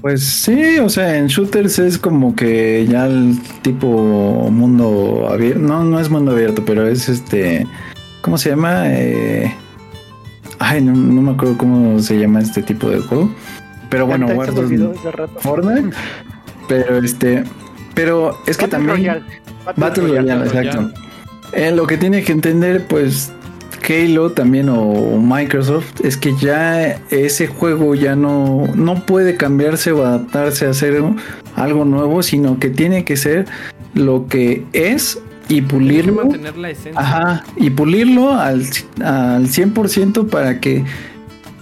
Pues 0.00 0.22
sí, 0.22 0.78
o 0.78 0.88
sea, 0.88 1.16
en 1.18 1.26
shooters 1.26 1.80
es 1.80 1.98
como 1.98 2.36
que 2.36 2.86
ya 2.88 3.06
el 3.06 3.36
tipo 3.62 3.88
mundo 4.50 5.28
abierto, 5.28 5.58
no, 5.58 5.82
no 5.82 5.98
es 5.98 6.08
mundo 6.08 6.32
abierto, 6.32 6.64
pero 6.64 6.86
es 6.86 7.08
este, 7.08 7.66
¿cómo 8.28 8.36
se 8.36 8.50
llama? 8.50 8.82
Eh, 8.88 9.50
ay, 10.58 10.82
no, 10.82 10.92
no 10.92 11.22
me 11.22 11.30
acuerdo 11.30 11.56
cómo 11.56 11.98
se 11.98 12.18
llama 12.18 12.40
este 12.40 12.62
tipo 12.62 12.90
de 12.90 13.00
juego, 13.00 13.30
pero 13.88 14.06
bueno, 14.06 14.28
rato. 14.28 15.40
Fortnite, 15.40 15.96
pero 16.68 16.98
este, 16.98 17.44
pero 17.94 18.36
es 18.46 18.58
que 18.58 18.66
Battle 18.66 18.68
también 18.68 18.96
Royale. 18.96 19.24
Battle 19.76 20.08
Royale, 20.08 20.34
Battle 20.34 20.60
exacto. 20.60 20.92
Eh, 21.54 21.72
lo 21.72 21.86
que 21.86 21.96
tiene 21.96 22.22
que 22.22 22.32
entender, 22.32 22.86
pues, 22.86 23.32
Halo 23.88 24.32
también 24.32 24.68
o 24.68 25.18
Microsoft, 25.18 26.04
es 26.04 26.18
que 26.18 26.36
ya 26.36 27.00
ese 27.08 27.46
juego 27.46 27.94
ya 27.94 28.14
no, 28.14 28.66
no 28.74 29.06
puede 29.06 29.38
cambiarse 29.38 29.92
o 29.92 30.04
adaptarse 30.04 30.66
a 30.66 30.70
hacer 30.70 31.02
algo 31.56 31.86
nuevo, 31.86 32.22
sino 32.22 32.58
que 32.58 32.68
tiene 32.68 33.06
que 33.06 33.16
ser 33.16 33.46
lo 33.94 34.26
que 34.26 34.66
es 34.74 35.18
y 35.48 35.62
pulirlo. 35.62 36.12
mantener 36.24 36.56
la 36.56 36.70
esencia. 36.70 37.00
Ajá, 37.00 37.44
y 37.56 37.70
pulirlo 37.70 38.32
al, 38.32 38.62
al 39.04 39.46
100% 39.48 40.28
para 40.28 40.60
que 40.60 40.84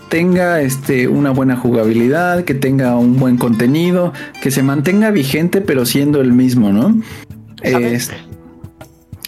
tenga 0.09 0.61
este 0.61 1.09
una 1.09 1.31
buena 1.31 1.57
jugabilidad, 1.57 2.45
que 2.45 2.55
tenga 2.55 2.97
un 2.97 3.19
buen 3.19 3.37
contenido, 3.39 4.13
que 4.41 4.51
se 4.51 4.63
mantenga 4.63 5.11
vigente 5.11 5.61
pero 5.61 5.85
siendo 5.85 6.21
el 6.21 6.33
mismo, 6.33 6.71
¿no? 6.73 7.01
Es- 7.63 8.13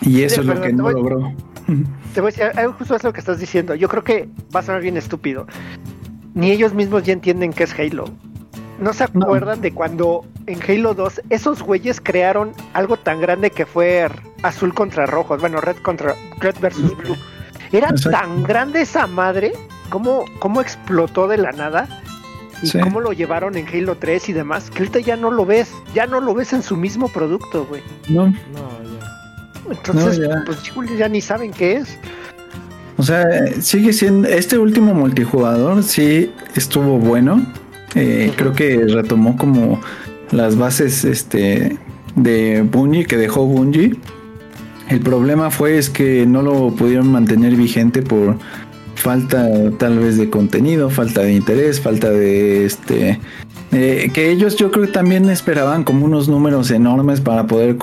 y 0.00 0.22
eso 0.22 0.36
Sí, 0.36 0.40
es 0.42 0.46
lo 0.46 0.60
que 0.60 0.72
no 0.72 0.84
voy- 0.84 0.92
logró. 0.94 1.32
Te 2.14 2.20
voy 2.20 2.32
a 2.40 2.48
decir, 2.48 2.66
justo 2.78 2.94
eso 2.96 3.12
que 3.12 3.20
estás 3.20 3.38
diciendo. 3.40 3.74
Yo 3.74 3.88
creo 3.88 4.02
que 4.04 4.28
va 4.54 4.60
a 4.60 4.62
sonar 4.62 4.80
bien 4.80 4.96
estúpido. 4.96 5.46
Ni 6.34 6.50
ellos 6.50 6.72
mismos 6.72 7.02
ya 7.02 7.12
entienden 7.12 7.52
qué 7.52 7.64
es 7.64 7.74
Halo. 7.78 8.04
¿No 8.80 8.92
se 8.92 9.04
No. 9.12 9.24
acuerdan 9.24 9.60
de 9.60 9.72
cuando 9.74 10.24
en 10.46 10.60
Halo 10.62 10.94
2 10.94 11.20
esos 11.30 11.62
güeyes 11.62 12.00
crearon 12.00 12.52
algo 12.74 12.96
tan 12.96 13.20
grande 13.20 13.50
que 13.50 13.66
fue 13.66 14.08
azul 14.42 14.74
contra 14.74 15.06
rojo? 15.06 15.36
Bueno, 15.38 15.60
red 15.60 15.76
contra 15.76 16.14
red 16.40 16.54
versus 16.60 16.96
blue. 16.96 17.16
Era 17.72 17.88
Exacto. 17.90 18.10
tan 18.18 18.42
grande 18.44 18.80
esa 18.82 19.06
madre, 19.06 19.52
cómo, 19.90 20.24
cómo 20.38 20.60
explotó 20.60 21.28
de 21.28 21.38
la 21.38 21.52
nada 21.52 21.86
y 22.62 22.66
Sí. 22.68 22.78
cómo 22.80 23.00
lo 23.00 23.12
llevaron 23.12 23.56
en 23.56 23.66
Halo 23.68 23.96
3 23.96 24.28
y 24.30 24.32
demás, 24.32 24.70
que 24.70 24.78
ahorita 24.78 25.00
ya 25.00 25.16
no 25.16 25.30
lo 25.30 25.44
ves, 25.46 25.70
ya 25.94 26.06
no 26.06 26.20
lo 26.20 26.34
ves 26.34 26.52
en 26.52 26.62
su 26.62 26.76
mismo 26.76 27.08
producto, 27.08 27.66
güey. 27.66 27.82
No, 28.08 28.26
No, 28.26 28.34
ya. 28.34 29.70
Entonces, 29.70 30.18
No, 30.18 30.28
ya. 30.28 30.42
pues 30.46 30.58
ya 30.98 31.08
ni 31.08 31.20
saben 31.20 31.52
qué 31.52 31.76
es. 31.76 31.98
O 32.96 33.02
sea, 33.02 33.24
sigue 33.60 33.92
siendo. 33.92 34.26
Este 34.28 34.58
último 34.58 34.92
multijugador 34.94 35.82
sí 35.84 36.32
estuvo 36.56 36.98
bueno. 36.98 37.46
Eh, 37.94 38.32
creo 38.36 38.54
que 38.54 38.76
retomó 38.88 39.36
como 39.36 39.80
las 40.32 40.56
bases 40.56 41.04
este, 41.04 41.78
de 42.16 42.62
Bungie 42.62 43.06
que 43.06 43.16
dejó 43.16 43.44
Bungie. 43.46 43.94
El 44.88 45.00
problema 45.00 45.50
fue 45.50 45.78
es 45.78 45.90
que 45.90 46.26
no 46.26 46.42
lo 46.42 46.70
pudieron 46.70 47.12
mantener 47.12 47.54
vigente 47.56 48.02
por 48.02 48.38
falta 48.94 49.48
tal 49.78 49.98
vez 49.98 50.16
de 50.16 50.28
contenido, 50.28 50.90
falta 50.90 51.22
de 51.22 51.32
interés, 51.34 51.80
falta 51.80 52.10
de 52.10 52.64
este 52.64 53.20
eh, 53.70 54.10
que 54.14 54.30
ellos 54.30 54.56
yo 54.56 54.70
creo 54.70 54.86
que 54.86 54.92
también 54.92 55.28
esperaban 55.28 55.84
como 55.84 56.06
unos 56.06 56.26
números 56.26 56.70
enormes 56.70 57.20
para 57.20 57.46
poder 57.46 57.76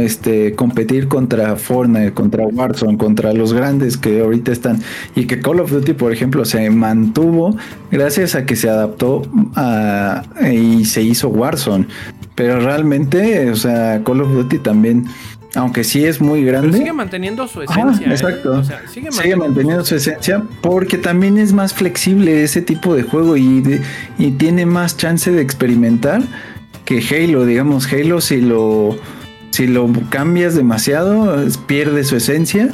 este, 0.00 0.54
competir 0.54 1.08
contra 1.08 1.56
Fortnite, 1.56 2.12
contra 2.12 2.46
Warzone, 2.46 2.96
contra 2.96 3.32
los 3.32 3.52
grandes 3.52 3.96
que 3.96 4.20
ahorita 4.20 4.52
están. 4.52 4.80
Y 5.16 5.26
que 5.26 5.40
Call 5.40 5.58
of 5.58 5.72
Duty 5.72 5.94
por 5.94 6.12
ejemplo 6.12 6.44
se 6.44 6.70
mantuvo 6.70 7.56
gracias 7.90 8.36
a 8.36 8.46
que 8.46 8.54
se 8.54 8.70
adaptó 8.70 9.22
y 10.52 10.84
se 10.84 11.02
hizo 11.02 11.28
Warzone, 11.28 11.88
pero 12.36 12.60
realmente, 12.60 13.50
o 13.50 13.56
sea, 13.56 14.02
Call 14.04 14.20
of 14.20 14.32
Duty 14.32 14.58
también 14.58 15.06
aunque 15.56 15.82
sí 15.84 16.04
es 16.04 16.20
muy 16.20 16.40
Pero 16.44 16.58
grande. 16.60 16.78
sigue 16.78 16.92
manteniendo 16.92 17.48
su 17.48 17.60
Ajá, 17.62 17.80
esencia. 17.80 18.06
¿eh? 18.06 18.10
exacto. 18.10 18.52
O 18.52 18.64
sea, 18.64 18.82
sigue, 18.92 19.10
Sigue 19.10 19.36
manteniendo 19.36 19.84
su 19.84 19.96
esencia 19.96 20.42
porque 20.60 20.98
también 20.98 21.38
es 21.38 21.52
más 21.52 21.74
flexible 21.74 22.42
ese 22.44 22.62
tipo 22.62 22.94
de 22.94 23.02
juego 23.02 23.36
y, 23.36 23.60
de- 23.62 23.80
y 24.18 24.30
tiene 24.32 24.66
más 24.66 24.96
chance 24.96 25.30
de 25.30 25.40
experimentar 25.42 26.22
que 26.84 27.02
Halo. 27.10 27.44
Digamos, 27.44 27.92
Halo 27.92 28.20
si 28.20 28.40
lo, 28.40 28.96
si 29.50 29.66
lo 29.66 29.90
cambias 30.10 30.54
demasiado 30.54 31.44
pierde 31.66 32.04
su 32.04 32.16
esencia 32.16 32.68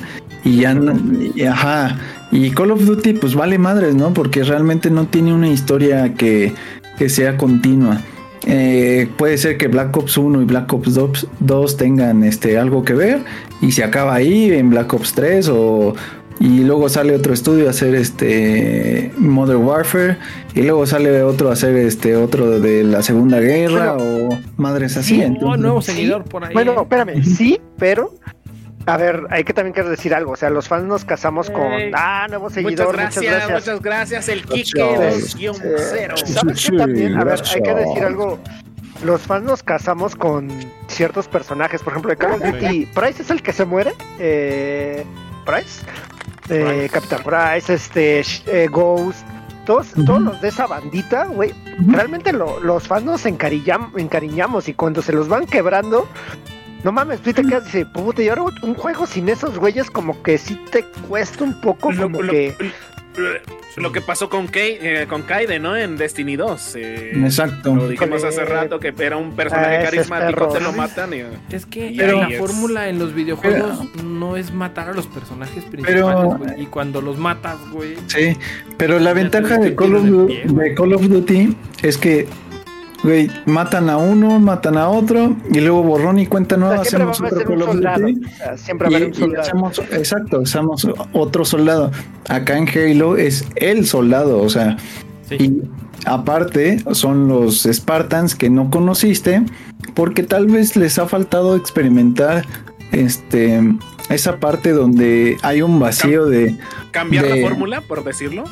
y 0.44 0.56
ya 0.56 0.74
no- 0.74 0.92
y- 1.34 1.44
ajá. 1.44 1.96
Y 2.30 2.50
Call 2.50 2.70
of 2.72 2.84
Duty 2.84 3.12
pues 3.14 3.34
vale 3.34 3.59
madres, 3.59 3.94
¿no? 3.94 4.12
Porque 4.14 4.42
realmente 4.42 4.90
no 4.90 5.06
tiene 5.06 5.32
una 5.34 5.48
historia 5.48 6.14
que, 6.14 6.54
que 6.98 7.09
sea 7.09 7.36
continua. 7.36 8.00
Eh, 8.47 9.09
puede 9.16 9.39
ser 9.39 9.56
que 9.56 9.69
Black 9.69 9.97
Ops 9.97 10.16
1 10.19 10.43
y 10.43 10.44
Black 10.44 10.73
Ops 10.73 10.94
2, 10.94 11.28
2 11.40 11.77
tengan 11.77 12.24
este, 12.24 12.59
algo 12.59 12.85
que 12.85 12.93
ver 12.94 13.20
y 13.60 13.73
se 13.73 13.85
acaba 13.85 14.14
ahí 14.14 14.51
en 14.52 14.70
Black 14.70 14.93
Ops 14.93 15.12
3 15.14 15.48
o 15.52 15.94
y 16.40 16.64
luego 16.64 16.89
sale 16.89 17.14
otro 17.14 17.32
estudio 17.35 17.69
a 17.69 17.70
hacer 17.70 17.94
este 17.94 19.12
Modern 19.16 19.62
Warfare 19.64 20.16
y 20.56 20.62
luego 20.62 20.86
sale 20.86 21.23
otro 21.23 21.51
a 21.51 21.52
hacer 21.52 21.77
este 21.77 22.16
otro 22.16 22.59
de 22.59 22.82
la 22.82 23.02
Segunda 23.02 23.39
Guerra 23.39 23.97
o 23.97 24.31
madres 24.56 24.97
así. 24.97 25.16
Sí, 25.16 25.23
entonces- 25.23 25.60
nuevo 25.60 25.81
Sí. 25.82 25.93
seguidor 25.93 26.24
por 26.24 26.44
ahí. 26.44 26.52
Bueno, 26.52 26.74
espérame, 26.82 27.23
sí, 27.23 27.60
pero. 27.78 28.12
A 28.86 28.96
ver, 28.96 29.26
hay 29.30 29.44
que 29.44 29.52
también 29.52 29.72
que 29.74 29.82
decir 29.84 30.12
algo. 30.14 30.32
O 30.32 30.36
sea, 30.36 30.50
los 30.50 30.66
fans 30.68 30.84
nos 30.84 31.04
casamos 31.04 31.50
con. 31.50 31.70
Ah, 31.94 32.26
nuevo 32.28 32.44
Muchas 32.50 32.54
seguidor, 32.64 32.96
gracias, 32.96 33.22
muchas 33.24 33.38
gracias. 33.48 33.60
muchas 33.60 33.80
gracias. 33.82 34.28
El 34.28 34.44
Kike 34.44 34.96
Gracias. 34.96 35.36
2-0. 35.36 36.14
Eh, 36.22 36.26
¿Sabes 36.26 36.60
Sí, 36.60 36.70
qué 36.72 36.76
también? 36.78 37.14
A 37.14 37.18
ver, 37.18 37.26
gracias. 37.36 37.54
hay 37.56 37.62
que 37.62 37.74
decir 37.74 38.02
algo. 38.04 38.38
Los 39.04 39.20
fans 39.22 39.44
nos 39.44 39.62
casamos 39.62 40.16
con 40.16 40.48
ciertos 40.88 41.28
personajes. 41.28 41.82
Por 41.82 41.92
ejemplo, 41.92 42.10
de 42.10 42.16
Call 42.16 42.32
of 42.32 42.40
Duty, 42.42 42.86
Price 42.86 43.22
es 43.22 43.30
el 43.30 43.42
que 43.42 43.52
se 43.52 43.64
muere. 43.64 43.92
Eh, 44.18 45.04
Price. 45.46 45.84
Eh, 46.48 46.88
Price. 46.88 46.88
Capitán 46.90 47.20
Price, 47.24 47.72
este, 47.74 48.22
eh, 48.46 48.68
Ghost. 48.70 49.24
Todos, 49.64 49.92
todos 50.06 50.20
los 50.20 50.40
de 50.40 50.48
esa 50.48 50.66
bandita, 50.66 51.26
güey. 51.26 51.54
Realmente 51.86 52.32
lo- 52.32 52.59
los 52.59 52.88
fans 52.88 53.04
nos 53.04 53.26
encarillam- 53.26 53.96
encariñamos 53.96 54.68
y 54.68 54.74
cuando 54.74 55.02
se 55.02 55.12
los 55.12 55.28
van 55.28 55.46
quebrando. 55.46 56.09
No 56.84 56.92
mames, 56.92 57.20
tú 57.20 57.32
te 57.32 57.42
quedas 57.44 57.62
y 57.64 57.78
dices, 57.78 57.86
puta, 57.86 58.22
y 58.22 58.28
ahora 58.28 58.44
un 58.62 58.74
juego 58.74 59.06
sin 59.06 59.28
esos 59.28 59.59
güeyes 59.59 59.90
como 59.90 60.22
que 60.22 60.36
sí 60.38 60.59
te 60.70 60.84
cuesta 61.09 61.44
un 61.44 61.60
poco, 61.60 61.92
Lo, 61.92 62.02
como 62.04 62.22
lo- 62.22 62.32
que... 62.32 62.56
lo 63.76 63.92
que 63.92 64.00
pasó 64.00 64.28
con, 64.28 64.46
Kay, 64.48 64.78
eh, 64.80 65.06
con 65.09 65.22
Kaide, 65.22 65.59
¿no? 65.60 65.76
En 65.76 65.96
Destiny 65.96 66.34
2. 66.36 66.76
eh, 66.76 67.12
Exacto. 67.24 67.74
Lo 67.74 67.88
dijimos 67.88 68.24
hace 68.24 68.44
rato 68.44 68.80
que 68.80 68.92
era 68.98 69.16
un 69.16 69.36
personaje 69.36 69.76
Ah, 69.78 69.82
carismático, 69.84 70.48
te 70.48 70.60
lo 70.60 70.72
matan 70.72 71.14
y... 71.14 71.22
Es 71.54 71.66
que 71.66 71.86
Y 71.90 71.96
la 71.96 72.28
fórmula 72.38 72.88
en 72.88 72.98
los 72.98 73.14
videojuegos 73.14 73.78
no 74.02 74.36
es 74.36 74.52
matar 74.52 74.88
a 74.88 74.92
los 74.92 75.06
personajes 75.06 75.64
principales, 75.64 76.02
Pero- 76.04 76.36
güey. 76.38 76.62
Y 76.62 76.66
cuando 76.66 77.00
los 77.00 77.16
matas, 77.18 77.59
güey. 77.70 77.94
Sí, 78.09 78.36
pero 78.76 78.98
la 78.98 79.12
ventaja 79.12 79.56
Call, 79.76 79.94
of, 79.94 80.04
de 80.04 80.74
Call 80.74 80.94
of 80.94 81.02
Duty 81.09 81.56
es 81.82 81.96
que, 81.96 82.26
güey, 83.02 83.30
matan 83.46 83.90
a 83.90 83.96
uno, 83.96 84.38
matan 84.38 84.76
a 84.78 84.88
otro 84.88 85.36
y 85.50 85.60
luego 85.60 85.82
borrón 85.82 86.18
y 86.18 86.26
cuenta 86.26 86.54
o 86.56 86.58
sea, 86.58 86.66
nueva 86.68 86.84
siempre 86.84 87.04
va 87.06 87.10
hacemos 87.12 87.32
a 87.32 87.36
otro 87.36 87.48
Call 87.48 87.62
of 87.62 87.68
soldado. 87.70 88.00
Duty. 88.06 88.20
o 88.24 88.28
sea, 88.36 88.56
siempre 88.56 88.88
va 88.88 88.88
a 88.88 88.92
Y, 88.92 88.94
haber 88.96 89.08
un 89.08 89.14
y 89.14 89.18
soldado. 89.18 89.42
hacemos, 89.42 89.78
exacto, 89.92 90.40
usamos 90.40 90.88
otro 91.12 91.44
soldado. 91.44 91.90
Acá 92.28 92.56
en 92.58 92.68
Halo 92.68 93.16
es 93.16 93.44
el 93.56 93.86
soldado, 93.86 94.40
o 94.40 94.48
sea, 94.48 94.76
Sí. 95.28 95.34
y 95.36 95.62
aparte 96.06 96.82
son 96.92 97.28
los 97.28 97.62
Spartans 97.62 98.34
que 98.34 98.50
no 98.50 98.70
conociste 98.70 99.42
porque 99.94 100.22
tal 100.22 100.46
vez 100.46 100.76
les 100.76 100.98
ha 100.98 101.06
faltado 101.06 101.56
experimentar 101.56 102.44
este 102.92 103.60
esa 104.10 104.36
parte 104.38 104.72
donde 104.72 105.38
hay 105.42 105.62
un 105.62 105.78
vacío 105.80 106.26
de 106.26 106.58
Cambiar 106.90 107.24
De- 107.24 107.40
la 107.40 107.48
fórmula, 107.48 107.80
por 107.82 108.04
decirlo. 108.04 108.44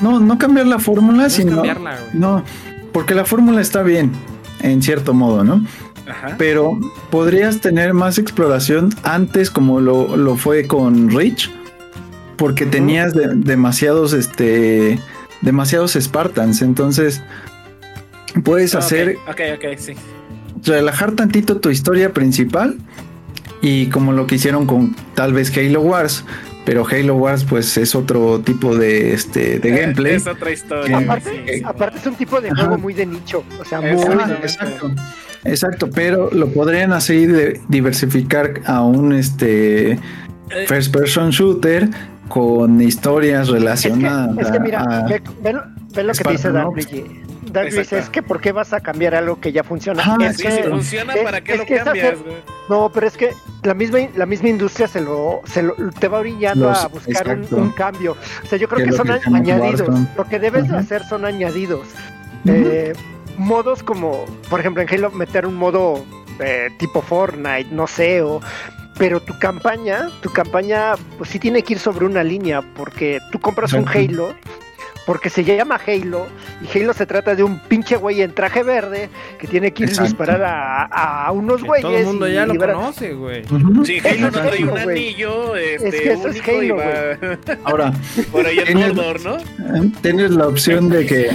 no 0.00 0.18
no 0.20 0.38
cambiar 0.38 0.66
la 0.66 0.78
fórmula 0.78 1.24
No 1.24 1.30
sino 1.30 1.56
cambiarla, 1.56 1.90
güey. 1.98 2.10
no 2.14 2.42
porque 2.92 3.14
la 3.14 3.24
fórmula 3.24 3.60
está 3.60 3.82
bien 3.82 4.10
en 4.60 4.82
cierto 4.82 5.14
modo 5.14 5.42
no 5.44 5.64
Ajá. 6.08 6.34
pero 6.38 6.78
podrías 7.10 7.60
tener 7.60 7.94
más 7.94 8.18
exploración 8.18 8.90
antes 9.02 9.50
como 9.50 9.80
lo, 9.80 10.16
lo 10.16 10.36
fue 10.36 10.66
con 10.66 11.10
Rich 11.10 11.50
porque 12.36 12.66
tenías 12.66 13.14
de- 13.14 13.34
demasiados 13.34 14.12
este 14.12 14.98
demasiados 15.42 15.92
Spartans. 16.00 16.62
Entonces 16.62 17.22
puedes 18.44 18.74
Ah, 18.74 18.78
hacer 18.78 19.16
Ok, 19.28 19.40
ok, 19.56 19.78
sí. 19.78 19.92
relajar 20.64 21.12
tantito 21.12 21.58
tu 21.58 21.70
historia 21.70 22.12
principal 22.12 22.76
y 23.60 23.86
como 23.86 24.12
lo 24.12 24.26
que 24.26 24.36
hicieron 24.36 24.66
con 24.66 24.94
tal 25.14 25.32
vez 25.32 25.56
Halo 25.56 25.82
Wars 25.82 26.24
pero 26.64 26.86
Halo 26.86 27.16
Wars 27.16 27.44
pues 27.44 27.76
es 27.76 27.94
otro 27.94 28.40
tipo 28.40 28.74
de 28.76 29.12
este 29.14 29.58
de 29.58 29.70
gameplay 29.70 30.14
Es 30.16 30.26
otra 30.26 30.50
historia. 30.50 30.98
Que- 30.98 31.04
Aparte, 31.04 31.62
aparte 31.64 31.98
es 31.98 32.06
un 32.06 32.14
tipo 32.14 32.40
de 32.40 32.48
Ajá. 32.50 32.62
juego 32.64 32.78
muy 32.78 32.94
de 32.94 33.06
nicho. 33.06 33.42
O 33.60 33.64
sea, 33.64 33.80
muy 33.80 33.90
Exacto. 33.90 34.32
Exacto. 34.42 34.90
Exacto, 35.44 35.90
pero 35.90 36.30
lo 36.32 36.48
podrían 36.52 36.92
así 36.92 37.26
de 37.26 37.60
diversificar 37.68 38.60
a 38.64 38.82
un 38.82 39.12
este 39.12 39.92
Eh, 39.92 40.66
first 40.68 40.92
person 40.94 41.30
shooter 41.30 41.88
con 42.28 42.80
historias 42.80 43.48
Es 43.48 43.52
que, 43.54 43.58
relacionadas 43.58 44.38
es 44.38 44.50
que 44.52 44.60
mira, 44.60 44.82
a- 44.82 45.06
ve, 45.08 45.22
ve 45.42 45.52
lo- 45.54 45.62
ve 45.94 46.02
lo 46.04 46.12
que 46.12 46.24
te 46.24 46.30
dice 46.30 46.48
Spartan 46.50 46.72
Exacto. 47.60 47.96
es 47.96 48.08
que 48.10 48.22
¿por 48.22 48.40
qué 48.40 48.52
vas 48.52 48.72
a 48.72 48.80
cambiar 48.80 49.14
algo 49.14 49.38
que 49.40 49.52
ya 49.52 49.62
funciona? 49.62 50.02
Ajá, 50.02 50.16
Es 50.26 50.36
sí, 50.38 50.42
que- 50.44 50.50
si 50.52 50.62
funciona, 50.62 51.12
es- 51.14 51.22
¿para 51.22 51.40
qué 51.42 51.52
es 51.52 51.58
lo 51.58 51.66
que 51.66 51.74
es 51.76 51.84
cambias? 51.84 52.14
No, 52.68 52.90
pero 52.92 53.06
es 53.06 53.16
que 53.16 53.32
la 53.62 53.74
misma 53.74 53.98
la 54.16 54.26
misma 54.26 54.48
industria 54.48 54.88
se 54.88 55.00
lo, 55.00 55.40
se 55.44 55.62
lo 55.62 55.74
te 55.98 56.08
va 56.08 56.18
orillando 56.20 56.68
Los- 56.70 56.84
a 56.84 56.88
buscar 56.88 57.38
un, 57.50 57.70
cambio. 57.70 58.16
O 58.42 58.46
sea, 58.46 58.58
yo 58.58 58.68
creo 58.68 58.86
Que 58.86 58.92
son 58.92 59.06
que 59.06 59.12
añadidos. 59.36 59.80
Warzone. 59.88 60.08
Lo 60.16 60.24
que 60.28 60.38
debes 60.38 60.68
de 60.68 60.76
hacer 60.76 61.04
son 61.04 61.24
añadidos. 61.24 61.86
Eh, 62.46 62.92
modos 63.36 63.82
como, 63.82 64.24
por 64.50 64.60
ejemplo, 64.60 64.82
en 64.82 64.88
Halo 64.92 65.10
meter 65.10 65.46
un 65.46 65.54
modo 65.56 66.04
eh, 66.40 66.70
tipo 66.78 67.02
Fortnite, 67.02 67.66
no 67.70 67.86
sé, 67.86 68.22
o 68.22 68.40
pero 68.98 69.20
tu 69.20 69.38
campaña, 69.38 70.10
tu 70.22 70.30
campaña, 70.30 70.94
pues 71.18 71.30
sí 71.30 71.38
tiene 71.38 71.62
que 71.62 71.74
ir 71.74 71.78
sobre 71.78 72.04
una 72.04 72.22
línea, 72.24 72.62
porque 72.76 73.20
tú 73.30 73.38
compras 73.40 73.72
un. 73.72 73.86
Halo, 73.88 74.34
porque 75.06 75.30
se 75.30 75.44
llama 75.44 75.80
Halo, 75.86 76.26
y 76.62 76.78
Halo 76.78 76.92
se 76.92 77.06
trata 77.06 77.34
de 77.34 77.42
un 77.42 77.58
pinche 77.60 77.96
güey 77.96 78.22
en 78.22 78.32
traje 78.34 78.62
verde 78.62 79.08
que 79.38 79.46
tiene 79.46 79.72
que 79.72 79.84
ir 79.84 79.90
a 79.98 80.02
disparar 80.04 80.42
a, 80.42 80.82
a 81.26 81.32
unos 81.32 81.60
Que 81.60 81.66
güeyes. 81.68 81.82
todo 81.82 81.96
el 81.98 82.06
mundo 82.06 82.28
ya 82.28 82.46
lo 82.46 82.54
conoce, 82.56 83.14
güey. 83.14 83.42
Sí, 83.84 83.98
Halo 84.06 84.30
no 84.30 84.30
trae 84.30 84.62
un 84.64 84.70
güey. 84.70 84.82
anillo 84.82 85.56
este, 85.56 85.88
Es 85.88 85.94
que 86.00 86.12
eso 86.12 86.28
es 86.28 86.48
Halo, 86.48 86.76
va 86.76 87.56
Ahora, 87.64 87.92
por 88.30 88.46
ahí 88.46 88.58
en 88.58 88.64
Tienes- 88.66 88.94
Mordor, 88.94 89.20
¿no? 89.24 89.36
eh, 89.38 89.90
tienes 90.02 90.30
la 90.30 90.46
opción 90.48 90.88
de 90.88 91.06
que 91.06 91.30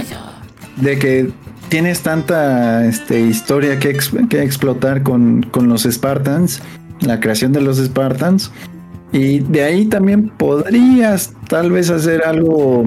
de 0.76 0.98
que 0.98 1.28
tienes 1.68 2.00
tanta 2.02 2.86
este, 2.86 3.20
historia 3.20 3.78
que, 3.78 3.90
ex- 3.90 4.12
que 4.30 4.42
explotar 4.42 5.02
con, 5.02 5.42
con 5.50 5.68
los 5.68 5.82
Spartans, 5.82 6.62
la 7.00 7.20
creación 7.20 7.52
de 7.52 7.60
los 7.60 7.78
Spartans, 7.78 8.50
y 9.12 9.40
de 9.40 9.64
ahí 9.64 9.86
también 9.86 10.28
podrías 10.30 11.32
tal 11.48 11.70
vez 11.72 11.90
hacer 11.90 12.22
algo 12.24 12.84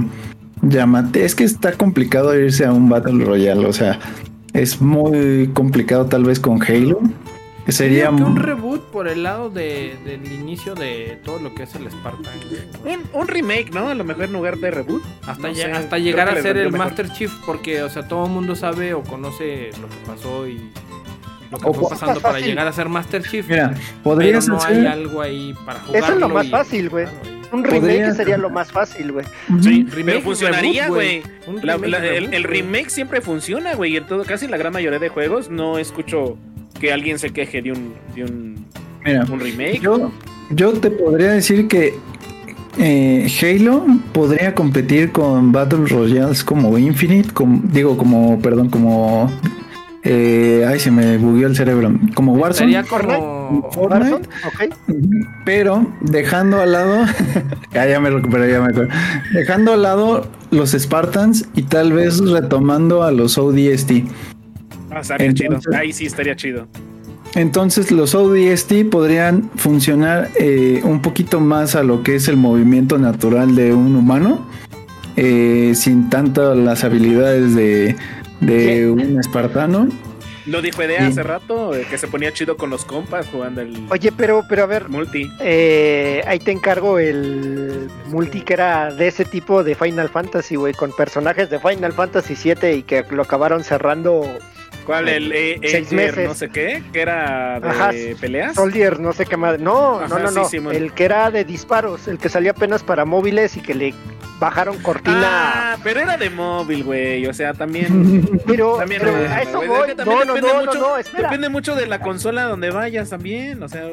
llamate. 0.61 1.25
Es 1.25 1.35
que 1.35 1.43
está 1.43 1.73
complicado 1.73 2.38
irse 2.40 2.65
a 2.65 2.72
un 2.73 2.90
Battle 2.90 3.23
Royale, 3.25 3.65
o 3.65 3.73
sea, 3.73 3.99
es 4.53 4.81
muy 4.81 5.49
complicado 5.53 6.06
tal 6.06 6.23
vez 6.23 6.40
con 6.40 6.61
Halo. 6.61 6.99
que 7.65 7.72
Sería 7.72 8.09
que 8.09 8.23
un 8.23 8.35
reboot 8.35 8.81
por 8.91 9.07
el 9.07 9.23
lado 9.23 9.49
de, 9.49 9.95
del 10.03 10.31
inicio 10.31 10.73
de 10.75 11.19
todo 11.23 11.40
lo 11.40 11.53
que 11.56 11.64
es 11.64 11.75
el 11.75 11.90
Spartan. 11.91 12.33
Un, 12.85 13.22
un 13.22 13.27
remake, 13.27 13.72
¿no? 13.72 13.88
A 13.90 13.93
lo 13.95 14.03
mejor 14.03 14.23
en 14.25 14.33
lugar 14.33 14.57
de 14.57 14.72
reboot. 14.72 15.03
Hasta, 15.27 15.48
No 15.48 15.53
lle- 15.53 15.65
sé, 15.65 15.72
hasta 15.72 15.98
llegar 15.99 16.27
a 16.30 16.41
ser 16.41 16.57
el 16.57 16.72
mejor. 16.72 16.88
Master 16.88 17.09
Chief, 17.14 17.31
porque, 17.45 17.83
o 17.83 17.90
sea, 17.90 18.07
todo 18.07 18.25
el 18.25 18.31
mundo 18.31 18.56
sabe 18.56 18.93
o 18.93 19.03
conoce 19.03 19.69
lo 19.80 19.88
que 19.88 19.95
pasó 20.07 20.48
y 20.48 20.72
lo 21.51 21.59
que 21.59 21.67
O- 21.67 21.73
fue 21.73 21.90
pasando 21.90 22.19
para 22.19 22.40
llegar 22.40 22.65
a 22.67 22.73
ser 22.73 22.90
Master 22.90 23.22
Chief. 23.23 23.48
Mira, 23.48 23.69
pero 23.75 24.03
podrías 24.03 24.48
no 24.48 24.57
hacer. 24.57 24.80
hay 24.80 24.85
algo 24.88 25.22
ahí 25.22 25.53
para 25.65 25.80
jugarlo. 25.81 26.06
Eso 26.06 26.14
es 26.15 26.19
lo 26.19 26.30
más 26.30 26.45
y- 26.45 26.49
fácil, 26.49 26.90
güey. 26.90 27.06
claro, 27.06 27.40
Un 27.51 27.63
remake 27.63 27.81
Podría- 27.81 28.13
sería 28.13 28.38
lo 28.38 28.49
más 28.49 28.71
fácil, 28.71 29.11
güey. 29.11 29.25
Sí, 29.61 29.83
Remake, 29.83 30.05
pero 30.05 30.21
funcionaría, 30.21 30.88
güey. 30.88 31.21
El, 32.31 32.43
remake 32.43 32.89
siempre 32.89 33.21
funciona, 33.21 33.73
güey. 33.75 33.93
y 33.93 33.97
En 33.97 34.05
todo, 34.05 34.23
casi 34.23 34.47
la 34.47 34.57
gran 34.57 34.71
mayoría 34.73 34.99
de 34.99 35.09
juegos 35.09 35.49
no 35.49 35.77
escucho 35.77 36.38
que 36.80 36.91
alguien 36.93 37.19
se 37.19 37.31
queje 37.31 37.61
de 37.61 37.71
un, 37.73 37.93
de 38.15 38.23
un, 38.23 38.65
Mira, 39.05 39.25
un 39.30 39.39
remake. 39.39 39.80
yo, 39.81 40.11
yo 40.51 40.71
te 40.73 40.89
podría 40.91 41.31
decir 41.33 41.67
que 41.67 41.93
eh, 42.80 43.27
Halo 43.41 43.85
podría 44.13 44.55
competir 44.55 45.11
con 45.11 45.51
Battle 45.51 45.85
Royales 45.88 46.43
como 46.43 46.77
Infinite, 46.77 47.31
como, 47.33 47.61
digo, 47.65 47.97
como, 47.97 48.39
perdón, 48.39 48.69
como... 48.69 49.30
Eh, 50.03 50.65
ay, 50.67 50.80
se 50.80 50.89
me 50.89 51.17
bugueó 51.17 51.47
el 51.47 51.55
cerebro. 51.55 51.91
Como 52.15 52.33
Warzone. 52.33 52.73
Sería 52.73 52.83
como. 52.83 53.40
Fortnite. 53.71 54.13
Warzone, 54.13 54.27
ok. 54.47 54.75
Pero 55.45 55.85
dejando 56.01 56.59
al 56.61 56.71
lado, 56.73 57.05
ya, 57.73 57.88
ya 57.88 57.99
me 57.99 58.09
recuperé, 58.09 58.51
ya 58.51 58.59
me 58.61 58.67
acuerdo. 58.67 58.91
Dejando 59.33 59.73
al 59.73 59.81
lado 59.83 60.27
los 60.51 60.71
Spartans 60.71 61.45
y 61.55 61.63
tal 61.63 61.93
vez 61.93 62.19
retomando 62.19 63.03
a 63.03 63.11
los 63.11 63.38
ODST. 63.38 63.91
Ah, 64.91 64.99
estaría 65.01 65.27
Entonces- 65.27 65.61
chido. 65.63 65.77
Ahí 65.77 65.93
sí 65.93 66.05
estaría 66.05 66.35
chido. 66.35 66.67
Entonces 67.33 67.91
los 67.91 68.13
ODST 68.13 68.89
podrían 68.91 69.49
funcionar 69.55 70.30
eh, 70.38 70.81
un 70.83 71.01
poquito 71.01 71.39
más 71.39 71.75
a 71.75 71.83
lo 71.83 72.03
que 72.03 72.15
es 72.15 72.27
el 72.27 72.35
movimiento 72.35 72.97
natural 72.97 73.55
de 73.55 73.73
un 73.73 73.95
humano, 73.95 74.45
eh, 75.15 75.71
sin 75.75 76.09
tanto 76.09 76.53
las 76.55 76.83
habilidades 76.83 77.55
de, 77.55 77.95
de 78.41 78.89
un 78.91 79.17
espartano. 79.17 79.88
Lo 80.47 80.61
dijo 80.61 80.81
Edea 80.81 81.01
Sí. 81.05 81.11
hace 81.11 81.23
rato, 81.23 81.75
eh, 81.75 81.85
que 81.89 81.97
se 81.97 82.07
ponía 82.07 82.31
chido 82.33 82.57
con 82.57 82.69
los 82.69 82.83
compas 82.85 83.27
jugando 83.31 83.61
el 83.61 83.85
Oye, 83.89 84.11
pero, 84.11 84.43
pero 84.49 84.63
a 84.63 84.65
ver, 84.65 84.89
multi. 84.89 85.29
eh, 85.39 86.23
ahí 86.25 86.39
te 86.39 86.51
encargo 86.51 86.97
el 86.99 87.89
multi 88.07 88.41
que 88.41 88.53
era 88.53 88.91
de 88.93 89.07
ese 89.07 89.25
tipo 89.25 89.63
de 89.63 89.75
Final 89.75 90.09
Fantasy, 90.09 90.55
güey, 90.55 90.73
con 90.73 90.91
personajes 90.95 91.49
de 91.49 91.59
Final 91.59 91.93
Fantasy 91.93 92.35
7 92.35 92.73
y 92.75 92.83
que 92.83 93.03
lo 93.11 93.21
acabaron 93.21 93.63
cerrando 93.63 94.23
¿Cuál? 94.85 95.09
El 95.09 95.31
eh, 95.31 95.59
Seis 95.61 95.91
Ether, 95.91 95.95
meses. 96.15 96.27
no 96.27 96.33
sé 96.33 96.49
qué, 96.49 96.81
que 96.91 97.01
era 97.01 97.59
de 97.59 97.69
Ajá. 97.69 97.91
peleas. 98.19 98.55
Soldier, 98.55 98.99
no 98.99 99.13
sé 99.13 99.27
qué 99.27 99.37
más. 99.37 99.59
No, 99.59 99.99
Ajá, 99.99 100.07
no, 100.07 100.19
no, 100.19 100.29
sí, 100.29 100.35
no. 100.35 100.45
Simón. 100.49 100.75
el 100.75 100.91
que 100.93 101.05
era 101.05 101.29
de 101.29 101.45
disparos, 101.45 102.07
el 102.07 102.17
que 102.17 102.29
salió 102.29 102.49
apenas 102.49 102.81
para 102.81 103.05
móviles 103.05 103.55
y 103.57 103.61
que 103.61 103.75
le 103.75 103.93
bajaron 104.41 104.77
cortina. 104.79 105.21
Ah, 105.23 105.77
pero 105.83 105.99
era 106.01 106.17
de 106.17 106.29
móvil, 106.31 106.83
güey. 106.83 107.25
O 107.27 107.33
sea, 107.33 107.53
también. 107.53 108.27
pero 108.47 108.75
también 108.77 109.01
pero 109.01 109.15
no, 109.15 109.33
a 109.33 109.41
eso 109.41 109.57
güey, 109.57 109.67
voy. 109.69 109.79
es 109.81 109.85
que 109.85 109.95
también 109.95 110.19
No, 110.19 110.25
no, 110.25 110.33
depende 110.33 110.53
no, 110.53 110.59
mucho, 110.59 110.73
no, 110.79 110.87
no, 110.89 110.97
espera. 110.97 111.29
Depende 111.29 111.49
mucho 111.49 111.75
de 111.75 111.85
la 111.87 111.99
consola 111.99 112.43
donde 112.45 112.71
vayas 112.71 113.11
también. 113.11 113.61
O 113.61 113.69
sea, 113.69 113.87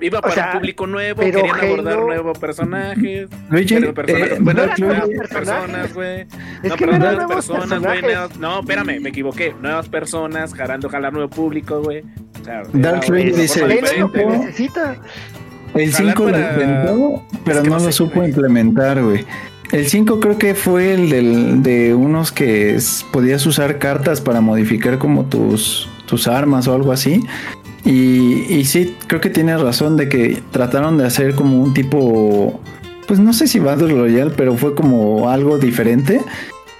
iba 0.00 0.20
para 0.20 0.34
sea, 0.34 0.46
un 0.46 0.52
público 0.58 0.86
nuevo, 0.88 1.22
querían 1.22 1.50
abordar 1.50 1.98
nuevos 2.00 2.38
personajes. 2.38 3.28
Eh, 3.52 4.38
bueno, 4.40 4.66
no 4.66 5.06
personas, 5.30 5.94
güey. 5.94 6.26
Que 6.76 6.84
eran 6.84 6.98
nuevas 6.98 7.16
nuevos 7.16 7.46
personas, 7.46 7.78
güey. 7.80 8.02
nuevas- 8.02 8.36
No, 8.38 8.60
espérame, 8.60 9.00
me 9.00 9.08
equivoqué. 9.10 9.54
Nuevas 9.62 9.88
personas 9.88 10.52
jalando, 10.52 10.88
jalar 10.88 11.12
nuevo 11.12 11.30
público, 11.30 11.80
güey. 11.80 12.02
O 12.40 12.44
sea, 12.44 12.62
Dark 12.72 13.02
dice, 13.12 13.60
lo 14.00 14.10
que 14.10 14.26
necesita. 14.26 14.96
El 15.74 15.90
Jalar 15.90 16.14
5 16.16 16.28
lo 16.28 16.38
intentó, 16.38 17.26
pero 17.44 17.56
Es 17.58 17.62
que 17.64 17.70
no, 17.70 17.78
no 17.78 17.84
lo 17.84 17.92
supo 17.92 18.22
implementar, 18.22 19.02
güey. 19.02 19.24
El 19.72 19.86
5 19.86 20.20
creo 20.20 20.36
que 20.36 20.54
fue 20.54 20.92
el 20.92 21.62
de 21.62 21.94
unos 21.94 22.30
que 22.30 22.78
podías 23.10 23.44
usar 23.46 23.78
cartas 23.78 24.20
para 24.20 24.42
modificar 24.42 24.98
como 24.98 25.24
tus, 25.24 25.88
tus 26.06 26.28
armas 26.28 26.68
o 26.68 26.74
algo 26.74 26.92
así. 26.92 27.22
Y, 27.84 28.64
sí, 28.64 28.94
creo 29.06 29.20
que 29.22 29.30
tienes 29.30 29.60
razón 29.60 29.96
de 29.96 30.10
que 30.10 30.42
trataron 30.50 30.98
de 30.98 31.06
hacer 31.06 31.34
como 31.34 31.60
un 31.60 31.72
tipo, 31.72 32.60
pues 33.08 33.18
no 33.18 33.32
sé 33.32 33.48
si 33.48 33.58
Battle 33.58 33.94
Royale, 33.94 34.32
pero 34.36 34.56
fue 34.56 34.74
como 34.74 35.30
algo 35.30 35.58
diferente. 35.58 36.20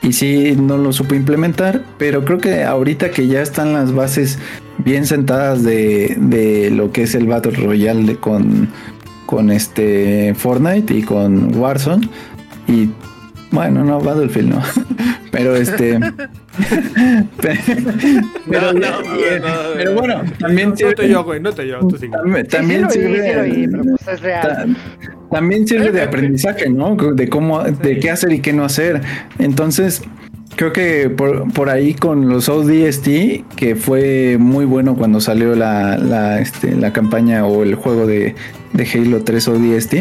Y 0.03 0.13
sí, 0.13 0.55
no 0.61 0.77
lo 0.77 0.93
supo 0.93 1.15
implementar, 1.15 1.83
pero 1.97 2.27
creo 2.27 2.39
que 2.39 2.63
ahorita 2.63 3.11
que 3.11 3.27
ya 3.27 3.41
están 3.41 3.73
las 3.73 3.95
bases 3.95 4.39
bien 4.79 5.07
sentadas 5.07 5.63
de, 5.63 6.15
de 6.21 6.71
lo 6.71 6.93
que 6.93 7.05
es 7.05 7.15
el 7.15 7.27
Battle 7.27 7.53
Royale 7.53 8.17
con, 8.17 8.69
con 9.27 9.51
este 9.51 10.35
Fortnite 10.35 10.93
y 10.93 11.03
con 11.03 11.57
Warzone. 11.57 12.09
Y 12.69 12.91
bueno, 13.51 13.85
no, 13.85 14.01
Battlefield 14.01 14.51
no. 14.55 14.63
pero 15.31 15.55
este. 15.57 15.99
pero, 17.41 18.73
No, 18.73 18.73
no, 18.73 19.03
no, 19.03 19.03
no, 19.03 19.49
pero 19.77 19.95
bueno, 19.95 20.23
también 20.39 20.71
No 20.71 20.75
te 20.75 20.87
sirve, 20.89 21.09
yo, 21.09 21.25
güey, 21.25 21.41
no 21.41 21.53
te 21.53 21.67
yo, 21.69 21.79
tú 21.81 21.97
sigue. 21.97 22.13
también, 22.49 22.89
sí 22.91 22.99
sirve, 22.99 23.23
sí 23.29 23.35
lo 23.35 23.43
vi, 23.45 23.69
pero 23.69 23.83
pues 23.85 24.09
es 24.09 24.21
real. 24.21 24.43
ta- 24.43 24.67
también 25.31 25.67
sirve 25.67 25.91
de 25.93 26.03
aprendizaje, 26.03 26.69
¿no? 26.69 26.95
De 26.97 27.29
cómo, 27.29 27.63
de 27.63 27.99
qué 27.99 28.11
hacer 28.11 28.33
y 28.33 28.41
qué 28.41 28.53
no 28.53 28.65
hacer. 28.65 29.01
Entonces, 29.39 30.03
creo 30.57 30.73
que 30.75 31.09
por, 31.09 31.51
por 31.55 31.71
ahí 31.71 31.95
con 31.95 32.29
los 32.29 32.49
ODST, 32.51 33.09
que 33.57 33.75
fue 33.75 34.37
muy 34.39 34.67
bueno 34.67 34.95
cuando 34.95 35.21
salió 35.23 35.55
la, 35.57 35.97
la, 35.97 36.39
este, 36.41 36.75
la 36.77 36.93
campaña 36.93 37.47
o 37.47 37.63
el 37.63 37.75
juego 37.77 38.07
de, 38.07 38.35
de 38.75 38.89
Halo 38.93 39.23
3 39.25 39.49
ODST, 39.49 39.95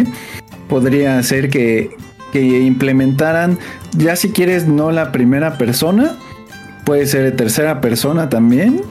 podría 0.67 1.21
ser 1.23 1.49
que, 1.49 1.91
que 2.31 2.41
implementaran, 2.61 3.57
ya 3.97 4.15
si 4.15 4.29
quieres, 4.31 4.67
no 4.67 4.91
la 4.91 5.11
primera 5.11 5.57
persona, 5.57 6.13
puede 6.85 7.05
ser 7.05 7.35
tercera 7.35 7.81
persona 7.81 8.29
también, 8.29 8.81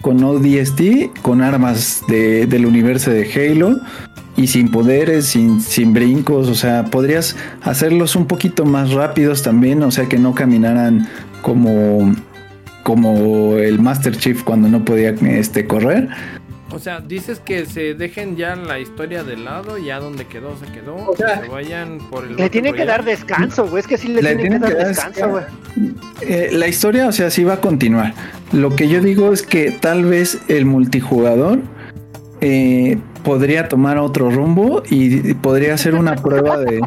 con 0.00 0.22
ODST, 0.22 1.10
con 1.22 1.42
armas 1.42 2.02
de- 2.08 2.46
del 2.46 2.66
universo 2.66 3.10
de 3.10 3.28
Halo 3.32 3.80
y 4.36 4.46
sin 4.48 4.70
poderes, 4.70 5.26
sin, 5.26 5.60
sin 5.60 5.92
brincos, 5.92 6.48
o 6.48 6.54
sea, 6.54 6.84
podrías 6.84 7.36
hacerlos 7.62 8.16
un 8.16 8.26
poquito 8.26 8.64
más 8.64 8.92
rápidos 8.92 9.42
también, 9.42 9.82
o 9.82 9.90
sea, 9.90 10.06
que 10.08 10.18
no 10.18 10.34
caminaran 10.34 11.08
como 11.42 12.14
como 12.82 13.56
el 13.56 13.80
Master 13.80 14.16
Chief 14.16 14.44
cuando 14.44 14.68
no 14.68 14.84
podía 14.84 15.10
este 15.10 15.66
correr. 15.66 16.08
O 16.70 16.80
sea, 16.80 17.00
dices 17.00 17.38
que 17.38 17.64
se 17.64 17.94
dejen 17.94 18.36
ya 18.36 18.56
la 18.56 18.80
historia 18.80 19.22
de 19.22 19.36
lado, 19.36 19.78
ya 19.78 20.00
donde 20.00 20.26
quedó, 20.26 20.56
se 20.56 20.66
quedó. 20.72 20.96
O 20.96 21.16
sea, 21.16 21.40
que 21.40 21.46
se 21.46 21.48
vayan 21.52 21.98
por 22.10 22.24
el. 22.24 22.36
Le 22.36 22.50
tienen 22.50 22.74
que 22.74 22.84
dar 22.84 23.04
descanso, 23.04 23.68
güey. 23.68 23.80
Es 23.80 23.86
que 23.86 23.96
sí 23.96 24.08
le, 24.08 24.20
Le 24.20 24.34
tienen, 24.34 24.60
que 24.60 24.68
dar 24.68 24.76
dar 24.76 24.88
descanso, 24.88 25.28
güey. 25.28 25.44
Eh, 26.22 26.50
la 26.52 26.66
historia, 26.66 27.06
o 27.06 27.12
sea, 27.12 27.30
sí 27.30 27.44
va 27.44 27.54
a 27.54 27.60
continuar. 27.60 28.14
Lo 28.52 28.74
que 28.74 28.88
yo 28.88 29.00
digo 29.00 29.32
es 29.32 29.42
que 29.42 29.70
tal 29.70 30.04
vez 30.06 30.40
el 30.48 30.66
multijugador 30.66 31.60
eh, 32.40 32.98
podría 33.26 33.66
tomar 33.68 33.98
otro 33.98 34.30
rumbo 34.30 34.84
y 34.88 35.34
podría 35.34 35.74
hacer 35.74 35.96
una 35.96 36.14
prueba 36.22 36.58
de. 36.58 36.80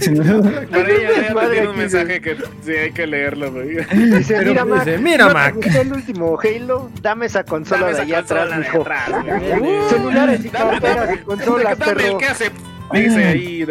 Ya 0.00 1.34
Madre 1.34 1.52
tiene 1.52 1.68
un 1.68 1.76
mensaje 1.76 2.20
que 2.22 2.36
sí 2.64 2.72
hay 2.72 2.90
que 2.90 3.06
leerlo, 3.06 3.52
güey. 3.52 3.76
Dice, 3.92 4.34
Pero 4.38 4.64
mira, 4.64 4.64
dice, 4.64 4.92
Mac, 4.98 5.00
mira, 5.02 5.24
¿no 5.24 5.28
te 5.28 5.34
Mac. 5.34 5.54
gustó 5.56 5.80
el 5.82 5.92
último 5.92 6.38
Halo, 6.42 6.90
dame 7.02 7.26
esa 7.26 7.44
consola 7.44 7.82
Dame 7.86 7.94
de 7.96 8.02
allá 8.02 8.16
consola 8.20 8.42
atrás, 8.44 8.56
de 8.56 9.56
mijo. 9.60 9.88
Celulares 9.90 10.44
y 10.44 10.48
Dame, 10.48 10.70
carteras 10.80 11.14
y 11.14 11.18
consolas, 11.18 11.76
perro. 11.76 12.18
hace. 12.30 12.50
Dice 12.92 13.24
ahí. 13.24 13.66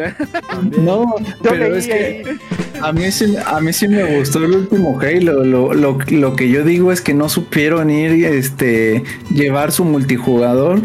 ¿no? 0.82 1.06
No, 1.06 1.16
pero 1.42 1.76
es 1.76 1.88
que 1.88 2.38
a 2.82 2.92
mí, 2.92 3.12
sí, 3.12 3.36
a 3.46 3.62
mí 3.62 3.74
sí 3.74 3.88
me 3.88 4.18
gustó 4.18 4.44
el 4.44 4.52
último 4.52 5.00
Halo. 5.00 5.44
Lo, 5.44 5.74
lo, 5.74 5.98
lo 6.08 6.36
que 6.36 6.50
yo 6.50 6.64
digo 6.64 6.92
es 6.92 7.02
que 7.02 7.14
no 7.14 7.30
supieron 7.30 7.90
ir, 7.90 8.26
este, 8.26 9.04
llevar 9.34 9.72
su 9.72 9.86
multijugador. 9.86 10.82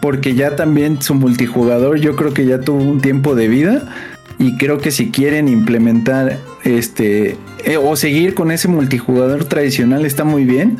Porque 0.00 0.34
ya 0.34 0.56
también 0.56 1.02
su 1.02 1.14
multijugador 1.14 1.98
yo 1.98 2.16
creo 2.16 2.32
que 2.32 2.46
ya 2.46 2.60
tuvo 2.60 2.82
un 2.82 3.00
tiempo 3.00 3.34
de 3.34 3.48
vida. 3.48 3.94
Y 4.38 4.56
creo 4.56 4.78
que 4.78 4.90
si 4.90 5.10
quieren 5.10 5.48
implementar 5.48 6.38
este 6.64 7.36
eh, 7.64 7.76
o 7.76 7.94
seguir 7.96 8.34
con 8.34 8.50
ese 8.50 8.68
multijugador 8.68 9.44
tradicional 9.44 10.06
está 10.06 10.24
muy 10.24 10.44
bien. 10.44 10.78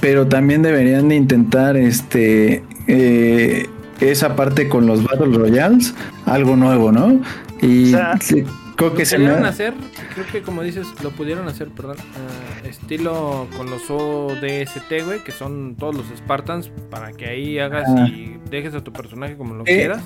Pero 0.00 0.26
también 0.26 0.62
deberían 0.62 1.08
de 1.08 1.16
intentar 1.16 1.76
este 1.76 2.62
eh, 2.86 3.66
esa 4.00 4.36
parte 4.36 4.68
con 4.68 4.86
los 4.86 5.02
Battle 5.04 5.36
Royales, 5.36 5.94
algo 6.26 6.56
nuevo, 6.56 6.92
¿no? 6.92 7.20
Y 7.60 7.86
O 7.94 7.96
sea, 7.96 8.16
sí, 8.20 8.44
creo 8.76 8.92
que 8.94 9.00
Lo 9.00 9.06
se 9.06 9.18
me 9.18 9.24
pudieron 9.26 9.46
hacer, 9.46 9.74
creo 10.14 10.26
que 10.30 10.42
como 10.42 10.62
dices, 10.62 10.86
lo 11.02 11.10
pudieron 11.10 11.48
hacer, 11.48 11.68
perdón, 11.68 11.96
ah, 12.00 12.66
estilo 12.68 13.46
con 13.56 13.68
los 13.70 13.82
ODST, 13.90 15.04
güey, 15.04 15.22
que 15.24 15.32
son 15.32 15.74
todos 15.76 15.96
los 15.96 16.06
Spartans, 16.16 16.70
para 16.90 17.12
que 17.12 17.26
ahí 17.26 17.58
hagas 17.58 17.88
Ah. 17.88 18.06
y 18.08 18.38
dejes 18.50 18.74
a 18.74 18.84
tu 18.84 18.92
personaje 18.92 19.36
como 19.36 19.54
lo 19.54 19.62
Eh, 19.62 19.76
quieras. 19.76 20.02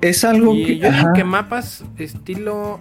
es 0.00 0.24
algo 0.24 0.54
Y 0.54 0.64
que, 0.64 0.78
yo 0.78 0.90
digo 0.90 1.02
ajá. 1.06 1.12
que 1.14 1.24
mapas 1.24 1.84
estilo 1.98 2.78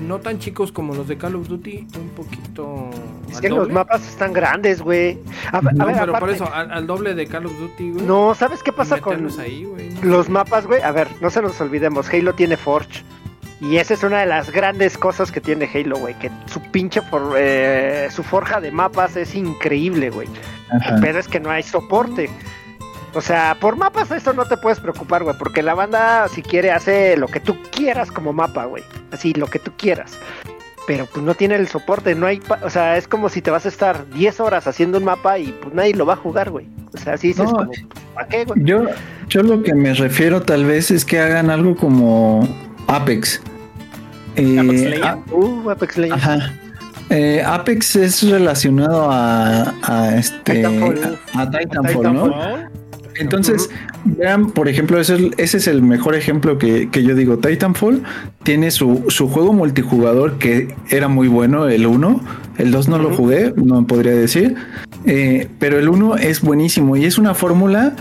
no 0.00 0.18
tan 0.18 0.38
chicos 0.38 0.72
como 0.72 0.94
los 0.94 1.08
de 1.08 1.16
Call 1.16 1.36
of 1.36 1.48
Duty, 1.48 1.86
un 1.98 2.08
poquito 2.10 2.90
Es 3.28 3.36
al 3.36 3.40
que 3.42 3.48
los 3.48 3.70
mapas 3.70 4.06
están 4.06 4.32
grandes, 4.32 4.80
güey. 4.82 5.18
A, 5.52 5.60
ver- 5.60 5.70
a 5.74 5.76
No, 5.76 5.86
ver, 5.86 5.96
pero 6.00 6.18
por 6.18 6.30
eso, 6.30 6.52
al, 6.52 6.70
al 6.70 6.86
doble 6.86 7.14
de 7.14 7.26
Call 7.26 7.46
of 7.46 7.58
Duty, 7.58 7.90
güey. 7.92 8.04
No, 8.06 8.34
¿sabes 8.34 8.62
qué 8.62 8.72
pasa 8.72 9.00
con 9.00 9.12
meterlos 9.14 9.38
ahí, 9.38 9.64
güey. 9.64 9.90
los 10.02 10.28
mapas, 10.28 10.66
güey? 10.66 10.80
A 10.82 10.92
ver, 10.92 11.08
no 11.20 11.30
se 11.30 11.42
nos 11.42 11.60
olvidemos, 11.60 12.08
Halo 12.12 12.34
tiene 12.34 12.56
Forge. 12.56 13.02
Y 13.60 13.78
esa 13.78 13.94
es 13.94 14.02
una 14.02 14.18
de 14.20 14.26
las 14.26 14.50
grandes 14.52 14.98
cosas 14.98 15.32
que 15.32 15.40
tiene 15.40 15.68
Halo, 15.72 15.96
güey. 15.96 16.12
Que 16.18 16.30
su 16.46 16.60
pinche 16.60 17.00
for- 17.00 17.34
eh, 17.38 18.08
su 18.10 18.22
forja 18.22 18.60
de 18.60 18.70
mapas 18.70 19.16
es 19.16 19.34
increíble, 19.34 20.10
güey. 20.10 20.28
Pero 21.00 21.18
es 21.18 21.26
que 21.26 21.40
no 21.40 21.50
hay 21.50 21.62
soporte. 21.62 22.28
O 23.16 23.20
sea, 23.22 23.56
por 23.58 23.76
mapas 23.76 24.10
eso 24.10 24.32
no 24.34 24.44
te 24.44 24.56
puedes 24.58 24.78
preocupar, 24.78 25.24
güey, 25.24 25.34
porque 25.38 25.62
la 25.62 25.74
banda 25.74 26.28
si 26.28 26.42
quiere 26.42 26.70
hace 26.70 27.16
lo 27.16 27.28
que 27.28 27.40
tú 27.40 27.56
quieras 27.70 28.10
como 28.10 28.32
mapa, 28.34 28.66
güey. 28.66 28.84
Así, 29.10 29.32
lo 29.32 29.46
que 29.46 29.58
tú 29.58 29.72
quieras. 29.76 30.18
Pero 30.86 31.06
pues 31.06 31.24
no 31.24 31.34
tiene 31.34 31.56
el 31.56 31.66
soporte, 31.66 32.14
no 32.14 32.26
hay, 32.26 32.38
pa- 32.40 32.60
o 32.62 32.70
sea, 32.70 32.96
es 32.96 33.08
como 33.08 33.28
si 33.28 33.40
te 33.42 33.50
vas 33.50 33.64
a 33.64 33.68
estar 33.70 34.08
10 34.10 34.38
horas 34.40 34.66
haciendo 34.66 34.98
un 34.98 35.04
mapa 35.04 35.38
y 35.38 35.46
pues 35.62 35.74
nadie 35.74 35.94
lo 35.94 36.04
va 36.06 36.12
a 36.12 36.16
jugar, 36.16 36.50
güey. 36.50 36.68
O 36.94 36.98
sea, 36.98 37.14
así 37.14 37.28
dices 37.28 37.46
No. 37.46 37.52
como, 37.56 37.70
¿para 38.14 38.28
qué, 38.28 38.44
güey? 38.44 38.60
Yo, 38.62 38.84
yo 39.28 39.42
lo 39.42 39.62
que 39.62 39.74
me 39.74 39.94
refiero 39.94 40.42
tal 40.42 40.64
vez 40.64 40.90
es 40.90 41.04
que 41.04 41.18
hagan 41.18 41.48
algo 41.50 41.74
como 41.74 42.46
Apex. 42.86 43.40
Eh, 44.36 44.58
Apex 44.60 44.80
Legends. 44.82 45.06
a- 45.06 45.18
Uh, 45.34 45.70
Apex 45.70 45.96
Legends. 45.96 46.22
Ajá. 46.24 46.52
Eh, 47.08 47.42
Apex 47.46 47.96
es 47.96 48.22
relacionado 48.30 49.08
a, 49.10 49.72
a 49.82 50.16
este 50.16 50.54
Titanfall. 50.56 51.18
a, 51.34 51.40
a 51.42 51.50
Titanfall, 51.50 52.02
¿no? 52.02 52.26
¿No? 52.26 52.75
Entonces, 53.18 53.70
vean, 54.04 54.50
por 54.50 54.68
ejemplo, 54.68 55.00
ese 55.00 55.14
es, 55.14 55.20
el- 55.20 55.34
ese 55.38 55.56
es 55.58 55.66
el 55.66 55.82
mejor 55.82 56.14
ejemplo 56.14 56.58
que, 56.58 56.88
que 56.90 57.02
yo 57.02 57.14
digo. 57.14 57.38
Titanfall 57.38 58.02
tiene 58.42 58.70
su, 58.70 59.04
su 59.08 59.28
juego 59.28 59.52
multijugador 59.52 60.38
que 60.38 60.74
era 60.90 61.08
muy 61.08 61.28
bueno, 61.28 61.66
el 61.68 61.86
1. 61.86 62.20
El 62.58 62.70
2 62.70 62.88
no 62.88 62.98
lo 62.98 63.14
jugué, 63.14 63.52
no 63.56 63.86
podría 63.86 64.12
decir. 64.12 64.54
Eh, 65.04 65.48
pero 65.58 65.78
el 65.78 65.88
1 65.88 66.16
es 66.16 66.40
buenísimo 66.42 66.96
y 66.96 67.04
es 67.04 67.18
una 67.18 67.34
fórmula 67.34 67.94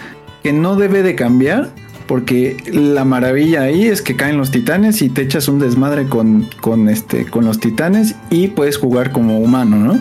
que 0.43 0.53
no 0.53 0.75
debe 0.75 1.03
de 1.03 1.15
cambiar. 1.15 1.69
Porque 2.07 2.57
la 2.71 3.03
maravilla 3.03 3.63
ahí 3.63 3.87
es 3.87 4.03
que 4.03 4.15
caen 4.15 4.37
los 4.37 4.51
titanes 4.51 5.01
y 5.01 5.09
te 5.09 5.23
echas 5.23 5.47
un 5.47 5.57
desmadre 5.57 6.05
con, 6.05 6.47
con, 6.61 6.87
este, 6.87 7.25
con 7.25 7.45
los 7.45 7.59
titanes 7.59 8.13
y 8.29 8.49
puedes 8.49 8.77
jugar 8.77 9.11
como 9.11 9.39
humano, 9.39 9.77
¿no? 9.77 9.99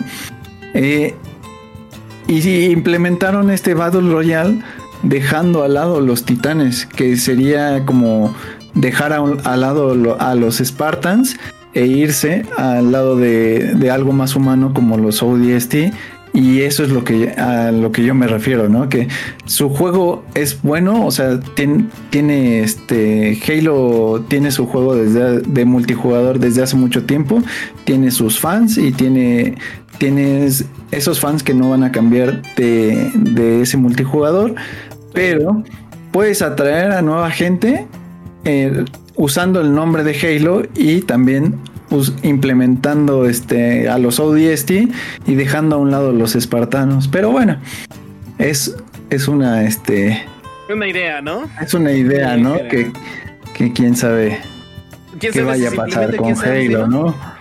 Eh, 0.75 1.15
y 2.27 2.41
si 2.43 2.65
implementaron 2.65 3.49
este 3.49 3.73
Battle 3.73 4.09
Royale 4.11 4.59
dejando 5.05 5.63
al 5.63 5.75
lado 5.75 6.01
los 6.01 6.23
titanes, 6.23 6.85
que 6.85 7.15
sería 7.17 7.85
como 7.85 8.35
dejar 8.73 9.13
al 9.13 9.61
lado 9.61 10.17
a 10.19 10.35
los 10.35 10.57
Spartans 10.57 11.37
e 11.73 11.85
irse 11.85 12.45
al 12.57 12.91
lado 12.91 13.15
de, 13.15 13.75
de 13.75 13.91
algo 13.91 14.11
más 14.11 14.35
humano 14.35 14.73
como 14.73 14.97
los 14.97 15.21
ODST. 15.23 15.75
Y 16.33 16.63
eso 16.63 16.83
es 16.83 16.89
lo 16.89 17.05
que 17.05 17.29
a 17.29 17.71
lo 17.71 17.93
que 17.93 18.03
yo 18.03 18.13
me 18.13 18.27
refiero, 18.27 18.67
¿no? 18.67 18.89
Que 18.89 19.07
su 19.45 19.69
juego 19.69 20.25
es 20.33 20.61
bueno, 20.61 21.05
o 21.05 21.11
sea, 21.11 21.39
tiene, 21.39 21.85
tiene 22.09 22.59
este 22.59 23.39
Halo 23.47 24.25
tiene 24.27 24.51
su 24.51 24.65
juego 24.65 24.95
desde 24.95 25.39
de 25.39 25.63
multijugador 25.63 26.39
desde 26.39 26.61
hace 26.61 26.75
mucho 26.75 27.05
tiempo, 27.05 27.41
tiene 27.85 28.11
sus 28.11 28.37
fans 28.37 28.77
y 28.77 28.91
tiene 28.91 29.55
tienes 29.97 30.65
esos 30.91 31.21
fans 31.21 31.41
que 31.41 31.53
no 31.53 31.69
van 31.69 31.83
a 31.83 31.93
cambiar 31.93 32.41
de, 32.57 33.11
de 33.15 33.61
ese 33.61 33.77
multijugador, 33.77 34.55
pero 35.15 35.63
puedes 36.11 36.41
atraer 36.43 36.91
a 36.91 37.01
nueva 37.01 37.31
gente 37.31 37.87
eh, 38.43 38.85
usando 39.15 39.61
el 39.61 39.73
nombre 39.73 40.03
de 40.03 40.13
Halo 40.13 40.63
y 40.75 41.01
también 41.01 41.55
implementando 42.23 43.25
este 43.25 43.87
a 43.89 43.97
los 43.97 44.19
ODST 44.19 44.71
y 45.27 45.35
dejando 45.35 45.77
a 45.77 45.79
un 45.79 45.91
lado 45.91 46.11
los 46.11 46.35
espartanos. 46.35 47.07
Pero 47.07 47.31
bueno, 47.31 47.57
es, 48.37 48.75
es 49.09 49.27
una 49.27 49.63
este 49.63 50.23
Una 50.71 50.87
idea, 50.87 51.21
¿no? 51.21 51.49
es 51.61 51.73
una 51.73 51.91
idea, 51.91 52.37
¿no? 52.37 52.55
Que, 52.69 52.91
que 53.53 53.73
quién 53.73 53.95
sabe 53.95 54.39
¿Quién 55.19 55.31
qué 55.31 55.41
vaya 55.43 55.69
a 55.69 55.71
pasar 55.71 56.15
con 56.17 56.33
Halo, 56.37 56.87
¿no? 56.87 57.34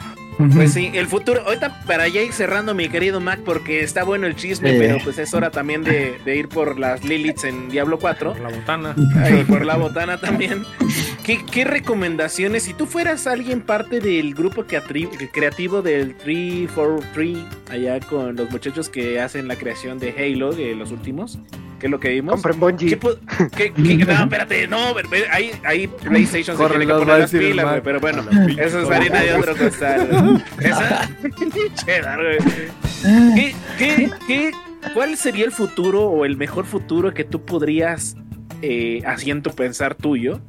Pues 0.54 0.72
sí, 0.72 0.90
el 0.94 1.06
futuro. 1.06 1.42
Ahorita 1.46 1.82
para 1.86 2.08
ya 2.08 2.22
ir 2.22 2.32
cerrando, 2.32 2.74
mi 2.74 2.88
querido 2.88 3.20
Mac, 3.20 3.40
porque 3.44 3.82
está 3.82 4.04
bueno 4.04 4.26
el 4.26 4.34
chisme, 4.36 4.72
Sí. 4.72 4.76
pero 4.78 4.98
pues 5.04 5.18
es 5.18 5.32
hora 5.34 5.50
también 5.50 5.84
de, 5.84 6.18
de 6.24 6.36
ir 6.36 6.48
por 6.48 6.78
las 6.78 7.04
Liliths 7.04 7.44
en 7.44 7.68
Diablo 7.68 7.98
4. 7.98 8.32
Por 8.32 8.40
la 8.42 8.48
botana. 8.48 8.94
Y 9.40 9.44
por 9.44 9.64
la 9.64 9.76
botana 9.76 10.18
también. 10.20 10.64
¿Qué, 11.24 11.44
qué 11.44 11.64
recomendaciones? 11.64 12.64
Si 12.64 12.74
tú 12.74 12.86
fueras 12.86 13.26
alguien 13.26 13.60
parte 13.62 14.00
del 14.00 14.34
grupo 14.34 14.64
creativo 14.66 15.82
del 15.82 16.14
343, 16.16 17.38
allá 17.70 18.00
con 18.00 18.36
los 18.36 18.50
muchachos 18.50 18.88
que 18.88 19.20
hacen 19.20 19.48
la 19.48 19.56
creación 19.56 19.98
de 19.98 20.10
Halo, 20.18 20.52
de 20.52 20.74
los 20.74 20.90
últimos, 20.90 21.38
que 21.84 21.88
es 21.88 21.90
lo 21.90 22.00
que 22.00 22.08
vimos. 22.08 22.32
Compren 22.40 22.58
Bungie. 22.60 22.98
¿Qué, 22.98 22.98
qué- 23.54 23.72
qué- 23.74 24.04
no, 24.06 24.12
espérate, 24.22 24.66
no, 24.68 24.78
ahí, 25.30 25.50
ahí 25.66 25.86
PlayStation 26.02 26.56
se 26.56 26.62
Corre, 26.62 26.78
tiene 26.78 26.86
que 26.86 26.98
poner 26.98 27.18
las 27.18 27.30
pilas, 27.30 27.66
güey, 27.68 27.80
pero 27.82 28.00
bueno, 28.00 28.22
eso 28.58 28.80
es 28.80 28.90
harina 28.90 29.20
de 29.20 29.34
otro 29.34 29.54
costal. 29.54 30.42
Esa, 30.60 31.10
cheddar, 31.84 32.20
güey. 32.22 32.38
¿Qué, 33.34 33.54
qué, 33.76 34.10
qué, 34.26 34.52
cuál 34.94 35.14
sería 35.18 35.44
el 35.44 35.52
futuro 35.52 36.04
o 36.04 36.24
el 36.24 36.38
mejor 36.38 36.64
futuro 36.64 37.12
que 37.12 37.24
tú 37.24 37.44
podrías, 37.44 38.16
eh, 38.62 39.02
asiento 39.04 39.50
pensar 39.50 39.94
tuyo, 39.94 40.40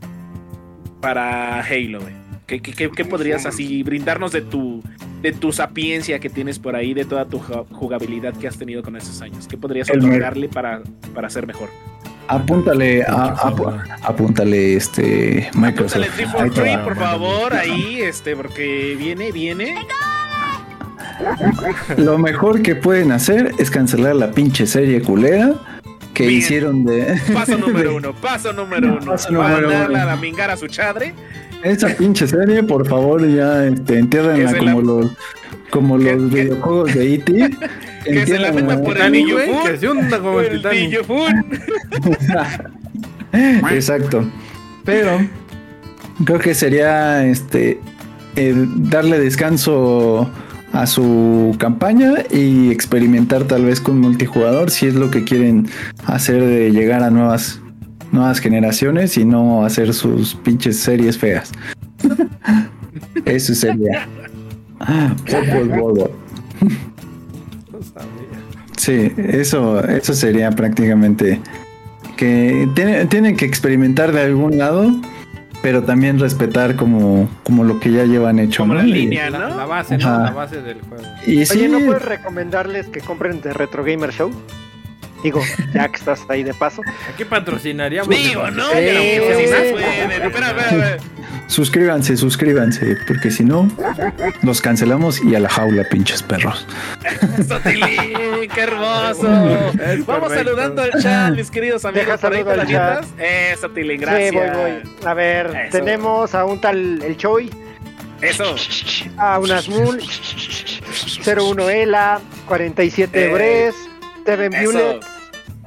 para 1.01 1.59
Halo, 1.59 1.99
güey? 1.99 2.13
¿Qué, 2.47 2.61
qué, 2.61 2.71
qué- 2.71 2.91
qué 2.91 3.03
podrías 3.03 3.45
así 3.45 3.83
brindarnos 3.83 4.31
de 4.31 4.39
tu, 4.41 4.81
de 5.25 5.31
tu 5.31 5.51
sapiencia 5.51 6.19
que 6.19 6.29
tienes 6.29 6.59
por 6.59 6.75
ahí, 6.75 6.93
de 6.93 7.03
toda 7.03 7.25
tu 7.25 7.39
ju- 7.39 7.65
jugabilidad 7.71 8.33
que 8.35 8.47
has 8.47 8.57
tenido 8.57 8.83
con 8.83 8.95
esos 8.95 9.21
años? 9.23 9.47
¿Qué 9.47 9.57
podrías 9.57 9.89
El 9.89 10.01
me- 10.03 10.09
otorgarle 10.09 10.49
para, 10.49 10.81
para 11.15 11.31
ser 11.31 11.47
mejor? 11.47 11.69
Apúntale, 12.27 13.01
a- 13.03 13.35
apu- 13.35 13.83
apúntale 14.03 14.75
este 14.75 15.49
Microsoft. 15.55 15.95
Apúntale 15.95 16.05
Ahí 16.05 16.11
te 16.11 16.15
343, 16.15 16.77
va. 16.77 16.83
por 16.83 16.95
favor, 16.95 17.53
ahí, 17.55 18.01
este, 18.01 18.35
porque 18.35 18.95
viene, 18.99 19.31
viene. 19.31 19.75
Lo 21.97 22.17
mejor 22.17 22.61
que 22.61 22.75
pueden 22.75 23.11
hacer 23.11 23.51
es 23.57 23.71
cancelar 23.71 24.15
la 24.15 24.31
pinche 24.31 24.67
serie 24.67 25.01
culera 25.01 25.53
que 26.15 26.25
Bien. 26.25 26.39
hicieron 26.39 26.83
de 26.85 27.21
Paso 27.31 27.57
número 27.59 27.95
uno, 27.97 28.13
paso 28.15 28.51
número 28.53 28.93
uno. 28.97 29.05
Paso 29.11 29.29
número 29.31 29.67
uno. 29.67 29.97
a 29.99 30.15
mingar 30.15 30.49
a 30.49 30.57
su 30.57 30.67
chadre. 30.67 31.13
esa 31.63 31.89
pinche 31.89 32.25
serie, 32.27 32.63
por 32.63 32.87
favor, 32.87 33.27
ya 33.27 33.65
este, 33.65 33.99
entiérrenla 33.99 34.51
la- 34.51 34.57
como 34.57 34.81
los 34.81 35.11
como 35.69 35.97
los 35.97 36.31
videojuegos 36.31 36.93
de 36.95 37.13
E.T. 37.15 37.49
Que 38.05 38.25
se 38.27 38.37
la 38.37 38.51
meta 38.51 38.79
por 38.81 38.97
el 38.99 39.11
niño 39.11 39.35
que 39.65 39.77
se 39.79 39.89
hunda 39.89 40.19
como 40.19 40.39
el 40.39 40.61
El. 40.61 41.27
Exacto. 43.71 44.23
Pero 44.83 45.19
creo 46.23 46.39
que 46.39 46.53
sería 46.53 47.25
este 47.25 47.79
el 48.35 48.89
darle 48.89 49.19
descanso 49.19 50.29
a 50.73 50.85
su 50.87 51.55
campaña 51.57 52.13
y 52.31 52.69
experimentar 52.71 53.43
tal 53.45 53.65
vez 53.65 53.79
con 53.79 53.99
multijugador 54.01 54.69
si 54.71 54.87
es 54.87 54.95
lo 54.95 55.09
que 55.11 55.23
quieren 55.23 55.67
hacer 56.05 56.43
de 56.43 56.71
llegar 56.71 57.01
a 57.03 57.09
nuevas 57.09 57.59
nuevas 58.11 58.39
generaciones 58.39 59.17
y 59.17 59.25
no 59.25 59.65
hacer 59.65 59.93
sus 59.93 60.35
pinches 60.35 60.77
series 60.77 61.17
feas. 61.17 61.51
Eso 63.25 63.53
sería. 63.55 64.07
Sí, 68.77 69.11
eso, 69.17 69.83
eso 69.87 70.13
sería 70.13 70.51
prácticamente 70.51 71.39
que 72.17 72.67
tiene- 72.75 73.05
tienen 73.05 73.35
que 73.35 73.45
experimentar 73.45 74.11
de 74.11 74.21
algún 74.21 74.57
lado, 74.57 74.91
pero 75.65 75.81
también 75.81 76.19
respetar 76.19 76.75
como, 76.75 77.27
como 77.41 77.63
lo 77.63 77.79
que 77.79 77.91
ya 77.91 78.03
llevan 78.03 78.37
hecho. 78.37 78.61
Como 78.61 78.75
¿no? 78.75 78.81
la 78.81 78.85
línea, 78.85 79.31
La, 79.31 79.39
¿no? 79.39 79.57
la 79.57 79.65
base, 79.65 79.97
¿no? 79.97 80.19
La 80.19 80.29
base 80.29 80.61
del 80.61 80.79
juego. 80.79 81.03
Y, 81.25 81.43
sí, 81.47 81.57
Oye, 81.57 81.69
¿no 81.69 81.79
puedes 81.79 82.05
recomendarles 82.05 82.85
que 82.85 82.99
compren 83.01 83.41
de 83.41 83.51
Retro 83.51 83.83
Gamer 83.83 84.11
Show? 84.13 84.31
Digo, 85.25 85.41
ya 85.73 85.87
que 85.87 85.95
estás 85.97 86.23
ahí 86.29 86.43
de 86.43 86.53
paso. 86.53 86.83
Aquí 87.11 87.25
patrocinaríamos. 87.25 88.15
Digo, 88.15 88.51
no, 88.51 88.63
suscríbanse, 91.47 92.15
suscríbanse, 92.15 92.95
porque 93.07 93.31
si 93.31 93.43
no, 93.43 93.67
los 94.43 94.61
cancelamos 94.61 95.19
y 95.23 95.33
a 95.33 95.39
la 95.39 95.49
jaula, 95.49 95.83
pinches 95.89 96.21
perros. 96.21 96.67
Sotilín, 97.47 98.47
qué 98.53 98.61
hermoso. 98.61 99.71
Es 99.83 100.05
Vamos 100.05 100.31
saludando 100.31 100.83
al 100.83 100.91
chat, 101.01 101.33
mis 101.35 101.49
queridos 101.49 101.83
amigos. 101.85 102.05
Deja 102.05 102.17
por 102.19 102.31
ahí, 102.33 102.43
saludo 102.43 102.61
al 102.61 102.67
peladitas. 102.67 103.07
Eh, 103.17 103.55
Sotilín, 103.59 104.01
gracias. 104.01 104.29
Sí, 104.29 104.35
voy, 104.35 104.49
voy. 104.49 105.07
A 105.07 105.13
ver, 105.15 105.47
Eso. 105.47 105.77
tenemos 105.79 106.35
a 106.35 106.45
un 106.45 106.61
tal 106.61 107.01
El 107.01 107.17
Choi, 107.17 107.49
Eso. 108.21 108.55
a 109.17 109.39
un 109.39 109.51
Asmul, 109.51 110.03
01 111.25 111.69
Ela, 111.71 112.21
47 112.47 113.25
Eh. 113.25 113.33
Bres, 113.33 113.75
Steven 114.21 114.53
Eso. 114.53 114.71
Bueller, 114.71 114.99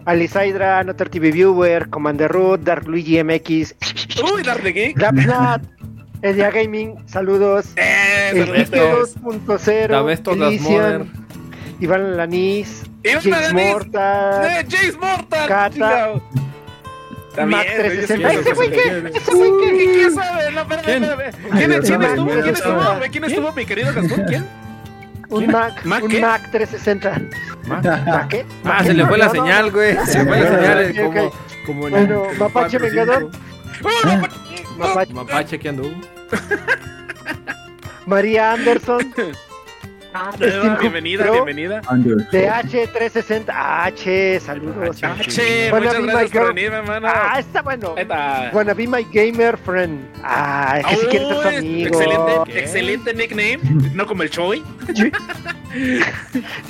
Alisaidra, 0.08 0.82
Notar 0.84 1.08
TV 1.10 1.30
Viewer, 1.30 1.88
Commander 1.90 2.30
Root, 2.32 2.62
Dark 2.62 2.88
Luigi 2.88 3.22
MX, 3.22 3.74
Uy, 4.34 4.42
Darle 4.42 4.72
Geek. 4.72 4.96
Edia 6.22 6.50
Gaming, 6.50 6.94
saludos. 7.06 7.66
Eh, 7.76 8.30
El 8.32 8.46
saluditos. 8.46 9.16
2.0, 9.22 9.88
Davesto 9.88 10.34
Das 10.34 10.48
Elysian, 10.48 11.12
Iván 11.80 12.16
Lanis, 12.16 12.84
James. 13.04 13.52
Mortal, 13.52 14.44
Eh, 14.46 14.66
Jace 14.68 14.92
Mortal. 14.98 15.46
Cata. 15.48 15.70
chingado. 15.70 16.22
También, 17.36 17.60
Mac 17.60 17.66
360. 17.76 18.32
yo 18.32 18.40
¿Ese 18.40 18.52
güey 18.54 18.70
qué? 18.70 18.76
sé- 18.82 19.12
¿Ese 19.14 19.34
güey 19.34 19.50
qué? 19.60 19.76
¿Qué- 19.78 19.84
¿Quién 19.92 20.14
sabe? 20.14 20.50
No, 20.52 20.60
espérame, 20.62 20.84
¿Quién? 20.84 21.04
espérame. 21.04 21.32
¿Quién, 21.32 21.52
quién 21.52 21.70
Dios 21.70 21.84
estuvo? 21.84 21.98
mío, 22.24 22.24
¿Quién 22.24 22.42
Dios 22.44 22.58
estuvo? 22.58 22.80
mío. 22.80 22.94
güey? 22.98 23.10
¿Quién 23.10 23.24
estuvo, 23.24 23.52
mi 23.52 23.66
querido 23.66 23.92
Gastón? 23.94 24.24
¿Quién? 24.26 24.46
Un 25.30 25.46
Mac, 25.46 25.84
¿Mac 25.84 26.02
un 26.04 26.10
qué? 26.10 26.20
Mac 26.20 26.50
360. 26.50 27.20
¿Mac 27.66 28.28
qué? 28.28 28.46
Ah, 28.64 28.82
se 28.82 28.94
le 28.94 29.06
fue 29.06 29.18
la 29.18 29.28
señal, 29.28 29.70
güey. 29.70 29.96
Se 30.06 30.18
le 30.18 30.24
fue 30.24 30.40
la 30.40 30.86
señal 30.86 30.90
ok. 31.06 31.14
como, 31.14 31.32
como 31.66 31.86
en 31.88 31.90
Bueno, 31.92 32.24
el 32.30 32.38
Mapache 32.38 32.78
4, 32.78 32.80
Vengador. 32.96 33.30
5. 33.82 34.28
Mapache- 34.78 35.12
Mapache 35.12 35.58
que 35.58 35.68
anduvo. 35.68 35.90
María 38.06 38.52
Anderson. 38.52 39.12
Bienvenida, 40.80 41.24
Pro 41.24 41.32
bienvenida. 41.44 41.82
Under. 41.90 42.16
De 42.30 42.48
H360. 42.48 43.46
H, 43.50 44.40
saludos. 44.40 44.96
Che, 44.96 45.70
Wanna 45.72 45.86
muchas 45.86 46.00
be 46.00 46.06
gracias 46.06 46.32
my 46.32 46.38
por 46.38 46.54
venir, 46.54 46.72
hermano. 46.72 47.08
Ah, 47.10 47.38
está 47.38 47.62
bueno. 47.62 47.94
Está. 47.96 48.50
Wanna 48.52 48.74
be 48.74 48.86
my 48.86 49.04
gamer 49.12 49.56
friend. 49.56 50.00
Ah, 50.22 50.78
es 50.80 50.86
que 50.86 50.96
si 50.96 51.06
quieres 51.06 51.28
ser 51.28 51.40
tu 51.40 51.48
amigo. 51.48 51.88
Excelente, 51.88 52.32
¿Qué? 52.46 52.58
excelente 52.58 53.14
nickname. 53.14 53.58
No 53.94 54.06
como 54.06 54.22
el 54.22 54.30
Choi. 54.30 54.62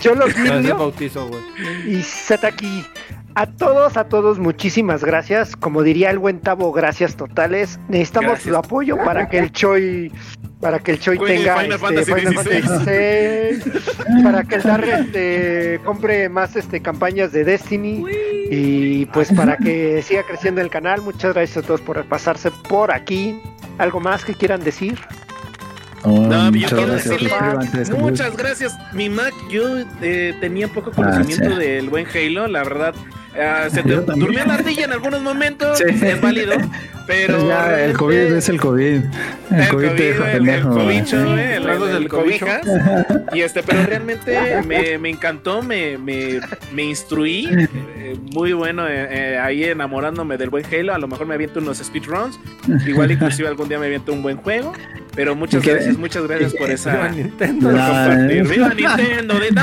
Yo 0.03 0.15
lo 0.15 0.27
güey. 0.27 1.43
y 1.87 2.03
Zetaki. 2.03 2.85
A 3.35 3.47
todos, 3.47 3.97
a 3.97 4.09
todos, 4.09 4.41
muchísimas 4.41 5.05
gracias. 5.05 5.55
Como 5.55 5.85
diría 5.85 6.11
el 6.11 6.19
buen 6.19 6.41
Tavo, 6.41 6.73
gracias 6.73 7.15
totales. 7.15 7.79
Necesitamos 7.89 8.31
Gracias. 8.33 8.53
su 8.53 8.59
apoyo 8.59 8.97
para 8.97 9.29
que 9.29 9.39
el 9.39 9.53
Choi, 9.53 10.11
para 10.61 10.79
que 10.81 10.93
el 10.93 10.99
Choi 11.01 11.17
Juegue 11.17 11.37
tenga 11.39 11.57
Final 11.57 11.73
este, 11.73 11.87
Fantasy 12.05 12.13
Final 12.13 12.45
XVI. 12.45 12.63
Fantasy 12.63 13.61
XVI, 13.61 14.23
para 14.25 14.45
que 14.45 14.55
el 14.57 14.63
Dar 14.63 14.85
este, 14.85 15.81
compre 15.85 16.29
más 16.29 16.57
este, 16.57 16.81
campañas 16.81 17.33
de 17.33 17.45
Destiny 17.45 18.05
y 18.51 19.07
pues 19.07 19.33
para 19.33 19.57
que 19.57 20.03
siga 20.03 20.23
creciendo 20.25 20.61
el 20.61 20.71
canal. 20.71 21.03
Muchas 21.03 21.35
gracias 21.35 21.65
a 21.65 21.67
todos 21.67 21.81
por 21.81 22.05
pasarse 22.07 22.51
por 22.69 22.93
aquí. 22.93 23.41
¿Algo 23.79 24.01
más 24.01 24.25
que 24.25 24.35
quieran 24.35 24.65
decir? 24.65 24.99
Oh, 26.03 26.21
No, 26.21 26.47
yo 26.47 26.53
muchas 26.53 26.73
quiero 26.73 26.87
gracias, 26.93 27.21
decirle 27.21 27.99
muchas 27.99 28.37
gracias. 28.37 28.79
Mi 28.93 29.09
Mac, 29.09 29.33
yo 29.51 29.79
eh, 30.01 30.35
tenía 30.41 30.69
poco 30.69 30.91
conocimiento 30.93 31.49
Ah, 31.51 31.59
sí. 31.59 31.67
del 31.67 31.89
buen 31.91 32.07
Halo, 32.07 32.47
la 32.49 32.63
verdad. 32.65 32.95
Ah, 33.41 33.69
se 33.71 33.83
te 33.83 33.95
durmió 33.95 34.45
la 34.45 34.55
ardilla 34.55 34.85
en 34.87 34.93
algunos 34.93 35.23
momentos, 35.23 35.79
Sí. 35.79 35.85
es 36.05 36.21
válido, 36.21 36.55
pero 37.07 37.37
Pues 37.39 37.49
ya, 37.49 37.85
el 37.85 37.93
COVID 37.97 38.17
es 38.17 38.49
el 38.49 38.61
COVID. 38.61 38.85
El, 38.87 39.05
el 39.61 39.69
COVID 39.69 39.89
te 39.91 40.03
deja 40.03 40.25
el- 40.25 40.31
el 40.31 40.37
pendejo. 40.45 40.69
cobicho, 40.71 41.37
eh, 41.37 41.57
el, 41.57 41.69
el- 41.69 41.81
del 41.81 41.97
el 42.03 42.09
cobijas. 42.09 42.61
Y 43.33 43.41
este, 43.43 43.63
pero 43.63 43.85
realmente 43.87 44.61
me, 44.67 44.99
me 44.99 45.09
encantó, 45.11 45.63
me, 45.63 45.97
me, 45.99 46.41
me 46.75 46.83
instruí. 46.85 47.49
eh, 47.97 48.17
muy 48.33 48.53
bueno 48.55 48.87
eh, 48.89 49.07
eh, 49.35 49.39
ahí 49.39 49.65
enamorándome 49.65 50.37
del 50.37 50.51
buen 50.51 50.65
Halo. 50.67 50.95
A 50.95 50.99
lo 50.99 51.07
mejor 51.09 51.27
me 51.27 51.35
aviento 51.35 51.61
unos 51.61 51.79
speedruns. 51.79 52.39
Igual 52.87 53.11
inclusive 53.13 53.47
algún 53.49 53.69
día 53.69 53.79
me 53.79 53.87
aviento 53.87 54.13
un 54.13 54.23
buen 54.23 54.37
juego. 54.39 54.73
Pero 55.15 55.35
muchas 55.35 55.65
gracias, 55.65 55.97
muchas 55.99 56.27
gracias 56.27 56.53
por 56.55 56.61
Viva 56.69 56.75
esa 56.75 57.09
Nintendo. 57.09 57.71
compartir. 57.71 58.31
eh. 58.39 58.43
¡Viva 58.43 58.69
Nintendo! 58.75 59.35
De... 59.41 59.51
No, 59.53 59.63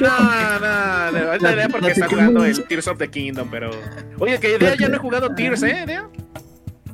no. 0.00 1.30
Ahorita 1.48 1.68
porque 1.70 1.90
está 1.92 2.06
jugando 2.08 2.44
el 2.44 2.64
Tears 2.64 2.88
of 2.88 2.98
the 2.98 3.08
Kingdom, 3.08 3.48
pero. 3.50 3.70
Oye, 4.18 4.38
que 4.38 4.58
Dea 4.58 4.76
ya 4.76 4.88
no 4.88 4.96
he 4.96 4.98
jugado 4.98 5.34
Tears, 5.34 5.62
¿eh? 5.62 5.84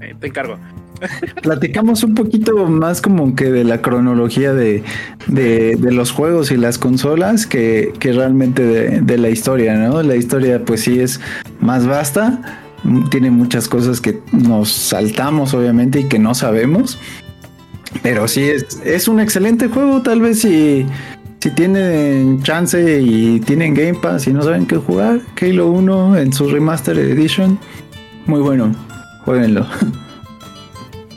Eh, 0.01 0.15
te 0.19 0.27
encargo. 0.28 0.59
Platicamos 1.43 2.02
un 2.05 2.15
poquito 2.15 2.67
más 2.67 3.01
como 3.01 3.35
que 3.35 3.51
de 3.51 3.65
la 3.65 3.81
cronología 3.81 4.52
de, 4.52 4.83
de, 5.27 5.77
de 5.78 5.93
los 5.93 6.10
juegos 6.10 6.51
y 6.51 6.57
las 6.59 6.77
consolas 6.78 7.47
que, 7.47 7.93
que 7.99 8.12
realmente 8.12 8.62
de, 8.62 9.01
de 9.01 9.19
la 9.19 9.31
historia, 9.31 9.75
¿no? 9.77 10.02
La 10.02 10.17
historia 10.17 10.62
pues 10.65 10.83
sí 10.83 11.01
es 11.01 11.19
más 11.60 11.86
vasta, 11.86 12.60
tiene 13.10 13.31
muchas 13.31 13.67
cosas 13.69 14.01
que 14.01 14.20
nos 14.33 14.70
saltamos 14.73 15.55
obviamente 15.55 16.01
y 16.01 16.05
que 16.09 16.19
no 16.19 16.35
sabemos, 16.35 16.99
pero 18.02 18.28
sí 18.28 18.49
es, 18.49 18.81
es 18.85 19.09
un 19.09 19.20
excelente 19.20 19.69
juego, 19.69 20.02
tal 20.02 20.20
vez 20.20 20.41
si, 20.41 20.86
si 21.41 21.51
tienen 21.51 22.43
chance 22.43 23.01
y 23.01 23.41
tienen 23.41 23.75
Game 23.75 23.94
Pass 23.94 24.27
y 24.27 24.33
no 24.33 24.43
saben 24.43 24.67
qué 24.67 24.77
jugar, 24.77 25.20
Halo 25.41 25.70
1 25.70 26.19
en 26.19 26.33
su 26.33 26.49
Remaster 26.49 26.99
Edition, 26.99 27.59
muy 28.27 28.41
bueno, 28.41 28.75
jueguenlo. 29.25 29.67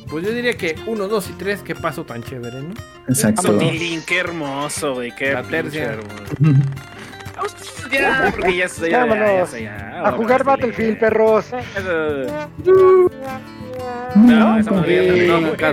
Pues 0.10 0.28
yo 0.28 0.32
diría 0.32 0.56
que 0.56 0.76
1, 0.86 1.08
2 1.08 1.30
y 1.32 1.34
3, 1.34 1.62
qué 1.64 1.74
paso 1.74 2.06
tan 2.06 2.22
chévere, 2.22 2.62
¿no? 2.62 2.76
Exacto. 3.08 3.42
Qué 4.06 4.20
hermoso, 4.20 4.94
güey. 4.94 5.12
Qué 5.16 5.34
La 5.34 5.42
tercia. 5.42 5.94
hermoso. 5.94 6.62
Ya, 7.92 8.30
porque 8.32 8.56
ya 8.58 8.68
ya, 8.68 8.88
ya, 8.88 9.06
ya. 9.08 9.46
Ya 9.48 9.60
ya, 9.60 10.02
Ya, 12.64 12.72
no 14.16 14.54
hay 14.54 14.64
ahora 14.64 14.72
nadie 14.72 15.12
sí, 15.12 15.28
para 15.28 15.70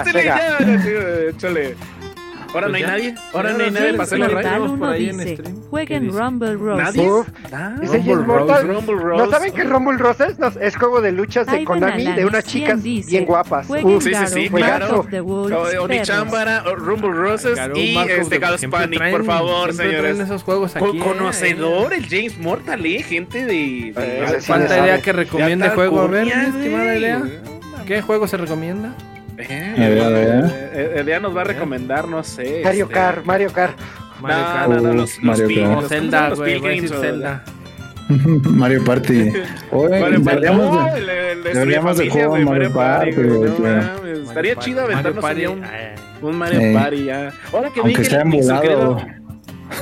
hacer 0.00 0.12
sí, 0.12 0.26
la 0.26 0.36
sí. 0.38 0.44
radio. 0.44 0.74
Metal 1.24 1.48
Metal 1.48 1.52
por 1.52 1.52
ahí 1.52 1.52
1 1.52 1.58
en 1.58 1.93
dice, 5.22 5.36
stream. 5.36 5.56
¿Qué 5.62 5.68
jueguen 5.68 6.02
dice? 6.06 6.18
Rumble 6.18 6.54
Rose. 6.54 6.82
¿Nadie? 6.82 7.10
Uf, 7.10 7.28
Ah, 7.52 7.74
Dice 7.80 7.96
Rumble 7.98 8.14
Jim 8.14 8.26
Mortal. 8.26 8.68
Rumble 8.68 8.94
¿No 8.94 9.00
Rose. 9.02 9.30
saben 9.30 9.52
que 9.52 9.64
Rumble 9.64 9.98
Roses 9.98 10.38
no, 10.38 10.48
es 10.60 10.76
juego 10.76 11.00
de 11.00 11.12
luchas 11.12 11.46
de 11.46 11.64
Konami 11.64 12.04
de 12.12 12.24
unas 12.26 12.44
chicas 12.44 12.82
dice, 12.82 13.10
bien 13.10 13.24
guapas? 13.26 13.66
Jueguen 13.66 14.00
Sí, 14.00 14.14
sí, 14.14 14.26
sí, 14.26 14.48
claro. 14.50 15.06
Onichambara, 15.80 16.60
Rumble 16.76 17.12
Roses 17.12 17.58
y 17.74 17.96
este 17.96 18.38
siempre 18.58 18.80
Panic, 18.80 19.10
por 19.10 19.24
favor, 19.24 19.72
señores. 19.72 20.18
esos 20.20 20.42
juegos 20.42 20.76
aquí. 20.76 20.84
Co- 20.84 20.94
¿eh? 20.94 20.98
Conocedor, 21.00 21.92
el 21.94 22.06
James 22.08 22.38
Mortal, 22.38 22.84
eh, 22.86 23.02
gente 23.02 23.44
de. 23.44 23.88
Eh, 23.96 24.38
Falta 24.40 24.78
idea 24.78 25.00
que 25.00 25.12
recomiende 25.12 25.68
juego. 25.70 26.00
A 26.02 26.06
ver, 26.06 26.28
estimada 26.28 26.96
idea. 26.96 27.22
¿Qué 27.86 28.00
juego 28.02 28.26
se 28.26 28.36
recomienda? 28.36 28.94
Eh, 29.38 29.74
A 29.76 29.88
ver, 29.88 30.00
a 30.02 30.08
ver. 30.08 30.70
eh, 30.74 30.92
nos 31.20 31.36
va 31.36 31.40
a 31.42 31.44
recomendar, 31.44 32.06
no 32.08 32.22
sé. 32.22 32.60
Mario 32.64 32.84
este- 32.84 32.94
Kart, 32.94 33.24
Mario 33.24 33.52
Kart. 33.52 33.78
Mario 34.20 34.44
Kart. 34.44 34.68
no, 34.68 34.80
no, 34.80 34.88
Uf, 34.90 34.96
los, 34.96 35.22
Mario 35.22 35.46
Kart. 35.48 35.56
Los- 35.58 35.66
¿cómo 35.74 35.82
se 35.82 35.88
Zelda, 35.88 36.28
güey. 36.36 36.52
Mario 38.50 38.84
Party. 38.84 39.32
Oye, 39.72 40.00
Mario 40.00 40.22
Party. 40.24 40.40
de- 40.40 41.52
deberíamos 41.54 41.96
güey, 42.28 42.44
Mario 42.44 42.72
Party, 42.72 43.12
güey, 43.12 43.28
güey, 43.28 43.50
no 43.50 43.56
claro. 43.56 43.82
mames, 43.96 44.18
Estaría 44.18 44.54
Mario 44.54 44.54
chido 44.60 44.80
aventarnos 44.82 45.22
Mario 45.22 45.52
un, 45.52 45.60
Party, 45.60 45.76
un 46.22 46.36
Mario 46.36 46.60
Eh. 46.60 46.74
Party 46.74 47.04
ya. 47.04 47.32
Ahora 47.52 47.70
que 47.70 47.80
Aunque 47.80 47.96
venga 47.98 48.04
sea 48.10 48.20
emulado. 48.20 48.60
querido- 48.62 49.23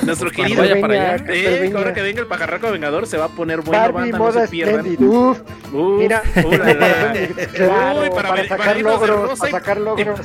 Nuestro 0.04 0.30
querido 0.30 0.62
vaya 0.62 0.80
para 0.80 1.14
allá. 1.14 1.24
Eh, 1.28 1.72
ahora 1.74 1.92
que 1.92 2.02
venga 2.02 2.20
el 2.20 2.26
pajarraco 2.26 2.70
vengador 2.70 3.06
se 3.06 3.16
va 3.16 3.26
a 3.26 3.28
poner 3.28 3.60
bueno, 3.60 3.80
Barbie 3.80 4.12
banda, 4.12 4.18
no 4.18 4.32
se 4.32 4.48
pierdan. 4.48 4.86
Uf, 4.98 5.40
Uf, 5.72 5.98
mira, 5.98 6.22
claro, 7.54 8.02
Uy, 8.02 8.10
para 8.10 8.28
para, 8.28 8.48
sacar 8.48 8.80
logros, 8.80 9.28
rosa 9.28 9.40
para 9.40 9.52
sacar 9.52 9.80
logros. 9.80 10.20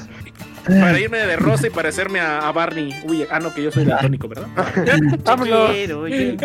para 0.65 0.99
irme 0.99 1.17
de 1.17 1.35
rosa 1.37 1.67
y 1.67 1.69
parecerme 1.69 2.19
a, 2.19 2.47
a 2.47 2.51
Barney. 2.51 3.01
Uy, 3.05 3.25
ah, 3.29 3.39
no, 3.39 3.53
que 3.53 3.63
yo 3.63 3.71
soy 3.71 3.85
daltónico, 3.85 4.27
¿verdad? 4.27 4.47
Vámonos. 5.23 5.71
Elden 5.71 6.03
Ring. 6.03 6.41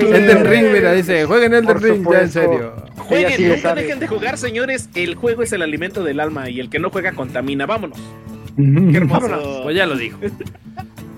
Elden 0.00 0.46
Ring, 0.46 0.66
mira, 0.72 0.92
dice, 0.92 1.24
jueguen 1.24 1.54
Elden 1.54 1.80
Ring, 1.80 2.10
ya 2.10 2.20
en 2.20 2.30
serio. 2.30 2.76
Jueguen, 2.96 3.32
sí 3.36 3.44
nunca 3.44 3.60
sabe. 3.60 3.82
dejen 3.82 4.00
de 4.00 4.06
jugar, 4.08 4.38
señores. 4.38 4.88
El 4.94 5.14
juego 5.14 5.42
es 5.42 5.52
el 5.52 5.62
alimento 5.62 6.02
del 6.02 6.20
alma 6.20 6.48
y 6.48 6.60
el 6.60 6.70
que 6.70 6.78
no 6.78 6.90
juega 6.90 7.12
contamina. 7.12 7.66
Vámonos. 7.66 7.98
Qué 8.56 8.96
hermoso. 8.96 9.28
Vámonos. 9.28 9.62
Pues 9.64 9.76
ya 9.76 9.86
lo 9.86 9.96
dijo. 9.96 10.18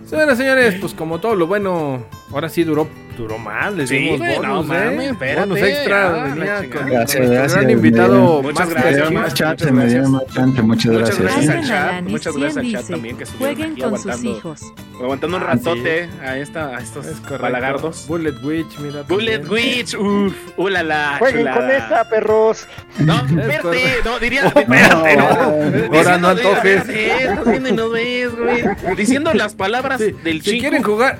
Señoras, 0.06 0.38
señores, 0.38 0.76
pues 0.80 0.94
como 0.94 1.18
todo 1.18 1.34
lo 1.34 1.48
bueno, 1.48 2.04
ahora 2.32 2.48
sí 2.48 2.62
duró, 2.62 2.88
duró 3.16 3.38
más, 3.38 3.72
les 3.74 3.88
Sí, 3.88 3.96
dimos 3.98 4.18
güey, 4.18 4.38
no 4.38 4.48
bonus, 4.62 4.66
mames, 4.66 5.00
¿eh? 5.00 5.06
espérate, 5.10 5.40
bonus 5.48 5.58
extra, 5.62 6.06
ah, 6.08 6.12
venía 6.34 6.54
con, 6.56 6.62
chingada. 6.64 6.82
con 6.82 6.90
Gracias, 6.92 7.30
gracias, 7.30 7.52
gran 7.54 7.66
me 7.66 7.72
invitado, 7.72 8.42
Muchas 8.42 8.70
gracias, 8.70 9.10
más 9.10 9.22
muchas 9.22 9.34
chance, 9.34 9.72
me 9.72 9.86
dieron 9.86 10.12
más 10.12 10.26
chance. 10.26 10.62
Muchas 10.62 10.92
Muchas 10.92 11.18
gracias. 11.18 11.18
gracias 11.46 11.56
al 11.56 11.66
chat, 11.66 12.04
muchas 12.10 12.36
gracias 12.36 12.56
al 12.64 12.72
chat 12.72 12.86
también 12.88 13.16
que 13.16 13.24
estuvieron 13.24 13.54
Jueguen 13.56 13.72
aquí 13.72 13.80
con 13.82 13.90
sus 13.98 14.06
aguantando, 14.06 14.38
hijos. 14.38 14.60
aguantando 15.00 15.36
un 15.38 15.42
Ah, 15.42 15.46
ratote 15.46 16.08
a, 16.22 16.36
esta, 16.38 16.76
a 16.76 16.80
estos 16.80 17.06
Es 17.06 17.16
correcto. 17.20 17.42
balagardos. 17.42 18.06
Bullet 18.06 18.34
Witch, 18.42 18.78
mira. 18.78 19.02
Bullet 19.08 19.38
también. 19.40 19.78
Witch, 19.78 19.94
uff, 19.94 20.34
ulala, 20.58 21.16
Jueguen 21.18 21.40
chulada. 21.40 21.56
con 21.60 21.70
esa, 21.70 22.08
perros. 22.10 22.66
No, 22.98 23.22
verte, 23.30 23.80
no, 24.04 24.18
diría, 24.18 24.46
espérate, 24.46 25.16
no. 25.16 25.24
Ahora 25.26 26.18
no 26.18 26.34
Diciendo, 26.34 26.50
antojes. 26.50 26.88
estás 26.88 27.44
viendo 27.46 27.68
y 27.68 27.72
no 27.72 27.90
ves, 27.90 28.30
güey. 28.36 28.96
Diciendo 28.96 29.32
las 29.34 29.54
palabras 29.54 29.98
del 29.98 30.42
si 30.42 30.50
chico, 30.52 30.60
quieren 30.60 30.82
jugar, 30.82 31.18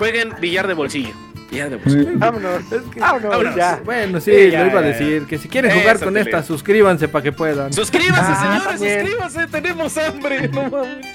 jueguen 0.00 0.30
billar 0.40 0.66
de 0.66 0.72
bolsillo. 0.74 1.10
Billar 1.50 1.68
de 1.70 1.76
bolsillo. 1.76 2.10
Vámonos. 2.14 2.52
Vámonos. 2.96 3.22
Vámonos 3.30 3.54
ya. 3.56 3.80
bueno, 3.84 4.18
sí, 4.20 4.30
Sí, 4.32 4.50
ya, 4.50 4.62
lo 4.64 4.70
iba 4.70 4.78
a 4.80 4.82
decir, 4.82 5.26
que 5.26 5.36
si 5.36 5.48
quieren 5.48 5.72
jugar 5.78 5.96
Eso 5.96 6.04
con 6.06 6.16
esta, 6.16 6.38
leo. 6.38 6.42
suscríbanse 6.46 7.08
para 7.08 7.22
que 7.24 7.32
puedan. 7.32 7.72
Suscríbanse, 7.72 8.22
Ah, 8.24 8.40
señores, 8.40 8.64
también. 8.64 9.00
suscríbanse, 9.00 9.46
tenemos 9.48 9.98
hambre, 9.98 10.48
no 10.48 10.62
mames. 10.70 11.06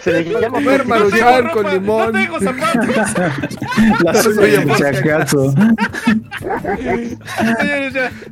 Se 0.00 0.12
le 0.22 0.40
llama 0.40 0.48
Comer 0.58 0.86
maruchan 0.86 1.48
con 1.50 1.70
limón. 1.70 2.12
No 2.12 2.18
tengo 2.20 2.40
zapatos. 2.40 2.96
Por 4.66 4.76
si 4.76 4.84
acaso. 4.84 5.54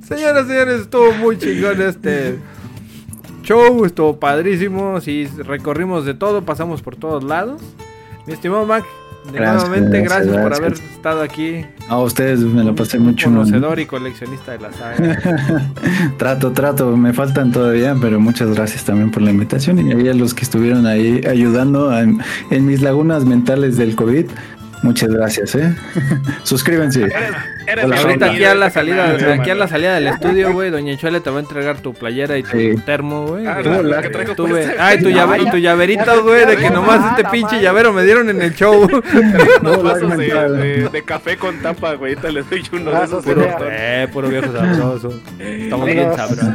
Señores, 0.06 0.46
señores, 0.46 0.80
estuvo 0.82 1.12
muy 1.12 1.38
chingón 1.38 1.80
este 1.82 2.38
show, 3.42 3.84
estuvo 3.84 4.18
padrísimo, 4.18 5.00
sí, 5.00 5.28
recorrimos 5.38 6.04
de 6.04 6.14
todo, 6.14 6.42
pasamos 6.44 6.82
por 6.82 6.96
todos 6.96 7.22
lados. 7.24 7.62
Mi 8.26 8.32
estimado 8.32 8.66
Mac, 8.66 8.84
De 9.32 9.38
Gracias, 9.38 9.68
nuevamente, 9.68 10.00
gracias, 10.02 10.26
gracias, 10.26 10.42
por 10.42 10.54
haber 10.54 10.72
estado 10.72 11.22
aquí. 11.22 11.64
A 11.88 11.98
ustedes 11.98 12.40
me 12.40 12.62
la 12.62 12.72
pasé 12.74 12.98
mucho. 12.98 13.28
¿no? 13.28 13.40
Conocedor 13.40 13.80
y 13.80 13.86
coleccionista 13.86 14.52
de 14.52 14.58
la 14.58 14.72
saga. 14.72 15.18
trato, 16.18 16.52
trato, 16.52 16.96
me 16.96 17.12
faltan 17.12 17.52
todavía, 17.52 17.96
pero 18.00 18.20
muchas 18.20 18.54
gracias 18.54 18.84
también 18.84 19.10
por 19.10 19.22
la 19.22 19.30
invitación 19.30 19.78
y 19.78 20.08
a 20.08 20.14
los 20.14 20.34
que 20.34 20.42
estuvieron 20.42 20.86
ahí 20.86 21.20
ayudando 21.28 21.96
en, 21.98 22.20
en 22.50 22.66
mis 22.66 22.82
lagunas 22.82 23.24
mentales 23.24 23.76
del 23.76 23.96
COVID. 23.96 24.26
Muchas 24.82 25.10
gracias, 25.10 25.54
¿eh? 25.54 25.74
Suscríbanse. 26.44 27.08
Eres, 27.66 27.84
Ahorita 27.84 28.26
aquí 28.30 28.44
a 28.44 28.54
la 28.54 28.70
salida, 28.70 29.16
aquí 29.34 29.50
a 29.50 29.54
la 29.54 29.68
salida 29.68 29.94
del 29.94 30.06
estudio, 30.08 30.52
güey, 30.52 30.70
Doña 30.70 30.96
Chole 30.96 31.20
te 31.20 31.30
va 31.30 31.38
a 31.38 31.40
entregar 31.40 31.78
tu 31.78 31.92
playera 31.94 32.36
y 32.38 32.42
tu 32.42 32.56
Sí. 32.56 32.74
termo, 32.84 33.26
güey. 33.26 33.46
Ah. 33.46 33.56
Ay, 34.78 34.98
tu, 35.02 35.08
llave- 35.10 35.42
y 35.42 35.50
tu 35.50 35.56
llaverito, 35.58 36.22
güey, 36.22 36.46
de 36.46 36.56
que 36.56 36.70
nomás 36.70 37.12
este 37.16 37.28
pinche 37.30 37.60
llavero 37.60 37.92
me 37.92 38.04
dieron 38.04 38.30
en 38.30 38.40
el 38.42 38.54
show. 38.54 38.82
Unos 38.84 39.02
No, 39.62 39.82
vasos 39.82 40.16
de, 40.16 40.26
de- 40.26 40.88
de 40.88 41.02
café 41.02 41.36
con 41.36 41.58
tapa, 41.60 41.94
güey. 41.94 42.12
Ahorita 42.14 42.30
les 42.30 42.48
doy 42.48 42.62
uno 42.72 42.90
de 42.92 43.04
esos. 43.04 43.24
Puro, 43.24 43.46
eh, 43.70 44.08
puro 44.12 44.28
viejo 44.28 44.52
sabroso. 44.52 45.20
Estamos 45.38 45.86
bien 45.86 46.14
sabrosos. 46.16 46.54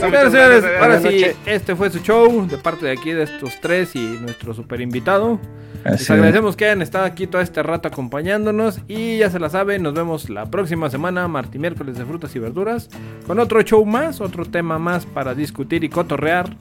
Pero 0.00 0.30
señores, 0.30 0.64
ahora 0.64 0.78
buenas 0.78 1.02
sí, 1.02 1.08
noches. 1.20 1.36
este 1.46 1.76
fue 1.76 1.90
su 1.90 1.98
show 2.00 2.46
de 2.46 2.58
parte 2.58 2.86
de 2.86 2.92
aquí 2.92 3.12
de 3.12 3.22
estos 3.24 3.60
tres 3.60 3.94
y 3.94 4.18
nuestro 4.20 4.54
super 4.54 4.80
invitado. 4.80 5.38
Les 5.84 6.10
agradecemos 6.10 6.56
que 6.56 6.64
hayan 6.64 6.80
estado 6.80 7.04
aquí 7.04 7.26
todo 7.26 7.42
este 7.42 7.62
rato 7.62 7.88
acompañándonos 7.88 8.80
y 8.88 9.18
ya 9.18 9.28
se 9.28 9.38
la 9.38 9.50
saben, 9.50 9.82
nos 9.82 9.92
vemos 9.92 10.23
la 10.28 10.46
próxima 10.50 10.90
semana, 10.90 11.26
martes 11.28 11.54
y 11.54 11.58
miércoles 11.58 11.96
de 11.96 12.04
frutas 12.04 12.34
y 12.34 12.38
verduras, 12.38 12.88
con 13.26 13.38
otro 13.38 13.62
show 13.62 13.84
más, 13.84 14.20
otro 14.20 14.44
tema 14.44 14.78
más 14.78 15.06
para 15.06 15.34
discutir 15.34 15.84
y 15.84 15.88
cotorrear. 15.88 16.56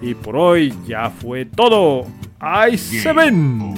Y 0.00 0.14
por 0.14 0.36
hoy 0.36 0.74
ya 0.86 1.10
fue 1.10 1.44
todo. 1.44 2.06
¡Ahí 2.40 2.76
se 2.76 3.12
ven! 3.12 3.72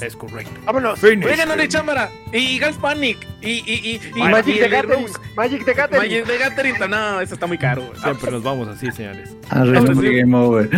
Es 0.00 0.16
correcto. 0.16 0.52
Vámonos. 0.66 0.98
Finish. 0.98 1.24
Oigan, 1.24 1.50
Ori 1.50 1.68
Chámara 1.68 2.10
y 2.32 2.58
Gas 2.58 2.76
Panic 2.76 3.16
y, 3.40 3.50
y, 3.50 3.62
y, 3.66 4.00
y 4.16 4.22
Magic 4.22 4.60
de 4.60 4.68
Gathering. 4.68 5.06
Magic 5.36 5.64
de 5.64 5.74
Gathering. 5.74 6.02
Magic 6.02 6.26
de 6.26 6.38
Gathering. 6.38 6.74
No, 6.90 7.20
eso 7.20 7.34
está 7.34 7.46
muy 7.46 7.58
caro. 7.58 7.82
Siempre 8.02 8.32
nos 8.32 8.42
vamos 8.42 8.68
así, 8.68 8.90
señores. 8.90 9.36
Arre, 9.50 9.80
game 10.20 10.36
over. 10.36 10.68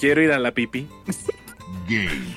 Quiero 0.00 0.22
ir 0.22 0.32
a 0.32 0.38
la 0.38 0.52
pipi. 0.52 0.88
Game. 1.86 2.36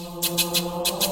Oh. 0.00 1.07